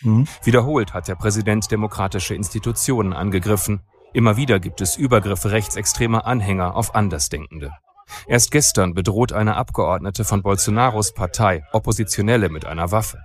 [0.02, 0.28] Mhm.
[0.44, 3.82] Wiederholt hat der Präsident demokratische Institutionen angegriffen.
[4.14, 7.72] Immer wieder gibt es Übergriffe rechtsextremer Anhänger auf Andersdenkende.
[8.27, 13.19] Erst gestern bedroht eine Abgeordnete von Bolsonaros Partei Oppositionelle mit einer Waffe.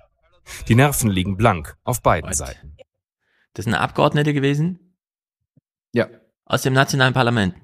[0.68, 2.76] Die Nerven liegen blank auf beiden Seiten.
[3.54, 4.96] Das ist eine Abgeordnete gewesen?
[5.92, 6.08] Ja.
[6.44, 7.54] Aus dem nationalen Parlament?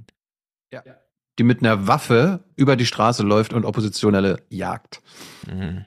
[0.71, 0.83] Ja.
[1.39, 5.03] Die mit einer Waffe über die Straße läuft und Oppositionelle jagt.
[5.47, 5.85] Mhm.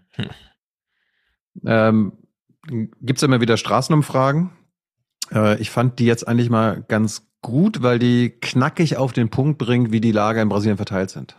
[1.66, 2.18] Ähm,
[2.68, 4.52] Gibt es immer wieder Straßenumfragen?
[5.32, 9.58] Äh, ich fand die jetzt eigentlich mal ganz gut, weil die knackig auf den Punkt
[9.58, 11.36] bringt, wie die Lager in Brasilien verteilt sind.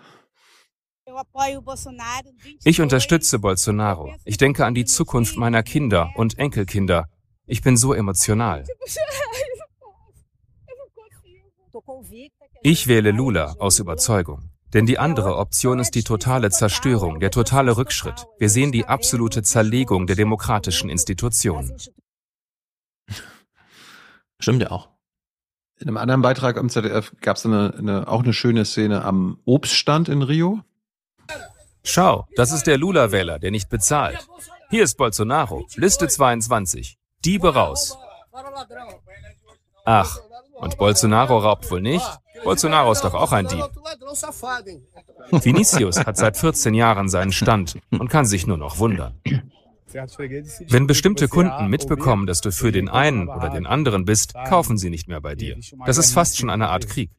[2.65, 4.15] Ich unterstütze Bolsonaro.
[4.25, 7.09] Ich denke an die Zukunft meiner Kinder und Enkelkinder.
[7.47, 8.65] Ich bin so emotional.
[12.63, 14.51] Ich wähle Lula aus Überzeugung.
[14.73, 18.27] Denn die andere Option ist die totale Zerstörung, der totale Rückschritt.
[18.39, 21.77] Wir sehen die absolute Zerlegung der demokratischen Institutionen.
[24.41, 24.89] Stimmt ja auch.
[25.79, 29.39] In einem anderen Beitrag am ZDF gab es eine, eine, auch eine schöne Szene am
[29.45, 30.61] Obststand in Rio.
[31.83, 34.29] Schau, das ist der Lula-Wähler, der nicht bezahlt.
[34.69, 36.99] Hier ist Bolsonaro, Liste 22.
[37.25, 37.97] Diebe raus.
[39.85, 40.19] Ach,
[40.55, 42.07] und Bolsonaro raubt wohl nicht?
[42.45, 43.65] Bolsonaro ist doch auch ein Dieb.
[45.31, 49.21] Vinicius hat seit 14 Jahren seinen Stand und kann sich nur noch wundern.
[49.93, 54.91] Wenn bestimmte Kunden mitbekommen, dass du für den einen oder den anderen bist, kaufen sie
[54.91, 55.59] nicht mehr bei dir.
[55.87, 57.11] Das ist fast schon eine Art Krieg.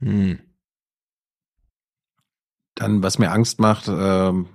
[0.00, 0.38] Hm.
[2.74, 4.48] Dann, was mir Angst macht, ähm,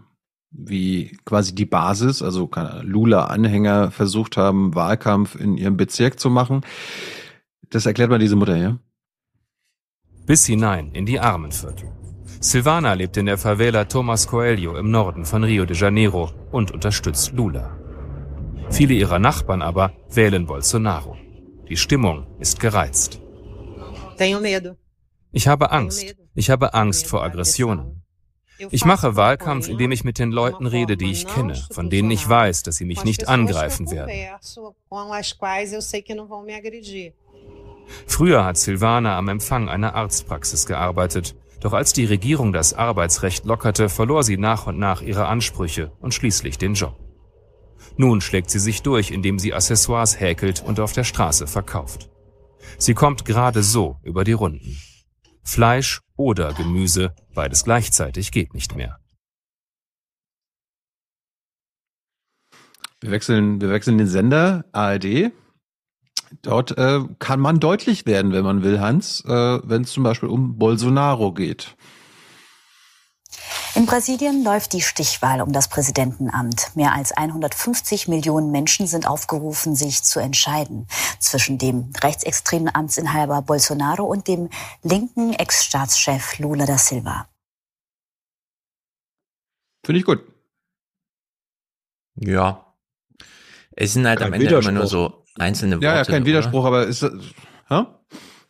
[0.51, 2.49] wie quasi die Basis, also
[2.81, 6.61] Lula-Anhänger versucht haben, Wahlkampf in ihrem Bezirk zu machen.
[7.69, 8.77] Das erklärt mal diese Mutter, ja?
[10.25, 12.00] Bis hinein in die Armenviertel.
[12.43, 17.33] Silvana lebt in der Favela Thomas Coelho im Norden von Rio de Janeiro und unterstützt
[17.33, 17.77] Lula.
[18.71, 21.15] Viele ihrer Nachbarn aber wählen Bolsonaro.
[21.69, 23.21] Die Stimmung ist gereizt.
[25.31, 26.15] Ich habe Angst.
[26.33, 28.01] Ich habe Angst vor Aggressionen.
[28.71, 32.27] Ich mache Wahlkampf, indem ich mit den Leuten rede, die ich kenne, von denen ich
[32.27, 34.11] weiß, dass sie mich nicht angreifen werden.
[38.07, 41.35] Früher hat Silvana am Empfang einer Arztpraxis gearbeitet.
[41.61, 46.13] Doch als die Regierung das Arbeitsrecht lockerte, verlor sie nach und nach ihre Ansprüche und
[46.13, 46.99] schließlich den Job.
[47.97, 52.09] Nun schlägt sie sich durch, indem sie Accessoires häkelt und auf der Straße verkauft.
[52.77, 54.77] Sie kommt gerade so über die Runden.
[55.43, 58.97] Fleisch oder Gemüse, beides gleichzeitig geht nicht mehr.
[63.01, 65.31] Wir wechseln, wir wechseln den Sender, ARD.
[66.41, 70.29] Dort äh, kann man deutlich werden, wenn man will, Hans, äh, wenn es zum Beispiel
[70.29, 71.75] um Bolsonaro geht.
[73.73, 76.75] In Brasilien läuft die Stichwahl um das Präsidentenamt.
[76.75, 80.87] Mehr als 150 Millionen Menschen sind aufgerufen, sich zu entscheiden
[81.19, 84.49] zwischen dem rechtsextremen Amtsinhaber Bolsonaro und dem
[84.83, 87.29] linken Ex-Staatschef Lula da Silva.
[89.85, 90.21] Finde ich gut.
[92.15, 92.75] Ja.
[93.71, 95.85] Es sind halt Kein am Ende immer nur so einzelne Worte.
[95.85, 96.67] Ja, ja, kein Widerspruch, oder?
[96.67, 97.83] aber ist hä?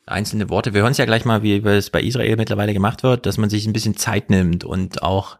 [0.07, 0.73] Einzelne Worte.
[0.73, 3.49] Wir hören es ja gleich mal, wie es bei Israel mittlerweile gemacht wird, dass man
[3.49, 5.37] sich ein bisschen Zeit nimmt und auch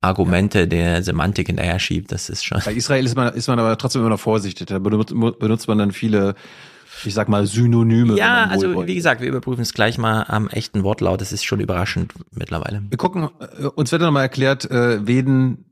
[0.00, 0.66] Argumente ja.
[0.66, 2.12] der Semantik hinterher schiebt.
[2.12, 2.60] Das ist schon.
[2.64, 4.66] Bei Israel ist man, ist man aber trotzdem immer noch vorsichtig.
[4.66, 6.34] Da benutzt, benutzt man dann viele,
[7.04, 8.16] ich sag mal, Synonyme.
[8.16, 11.20] Ja, also wie gesagt, wir überprüfen es gleich mal am echten Wortlaut.
[11.20, 12.82] Das ist schon überraschend mittlerweile.
[12.90, 15.64] Wir gucken, äh, uns wird dann mal erklärt, äh, wen,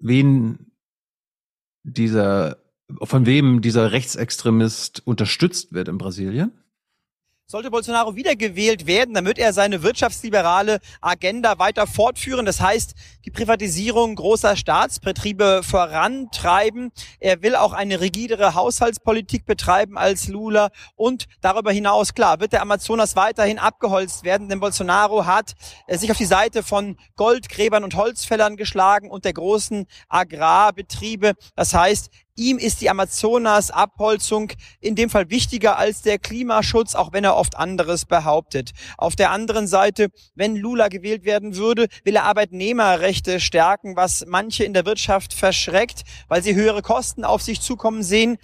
[0.00, 0.72] wen
[1.84, 2.56] dieser
[3.02, 6.52] von wem dieser Rechtsextremist unterstützt wird in Brasilien?
[7.46, 12.46] Sollte Bolsonaro wiedergewählt werden, dann wird er seine wirtschaftsliberale Agenda weiter fortführen.
[12.46, 12.94] Das heißt,
[13.26, 16.90] die Privatisierung großer Staatsbetriebe vorantreiben.
[17.20, 20.70] Er will auch eine rigidere Haushaltspolitik betreiben als Lula.
[20.96, 25.52] Und darüber hinaus, klar, wird der Amazonas weiterhin abgeholzt werden, denn Bolsonaro hat
[25.86, 31.34] äh, sich auf die Seite von Goldgräbern und Holzfällern geschlagen und der großen Agrarbetriebe.
[31.56, 34.50] Das heißt, Ihm ist die Amazonas-Abholzung
[34.80, 38.72] in dem Fall wichtiger als der Klimaschutz, auch wenn er oft anderes behauptet.
[38.98, 44.64] Auf der anderen Seite, wenn Lula gewählt werden würde, will er Arbeitnehmerrechte stärken, was manche
[44.64, 48.38] in der Wirtschaft verschreckt, weil sie höhere Kosten auf sich zukommen sehen.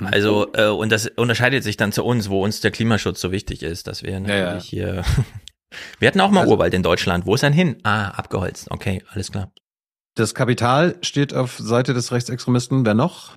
[0.00, 3.62] Also, äh, und das unterscheidet sich dann zu uns, wo uns der Klimaschutz so wichtig
[3.62, 5.04] ist, dass wir natürlich ja, ja.
[5.04, 5.04] hier.
[6.00, 7.26] wir hatten auch mal also, Urwald in Deutschland.
[7.26, 7.76] Wo ist er hin?
[7.84, 8.70] Ah, abgeholzt.
[8.70, 9.52] Okay, alles klar.
[10.16, 12.86] Das Kapital steht auf Seite des Rechtsextremisten.
[12.86, 13.36] Wer noch?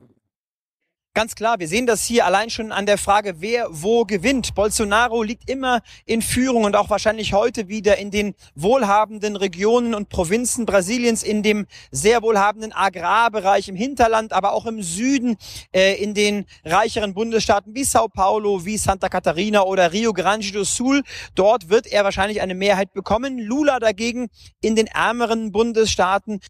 [1.15, 4.53] Ganz klar, wir sehen das hier allein schon an der Frage, wer wo gewinnt.
[4.53, 10.09] Bolsonaro liegt immer in Führung und auch wahrscheinlich heute wieder in den wohlhabenden Regionen und
[10.09, 15.37] Provinzen Brasiliens, in dem sehr wohlhabenden Agrarbereich im Hinterland, aber auch im Süden,
[15.73, 20.63] äh, in den reicheren Bundesstaaten wie Sao Paulo, wie Santa Catarina oder Rio Grande do
[20.63, 21.01] Sul.
[21.33, 23.39] Dort wird er wahrscheinlich eine Mehrheit bekommen.
[23.39, 24.27] Lula dagegen
[24.61, 26.41] in den ärmeren Bundesstaaten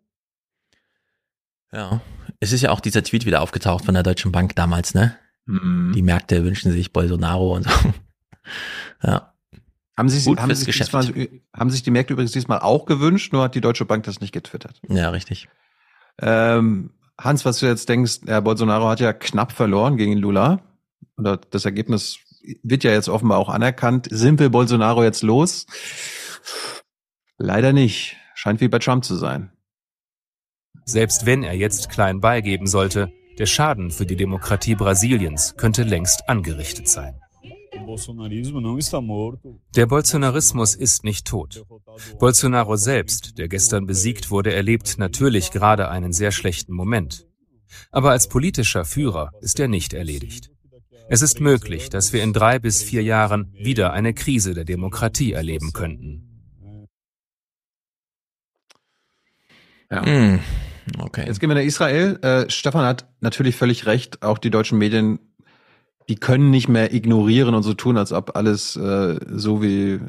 [1.71, 2.01] ja.
[2.39, 5.17] Es ist ja auch dieser Tweet wieder aufgetaucht von der Deutschen Bank damals, ne?
[5.45, 5.93] Mhm.
[5.95, 7.71] Die Märkte wünschen sich Bolsonaro und so.
[9.03, 9.33] ja.
[9.97, 13.55] Haben sich, haben, sich diesmal, haben sich die Märkte übrigens diesmal auch gewünscht, nur hat
[13.55, 14.79] die Deutsche Bank das nicht getwittert.
[14.87, 15.49] Ja, richtig.
[16.21, 20.61] Ähm, Hans, was du jetzt denkst, Herr Bolsonaro hat ja knapp verloren gegen Lula.
[21.17, 22.19] Oder das Ergebnis
[22.61, 24.07] wird ja jetzt offenbar auch anerkannt.
[24.11, 25.65] Sind wir Bolsonaro jetzt los?
[27.39, 28.17] Leider nicht.
[28.35, 29.51] Scheint wie bei Trump zu sein.
[30.87, 36.29] Selbst wenn er jetzt klein beigeben sollte, der Schaden für die Demokratie Brasiliens könnte längst
[36.29, 37.19] angerichtet sein.
[39.75, 41.65] Der Bolsonarismus ist nicht tot.
[42.19, 47.27] Bolsonaro selbst, der gestern besiegt wurde, erlebt natürlich gerade einen sehr schlechten Moment.
[47.91, 50.51] Aber als politischer Führer ist er nicht erledigt.
[51.09, 55.33] Es ist möglich, dass wir in drei bis vier Jahren wieder eine Krise der Demokratie
[55.33, 56.23] erleben könnten.
[59.91, 60.01] Ja.
[60.01, 60.39] Mm.
[60.99, 61.25] Okay.
[61.27, 62.19] Jetzt gehen wir nach Israel.
[62.21, 64.23] Äh, Stefan hat natürlich völlig recht.
[64.23, 65.19] Auch die deutschen Medien,
[66.09, 69.99] die können nicht mehr ignorieren und so tun, als ob alles äh, so wie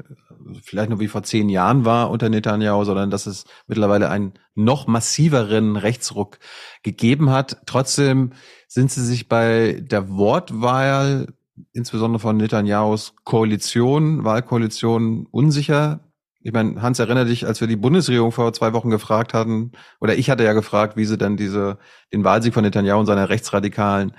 [0.63, 4.87] vielleicht nur wie vor zehn Jahren war unter Netanyahu, sondern dass es mittlerweile einen noch
[4.87, 6.39] massiveren Rechtsruck
[6.83, 7.59] gegeben hat.
[7.67, 8.33] Trotzdem
[8.67, 11.29] sind sie sich bei der Wortwahl,
[11.73, 16.01] insbesondere von Netanyahus Koalition, Wahlkoalition, unsicher.
[16.49, 20.17] Ich meine, Hans, erinnere dich, als wir die Bundesregierung vor zwei Wochen gefragt hatten, oder
[20.17, 21.77] ich hatte ja gefragt, wie sie dann diese,
[22.11, 24.15] den Wahlsieg von Netanyahu und seiner rechtsradikalen,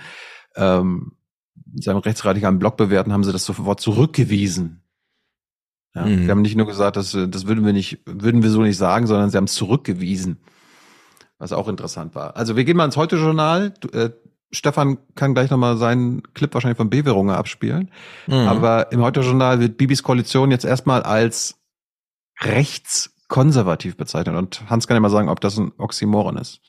[0.54, 1.16] ähm,
[1.74, 4.84] seinem rechtsradikalen Block bewerten, haben sie das sofort zurückgewiesen.
[5.92, 6.24] Ja, mhm.
[6.24, 9.08] Sie haben nicht nur gesagt, dass, das würden wir nicht, würden wir so nicht sagen,
[9.08, 10.38] sondern sie haben es zurückgewiesen.
[11.38, 12.36] Was auch interessant war.
[12.36, 13.74] Also wir gehen mal ins Heute-Journal.
[13.92, 14.10] Äh,
[14.52, 17.90] Stefan kann gleich nochmal seinen Clip wahrscheinlich von Bewährungen abspielen.
[18.28, 18.34] Mhm.
[18.34, 21.59] Aber im Heute-Journal wird Bibis Koalition jetzt erstmal als
[22.42, 24.36] rechtskonservativ bezeichnet.
[24.36, 26.60] Und Hans kann ja mal sagen, ob das ein Oxymoron ist.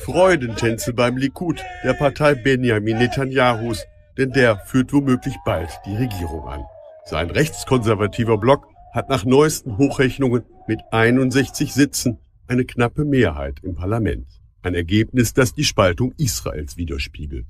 [0.00, 3.84] Freudentänze beim Likud, der Partei Benjamin Netanyahus,
[4.18, 6.64] denn der führt womöglich bald die Regierung an.
[7.04, 14.26] Sein rechtskonservativer Block hat nach neuesten Hochrechnungen mit 61 Sitzen eine knappe Mehrheit im Parlament.
[14.62, 17.46] Ein Ergebnis, das die Spaltung Israels widerspiegelt.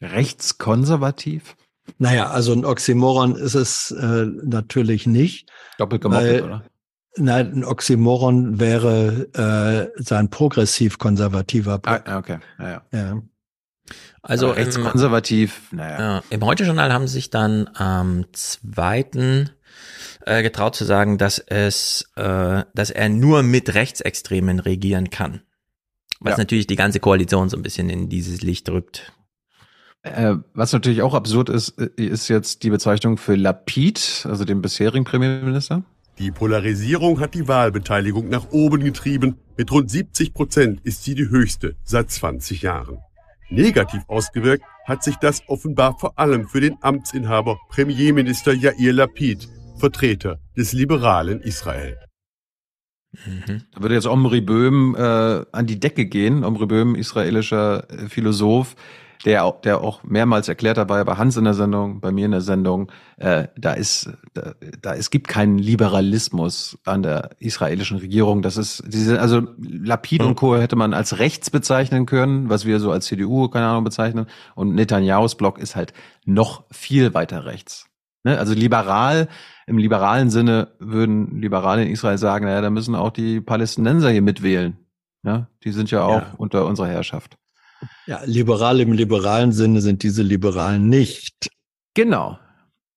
[0.00, 1.56] Rechtskonservativ?
[1.98, 5.50] Naja, also ein Oxymoron ist es äh, natürlich nicht.
[5.78, 6.64] Doppelt gemoppelt, oder?
[7.16, 12.02] Nein, ein Oxymoron wäre äh, sein progressiv-konservativer Block.
[12.06, 12.82] Ah, okay, naja.
[12.92, 13.22] Ja.
[14.22, 15.98] Also rechtskonservativ, naja.
[15.98, 19.50] Ja, Im Heute-Journal haben sie sich dann am zweiten
[20.26, 25.42] äh, getraut zu sagen, dass es, äh, dass er nur mit Rechtsextremen regieren kann.
[26.20, 26.38] Was ja.
[26.38, 29.12] natürlich die ganze Koalition so ein bisschen in dieses Licht rückt.
[30.02, 34.62] Äh, was natürlich auch absurd ist, äh, ist jetzt die Bezeichnung für Lapid, also dem
[34.62, 35.82] bisherigen Premierminister.
[36.18, 39.36] Die Polarisierung hat die Wahlbeteiligung nach oben getrieben.
[39.56, 42.98] Mit rund 70 Prozent ist sie die höchste seit 20 Jahren.
[43.50, 50.38] Negativ ausgewirkt hat sich das offenbar vor allem für den Amtsinhaber Premierminister Yair Lapid, Vertreter
[50.56, 51.98] des liberalen Israel.
[53.26, 53.62] Mhm.
[53.72, 55.00] Da würde jetzt Omri Böhm äh,
[55.52, 56.44] an die Decke gehen.
[56.44, 58.76] Omri Böhm, israelischer äh, Philosoph,
[59.24, 62.30] der, auch, der auch mehrmals erklärt dabei, bei Hans in der Sendung, bei mir in
[62.30, 68.42] der Sendung, äh, da ist, da, da es gibt keinen Liberalismus an der israelischen Regierung.
[68.42, 70.56] Das ist diese, also Lapid und Co.
[70.56, 74.26] hätte man als rechts bezeichnen können, was wir so als CDU, keine Ahnung, bezeichnen.
[74.54, 75.92] Und Netanyahu's Block ist halt
[76.24, 77.86] noch viel weiter rechts.
[78.24, 78.38] Ne?
[78.38, 79.28] Also liberal,
[79.66, 84.22] im liberalen Sinne würden Liberale in Israel sagen, naja, da müssen auch die Palästinenser hier
[84.22, 84.76] mitwählen.
[85.22, 86.34] Ja, die sind ja auch ja.
[86.38, 87.36] unter unserer Herrschaft.
[88.06, 91.48] Ja, liberal im liberalen Sinne sind diese Liberalen nicht.
[91.94, 92.38] Genau.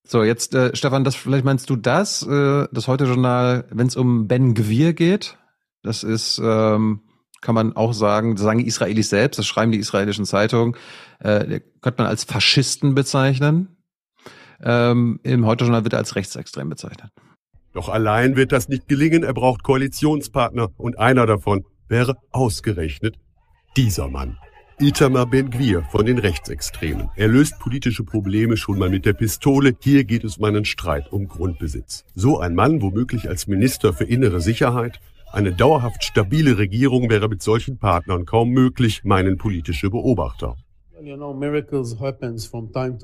[0.05, 4.27] So, jetzt, äh, Stefan, das vielleicht meinst du das, äh, das Heute-Journal, wenn es um
[4.27, 5.37] Ben Gwir geht,
[5.81, 7.01] das ist, ähm,
[7.41, 10.75] kann man auch sagen, das sagen die Israelis selbst, das schreiben die israelischen Zeitungen,
[11.19, 13.77] äh, könnte man als Faschisten bezeichnen.
[14.61, 17.11] Ähm, Im Heute-Journal wird er als rechtsextrem bezeichnet.
[17.73, 23.17] Doch allein wird das nicht gelingen, er braucht Koalitionspartner und einer davon wäre ausgerechnet
[23.75, 24.37] dieser Mann.
[24.79, 27.09] Itamar Ben-Gvir von den Rechtsextremen.
[27.15, 29.75] Er löst politische Probleme schon mal mit der Pistole.
[29.79, 32.05] Hier geht es um einen Streit um Grundbesitz.
[32.15, 34.99] So ein Mann, womöglich als Minister für innere Sicherheit.
[35.31, 40.57] Eine dauerhaft stabile Regierung wäre mit solchen Partnern kaum möglich, meinen politische Beobachter.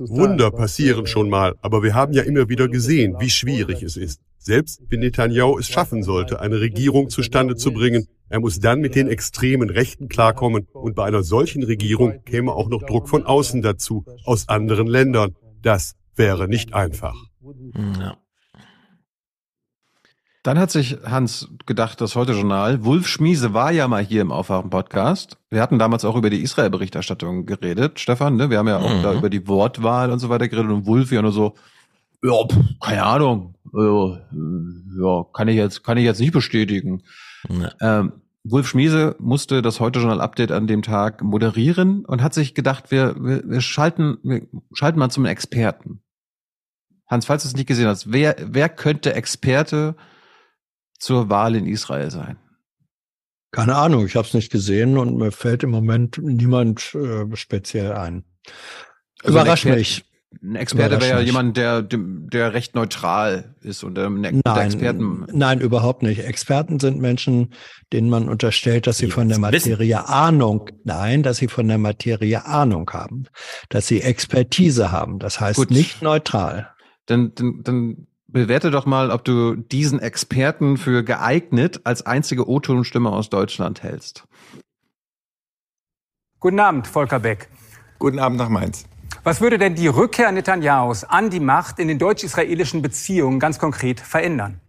[0.08, 4.20] Wunder passieren schon mal, aber wir haben ja immer wieder gesehen, wie schwierig es ist.
[4.38, 8.94] Selbst wenn Netanyahu es schaffen sollte, eine Regierung zustande zu bringen, er muss dann mit
[8.94, 13.60] den extremen Rechten klarkommen und bei einer solchen Regierung käme auch noch Druck von außen
[13.60, 15.34] dazu, aus anderen Ländern.
[15.60, 17.16] Das wäre nicht einfach.
[17.98, 18.16] Ja.
[20.42, 25.36] Dann hat sich Hans gedacht, das Heute-Journal, Wulf Schmiese war ja mal hier im Aufwachen-Podcast.
[25.50, 28.48] Wir hatten damals auch über die Israel-Berichterstattung geredet, Stefan, ne?
[28.48, 29.02] Wir haben ja auch mhm.
[29.02, 31.56] da über die Wortwahl und so weiter geredet und Wulf ja nur so,
[32.22, 32.32] ja,
[32.80, 37.02] keine Ahnung, ja, kann ich jetzt, kann ich jetzt nicht bestätigen.
[37.48, 37.72] Ja.
[38.00, 43.14] Ähm, Wulf Schmiese musste das Heute-Journal-Update an dem Tag moderieren und hat sich gedacht, wir,
[43.22, 46.00] wir, wir schalten, wir schalten mal zum Experten.
[47.06, 49.96] Hans, falls du es nicht gesehen hast, wer, wer könnte Experte
[51.00, 52.38] zur Wahl in Israel sein?
[53.50, 57.92] Keine Ahnung, ich habe es nicht gesehen und mir fällt im Moment niemand äh, speziell
[57.92, 58.24] ein.
[59.24, 60.04] Also Überrascht mich.
[60.42, 65.26] Ein Experte wäre ja jemand, der, der recht neutral ist und ähm, nein, Experten.
[65.32, 66.24] Nein, überhaupt nicht.
[66.24, 67.52] Experten sind Menschen,
[67.92, 70.08] denen man unterstellt, dass sie Jetzt von der Materie wissen.
[70.08, 73.24] Ahnung, nein, dass sie von der Materie Ahnung haben,
[73.70, 75.18] dass sie Expertise haben.
[75.18, 75.72] Das heißt Gut.
[75.72, 76.70] nicht neutral.
[77.06, 83.10] Dann, dann, dann bewerte doch mal, ob du diesen Experten für geeignet als einzige O-Tonstimme
[83.10, 84.24] aus Deutschland hältst.
[86.38, 87.48] Guten Abend, Volker Beck.
[87.98, 88.86] Guten Abend nach Mainz.
[89.24, 94.00] Was würde denn die Rückkehr Netanyahus an die Macht in den deutsch-israelischen Beziehungen ganz konkret
[94.00, 94.60] verändern?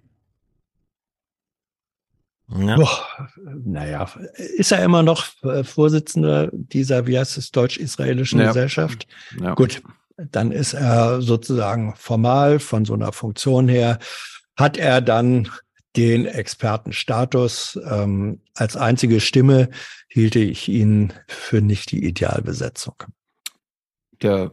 [2.54, 2.76] Ja.
[2.76, 3.30] Boah,
[3.64, 8.48] naja, ist er immer noch äh, Vorsitzender dieser, wie heißt es, deutsch-israelischen ja.
[8.48, 9.08] Gesellschaft?
[9.40, 9.54] Ja.
[9.54, 9.82] Gut,
[10.32, 14.00] dann ist er sozusagen formal von so einer Funktion her,
[14.56, 15.50] hat er dann
[15.96, 17.80] den Expertenstatus.
[17.90, 19.70] Ähm, als einzige Stimme
[20.08, 22.96] hielte ich ihn für nicht die Idealbesetzung.
[24.22, 24.52] Der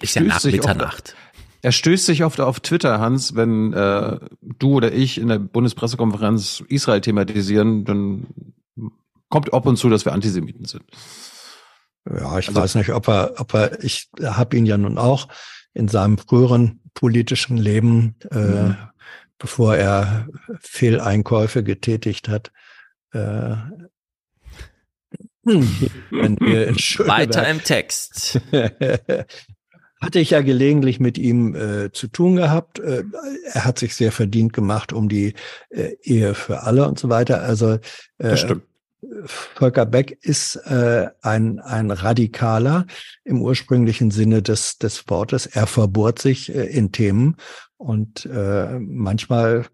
[0.00, 1.16] ist ja nach Mitternacht.
[1.64, 4.18] Er stößt sich oft auf Twitter, Hans, wenn äh,
[4.58, 8.26] du oder ich in der Bundespressekonferenz Israel thematisieren, dann
[9.28, 10.82] kommt ab und zu, dass wir Antisemiten sind.
[12.08, 15.28] Ja, ich also, weiß nicht, ob er, ob er, ich habe ihn ja nun auch
[15.74, 18.76] in seinem früheren politischen Leben, äh, mhm.
[19.38, 20.28] bevor er
[20.60, 22.52] Fehleinkäufe getätigt hat,
[23.12, 23.54] äh,
[25.44, 28.40] Weiter im Text.
[30.02, 32.80] hatte ich ja gelegentlich mit ihm äh, zu tun gehabt.
[32.80, 33.04] Äh,
[33.52, 35.34] er hat sich sehr verdient gemacht um die
[35.70, 37.42] äh, Ehe für alle und so weiter.
[37.42, 37.80] Also äh,
[38.18, 38.64] das stimmt.
[39.24, 42.86] Volker Beck ist äh, ein, ein Radikaler
[43.24, 45.46] im ursprünglichen Sinne des, des Wortes.
[45.46, 47.36] Er verbohrt sich äh, in Themen
[47.78, 49.66] und äh, manchmal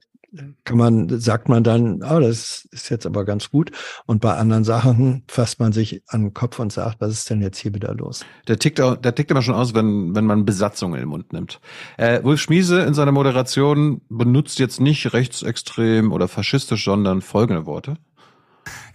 [0.65, 3.71] kann man, sagt man dann, oh, das ist jetzt aber ganz gut.
[4.05, 7.41] Und bei anderen Sachen fasst man sich an den Kopf und sagt, was ist denn
[7.41, 8.25] jetzt hier wieder los?
[8.47, 11.33] Der tickt, auch, der tickt immer schon aus, wenn, wenn man Besatzungen in den Mund
[11.33, 11.61] nimmt.
[11.97, 17.97] Äh, Wolf Schmiese in seiner Moderation benutzt jetzt nicht rechtsextrem oder faschistisch, sondern folgende Worte.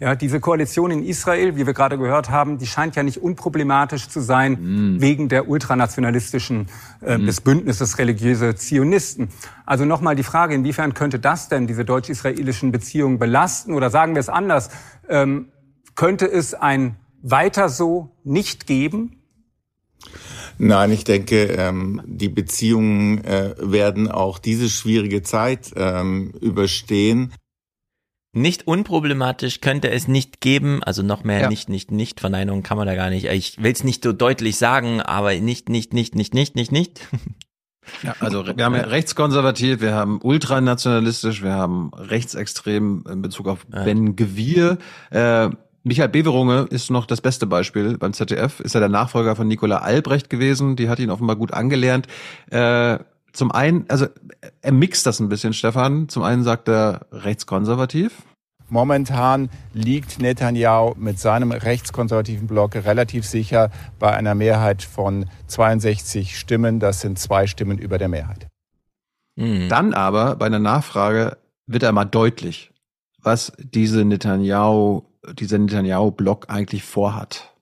[0.03, 4.10] Ja, diese Koalition in Israel, wie wir gerade gehört haben, die scheint ja nicht unproblematisch
[4.10, 5.00] zu sein mm.
[5.00, 6.68] wegen der ultranationalistischen
[7.02, 7.26] äh, mm.
[7.26, 9.30] des Bündnisses religiöse Zionisten.
[9.66, 13.74] Also nochmal die Frage, inwiefern könnte das denn diese deutsch-israelischen Beziehungen belasten?
[13.74, 14.72] Oder sagen wir es anders,
[15.08, 15.53] ähm,
[15.96, 19.22] könnte es ein weiter so nicht geben?
[20.58, 27.32] Nein, ich denke, ähm, die Beziehungen äh, werden auch diese schwierige Zeit ähm, überstehen.
[28.35, 31.49] Nicht unproblematisch könnte es nicht geben, also noch mehr Ja.
[31.49, 33.26] nicht, nicht, nicht, Verneinung kann man da gar nicht.
[33.26, 37.08] Ich will es nicht so deutlich sagen, aber nicht, nicht, nicht, nicht, nicht, nicht, nicht.
[38.01, 43.67] Ja, also wir haben ja rechtskonservativ, wir haben ultranationalistisch, wir haben rechtsextrem in Bezug auf
[43.67, 44.80] Ben Gewir.
[45.12, 45.49] Äh,
[45.83, 48.62] Michael Beverunge ist noch das beste Beispiel beim ZDF.
[48.62, 50.76] Ist ja der Nachfolger von Nicola Albrecht gewesen.
[50.76, 52.08] Die hat ihn offenbar gut angelernt.
[52.49, 52.99] Äh,
[53.33, 54.06] zum einen, also
[54.62, 56.08] er mixt das ein bisschen, Stefan.
[56.08, 58.22] Zum einen sagt er rechtskonservativ.
[58.69, 66.80] Momentan liegt Netanyahu mit seinem rechtskonservativen Block relativ sicher bei einer Mehrheit von 62 Stimmen.
[66.80, 68.48] Das sind zwei Stimmen über der Mehrheit.
[69.69, 72.72] Dann aber bei einer Nachfrage wird er mal deutlich,
[73.22, 77.53] was diese Netanyahu, dieser Netanyahu-Block eigentlich vorhat.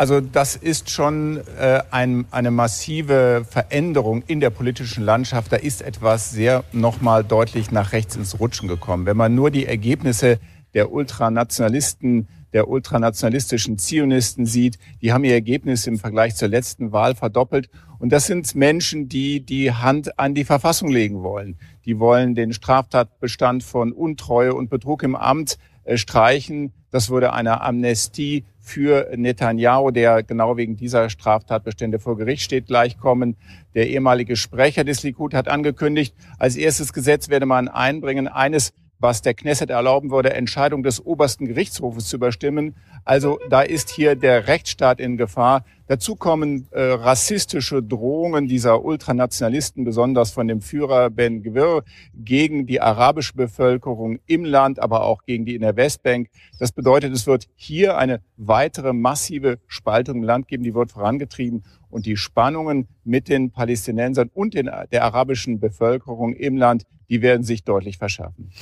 [0.00, 5.52] Also das ist schon äh, ein, eine massive Veränderung in der politischen Landschaft.
[5.52, 9.04] Da ist etwas sehr nochmal deutlich nach rechts ins Rutschen gekommen.
[9.04, 10.38] Wenn man nur die Ergebnisse
[10.72, 17.14] der Ultranationalisten, der ultranationalistischen Zionisten sieht, die haben ihr Ergebnis im Vergleich zur letzten Wahl
[17.14, 17.68] verdoppelt.
[17.98, 21.58] Und das sind Menschen, die die Hand an die Verfassung legen wollen.
[21.84, 26.72] Die wollen den Straftatbestand von Untreue und Betrug im Amt äh, streichen.
[26.90, 33.36] Das würde einer Amnestie für Netanyahu, der genau wegen dieser Straftatbestände vor Gericht steht, gleichkommen.
[33.74, 39.22] Der ehemalige Sprecher des Likud hat angekündigt, als erstes Gesetz werde man einbringen, eines, was
[39.22, 42.76] der Knesset erlauben würde, Entscheidung des obersten Gerichtshofes zu überstimmen.
[43.04, 45.64] Also da ist hier der Rechtsstaat in Gefahr.
[45.86, 51.82] Dazu kommen äh, rassistische Drohungen dieser Ultranationalisten, besonders von dem Führer Ben Gwir,
[52.14, 56.28] gegen die arabische Bevölkerung im Land, aber auch gegen die in der Westbank.
[56.58, 61.64] Das bedeutet, es wird hier eine weitere massive Spaltung im Land geben, die wird vorangetrieben.
[61.88, 67.42] Und die Spannungen mit den Palästinensern und den, der arabischen Bevölkerung im Land, die werden
[67.42, 68.52] sich deutlich verschärfen.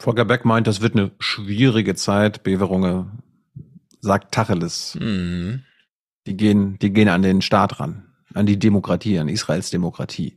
[0.00, 2.42] Volker Beck meint, das wird eine schwierige Zeit.
[2.42, 3.10] Beverunge
[4.00, 4.96] sagt Tacheles.
[5.00, 5.64] Mhm.
[6.26, 10.34] Die gehen, die gehen an den Staat ran, an die Demokratie, an Israels Demokratie.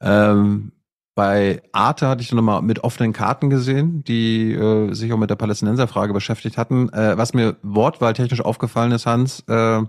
[0.00, 0.72] Ähm,
[1.14, 5.30] bei Arte hatte ich noch mal mit offenen Karten gesehen, die äh, sich auch mit
[5.30, 6.88] der Palästinenserfrage beschäftigt hatten.
[6.90, 9.82] Äh, was mir wortwahltechnisch aufgefallen ist, Hans, äh,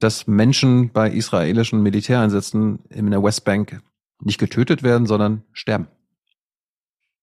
[0.00, 3.80] dass Menschen bei israelischen Militäreinsätzen in der Westbank
[4.20, 5.88] nicht getötet werden, sondern sterben.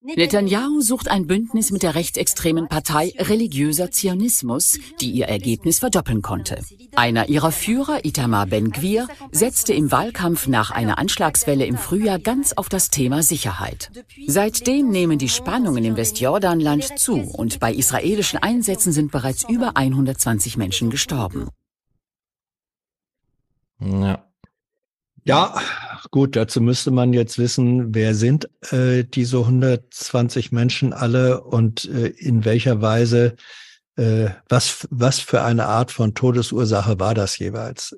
[0.06, 6.60] Netanyahu sucht ein Bündnis mit der rechtsextremen Partei Religiöser Zionismus, die ihr Ergebnis verdoppeln konnte.
[6.96, 12.70] Einer ihrer Führer, Itamar Ben-Gvir, setzte im Wahlkampf nach einer Anschlagswelle im Frühjahr ganz auf
[12.70, 13.90] das Thema Sicherheit.
[14.28, 20.56] Seitdem nehmen die Spannungen im Westjordanland zu und bei israelischen Einsätzen sind bereits über 120
[20.56, 21.50] Menschen gestorben.
[23.80, 24.24] Ja.
[25.28, 25.60] Ja,
[26.12, 32.10] gut, dazu müsste man jetzt wissen, wer sind äh, diese 120 Menschen alle und äh,
[32.10, 33.36] in welcher Weise,
[33.96, 37.98] äh, was, was für eine Art von Todesursache war das jeweils?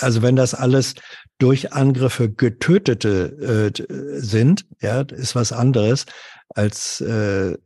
[0.00, 0.94] Also wenn das alles
[1.38, 6.06] durch Angriffe Getötete äh, sind, ja, ist was anderes
[6.48, 7.56] als, äh,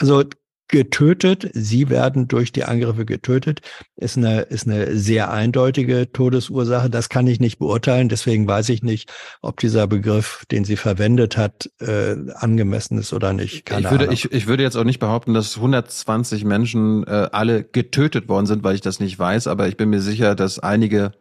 [0.00, 0.24] also
[0.72, 1.48] getötet.
[1.52, 3.60] Sie werden durch die Angriffe getötet.
[3.94, 6.90] Ist eine, ist eine sehr eindeutige Todesursache.
[6.90, 8.08] Das kann ich nicht beurteilen.
[8.08, 13.34] Deswegen weiß ich nicht, ob dieser Begriff, den sie verwendet hat, äh, angemessen ist oder
[13.34, 13.66] nicht.
[13.66, 14.14] Keine ich, würde, Ahnung.
[14.14, 18.64] ich, ich würde jetzt auch nicht behaupten, dass 120 Menschen äh, alle getötet worden sind,
[18.64, 21.12] weil ich das nicht weiß, aber ich bin mir sicher, dass einige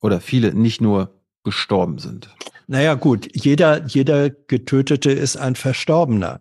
[0.00, 2.30] oder viele nicht nur gestorben sind.
[2.66, 6.40] Naja, gut, jeder, jeder Getötete ist ein Verstorbener.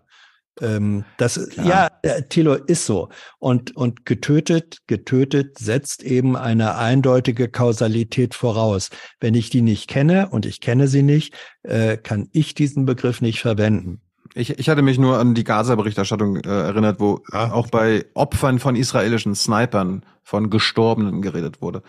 [0.61, 3.09] Ähm, das, ja, äh, Thilo ist so.
[3.40, 8.90] Und, und getötet, getötet setzt eben eine eindeutige Kausalität voraus.
[9.19, 13.22] Wenn ich die nicht kenne und ich kenne sie nicht, äh, kann ich diesen Begriff
[13.22, 14.01] nicht verwenden.
[14.33, 18.75] Ich, ich hatte mich nur an die Gaza-Berichterstattung äh, erinnert, wo auch bei Opfern von
[18.75, 21.81] israelischen Snipern von Gestorbenen geredet wurde.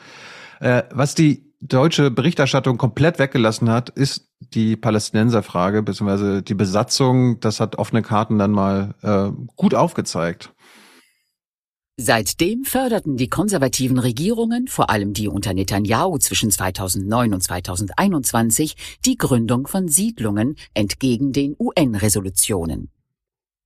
[0.61, 7.41] Äh, was die deutsche Berichterstattung komplett weggelassen hat, ist die Palästinenserfrage beziehungsweise die Besatzung.
[7.41, 10.53] Das hat offene Karten dann mal äh, gut aufgezeigt.
[12.01, 19.17] Seitdem förderten die konservativen Regierungen, vor allem die unter Netanyahu zwischen 2009 und 2021, die
[19.17, 22.93] Gründung von Siedlungen entgegen den UN-Resolutionen.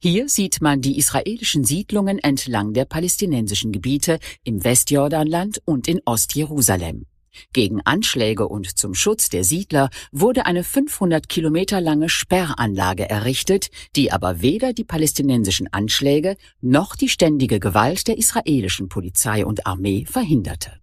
[0.01, 7.05] Hier sieht man die israelischen Siedlungen entlang der palästinensischen Gebiete im Westjordanland und in Ostjerusalem.
[7.53, 14.13] Gegen Anschläge und zum Schutz der Siedler wurde eine 500 Kilometer lange Sperranlage errichtet, die
[14.13, 20.81] aber weder die palästinensischen Anschläge noch die ständige Gewalt der israelischen Polizei und Armee verhinderte.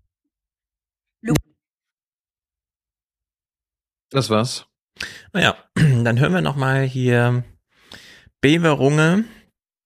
[4.09, 4.65] Das war's.
[5.33, 7.43] Naja, dann hören wir nochmal hier
[8.41, 9.25] Beverunge.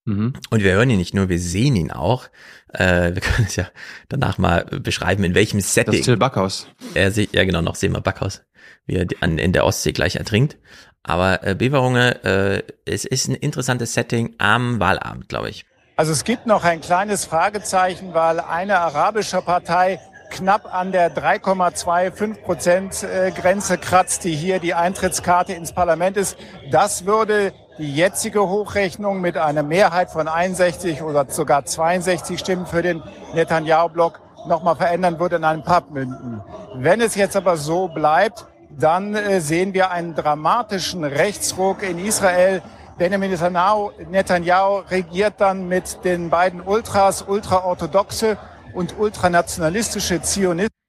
[0.06, 0.34] Mhm.
[0.50, 2.28] Und wir hören ihn nicht nur, wir sehen ihn auch.
[2.70, 3.68] Äh, wir können es ja
[4.10, 5.92] danach mal beschreiben, in welchem Setting.
[5.92, 6.68] Das ist Till Backhaus.
[6.94, 8.44] Er sieht, ja genau, noch sehen wir Backhaus,
[8.86, 10.58] wie er an, in der Ostsee gleich ertrinkt.
[11.04, 15.66] Aber äh, Beverunge, äh, es ist ein interessantes Setting am Wahlabend, glaube ich.
[15.96, 20.00] Also es gibt noch ein kleines Fragezeichen, weil eine arabische Partei
[20.32, 26.38] knapp an der 3,25 Prozent äh, Grenze kratzt, die hier die Eintrittskarte ins Parlament ist.
[26.72, 32.82] Das würde die jetzige Hochrechnung mit einer Mehrheit von 61 oder sogar 62 Stimmen für
[32.82, 33.02] den
[33.34, 36.42] Netanyahu-Block nochmal verändern, würde in Papp münden.
[36.76, 42.62] Wenn es jetzt aber so bleibt, dann äh, sehen wir einen dramatischen Rechtsruck in Israel.
[42.98, 48.38] Benjamin Netanyahu, Netanyahu regiert dann mit den beiden Ultras, ultraorthodoxe
[48.74, 50.83] und ultranationalistische Zionisten.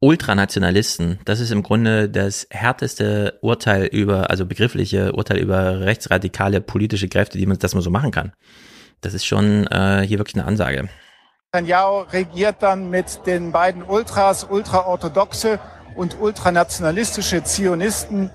[0.00, 7.08] Ultranationalisten, das ist im Grunde das härteste Urteil über, also begriffliche Urteil über rechtsradikale politische
[7.08, 8.32] Kräfte, die man, das man so machen kann.
[9.00, 10.88] Das ist schon äh, hier wirklich eine Ansage.
[11.52, 15.58] Netanyahu regiert dann mit den beiden Ultras, ultraorthodoxe
[15.96, 18.30] und ultranationalistische Zionisten.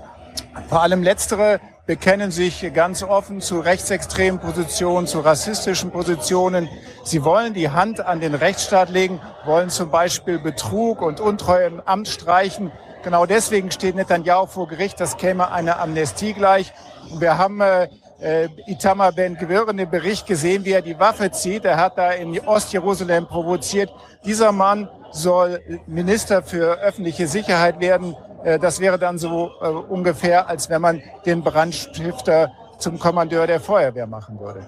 [0.68, 6.70] Vor allem letztere bekennen sich ganz offen zu rechtsextremen Positionen, zu rassistischen Positionen.
[7.04, 11.82] Sie wollen die Hand an den Rechtsstaat legen, wollen zum Beispiel Betrug und Untreue im
[11.82, 12.72] Amt streichen.
[13.04, 15.02] Genau deswegen steht Netanyahu vor Gericht.
[15.02, 16.72] Das käme einer Amnestie gleich.
[17.12, 17.90] Und wir haben äh,
[18.22, 21.66] äh, Itamar Ben Gvir in dem Bericht gesehen, wie er die Waffe zieht.
[21.66, 23.92] Er hat da in Ostjerusalem provoziert.
[24.24, 28.16] Dieser Mann soll Minister für öffentliche Sicherheit werden.
[28.44, 32.52] Äh, das wäre dann so äh, ungefähr, als wenn man den Brandstifter
[32.84, 34.68] zum Kommandeur der Feuerwehr machen würde.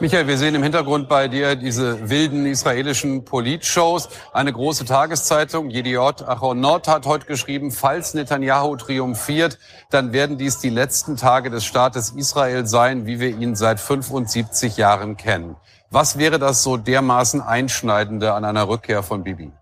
[0.00, 4.08] Michael, wir sehen im Hintergrund bei dir diese wilden israelischen Politshows.
[4.32, 9.58] Eine große Tageszeitung, Jediot Achonot, hat heute geschrieben, falls Netanyahu triumphiert,
[9.90, 14.76] dann werden dies die letzten Tage des Staates Israel sein, wie wir ihn seit 75
[14.76, 15.56] Jahren kennen.
[15.90, 19.52] Was wäre das so dermaßen Einschneidende an einer Rückkehr von Bibi?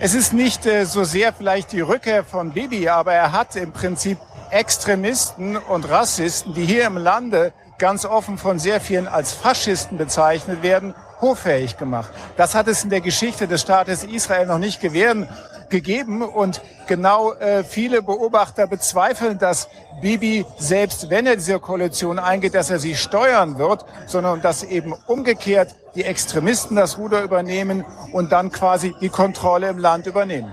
[0.00, 3.72] Es ist nicht äh, so sehr vielleicht die Rückkehr von Bibi, aber er hat im
[3.72, 4.16] Prinzip
[4.50, 10.62] Extremisten und Rassisten, die hier im Lande ganz offen von sehr vielen als Faschisten bezeichnet
[10.62, 12.12] werden, hoffähig gemacht.
[12.36, 15.28] Das hat es in der Geschichte des Staates Israel noch nicht gewähren,
[15.70, 19.68] gegeben und genau äh, viele Beobachter bezweifeln, dass
[20.00, 24.94] Bibi selbst, wenn er diese Koalition eingeht, dass er sie steuern wird, sondern dass eben
[25.06, 30.52] umgekehrt die Extremisten das Ruder übernehmen und dann quasi die Kontrolle im Land übernehmen.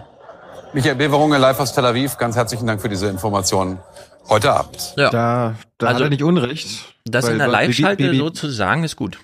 [0.74, 3.80] Michael Beverunge, live aus Tel Aviv, ganz herzlichen Dank für diese Informationen
[4.28, 4.94] heute Abend.
[4.98, 5.10] Ja.
[5.10, 6.96] Da, da also, hat er nicht Unrecht.
[7.06, 9.20] Das in der Live-Schalte so zu sagen, ist gut.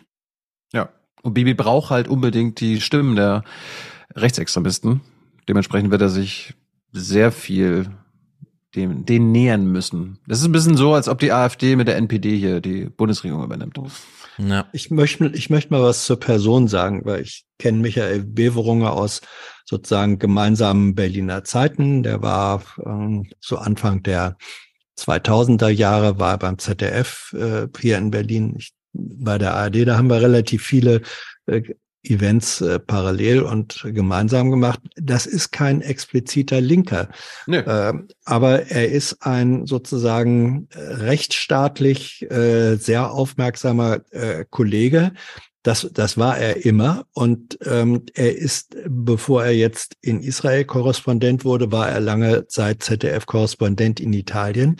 [0.71, 0.89] Ja.
[1.23, 3.43] Und Bibi braucht halt unbedingt die Stimmen der
[4.15, 5.01] Rechtsextremisten.
[5.47, 6.53] Dementsprechend wird er sich
[6.91, 7.89] sehr viel
[8.75, 10.19] dem, denen nähern müssen.
[10.27, 13.43] Das ist ein bisschen so, als ob die AfD mit der NPD hier die Bundesregierung
[13.43, 13.77] übernimmt.
[14.37, 14.67] Ja.
[14.71, 19.21] Ich möchte, ich möchte mal was zur Person sagen, weil ich kenne Michael Beverunger aus
[19.65, 22.03] sozusagen gemeinsamen Berliner Zeiten.
[22.03, 24.37] Der war ähm, so Anfang der
[24.97, 28.55] 2000er Jahre, war beim ZDF äh, hier in Berlin.
[28.57, 31.01] Ich, bei der ARD, da haben wir relativ viele
[31.45, 31.61] äh,
[32.03, 34.79] Events äh, parallel und gemeinsam gemacht.
[34.95, 37.09] Das ist kein expliziter Linker,
[37.47, 37.93] äh,
[38.25, 45.11] aber er ist ein sozusagen äh, rechtsstaatlich äh, sehr aufmerksamer äh, Kollege.
[45.63, 47.05] Das, das war er immer.
[47.13, 52.81] Und ähm, er ist, bevor er jetzt in Israel Korrespondent wurde, war er lange Zeit
[52.81, 54.77] ZDF-Korrespondent in Italien.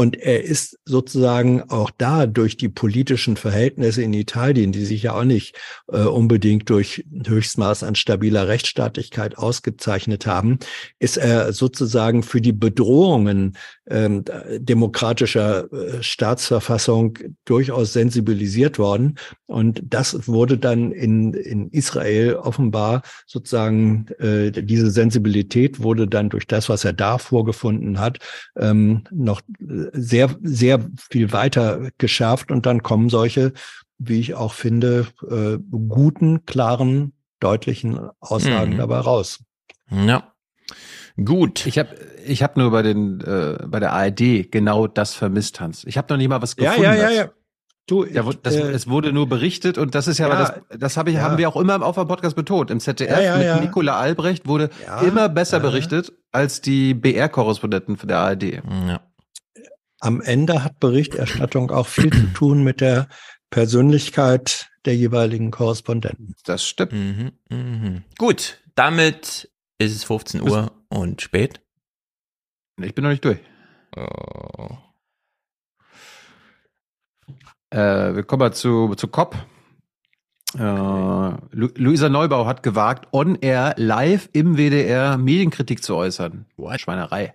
[0.00, 5.12] Und er ist sozusagen auch da durch die politischen Verhältnisse in Italien, die sich ja
[5.12, 5.58] auch nicht
[5.92, 10.58] äh, unbedingt durch Höchstmaß an stabiler Rechtsstaatlichkeit ausgezeichnet haben,
[11.00, 13.58] ist er sozusagen für die Bedrohungen
[13.90, 14.24] ähm,
[14.56, 19.16] demokratischer äh, Staatsverfassung durchaus sensibilisiert worden.
[19.44, 26.46] Und das wurde dann in, in Israel offenbar sozusagen, äh, diese Sensibilität wurde dann durch
[26.46, 28.18] das, was er da vorgefunden hat,
[28.56, 29.42] ähm, noch
[29.92, 33.52] sehr, sehr viel weiter geschärft und dann kommen solche,
[33.98, 38.78] wie ich auch finde, äh, guten, klaren, deutlichen Aussagen mhm.
[38.78, 39.40] dabei raus.
[39.90, 40.32] Ja.
[41.22, 41.66] Gut.
[41.66, 41.90] Ich habe
[42.26, 45.84] ich hab nur bei den äh, bei der ARD genau das vermisst, Hans.
[45.84, 46.82] Ich habe noch nie mal was gefunden.
[46.82, 47.30] Ja, ja, ja, ja.
[47.86, 50.96] Du, ich, das, äh, es wurde nur berichtet und das ist ja, ja das, das
[50.96, 51.22] habe ich, ja.
[51.22, 52.70] haben wir auch immer auf dem Podcast betont.
[52.70, 54.70] Im ZDF ja, ja, mit Nicola Albrecht wurde
[55.04, 58.62] immer besser berichtet als die BR-Korrespondenten von der ARD.
[58.86, 59.00] Ja
[60.00, 63.08] am Ende hat Berichterstattung auch viel zu tun mit der
[63.50, 66.34] Persönlichkeit der jeweiligen Korrespondenten.
[66.44, 66.92] Das stimmt.
[66.92, 68.02] Mhm, mh.
[68.18, 71.60] Gut, damit ist es 15 Uhr und spät.
[72.80, 73.40] Ich bin noch nicht durch.
[73.96, 74.76] Oh.
[77.70, 79.36] Äh, wir kommen mal zu, zu COP.
[80.54, 86.46] Äh, Lu Luisa Neubau hat gewagt, on air, live im WDR Medienkritik zu äußern.
[86.56, 87.34] Boah, Schweinerei.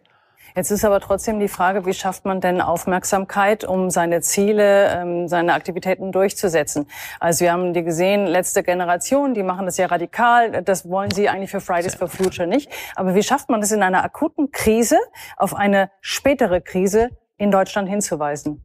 [0.55, 5.27] Jetzt ist aber trotzdem die Frage, wie schafft man denn Aufmerksamkeit, um seine Ziele, ähm,
[5.27, 6.87] seine Aktivitäten durchzusetzen?
[7.19, 10.63] Also wir haben die gesehen, letzte Generation, die machen das ja radikal.
[10.63, 12.71] Das wollen sie eigentlich für Fridays for Future nicht.
[12.95, 14.97] Aber wie schafft man es in einer akuten Krise
[15.35, 18.64] auf eine spätere Krise in Deutschland hinzuweisen?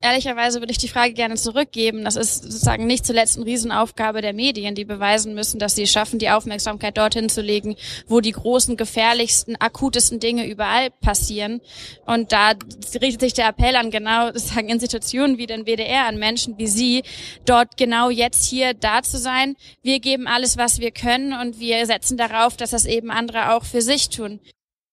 [0.00, 2.04] Ehrlicherweise würde ich die Frage gerne zurückgeben.
[2.04, 5.90] Das ist sozusagen nicht zuletzt eine Riesenaufgabe der Medien, die beweisen müssen, dass sie es
[5.90, 7.74] schaffen, die Aufmerksamkeit dorthin zu legen,
[8.06, 11.60] wo die großen, gefährlichsten, akutesten Dinge überall passieren.
[12.06, 12.52] Und da
[13.00, 17.02] richtet sich der Appell an genau sozusagen Institutionen wie den WDR, an Menschen wie Sie,
[17.44, 19.56] dort genau jetzt hier da zu sein.
[19.82, 23.64] Wir geben alles, was wir können und wir setzen darauf, dass das eben andere auch
[23.64, 24.38] für sich tun.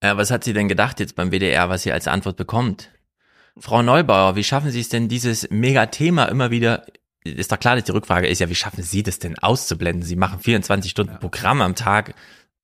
[0.02, 2.90] Ja, was hat sie denn gedacht jetzt beim WDR, was sie als Antwort bekommt?
[3.58, 6.86] Frau Neubauer, wie schaffen Sie es denn, dieses Megathema immer wieder,
[7.24, 10.04] ist doch klar, dass die Rückfrage ist ja, wie schaffen Sie das denn auszublenden?
[10.04, 11.20] Sie machen 24 Stunden ja.
[11.20, 12.16] Programm am Tag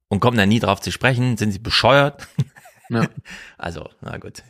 [0.09, 1.37] und kommen da nie drauf zu sprechen.
[1.37, 2.27] Sind Sie bescheuert?
[2.89, 3.07] Ja.
[3.57, 4.43] Also, na gut.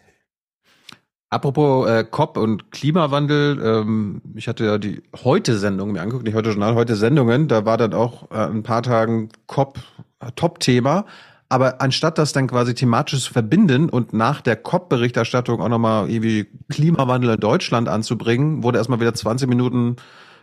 [1.29, 6.49] Apropos äh, COP und Klimawandel, ähm, ich hatte ja die Heute-Sendung mir angeguckt, nicht heute
[6.49, 9.79] Journal, heute Sendungen, da war dann auch äh, ein paar Tagen COP
[10.19, 11.05] äh, Top-Thema.
[11.51, 16.47] Aber anstatt das dann quasi thematisch zu verbinden und nach der COP-Berichterstattung auch nochmal irgendwie
[16.69, 19.97] Klimawandel in Deutschland anzubringen, wurde erstmal wieder 20 Minuten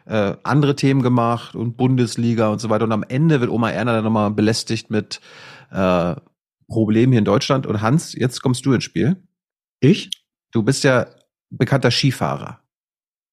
[0.04, 2.84] äh, andere Themen gemacht und Bundesliga und so weiter.
[2.84, 5.22] Und am Ende wird Oma Erna dann nochmal belästigt mit
[5.70, 6.14] äh,
[6.66, 7.66] Problemen hier in Deutschland.
[7.66, 9.16] Und Hans, jetzt kommst du ins Spiel.
[9.80, 10.10] Ich?
[10.52, 11.06] Du bist ja
[11.48, 12.60] bekannter Skifahrer.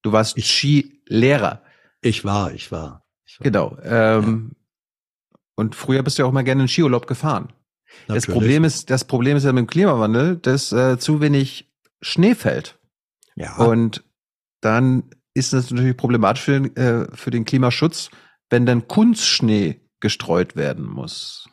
[0.01, 1.61] Du warst ich, Skilehrer.
[1.99, 3.05] Ich war, ich war.
[3.25, 3.43] Ich war.
[3.43, 3.77] Genau.
[3.83, 5.37] Ähm, ja.
[5.55, 7.51] Und früher bist du ja auch mal gerne in Skiurlaub gefahren.
[8.07, 8.25] Natürlich.
[8.25, 12.35] Das Problem ist, das Problem ist ja mit dem Klimawandel, dass äh, zu wenig Schnee
[12.35, 12.77] fällt.
[13.35, 13.55] Ja.
[13.57, 14.03] Und
[14.61, 18.09] dann ist es natürlich problematisch für den, äh, für den Klimaschutz,
[18.49, 21.49] wenn dann Kunstschnee gestreut werden muss.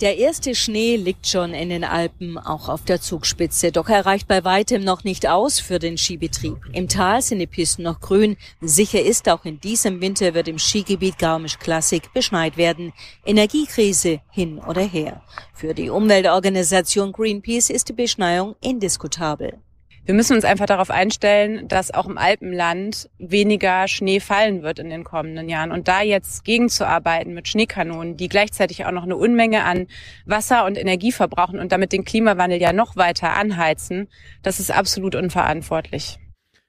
[0.00, 4.26] Der erste Schnee liegt schon in den Alpen, auch auf der Zugspitze, doch er reicht
[4.26, 6.56] bei weitem noch nicht aus für den Skibetrieb.
[6.72, 8.36] Im Tal sind die Pisten noch grün.
[8.60, 12.92] Sicher ist, auch in diesem Winter wird im Skigebiet Garmisch Klassik beschneit werden.
[13.24, 15.22] Energiekrise hin oder her.
[15.54, 19.60] Für die Umweltorganisation Greenpeace ist die Beschneiung indiskutabel
[20.06, 24.90] wir müssen uns einfach darauf einstellen, dass auch im Alpenland weniger Schnee fallen wird in
[24.90, 25.72] den kommenden Jahren.
[25.72, 29.86] Und da jetzt gegenzuarbeiten mit Schneekanonen, die gleichzeitig auch noch eine Unmenge an
[30.26, 34.08] Wasser und Energie verbrauchen und damit den Klimawandel ja noch weiter anheizen,
[34.42, 36.18] das ist absolut unverantwortlich.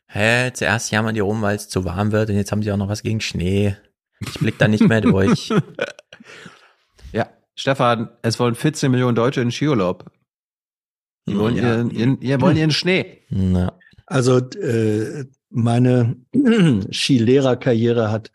[0.07, 2.77] Hä, zuerst jammern die rum, weil es zu warm wird und jetzt haben sie auch
[2.77, 3.75] noch was gegen Schnee.
[4.21, 5.51] Ich blick da nicht mehr durch.
[7.11, 10.05] ja, Stefan, es wollen 14 Millionen Deutsche in Skiurlaub.
[11.27, 11.63] Die wollen, ja.
[11.63, 13.21] ihren, ihren, ihr wollen ihren Schnee.
[13.29, 13.73] Na.
[14.05, 16.15] Also äh, meine
[16.91, 18.31] Skilehrerkarriere hat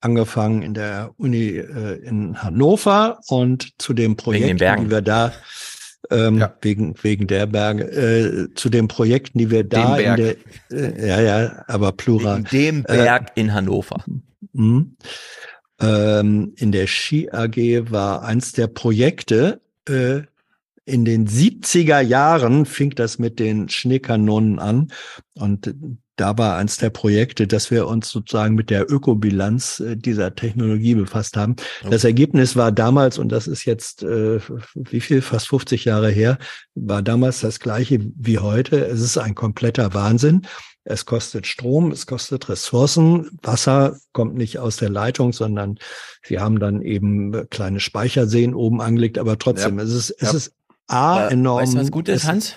[0.00, 5.32] angefangen in der Uni äh, in Hannover und zu dem Projekt, die wir da
[6.10, 6.52] ähm, ja.
[6.60, 10.36] wegen wegen der Berge äh, zu den Projekten, die wir da in der
[10.72, 14.04] äh, ja ja, aber plural wegen dem Berg äh, in Hannover.
[14.52, 14.86] Mh,
[15.80, 20.22] ähm, in der Ski AG war eins der Projekte äh,
[20.84, 24.92] in den 70er Jahren fing das mit den Schneekanonen an
[25.34, 25.74] und
[26.16, 30.94] da war eins der Projekte, dass wir uns sozusagen mit der Ökobilanz äh, dieser Technologie
[30.94, 31.56] befasst haben.
[31.88, 34.38] Das Ergebnis war damals, und das ist jetzt äh,
[34.74, 36.38] wie viel, fast 50 Jahre her,
[36.74, 38.84] war damals das gleiche wie heute.
[38.86, 40.42] Es ist ein kompletter Wahnsinn.
[40.84, 43.38] Es kostet Strom, es kostet Ressourcen.
[43.42, 45.78] Wasser kommt nicht aus der Leitung, sondern
[46.24, 49.18] sie haben dann eben kleine Speicherseen oben angelegt.
[49.18, 49.84] Aber trotzdem, ja.
[49.84, 50.36] es ist, es ja.
[50.36, 50.52] ist
[50.88, 51.62] A, enorm.
[51.62, 52.56] Weißt du, was gut ist, Hans?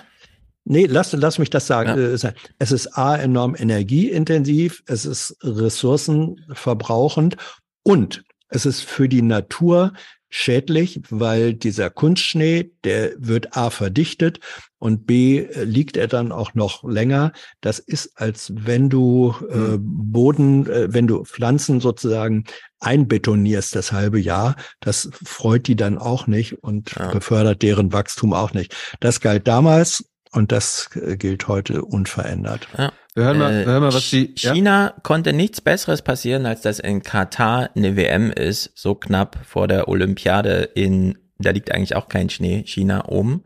[0.66, 1.90] Nee, lass, lass mich das sagen.
[1.90, 1.96] Ja.
[1.96, 7.38] Äh, es ist A, enorm energieintensiv, es ist ressourcenverbrauchend
[7.84, 9.94] und es ist für die Natur
[10.38, 14.42] schädlich, weil dieser Kunstschnee, der wird A verdichtet
[14.80, 17.32] und B äh, liegt er dann auch noch länger.
[17.62, 19.80] Das ist, als wenn du äh, hm.
[19.82, 22.44] Boden, äh, wenn du Pflanzen sozusagen
[22.82, 24.58] einbetonierst das halbe Jahr.
[24.82, 27.12] Das freut die dann auch nicht und ja.
[27.12, 28.76] befördert deren Wachstum auch nicht.
[29.00, 30.04] Das galt damals
[30.34, 32.68] und das äh, gilt heute unverändert.
[32.78, 32.92] Ja.
[33.16, 34.96] Wir hören mal, wir hören mal was die, China ja?
[35.02, 39.88] konnte nichts Besseres passieren, als dass in Katar eine WM ist, so knapp vor der
[39.88, 43.46] Olympiade in, da liegt eigentlich auch kein Schnee, China oben.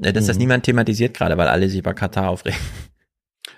[0.00, 0.28] Äh, dass mhm.
[0.28, 2.58] das niemand thematisiert gerade, weil alle sich über Katar aufregen.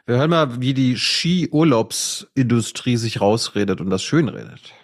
[0.04, 4.74] Wir hören mal, wie die Skiurlaubsindustrie sich rausredet und das schönredet.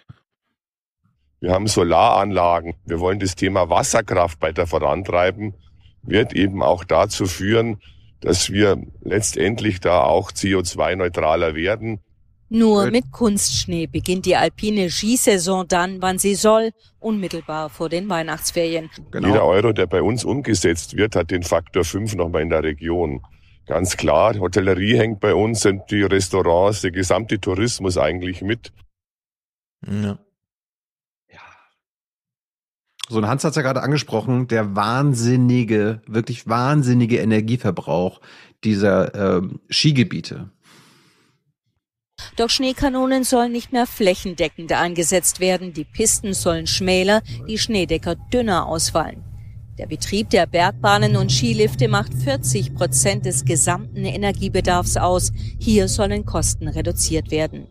[1.41, 2.75] Wir haben Solaranlagen.
[2.85, 5.55] Wir wollen das Thema Wasserkraft weiter vorantreiben.
[6.03, 7.81] Wird eben auch dazu führen,
[8.21, 11.99] dass wir letztendlich da auch CO2-neutraler werden.
[12.51, 18.89] Nur mit Kunstschnee beginnt die alpine Skisaison dann, wann sie soll, unmittelbar vor den Weihnachtsferien.
[19.11, 19.27] Genau.
[19.27, 23.21] Jeder Euro, der bei uns umgesetzt wird, hat den Faktor 5 nochmal in der Region.
[23.67, 28.73] Ganz klar, Hotellerie hängt bei uns, sind die Restaurants, der gesamte Tourismus eigentlich mit.
[29.85, 30.17] Ja.
[33.11, 38.21] So, ein Hans hat es ja gerade angesprochen, der wahnsinnige, wirklich wahnsinnige Energieverbrauch
[38.63, 40.51] dieser ähm, Skigebiete.
[42.35, 45.73] Doch Schneekanonen sollen nicht mehr flächendeckend eingesetzt werden.
[45.73, 49.23] Die Pisten sollen schmäler, die Schneedecker dünner ausfallen.
[49.79, 55.31] Der Betrieb der Bergbahnen und Skilifte macht 40 Prozent des gesamten Energiebedarfs aus.
[55.57, 57.69] Hier sollen Kosten reduziert werden.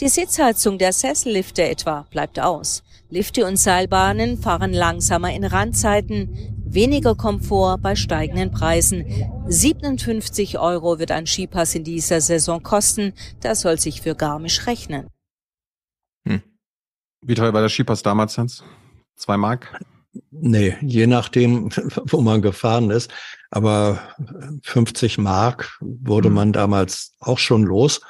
[0.00, 2.84] Die Sitzheizung der Sessellifte etwa bleibt aus.
[3.14, 6.30] Lifte und Seilbahnen fahren langsamer in Randzeiten,
[6.66, 9.06] weniger Komfort bei steigenden Preisen.
[9.46, 13.12] 57 Euro wird ein Skipass in dieser Saison kosten.
[13.40, 15.06] Das soll sich für Garmisch rechnen.
[16.26, 16.42] Hm.
[17.20, 18.64] Wie teuer war der Skipass damals, Hans?
[19.14, 19.78] Zwei Mark?
[20.32, 21.70] Nee, je nachdem,
[22.06, 23.12] wo man gefahren ist.
[23.52, 24.00] Aber
[24.64, 26.34] 50 Mark wurde hm.
[26.34, 28.00] man damals auch schon los.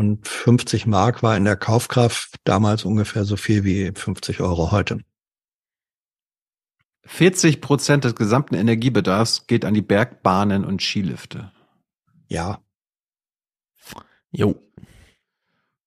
[0.00, 5.00] Und 50 Mark war in der Kaufkraft damals ungefähr so viel wie 50 Euro heute.
[7.04, 11.52] 40 Prozent des gesamten Energiebedarfs geht an die Bergbahnen und Skilifte.
[12.28, 12.62] Ja.
[14.30, 14.54] Jo.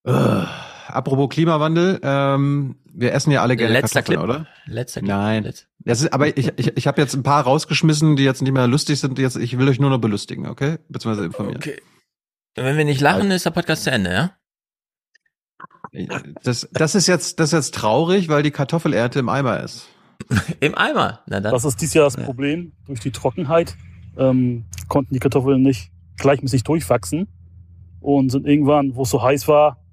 [0.03, 4.42] Äh, apropos Klimawandel, ähm, wir essen ja alle gerne Letzter Kartoffeln, Clip.
[4.42, 4.47] oder?
[4.67, 5.10] Letzter Clip.
[5.10, 5.51] Nein.
[5.79, 8.67] Das ist, aber ich, ich, ich habe jetzt ein paar rausgeschmissen, die jetzt nicht mehr
[8.67, 9.17] lustig sind.
[9.17, 10.78] Jetzt, ich will euch nur noch belustigen, okay?
[10.88, 11.58] Beziehungsweise informieren.
[11.58, 11.81] Okay.
[12.55, 14.31] Wenn wir nicht lachen, ist der Podcast zu Ende, ja?
[16.43, 19.87] Das, das ist jetzt, das ist jetzt traurig, weil die Kartoffelernte im Eimer ist.
[20.59, 21.21] Im Eimer?
[21.27, 21.51] Na dann.
[21.51, 22.73] Das ist dieses Jahr das Problem.
[22.85, 23.75] Durch die Trockenheit
[24.17, 27.27] ähm, konnten die Kartoffeln nicht gleichmäßig durchwachsen
[27.99, 29.83] und sind irgendwann, wo es so heiß war,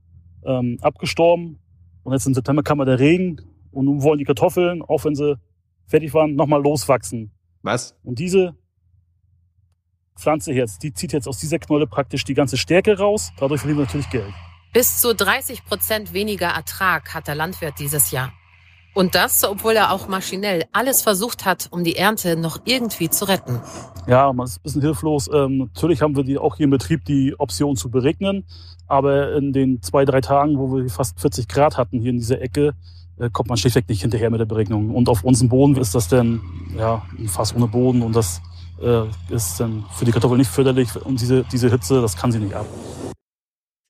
[0.45, 1.59] ähm, abgestorben.
[2.03, 5.15] Und jetzt im September kam mal der Regen und nun wollen die Kartoffeln, auch wenn
[5.15, 5.39] sie
[5.87, 7.33] fertig waren, nochmal loswachsen.
[7.63, 7.97] Was?
[8.03, 8.55] Und diese
[10.21, 13.33] Pflanze jetzt, die zieht jetzt aus dieser Knolle praktisch die ganze Stärke raus.
[13.39, 14.33] Dadurch verlieren wir natürlich Geld.
[14.73, 18.33] Bis zu 30 Prozent weniger Ertrag hat der Landwirt dieses Jahr.
[18.93, 23.27] Und das, obwohl er auch maschinell alles versucht hat, um die Ernte noch irgendwie zu
[23.27, 23.61] retten.
[24.07, 25.31] Ja, man ist ein bisschen hilflos.
[25.33, 28.45] Ähm, natürlich haben wir die, auch hier im Betrieb die Option zu beregnen.
[28.89, 32.41] Aber in den zwei, drei Tagen, wo wir fast 40 Grad hatten hier in dieser
[32.41, 32.75] Ecke,
[33.19, 34.93] äh, kommt man schlichtweg nicht hinterher mit der Beregnung.
[34.93, 36.41] Und auf unserem Boden ist das dann
[36.77, 38.03] ja, fast ohne Boden.
[38.03, 38.43] Und das
[38.81, 40.95] äh, ist dann für die Kartoffel nicht förderlich.
[40.97, 42.67] Und diese, diese Hitze, das kann sie nicht ab.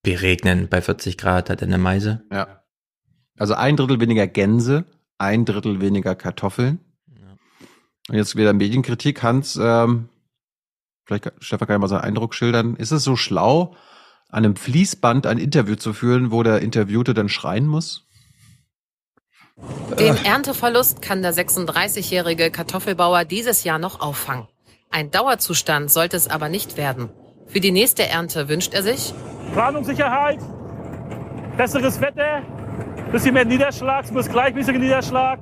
[0.02, 2.22] Beregnen bei 40 Grad hat er eine Meise.
[2.32, 2.62] Ja.
[3.38, 4.84] Also ein Drittel weniger Gänse,
[5.18, 6.80] ein Drittel weniger Kartoffeln.
[7.08, 7.36] Ja.
[8.08, 9.22] Und jetzt wieder Medienkritik.
[9.22, 10.08] Hans, ähm,
[11.04, 12.76] vielleicht Stefan kann ja mal seinen Eindruck schildern.
[12.76, 13.74] Ist es so schlau,
[14.28, 18.06] an einem Fließband ein Interview zu führen, wo der Interviewte dann schreien muss?
[19.98, 24.48] Den Ernteverlust kann der 36-jährige Kartoffelbauer dieses Jahr noch auffangen.
[24.92, 27.10] Ein Dauerzustand sollte es aber nicht werden.
[27.46, 29.14] Für die nächste Ernte wünscht er sich
[29.52, 30.40] Planungssicherheit,
[31.56, 32.42] besseres Wetter,
[33.12, 35.40] bisschen mehr Niederschlag, zumindest gleichmäßiger Niederschlag.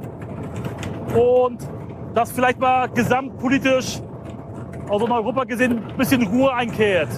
[1.15, 1.67] Und
[2.15, 4.01] dass vielleicht mal gesamtpolitisch,
[4.89, 7.09] also in Europa gesehen, ein bisschen Ruhe einkehrt.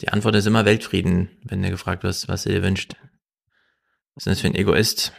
[0.00, 2.96] Die Antwort ist immer Weltfrieden, wenn du gefragt wirst, was du dir wünscht.
[4.14, 5.14] Was ist das für ein Egoist?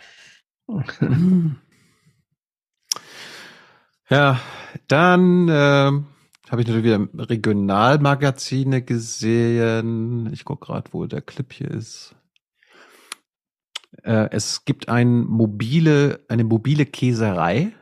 [4.09, 4.40] Ja,
[4.88, 5.51] dann äh,
[6.49, 10.31] habe ich natürlich wieder Regionalmagazine gesehen.
[10.33, 12.15] Ich gucke gerade, wo der Clip hier ist.
[14.03, 17.74] Äh, es gibt ein mobile, eine mobile Käserei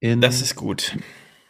[0.00, 0.96] in Das ist gut.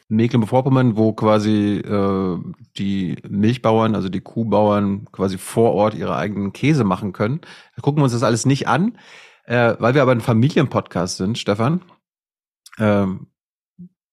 [0.09, 2.39] Mecklenburg-Vorpommern, wo quasi äh,
[2.79, 7.41] die Milchbauern, also die Kuhbauern, quasi vor Ort ihre eigenen Käse machen können.
[7.75, 8.99] Da gucken wir uns das alles nicht an,
[9.45, 11.83] äh, weil wir aber ein Familienpodcast sind, Stefan.
[12.79, 13.29] Ähm,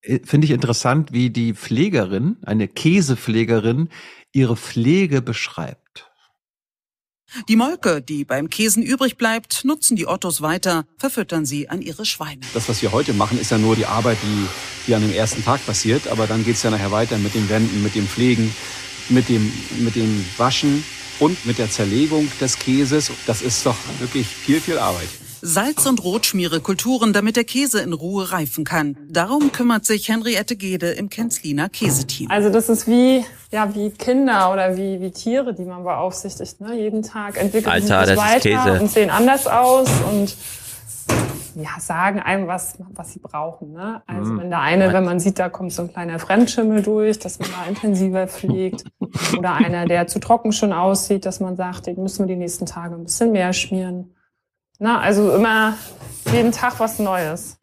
[0.04, 3.90] Finde ich interessant, wie die Pflegerin, eine Käsepflegerin,
[4.34, 6.10] ihre Pflege beschreibt.
[7.48, 12.06] Die Molke, die beim Käsen übrig bleibt, nutzen die Ottos weiter, verfüttern sie an ihre
[12.06, 12.42] Schweine.
[12.54, 14.48] Das, was wir heute machen, ist ja nur die Arbeit, die,
[14.86, 16.08] die an dem ersten Tag passiert.
[16.10, 18.54] Aber dann geht's ja nachher weiter mit den Wänden, mit dem Pflegen,
[19.10, 20.84] mit dem, mit dem Waschen
[21.20, 23.10] und mit der Zerlegung des Käses.
[23.26, 25.10] Das ist doch wirklich viel, viel Arbeit.
[25.46, 28.96] Salz- und Rotschmiere-Kulturen, damit der Käse in Ruhe reifen kann.
[29.10, 32.32] Darum kümmert sich Henriette Gede im Kenzliner Käseteam.
[32.32, 36.62] Also das ist wie, ja, wie Kinder oder wie, wie Tiere, die man beaufsichtigt.
[36.62, 36.76] Ne?
[36.80, 38.82] Jeden Tag entwickelt Alter, sich das das ist weiter Käse.
[38.84, 39.90] und sehen anders aus.
[40.10, 40.34] Und
[41.56, 43.74] ja, sagen einem was, was sie brauchen.
[43.74, 44.02] Ne?
[44.08, 44.40] Also Mhm.
[44.40, 47.50] wenn der eine, wenn man sieht, da kommt so ein kleiner Fremdschimmel durch, dass man
[47.52, 48.86] da intensiver pflegt.
[49.38, 52.66] Oder einer, der zu trocken schon aussieht, dass man sagt, den müssen wir die nächsten
[52.66, 54.16] Tage ein bisschen mehr schmieren.
[54.84, 55.78] Na, also immer
[56.30, 57.58] jeden Tag was Neues.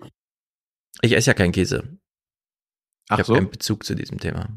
[1.03, 1.99] Ich esse ja keinen Käse.
[3.04, 3.35] Ich habe so.
[3.35, 4.49] keinen Bezug zu diesem Thema.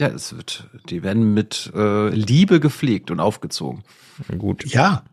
[0.00, 3.84] Ja, es wird, die werden mit äh, Liebe gepflegt und aufgezogen.
[4.38, 4.64] Gut.
[4.64, 5.04] Ja,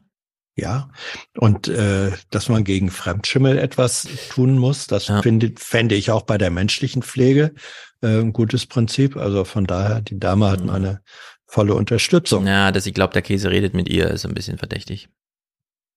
[0.56, 0.90] ja.
[1.36, 6.38] Und äh, dass man gegen Fremdschimmel etwas tun muss, das finde, fände ich auch bei
[6.38, 7.54] der menschlichen Pflege
[8.02, 9.18] äh, ein gutes Prinzip.
[9.18, 11.02] Also von daher, die Dame hat meine
[11.46, 12.48] volle Unterstützung.
[12.48, 15.10] Ja, dass sie glaubt, der Käse redet mit ihr, ist ein bisschen verdächtig.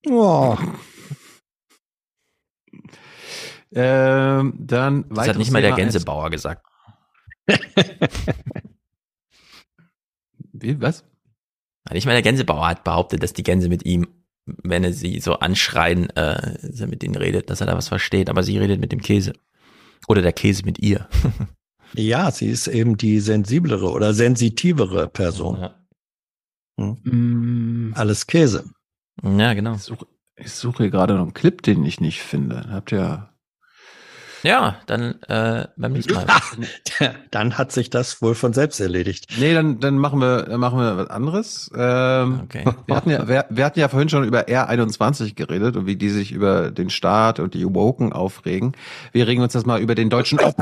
[0.07, 0.57] Oh.
[3.75, 6.65] Ähm, dann Das hat nicht mal der Gänsebauer gesagt.
[10.53, 11.03] Wie, was?
[11.91, 14.07] Nicht mal der Gänsebauer hat behauptet, dass die Gänse mit ihm,
[14.45, 17.87] wenn er sie so anschreien, äh, dass er mit ihnen redet, dass er da was
[17.87, 18.29] versteht.
[18.29, 19.33] Aber sie redet mit dem Käse.
[20.07, 21.07] Oder der Käse mit ihr.
[21.95, 25.69] Ja, sie ist eben die sensiblere oder sensitivere Person.
[26.79, 27.93] Hm.
[27.95, 28.63] Alles Käse.
[29.21, 29.75] Ja, genau.
[29.75, 32.67] Ich suche, ich suche hier gerade noch einen Clip, den ich nicht finde.
[32.71, 33.29] Habt ihr.
[34.43, 36.25] Ja, dann äh, beim nächsten Mal.
[37.31, 39.27] Dann hat sich das wohl von selbst erledigt.
[39.39, 41.71] Nee, dann, dann machen wir, dann machen wir was anderes.
[41.75, 42.65] Ähm, Okay.
[42.85, 46.09] wir, hatten ja, wir, wir hatten ja vorhin schon über R21 geredet und wie die
[46.09, 48.75] sich über den Staat und die Woken aufregen.
[49.13, 50.55] Wir regen uns das mal über den deutschen, Ob-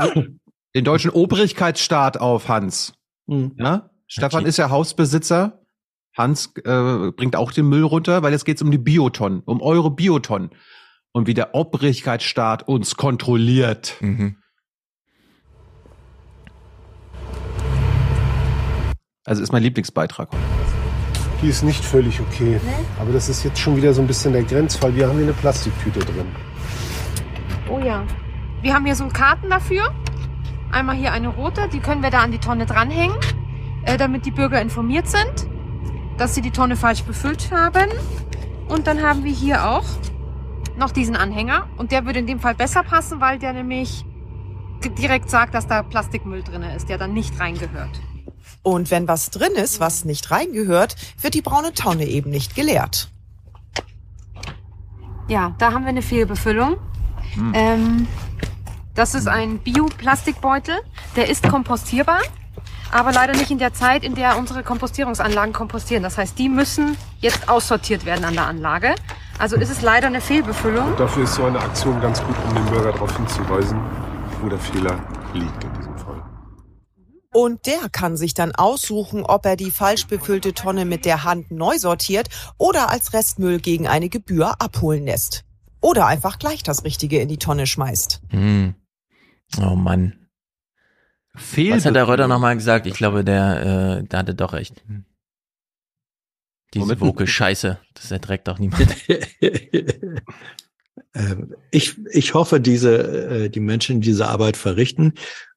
[0.76, 2.94] den deutschen Obrigkeitsstaat auf, Hans.
[3.28, 3.52] Hm.
[3.58, 3.90] Ja?
[4.06, 5.61] Stefan ist ja Hausbesitzer.
[6.16, 9.90] Hans äh, bringt auch den Müll runter, weil jetzt geht's um die Biotonnen, um eure
[9.90, 10.50] Biotonnen.
[11.12, 13.96] Und wie der Obrigkeitsstaat uns kontrolliert.
[14.00, 14.36] Mhm.
[19.24, 20.30] Also ist mein Lieblingsbeitrag.
[21.42, 22.60] Die ist nicht völlig okay.
[22.98, 24.94] Aber das ist jetzt schon wieder so ein bisschen der Grenzfall.
[24.96, 26.26] Wir haben hier eine Plastiktüte drin.
[27.68, 28.04] Oh ja.
[28.62, 29.92] Wir haben hier so einen Karten dafür.
[30.70, 33.16] Einmal hier eine rote, die können wir da an die Tonne dranhängen,
[33.84, 35.46] äh, damit die Bürger informiert sind,
[36.18, 37.90] dass sie die Tonne falsch befüllt haben.
[38.68, 39.84] Und dann haben wir hier auch
[40.76, 41.68] noch diesen Anhänger.
[41.76, 44.04] Und der würde in dem Fall besser passen, weil der nämlich
[44.98, 48.00] direkt sagt, dass da Plastikmüll drin ist, der dann nicht reingehört.
[48.62, 53.10] Und wenn was drin ist, was nicht reingehört, wird die braune Tonne eben nicht geleert.
[55.28, 56.76] Ja, da haben wir eine Fehlbefüllung.
[57.34, 57.52] Hm.
[57.54, 58.08] Ähm,
[58.94, 60.74] das ist ein Bioplastikbeutel.
[61.16, 62.20] Der ist kompostierbar,
[62.92, 66.02] aber leider nicht in der Zeit, in der unsere Kompostierungsanlagen kompostieren.
[66.02, 68.94] Das heißt, die müssen jetzt aussortiert werden an der Anlage.
[69.38, 70.88] Also ist es leider eine Fehlbefüllung.
[70.88, 73.80] Und dafür ist so eine Aktion ganz gut, um den Bürger darauf hinzuweisen,
[74.40, 75.00] wo der Fehler
[75.32, 76.22] liegt in diesem Fall.
[77.34, 81.50] Und der kann sich dann aussuchen, ob er die falsch befüllte Tonne mit der Hand
[81.50, 85.44] neu sortiert oder als Restmüll gegen eine Gebühr abholen lässt.
[85.80, 88.20] Oder einfach gleich das Richtige in die Tonne schmeißt.
[88.28, 88.74] Hm.
[89.58, 90.21] Oh Mann.
[91.34, 92.86] Was hat der Röder nochmal gesagt?
[92.86, 94.84] Ich glaube, der, äh, der hatte doch recht.
[96.74, 97.00] Diese Womit?
[97.00, 98.86] woke Scheiße, das erträgt doch niemand.
[101.14, 105.14] Ähm, Ich, ich hoffe, diese, äh, die Menschen die diese Arbeit verrichten,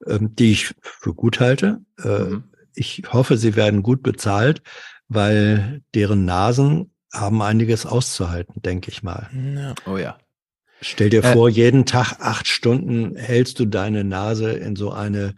[0.08, 1.82] ähm, die ich für gut halte.
[2.02, 2.38] Äh,
[2.74, 4.62] Ich hoffe, sie werden gut bezahlt,
[5.08, 9.30] weil deren Nasen haben einiges auszuhalten, denke ich mal.
[9.86, 10.18] Oh ja.
[10.82, 15.36] Stell dir Äh, vor, jeden Tag acht Stunden hältst du deine Nase in so eine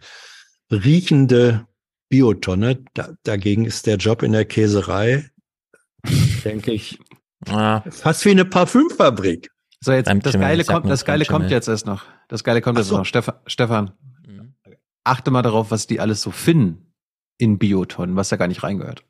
[0.70, 1.66] riechende
[2.08, 2.84] Biotonne.
[2.94, 5.30] Da, dagegen ist der Job in der Käserei,
[6.44, 6.98] denke ich,
[7.44, 9.50] fast wie eine Parfümfabrik.
[9.80, 12.04] So, jetzt das Geile kommt, das Geile kommt jetzt erst noch.
[12.28, 12.98] Das Geile kommt jetzt so.
[12.98, 13.04] noch.
[13.04, 13.92] Stefan, Stefan,
[15.04, 16.92] achte mal darauf, was die alles so finden
[17.38, 19.04] in Biotonnen, was da gar nicht reingehört.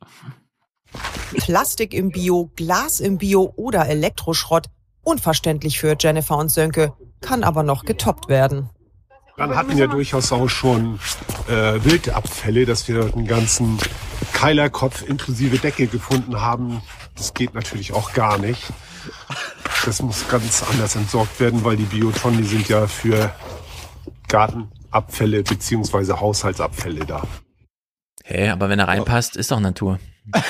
[1.37, 4.67] Plastik im Bio, Glas im Bio oder Elektroschrott.
[5.03, 8.69] Unverständlich für Jennifer und Sönke, kann aber noch getoppt werden.
[9.38, 10.99] Wir hatten ja durchaus auch schon
[11.47, 13.78] äh, Wildabfälle, dass wir einen ganzen
[14.33, 16.83] Keilerkopf inklusive Decke gefunden haben.
[17.15, 18.65] Das geht natürlich auch gar nicht.
[19.85, 23.33] Das muss ganz anders entsorgt werden, weil die Biotonnen, die sind ja für
[24.26, 27.22] Gartenabfälle beziehungsweise Haushaltsabfälle da.
[28.24, 30.01] Hä, aber wenn er reinpasst, ist doch Natur.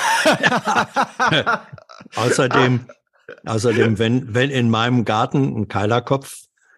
[2.15, 2.87] Außerdem,
[3.45, 6.33] außerdem, wenn, wenn in meinem Garten ein Keilerkopf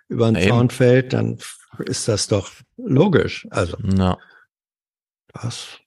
[0.10, 0.49] über den.
[0.49, 1.40] Zaun fällt, dann
[1.79, 3.47] ist das doch logisch.
[3.51, 4.17] Also, Ja.
[5.33, 5.79] das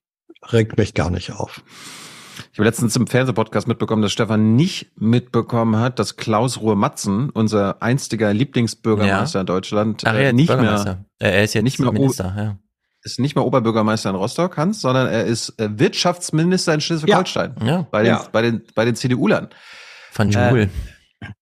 [0.53, 1.63] regt mich gar nicht auf.
[2.53, 7.31] Ich habe letztens im Fernsehpodcast mitbekommen, dass Stefan nicht mitbekommen hat, dass Klaus Ruhe Matzen,
[7.31, 9.41] unser einstiger Lieblingsbürgermeister Ja.
[9.43, 12.35] in Deutschland, Ach, er äh, ist nicht mehr, Äh, er ist jetzt nicht mehr, Minister,
[12.37, 12.59] ja.
[13.03, 17.55] ist nicht mehr Oberbürgermeister in Rostock, Hans, sondern er ist äh, Wirtschaftsminister in Schleswig-Holstein.
[17.65, 17.87] Ja.
[17.93, 18.27] Bei den, Ja.
[18.33, 19.51] bei den, bei den CDU-Lern.
[20.11, 20.71] Von Äh, Joule.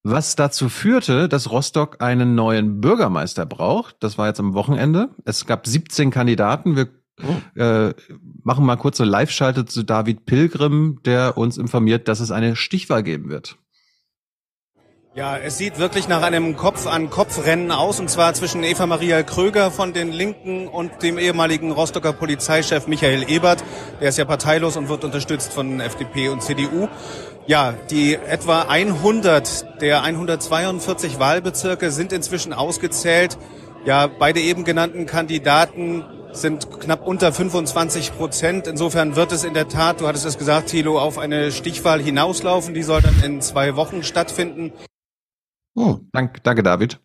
[0.03, 3.95] Was dazu führte, dass Rostock einen neuen Bürgermeister braucht.
[3.99, 5.09] Das war jetzt am Wochenende.
[5.25, 6.75] Es gab 17 Kandidaten.
[6.75, 6.89] Wir
[7.23, 7.59] oh.
[7.59, 7.93] äh,
[8.43, 13.03] machen mal kurz eine Live-Schalte zu David Pilgrim, der uns informiert, dass es eine Stichwahl
[13.03, 13.57] geben wird.
[15.15, 19.93] Ja, es sieht wirklich nach einem Kopf-an-Kopf-Rennen aus, und zwar zwischen Eva Maria Kröger von
[19.93, 23.63] den Linken und dem ehemaligen Rostocker Polizeichef Michael Ebert.
[24.01, 26.89] Der ist ja parteilos und wird unterstützt von FDP und CDU.
[27.45, 33.37] Ja, die etwa 100 der 142 Wahlbezirke sind inzwischen ausgezählt.
[33.85, 38.67] Ja, beide eben genannten Kandidaten sind knapp unter 25 Prozent.
[38.67, 42.73] Insofern wird es in der Tat, du hattest es gesagt, Thilo, auf eine Stichwahl hinauslaufen.
[42.73, 44.71] Die soll dann in zwei Wochen stattfinden.
[45.75, 47.01] Oh, danke, danke David.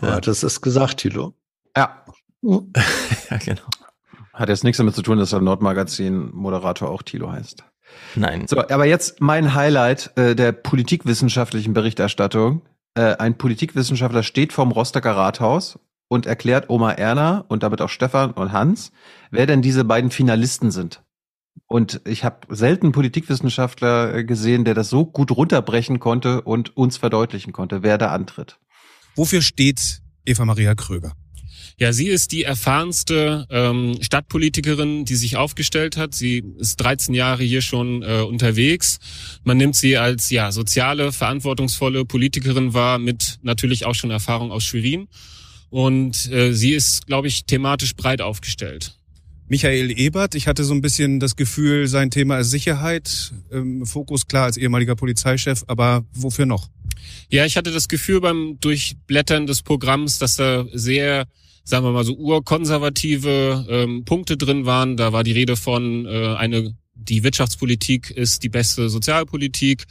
[0.00, 1.34] Ja, das ist gesagt, Thilo.
[1.76, 2.04] Ja.
[2.42, 3.62] ja, genau.
[4.32, 7.64] Hat jetzt nichts damit zu tun, dass der Nordmagazin Moderator auch Thilo heißt.
[8.14, 8.46] Nein.
[8.46, 12.62] So, aber jetzt mein Highlight äh, der politikwissenschaftlichen Berichterstattung.
[12.94, 18.32] Äh, ein Politikwissenschaftler steht vorm Rostocker Rathaus und erklärt Oma Erna und damit auch Stefan
[18.32, 18.92] und Hans,
[19.30, 21.02] wer denn diese beiden Finalisten sind.
[21.66, 26.96] Und ich habe selten Politikwissenschaftler äh, gesehen, der das so gut runterbrechen konnte und uns
[26.96, 28.58] verdeutlichen konnte, wer da antritt.
[29.16, 31.12] Wofür steht Eva Maria Kröger?
[31.78, 36.14] Ja, sie ist die erfahrenste ähm, Stadtpolitikerin, die sich aufgestellt hat.
[36.14, 38.98] Sie ist 13 Jahre hier schon äh, unterwegs.
[39.44, 44.64] Man nimmt sie als ja soziale, verantwortungsvolle Politikerin wahr, mit natürlich auch schon Erfahrung aus
[44.64, 45.08] Schwerin.
[45.68, 48.94] Und äh, sie ist, glaube ich, thematisch breit aufgestellt.
[49.48, 54.26] Michael Ebert, ich hatte so ein bisschen das Gefühl, sein Thema ist Sicherheit, ähm, Fokus
[54.26, 56.70] klar als ehemaliger Polizeichef, aber wofür noch?
[57.28, 61.26] Ja, ich hatte das Gefühl beim Durchblättern des Programms, dass da sehr
[61.66, 64.96] sagen wir mal so urkonservative ähm, Punkte drin waren.
[64.96, 69.84] Da war die Rede von äh, eine die Wirtschaftspolitik ist die beste Sozialpolitik.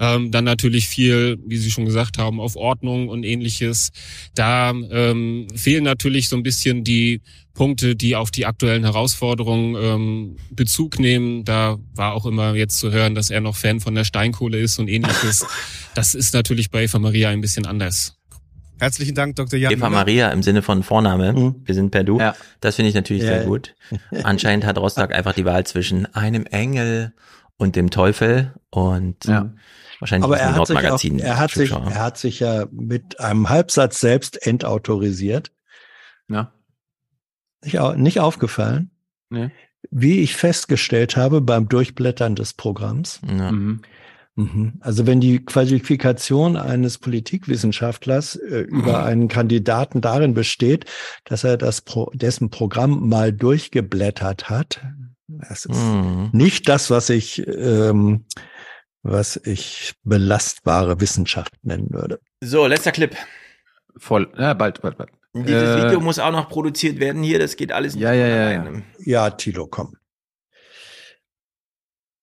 [0.00, 3.92] Ähm, dann natürlich viel, wie Sie schon gesagt haben, auf Ordnung und ähnliches.
[4.34, 7.20] Da ähm, fehlen natürlich so ein bisschen die
[7.52, 11.44] Punkte, die auf die aktuellen Herausforderungen ähm, Bezug nehmen.
[11.44, 14.78] Da war auch immer jetzt zu hören, dass er noch Fan von der Steinkohle ist
[14.78, 15.46] und ähnliches.
[15.94, 18.16] Das ist natürlich bei Eva Maria ein bisschen anders.
[18.78, 19.58] Herzlichen Dank, Dr.
[19.58, 19.72] Jan.
[19.72, 21.32] Eva Maria im Sinne von Vorname.
[21.32, 21.62] Mhm.
[21.64, 22.18] Wir sind per Du.
[22.18, 22.34] Ja.
[22.60, 23.74] Das finde ich natürlich ja, sehr gut.
[24.22, 27.14] Anscheinend hat Rostock einfach die Wahl zwischen einem Engel
[27.56, 29.52] und dem Teufel und ja.
[30.00, 33.48] wahrscheinlich Aber er hat, sich auch, er, hat sich, er hat sich ja mit einem
[33.48, 35.52] Halbsatz selbst entautorisiert.
[36.28, 36.52] Ja.
[37.64, 38.90] Nicht, nicht aufgefallen?
[39.30, 39.50] Nee.
[39.90, 43.20] Wie ich festgestellt habe beim Durchblättern des Programms.
[43.26, 43.52] Ja.
[43.52, 43.82] Mhm.
[44.36, 44.74] Mhm.
[44.80, 49.04] Also wenn die Qualifikation eines Politikwissenschaftlers äh, über mhm.
[49.06, 50.84] einen Kandidaten darin besteht,
[51.24, 54.82] dass er das Pro, dessen Programm mal durchgeblättert hat,
[55.26, 56.28] das ist mhm.
[56.32, 58.26] nicht das, was ich ähm,
[59.02, 62.20] was ich belastbare Wissenschaft nennen würde.
[62.42, 63.16] So, letzter Clip.
[63.96, 65.10] Voll, ja, bald, bald, bald.
[65.32, 68.02] Dieses äh, Video muss auch noch produziert werden hier, das geht alles nicht.
[68.02, 68.82] Ja, ja, ja, ja.
[68.98, 69.96] Ja, Tilo, komm.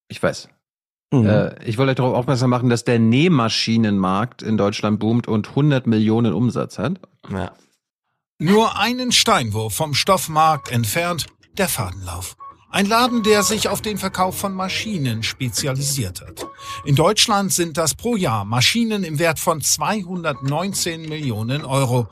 [0.10, 0.49] Ich weiß.
[1.13, 1.28] Mhm.
[1.28, 5.85] Äh, ich wollte euch darauf aufmerksam machen, dass der Nähmaschinenmarkt in Deutschland boomt und 100
[5.85, 6.99] Millionen Umsatz hat.
[7.31, 7.51] Ja.
[8.40, 12.35] Nur einen Steinwurf vom Stoffmarkt entfernt, der Fadenlauf.
[12.72, 16.47] Ein Laden, der sich auf den Verkauf von Maschinen spezialisiert hat.
[16.83, 22.08] In Deutschland sind das pro Jahr Maschinen im Wert von 219 Millionen Euro.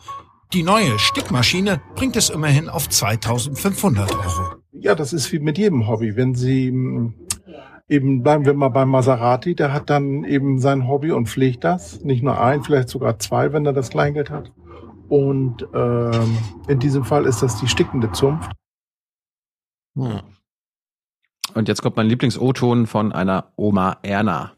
[0.54, 4.56] Die neue Stickmaschine bringt es immerhin auf 2500 Euro.
[4.74, 6.16] Ja, das ist wie mit jedem Hobby.
[6.16, 6.72] Wenn Sie
[7.92, 12.02] eben bleiben wir mal beim Maserati, der hat dann eben sein Hobby und pflegt das.
[12.02, 14.52] Nicht nur ein, vielleicht sogar zwei, wenn er das Kleingeld hat.
[15.10, 16.38] Und ähm,
[16.70, 18.50] in diesem Fall ist das die stickende Zunft.
[19.96, 20.22] Hm.
[21.54, 24.54] Und jetzt kommt mein Lieblings-O-Ton von einer Oma Erna.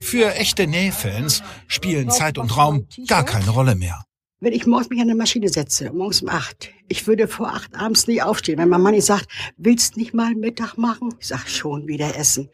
[0.00, 4.04] Für echte Nähfans spielen Zeit und Raum gar keine Rolle mehr.
[4.44, 7.74] Wenn ich morgens mich an eine Maschine setze, morgens um acht, ich würde vor acht
[7.74, 8.58] abends nie aufstehen.
[8.58, 11.14] Wenn mein Mann nicht sagt, willst nicht mal Mittag machen?
[11.18, 12.50] Ich sag schon wieder essen.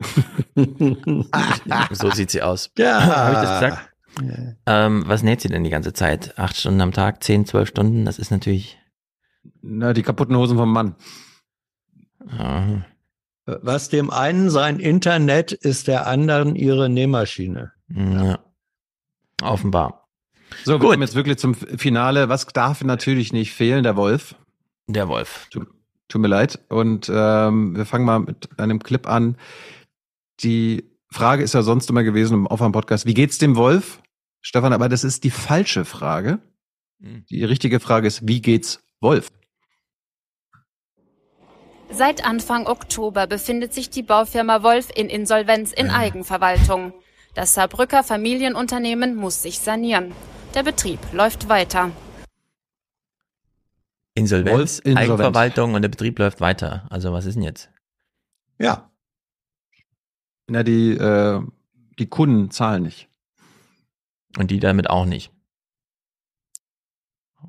[1.90, 2.70] so sieht sie aus.
[2.78, 3.04] Ja.
[3.04, 3.90] Habe ich das gesagt?
[4.22, 4.86] Ja.
[4.86, 6.38] Ähm, was näht sie denn die ganze Zeit?
[6.38, 8.06] Acht Stunden am Tag, zehn, zwölf Stunden?
[8.06, 8.78] Das ist natürlich.
[9.60, 10.96] Na, die kaputten Hosen vom Mann.
[12.30, 12.86] Aha.
[13.44, 17.72] Was dem einen sein Internet ist der anderen ihre Nähmaschine.
[17.90, 18.38] Ja.
[19.42, 20.05] Offenbar.
[20.64, 22.28] So, wir kommen jetzt wirklich zum Finale.
[22.28, 23.82] Was darf natürlich nicht fehlen?
[23.82, 24.34] Der Wolf.
[24.88, 25.48] Der Wolf.
[25.50, 25.68] Tut,
[26.08, 26.58] tut mir leid.
[26.68, 29.36] Und ähm, wir fangen mal mit einem Clip an.
[30.40, 34.00] Die Frage ist ja sonst immer gewesen im Aufwärm-Podcast, wie geht's dem Wolf?
[34.42, 36.38] Stefan, aber das ist die falsche Frage.
[37.00, 37.24] Hm.
[37.30, 39.28] Die richtige Frage ist, wie geht's Wolf?
[41.90, 46.92] Seit Anfang Oktober befindet sich die Baufirma Wolf in Insolvenz in Eigenverwaltung.
[47.34, 50.12] Das Saarbrücker Familienunternehmen muss sich sanieren.
[50.56, 51.92] Der Betrieb läuft weiter.
[54.14, 54.98] Insolvenz, insolvent.
[54.98, 56.86] Eigenverwaltung und der Betrieb läuft weiter.
[56.88, 57.68] Also was ist denn jetzt?
[58.58, 58.90] Ja.
[60.46, 61.42] Na, die, äh,
[61.98, 63.10] die Kunden zahlen nicht.
[64.38, 65.30] Und die damit auch nicht.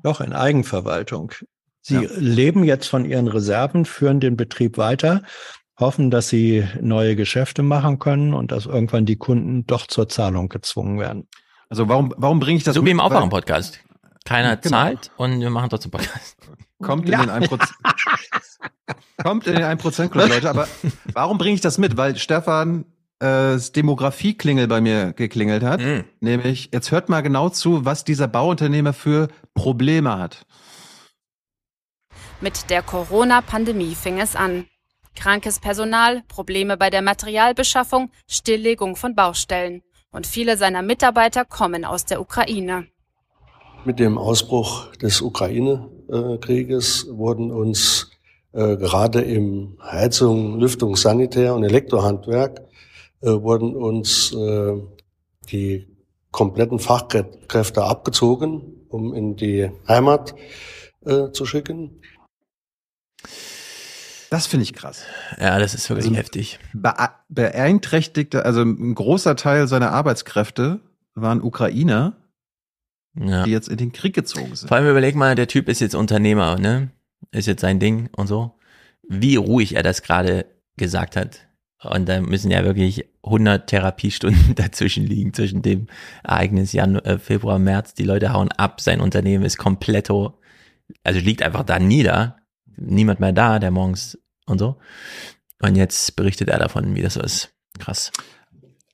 [0.02, 1.32] Doch, in Eigenverwaltung.
[1.80, 2.10] Sie Ja.
[2.14, 5.22] leben jetzt von ihren Reserven, führen den Betrieb weiter,
[5.80, 10.50] hoffen, dass sie neue Geschäfte machen können und dass irgendwann die Kunden doch zur Zahlung
[10.50, 11.26] gezwungen werden.
[11.68, 12.92] Also warum, warum bringe ich das So wie mit?
[12.92, 13.80] im Weil- Aufwachen-Podcast.
[14.24, 14.76] Keiner Genau.
[14.76, 16.36] zahlt und wir machen trotzdem Podcast.
[16.82, 17.20] Kommt in Ja.
[17.24, 17.68] den 1%.
[19.22, 20.48] Kommt in den 1% Club, Leute.
[20.50, 20.68] Aber
[21.12, 21.96] warum bringe ich das mit?
[21.96, 22.84] Weil Stefan
[23.20, 25.80] äh, das Demografie-Klingel bei mir geklingelt hat.
[25.80, 26.04] Mhm.
[26.20, 30.46] Nämlich, jetzt hört mal genau zu, was dieser Bauunternehmer für Probleme hat.
[32.40, 34.66] Mit der Corona-Pandemie fing es an.
[35.16, 39.82] Krankes Personal, Probleme bei der Materialbeschaffung, Stilllegung von Baustellen.
[40.10, 42.86] Und viele seiner Mitarbeiter kommen aus der Ukraine.
[43.84, 48.10] Mit dem Ausbruch des Ukraine-Krieges wurden uns
[48.52, 52.62] äh, gerade im Heizung, Lüftung, Sanitär und Elektrohandwerk
[53.20, 54.74] äh, wurden uns äh,
[55.50, 55.86] die
[56.30, 60.34] kompletten Fachkräfte abgezogen, um in die Heimat
[61.32, 62.02] zu schicken.
[64.30, 65.04] Das finde ich krass.
[65.40, 66.58] Ja, das ist wirklich Also- heftig.
[67.28, 70.80] Beeinträchtigte, also ein großer Teil seiner Arbeitskräfte
[71.14, 72.16] waren Ukrainer,
[73.18, 73.44] Ja.
[73.44, 74.68] die jetzt in den Krieg gezogen sind.
[74.68, 76.90] Vor allem überleg mal, der Typ ist jetzt Unternehmer, ne?
[77.30, 78.54] Ist jetzt sein Ding und so.
[79.08, 80.46] Wie ruhig er das gerade
[80.76, 81.40] gesagt hat.
[81.82, 85.86] Und da müssen ja wirklich 100 Therapiestunden dazwischen liegen, zwischen dem
[86.24, 87.94] Ereignis Januar, äh, Februar, März.
[87.94, 90.38] Die Leute hauen ab, sein Unternehmen ist kompletto,
[91.04, 92.36] also liegt einfach da nieder.
[92.80, 94.76] Niemand mehr da, der morgens und so.
[95.60, 97.50] Und jetzt berichtet er davon, wie das so ist.
[97.78, 98.12] Krass.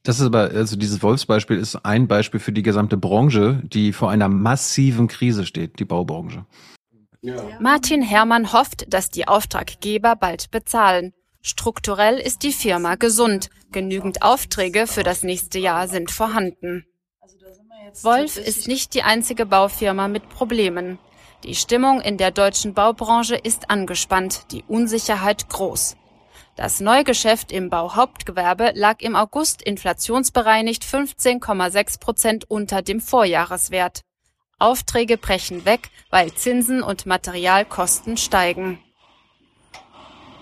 [0.03, 4.11] Das ist aber, also dieses Wolfsbeispiel ist ein Beispiel für die gesamte Branche, die vor
[4.11, 6.45] einer massiven Krise steht, die Baubranche.
[7.59, 11.15] Martin Herrmann hofft, dass die Auftraggeber bald bezahlen.
[11.41, 13.49] Strukturell ist die Firma gesund.
[13.73, 16.85] Genügend Aufträge für das nächste Jahr sind vorhanden.
[18.03, 20.99] Wolf ist nicht die einzige Baufirma mit Problemen.
[21.45, 25.95] Die Stimmung in der deutschen Baubranche ist angespannt, die Unsicherheit groß.
[26.57, 34.01] Das Neugeschäft im Bauhauptgewerbe lag im August inflationsbereinigt 15,6 Prozent unter dem Vorjahreswert.
[34.59, 38.79] Aufträge brechen weg, weil Zinsen und Materialkosten steigen.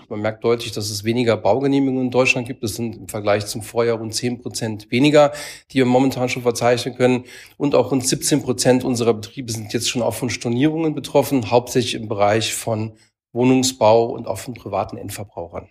[0.09, 2.63] Man merkt deutlich, dass es weniger Baugenehmigungen in Deutschland gibt.
[2.63, 5.31] Es sind im Vergleich zum Vorjahr rund 10 Prozent weniger,
[5.71, 7.25] die wir momentan schon verzeichnen können.
[7.57, 11.95] Und auch rund 17 Prozent unserer Betriebe sind jetzt schon auch von Stornierungen betroffen, hauptsächlich
[11.95, 12.97] im Bereich von
[13.31, 15.69] Wohnungsbau und auch von privaten Endverbrauchern.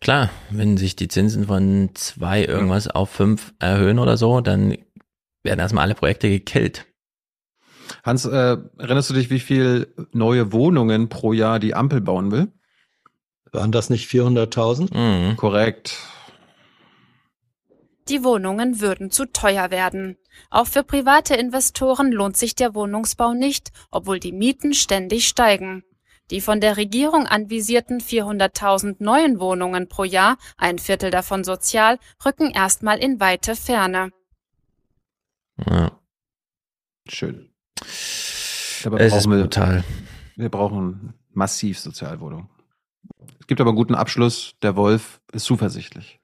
[0.00, 4.76] Klar, wenn sich die Zinsen von zwei irgendwas auf fünf erhöhen oder so, dann
[5.44, 6.86] werden erstmal alle Projekte gekillt.
[8.02, 12.52] Hans, äh, erinnerst du dich, wie viel neue Wohnungen pro Jahr die Ampel bauen will?
[13.52, 14.94] Waren das nicht 400.000?
[14.96, 15.36] Mhm.
[15.36, 15.98] Korrekt.
[18.08, 20.16] Die Wohnungen würden zu teuer werden.
[20.50, 25.84] Auch für private Investoren lohnt sich der Wohnungsbau nicht, obwohl die Mieten ständig steigen.
[26.30, 32.50] Die von der Regierung anvisierten 400.000 neuen Wohnungen pro Jahr, ein Viertel davon sozial, rücken
[32.50, 34.10] erstmal in weite Ferne.
[35.66, 36.00] Ja.
[37.06, 37.52] Schön.
[38.84, 39.84] Aber Es ist wir, brutal.
[40.36, 42.48] wir brauchen massiv Sozialwohnungen.
[43.40, 44.54] Es gibt aber einen guten Abschluss.
[44.62, 46.20] Der Wolf ist zuversichtlich.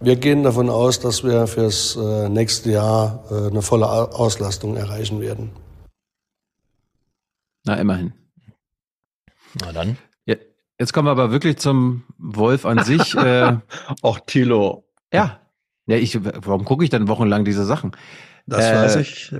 [0.00, 4.76] Wir gehen davon aus, dass wir fürs äh, nächste Jahr äh, eine volle Au- Auslastung
[4.76, 5.50] erreichen werden.
[7.64, 8.12] Na, immerhin.
[9.60, 9.98] Na dann.
[10.26, 10.36] Ja,
[10.78, 13.14] jetzt kommen wir aber wirklich zum Wolf an sich.
[13.16, 13.56] äh,
[14.02, 14.84] Auch Thilo.
[15.12, 15.40] ja.
[15.90, 17.92] Ja, ich, warum gucke ich dann wochenlang diese Sachen?
[18.48, 19.30] Das Äh, weiß ich.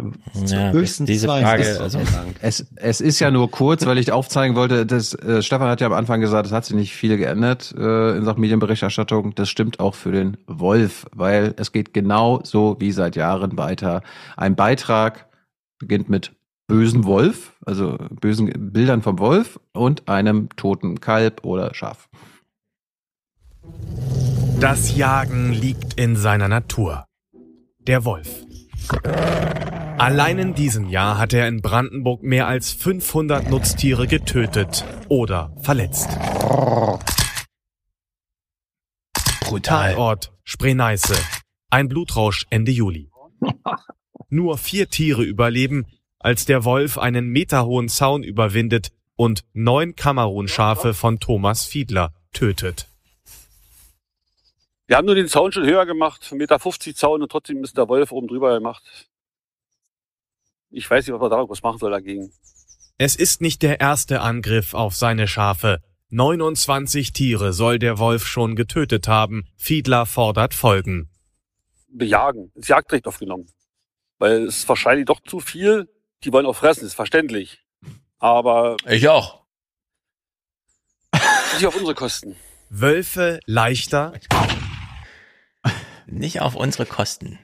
[0.47, 1.99] Ja, Höchstens diese zwei Frage, also-.
[2.43, 5.87] Es, es ist ja nur kurz, weil ich aufzeigen wollte, dass äh, Stefan hat ja
[5.87, 9.35] am Anfang gesagt, es hat sich nicht viel geändert äh, in Sachen Medienberichterstattung.
[9.35, 14.03] Das stimmt auch für den Wolf, weil es geht genau so wie seit Jahren weiter.
[14.37, 15.27] Ein Beitrag
[15.79, 16.33] beginnt mit
[16.67, 22.11] bösen Wolf, also bösen Bildern vom Wolf und einem toten Kalb oder Schaf.
[24.61, 27.07] Das Jagen liegt in seiner Natur.
[27.79, 28.45] Der Wolf.
[29.99, 36.09] Allein in diesem Jahr hat er in Brandenburg mehr als 500 Nutztiere getötet oder verletzt.
[39.41, 39.91] Brutal.
[39.91, 41.15] Tatort Spree-Neiße.
[41.71, 43.11] Ein Blutrausch Ende Juli.
[44.31, 45.87] Nur vier Tiere überleben,
[46.19, 52.89] als der Wolf einen meterhohen Zaun überwindet und neun Kamerun-Schafe von Thomas Fiedler tötet.
[54.89, 56.59] Wir haben nur den Zaun schon höher gemacht, 1,50 Meter
[56.95, 58.83] Zaun und trotzdem ist der Wolf oben drüber gemacht.
[60.71, 62.33] Ich weiß nicht, was man da was machen soll dagegen.
[62.97, 65.83] Es ist nicht der erste Angriff auf seine Schafe.
[66.09, 69.47] 29 Tiere soll der Wolf schon getötet haben.
[69.59, 71.11] Fiedler fordert Folgen.
[71.89, 73.47] Bejagen, ins Jagdrecht aufgenommen.
[74.17, 75.87] Weil es ist wahrscheinlich doch zu viel.
[76.25, 77.63] Die wollen auch fressen, ist verständlich.
[78.19, 78.79] Aber.
[78.89, 79.45] Ich auch.
[81.53, 82.37] Nicht auf unsere Kosten.
[82.71, 84.15] Wölfe leichter.
[86.11, 87.39] Nicht auf unsere Kosten.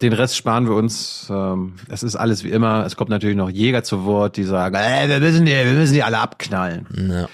[0.00, 1.28] Den Rest sparen wir uns.
[1.30, 2.84] Ähm, es ist alles wie immer.
[2.84, 5.94] Es kommt natürlich noch Jäger zu Wort, die sagen, äh, wir müssen die, wir müssen
[5.94, 6.86] die alle abknallen.
[7.10, 7.28] Ja.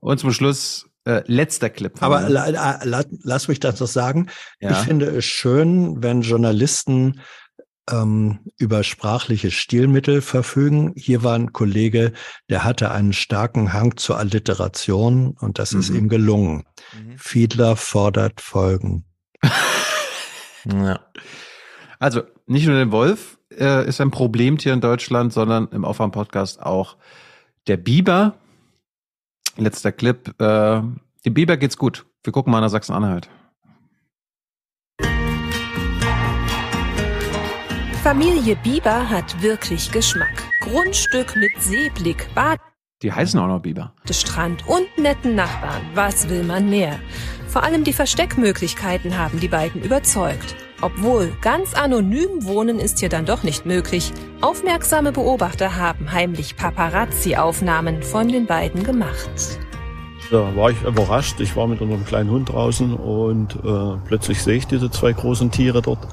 [0.00, 1.92] Und zum Schluss äh, letzter Clip.
[2.02, 4.28] Aber la, la, la, lass mich das noch sagen.
[4.60, 4.70] Ja.
[4.72, 7.20] Ich finde es schön, wenn Journalisten
[7.90, 10.92] ähm, über sprachliche Stilmittel verfügen.
[10.96, 12.12] Hier war ein Kollege,
[12.48, 15.96] der hatte einen starken Hang zur Alliteration und das ist Mhm.
[15.96, 16.64] ihm gelungen.
[17.16, 19.04] Fiedler fordert Folgen.
[20.66, 21.00] Ja.
[21.98, 26.96] Also nicht nur der Wolf äh, ist ein Problemtier in Deutschland, sondern im Aufwärm-Podcast auch
[27.66, 28.34] der Biber.
[29.56, 30.28] Letzter Clip.
[30.40, 30.82] Äh,
[31.24, 32.06] dem Biber geht's gut.
[32.22, 33.28] Wir gucken mal nach Sachsen-Anhalt.
[38.02, 40.42] Familie Bieber hat wirklich Geschmack.
[40.60, 42.28] Grundstück mit Seeblick,
[43.02, 43.94] Die heißen auch noch Biber.
[44.00, 45.82] Badestrand und netten Nachbarn.
[45.94, 46.98] Was will man mehr?
[47.54, 50.56] Vor allem die Versteckmöglichkeiten haben die beiden überzeugt.
[50.82, 54.12] Obwohl ganz anonym wohnen ist hier dann doch nicht möglich.
[54.40, 59.60] Aufmerksame Beobachter haben heimlich Paparazzi-Aufnahmen von den beiden gemacht.
[60.32, 61.38] Da war ich überrascht.
[61.38, 65.52] Ich war mit unserem kleinen Hund draußen und äh, plötzlich sehe ich diese zwei großen
[65.52, 66.08] Tiere dort.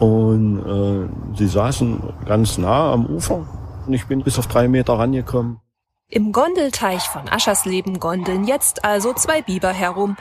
[0.00, 3.46] Und äh, sie saßen ganz nah am Ufer.
[3.86, 5.60] Und ich bin bis auf drei Meter rangekommen.
[6.08, 10.16] Im Gondelteich von Aschersleben gondeln jetzt also zwei Biber herum.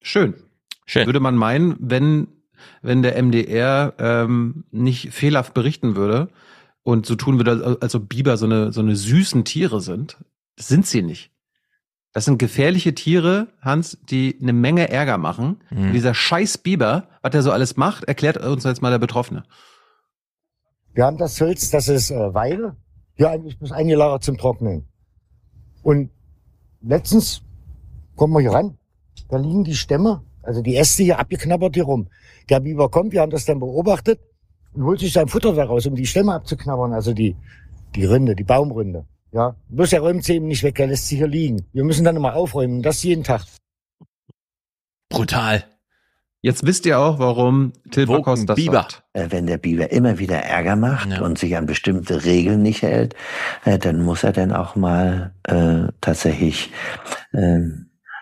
[0.00, 0.34] Schön.
[0.86, 1.06] Schön.
[1.06, 2.28] Würde man meinen, wenn,
[2.82, 6.28] wenn der MDR ähm, nicht fehlerhaft berichten würde
[6.82, 10.18] und so tun würde, als ob Biber so eine, so eine süßen Tiere sind.
[10.56, 11.30] Das sind sie nicht.
[12.12, 15.60] Das sind gefährliche Tiere, Hans, die eine Menge Ärger machen.
[15.70, 15.92] Mhm.
[15.92, 19.44] Dieser scheiß Biber, was der so alles macht, erklärt uns jetzt mal der Betroffene.
[20.92, 22.76] Wir haben das Holz, das ist äh, Weide,
[23.14, 24.88] hier eigentlich bis eingelagert zum Trocknen.
[25.82, 26.10] Und
[26.80, 27.42] letztens
[28.16, 28.76] kommen wir hier ran,
[29.30, 32.08] da liegen die Stämme, also die Äste hier abgeknabbert hier rum.
[32.48, 34.20] Der Biber kommt, wir haben das dann beobachtet
[34.74, 37.36] und holt sich sein Futter daraus, um die Stämme abzuknabbern, also die,
[37.94, 39.06] die Rinde, die Baumrinde.
[39.32, 41.64] Ja, bloß er räumt sie eben nicht weg, er lässt sie hier liegen.
[41.72, 43.44] Wir müssen dann immer aufräumen, und das jeden Tag.
[45.08, 45.64] Brutal.
[46.42, 48.72] Jetzt wisst ihr auch, warum Till Backhaus das Biber.
[48.72, 49.02] sagt.
[49.12, 53.14] Äh, Wenn der Biber immer wieder Ärger macht und sich an bestimmte Regeln nicht hält,
[53.64, 56.70] äh, dann muss er dann auch mal äh, tatsächlich
[57.32, 57.60] äh,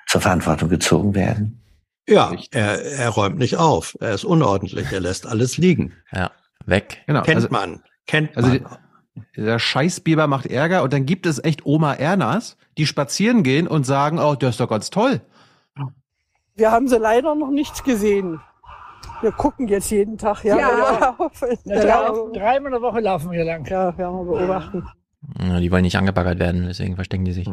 [0.09, 1.63] zur Verantwortung gezogen werden.
[2.09, 3.97] Ja, er, er räumt nicht auf.
[4.01, 4.91] Er ist unordentlich.
[4.91, 5.93] Er lässt alles liegen.
[6.13, 6.31] Ja,
[6.67, 7.03] weg.
[7.07, 7.23] Genau.
[7.23, 7.83] Kennt also- man.
[8.07, 8.59] Kennt Also man.
[8.59, 8.65] die-
[9.37, 13.85] der Scheißbiber macht Ärger und dann gibt es echt Oma Ernas, die spazieren gehen und
[13.85, 15.21] sagen, oh, der ist doch ganz toll.
[16.55, 18.41] Wir haben sie leider noch nicht gesehen.
[19.21, 20.45] Wir gucken jetzt jeden Tag.
[20.45, 20.69] Ja, Ja.
[21.21, 21.31] ja.
[21.65, 23.67] Ja, drei- dreimal in der Woche laufen wir lang.
[23.67, 24.87] Ja, werden wir beobachten.
[25.41, 27.49] Ja, die wollen nicht angebaggert werden, deswegen verstecken die sich.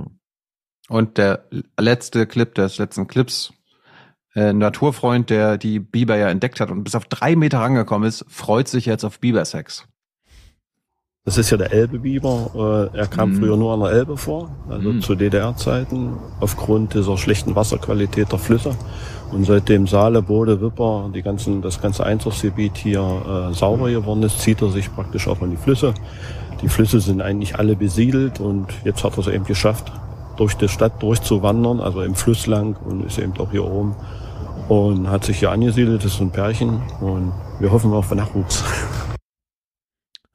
[0.89, 1.45] Und der
[1.79, 3.53] letzte Clip des letzten Clips,
[4.35, 8.07] äh, ein Naturfreund, der die Biber ja entdeckt hat und bis auf drei Meter rangekommen
[8.07, 9.87] ist, freut sich jetzt auf Bibersex.
[11.27, 12.91] Das ist ja der Elbebiber.
[12.93, 13.35] Äh, er kam Mhm.
[13.37, 15.01] früher nur an der Elbe vor, also Mhm.
[15.01, 18.75] zu DDR-Zeiten, aufgrund dieser schlechten Wasserqualität der Flüsse.
[19.31, 24.39] Und seitdem Saale, Bode, Wipper, die ganzen, das ganze Einzugsgebiet hier äh, sauber geworden ist,
[24.39, 25.95] zieht er sich praktisch auch an die Flüsse.
[26.61, 29.91] Die Flüsse sind eigentlich alle besiedelt und jetzt hat er es eben geschafft,
[30.37, 33.95] durch die Stadt durchzuwandern, also im Fluss lang und ist eben auch hier oben
[34.69, 36.03] und hat sich hier angesiedelt.
[36.03, 38.63] Das ist ein Pärchen und wir hoffen auf Nachwuchs.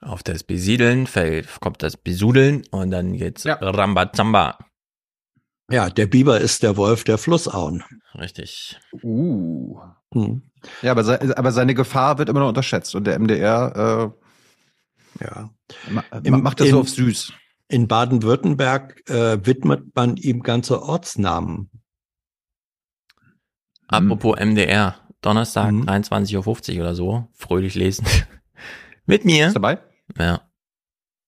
[0.02, 4.56] Auf das Besiedeln fällt, kommt das Besudeln und dann geht's Rambazamba.
[5.70, 7.84] Ja, der Biber ist der Wolf der Flussauen.
[8.14, 8.80] Richtig.
[9.02, 9.78] Uh.
[10.14, 10.42] Hm.
[10.80, 14.12] Ja, aber, se aber seine Gefahr wird immer noch unterschätzt und der MDR
[15.20, 15.50] äh, ja.
[15.90, 16.02] ma
[16.38, 17.32] macht das so auf süß.
[17.70, 21.70] In Baden-Württemberg äh, widmet man ihm ganze Ortsnamen.
[23.86, 28.06] Apropos MDR, Donnerstag 23.50 Uhr oder so, fröhlich lesen.
[29.06, 29.48] Mit mir.
[29.48, 29.78] Ist dabei?
[30.18, 30.50] Ja.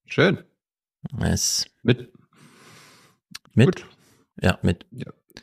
[0.04, 0.42] Schön.
[1.20, 2.12] Es mit.
[3.54, 3.84] Mit?
[4.40, 4.86] Ja, mit.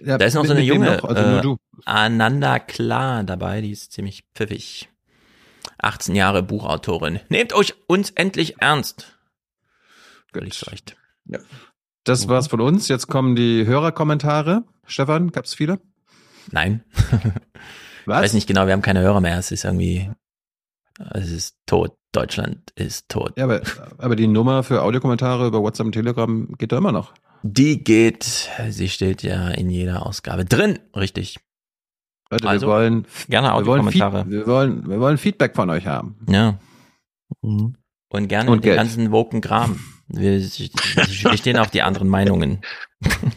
[0.02, 1.04] Ja, da ist noch mit- so eine junge noch?
[1.06, 1.58] Also nur äh, du.
[1.86, 4.90] Ananda Klar dabei, die ist ziemlich pfiffig.
[5.78, 7.20] 18 Jahre Buchautorin.
[7.30, 9.19] Nehmt euch uns endlich ernst.
[10.34, 10.96] Völlig recht.
[11.26, 11.40] Ja.
[12.04, 12.88] Das war's von uns.
[12.88, 14.64] Jetzt kommen die Hörerkommentare.
[14.86, 15.80] Stefan, gab's viele?
[16.52, 16.84] Nein.
[18.06, 18.18] Was?
[18.18, 19.38] Ich weiß nicht genau, wir haben keine Hörer mehr.
[19.38, 20.10] Es ist irgendwie,
[21.14, 21.96] es ist tot.
[22.12, 23.34] Deutschland ist tot.
[23.38, 23.62] Ja, aber,
[24.00, 27.14] aber die Nummer für Audiokommentare über WhatsApp und Telegram geht da immer noch.
[27.44, 31.38] Die geht, sie steht ja in jeder Ausgabe drin, richtig.
[32.32, 34.26] Leute, also, wir wollen gerne Audiokommentare.
[34.28, 36.18] Wir, wir wollen, wir wollen Feedback von euch haben.
[36.28, 36.60] Ja.
[37.42, 37.76] Mhm.
[38.10, 39.80] Und gerne und den ganzen woken Kram.
[40.10, 42.62] Wir, wir stehen auf die anderen Meinungen.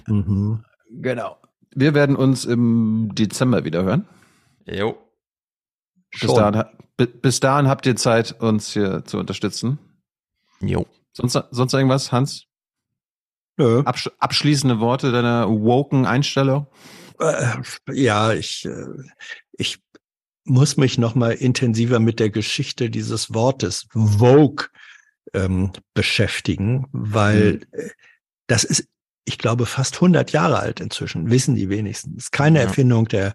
[0.06, 0.64] Mhm.
[0.90, 1.38] Genau.
[1.74, 4.06] Wir werden uns im Dezember wieder hören.
[4.66, 4.96] Jo.
[6.10, 6.64] Bis dahin,
[6.96, 9.78] bis dahin habt ihr Zeit, uns hier zu unterstützen.
[10.60, 10.86] Jo.
[11.12, 12.46] Sonst, sonst irgendwas, Hans?
[13.56, 13.82] Nö.
[13.84, 16.66] Absch abschließende Worte deiner woken Einstellung?
[17.18, 17.56] Äh,
[17.92, 18.86] ja, ich, äh,
[19.52, 19.78] ich
[20.44, 24.66] muss mich noch mal intensiver mit der Geschichte dieses Wortes Vogue
[25.34, 27.90] ähm, beschäftigen, weil mhm.
[28.46, 28.88] das ist,
[29.24, 32.14] ich glaube, fast 100 Jahre alt inzwischen, wissen die wenigsten.
[32.14, 32.64] Das ist keine ja.
[32.66, 33.34] Erfindung der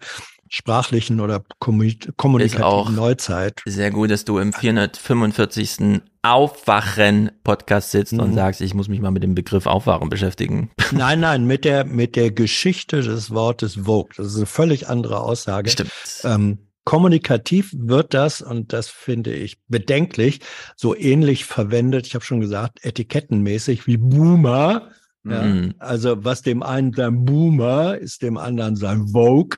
[0.50, 3.62] sprachlichen oder kommunikativen Neuzeit.
[3.66, 6.02] Sehr gut, dass du im 445.
[6.24, 8.20] Aufwachen-Podcast sitzt mhm.
[8.20, 10.72] und sagst, ich muss mich mal mit dem Begriff Aufwachen beschäftigen.
[10.92, 14.12] Nein, nein, mit der, mit der Geschichte des Wortes Vogue.
[14.16, 15.70] Das ist eine völlig andere Aussage.
[15.70, 15.92] Stimmt.
[16.24, 20.40] Ähm, kommunikativ wird das, und das finde ich bedenklich,
[20.78, 24.92] so ähnlich verwendet, ich habe schon gesagt, etikettenmäßig wie Boomer.
[25.26, 25.74] Ja, mhm.
[25.80, 29.58] Also was dem einen sein Boomer ist, dem anderen sein Vogue.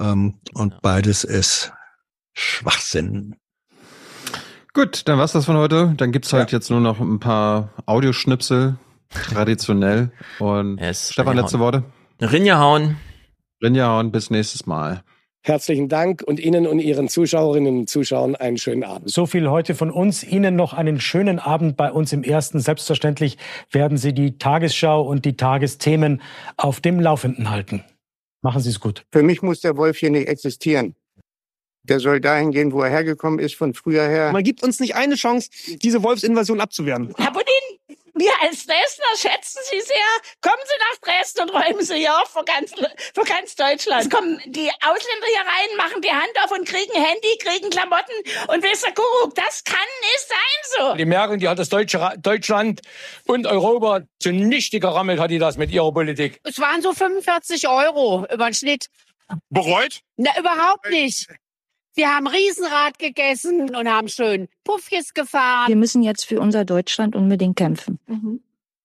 [0.00, 0.78] Ähm, und ja.
[0.82, 1.72] beides ist
[2.34, 3.36] Schwachsinn.
[4.74, 5.94] Gut, dann war's das von heute.
[5.96, 6.58] Dann gibt's halt ja.
[6.58, 8.78] jetzt nur noch ein paar Audioschnipsel,
[9.10, 10.10] traditionell.
[10.40, 11.84] Und yes, Stefan, letzte Worte.
[12.20, 12.96] Rinja hauen.
[13.62, 15.04] Rinja hauen, bis nächstes Mal.
[15.42, 19.10] Herzlichen Dank und Ihnen und Ihren Zuschauerinnen und Zuschauern einen schönen Abend.
[19.10, 20.22] So viel heute von uns.
[20.24, 22.60] Ihnen noch einen schönen Abend bei uns im Ersten.
[22.60, 23.38] Selbstverständlich
[23.70, 26.20] werden Sie die Tagesschau und die Tagesthemen
[26.56, 27.84] auf dem Laufenden halten.
[28.42, 29.04] Machen Sie es gut.
[29.10, 30.94] Für mich muss der Wolf hier nicht existieren.
[31.82, 34.30] Der soll dahin gehen, wo er hergekommen ist, von früher her.
[34.32, 35.48] Man gibt uns nicht eine Chance,
[35.80, 37.14] diese Wolfsinvasion abzuwehren.
[37.16, 37.46] Herr Budin,
[38.18, 39.96] wir als Dresdner schätzen Sie sehr.
[40.42, 44.02] Kommen Sie nach Dresden und räumen Sie hier auf für ganz, für ganz Deutschland.
[44.02, 48.14] Es kommen die Ausländer hier rein, machen die Hand auf und kriegen Handy, kriegen Klamotten
[48.48, 50.94] und ihr, Kuckuck, das kann nicht sein so.
[50.96, 52.80] Die Merkel, die hat das deutsche Deutschland
[53.26, 56.40] und Europa zunichte gerammelt, hat die das mit ihrer Politik.
[56.44, 58.88] Es waren so 45 Euro über den Schnitt.
[59.50, 60.00] Bereut?
[60.16, 61.28] Na, überhaupt nicht.
[61.98, 65.66] Wir haben Riesenrad gegessen und haben schön Puffjes gefahren.
[65.66, 68.40] Wir müssen jetzt für unser Deutschland unbedingt kämpfen mhm.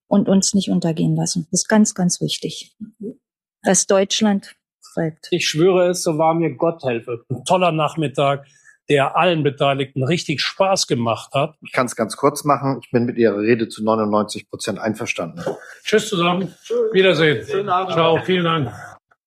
[0.08, 1.48] und uns nicht untergehen lassen.
[1.52, 2.76] Das ist ganz, ganz wichtig.
[3.62, 4.56] Dass Deutschland
[4.96, 5.28] bleibt.
[5.30, 7.24] Ich schwöre es, so war mir Gott helfe.
[7.30, 8.48] Ein toller Nachmittag,
[8.90, 11.56] der allen Beteiligten richtig Spaß gemacht hat.
[11.62, 12.80] Ich kann es ganz kurz machen.
[12.84, 15.40] Ich bin mit Ihrer Rede zu 99 Prozent einverstanden.
[15.84, 16.52] Tschüss zusammen.
[16.64, 16.78] Tschüss.
[16.94, 17.46] Wiedersehen.
[17.46, 17.94] Schönen Abend.
[17.94, 18.20] Ciao.
[18.26, 18.74] Vielen Dank.